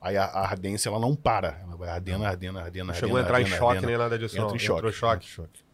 Aí 0.00 0.16
a, 0.16 0.24
a 0.24 0.48
ardência 0.48 0.88
ela 0.88 0.98
não 0.98 1.14
para, 1.14 1.60
ela 1.62 1.76
vai 1.76 1.88
ardendo, 1.88 2.24
ardendo, 2.24 2.58
ardendo, 2.58 2.86
Não 2.86 2.94
ardendo. 2.94 3.00
chegou 3.00 3.16
a 3.18 3.20
entrar 3.20 3.40
em 3.40 3.44
ardendo, 3.44 3.58
choque 3.58 3.76
ardendo. 3.76 3.88
nem 3.88 3.98
nada 3.98 4.18
disso, 4.18 4.38
Entra 4.38 4.56
em 4.56 4.58
choque. 4.58 4.78
Entrou 4.78 4.90
em 4.90 4.94
choque. 4.94 5.26
entra 5.26 5.26
em 5.26 5.34
choque. 5.34 5.64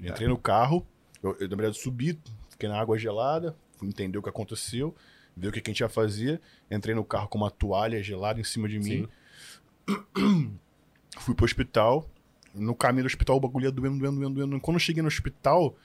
Entrei 0.00 0.28
no 0.28 0.38
carro, 0.38 0.86
eu, 1.22 1.36
eu 1.38 1.48
na 1.48 1.56
verdade 1.56 1.78
subi, 1.78 2.18
fiquei 2.48 2.68
na 2.68 2.80
água 2.80 2.98
gelada, 2.98 3.54
fui 3.78 3.88
entender 3.88 4.18
o 4.18 4.22
que 4.22 4.28
aconteceu, 4.28 4.94
ver 5.36 5.48
o 5.48 5.52
que, 5.52 5.60
que 5.60 5.70
a 5.70 5.72
gente 5.72 5.80
ia 5.80 5.88
fazer. 5.88 6.40
Entrei 6.70 6.94
no 6.94 7.04
carro 7.04 7.28
com 7.28 7.38
uma 7.38 7.50
toalha 7.50 8.02
gelada 8.02 8.40
em 8.40 8.44
cima 8.44 8.68
de 8.68 8.78
mim. 8.80 9.08
Fui 11.20 11.34
pro 11.34 11.44
hospital. 11.44 12.10
No 12.54 12.74
caminho 12.74 13.04
do 13.04 13.06
hospital, 13.06 13.36
o 13.36 13.40
bagulho 13.40 13.64
ia 13.64 13.72
doendo, 13.72 13.98
doendo, 13.98 14.20
doendo, 14.20 14.34
doendo. 14.34 14.60
Quando 14.60 14.76
eu 14.76 14.80
cheguei 14.80 15.02
no 15.02 15.08
hospital, 15.08 15.76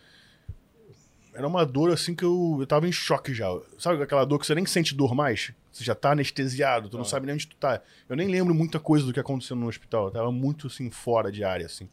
era 1.34 1.48
uma 1.48 1.66
dor 1.66 1.92
assim 1.92 2.14
que 2.14 2.24
eu, 2.24 2.58
eu 2.60 2.68
tava 2.68 2.88
em 2.88 2.92
choque 2.92 3.34
já. 3.34 3.48
Sabe 3.78 4.02
aquela 4.04 4.26
dor 4.26 4.40
que 4.40 4.46
você 4.46 4.54
nem 4.54 4.66
sente 4.66 4.94
dor 4.94 5.16
mais? 5.16 5.52
Você 5.72 5.84
já 5.84 5.96
tá 5.96 6.12
anestesiado, 6.12 6.90
tu 6.90 6.98
não 6.98 7.06
sabe 7.06 7.26
nem 7.26 7.36
onde 7.36 7.48
tu 7.48 7.56
tá. 7.56 7.82
Eu 8.08 8.16
nem 8.16 8.28
lembro 8.28 8.54
muita 8.54 8.80
coisa 8.80 9.06
do 9.06 9.14
que 9.14 9.20
aconteceu 9.20 9.56
no 9.56 9.68
hospital. 9.68 10.06
Eu 10.06 10.12
tava 10.12 10.32
muito 10.32 10.68
assim, 10.68 10.90
fora 10.90 11.32
de 11.32 11.44
área, 11.44 11.66
assim. 11.66 11.88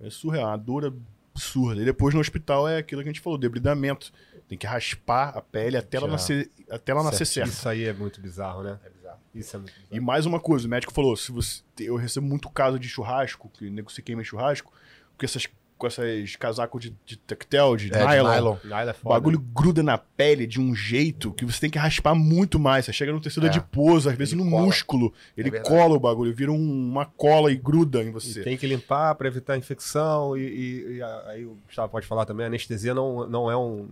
É 0.00 0.10
surreal, 0.10 0.48
uma 0.48 0.56
dor 0.56 0.92
absurda. 1.32 1.80
E 1.80 1.84
depois 1.84 2.14
no 2.14 2.20
hospital 2.20 2.68
é 2.68 2.78
aquilo 2.78 3.02
que 3.02 3.08
a 3.08 3.12
gente 3.12 3.20
falou, 3.20 3.38
debridamento. 3.38 4.12
Tem 4.48 4.58
que 4.58 4.66
raspar 4.66 5.28
a 5.28 5.40
pele 5.40 5.76
até 5.76 5.96
ela 5.96 6.08
nascer, 6.08 6.50
até 6.68 6.92
ela 6.92 7.02
nascer 7.02 7.24
certa. 7.24 7.50
Isso 7.50 7.68
aí 7.68 7.84
é 7.84 7.92
muito 7.92 8.20
bizarro, 8.20 8.62
né? 8.62 8.78
É 8.84 8.90
bizarro. 8.90 9.01
Isso 9.34 9.56
é 9.56 9.58
muito 9.58 9.72
bizarro. 9.72 9.88
E 9.96 10.00
mais 10.00 10.26
uma 10.26 10.38
coisa, 10.40 10.66
o 10.66 10.70
médico 10.70 10.92
falou: 10.92 11.16
se 11.16 11.32
você. 11.32 11.62
Eu 11.78 11.96
recebo 11.96 12.26
muito 12.26 12.48
caso 12.50 12.78
de 12.78 12.88
churrasco, 12.88 13.48
que 13.52 13.70
nego 13.70 13.90
se 13.90 14.02
queima 14.02 14.20
em 14.22 14.24
churrasco, 14.24 14.72
porque 15.12 15.24
essas, 15.24 15.48
com 15.78 15.86
essas 15.86 16.36
casacos 16.36 16.80
de, 16.82 16.94
de 17.04 17.16
tactel, 17.16 17.76
de, 17.76 17.86
É, 17.92 17.98
de 17.98 18.06
nylon, 18.06 18.30
nylon. 18.30 18.56
Nylon 18.62 18.78
é 18.78 18.90
o 18.90 18.94
foda. 18.94 19.14
bagulho 19.14 19.38
gruda 19.40 19.82
na 19.82 19.96
pele 19.98 20.46
de 20.46 20.60
um 20.60 20.74
jeito 20.74 21.32
que 21.32 21.44
você 21.44 21.60
tem 21.62 21.70
que 21.70 21.78
raspar 21.78 22.14
muito 22.14 22.58
mais. 22.58 22.84
Você 22.84 22.92
chega 22.92 23.10
no 23.12 23.20
tecido 23.20 23.46
É. 23.46 23.48
adiposo, 23.48 24.08
às 24.10 24.16
vezes 24.16 24.34
Ele 24.34 24.44
no 24.44 24.50
cola. 24.50 24.64
músculo. 24.66 25.12
Ele 25.36 25.50
verdade. 25.50 25.74
cola 25.74 25.96
o 25.96 26.00
bagulho, 26.00 26.32
vira 26.34 26.52
um- 26.52 26.88
uma 26.90 27.06
cola 27.06 27.50
e 27.50 27.56
gruda 27.56 28.02
em 28.02 28.08
E 28.08 28.10
você. 28.12 28.42
tem 28.42 28.56
que 28.56 28.66
limpar 28.66 29.14
para 29.16 29.26
evitar 29.28 29.56
infecção. 29.56 30.36
E, 30.36 30.42
e- 30.42 30.96
e 30.98 31.02
aí 31.02 31.44
o 31.46 31.56
Gustavo 31.66 31.90
pode 31.90 32.06
falar 32.06 32.26
também: 32.26 32.44
a 32.44 32.48
anestesia 32.48 32.94
não, 32.94 33.26
não 33.26 33.50
é 33.50 33.56
um, 33.56 33.88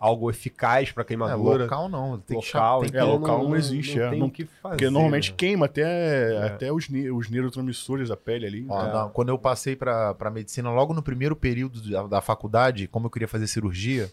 algo 0.00 0.30
eficaz 0.30 0.92
para 0.92 1.02
É, 1.02 1.06
queimadura. 1.06 1.64
local 1.64 1.88
não. 1.88 2.18
Tem 2.18 2.38
que 2.40 2.46
Local, 2.46 2.80
cha- 2.80 2.84
tem 2.84 2.90
que- 2.92 2.96
É, 2.98 3.02
local 3.02 3.42
não 3.48 3.56
existe, 3.56 4.00
é. 4.00 4.10
tem 4.10 4.18
Não- 4.20 4.26
o 4.28 4.30
que 4.30 4.44
fazer. 4.44 4.74
Porque 4.76 4.90
normalmente 4.90 5.30
né? 5.30 5.36
queima 5.36 5.66
até, 5.66 6.46
até 6.46 6.72
os, 6.72 6.88
os 6.88 7.28
neurotransmissores 7.30 8.08
da 8.08 8.16
pele 8.16 8.46
ali. 8.46 8.66
Ó, 8.68 8.86
É. 8.86 8.92
não, 8.92 9.10
quando 9.10 9.30
eu 9.30 9.38
passei 9.38 9.74
pra 9.74 10.30
medicina, 10.32 10.70
logo 10.70 10.94
no 10.94 11.02
primeiro 11.02 11.34
período 11.34 11.80
da, 11.90 12.06
da 12.06 12.20
faculdade, 12.20 12.86
como 12.86 13.06
eu 13.06 13.10
queria 13.10 13.28
fazer 13.28 13.46
cirurgia, 13.46 14.10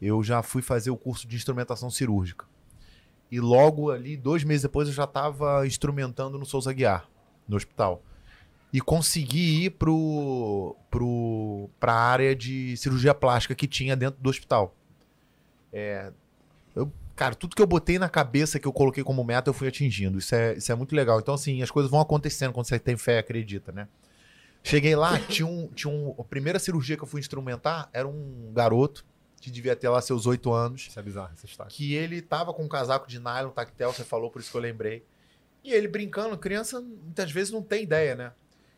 eu 0.00 0.22
já 0.22 0.42
fui 0.42 0.62
fazer 0.62 0.90
o 0.90 0.96
curso 0.96 1.26
de 1.26 1.34
instrumentação 1.36 1.90
cirúrgica. 1.90 2.44
E 3.30 3.40
logo 3.40 3.90
ali, 3.90 4.16
dois 4.16 4.42
meses 4.44 4.62
depois, 4.62 4.88
eu 4.88 4.94
já 4.94 5.04
estava 5.04 5.66
instrumentando 5.66 6.38
no 6.38 6.46
Souza 6.46 6.72
Guiar, 6.72 7.06
no 7.48 7.56
hospital. 7.56 8.02
E 8.72 8.80
consegui 8.82 9.64
ir 9.64 9.70
pro, 9.70 10.76
pro, 10.90 11.68
pra 11.80 11.92
área 11.94 12.34
de 12.36 12.76
cirurgia 12.76 13.14
plástica 13.14 13.54
que 13.54 13.66
tinha 13.66 13.96
dentro 13.96 14.20
do 14.20 14.28
hospital. 14.30 14.74
É, 15.72 16.12
eu, 16.74 16.90
cara, 17.16 17.34
tudo 17.34 17.54
que 17.54 17.62
eu 17.62 17.66
botei 17.66 17.98
na 17.98 18.08
cabeça, 18.08 18.58
que 18.58 18.66
eu 18.66 18.72
coloquei 18.72 19.02
como 19.02 19.24
meta, 19.24 19.50
eu 19.50 19.54
fui 19.54 19.68
atingindo. 19.68 20.18
Isso 20.18 20.34
é, 20.34 20.54
isso 20.54 20.70
é 20.70 20.74
muito 20.74 20.94
legal. 20.94 21.18
Então, 21.18 21.34
assim, 21.34 21.62
as 21.62 21.70
coisas 21.70 21.90
vão 21.90 22.00
acontecendo 22.00 22.52
quando 22.52 22.66
você 22.66 22.78
tem 22.78 22.96
fé 22.96 23.16
e 23.16 23.18
acredita, 23.18 23.72
né? 23.72 23.88
Cheguei 24.62 24.96
lá, 24.96 25.18
tinha 25.28 25.46
um, 25.46 25.68
tinha 25.68 25.92
um. 25.92 26.14
A 26.18 26.24
primeira 26.24 26.58
cirurgia 26.58 26.96
que 26.96 27.02
eu 27.02 27.06
fui 27.06 27.20
instrumentar 27.20 27.88
era 27.92 28.06
um 28.06 28.52
garoto, 28.52 29.04
que 29.40 29.50
devia 29.50 29.76
ter 29.76 29.88
lá 29.88 30.00
seus 30.00 30.26
oito 30.26 30.52
anos, 30.52 30.88
Isso 30.88 30.98
é 30.98 31.02
bizarro, 31.02 31.30
essa 31.32 31.46
história. 31.46 31.70
que 31.70 31.94
ele 31.94 32.20
tava 32.20 32.52
com 32.52 32.64
um 32.64 32.68
casaco 32.68 33.08
de 33.08 33.18
nylon 33.18 33.50
tactel, 33.50 33.92
você 33.92 34.04
falou, 34.04 34.30
por 34.30 34.40
isso 34.40 34.50
que 34.50 34.56
eu 34.56 34.60
lembrei. 34.60 35.04
E 35.62 35.72
ele 35.72 35.88
brincando, 35.88 36.36
criança 36.38 36.80
muitas 36.80 37.30
vezes 37.30 37.52
não 37.52 37.62
tem 37.62 37.82
ideia, 37.82 38.14
né? 38.14 38.32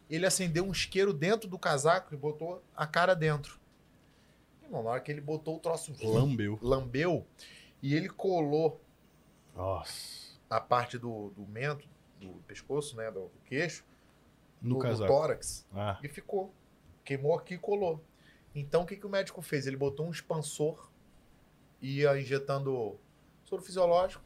Ele 0.08 0.26
acendeu 0.26 0.64
um 0.64 0.72
isqueiro 0.72 1.12
dentro 1.12 1.48
do 1.48 1.58
casaco 1.58 2.12
e 2.12 2.16
botou 2.16 2.62
a 2.76 2.86
cara 2.86 3.14
dentro. 3.14 3.59
Irmão, 4.70 4.84
na 4.84 4.90
hora 4.90 5.00
que 5.00 5.10
ele 5.10 5.20
botou 5.20 5.56
o 5.56 5.58
troço, 5.58 5.92
Lambeu. 6.00 6.56
lambeu, 6.62 7.26
e 7.82 7.92
ele 7.92 8.08
colou 8.08 8.80
Nossa. 9.54 10.38
a 10.48 10.60
parte 10.60 10.96
do, 10.96 11.30
do 11.30 11.44
mento, 11.44 11.88
do 12.20 12.28
pescoço, 12.46 12.96
né, 12.96 13.10
do 13.10 13.28
queixo, 13.46 13.84
No 14.62 14.78
do, 14.78 14.96
do 14.96 15.06
tórax, 15.06 15.66
Ah, 15.74 15.98
e 16.02 16.08
ficou. 16.08 16.54
Queimou 17.04 17.34
aqui 17.36 17.54
e 17.54 17.58
colou. 17.58 18.00
Então 18.54 18.82
o 18.82 18.86
que, 18.86 18.96
que 18.96 19.06
o 19.06 19.10
médico 19.10 19.42
fez? 19.42 19.66
Ele 19.66 19.76
botou 19.76 20.06
um 20.06 20.10
expansor, 20.12 20.88
ia 21.80 22.16
injetando 22.20 22.96
soro 23.44 23.62
fisiológico 23.62 24.22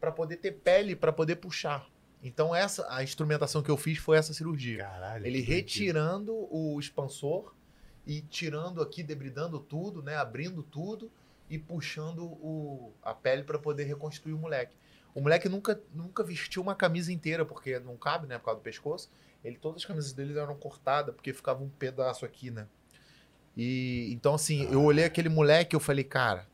para 0.00 0.10
poder 0.10 0.36
ter 0.38 0.52
pele, 0.52 0.96
para 0.96 1.12
poder 1.12 1.36
puxar. 1.36 1.86
Então 2.22 2.54
essa 2.54 2.86
a 2.90 3.02
instrumentação 3.02 3.62
que 3.62 3.70
eu 3.70 3.76
fiz 3.76 3.98
foi 3.98 4.16
essa 4.16 4.32
cirurgia. 4.32 4.84
caralho. 4.84 5.26
Ele 5.26 5.40
retirando 5.42 6.32
o 6.50 6.78
expansor 6.80 7.54
e 8.06 8.20
tirando 8.22 8.80
aqui, 8.82 9.02
debridando 9.02 9.58
tudo, 9.60 10.02
né, 10.02 10.16
abrindo 10.16 10.62
tudo 10.62 11.10
e 11.48 11.58
puxando 11.58 12.24
o, 12.24 12.92
a 13.02 13.14
pele 13.14 13.42
para 13.42 13.58
poder 13.58 13.84
reconstruir 13.84 14.32
o 14.32 14.38
moleque. 14.38 14.76
O 15.14 15.20
moleque 15.20 15.48
nunca, 15.48 15.80
nunca 15.92 16.22
vestiu 16.22 16.62
uma 16.62 16.74
camisa 16.74 17.12
inteira, 17.12 17.44
porque 17.44 17.78
não 17.80 17.96
cabe, 17.96 18.26
né, 18.26 18.38
por 18.38 18.46
causa 18.46 18.60
do 18.60 18.62
pescoço. 18.62 19.10
Ele, 19.44 19.56
todas 19.56 19.82
as 19.82 19.84
camisas 19.84 20.12
dele 20.12 20.38
eram 20.38 20.54
cortadas, 20.54 21.14
porque 21.14 21.32
ficava 21.32 21.62
um 21.62 21.68
pedaço 21.68 22.24
aqui, 22.24 22.50
né. 22.50 22.66
E 23.56 24.08
então, 24.12 24.34
assim, 24.34 24.68
eu 24.70 24.82
olhei 24.82 25.04
aquele 25.04 25.28
moleque 25.28 25.74
e 25.74 25.76
eu 25.76 25.80
falei, 25.80 26.04
cara. 26.04 26.46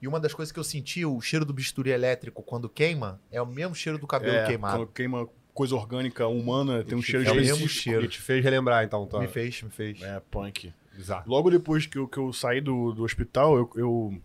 E 0.00 0.06
uma 0.06 0.20
das 0.20 0.32
coisas 0.32 0.52
que 0.52 0.58
eu 0.58 0.64
senti, 0.64 1.04
o 1.04 1.20
cheiro 1.20 1.44
do 1.44 1.52
bisturi 1.52 1.90
elétrico 1.90 2.40
quando 2.42 2.68
queima, 2.68 3.20
é 3.32 3.42
o 3.42 3.46
mesmo 3.46 3.74
cheiro 3.74 3.98
do 3.98 4.06
cabelo 4.06 4.36
É, 4.36 4.46
queimado. 4.46 4.78
Quando 4.78 4.92
queima 4.92 5.28
coisa 5.58 5.74
orgânica 5.74 6.24
humana, 6.28 6.84
tem 6.84 6.96
um 6.96 7.02
cheiro 7.02 7.28
é 7.28 7.34
mesmo 7.34 7.42
específico. 7.66 7.68
cheiro. 7.82 8.04
E 8.04 8.08
te 8.08 8.20
fez 8.20 8.44
relembrar, 8.44 8.84
então, 8.84 9.04
tá? 9.06 9.18
Me 9.18 9.26
fez, 9.26 9.60
me 9.60 9.70
fez. 9.70 10.00
É, 10.02 10.20
punk. 10.30 10.72
Bizarro. 10.96 11.24
Logo 11.28 11.50
depois 11.50 11.84
que 11.84 11.98
eu, 11.98 12.06
que 12.06 12.16
eu 12.18 12.32
saí 12.32 12.60
do, 12.60 12.92
do 12.92 13.02
hospital, 13.02 13.56
eu, 13.56 13.70
eu- 13.74 14.22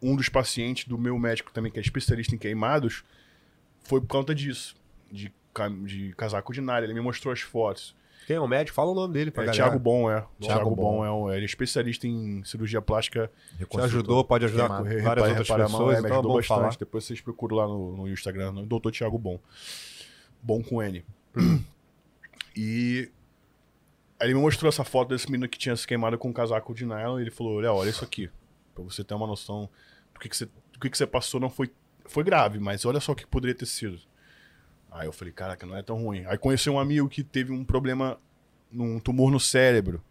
um 0.00 0.14
dos 0.14 0.28
pacientes 0.28 0.86
do 0.86 0.96
meu 0.96 1.18
médico 1.18 1.52
também, 1.52 1.72
que 1.72 1.78
é 1.78 1.82
especialista 1.82 2.34
em 2.34 2.38
queimados, 2.38 3.02
foi 3.82 4.00
por 4.00 4.06
conta 4.06 4.32
disso. 4.32 4.76
De, 5.10 5.32
de 5.86 6.12
casaco 6.16 6.52
de 6.52 6.60
nylon. 6.60 6.84
Ele 6.84 6.94
me 6.94 7.00
mostrou 7.00 7.32
as 7.32 7.40
fotos. 7.40 7.94
Quem 8.26 8.36
é 8.36 8.40
o 8.40 8.46
médico? 8.48 8.74
Fala 8.74 8.90
o 8.90 8.94
nome 8.94 9.12
dele 9.12 9.30
pra 9.30 9.42
É, 9.42 9.46
galera. 9.46 9.64
Thiago 9.64 9.78
Bom, 9.82 10.10
é. 10.10 10.14
Thiago 10.20 10.30
Thiago 10.40 10.70
Bom. 10.70 10.96
Bom 10.98 11.04
é, 11.04 11.10
um, 11.12 11.30
ele 11.32 11.42
é 11.42 11.44
especialista 11.46 12.06
em 12.06 12.42
cirurgia 12.44 12.80
plástica. 12.80 13.30
Te 13.70 13.80
ajudou, 13.80 14.24
pode 14.24 14.44
ajudar 14.46 14.68
Queimado. 14.68 14.82
com 14.84 14.88
várias 14.88 15.02
repara- 15.04 15.20
outras 15.28 15.48
repara 15.48 15.64
a 15.64 15.68
mão, 15.68 15.78
pessoas, 15.80 15.96
é, 15.98 16.00
me 16.00 16.06
então 16.06 16.10
é 16.16 16.18
ajudou 16.18 16.30
bom 16.32 16.38
bastante. 16.38 16.58
falar. 16.58 16.76
Depois 16.78 17.04
vocês 17.04 17.20
procuram 17.20 17.56
lá 17.56 17.66
no, 17.68 17.96
no 17.98 18.08
Instagram, 18.08 18.52
no 18.52 18.66
Dr. 18.66 18.90
Thiago 18.90 19.18
Bom. 19.18 19.38
Bom 20.44 20.62
com 20.62 20.82
N. 20.82 21.02
e 22.54 23.10
aí 24.20 24.26
ele 24.28 24.34
me 24.34 24.40
mostrou 24.42 24.68
essa 24.68 24.84
foto 24.84 25.08
desse 25.08 25.30
menino 25.30 25.48
que 25.48 25.58
tinha 25.58 25.74
se 25.74 25.86
queimado 25.86 26.18
com 26.18 26.28
um 26.28 26.34
casaco 26.34 26.74
de 26.74 26.84
nylon 26.84 27.18
e 27.18 27.22
ele 27.22 27.30
falou, 27.30 27.56
olha, 27.56 27.72
olha 27.72 27.88
isso 27.88 28.04
aqui. 28.04 28.30
Pra 28.74 28.84
você 28.84 29.02
ter 29.02 29.14
uma 29.14 29.26
noção 29.26 29.70
do 30.12 30.20
que, 30.20 30.28
que, 30.28 30.36
você, 30.36 30.44
do 30.44 30.78
que, 30.78 30.90
que 30.90 30.98
você 30.98 31.06
passou, 31.06 31.40
não 31.40 31.48
foi, 31.48 31.72
foi 32.04 32.22
grave, 32.22 32.58
mas 32.58 32.84
olha 32.84 33.00
só 33.00 33.12
o 33.12 33.16
que 33.16 33.26
poderia 33.26 33.54
ter 33.54 33.64
sido. 33.64 33.98
Aí 34.90 35.06
eu 35.06 35.12
falei, 35.14 35.32
caraca, 35.32 35.64
não 35.64 35.78
é 35.78 35.82
tão 35.82 35.96
ruim. 35.96 36.26
Aí 36.26 36.36
conheci 36.36 36.68
um 36.68 36.78
amigo 36.78 37.08
que 37.08 37.24
teve 37.24 37.50
um 37.50 37.64
problema, 37.64 38.20
num 38.70 39.00
tumor 39.00 39.32
no 39.32 39.40
cérebro. 39.40 40.04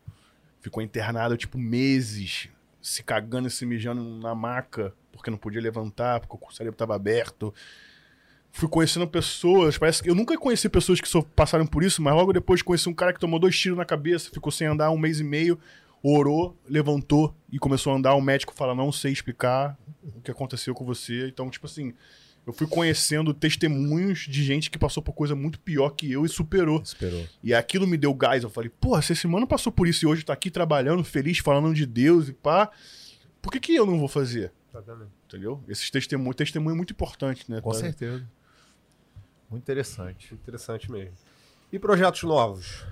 Ficou 0.61 0.81
internado, 0.81 1.38
tipo, 1.38 1.60
meses, 1.60 2.49
se 2.81 3.03
cagando 3.03 3.47
e 3.47 3.51
se 3.51 3.68
mijando 3.68 4.03
na 4.03 4.34
maca, 4.34 4.95
porque 5.11 5.30
não 5.30 5.38
podia 5.38 5.61
levantar, 5.61 6.19
porque 6.19 6.43
o 6.43 6.51
cérebro 6.51 6.73
estava 6.73 6.95
aberto. 6.95 7.53
Fui 8.55 8.69
conhecendo 8.69 9.07
pessoas, 9.07 9.80
parece 9.80 10.03
que 10.03 10.09
eu 10.09 10.13
nunca 10.13 10.38
conheci 10.38 10.69
pessoas 10.69 11.01
que 11.01 11.07
só 11.09 11.23
passaram 11.23 11.65
por 11.65 11.84
isso, 11.84 12.03
mas 12.03 12.13
logo 12.13 12.31
depois 12.31 12.61
conheci 12.61 12.88
um 12.88 12.93
cara 12.93 13.11
que 13.11 13.19
tomou 13.19 13.39
dois 13.39 13.57
tiros 13.59 13.75
na 13.77 13.84
cabeça, 13.84 14.30
ficou 14.31 14.51
sem 14.51 14.67
andar 14.67 14.91
um 14.91 14.97
mês 14.97 15.19
e 15.19 15.23
meio, 15.23 15.57
orou, 16.03 16.55
levantou 16.69 17.35
e 17.51 17.57
começou 17.57 17.91
a 17.91 17.95
andar. 17.95 18.13
O 18.13 18.21
médico 18.21 18.53
fala: 18.53 18.75
Não 18.75 18.91
sei 18.91 19.11
explicar 19.11 19.75
o 20.03 20.21
que 20.21 20.30
aconteceu 20.30 20.75
com 20.75 20.85
você. 20.85 21.27
Então, 21.30 21.49
tipo 21.49 21.65
assim, 21.65 21.95
eu 22.45 22.53
fui 22.53 22.67
conhecendo 22.67 23.34
testemunhos 23.34 24.19
de 24.30 24.43
gente 24.43 24.69
que 24.69 24.77
passou 24.77 25.01
por 25.01 25.13
coisa 25.13 25.34
muito 25.35 25.59
pior 25.59 25.89
que 25.89 26.11
eu 26.11 26.23
e 26.23 26.30
superou. 26.30 26.80
Esperou. 26.84 27.25
E 27.43 27.55
aquilo 27.55 27.88
me 27.88 27.97
deu 27.97 28.13
gás. 28.13 28.43
Eu 28.43 28.51
falei, 28.51 28.69
porra, 28.69 29.01
se 29.01 29.13
esse 29.13 29.25
mano 29.25 29.47
passou 29.47 29.71
por 29.71 29.88
isso 29.88 30.05
e 30.05 30.07
hoje 30.07 30.23
tá 30.23 30.31
aqui 30.34 30.51
trabalhando, 30.51 31.03
feliz, 31.03 31.39
falando 31.39 31.73
de 31.73 31.88
Deus 31.88 32.30
e 32.30 32.34
pá, 32.34 32.69
por 33.41 33.51
que, 33.51 33.59
que 33.59 33.73
eu 33.73 33.88
não 33.88 33.97
vou 33.97 34.07
fazer? 34.07 34.51
Exatamente. 34.71 35.09
Entendeu? 35.27 35.59
Esses 35.67 35.89
testemunhos, 35.89 36.35
testemunho 36.35 36.73
é 36.73 36.77
muito 36.77 36.91
importante, 36.91 37.49
né? 37.49 37.59
Com 37.61 37.71
Tá- 37.71 37.77
certeza. 37.80 38.23
Muito 39.53 39.65
interessante. 39.65 40.34
Interessante 40.34 40.91
mesmo. 40.91 41.13
E 41.71 41.77
projetos 41.77 42.23
novos? 42.23 42.84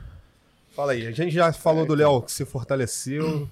Fala 0.76 0.92
aí, 0.92 1.08
a 1.08 1.12
gente 1.12 1.34
já 1.34 1.52
falou 1.52 1.88
do 1.88 1.96
Léo 1.96 2.22
que 2.22 2.32
se 2.32 2.46
fortaleceu. 2.46 3.50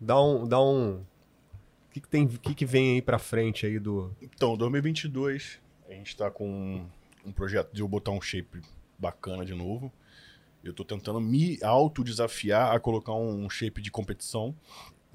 Dá 0.00 0.18
um. 0.18 0.48
Dá 0.48 0.58
um... 0.58 0.94
O 0.94 1.92
que, 1.92 2.00
que 2.00 2.08
tem, 2.08 2.24
o 2.24 2.28
que, 2.28 2.54
que 2.54 2.64
vem 2.64 2.94
aí 2.94 3.02
pra 3.02 3.18
frente 3.18 3.66
aí 3.66 3.78
do. 3.78 4.10
Então, 4.22 4.56
2022, 4.56 5.60
a 5.86 5.92
gente 5.92 6.16
tá 6.16 6.30
com 6.30 6.86
um 7.26 7.30
projeto 7.30 7.74
de 7.74 7.82
eu 7.82 7.88
botar 7.88 8.12
um 8.12 8.22
shape 8.22 8.62
bacana 8.98 9.44
de 9.44 9.52
novo. 9.52 9.92
Eu 10.64 10.72
tô 10.72 10.82
tentando 10.82 11.20
me 11.20 11.58
autodesafiar 11.62 12.74
a 12.74 12.80
colocar 12.80 13.12
um 13.12 13.50
shape 13.50 13.82
de 13.82 13.90
competição. 13.90 14.56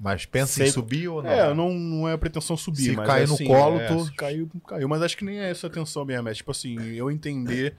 Mas 0.02 0.24
pensa 0.24 0.54
Sempre- 0.54 0.68
em 0.70 0.72
subir 0.72 1.08
ou 1.08 1.22
não? 1.22 1.30
É, 1.30 1.52
não, 1.52 1.74
não 1.74 2.08
é 2.08 2.14
a 2.14 2.18
pretensão 2.18 2.56
subir, 2.56 2.84
Se 2.84 2.92
mas 2.92 3.06
cair 3.06 3.24
é 3.24 3.26
no 3.26 3.34
assim, 3.34 3.46
colo, 3.46 3.78
é, 3.78 3.86
tu- 3.86 4.12
caiu, 4.16 4.50
caiu. 4.66 4.88
Mas 4.88 5.02
acho 5.02 5.14
que 5.16 5.24
nem 5.26 5.38
é 5.38 5.50
essa 5.50 5.66
a 5.66 5.70
atenção 5.70 6.04
mesmo. 6.06 6.26
É 6.28 6.32
tipo 6.32 6.50
assim, 6.50 6.78
eu 6.94 7.10
entender 7.10 7.76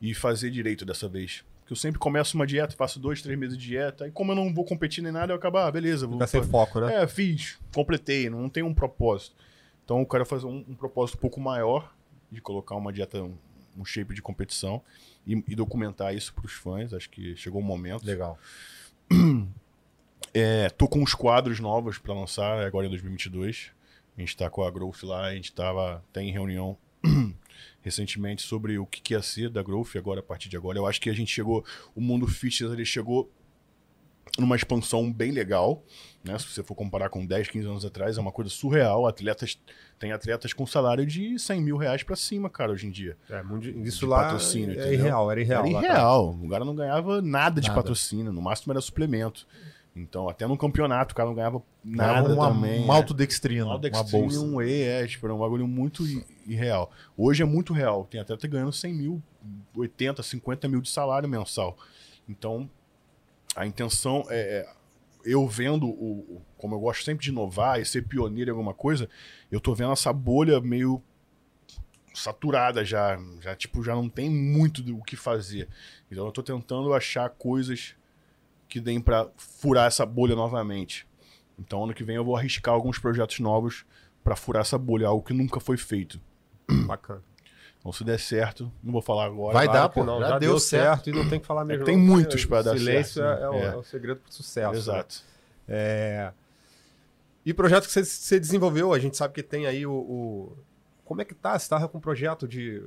e 0.00 0.14
fazer 0.14 0.50
direito 0.50 0.84
dessa 0.84 1.08
vez. 1.08 1.42
Porque 1.58 1.72
eu 1.72 1.76
sempre 1.76 1.98
começo 1.98 2.36
uma 2.36 2.46
dieta, 2.46 2.76
faço 2.76 3.00
dois, 3.00 3.20
três 3.20 3.36
meses 3.36 3.58
de 3.58 3.66
dieta, 3.66 4.06
e 4.06 4.10
como 4.12 4.30
eu 4.30 4.36
não 4.36 4.54
vou 4.54 4.64
competir 4.64 5.02
nem 5.02 5.10
nada, 5.12 5.32
eu 5.32 5.36
acabo, 5.36 5.58
ah, 5.58 5.70
beleza, 5.70 6.06
vou. 6.06 6.14
Fica 6.14 6.28
sem 6.28 6.42
foco, 6.44 6.80
né? 6.80 7.02
É, 7.02 7.06
fiz, 7.08 7.58
completei, 7.74 8.30
não 8.30 8.48
tem 8.48 8.62
um 8.62 8.72
propósito. 8.72 9.34
Então 9.84 9.98
eu 9.98 10.06
quero 10.06 10.24
fazer 10.24 10.46
um, 10.46 10.64
um 10.68 10.74
propósito 10.76 11.16
um 11.16 11.20
pouco 11.20 11.40
maior 11.40 11.92
de 12.30 12.40
colocar 12.40 12.76
uma 12.76 12.92
dieta, 12.92 13.20
um, 13.22 13.34
um 13.76 13.84
shape 13.84 14.14
de 14.14 14.22
competição 14.22 14.80
e, 15.26 15.42
e 15.48 15.56
documentar 15.56 16.14
isso 16.14 16.32
pros 16.34 16.52
fãs. 16.52 16.94
Acho 16.94 17.10
que 17.10 17.34
chegou 17.36 17.60
o 17.60 17.64
momento. 17.64 18.04
Legal. 18.04 18.38
É, 20.34 20.68
tô 20.70 20.86
com 20.88 21.00
uns 21.00 21.14
quadros 21.14 21.58
novos 21.60 21.98
pra 21.98 22.14
lançar 22.14 22.58
agora 22.64 22.86
em 22.86 22.90
2022. 22.90 23.70
A 24.16 24.20
gente 24.20 24.36
tá 24.36 24.50
com 24.50 24.62
a 24.62 24.70
Growth 24.70 25.02
lá, 25.04 25.26
a 25.26 25.34
gente 25.34 25.52
tava 25.52 26.02
até 26.10 26.22
em 26.22 26.32
reunião 26.32 26.76
recentemente 27.80 28.42
sobre 28.42 28.78
o 28.78 28.86
que, 28.86 29.00
que 29.00 29.14
ia 29.14 29.22
ser 29.22 29.48
da 29.48 29.62
Growth 29.62 29.96
agora, 29.96 30.20
a 30.20 30.22
partir 30.22 30.48
de 30.48 30.56
agora. 30.56 30.78
Eu 30.78 30.86
acho 30.86 31.00
que 31.00 31.08
a 31.08 31.14
gente 31.14 31.32
chegou, 31.32 31.64
o 31.94 32.00
mundo 32.00 32.26
fitness 32.26 32.72
ele 32.72 32.84
chegou 32.84 33.30
numa 34.38 34.54
expansão 34.56 35.10
bem 35.12 35.30
legal, 35.32 35.82
né? 36.22 36.38
Se 36.38 36.46
você 36.46 36.62
for 36.62 36.74
comparar 36.74 37.08
com 37.08 37.24
10, 37.24 37.48
15 37.48 37.66
anos 37.66 37.84
atrás, 37.84 38.18
é 38.18 38.20
uma 38.20 38.30
coisa 38.30 38.50
surreal. 38.50 39.06
Atletas, 39.06 39.58
tem 39.98 40.12
atletas 40.12 40.52
com 40.52 40.66
salário 40.66 41.06
de 41.06 41.38
100 41.38 41.60
mil 41.62 41.76
reais 41.76 42.02
pra 42.02 42.14
cima, 42.14 42.50
cara, 42.50 42.72
hoje 42.72 42.86
em 42.86 42.90
dia. 42.90 43.16
É, 43.30 43.42
mundi- 43.42 43.70
isso 43.82 44.00
De 44.00 44.06
lá 44.06 44.24
patrocínio, 44.24 44.78
é 44.80 44.92
irreal, 44.92 45.30
era 45.30 45.40
irreal. 45.40 45.66
Era 45.66 45.78
irreal. 45.78 46.30
O 46.42 46.48
cara 46.48 46.64
não 46.64 46.74
ganhava 46.74 47.22
nada 47.22 47.60
de 47.60 47.68
Nada. 47.68 47.80
patrocínio, 47.80 48.32
no 48.32 48.42
máximo 48.42 48.72
era 48.72 48.80
suplemento. 48.80 49.46
Então, 50.00 50.28
até 50.28 50.46
no 50.46 50.56
campeonato, 50.56 51.12
o 51.12 51.16
cara 51.16 51.28
não 51.28 51.34
ganhava 51.34 51.62
Nada 51.84 52.32
uma, 52.34 52.48
também. 52.48 52.84
uma 52.84 52.94
né? 52.94 53.00
autodextrina, 53.00 53.64
uma 53.66 53.78
bolsa. 54.04 54.40
um 54.40 54.56
whey, 54.56 54.82
é, 54.82 55.06
tipo, 55.06 55.26
era 55.26 55.34
um 55.34 55.38
bagulho 55.38 55.66
muito 55.66 56.04
irreal. 56.46 56.90
Hoje 57.16 57.42
é 57.42 57.46
muito 57.46 57.72
real. 57.72 58.04
Tem 58.04 58.20
atleta 58.20 58.46
ganhando 58.46 58.72
100 58.72 58.94
mil, 58.94 59.22
80, 59.74 60.22
50 60.22 60.68
mil 60.68 60.80
de 60.80 60.88
salário 60.88 61.28
mensal. 61.28 61.76
Então, 62.28 62.68
a 63.56 63.66
intenção 63.66 64.24
é. 64.28 64.38
é- 64.74 64.78
Eu 65.24 65.46
vendo 65.48 65.86
o. 65.86 65.90
o- 66.36 66.42
Como 66.56 66.74
eu 66.76 66.80
gosto 66.80 67.04
sempre 67.04 67.24
de 67.24 67.30
inovar 67.30 67.80
e 67.80 67.84
ser 67.84 68.02
pioneiro 68.06 68.50
em 68.50 68.52
alguma 68.52 68.72
coisa, 68.72 69.08
eu 69.50 69.60
tô 69.60 69.74
vendo 69.74 69.92
essa 69.92 70.12
bolha 70.12 70.60
meio 70.60 71.02
saturada 72.14 72.84
já. 72.84 73.18
Já, 73.40 73.54
tipo, 73.54 73.82
já 73.82 73.94
não 73.94 74.08
tem 74.08 74.30
muito 74.30 74.82
do 74.82 75.02
que 75.02 75.16
fazer. 75.16 75.68
Então 76.10 76.24
eu 76.26 76.32
tô 76.32 76.42
tentando 76.42 76.92
achar 76.94 77.28
coisas 77.30 77.94
que 78.68 78.80
deem 78.80 79.00
pra 79.00 79.28
furar 79.36 79.86
essa 79.86 80.04
bolha 80.04 80.34
novamente. 80.36 81.06
Então 81.58 81.84
ano 81.84 81.94
que 81.94 82.04
vem 82.04 82.16
eu 82.16 82.24
vou 82.24 82.36
arriscar 82.36 82.74
alguns 82.74 82.98
projetos 82.98 83.40
novos 83.40 83.84
pra 84.22 84.36
furar 84.36 84.60
essa 84.60 84.76
bolha, 84.78 85.08
algo 85.08 85.22
que 85.24 85.32
nunca 85.32 85.58
foi 85.60 85.76
feito. 85.76 86.20
Bacana. 86.86 87.22
Então 87.78 87.92
se 87.92 88.04
der 88.04 88.18
certo, 88.18 88.70
não 88.82 88.92
vou 88.92 89.00
falar 89.02 89.24
agora. 89.26 89.54
Vai 89.54 89.66
Claro 89.66 89.80
dar, 89.80 89.88
pô. 89.88 90.04
não, 90.04 90.20
já, 90.20 90.38
deu 90.38 90.58
certo. 90.58 91.08
e 91.08 91.12
não 91.12 91.28
tem 91.28 91.40
que 91.40 91.46
falar 91.46 91.64
mesmo. 91.64 91.84
tem 91.84 91.96
não. 91.96 92.04
muitos 92.04 92.44
pra 92.44 92.60
dar 92.62 92.76
Silêncio 92.76 93.22
certo, 93.22 93.40
é, 93.40 93.44
é 93.44 93.48
o, 93.48 93.52
né? 93.52 93.66
é 93.66 93.76
o 93.76 93.82
segredo 93.82 94.20
pro 94.20 94.32
sucesso. 94.32 94.72
né? 94.72 94.78
Exato. 94.78 95.22
É... 95.66 96.32
E 97.46 97.54
projeto 97.54 97.86
que 97.86 97.92
você, 97.92 98.04
você 98.04 98.38
desenvolveu, 98.38 98.92
a 98.92 98.98
gente 98.98 99.16
sabe 99.16 99.32
que 99.32 99.42
tem 99.42 99.66
aí 99.66 99.86
o, 99.86 99.92
o- 99.92 100.56
Como 101.04 101.22
é 101.22 101.24
que 101.24 101.34
tá? 101.34 101.58
Você 101.58 101.68
tava 101.68 101.88
com 101.88 101.98
um 101.98 102.00
projeto 102.00 102.46
de 102.46 102.82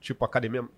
tipo 0.00 0.24
academia. 0.24 0.68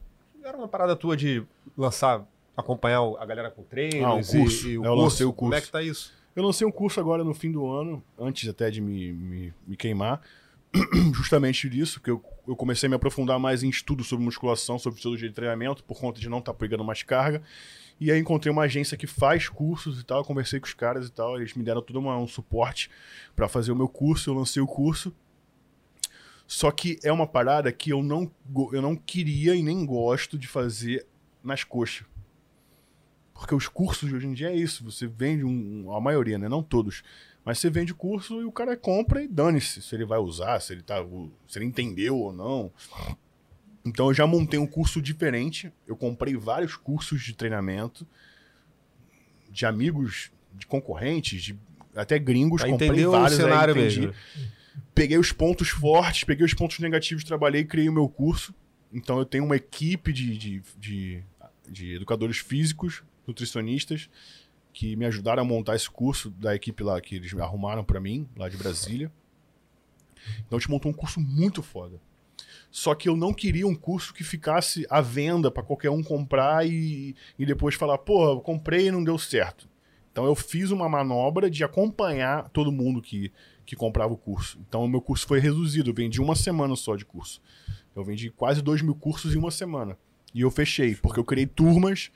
Era 0.45 0.57
uma 0.57 0.69
parada 0.69 0.95
tua 0.95 1.17
de 1.17 1.45
lançar, 1.77 2.25
acompanhar 2.57 3.01
a 3.19 3.27
galera 3.27 3.51
com 3.51 3.63
treinos 3.63 4.03
Ah, 4.05 4.15
o 4.15 4.21
e- 4.21 4.43
curso. 4.43 4.69
e, 4.69 4.79
o 4.79 4.85
Eu 4.85 4.95
curso. 4.95 5.29
o 5.29 5.33
Como 5.33 5.53
é 5.55 5.57
curso. 5.57 5.67
que 5.67 5.73
tá 5.73 5.83
isso? 5.83 6.13
Eu 6.35 6.43
lancei 6.45 6.67
um 6.67 6.71
curso 6.73 7.01
agora 7.01 7.23
no 7.25 7.33
fim 7.35 7.51
do 7.51 7.67
ano, 7.67 8.03
antes 8.19 8.49
até 8.49 8.71
de 8.71 8.81
me, 8.81 9.13
me, 9.13 9.55
me 9.67 9.77
queimar, 9.77 10.21
justamente 11.15 11.69
disso, 11.69 12.01
que 12.01 12.11
eu, 12.11 12.23
eu 12.47 12.55
comecei 12.55 12.87
a 12.87 12.91
me 12.91 12.97
aprofundar 12.97 13.39
mais 13.39 13.63
em 13.63 13.69
estudo 13.71 14.05
sobre 14.05 14.25
musculação, 14.25 14.79
sobre 14.79 14.97
fisiologia 14.99 15.29
de 15.29 15.35
treinamento, 15.35 15.83
por 15.85 15.99
conta 15.99 16.21
de 16.21 16.29
não 16.29 16.39
estar 16.39 16.53
pegando 16.55 16.85
mais 16.85 17.03
carga. 17.03 17.43
E 17.99 18.11
aí 18.13 18.19
encontrei 18.21 18.53
uma 18.53 18.63
agência 18.65 18.95
que 18.99 19.07
faz 19.07 19.49
cursos 19.49 19.99
e 19.99 20.05
tal, 20.05 20.23
conversei 20.25 20.61
com 20.61 20.67
os 20.67 20.75
caras 20.75 21.09
e 21.09 21.13
tal, 21.13 21.37
eles 21.39 21.55
me 21.55 21.65
deram 21.65 21.81
todo 21.81 21.99
uma- 21.99 22.19
um 22.19 22.27
suporte 22.27 22.91
para 23.35 23.49
fazer 23.49 23.73
o 23.73 23.77
meu 23.77 23.89
curso, 23.89 24.29
eu 24.29 24.35
lancei 24.35 24.61
o 24.63 24.67
curso. 24.67 25.15
Só 26.47 26.71
que 26.71 26.99
é 27.03 27.11
uma 27.11 27.27
parada 27.27 27.73
que 27.73 27.91
eu 27.91 28.03
não, 28.03 28.31
eu 28.73 28.83
não 28.83 28.95
queria 28.95 29.55
e 29.55 29.63
nem 29.63 29.85
gosto 29.87 30.39
de 30.39 30.47
fazer 30.47 31.07
nas 31.43 31.65
coxas. 31.65 32.07
Porque 33.39 33.55
os 33.55 33.69
cursos 33.69 34.09
de 34.09 34.15
hoje 34.15 34.27
em 34.27 34.33
dia 34.33 34.51
é 34.51 34.57
isso. 34.57 34.85
Você 34.85 35.07
vende 35.07 35.45
um. 35.45 35.93
A 35.95 36.01
maioria, 36.01 36.39
né? 36.39 36.49
Não 36.49 36.63
todos. 36.63 37.03
Mas 37.45 37.59
você 37.59 37.71
vende 37.71 37.93
o 37.93 37.95
curso 37.95 38.41
e 38.41 38.45
o 38.45 38.51
cara 38.51 38.77
compra 38.77 39.23
e 39.23 39.29
dane-se 39.29 39.81
se 39.81 39.95
ele 39.95 40.05
vai 40.05 40.19
usar, 40.19 40.59
se 40.61 40.73
ele, 40.73 40.83
tá, 40.83 40.97
se 41.47 41.59
ele 41.59 41.65
entendeu 41.65 42.17
ou 42.19 42.33
não. 42.33 42.73
Então 43.85 44.09
eu 44.09 44.15
já 44.15 44.27
montei 44.27 44.59
um 44.59 44.67
curso 44.67 45.01
diferente. 45.01 45.73
Eu 45.87 45.97
comprei 45.97 46.37
vários 46.37 46.75
cursos 46.75 47.23
de 47.23 47.35
treinamento 47.35 48.07
de 49.49 49.65
amigos, 49.65 50.31
de 50.53 50.67
concorrentes, 50.67 51.43
de 51.43 51.59
até 51.95 52.19
gringos. 52.19 52.63
Pra 52.63 52.71
comprei 52.71 52.89
entender 52.89 53.07
o 53.07 53.13
vários 53.13 53.39
aí, 53.39 53.45
cenário 53.45 53.77
entendi. 53.77 54.01
mesmo. 54.01 54.15
Peguei 54.95 55.19
os 55.19 55.33
pontos 55.33 55.69
fortes, 55.69 56.25
peguei 56.25 56.45
os 56.45 56.53
pontos 56.53 56.79
negativos, 56.81 57.25
trabalhei 57.25 57.63
e 57.63 57.65
criei 57.65 57.89
o 57.89 57.93
meu 57.93 58.09
curso. 58.09 58.55
Então 58.93 59.19
eu 59.19 59.25
tenho 59.25 59.45
uma 59.45 59.57
equipe 59.57 60.13
de, 60.13 60.37
de, 60.37 60.63
de, 60.79 61.23
de 61.69 61.95
educadores 61.95 62.39
físicos, 62.39 63.03
nutricionistas, 63.27 64.09
que 64.73 64.95
me 64.95 65.07
ajudaram 65.07 65.43
a 65.43 65.45
montar 65.45 65.75
esse 65.75 65.91
curso 65.91 66.31
da 66.31 66.55
equipe 66.55 66.83
lá 66.83 67.01
que 67.01 67.17
eles 67.17 67.33
arrumaram 67.35 67.83
pra 67.83 68.01
mim, 68.01 68.29
lá 68.37 68.49
de 68.49 68.57
Brasília. 68.57 69.11
Então 70.47 70.57
a 70.57 70.61
gente 70.61 70.71
montou 70.71 70.91
um 70.91 70.95
curso 70.95 71.21
muito 71.21 71.63
foda. 71.63 72.01
Só 72.71 72.95
que 72.95 73.09
eu 73.09 73.17
não 73.17 73.33
queria 73.33 73.67
um 73.67 73.75
curso 73.75 74.13
que 74.13 74.23
ficasse 74.23 74.87
à 74.91 75.01
venda 75.01 75.51
pra 75.51 75.63
qualquer 75.63 75.91
um 75.91 76.03
comprar 76.03 76.67
e, 76.67 77.15
e 77.39 77.47
depois 77.47 77.75
falar, 77.75 77.97
pô, 77.99 78.39
comprei 78.41 78.89
e 78.89 78.91
não 78.91 79.03
deu 79.03 79.17
certo. 79.17 79.69
Então 80.13 80.25
eu 80.27 80.35
fiz 80.35 80.71
uma 80.71 80.89
manobra 80.89 81.51
de 81.51 81.65
acompanhar 81.65 82.49
todo 82.51 82.73
mundo 82.73 83.01
que, 83.01 83.33
que 83.65 83.77
comprava 83.77 84.13
o 84.13 84.17
curso. 84.17 84.59
Então 84.69 84.85
o 84.85 84.89
meu 84.89 85.01
curso 85.01 85.27
foi 85.27 85.41
reduzido, 85.41 85.91
eu 85.91 85.95
vendi 85.95 86.21
uma 86.21 86.35
semana 86.35 86.77
só 86.77 86.97
de 86.97 87.05
curso. 87.05 87.41
Eu 87.95 88.05
vendi 88.05 88.31
quase 88.31 88.61
dois 88.61 88.83
mil 88.83 88.95
cursos 88.95 89.35
em 89.35 89.39
uma 89.39 89.51
semana. 89.51 89.97
E 90.35 90.43
eu 90.43 90.51
fechei, 90.51 90.95
porque 90.95 91.19
eu 91.19 91.25
criei 91.25 91.47
turmas 91.47 92.11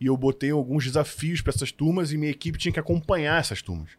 e 0.00 0.06
eu 0.06 0.16
botei 0.16 0.50
alguns 0.50 0.84
desafios 0.84 1.40
para 1.40 1.52
essas 1.54 1.72
turmas 1.72 2.12
e 2.12 2.18
minha 2.18 2.30
equipe 2.30 2.58
tinha 2.58 2.72
que 2.72 2.80
acompanhar 2.80 3.40
essas 3.40 3.62
turmas. 3.62 3.90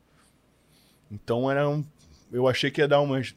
Então 1.11 1.49
era 1.49 1.67
um, 1.67 1.83
eu 2.31 2.47
achei 2.47 2.69
que 2.69 2.81
ia 2.81 2.87
dar 2.87 3.01
umas. 3.01 3.35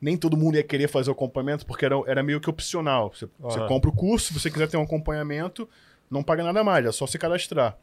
Nem 0.00 0.16
todo 0.16 0.36
mundo 0.36 0.56
ia 0.56 0.62
querer 0.62 0.88
fazer 0.88 1.10
o 1.10 1.12
acompanhamento, 1.12 1.64
porque 1.64 1.84
era, 1.84 1.96
era 2.06 2.22
meio 2.22 2.40
que 2.40 2.50
opcional. 2.50 3.12
Você, 3.14 3.28
você 3.38 3.58
Aham. 3.58 3.68
compra 3.68 3.90
o 3.90 3.92
curso, 3.92 4.26
se 4.28 4.40
você 4.40 4.50
quiser 4.50 4.68
ter 4.68 4.76
um 4.76 4.82
acompanhamento, 4.82 5.68
não 6.10 6.22
paga 6.22 6.44
nada 6.44 6.62
mais, 6.62 6.84
é 6.84 6.92
só 6.92 7.06
se 7.06 7.18
cadastrar. 7.18 7.78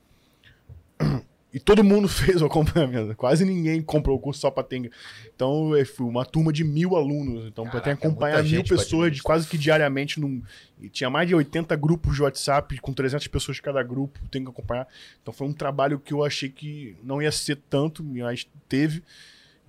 E 1.53 1.59
todo 1.59 1.83
mundo 1.83 2.07
fez 2.09 2.41
o 2.41 2.45
acompanhamento. 2.45 3.15
Quase 3.15 3.45
ninguém 3.45 3.81
comprou 3.81 4.17
o 4.17 4.19
curso 4.19 4.41
só 4.41 4.49
para 4.49 4.63
ter. 4.63 4.91
Então, 5.33 5.71
foi 5.95 6.07
uma 6.07 6.25
turma 6.25 6.51
de 6.51 6.63
mil 6.63 6.95
alunos. 6.95 7.45
Então, 7.45 7.65
para 7.65 7.79
ter 7.79 7.91
acompanhar 7.91 8.43
mil 8.43 8.63
pessoas 8.63 9.15
de 9.15 9.21
quase 9.21 9.47
que 9.47 9.57
diariamente. 9.57 10.19
Num... 10.19 10.41
E 10.81 10.89
tinha 10.89 11.09
mais 11.09 11.27
de 11.27 11.35
80 11.35 11.75
grupos 11.75 12.15
de 12.15 12.23
WhatsApp, 12.23 12.79
com 12.79 12.91
300 12.91 13.27
pessoas 13.27 13.59
cada 13.59 13.83
grupo, 13.83 14.19
tem 14.31 14.43
que 14.43 14.49
acompanhar. 14.49 14.87
Então, 15.21 15.33
foi 15.33 15.47
um 15.47 15.53
trabalho 15.53 15.99
que 15.99 16.13
eu 16.13 16.23
achei 16.23 16.49
que 16.49 16.97
não 17.03 17.21
ia 17.21 17.31
ser 17.31 17.57
tanto, 17.69 18.03
mas 18.03 18.47
teve. 18.67 19.03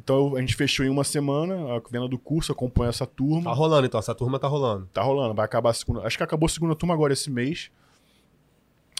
Então, 0.02 0.36
a 0.36 0.40
gente 0.40 0.56
fechou 0.56 0.84
em 0.84 0.88
uma 0.88 1.04
semana, 1.04 1.54
a 1.76 1.82
venda 1.90 2.08
do 2.08 2.18
curso, 2.18 2.50
acompanha 2.50 2.88
essa 2.88 3.06
turma. 3.06 3.44
Tá 3.44 3.52
rolando, 3.52 3.86
então. 3.86 4.00
Essa 4.00 4.14
turma 4.14 4.38
tá 4.38 4.48
rolando. 4.48 4.88
Tá 4.92 5.02
rolando, 5.02 5.34
vai 5.34 5.44
acabar 5.44 5.70
a 5.70 5.74
segunda. 5.74 6.00
Acho 6.00 6.16
que 6.16 6.24
acabou 6.24 6.46
a 6.46 6.50
segunda 6.50 6.74
turma 6.74 6.94
agora 6.94 7.12
esse 7.12 7.30
mês. 7.30 7.70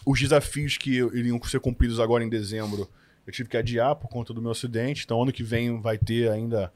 Os 0.05 0.19
desafios 0.19 0.77
que 0.77 0.91
iriam 0.97 1.41
ser 1.43 1.59
cumpridos 1.59 1.99
agora 1.99 2.23
em 2.23 2.29
dezembro, 2.29 2.87
eu 3.25 3.33
tive 3.33 3.49
que 3.49 3.57
adiar 3.57 3.95
por 3.95 4.07
conta 4.07 4.33
do 4.33 4.41
meu 4.41 4.51
acidente. 4.51 5.03
Então, 5.03 5.21
ano 5.21 5.31
que 5.31 5.41
vem 5.43 5.81
vai 5.81 5.97
ter 5.97 6.29
ainda 6.29 6.71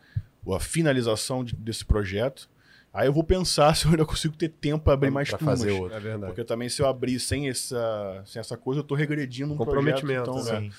a 0.52 0.60
finalização 0.60 1.44
de- 1.44 1.56
desse 1.56 1.86
projeto. 1.86 2.50
Aí 2.92 3.08
eu 3.08 3.14
vou 3.14 3.24
pensar 3.24 3.74
se 3.78 3.86
eu 3.86 3.92
ainda 3.92 4.04
consigo 4.06 4.36
ter 4.36 4.50
tempo 4.50 4.84
para 4.84 4.94
abrir 4.94 5.12
mais 5.12 5.30
Pra 5.30 5.38
turmas. 5.38 5.60
fazer 5.60 5.72
outro. 5.74 5.96
É 5.96 6.00
verdade. 6.00 6.26
Porque 6.34 6.44
também 6.44 6.68
se 6.70 6.82
eu 6.82 6.88
abrir 6.88 7.20
sem 7.20 7.48
essa, 7.48 8.24
sem 8.26 8.40
essa 8.40 8.58
coisa, 8.58 8.80
eu 8.80 8.84
tô 8.84 8.96
regredindo 8.96 9.54
um 9.54 9.58
Comprometimento, 9.58 10.24
projeto. 10.32 10.48
Então, 10.50 10.62
né? 10.62 10.68
é. 10.68 10.72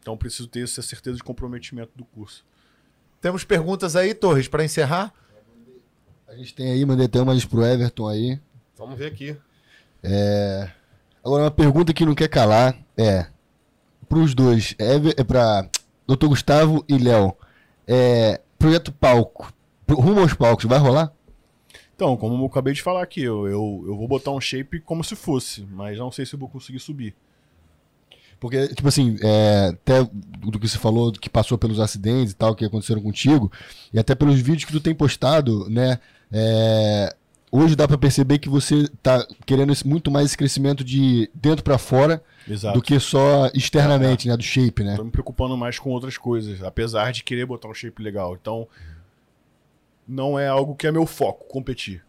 então 0.00 0.16
preciso 0.16 0.48
ter 0.48 0.62
essa 0.64 0.80
certeza 0.80 1.18
de 1.18 1.22
comprometimento 1.22 1.92
do 1.94 2.04
curso. 2.06 2.46
Temos 3.20 3.44
perguntas 3.44 3.94
aí, 3.96 4.14
Torres, 4.14 4.48
para 4.48 4.64
encerrar? 4.64 5.12
A 6.26 6.34
gente 6.34 6.54
tem 6.54 6.72
aí, 6.72 6.82
mandei 6.86 7.04
até 7.04 7.20
umas 7.20 7.44
pro 7.44 7.62
Everton 7.62 8.08
aí. 8.08 8.40
Vamos 8.78 8.96
ver 8.98 9.06
aqui. 9.12 9.36
Agora, 11.24 11.44
uma 11.44 11.50
pergunta 11.50 11.92
que 11.92 12.04
não 12.04 12.14
quer 12.14 12.28
calar 12.28 12.76
é 12.96 13.26
pros 14.08 14.34
dois, 14.34 14.74
é, 14.78 15.20
é 15.20 15.24
pra 15.24 15.68
Dr. 16.06 16.26
Gustavo 16.26 16.84
e 16.88 16.98
Léo. 16.98 17.34
É, 17.86 18.40
projeto 18.58 18.92
palco, 18.92 19.52
rumo 19.88 20.20
aos 20.20 20.34
palcos, 20.34 20.64
vai 20.64 20.78
rolar? 20.78 21.12
Então, 21.94 22.16
como 22.16 22.42
eu 22.42 22.46
acabei 22.46 22.72
de 22.72 22.82
falar 22.82 23.02
aqui, 23.02 23.22
eu, 23.22 23.46
eu, 23.46 23.84
eu 23.86 23.96
vou 23.96 24.08
botar 24.08 24.30
um 24.30 24.40
shape 24.40 24.80
como 24.80 25.04
se 25.04 25.14
fosse, 25.14 25.66
mas 25.70 25.98
não 25.98 26.10
sei 26.10 26.24
se 26.24 26.34
eu 26.34 26.38
vou 26.38 26.48
conseguir 26.48 26.80
subir. 26.80 27.14
Porque, 28.38 28.68
tipo 28.68 28.88
assim, 28.88 29.18
é, 29.22 29.68
até 29.68 30.02
do 30.02 30.58
que 30.58 30.66
você 30.66 30.78
falou, 30.78 31.12
que 31.12 31.28
passou 31.28 31.58
pelos 31.58 31.78
acidentes 31.78 32.32
e 32.32 32.36
tal, 32.36 32.54
que 32.54 32.64
aconteceram 32.64 33.02
contigo, 33.02 33.52
e 33.92 33.98
até 33.98 34.14
pelos 34.14 34.40
vídeos 34.40 34.64
que 34.64 34.72
tu 34.72 34.80
tem 34.80 34.94
postado, 34.94 35.68
né? 35.68 36.00
é, 36.32 37.14
hoje 37.50 37.74
dá 37.76 37.86
pra 37.88 37.98
perceber 37.98 38.38
que 38.38 38.48
você 38.48 38.88
tá 39.02 39.26
querendo 39.44 39.72
esse- 39.72 39.86
muito 39.86 40.10
mais 40.10 40.26
esse 40.26 40.36
crescimento 40.36 40.84
de 40.84 41.30
dentro 41.34 41.62
pra 41.64 41.78
fora 41.78 42.22
Exato. 42.48 42.78
do 42.78 42.82
que 42.82 42.98
só 43.00 43.50
externamente, 43.54 44.28
né? 44.28 44.36
Do 44.36 44.42
shape, 44.42 44.82
né? 44.84 44.96
Tô 44.96 45.04
me 45.04 45.10
preocupando 45.10 45.56
mais 45.56 45.78
com 45.78 45.90
outras 45.90 46.16
coisas, 46.16 46.62
apesar 46.62 47.12
de 47.12 47.22
querer 47.24 47.46
botar 47.46 47.68
um 47.68 47.74
shape 47.74 48.02
legal. 48.02 48.36
Então, 48.40 48.66
não 50.06 50.38
é 50.38 50.48
algo 50.48 50.74
que 50.74 50.86
é 50.86 50.92
meu 50.92 51.06
foco, 51.06 51.46
competir. 51.46 52.02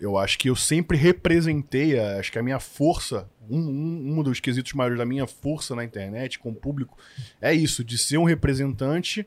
Eu 0.00 0.16
acho 0.16 0.38
que 0.38 0.48
eu 0.48 0.56
sempre 0.56 0.96
representei, 0.96 1.98
a- 1.98 2.18
acho 2.18 2.32
que 2.32 2.38
a 2.38 2.42
minha 2.42 2.58
força, 2.58 3.28
um, 3.50 3.58
um, 3.58 4.18
um 4.18 4.22
dos 4.22 4.40
quesitos 4.40 4.72
maiores 4.72 4.96
da 4.96 5.04
minha 5.04 5.26
força 5.26 5.74
na 5.76 5.84
internet, 5.84 6.38
com 6.38 6.48
o 6.48 6.54
público, 6.54 6.96
é 7.40 7.52
isso, 7.52 7.84
de 7.84 7.98
ser 7.98 8.16
um 8.16 8.24
representante 8.24 9.26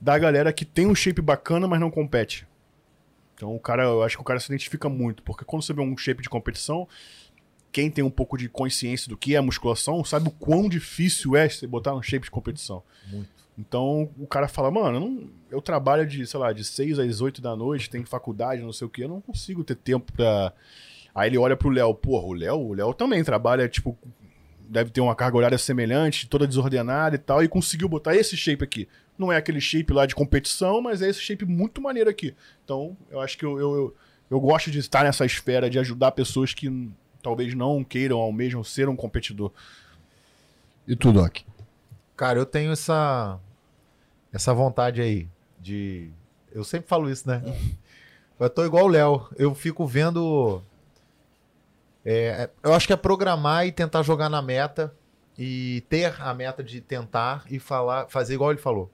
da 0.00 0.18
galera 0.18 0.50
que 0.52 0.64
tem 0.64 0.86
um 0.86 0.94
shape 0.94 1.20
bacana, 1.20 1.68
mas 1.68 1.78
não 1.78 1.90
compete. 1.90 2.46
Então 3.38 3.54
o 3.54 3.60
cara, 3.60 3.84
eu 3.84 4.02
acho 4.02 4.16
que 4.16 4.20
o 4.20 4.24
cara 4.24 4.40
se 4.40 4.46
identifica 4.50 4.88
muito, 4.88 5.22
porque 5.22 5.44
quando 5.44 5.62
você 5.62 5.72
vê 5.72 5.80
um 5.80 5.96
shape 5.96 6.20
de 6.22 6.28
competição, 6.28 6.88
quem 7.70 7.88
tem 7.88 8.02
um 8.02 8.10
pouco 8.10 8.36
de 8.36 8.48
consciência 8.48 9.08
do 9.08 9.16
que 9.16 9.36
é 9.36 9.40
musculação, 9.40 10.02
sabe 10.04 10.26
o 10.26 10.32
quão 10.32 10.68
difícil 10.68 11.36
é 11.36 11.48
você 11.48 11.64
botar 11.66 11.94
um 11.94 12.02
shape 12.02 12.24
de 12.24 12.30
competição. 12.32 12.82
Muito. 13.08 13.28
Então 13.56 14.10
o 14.18 14.26
cara 14.26 14.48
fala, 14.48 14.70
mano, 14.72 14.96
eu, 14.96 15.00
não- 15.00 15.30
eu 15.52 15.62
trabalho 15.62 16.04
de, 16.04 16.26
sei 16.26 16.40
lá, 16.40 16.52
de 16.52 16.64
6 16.64 16.98
às 16.98 17.20
8 17.20 17.40
da 17.40 17.54
noite, 17.54 17.88
tem 17.88 18.04
faculdade, 18.04 18.60
não 18.62 18.72
sei 18.72 18.86
o 18.86 18.90
que, 18.90 19.02
eu 19.02 19.08
não 19.08 19.20
consigo 19.20 19.62
ter 19.62 19.76
tempo 19.76 20.12
pra. 20.12 20.52
Aí 21.14 21.28
ele 21.30 21.38
olha 21.38 21.56
pro 21.56 21.68
Léo, 21.70 21.94
porra, 21.94 22.26
o 22.26 22.32
Léo, 22.32 22.56
o 22.58 22.72
Léo 22.74 22.92
também 22.92 23.22
trabalha, 23.22 23.68
tipo, 23.68 23.96
deve 24.68 24.90
ter 24.90 25.00
uma 25.00 25.14
carga 25.14 25.36
horária 25.36 25.58
semelhante, 25.58 26.26
toda 26.28 26.46
desordenada 26.46 27.14
e 27.16 27.18
tal, 27.18 27.42
e 27.42 27.48
conseguiu 27.48 27.88
botar 27.88 28.14
esse 28.16 28.36
shape 28.36 28.62
aqui. 28.64 28.88
Não 29.18 29.32
é 29.32 29.36
aquele 29.36 29.60
shape 29.60 29.92
lá 29.92 30.06
de 30.06 30.14
competição, 30.14 30.80
mas 30.80 31.02
é 31.02 31.08
esse 31.08 31.20
shape 31.20 31.44
muito 31.44 31.80
maneiro 31.80 32.08
aqui. 32.08 32.34
Então, 32.64 32.96
eu 33.10 33.20
acho 33.20 33.36
que 33.36 33.44
eu, 33.44 33.58
eu, 33.58 33.74
eu, 33.74 33.96
eu 34.30 34.40
gosto 34.40 34.70
de 34.70 34.78
estar 34.78 35.04
nessa 35.04 35.26
esfera, 35.26 35.68
de 35.68 35.78
ajudar 35.78 36.12
pessoas 36.12 36.54
que 36.54 36.90
talvez 37.22 37.54
não 37.54 37.82
queiram 37.82 38.18
ao 38.18 38.32
mesmo 38.32 38.64
ser 38.64 38.88
um 38.88 38.96
competidor. 38.96 39.52
E 40.86 40.94
tu, 40.94 41.12
Doc? 41.12 41.38
Cara, 42.16 42.38
eu 42.38 42.46
tenho 42.46 42.72
essa 42.72 43.38
essa 44.32 44.52
vontade 44.52 45.00
aí 45.00 45.28
de 45.58 46.10
eu 46.52 46.62
sempre 46.62 46.88
falo 46.88 47.10
isso, 47.10 47.28
né? 47.28 47.42
Eu 48.38 48.48
tô 48.48 48.64
igual 48.64 48.84
o 48.84 48.88
Léo, 48.88 49.28
eu 49.36 49.52
fico 49.52 49.84
vendo 49.84 50.62
é, 52.10 52.48
eu 52.62 52.72
acho 52.72 52.86
que 52.86 52.92
é 52.94 52.96
programar 52.96 53.66
e 53.66 53.72
tentar 53.72 54.02
jogar 54.02 54.30
na 54.30 54.40
meta 54.40 54.94
e 55.36 55.84
ter 55.90 56.14
a 56.18 56.32
meta 56.32 56.62
de 56.62 56.80
tentar 56.80 57.44
e 57.50 57.58
falar, 57.58 58.08
fazer 58.08 58.32
igual 58.32 58.50
ele 58.50 58.60
falou. 58.60 58.90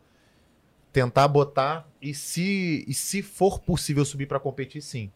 Tentar 0.94 1.26
botar 1.26 1.86
e 2.00 2.14
se 2.14 2.84
e 2.86 2.94
se 2.94 3.20
for 3.20 3.58
possível 3.58 4.04
subir 4.04 4.26
pra 4.26 4.38
competir, 4.38 4.80
sim. 4.80 5.10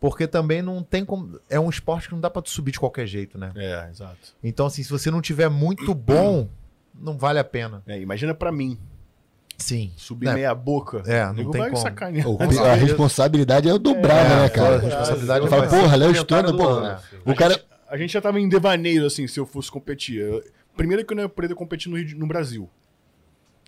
Porque 0.00 0.26
também 0.26 0.60
não 0.60 0.82
tem 0.82 1.04
como, 1.04 1.38
é 1.48 1.60
um 1.60 1.70
esporte 1.70 2.08
que 2.08 2.14
não 2.14 2.20
dá 2.20 2.28
pra 2.28 2.42
tu 2.42 2.50
subir 2.50 2.72
de 2.72 2.80
qualquer 2.80 3.06
jeito, 3.06 3.38
né? 3.38 3.52
É, 3.54 3.88
exato. 3.88 4.34
Então 4.42 4.66
assim, 4.66 4.82
se 4.82 4.90
você 4.90 5.12
não 5.12 5.22
tiver 5.22 5.48
muito 5.48 5.94
bom, 5.94 6.48
não 6.92 7.16
vale 7.16 7.38
a 7.38 7.44
pena. 7.44 7.84
É, 7.86 8.00
imagina 8.00 8.34
pra 8.34 8.50
mim, 8.50 8.76
Sim. 9.56 9.92
subir 9.96 10.26
É. 10.26 10.34
meia 10.34 10.54
boca. 10.56 11.04
É, 11.06 11.24
não 11.26 11.52
tem 11.52 11.60
vai 11.60 11.70
como. 11.70 11.80
sacanear. 11.80 12.26
A 12.68 12.74
responsabilidade 12.74 13.68
é 13.68 13.78
dobrada, 13.78 14.42
né, 14.42 14.48
cara? 14.48 14.74
a 14.74 14.80
responsabilidade 14.80 15.48
vai 15.48 15.60
ser 15.60 15.68
porra, 15.80 15.96
Léo 15.96 16.12
do 16.12 16.56
porra. 16.56 17.00
É. 17.24 17.30
O 17.30 17.34
cara. 17.36 17.64
A 17.88 17.96
gente 17.96 18.12
já 18.12 18.20
tava 18.20 18.40
em 18.40 18.48
devaneio, 18.48 19.06
assim, 19.06 19.28
se 19.28 19.38
eu 19.38 19.46
fosse 19.46 19.70
competir. 19.70 20.18
Eu- 20.18 20.42
Primeiro 20.76 21.04
que 21.04 21.12
eu 21.12 21.16
não 21.16 21.22
ia 21.22 21.28
poder 21.28 21.54
competir 21.54 21.88
no, 21.92 22.18
no 22.18 22.26
Brasil. 22.26 22.68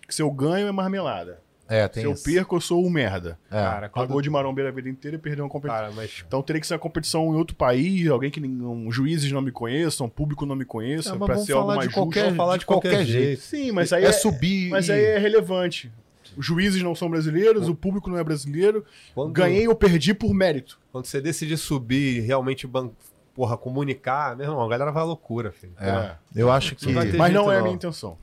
Que 0.07 0.13
se 0.13 0.21
eu 0.21 0.29
ganho 0.31 0.67
é 0.67 0.71
marmelada. 0.71 1.39
É, 1.67 1.87
tem 1.87 2.01
se 2.01 2.07
eu 2.07 2.13
isso. 2.13 2.23
perco, 2.23 2.55
eu 2.55 2.61
sou 2.61 2.85
um 2.85 2.89
merda. 2.89 3.39
É. 3.49 3.55
Cara, 3.55 3.89
quando... 3.89 4.07
Pagou 4.07 4.21
de 4.21 4.29
marombeira 4.29 4.69
a 4.69 4.73
vida 4.73 4.87
inteira 4.87 5.17
e 5.17 5.19
perdeu 5.19 5.45
uma 5.45 5.49
competição. 5.49 5.81
Cara, 5.81 5.93
mas... 5.95 6.23
Então 6.27 6.41
teria 6.41 6.59
que 6.59 6.67
ser 6.67 6.73
uma 6.75 6.79
competição 6.79 7.33
em 7.33 7.37
outro 7.37 7.55
país, 7.55 8.07
alguém 8.07 8.29
que 8.29 8.39
nenhum, 8.39 8.91
juízes 8.91 9.31
não 9.31 9.41
me 9.41 9.51
conheçam, 9.51 10.07
público 10.07 10.45
não 10.45 10.55
me 10.55 10.65
conheça, 10.65 11.09
É, 11.09 11.17
mas 11.17 11.25
pra 11.25 11.37
ser 11.37 11.53
algo 11.53 11.75
mais 11.75 11.87
de 11.87 11.93
qualquer- 11.93 12.19
justo. 12.19 12.25
Vamos 12.35 12.37
falar 12.37 12.57
de 12.57 12.65
qualquer, 12.65 13.05
jeito. 13.05 13.41
Sim, 13.41 13.71
mas 13.71 13.91
aí 13.91 14.05
é, 14.05 14.09
é, 14.09 14.11
subir. 14.11 14.69
mas 14.69 14.87
e- 14.89 14.91
aí 14.91 15.03
é 15.03 15.17
relevante. 15.17 15.91
Os 16.37 16.45
juízes 16.45 16.83
não 16.83 16.93
são 16.93 17.09
brasileiros, 17.09 17.67
o 17.69 17.73
público 17.73 18.09
não 18.09 18.17
é 18.17 18.23
brasileiro. 18.23 18.85
Quando, 19.13 19.31
Ganhei 19.31 19.67
ou 19.67 19.75
perdi 19.75 20.13
por 20.13 20.33
mérito. 20.33 20.77
Quando 20.91 21.05
você 21.05 21.19
decidir 21.21 21.57
subir 21.57 22.17
e 22.17 22.19
realmente, 22.19 22.67
ban... 22.67 22.91
porra, 23.33 23.57
comunicar, 23.57 24.35
meu 24.35 24.45
irmão, 24.47 24.61
a 24.61 24.67
galera 24.69 24.91
vai 24.91 25.01
à 25.01 25.05
loucura, 25.05 25.51
filho. 25.51 25.73
É, 25.79 26.15
eu 26.35 26.51
acho 26.51 26.75
que. 26.75 26.85
Não 26.87 26.93
Mas 26.93 27.33
não 27.33 27.45
jeito, 27.45 27.51
é 27.51 27.57
a 27.59 27.61
minha 27.63 27.73
intenção. 27.75 28.17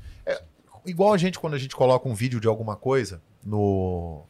Igual 0.85 1.15
a 1.15 1.17
gente, 1.17 1.39
quando 1.39 1.55
a 1.55 1.59
gente 1.59 1.77
coloca 1.77 2.09
um 2.09 2.15
vídeo 2.15 2.41
de 2.41 2.49
alguma 2.49 2.75
coisa 2.75 3.23
no, 3.45 4.25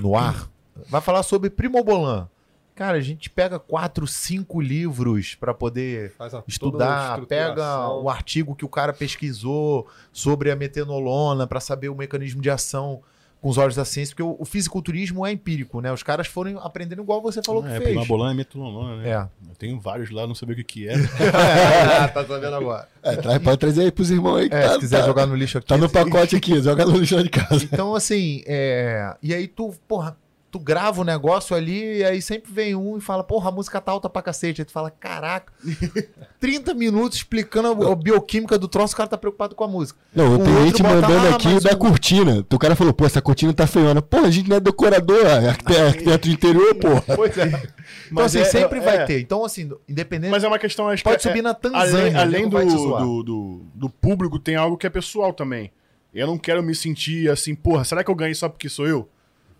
no 0.00 0.16
ar, 0.16 0.48
vai 0.88 1.00
falar 1.00 1.22
sobre 1.22 1.50
Primobolan. 1.50 2.28
Cara, 2.74 2.98
a 2.98 3.00
gente 3.00 3.30
pega 3.30 3.58
quatro, 3.58 4.04
cinco 4.04 4.60
livros 4.60 5.36
para 5.36 5.54
poder 5.54 6.12
estudar, 6.48 7.24
pega 7.26 7.88
o 7.88 8.10
artigo 8.10 8.56
que 8.56 8.64
o 8.64 8.68
cara 8.68 8.92
pesquisou 8.92 9.86
sobre 10.12 10.50
a 10.50 10.56
metenolona 10.56 11.46
para 11.46 11.60
saber 11.60 11.88
o 11.88 11.94
mecanismo 11.94 12.42
de 12.42 12.50
ação 12.50 13.00
com 13.44 13.50
os 13.50 13.58
olhos 13.58 13.76
da 13.76 13.84
ciência, 13.84 14.14
porque 14.14 14.22
o, 14.22 14.34
o 14.38 14.46
fisiculturismo 14.46 15.26
é 15.26 15.30
empírico, 15.30 15.78
né? 15.82 15.92
Os 15.92 16.02
caras 16.02 16.26
foram 16.26 16.58
aprendendo 16.60 17.02
igual 17.02 17.20
você 17.20 17.42
falou 17.44 17.62
que 17.62 17.68
é, 17.68 17.72
fez. 17.72 17.90
Primabolã 17.90 18.30
é 18.30 18.34
metulolona, 18.34 19.02
né? 19.02 19.10
É. 19.10 19.16
Eu 19.16 19.54
tenho 19.58 19.78
vários 19.78 20.10
lá, 20.10 20.26
não 20.26 20.34
sabia 20.34 20.54
o 20.54 20.56
que 20.56 20.64
que 20.64 20.88
é. 20.88 20.94
tá 22.08 22.24
sabendo 22.26 22.54
agora. 22.54 22.88
É, 23.02 23.16
traz, 23.16 23.42
pode 23.42 23.58
trazer 23.58 23.82
aí 23.82 23.92
pros 23.92 24.10
irmãos 24.10 24.36
aí. 24.38 24.46
É, 24.46 24.48
tá, 24.48 24.72
se 24.72 24.78
quiser 24.78 25.00
tá- 25.00 25.06
jogar 25.06 25.26
no 25.26 25.36
lixo 25.36 25.58
aqui. 25.58 25.66
Tá 25.66 25.76
no 25.76 25.90
pacote 25.90 26.34
aqui, 26.34 26.58
joga 26.62 26.86
no 26.86 26.96
lixo 26.96 27.16
lá 27.16 27.22
de 27.22 27.28
casa. 27.28 27.68
Então, 27.70 27.94
assim, 27.94 28.42
é... 28.46 29.14
e 29.22 29.34
aí 29.34 29.46
tu, 29.46 29.74
porra, 29.86 30.16
tu 30.54 30.58
grava 30.60 31.00
o 31.00 31.04
negócio 31.04 31.56
ali 31.56 31.98
e 31.98 32.04
aí 32.04 32.22
sempre 32.22 32.52
vem 32.52 32.76
um 32.76 32.96
e 32.96 33.00
fala, 33.00 33.24
porra, 33.24 33.48
a 33.48 33.52
música 33.52 33.80
tá 33.80 33.90
alta 33.90 34.08
pra 34.08 34.22
cacete. 34.22 34.60
Aí 34.60 34.64
tu 34.64 34.70
fala, 34.70 34.88
caraca, 34.88 35.52
30 36.38 36.72
minutos 36.74 37.18
explicando 37.18 37.84
a, 37.88 37.92
a 37.92 37.96
bioquímica 37.96 38.56
do 38.56 38.68
troço, 38.68 38.94
o 38.94 38.96
cara 38.96 39.08
tá 39.08 39.18
preocupado 39.18 39.56
com 39.56 39.64
a 39.64 39.68
música. 39.68 39.98
Não, 40.14 40.34
O 40.34 40.38
tem 40.38 40.52
outro 40.54 40.66
gente 40.66 40.82
mandando 40.84 41.26
"Ah, 41.26 41.34
aqui 41.34 41.60
da 41.60 41.72
o- 41.72 41.76
cortina. 41.76 42.46
O 42.52 42.58
cara 42.58 42.76
falou, 42.76 42.92
pô, 42.92 43.04
essa 43.04 43.20
cortina 43.20 43.52
tá 43.52 43.66
feiona. 43.66 44.00
Pô, 44.00 44.18
a 44.18 44.30
gente 44.30 44.48
não 44.48 44.56
é 44.56 44.60
decorador, 44.60 45.26
é 45.26 45.48
arquite- 45.48 45.76
arquiteto 45.76 46.28
de 46.28 46.34
interior, 46.34 46.74
porra. 46.76 47.02
Pois 47.16 47.36
é. 47.36 47.46
Então, 47.46 47.60
Mas 48.12 48.26
assim, 48.36 48.38
é- 48.38 48.44
sempre 48.44 48.78
é- 48.78 48.82
vai 48.82 48.96
é. 48.98 49.04
ter. 49.06 49.20
Então, 49.20 49.44
assim, 49.44 49.70
independente. 49.88 50.30
Mas 50.30 50.44
é 50.44 50.48
uma 50.48 50.58
questão, 50.58 50.88
acho 50.88 51.02
Pode 51.02 51.18
que 51.20 51.26
é- 51.28 51.30
subir 51.30 51.42
na 51.42 51.50
além, 51.50 51.60
Tanzânia, 51.60 52.20
além 52.20 52.42
nego 52.48 52.64
do, 52.64 52.98
do, 52.98 53.22
do, 53.24 53.60
do 53.74 53.90
público, 53.90 54.38
tem 54.38 54.54
algo 54.54 54.76
que 54.76 54.86
é 54.86 54.90
pessoal 54.90 55.32
também. 55.32 55.72
Eu 56.14 56.28
não 56.28 56.38
quero 56.38 56.62
me 56.62 56.76
sentir 56.76 57.28
assim, 57.28 57.56
porra, 57.56 57.82
será 57.82 58.04
que 58.04 58.10
eu 58.10 58.14
ganhei 58.14 58.34
só 58.36 58.48
porque 58.48 58.68
sou 58.68 58.86
eu? 58.86 59.08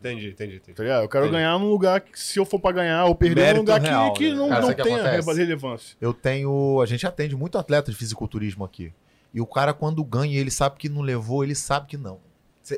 Entendi, 0.05 0.29
entendi, 0.29 0.57
entendi. 0.57 0.75
Tá 0.75 0.83
ligado? 0.83 1.03
Eu 1.05 1.09
quero 1.09 1.25
Entendi. 1.25 1.39
ganhar 1.39 1.59
num 1.59 1.69
lugar 1.71 2.01
que, 2.03 2.19
se 2.19 2.39
eu 2.39 2.45
for 2.45 2.61
pra 2.61 2.73
ganhar 2.73 3.07
ou 3.07 3.15
perder, 3.15 3.41
Mérito 3.41 3.55
num 3.55 3.61
lugar 3.63 3.81
real, 3.81 4.13
que, 4.13 4.25
que 4.25 4.31
né? 4.31 4.37
não, 4.37 4.49
Cara, 4.51 4.61
não 4.61 4.75
tenha 4.75 5.03
relevância. 5.33 5.97
Eu 5.99 6.13
tenho. 6.13 6.81
A 6.83 6.87
gente 6.87 7.07
atende 7.07 7.35
muito 7.35 7.57
atleta 7.57 7.91
de 7.91 7.97
fisiculturismo 7.97 8.65
aqui. 8.65 8.93
E 9.33 9.41
o 9.41 9.47
cara, 9.47 9.73
quando 9.73 10.05
ganha, 10.05 10.39
ele 10.39 10.51
sabe 10.51 10.77
que 10.77 10.89
não 10.89 11.01
levou, 11.01 11.43
ele 11.43 11.55
sabe 11.55 11.87
que 11.87 11.97
não. 11.97 12.21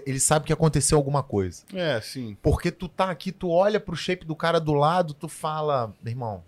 Ele 0.05 0.19
sabe 0.19 0.47
que 0.47 0.53
aconteceu 0.53 0.97
alguma 0.97 1.23
coisa. 1.23 1.63
É, 1.75 2.01
sim. 2.01 2.37
Porque 2.41 2.71
tu 2.71 2.89
tá 2.89 3.11
aqui, 3.11 3.31
tu 3.31 3.51
olha 3.51 3.79
pro 3.79 3.95
shape 3.95 4.25
do 4.25 4.35
cara 4.35 4.59
do 4.61 4.73
lado, 4.73 5.13
tu 5.13 5.29
fala, 5.29 5.93
meu 6.03 6.13
irmão, 6.13 6.45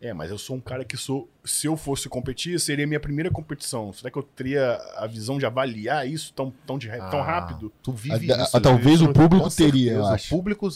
É, 0.00 0.12
mas 0.12 0.30
eu 0.30 0.38
sou 0.38 0.56
um 0.56 0.60
cara 0.60 0.84
que 0.84 0.96
sou. 0.96 1.28
Se 1.44 1.66
eu 1.66 1.76
fosse 1.76 2.08
competir, 2.08 2.58
seria 2.60 2.86
minha 2.86 3.00
primeira 3.00 3.30
competição. 3.30 3.92
Será 3.92 4.10
que 4.10 4.18
eu 4.18 4.22
teria 4.22 4.74
a 4.96 5.06
visão 5.06 5.38
de 5.38 5.46
avaliar 5.46 6.06
isso 6.08 6.32
tão, 6.34 6.52
tão, 6.66 6.78
de, 6.78 6.88
tão 6.88 7.20
ah, 7.20 7.24
rápido? 7.24 7.72
Tu 7.82 7.92
vive 7.92 8.32
Ah, 8.32 8.42
isso. 8.42 8.56
ah, 8.56 8.60
talvez 8.60 9.00
o 9.00 9.12
público 9.12 9.48
teria, 9.50 9.92
eu 9.92 9.96
certeza. 10.04 10.14
acho. 10.14 10.34
O 10.34 10.38
público, 10.38 10.66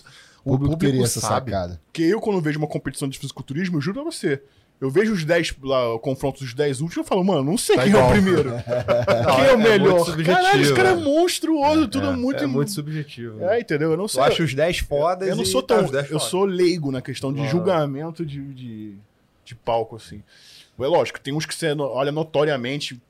O 0.44 0.50
público, 0.58 0.76
teria 0.76 1.02
essa 1.02 1.20
sabe. 1.20 1.50
sacada. 1.50 1.80
Porque 1.86 2.02
eu, 2.02 2.20
quando 2.20 2.40
vejo 2.40 2.58
uma 2.58 2.68
competição 2.68 3.08
de 3.08 3.18
fisiculturismo, 3.18 3.76
eu 3.76 3.80
juro 3.80 4.02
pra 4.02 4.10
você. 4.10 4.42
Eu 4.86 4.90
vejo 4.90 5.12
os 5.12 5.24
10 5.24 5.55
lá, 5.62 5.94
o 5.94 5.98
confronto 5.98 6.40
dos 6.40 6.52
10 6.55 6.81
últimos, 6.81 6.97
eu 6.97 7.05
falo, 7.05 7.24
mano, 7.24 7.43
não 7.43 7.56
sei 7.59 7.77
Tá 7.77 7.82
quem 7.82 7.90
igual. 7.93 8.05
é 8.05 8.09
o 8.09 8.12
primeiro. 8.12 8.51
Quem 9.36 9.44
é, 9.44 9.52
o 9.52 9.59
muito 9.59 9.70
melhor? 9.70 10.05
subjetivo, 10.05 10.36
Caralho, 10.36 10.62
esse 10.62 10.74
cara 10.74 10.89
é 10.90 10.97
né? 10.97 11.02
monstruoso, 11.02 11.89
tudo 11.89 12.12
muito. 12.12 12.44
É 12.44 12.47
muito 12.47 12.70
subjetivo. 12.70 13.43
É, 13.44 13.61
entendeu? 13.61 13.90
Eu 13.90 13.97
não 13.97 14.05
Eu 14.05 14.09
sei. 14.09 14.23
acho 14.23 14.43
os 14.43 14.55
10 14.55 14.78
fodas 14.81 15.28
eu 15.28 15.36
não 15.36 15.44
sou 15.44 15.62
tá, 15.62 15.82
tão. 15.82 15.90
10 15.90 16.11
eu 16.11 16.20
sou 16.20 16.44
leigo 16.44 16.90
na 16.90 17.01
questão 17.01 17.32
de 17.32 17.47
julgamento 17.48 18.24
de, 18.24 18.43
de, 18.52 18.94
de 19.44 19.55
palco, 19.55 19.97
assim. 19.97 20.23
É 20.78 20.86
lógico, 20.86 21.20
tem 21.20 21.32
uns 21.32 21.47
que 21.47 21.55
você 21.55 21.73
olha 21.73 22.11
notoriamente. 22.11 23.01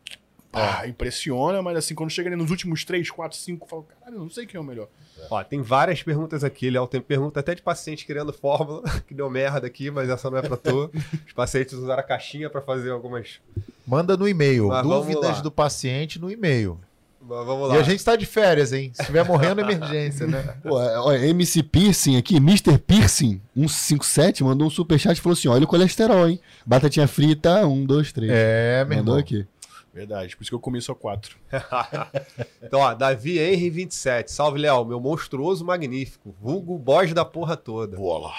Pá, 0.55 0.87
impressiona, 0.87 1.61
mas 1.61 1.77
assim, 1.77 1.95
quando 1.95 2.11
chega 2.11 2.29
ali 2.29 2.37
nos 2.37 2.51
últimos 2.51 2.85
3, 2.85 3.11
4, 3.11 3.37
5, 3.37 3.65
eu 3.65 3.69
falo, 3.69 3.83
caralho, 3.83 4.17
eu 4.17 4.23
não 4.23 4.31
sei 4.31 4.47
quem 4.47 4.57
é 4.57 4.61
o 4.61 4.65
melhor. 4.65 4.89
Ó, 5.31 5.43
tem 5.43 5.61
várias 5.61 6.03
perguntas 6.03 6.45
aqui, 6.45 6.71
Léo. 6.71 6.87
Tem 6.87 7.01
pergunta 7.01 7.41
até 7.41 7.55
de 7.55 7.63
paciente 7.63 8.07
querendo 8.07 8.33
fórmula, 8.33 8.83
que 9.07 9.15
deu 9.15 9.29
merda 9.29 9.67
aqui, 9.67 9.91
mas 9.91 10.09
essa 10.09 10.31
não 10.31 10.39
é 10.39 10.43
pra 10.43 10.57
tu. 10.57 10.91
Os 11.27 11.33
pacientes 11.33 11.75
usaram 11.75 12.01
a 12.01 12.03
caixinha 12.03 12.49
pra 12.49 12.61
fazer 12.61 12.91
algumas. 12.91 13.41
Manda 13.87 14.17
no 14.17 14.29
e-mail. 14.29 14.69
Mas 14.69 14.83
Dúvidas 14.83 15.41
do 15.41 15.51
paciente 15.51 16.19
no 16.19 16.31
e-mail. 16.31 16.79
Mas 17.27 17.47
Vamos 17.47 17.69
lá. 17.69 17.77
E 17.77 17.79
a 17.79 17.83
gente 17.83 18.05
tá 18.05 18.17
de 18.17 18.27
férias, 18.27 18.73
hein? 18.73 18.91
Se 18.93 19.01
estiver 19.01 19.25
morrendo, 19.25 19.63
emergência, 19.63 20.27
né? 20.27 20.43
Pô, 20.63 20.81
é, 20.81 20.99
olha, 20.99 21.27
MC 21.27 21.63
Piercing 21.63 22.19
aqui, 22.19 22.37
Mr. 22.37 22.77
Piercing, 22.77 23.41
157, 23.57 24.45
mandou 24.45 24.67
um 24.67 24.71
superchat 24.71 25.17
e 25.17 25.23
falou 25.23 25.33
assim: 25.33 25.49
olha 25.49 25.65
o 25.65 25.67
colesterol, 25.67 26.29
hein? 26.29 26.39
Batatinha 26.67 27.09
frita, 27.09 27.67
1, 27.67 27.87
2, 27.87 28.13
3. 28.13 28.31
É, 28.31 28.85
meu 28.85 28.99
Mandou 28.99 29.15
irmão. 29.15 29.21
aqui. 29.21 29.47
Verdade, 29.95 30.37
por 30.37 30.43
isso 30.43 30.51
que 30.51 30.55
eu 30.57 30.61
comi 30.61 30.83
só 30.83 30.95
4. 30.95 31.39
Então, 32.61 32.81
ó, 32.81 32.93
Davi 32.95 33.39
Henry 33.39 33.71
27. 33.71 34.33
Salve, 34.33 34.59
Léo, 34.59 34.85
meu 34.85 34.99
monstruoso 34.99 35.65
magnífico. 35.65 36.35
Vulgo 36.41 36.77
boss 36.77 37.13
da 37.13 37.25
porra 37.25 37.57
toda. 37.57 37.97
Bola. 37.97 38.33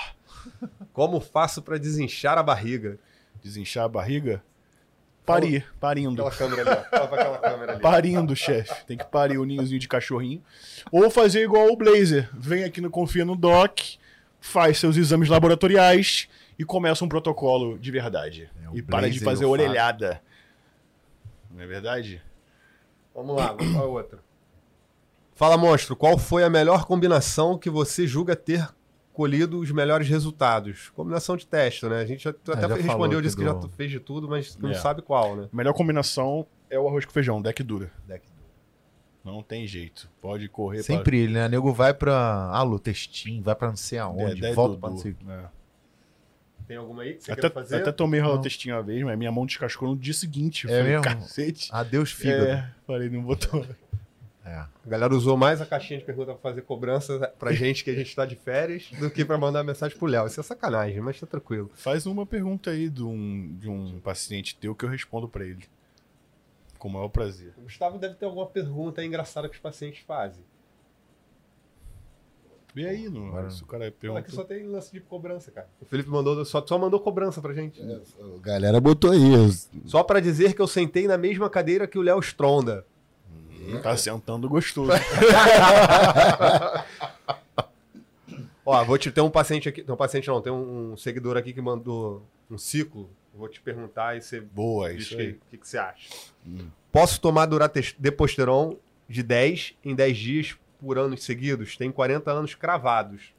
Como 0.92 1.22
faço 1.22 1.62
pra 1.62 1.78
desinchar 1.78 2.38
a 2.38 2.44
barriga? 2.44 3.00
Desinchar 3.42 3.86
a 3.86 3.88
barriga? 3.88 4.44
Parir, 5.26 5.66
parindo. 5.80 6.26
Aquela 6.26 6.50
câmera 6.50 6.72
ali, 6.72 6.88
ó. 6.92 6.98
Aquela 7.04 7.38
câmera 7.38 7.72
ali. 7.74 7.82
Parindo, 7.82 8.36
chefe. 8.36 8.86
Tem 8.86 8.98
que 8.98 9.06
parir 9.06 9.38
o 9.38 9.46
ninhozinho 9.46 9.80
de 9.80 9.88
cachorrinho. 9.88 10.44
Ou 10.92 11.10
fazer 11.10 11.44
igual 11.44 11.72
o 11.72 11.78
Blazer. 11.78 12.30
Vem 12.34 12.64
aqui 12.64 12.82
no 12.82 12.90
Confia 12.90 13.24
no 13.24 13.36
Doc, 13.36 13.80
faz 14.42 14.78
seus 14.78 14.98
exames 14.98 15.30
laboratoriais 15.30 16.28
e 16.60 16.66
começa 16.66 17.04
um 17.04 17.08
protocolo 17.08 17.80
de 17.80 17.92
verdade. 17.92 18.50
É, 18.62 18.78
e 18.78 18.82
para 18.82 19.10
de 19.10 19.20
fazer 19.20 19.46
orelhada. 19.46 20.22
Não 21.56 21.64
é 21.64 21.68
verdade? 21.68 22.22
Vamos 23.14 23.36
lá, 23.36 23.54
vamos 23.54 23.74
pra 23.74 23.84
outra. 23.86 24.20
Fala, 25.36 25.58
monstro, 25.58 25.96
qual 25.96 26.18
foi 26.18 26.44
a 26.44 26.50
melhor 26.50 26.86
combinação 26.86 27.58
que 27.58 27.70
você 27.70 28.06
julga 28.06 28.36
ter 28.36 28.68
colhido 29.14 29.60
os 29.60 29.72
melhores 29.72 30.08
resultados? 30.10 30.90
Combinação 30.90 31.36
de 31.38 31.48
teste, 31.48 31.86
né? 31.88 32.00
A 32.02 32.06
gente 32.06 32.24
já, 32.26 32.34
tu 32.34 32.52
É, 32.52 32.56
até 32.56 32.68
já 32.70 32.76
respondeu, 32.76 33.22
disse 33.22 33.36
que 33.36 33.44
do- 33.44 33.62
já 33.62 33.70
fez 33.76 33.92
de 33.92 34.00
tudo, 34.00 34.28
mas 34.28 34.58
não 34.58 34.72
É. 34.72 34.74
sabe 34.76 35.02
qual, 35.02 35.36
né? 35.36 35.50
A 35.52 35.56
melhor 35.56 35.74
combinação 35.74 36.46
é 36.70 36.78
o 36.80 36.88
arroz 36.88 37.06
com 37.06 37.12
feijão, 37.12 37.42
deck 37.42 37.64
dura. 37.64 37.92
Deck 38.06 38.26
Não 39.24 39.42
tem 39.42 39.66
jeito. 39.66 40.08
Pode 40.22 40.48
correr 40.48 40.84
Sempre 40.84 41.20
ele, 41.20 41.34
né? 41.34 41.48
Nego 41.50 41.74
vai 41.74 41.94
pra 41.96 42.16
Alô, 42.54 42.78
Testim, 42.78 43.42
vai 43.42 43.56
pra 43.56 43.70
não 43.70 43.76
sei 43.76 43.98
pra... 43.98 44.06
aonde, 44.08 44.36
Dedé 44.36 44.54
volta 44.54 44.78
pra 44.80 44.90
não 44.92 44.98
sei 44.98 45.14
o 45.20 45.26
né? 45.26 45.50
Tem 46.68 46.78
alguma 46.78 47.04
aí 47.04 47.14
que 47.14 47.24
você 47.24 47.32
Até, 47.32 47.42
quer 47.44 47.52
fazer? 47.54 47.76
até 47.78 47.92
tomei 47.92 48.20
Não. 48.20 48.28
ralotestinho 48.30 48.76
uma 48.76 48.82
vez, 48.84 49.04
mas 49.04 49.18
minha 49.18 49.32
mão 49.32 49.46
descascou 49.46 49.90
no 49.90 49.96
dia 49.96 50.14
seguinte. 50.14 50.66
É 50.68 50.70
falei, 50.70 50.84
mesmo? 50.84 51.04
cacete. 51.04 51.70
Adeus, 51.72 52.12
fígado. 52.12 52.46
É, 52.46 52.72
falei, 52.88 53.10
não 53.10 53.24
vou 53.24 53.36
tomar. 53.36 53.68
É. 54.44 54.52
A 54.58 54.70
galera 54.86 55.14
usou 55.16 55.36
mais 55.36 55.60
a 55.60 55.66
caixinha 55.66 55.98
de 56.00 56.06
pergunta 56.06 56.34
pra 56.34 56.42
fazer 56.42 56.62
cobrança 56.62 57.34
pra 57.40 57.52
gente 57.52 57.84
que 57.84 57.90
a 57.90 57.96
gente 57.96 58.16
tá 58.16 58.26
de 58.28 58.36
férias 58.36 58.92
do 59.00 59.10
que 59.10 59.26
pra 59.26 59.38
mandar 59.40 59.64
mensagem 59.64 59.98
pro 59.98 60.06
Léo. 60.08 60.28
Isso 60.28 60.40
é 60.40 60.44
sacanagem, 60.44 61.02
mas 61.02 61.20
tá 61.20 61.26
tranquilo. 61.26 61.72
Faz 61.74 62.06
uma 62.06 62.26
pergunta 62.28 62.70
aí 62.70 62.88
de 62.90 63.04
um, 63.04 63.56
de 63.60 63.68
um 63.68 64.00
paciente 64.02 64.56
teu 64.56 64.76
que 64.76 64.86
eu 64.86 64.90
respondo 64.90 65.28
pra 65.28 65.44
ele. 65.44 65.66
Com 66.78 66.90
o 66.90 66.92
maior 66.92 67.08
prazer. 67.10 67.54
O 67.58 67.62
Gustavo 67.62 67.98
deve 67.98 68.14
ter 68.16 68.26
alguma 68.26 68.46
pergunta 68.46 69.04
engraçada 69.04 69.50
que 69.50 69.56
os 69.56 69.62
pacientes 69.62 70.04
fazem. 70.06 70.44
Vê 72.76 72.90
aí, 72.90 73.08
não, 73.10 73.28
Agora- 73.30 73.50
se 73.50 73.64
o 73.64 73.66
cara 73.66 73.84
Fala 73.86 73.92
que 73.92 73.98
pergunta. 74.02 74.32
só 74.32 74.44
tem 74.44 74.68
lance 74.68 74.92
de 74.92 75.00
cobrança, 75.00 75.50
cara. 75.50 75.68
O 75.82 75.86
Felipe 75.86 76.10
mandou, 76.10 76.44
só, 76.44 76.62
só 76.68 76.78
mandou 76.78 77.00
cobrança 77.00 77.42
pra 77.42 77.54
gente. 77.54 77.82
A 77.82 78.02
galera 78.42 78.82
botou 78.82 79.12
aí. 79.12 79.20
Só 79.86 80.04
pra 80.04 80.20
dizer 80.20 80.54
que 80.54 80.62
eu 80.62 80.68
sentei 80.68 81.08
na 81.08 81.18
mesma 81.18 81.50
cadeira 81.50 81.88
que 81.88 81.98
o 81.98 82.02
Léo 82.02 82.20
Stronda. 82.20 82.86
Tá 83.82 83.96
sentando 83.98 84.48
gostoso. 84.50 84.92
Ó, 88.66 88.84
vou 88.84 88.98
te 88.98 89.12
ter 89.12 89.22
um 89.22 89.30
paciente 89.30 89.70
aqui. 89.70 89.84
Não, 89.88 89.96
paciente 89.96 90.28
não, 90.28 90.42
tem 90.42 90.52
um, 90.52 90.94
um 90.94 90.98
seguidor 90.98 91.38
aqui 91.38 91.54
que 91.54 91.62
mandou 91.62 92.24
um 92.50 92.58
ciclo. 92.58 93.10
Vou 93.34 93.48
te 93.48 93.62
perguntar 93.62 94.18
e 94.18 94.22
você 94.22 94.40
Boa, 94.42 94.92
diz 94.94 95.04
isso 95.06 95.14
o 95.16 95.18
que, 95.18 95.58
que 95.58 95.68
você 95.68 95.78
acha. 95.78 96.10
Posso 96.92 97.20
tomar 97.22 97.46
Durates- 97.46 97.96
Deposteron 98.00 98.78
de 99.08 99.22
10 99.22 99.76
em 99.84 99.94
10 99.94 100.18
dias 100.18 100.58
por 100.86 101.00
anos 101.00 101.24
seguidos? 101.24 101.76
Tem 101.76 101.92
40 101.92 102.32
anos 102.32 102.54
cravados. 102.54 103.34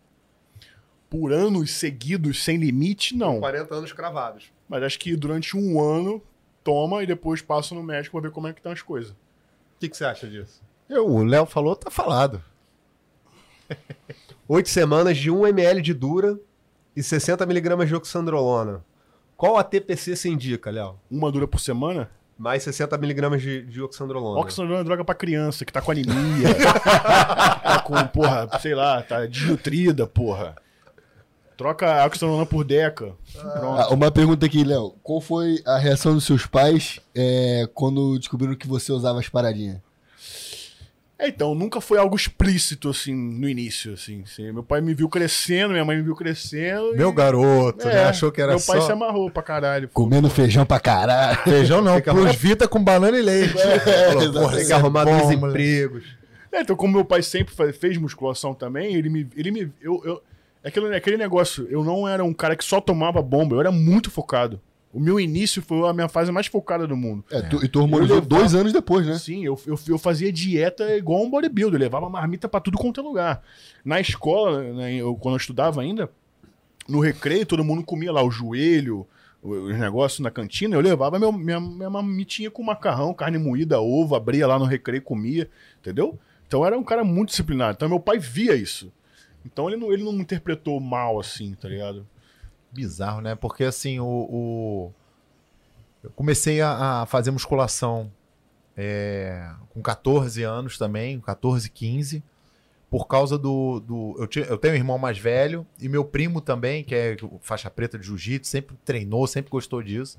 Por 1.08 1.32
anos 1.32 1.70
seguidos, 1.70 2.42
sem 2.42 2.56
limite, 2.56 3.16
não. 3.16 3.38
40 3.38 3.72
anos 3.72 3.92
cravados. 3.92 4.50
Mas 4.68 4.82
acho 4.82 4.98
que 4.98 5.14
durante 5.14 5.56
um 5.56 5.80
ano, 5.80 6.20
toma 6.64 7.04
e 7.04 7.06
depois 7.06 7.40
passa 7.40 7.72
no 7.72 7.84
médico 7.84 8.20
pra 8.20 8.28
ver 8.28 8.34
como 8.34 8.48
é 8.48 8.52
que 8.52 8.58
estão 8.58 8.72
as 8.72 8.82
coisas. 8.82 9.12
O 9.12 9.78
que, 9.78 9.88
que 9.88 9.96
você 9.96 10.04
acha 10.04 10.26
disso? 10.28 10.60
Eu, 10.88 11.06
o 11.06 11.22
Léo 11.22 11.46
falou, 11.46 11.76
tá 11.76 11.88
falado. 11.88 12.42
8 14.48 14.68
semanas 14.68 15.16
de 15.16 15.30
1 15.30 15.46
ml 15.46 15.80
de 15.80 15.94
Dura 15.94 16.40
e 16.96 17.02
60 17.02 17.46
miligramas 17.46 17.86
de 17.86 17.94
oxandrolona. 17.94 18.84
Qual 19.36 19.56
a 19.56 19.62
TPC 19.62 20.16
se 20.16 20.28
indica, 20.28 20.70
Léo? 20.70 20.98
Uma 21.08 21.30
dura 21.30 21.46
por 21.46 21.60
semana? 21.60 22.10
Mais 22.38 22.62
60 22.62 22.98
miligramas 22.98 23.40
de, 23.40 23.62
de 23.62 23.80
oxandrolona. 23.80 24.40
Oxandrolona 24.40 24.82
é 24.82 24.84
droga 24.84 25.04
pra 25.04 25.14
criança 25.14 25.64
que 25.64 25.72
tá 25.72 25.80
com 25.80 25.90
anemia. 25.90 26.54
tá 26.54 27.80
com, 27.80 28.06
porra, 28.08 28.48
sei 28.60 28.74
lá, 28.74 29.02
tá 29.02 29.24
desnutrida, 29.24 30.06
porra. 30.06 30.54
Troca 31.56 32.02
a 32.02 32.06
oxandrolona 32.06 32.44
por 32.44 32.62
deca. 32.64 33.14
Pronto. 33.32 33.80
Ah, 33.80 33.88
uma 33.88 34.10
pergunta 34.10 34.44
aqui, 34.44 34.62
Léo. 34.62 34.94
Qual 35.02 35.20
foi 35.22 35.62
a 35.64 35.78
reação 35.78 36.12
dos 36.12 36.24
seus 36.24 36.46
pais 36.46 37.00
é, 37.14 37.66
quando 37.72 38.18
descobriram 38.18 38.54
que 38.54 38.68
você 38.68 38.92
usava 38.92 39.18
as 39.18 39.28
paradinhas? 39.30 39.85
É, 41.18 41.28
então, 41.28 41.54
nunca 41.54 41.80
foi 41.80 41.96
algo 41.98 42.14
explícito, 42.14 42.90
assim, 42.90 43.14
no 43.14 43.48
início, 43.48 43.94
assim. 43.94 44.22
assim. 44.22 44.52
Meu 44.52 44.62
pai 44.62 44.82
me 44.82 44.92
viu 44.92 45.08
crescendo, 45.08 45.70
minha 45.72 45.84
mãe 45.84 45.96
me 45.96 46.02
viu 46.02 46.14
crescendo. 46.14 46.94
e- 46.94 46.98
Meu 46.98 47.10
garoto, 47.10 47.88
É, 47.88 47.94
né? 47.94 48.04
Achou 48.04 48.30
que 48.30 48.40
era 48.40 48.52
Meu 48.52 48.60
pai 48.60 48.80
só... 48.80 48.86
se 48.86 48.92
amarrou 48.92 49.30
pra 49.30 49.42
caralho. 49.42 49.88
Comendo 49.94 50.28
feijão 50.28 50.66
pra 50.66 50.78
caralho. 50.78 51.38
Feijão 51.44 51.80
não, 51.80 51.98
plus 52.02 52.34
vita 52.36 52.68
com 52.68 52.82
banana 52.84 53.16
e 53.18 53.22
leite. 53.22 53.54
Falou, 53.54 54.32
porra, 54.32 54.56
Tem 54.58 54.66
que 54.66 54.72
é 54.72 54.74
arrumar 54.76 55.04
bom, 55.06 55.18
dois 55.18 55.30
empregos. 55.30 56.04
É, 56.52 56.60
então, 56.60 56.76
como 56.76 56.92
meu 56.92 57.04
pai 57.04 57.22
sempre 57.22 57.54
fez 57.72 57.96
musculação 57.96 58.52
também, 58.54 58.94
ele 58.94 59.08
me. 59.08 59.26
Ele 59.34 59.50
me 59.50 59.72
eu, 59.80 60.02
eu, 60.04 60.22
é 60.62 60.68
aquele, 60.68 60.86
é 60.88 60.96
aquele 60.96 61.16
negócio, 61.16 61.66
eu 61.70 61.82
não 61.84 62.06
era 62.06 62.22
um 62.24 62.34
cara 62.34 62.54
que 62.56 62.64
só 62.64 62.80
tomava 62.80 63.22
bomba, 63.22 63.54
eu 63.56 63.60
era 63.60 63.70
muito 63.72 64.10
focado. 64.10 64.60
O 64.92 65.00
meu 65.00 65.20
início 65.20 65.60
foi 65.60 65.86
a 65.88 65.92
minha 65.92 66.08
fase 66.08 66.32
mais 66.32 66.46
focada 66.46 66.86
do 66.86 66.96
mundo. 66.96 67.22
É, 67.30 67.42
tu- 67.42 67.62
e 67.64 67.68
tu 67.68 67.80
hormonizou 67.80 68.16
levava- 68.16 68.26
dois 68.26 68.54
anos 68.54 68.72
depois, 68.72 69.06
né? 69.06 69.18
Sim, 69.18 69.44
eu, 69.44 69.60
eu, 69.66 69.78
eu 69.88 69.98
fazia 69.98 70.32
dieta 70.32 70.96
igual 70.96 71.22
um 71.22 71.28
bodybuilder, 71.30 71.78
eu 71.78 71.82
levava 71.84 72.08
marmita 72.08 72.48
pra 72.48 72.60
tudo 72.60 72.78
quanto 72.78 73.00
é 73.00 73.02
lugar. 73.02 73.42
Na 73.84 74.00
escola, 74.00 74.62
né, 74.72 74.94
eu, 74.94 75.14
quando 75.16 75.34
eu 75.34 75.38
estudava 75.38 75.82
ainda, 75.82 76.10
no 76.88 77.00
recreio, 77.00 77.44
todo 77.44 77.62
mundo 77.64 77.82
comia 77.84 78.10
lá 78.10 78.22
o 78.22 78.30
joelho, 78.30 79.06
o- 79.42 79.50
os 79.50 79.78
negócios 79.78 80.20
na 80.20 80.30
cantina, 80.30 80.76
eu 80.76 80.80
levava 80.80 81.18
meu, 81.18 81.30
minha, 81.30 81.60
minha 81.60 81.90
marmitinha 81.90 82.50
com 82.50 82.62
macarrão, 82.62 83.12
carne 83.12 83.36
moída, 83.38 83.78
ovo, 83.80 84.14
abria 84.14 84.46
lá 84.46 84.58
no 84.58 84.64
recreio 84.64 84.98
e 84.98 85.04
comia, 85.04 85.50
entendeu? 85.80 86.18
Então 86.48 86.60
eu 86.60 86.66
era 86.66 86.78
um 86.78 86.82
cara 86.84 87.04
muito 87.04 87.30
disciplinado. 87.30 87.74
Então 87.76 87.88
meu 87.88 88.00
pai 88.00 88.18
via 88.18 88.54
isso. 88.54 88.90
Então 89.44 89.68
ele 89.68 89.76
não, 89.76 89.92
ele 89.92 90.02
não 90.02 90.12
me 90.12 90.20
interpretou 90.22 90.80
mal 90.80 91.20
assim, 91.20 91.54
tá 91.60 91.68
ligado? 91.68 92.06
Bizarro, 92.76 93.20
né? 93.20 93.34
Porque 93.34 93.64
assim, 93.64 93.98
o. 93.98 94.04
o- 94.06 94.92
Eu 96.04 96.10
comecei 96.10 96.60
a, 96.60 97.02
a 97.02 97.06
fazer 97.06 97.30
musculação 97.32 98.10
é, 98.76 99.50
com 99.70 99.80
14 99.82 100.42
anos 100.42 100.78
também, 100.78 101.18
14, 101.20 101.68
15, 101.70 102.22
por 102.90 103.06
causa 103.06 103.36
do. 103.38 103.80
do... 103.80 104.14
Eu, 104.18 104.26
tinha- 104.26 104.44
eu 104.44 104.58
tenho 104.58 104.74
um 104.74 104.76
irmão 104.76 104.98
mais 104.98 105.18
velho 105.18 105.66
e 105.80 105.88
meu 105.88 106.04
primo 106.04 106.40
também, 106.40 106.84
que 106.84 106.94
é 106.94 107.16
faixa 107.40 107.70
preta 107.70 107.98
de 107.98 108.06
jiu-jitsu, 108.06 108.48
sempre 108.50 108.76
treinou, 108.84 109.26
sempre 109.26 109.50
gostou 109.50 109.82
disso. 109.82 110.18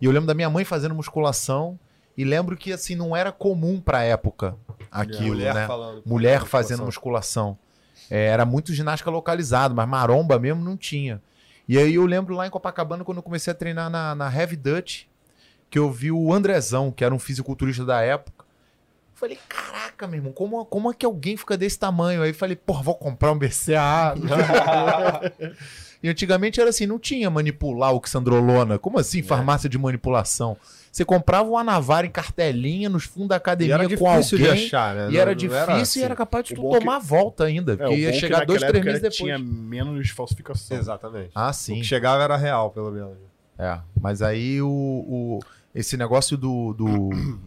E 0.00 0.04
eu 0.06 0.12
lembro 0.12 0.26
da 0.26 0.34
minha 0.34 0.50
mãe 0.50 0.64
fazendo 0.64 0.94
musculação 0.94 1.78
e 2.16 2.24
lembro 2.24 2.56
que 2.56 2.72
assim 2.72 2.94
não 2.94 3.14
era 3.16 3.32
comum 3.32 3.80
pra 3.80 4.02
época 4.02 4.56
aquilo, 4.90 5.28
mulher 5.28 5.54
né? 5.54 5.66
falando. 5.66 6.02
mulher 6.04 6.40
musculação. 6.40 6.46
fazendo 6.68 6.84
musculação. 6.84 7.58
É, 8.10 8.26
era 8.26 8.44
muito 8.44 8.72
ginástica 8.74 9.10
localizado, 9.10 9.74
mas 9.74 9.88
maromba 9.88 10.38
mesmo 10.38 10.62
não 10.62 10.76
tinha. 10.76 11.22
E 11.68 11.78
aí 11.78 11.94
eu 11.94 12.06
lembro 12.06 12.34
lá 12.34 12.46
em 12.46 12.50
Copacabana, 12.50 13.04
quando 13.04 13.18
eu 13.18 13.22
comecei 13.22 13.50
a 13.50 13.54
treinar 13.54 13.88
na, 13.88 14.14
na 14.14 14.34
Heavy 14.34 14.56
Dutch, 14.56 15.04
que 15.70 15.78
eu 15.78 15.90
vi 15.90 16.12
o 16.12 16.32
Andrezão, 16.32 16.92
que 16.92 17.04
era 17.04 17.14
um 17.14 17.18
fisiculturista 17.18 17.84
da 17.84 18.00
época. 18.00 18.44
Falei, 19.14 19.38
caraca, 19.48 20.06
meu 20.06 20.18
irmão, 20.18 20.32
como, 20.32 20.64
como 20.66 20.90
é 20.90 20.94
que 20.94 21.06
alguém 21.06 21.36
fica 21.36 21.56
desse 21.56 21.78
tamanho? 21.78 22.22
Aí 22.22 22.32
falei, 22.32 22.56
porra, 22.56 22.82
vou 22.82 22.94
comprar 22.94 23.32
um 23.32 23.38
BCA. 23.38 24.14
e 26.04 26.08
antigamente 26.10 26.60
era 26.60 26.68
assim, 26.68 26.86
não 26.86 26.98
tinha 26.98 27.30
manipular 27.30 27.94
o 27.94 28.02
Xandrolona. 28.06 28.78
Como 28.78 28.98
assim, 28.98 29.22
farmácia 29.22 29.70
de 29.70 29.78
manipulação? 29.78 30.54
Você 30.92 31.02
comprava 31.04 31.48
o 31.48 31.56
Anavar 31.56 32.04
em 32.04 32.10
cartelinha 32.10 32.88
nos 32.90 33.04
fundos 33.04 33.30
da 33.30 33.36
E 33.36 33.38
academia 33.38 33.74
era 33.74 33.82
com 33.84 33.88
difícil 33.88 34.38
alguém. 34.38 34.54
de 34.54 34.66
achar, 34.66 34.94
né? 34.94 35.08
E 35.08 35.12
Não- 35.14 35.20
era 35.20 35.30
não 35.30 35.36
difícil 35.36 36.02
e 36.02 36.04
era 36.04 36.12
assim. 36.12 36.18
capaz 36.18 36.44
de 36.44 36.52
O 36.52 36.56
tu 36.56 36.62
bom 36.62 36.72
que- 36.72 36.78
tomar 36.80 36.96
a 36.96 36.98
volta 36.98 37.44
ainda. 37.44 37.72
É, 37.72 37.76
porque 37.76 37.94
o 37.94 37.96
ia 37.98 38.12
que 38.12 38.18
chegar 38.20 38.44
dois, 38.44 38.60
três 38.62 38.84
meses 38.84 39.00
era- 39.00 39.10
depois. 39.10 39.16
Tinha 39.16 39.38
menos 39.38 40.10
falsificação. 40.10 40.76
Exatamente. 40.76 41.30
Ah, 41.34 41.48
O 41.48 41.52
sim. 41.54 41.76
que 41.76 41.84
chegava 41.84 42.22
era 42.22 42.36
real, 42.36 42.70
pelo 42.70 42.90
menos. 42.92 43.16
É. 43.58 43.78
Mas 44.00 44.20
aí 44.20 44.60
o, 44.60 44.68
o- 44.68 45.40
esse 45.74 45.96
negócio 45.96 46.36
do, 46.36 46.74
do- 46.74 47.38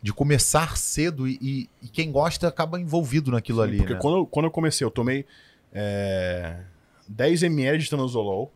de 0.00 0.12
começar 0.12 0.76
cedo 0.76 1.26
e, 1.26 1.36
e- 1.42 1.68
e 1.82 1.88
quem 1.88 2.12
gosta 2.12 2.46
acaba 2.46 2.78
envolvido 2.80 3.32
naquilo 3.32 3.58
Sim, 3.62 3.68
ali. 3.68 3.76
Porque 3.78 3.94
né? 3.94 3.98
quando, 4.00 4.18
eu- 4.18 4.26
quando 4.26 4.44
eu 4.46 4.50
comecei, 4.52 4.84
eu 4.86 4.90
tomei 4.90 5.26
é, 5.74 6.56
10 7.08 7.42
ml 7.44 7.78
de 7.78 7.90
tanozolol. 7.90 8.52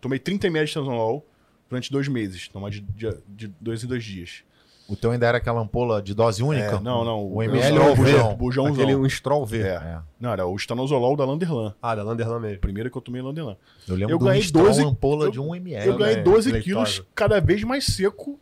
Tomei 0.00 0.18
30 0.18 0.46
ml 0.48 0.66
de 0.66 0.74
tanozolol 0.74 1.26
durante 1.68 1.90
dois 1.90 2.08
meses. 2.08 2.48
Tomar 2.48 2.70
de, 2.70 2.80
de, 2.80 3.16
de 3.28 3.48
dois 3.60 3.82
em 3.84 3.86
dois 3.86 4.04
dias. 4.04 4.42
O 4.88 4.96
teu 4.96 5.10
ainda 5.12 5.26
era 5.26 5.38
aquela 5.38 5.60
ampola 5.60 6.02
de 6.02 6.12
dose 6.12 6.42
única? 6.42 6.76
É, 6.76 6.80
não, 6.80 7.04
não. 7.04 7.24
O 7.24 7.42
ML 7.42 7.78
o 7.78 7.82
ou 7.84 7.92
o 7.92 7.96
bujão? 7.96 8.12
bujão? 8.16 8.36
Bujãozão. 8.36 8.74
Aquele 8.74 8.96
um 8.96 9.08
Stroll 9.08 9.46
V. 9.46 9.62
É. 9.62 9.68
É. 9.74 10.00
Não, 10.20 10.30
era 10.32 10.44
o 10.46 10.54
estanozolol 10.56 11.16
da 11.16 11.24
Landerlan. 11.24 11.74
Ah, 11.80 11.94
da 11.94 12.02
Landerlan 12.02 12.40
mesmo. 12.40 12.58
Primeiro 12.60 12.90
que 12.90 12.96
eu 12.98 13.00
tomei 13.02 13.22
Landerlan. 13.22 13.56
Eu 13.88 13.94
lembro 13.94 14.14
Eu 14.14 14.16
um 14.16 14.24
ganhei 14.24 14.42
Strong 14.42 14.66
12 14.68 14.82
ampola 14.84 15.26
eu- 15.26 15.30
de 15.30 15.40
1 15.40 15.54
ml. 15.54 15.86
eu 15.86 15.96
ganhei 15.96 16.16
né? 16.16 16.22
12 16.22 16.50
Leitosa. 16.52 16.64
quilos 16.64 17.02
cada 17.14 17.40
vez 17.40 17.62
mais 17.62 17.86
seco 17.86 18.38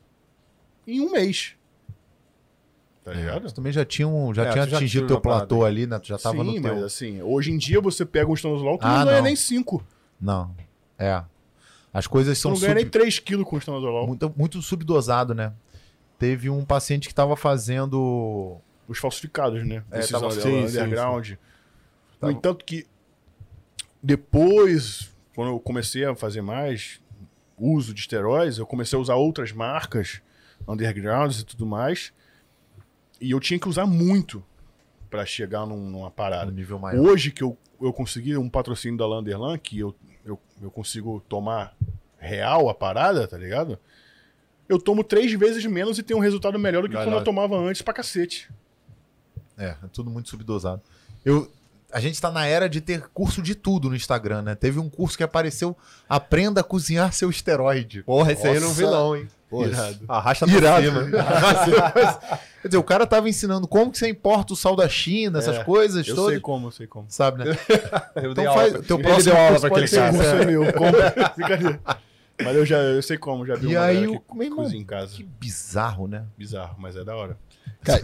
em 0.87 1.01
um 1.01 1.12
mês. 1.12 1.55
Tá 3.12 3.19
ligado? 3.20 3.47
Tu 3.49 3.55
também 3.55 3.73
já 3.73 3.85
tinha, 3.85 4.07
um, 4.09 4.32
já 4.35 4.45
É, 4.45 4.51
tinha 4.53 4.65
atingido 4.65 5.05
o 5.05 5.09
teu 5.09 5.20
platô 5.20 5.65
ali, 5.65 5.87
né? 5.87 5.99
Tu 5.99 6.09
já 6.09 6.19
tava 6.19 6.39
Sim, 6.45 6.57
no 6.57 6.62
teu... 6.62 6.74
mas 6.74 6.85
assim, 6.85 7.20
hoje 7.23 7.51
em 7.53 7.59
dia 7.59 7.81
você 7.81 8.05
pega 8.07 8.31
um 8.31 8.35
estanozolol, 8.35 8.78
tu 8.78 8.87
Ah, 8.87 8.99
não 9.01 9.07
ganha 9.07 9.23
nem 9.23 9.37
5. 9.37 9.85
Não. 10.20 10.55
É. 10.99 11.23
As 11.93 12.07
coisas 12.07 12.39
são 12.39 12.53
não 12.53 12.59
ganha 12.59 12.73
sub- 12.73 12.82
nem 12.82 12.89
3 12.89 13.19
quilos 13.19 13.45
com 13.47 13.59
estanozolol. 13.59 14.07
muito, 14.07 14.32
muito 14.37 14.62
subdosado, 14.62 15.35
né? 15.35 15.53
Teve 16.19 16.49
um 16.51 16.65
paciente 16.65 17.09
que 17.09 17.15
tava 17.15 17.35
fazendo 17.37 18.59
Os 18.87 18.99
falsificados, 18.99 19.66
né? 19.66 19.82
É, 19.91 19.99
Esses 20.01 20.11
tava- 20.11 20.31
sim, 20.31 20.41
sim, 20.41 20.59
underground. 20.59 21.31
No 21.31 21.37
Tava- 22.20 22.32
entanto 22.32 22.65
que 22.65 22.87
depois, 24.03 25.11
quando 25.35 25.49
eu 25.53 25.61
comecei 25.61 26.05
a 26.05 26.15
fazer 26.15 26.43
mais 26.43 27.01
uso 27.59 27.93
de 27.93 28.01
esteróides, 28.01 28.59
eu 28.59 28.66
comecei 28.66 28.99
a 28.99 29.01
usar 29.03 29.15
outras 29.16 29.53
marcas, 29.53 30.20
undergrounds 30.66 31.41
e 31.41 31.45
tudo 31.45 31.66
mais. 31.66 32.12
E 33.20 33.30
eu 33.30 33.40
tinha 33.40 33.59
que 33.59 33.68
usar 33.68 33.86
muito 33.86 34.42
pra 35.10 35.26
chegar 35.26 35.66
num- 35.66 35.90
numa 35.90 36.10
parada. 36.10 36.51
nível 36.51 36.78
maior. 36.78 37.01
Hoje 37.05 37.30
que 37.30 37.42
eu, 37.42 37.56
eu 37.80 37.92
consegui 37.92 38.36
um 38.36 38.48
patrocínio 38.48 38.97
da 38.98 39.06
Landerlan, 39.06 39.59
que 39.59 39.78
eu, 39.78 39.94
eu, 40.24 40.38
eu 40.62 40.70
consigo 40.70 41.20
tomar 41.28 41.76
real 42.18 42.68
a 42.68 42.74
parada, 42.74 43.26
tá 43.26 43.36
ligado? 43.36 43.78
Eu 44.68 44.78
tomo 44.78 45.02
três 45.02 45.32
vezes 45.32 45.64
menos 45.66 45.98
e 45.98 46.02
tenho 46.02 46.18
um 46.18 46.22
resultado 46.22 46.59
melhor 46.59 46.82
do 46.82 46.88
que 46.88 46.94
quando 46.94 47.06
eu 47.18 47.24
tomava 47.24 47.56
antes 47.59 47.82
pra 47.82 47.92
cacete. 47.92 48.48
É, 49.59 49.70
é 49.82 49.86
tudo 49.92 50.09
muito 50.10 50.28
subdosado. 50.28 50.80
Eu, 51.24 51.51
a 51.92 52.00
gente 52.00 52.20
tá 52.20 52.30
na 52.30 52.46
era 52.46 52.68
de 52.68 52.80
ter 52.80 53.02
curso 53.14 53.40
de 53.42 53.54
tudo 53.54 53.88
no 53.88 53.96
Instagram, 53.96 54.42
né? 54.42 54.54
Teve 54.54 54.78
um 54.78 54.88
curso 54.88 55.16
que 55.16 55.22
apareceu 55.24 55.76
Aprenda 56.08 56.60
a 56.60 56.64
cozinhar 56.64 57.12
seu 57.12 57.30
esteroide. 57.30 58.02
Porra, 58.02 58.32
esse 58.32 58.46
aí 58.46 58.54
eu 58.56 58.60
não 58.60 58.72
vi 58.72 58.82
não, 58.84 59.16
hein? 59.16 59.28
Irado. 59.52 60.04
Arrasta 60.06 60.46
pra 60.46 60.54
Irado. 60.56 60.86
cima. 61.64 62.38
Quer 62.62 62.68
dizer, 62.68 62.76
o 62.78 62.84
cara 62.84 63.04
tava 63.06 63.28
ensinando 63.28 63.66
como 63.66 63.90
que 63.90 63.98
você 63.98 64.08
importa 64.08 64.52
o 64.52 64.56
sal 64.56 64.76
da 64.76 64.88
China, 64.88 65.38
essas 65.40 65.56
É, 65.56 65.64
coisas 65.64 66.06
Eu 66.06 66.14
todas. 66.14 66.32
sei 66.34 66.40
como, 66.40 66.68
eu 66.68 66.70
sei 66.70 66.86
como. 66.86 67.06
Sabe, 67.08 67.44
né? 67.44 67.56
Eu 68.14 68.30
Então 68.32 68.44
dei 68.44 68.52
faz- 68.54 68.72
aula. 68.74 68.84
teu 68.84 68.96
Ele 68.96 69.02
próximo 69.08 69.32
deu 69.34 69.42
aula 69.42 69.58
pra 69.60 69.68
aquele 69.68 69.88
cara. 69.88 70.12
Curso 70.12 70.24
É. 70.28 70.44
meu. 70.46 70.62
compra. 70.72 71.80
Mas 72.42 72.56
eu 72.56 72.64
já 72.64 72.76
eu 72.78 73.02
sei 73.02 73.18
como, 73.18 73.44
já 73.44 73.54
vi 73.56 73.70
E 73.72 73.76
uma 73.76 73.84
aí, 73.84 74.06
o- 74.06 74.20
que 74.20 74.34
meu 74.36 74.46
irmão, 74.46 74.70
em 74.72 74.84
casa. 74.84 75.14
Que 75.16 75.22
bizarro, 75.24 76.06
né? 76.06 76.24
Bizarro, 76.38 76.76
mas 76.78 76.94
é 76.96 77.02
da 77.04 77.14
hora. 77.16 77.36
Cara, 77.82 78.00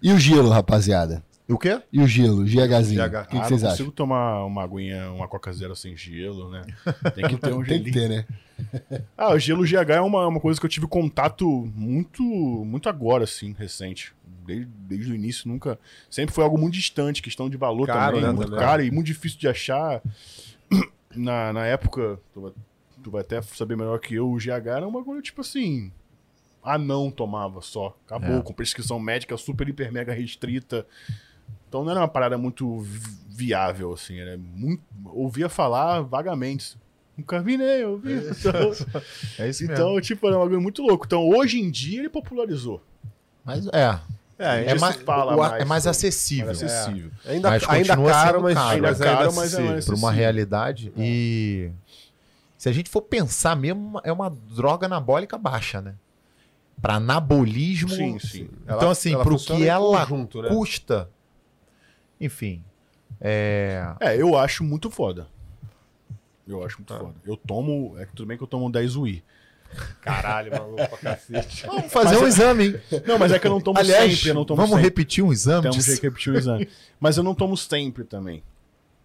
e... 0.00 0.08
e 0.08 0.12
o 0.12 0.18
gelo, 0.18 0.48
rapaziada? 0.50 1.22
O 1.46 1.58
quê? 1.58 1.82
E 1.92 2.00
o 2.00 2.06
gelo, 2.06 2.42
GHzinho? 2.44 3.02
GH. 3.08 3.16
O 3.16 3.22
que, 3.24 3.28
que 3.30 3.36
ah, 3.36 3.40
não 3.40 3.48
vocês 3.48 3.62
consigo 3.62 3.68
acham? 3.68 3.90
tomar 3.90 4.44
uma 4.46 4.62
aguinha, 4.62 5.10
uma 5.10 5.28
Coca 5.28 5.52
Zero 5.52 5.76
sem 5.76 5.94
gelo, 5.94 6.50
né? 6.50 6.62
Tem 7.14 7.28
que 7.28 7.36
ter 7.36 7.52
um 7.52 7.62
Tem 7.64 7.82
que 7.82 7.92
gelinho. 7.92 7.92
ter, 7.92 8.08
né? 8.08 8.26
Ah, 9.16 9.34
o 9.34 9.38
gelo 9.38 9.62
GH 9.62 9.90
é 9.90 10.00
uma, 10.00 10.26
uma 10.26 10.40
coisa 10.40 10.58
que 10.58 10.64
eu 10.64 10.70
tive 10.70 10.86
contato 10.86 11.46
muito 11.74 12.22
muito 12.22 12.88
agora, 12.88 13.24
assim, 13.24 13.52
recente. 13.58 14.14
Desde, 14.46 14.64
desde 14.66 15.12
o 15.12 15.14
início, 15.14 15.46
nunca. 15.48 15.78
Sempre 16.10 16.34
foi 16.34 16.44
algo 16.44 16.56
muito 16.58 16.74
distante, 16.74 17.20
questão 17.22 17.48
de 17.50 17.56
valor 17.58 17.86
Caro, 17.86 18.16
também, 18.16 18.22
né, 18.22 18.32
muito 18.34 18.50
também. 18.50 18.64
caro 18.64 18.82
e 18.82 18.90
muito 18.90 19.06
difícil 19.06 19.38
de 19.38 19.48
achar. 19.48 20.00
Na, 21.14 21.52
na 21.52 21.64
época, 21.64 22.18
tu 22.32 22.40
vai, 22.40 22.52
tu 23.02 23.10
vai 23.10 23.20
até 23.20 23.40
saber 23.40 23.76
melhor 23.76 24.00
que 24.00 24.14
eu, 24.16 24.28
o 24.32 24.36
GH 24.36 24.66
era 24.66 24.88
uma 24.88 25.04
coisa 25.04 25.22
tipo 25.22 25.42
assim. 25.42 25.92
Ah, 26.62 26.76
não 26.78 27.08
tomava 27.10 27.60
só. 27.60 27.96
Acabou, 28.06 28.38
É. 28.38 28.42
com 28.42 28.52
prescrição 28.52 28.98
médica 28.98 29.36
super, 29.36 29.68
hiper, 29.68 29.92
mega 29.92 30.12
restrita. 30.12 30.84
Então 31.74 31.82
não 31.82 31.90
era 31.90 31.98
uma 32.02 32.06
parada 32.08 32.38
muito 32.38 32.78
vi- 32.82 33.00
viável, 33.30 33.92
assim. 33.92 34.16
Era 34.20 34.38
muito. 34.38 34.80
Ouvia 35.06 35.48
falar 35.48 36.02
vagamente. 36.02 36.78
Nunca 37.18 37.40
vi, 37.42 37.56
né? 37.58 37.82
Eu 37.82 37.98
vi. 37.98 38.12
Então, 38.14 38.70
É 39.40 39.48
isso 39.48 39.62
mesmo. 39.66 39.74
então, 39.74 40.00
tipo, 40.00 40.24
era 40.28 40.36
um 40.36 40.40
bagulho 40.42 40.60
muito 40.60 40.82
louco. 40.82 41.04
Então, 41.04 41.28
hoje 41.28 41.60
em 41.60 41.68
dia, 41.68 41.98
ele 41.98 42.08
popularizou. 42.08 42.80
Mas 43.44 43.66
é. 43.72 43.98
É, 44.38 44.70
É 44.70 44.78
mais, 44.78 44.94
fala 44.96 45.34
o- 45.34 45.38
mais 45.38 45.62
é 45.62 45.64
mais 45.64 45.86
acessível. 45.88 46.46
mais 46.46 46.62
acessível. 46.62 47.10
ainda, 47.26 47.50
Mas 47.50 47.68
ainda 47.68 47.96
caro, 47.96 48.02
mas 48.06 48.12
caro. 48.12 48.42
mas 48.42 48.56
Ainda 48.56 48.94
caro, 48.94 49.18
ainda 49.30 49.32
mas 49.32 49.54
é 49.54 49.60
mais- 49.60 49.84
Para 49.86 49.94
uma 49.96 50.12
realidade. 50.12 50.92
E 50.96 51.70
se 52.56 52.68
a 52.68 52.72
gente 52.72 52.88
for 52.88 53.02
pensar 53.02 53.56
mesmo, 53.56 54.00
é 54.04 54.12
uma 54.12 54.30
droga 54.30 54.86
anabólica 54.86 55.36
baixa, 55.36 55.80
né? 55.80 55.94
Para 56.80 56.94
anabolismo. 56.94 57.88
Sim, 57.88 58.18
sim. 58.20 58.48
Então, 58.62 58.78
Ela- 58.80 58.92
assim, 58.92 59.12
ela 59.14 59.24
pro 59.24 59.32
funciona 59.32 59.60
que 59.60 59.66
ela 59.68 60.06
conjunto, 60.06 60.40
né? 60.42 60.48
Enfim. 62.24 62.62
É. 63.20 63.82
É, 64.00 64.16
eu 64.20 64.36
acho 64.36 64.64
muito 64.64 64.90
foda. 64.90 65.26
Eu 66.46 66.64
acho 66.64 66.82
Tá. 66.82 66.94
muito 66.94 67.06
foda. 67.06 67.18
Eu 67.24 67.36
tomo. 67.36 67.94
É 67.98 68.06
que 68.06 68.12
tudo 68.14 68.26
bem 68.26 68.36
que 68.36 68.42
eu 68.42 68.46
tomo 68.48 68.70
10 68.70 68.96
UI. 68.96 69.22
Caralho, 70.00 70.52
maluco 70.52 70.76
pra 70.88 70.98
cacete. 71.16 71.66
Vamos 71.66 71.92
fazer 71.92 72.16
um 72.18 72.26
exame, 72.26 72.64
hein? 72.66 72.80
Não, 73.06 73.18
mas 73.18 73.32
é 73.32 73.38
que 73.38 73.46
eu 73.46 73.50
não 73.50 73.60
tomo 73.60 73.78
Aliás, 73.78 74.12
sempre. 74.14 74.30
Eu 74.30 74.34
não 74.34 74.44
tomo 74.44 74.56
vamos 74.58 74.70
sempre. 74.70 74.84
repetir 74.84 75.24
um 75.24 75.32
exame. 75.32 75.62
Temos 75.68 75.84
que 75.84 76.02
repetir 76.02 76.32
o 76.32 76.36
exame. 76.36 76.68
Mas 77.00 77.16
eu 77.16 77.24
não 77.24 77.34
tomo 77.34 77.56
sempre 77.56 78.04
também. 78.04 78.42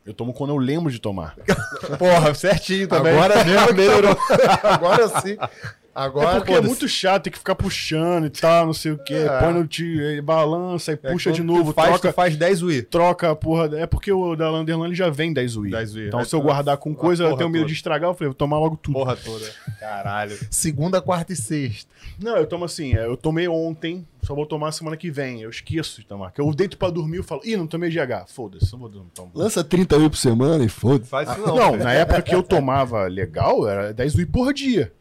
Eu 0.06 0.14
tomo 0.14 0.32
quando 0.34 0.52
eu 0.52 0.58
lembro 0.58 0.92
de 0.92 1.00
tomar. 1.00 1.36
Porra, 1.98 2.34
certinho 2.36 2.88
também. 2.88 3.14
Agora 3.14 3.44
mesmo 3.44 3.74
melhorou. 3.74 4.18
Agora 4.64 5.08
sim. 5.22 5.38
Agora, 5.94 6.30
é 6.30 6.40
porque 6.40 6.54
é 6.54 6.62
muito 6.62 6.88
chato, 6.88 7.24
tem 7.24 7.32
que 7.34 7.38
ficar 7.40 7.56
puxando 7.56 8.26
e 8.26 8.30
tal, 8.30 8.66
não 8.68 8.74
sei 8.74 8.92
o 8.92 8.98
quê. 8.98 9.16
É. 9.16 9.40
Põe 9.40 9.54
no 9.54 9.68
tio, 9.68 10.24
balança 10.24 10.92
e 10.92 11.00
É, 11.04 11.12
puxa 11.12 11.32
de 11.32 11.44
novo, 11.44 11.74
faz, 11.74 11.90
troca, 11.90 12.14
faz 12.14 12.38
10 12.38 12.62
UI. 12.62 12.82
troca 12.84 13.32
a 13.32 13.36
porra. 13.36 13.70
É 13.78 13.86
porque 13.86 14.12
o 14.12 14.36
da 14.36 14.50
Landerland 14.50 14.96
já 14.96 15.10
vem 15.10 15.34
10 15.34 15.56
UI. 15.58 15.72
10 15.72 15.96
UI. 15.96 16.08
Então 16.08 16.24
se 16.24 16.34
eu 16.36 16.40
tu- 16.40 16.44
guardar 16.46 16.78
com 16.78 16.94
coisa, 16.96 17.24
eu 17.24 17.36
tenho 17.36 17.50
medo 17.50 17.62
toda. 17.64 17.68
de 17.72 17.74
estragar, 17.74 18.10
eu 18.10 18.14
falei, 18.14 18.28
vou 18.30 18.36
tomar 18.36 18.60
logo 18.60 18.78
tudo. 18.78 18.94
Porra 18.94 19.16
toda. 19.16 19.46
Caralho. 19.80 20.38
Segunda, 20.50 21.02
quarta 21.02 21.34
e 21.34 21.36
sexta. 21.36 21.90
Não, 22.22 22.38
eu 22.38 22.46
tomo 22.46 22.66
assim, 22.66 22.96
é, 22.96 23.06
eu 23.06 23.18
tomei 23.18 23.48
ontem, 23.48 24.06
só 24.22 24.34
vou 24.36 24.46
tomar 24.46 24.72
semana 24.72 24.96
que 24.96 25.10
vem. 25.12 25.42
Eu 25.42 25.50
esqueço 25.50 26.00
de 26.02 26.08
tomar. 26.08 26.32
Que 26.32 26.40
eu 26.42 26.54
deito 26.54 26.78
pra 26.78 26.90
dormir 26.90 27.20
e 27.20 27.24
falo, 27.24 27.42
ih, 27.44 27.58
não 27.58 27.68
tomei 27.68 27.90
GH. 27.90 28.26
Foda-se, 28.28 28.72
não 28.72 28.80
vou 28.80 28.90
dormir. 28.90 29.10
Tomo. 29.14 29.32
Lança 29.34 29.64
30 29.64 29.98
UI 29.98 30.10
por 30.10 30.18
semana 30.18 30.64
e 30.64 30.70
foda-se. 30.70 31.10
Faz 31.10 31.30
isso 31.30 31.40
não. 31.40 31.56
Não, 31.56 31.72
cara. 31.72 31.84
na 31.84 31.94
época 31.94 32.22
que 32.22 32.34
eu 32.36 32.44
tomava 32.44 33.08
legal, 33.08 33.68
era 33.68 33.94
10 33.94 34.16
UI 34.16 34.26
por 34.26 34.54
dia. 34.54 34.92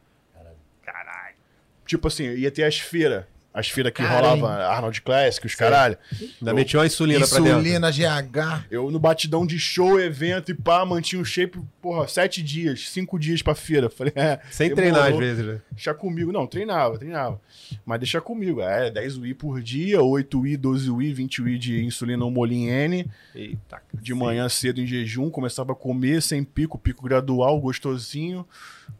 Tipo 1.89 2.07
assim, 2.07 2.35
ia 2.35 2.51
ter 2.51 2.65
as 2.65 2.79
feiras. 2.79 3.25
As 3.53 3.69
feiras 3.69 3.93
que 3.93 4.03
Cara, 4.03 4.29
rolava 4.29 4.67
Arnold 4.67 5.01
Classic, 5.01 5.45
os 5.45 5.55
caralho. 5.55 5.97
Ainda 6.39 6.53
meti 6.53 6.77
uma 6.77 6.87
insulina, 6.87 7.27
pra 7.27 7.39
dentro. 7.39 7.59
Insulina, 7.59 7.91
GH. 7.91 8.67
Eu 8.71 8.91
no 8.91 9.01
batidão 9.01 9.45
de 9.45 9.59
show, 9.59 9.99
evento 9.99 10.53
e 10.53 10.55
pá, 10.55 10.85
mantinha 10.85 11.21
o 11.21 11.25
shape, 11.25 11.59
porra, 11.81 12.07
sete 12.07 12.43
dias, 12.43 12.91
cinco 12.91 13.19
dias 13.19 13.41
pra 13.43 13.55
feira. 13.55 13.89
Falei, 13.89 14.13
é. 14.15 14.39
Sem 14.51 14.73
treinar 14.73 15.11
às 15.11 15.17
vezes, 15.17 15.45
né? 15.45 15.61
Deixa 15.73 15.95
comigo. 15.95 16.31
Não, 16.31 16.47
treinava, 16.47 16.99
treinava. 16.99 17.41
Mas 17.85 17.99
deixa 17.99 18.21
comigo. 18.21 18.61
É, 18.61 18.91
10 18.91 19.17
UI 19.17 19.35
por 19.35 19.61
dia, 19.63 20.03
8 20.03 20.39
UI, 20.39 20.57
12 20.57 20.91
UI, 20.91 21.13
20 21.15 21.43
UI 21.43 21.59
de 21.59 21.85
insulina 21.85 22.31
Molin 22.31 22.69
N. 22.69 23.11
Eita. 23.35 23.83
De 23.95 24.13
manhã 24.15 24.47
cedo 24.49 24.81
em 24.81 24.87
jejum, 24.87 25.31
começava 25.31 25.73
a 25.73 25.75
comer 25.75 26.23
sem 26.23 26.45
pico, 26.45 26.79
pico 26.79 27.03
gradual, 27.03 27.59
gostosinho. 27.59 28.47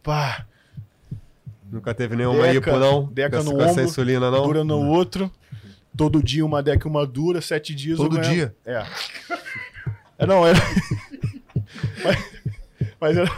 Pá, 0.03 0.45
Nunca 1.71 1.93
teve 1.93 2.15
nenhuma 2.15 2.41
Deca, 2.47 2.69
hipo, 2.69 2.79
não? 2.79 3.05
deca 3.05 3.43
no 3.43 3.51
com 3.55 3.63
ombro, 3.63 3.83
insulina, 3.83 4.31
não? 4.31 4.43
dura 4.43 4.63
no 4.63 4.87
outro. 4.87 5.31
Todo 5.95 6.23
dia 6.23 6.45
uma 6.45 6.63
deca 6.63 6.87
e 6.87 6.89
uma 6.89 7.05
dura, 7.05 7.41
sete 7.41 7.75
dias. 7.75 7.97
Todo 7.97 8.19
dia? 8.19 8.55
É. 8.65 8.85
É, 10.17 10.25
não, 10.25 10.45
era. 10.47 10.57
mas, 12.03 12.31
mas 12.99 13.17
era. 13.17 13.31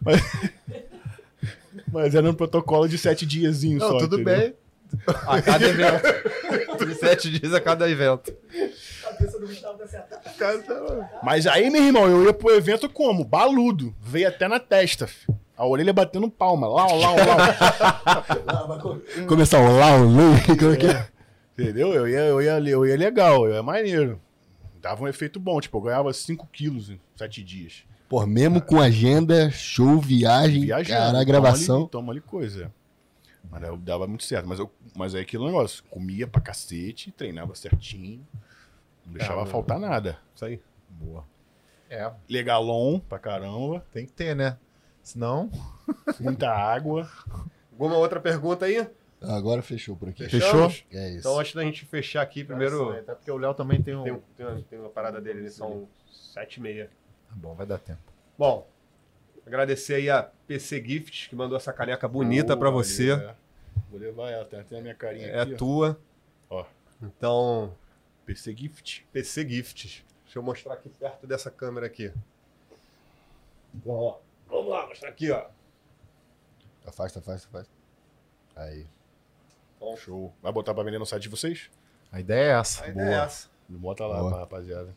Mas, 0.00 0.22
mas 1.92 2.14
era 2.14 2.30
um 2.30 2.34
protocolo 2.34 2.88
de 2.88 2.96
sete 2.98 3.26
diazinhos 3.26 3.82
Não, 3.82 3.90
só. 3.90 3.98
tudo 3.98 4.20
entendeu? 4.20 4.38
bem. 4.38 4.54
A 5.26 5.42
cada 5.42 5.66
evento. 5.66 6.84
De 6.86 6.94
sete 6.94 7.30
dias 7.30 7.52
a 7.52 7.60
cada 7.60 7.88
evento. 7.90 8.32
cabeça 9.02 9.38
do 9.38 9.46
Gustavo 9.46 9.86
certa. 9.86 10.20
Mas 11.22 11.46
aí, 11.46 11.70
meu 11.70 11.82
irmão, 11.82 12.08
eu 12.08 12.24
ia 12.24 12.32
pro 12.32 12.54
evento 12.54 12.88
como? 12.88 13.24
Baludo. 13.24 13.94
Veio 14.00 14.28
até 14.28 14.46
na 14.48 14.60
testa. 14.60 15.06
fi. 15.06 15.26
A 15.56 15.66
orelha 15.66 15.92
batendo 15.92 16.30
palma. 16.30 16.66
Lá, 16.68 16.86
lá, 16.86 17.12
lá. 17.12 18.24
Começar 19.26 19.58
o 19.60 19.76
lá, 19.76 19.96
o 19.96 20.04
lu, 20.04 20.22
como 20.58 20.72
é 20.72 20.76
que 20.76 20.86
é? 20.86 21.08
Entendeu? 21.58 21.92
Eu 21.94 22.06
ia, 22.08 22.18
eu, 22.20 22.42
ia, 22.42 22.58
eu 22.70 22.86
ia 22.86 22.96
legal, 22.96 23.46
eu 23.46 23.54
ia 23.54 23.62
maneiro. 23.62 24.20
Dava 24.80 25.02
um 25.02 25.08
efeito 25.08 25.40
bom. 25.40 25.58
Tipo, 25.60 25.78
eu 25.78 25.82
ganhava 25.82 26.12
5 26.12 26.46
quilos 26.52 26.90
em 26.90 27.00
7 27.16 27.42
dias. 27.42 27.84
Pô, 28.08 28.24
mesmo 28.26 28.60
com 28.60 28.78
agenda, 28.80 29.50
show, 29.50 29.98
viagem, 29.98 30.66
Viajando. 30.66 30.88
cara, 30.90 31.10
toma 31.12 31.24
gravação. 31.24 31.80
Ali, 31.80 31.88
toma 31.88 32.12
ali 32.12 32.20
coisa. 32.20 32.70
Mas 33.50 33.62
eu 33.62 33.76
dava 33.76 34.06
muito 34.06 34.24
certo. 34.24 34.46
Mas, 34.46 34.58
eu, 34.58 34.70
mas 34.94 35.14
aí 35.14 35.22
aquele 35.22 35.44
negócio. 35.44 35.82
Comia 35.90 36.26
pra 36.26 36.40
cacete, 36.40 37.10
treinava 37.10 37.54
certinho. 37.54 38.24
Não 39.06 39.14
deixava 39.14 39.42
Ah, 39.42 39.46
faltar 39.46 39.78
nada. 39.80 40.18
Isso 40.34 40.44
aí. 40.44 40.60
Boa. 40.90 41.24
É, 41.88 42.10
Legalon 42.28 42.98
pra 42.98 43.18
caramba. 43.18 43.84
tem 43.92 44.04
que 44.04 44.12
ter, 44.12 44.36
né? 44.36 44.56
Senão. 45.06 45.48
Muita 46.18 46.50
água. 46.50 47.08
Alguma 47.70 47.96
outra 47.96 48.18
pergunta 48.18 48.64
aí? 48.66 48.90
Agora 49.22 49.62
fechou 49.62 49.94
por 49.94 50.08
aqui. 50.08 50.28
Fechou? 50.28 50.64
É 50.90 51.10
isso. 51.10 51.18
Então, 51.20 51.38
antes 51.38 51.54
da 51.54 51.62
gente 51.62 51.86
fechar 51.86 52.22
aqui, 52.22 52.42
primeiro. 52.42 52.90
Até 52.90 53.14
porque 53.14 53.30
o 53.30 53.36
Léo 53.36 53.54
também 53.54 53.80
tem 53.80 53.94
um. 53.94 54.02
Tem, 54.02 54.20
tem 54.36 54.46
uma, 54.46 54.62
tem 54.62 54.78
uma 54.80 54.88
parada 54.88 55.20
dele, 55.20 55.38
eles 55.38 55.54
são 55.54 55.88
sete 56.10 56.56
e 56.56 56.60
meia. 56.60 56.90
Tá 57.28 57.36
bom, 57.36 57.54
vai 57.54 57.64
dar 57.64 57.78
tempo. 57.78 58.00
Bom, 58.36 58.66
agradecer 59.46 59.94
aí 59.94 60.10
a 60.10 60.24
PC 60.48 60.82
Gift, 60.84 61.28
que 61.28 61.36
mandou 61.36 61.56
essa 61.56 61.72
caneca 61.72 62.08
bonita 62.08 62.56
Boa, 62.56 62.58
pra 62.58 62.70
você. 62.70 63.12
é. 63.12 63.34
Vou 63.88 64.00
levar 64.00 64.30
ela. 64.32 64.44
Tem 64.44 64.58
até 64.58 64.76
a 64.76 64.82
minha 64.82 64.94
carinha 64.94 65.28
É 65.28 65.40
aqui. 65.42 65.54
ó. 65.54 65.56
tua. 65.56 66.00
Ó. 66.50 66.64
Então, 67.00 67.72
PC 68.24 68.56
Gift. 68.56 69.06
PC 69.12 69.48
Gift. 69.48 70.04
Deixa 70.24 70.36
eu 70.40 70.42
mostrar 70.42 70.74
aqui 70.74 70.88
perto 70.88 71.28
dessa 71.28 71.48
câmera 71.48 71.86
aqui. 71.86 72.12
Bom, 73.72 73.94
ó. 74.20 74.25
Vamos 74.48 74.68
lá, 74.68 74.86
mostrar 74.86 75.08
aqui, 75.08 75.30
ó. 75.30 75.46
Afasta, 76.86 77.18
afasta, 77.18 77.48
afasta. 77.48 77.72
Aí. 78.54 78.86
Show. 79.98 80.32
Vai 80.42 80.52
botar 80.52 80.74
pra 80.74 80.82
vender 80.82 80.98
no 80.98 81.06
site 81.06 81.24
de 81.24 81.28
vocês? 81.28 81.70
A 82.10 82.20
ideia 82.20 82.52
é 82.56 82.60
essa. 82.60 82.84
A 82.84 82.88
ideia 82.88 83.08
é 83.08 83.24
essa. 83.24 83.48
Bota 83.68 84.06
lá, 84.06 84.18
Boa. 84.18 84.30
pra 84.30 84.40
rapaziada. 84.40 84.94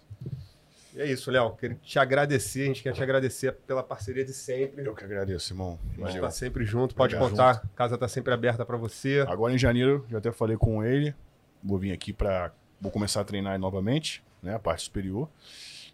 E 0.93 1.01
é 1.01 1.05
isso, 1.05 1.29
Léo. 1.29 1.51
Quero 1.55 1.75
te 1.75 1.99
agradecer. 1.99 2.63
A 2.63 2.65
gente 2.67 2.83
quer 2.83 2.93
te 2.93 3.03
agradecer 3.03 3.51
pela 3.67 3.83
parceria 3.83 4.25
de 4.25 4.33
sempre. 4.33 4.85
Eu 4.85 4.95
que 4.95 5.03
agradeço, 5.03 5.53
irmão. 5.53 5.77
A 6.01 6.09
gente 6.09 6.21
tá 6.21 6.31
sempre 6.31 6.65
junto, 6.65 6.95
pode 6.95 7.15
Tamo 7.15 7.29
contar. 7.29 7.61
A 7.63 7.67
casa 7.75 7.97
tá 7.97 8.07
sempre 8.07 8.33
aberta 8.33 8.65
pra 8.65 8.77
você. 8.77 9.25
Agora 9.27 9.53
em 9.53 9.57
janeiro, 9.57 10.05
já 10.09 10.17
até 10.17 10.31
falei 10.31 10.57
com 10.57 10.83
ele. 10.83 11.13
Vou 11.63 11.77
vir 11.77 11.91
aqui 11.91 12.13
pra. 12.13 12.51
Vou 12.81 12.91
começar 12.91 13.21
a 13.21 13.23
treinar 13.25 13.59
novamente, 13.59 14.23
né? 14.41 14.55
A 14.55 14.59
parte 14.59 14.83
superior. 14.83 15.29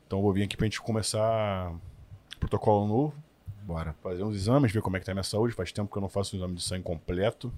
Então 0.05 0.21
vou 0.21 0.31
vir 0.31 0.43
aqui 0.43 0.55
pra 0.55 0.65
gente 0.65 0.81
começar 0.81 1.73
protocolo 2.39 2.87
novo. 2.87 3.24
Bora. 3.65 3.93
Fazer 4.03 4.23
uns 4.23 4.35
exames, 4.35 4.71
ver 4.71 4.81
como 4.81 4.95
é 4.95 4.99
que 4.99 5.05
tá 5.05 5.11
a 5.11 5.15
minha 5.15 5.23
saúde. 5.23 5.53
Faz 5.55 5.71
tempo 5.71 5.91
que 5.91 5.97
eu 5.97 6.01
não 6.01 6.09
faço 6.09 6.35
um 6.35 6.39
exame 6.39 6.55
de 6.55 6.61
sangue 6.63 6.83
completo. 6.83 7.51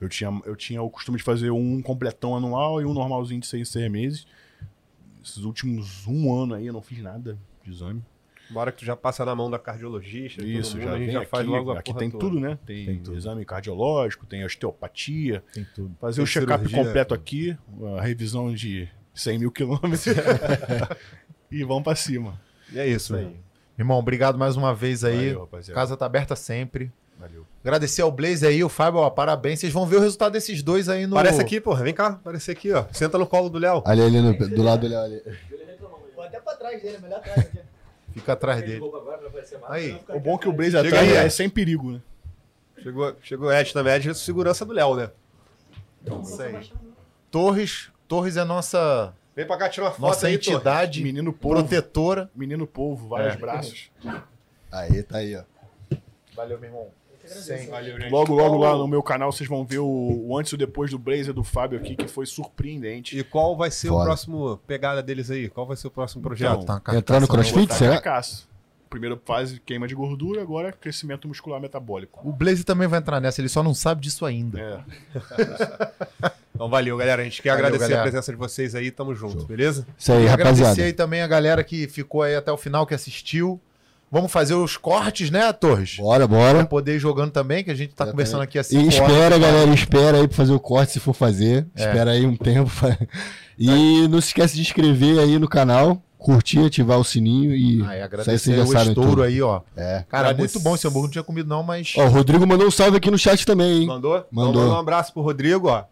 Eu 0.00 0.08
tinha, 0.08 0.30
eu 0.44 0.54
tinha 0.56 0.82
o 0.82 0.90
costume 0.90 1.16
de 1.16 1.24
fazer 1.24 1.50
um 1.50 1.80
completão 1.80 2.36
anual 2.36 2.80
e 2.80 2.84
um 2.84 2.92
normalzinho 2.92 3.40
de 3.40 3.46
seis, 3.46 3.68
seis 3.68 3.90
meses. 3.90 4.26
Esses 5.24 5.38
últimos 5.44 6.06
um 6.06 6.34
ano 6.34 6.54
aí 6.54 6.66
eu 6.66 6.72
não 6.72 6.82
fiz 6.82 6.98
nada 6.98 7.38
de 7.64 7.70
exame. 7.70 8.02
Bora 8.50 8.70
que 8.70 8.78
tu 8.80 8.84
já 8.84 8.94
passa 8.96 9.24
na 9.24 9.34
mão 9.34 9.48
da 9.50 9.58
cardiologista. 9.58 10.44
Isso, 10.44 10.76
mundo, 10.76 10.84
já 10.84 10.90
a 10.92 10.96
gente 10.98 11.04
vem 11.06 11.12
já 11.14 11.20
aqui. 11.22 11.30
faz 11.30 11.46
logo 11.46 11.70
a 11.70 11.78
aqui 11.78 11.94
tem 11.94 12.10
toda. 12.10 12.24
tudo, 12.24 12.40
né? 12.40 12.58
Tem, 12.66 12.84
Tem 12.84 12.98
tudo. 13.02 13.16
exame 13.16 13.44
cardiológico, 13.46 14.26
tem 14.26 14.44
osteopatia, 14.44 15.42
Tem 15.54 15.64
tudo. 15.74 15.96
fazer 15.98 16.16
Tem 16.16 16.24
o 16.24 16.26
check-up 16.26 16.58
cirurgia. 16.68 16.84
completo 16.84 17.14
aqui, 17.14 17.56
a 17.96 18.02
revisão 18.02 18.52
de 18.52 18.88
100 19.14 19.38
mil 19.38 19.50
quilômetros. 19.52 20.04
e 21.50 21.64
vamos 21.64 21.84
pra 21.84 21.94
cima. 21.94 22.38
E 22.72 22.78
é 22.78 22.86
isso, 22.86 23.14
Isso 23.16 23.26
aí. 23.26 23.36
Irmão, 23.78 23.98
obrigado 23.98 24.38
mais 24.38 24.56
uma 24.56 24.74
vez 24.74 25.02
aí. 25.04 25.28
Valeu, 25.28 25.40
rapaziada. 25.40 25.80
Casa 25.80 25.96
tá 25.96 26.06
aberta 26.06 26.36
sempre. 26.36 26.92
Valeu. 27.18 27.44
Agradecer 27.64 28.02
ao 28.02 28.10
Blaze 28.10 28.46
aí, 28.46 28.62
o 28.64 28.68
Fábio, 28.68 29.00
ó, 29.00 29.08
parabéns. 29.10 29.60
Vocês 29.60 29.72
vão 29.72 29.86
ver 29.86 29.96
o 29.96 30.00
resultado 30.00 30.32
desses 30.32 30.62
dois 30.62 30.88
aí 30.88 31.06
no. 31.06 31.14
Parece 31.14 31.40
aqui, 31.40 31.60
porra. 31.60 31.82
Vem 31.84 31.94
cá, 31.94 32.08
aparece 32.08 32.50
aqui, 32.50 32.72
ó. 32.72 32.84
Senta 32.92 33.16
no 33.18 33.26
colo 33.26 33.48
do 33.48 33.58
Léo. 33.58 33.82
Ali, 33.86 34.02
ali, 34.02 34.20
no- 34.20 34.34
do 34.36 34.62
lado 34.62 34.80
do 34.80 34.88
Léo 34.88 35.00
ali. 35.00 35.22
Vou 36.14 36.24
até 36.24 36.40
pra 36.40 36.54
trás 36.56 36.82
dele, 36.82 36.96
é 36.96 37.00
melhor 37.00 37.18
atrás 37.18 37.38
aqui. 37.38 37.58
Fica 38.12 38.32
atrás 38.34 38.62
Ele 38.62 38.80
dele. 38.80 38.92
Aí, 39.68 40.00
O 40.10 40.20
bom 40.20 40.34
é 40.34 40.38
que 40.38 40.48
o. 40.48 40.52
Blaze 40.52 40.76
atrás 40.76 40.94
aí, 40.94 41.12
é 41.16 41.24
Ed. 41.24 41.32
sem 41.32 41.48
perigo, 41.48 41.92
né? 41.92 42.00
Chegou, 42.82 43.16
chegou 43.22 43.48
o 43.48 43.52
Ed 43.52 43.72
também, 43.72 43.94
Ed 43.94 44.10
é 44.10 44.14
segurança 44.14 44.64
do 44.64 44.72
Léo, 44.72 44.96
né? 44.96 45.10
Isso 46.22 46.42
aí. 46.42 46.70
Torres. 47.30 47.90
Torres 48.08 48.36
é 48.36 48.44
nossa, 48.44 49.14
Vem 49.34 49.46
pra 49.46 49.56
cá 49.56 49.68
tirar 49.68 49.86
uma 49.86 49.90
foto 49.92 50.00
nossa 50.02 50.26
aí, 50.26 50.34
entidade 50.34 51.02
Menino 51.02 51.32
polvo. 51.32 51.60
protetora. 51.62 52.30
Menino 52.34 52.66
polvo, 52.66 53.08
vários 53.08 53.34
É. 53.34 53.36
braços. 53.38 53.90
Aí, 54.70 55.02
tá 55.02 55.18
aí, 55.18 55.36
ó. 55.36 55.42
Valeu, 56.36 56.58
meu 56.58 56.68
irmão. 56.68 56.86
Sem. 57.24 57.68
Valeu, 57.68 57.98
gente. 58.00 58.10
Logo, 58.10 58.34
logo 58.34 58.56
lá 58.58 58.76
no 58.76 58.86
meu 58.88 59.02
canal 59.02 59.30
vocês 59.30 59.48
vão 59.48 59.64
ver 59.64 59.78
o, 59.78 59.86
o 60.26 60.36
antes 60.36 60.50
e 60.52 60.54
o 60.54 60.58
depois 60.58 60.90
do 60.90 60.98
Blazer 60.98 61.32
do 61.32 61.44
Fábio 61.44 61.78
aqui, 61.78 61.94
que 61.94 62.08
foi 62.08 62.26
surpreendente. 62.26 63.16
E 63.16 63.22
qual 63.22 63.56
vai 63.56 63.70
ser 63.70 63.88
o 63.88 63.92
Foda. 63.92 64.04
próximo 64.06 64.56
pegada 64.66 65.02
deles 65.02 65.30
aí? 65.30 65.48
Qual 65.48 65.64
vai 65.66 65.76
ser 65.76 65.86
o 65.86 65.90
próximo 65.90 66.20
projeto? 66.22 66.62
Então, 66.64 66.80
Tá 66.80 66.96
Entrar 66.96 67.20
no 67.20 67.28
crossfit, 67.28 67.68
Tá 67.68 67.74
será? 67.76 67.92
carcaça. 67.94 68.42
Primeira 68.92 69.18
fase, 69.24 69.58
queima 69.64 69.88
de 69.88 69.94
gordura, 69.94 70.42
agora 70.42 70.70
crescimento 70.70 71.26
muscular 71.26 71.58
metabólico. 71.58 72.20
O 72.28 72.30
Blaze 72.30 72.62
também 72.62 72.86
vai 72.86 72.98
entrar 73.00 73.20
nessa, 73.20 73.40
ele 73.40 73.48
só 73.48 73.62
não 73.62 73.72
sabe 73.72 74.02
disso 74.02 74.24
ainda. 74.26 74.60
É. 74.60 74.80
Então 76.54 76.68
valeu, 76.68 76.96
galera. 76.98 77.22
A 77.22 77.24
gente 77.24 77.40
quer 77.42 77.48
Valeu, 77.48 77.64
agradecer 77.64 77.88
galera. 77.90 78.00
a 78.00 78.02
presença 78.10 78.30
de 78.30 78.38
vocês 78.38 78.74
aí. 78.74 78.90
Tamo 78.90 79.14
junto, 79.14 79.44
beleza? 79.46 79.86
Isso 79.98 80.12
aí, 80.12 80.24
E 80.26 80.28
agradecer 80.28 80.62
rapaziada. 80.62 80.86
aí 80.86 80.92
também 80.92 81.22
a 81.22 81.26
galera 81.26 81.64
que 81.64 81.88
ficou 81.88 82.22
aí 82.22 82.36
até 82.36 82.52
o 82.52 82.56
final, 82.58 82.86
que 82.86 82.94
assistiu. 82.94 83.58
Vamos 84.10 84.30
fazer 84.30 84.54
os 84.54 84.76
cortes, 84.76 85.30
né, 85.30 85.50
Torres? 85.54 85.96
Bora, 85.96 86.28
Pra 86.28 86.36
bora. 86.36 86.66
poder 86.66 86.96
ir 86.96 86.98
jogando 86.98 87.32
também, 87.32 87.64
que 87.64 87.70
a 87.70 87.74
gente 87.74 87.94
tá 87.94 88.04
Já 88.04 88.10
conversando 88.12 88.42
aqui 88.42 88.58
assim. 88.58 88.78
E 88.84 88.86
espera, 88.88 89.38
galera, 89.38 89.70
espera 89.72 90.18
aí 90.18 90.28
pra 90.28 90.36
fazer 90.36 90.52
o 90.52 90.60
corte 90.60 90.92
se 90.92 91.00
for 91.00 91.14
fazer. 91.14 91.66
É. 91.74 91.86
Espera 91.86 92.10
aí 92.12 92.26
um 92.26 92.36
tempo. 92.36 92.70
E 93.58 94.08
não 94.08 94.20
se 94.20 94.28
esquece 94.28 94.54
de 94.56 94.60
inscrever 94.62 95.18
aí 95.20 95.38
no 95.38 95.46
canal, 95.46 96.02
curtir, 96.22 96.60
ativar 96.60 96.98
o 96.98 97.04
sininho 97.04 97.54
e. 97.54 97.82
Ah, 97.82 97.96
e 97.96 98.00
já 98.00 98.62
o 98.62 98.66
sabem 98.66 98.88
estouro 98.88 99.10
tudo. 99.10 99.22
aí, 99.22 99.42
ó. 99.42 99.60
É. 99.76 100.04
Cara, 100.08 100.28
Agradece- 100.28 100.54
muito 100.56 100.64
bom 100.64 100.74
esse 100.74 100.86
hambúrguer, 100.86 101.06
não 101.08 101.12
tinha 101.12 101.24
comido 101.24 101.48
não, 101.48 101.62
mas... 101.62 101.92
Ó, 101.96 102.04
o 102.04 102.08
Rodrigo 102.08 102.46
mandou 102.46 102.66
um 102.66 102.70
salve 102.70 102.96
aqui 102.96 103.10
no 103.10 103.18
chat 103.18 103.44
também, 103.44 103.80
hein? 103.82 103.86
Mandou? 103.86 104.24
Mandou. 104.30 104.62
Então, 104.62 104.76
um 104.76 104.78
abraço 104.78 105.12
pro 105.12 105.22
Rodrigo, 105.22 105.68
ó. 105.68 105.84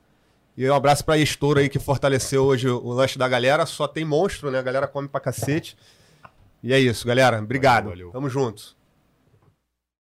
E 0.56 0.68
um 0.68 0.74
abraço 0.74 1.04
pra 1.04 1.16
Estouro 1.16 1.58
aí 1.60 1.68
que 1.68 1.78
fortaleceu 1.78 2.44
hoje 2.44 2.68
o 2.68 2.84
o 2.84 2.92
lanche 2.92 3.18
da 3.18 3.28
galera. 3.28 3.64
Só 3.64 3.86
tem 3.88 4.04
monstro, 4.04 4.50
né? 4.50 4.58
A 4.58 4.62
galera 4.62 4.86
come 4.86 5.08
pra 5.08 5.20
cacete. 5.20 5.76
E 6.62 6.72
é 6.72 6.78
isso, 6.78 7.06
galera. 7.06 7.38
Obrigado. 7.38 7.84
Valeu, 7.84 7.96
valeu. 7.98 8.12
Tamo 8.12 8.28
junto. 8.28 8.76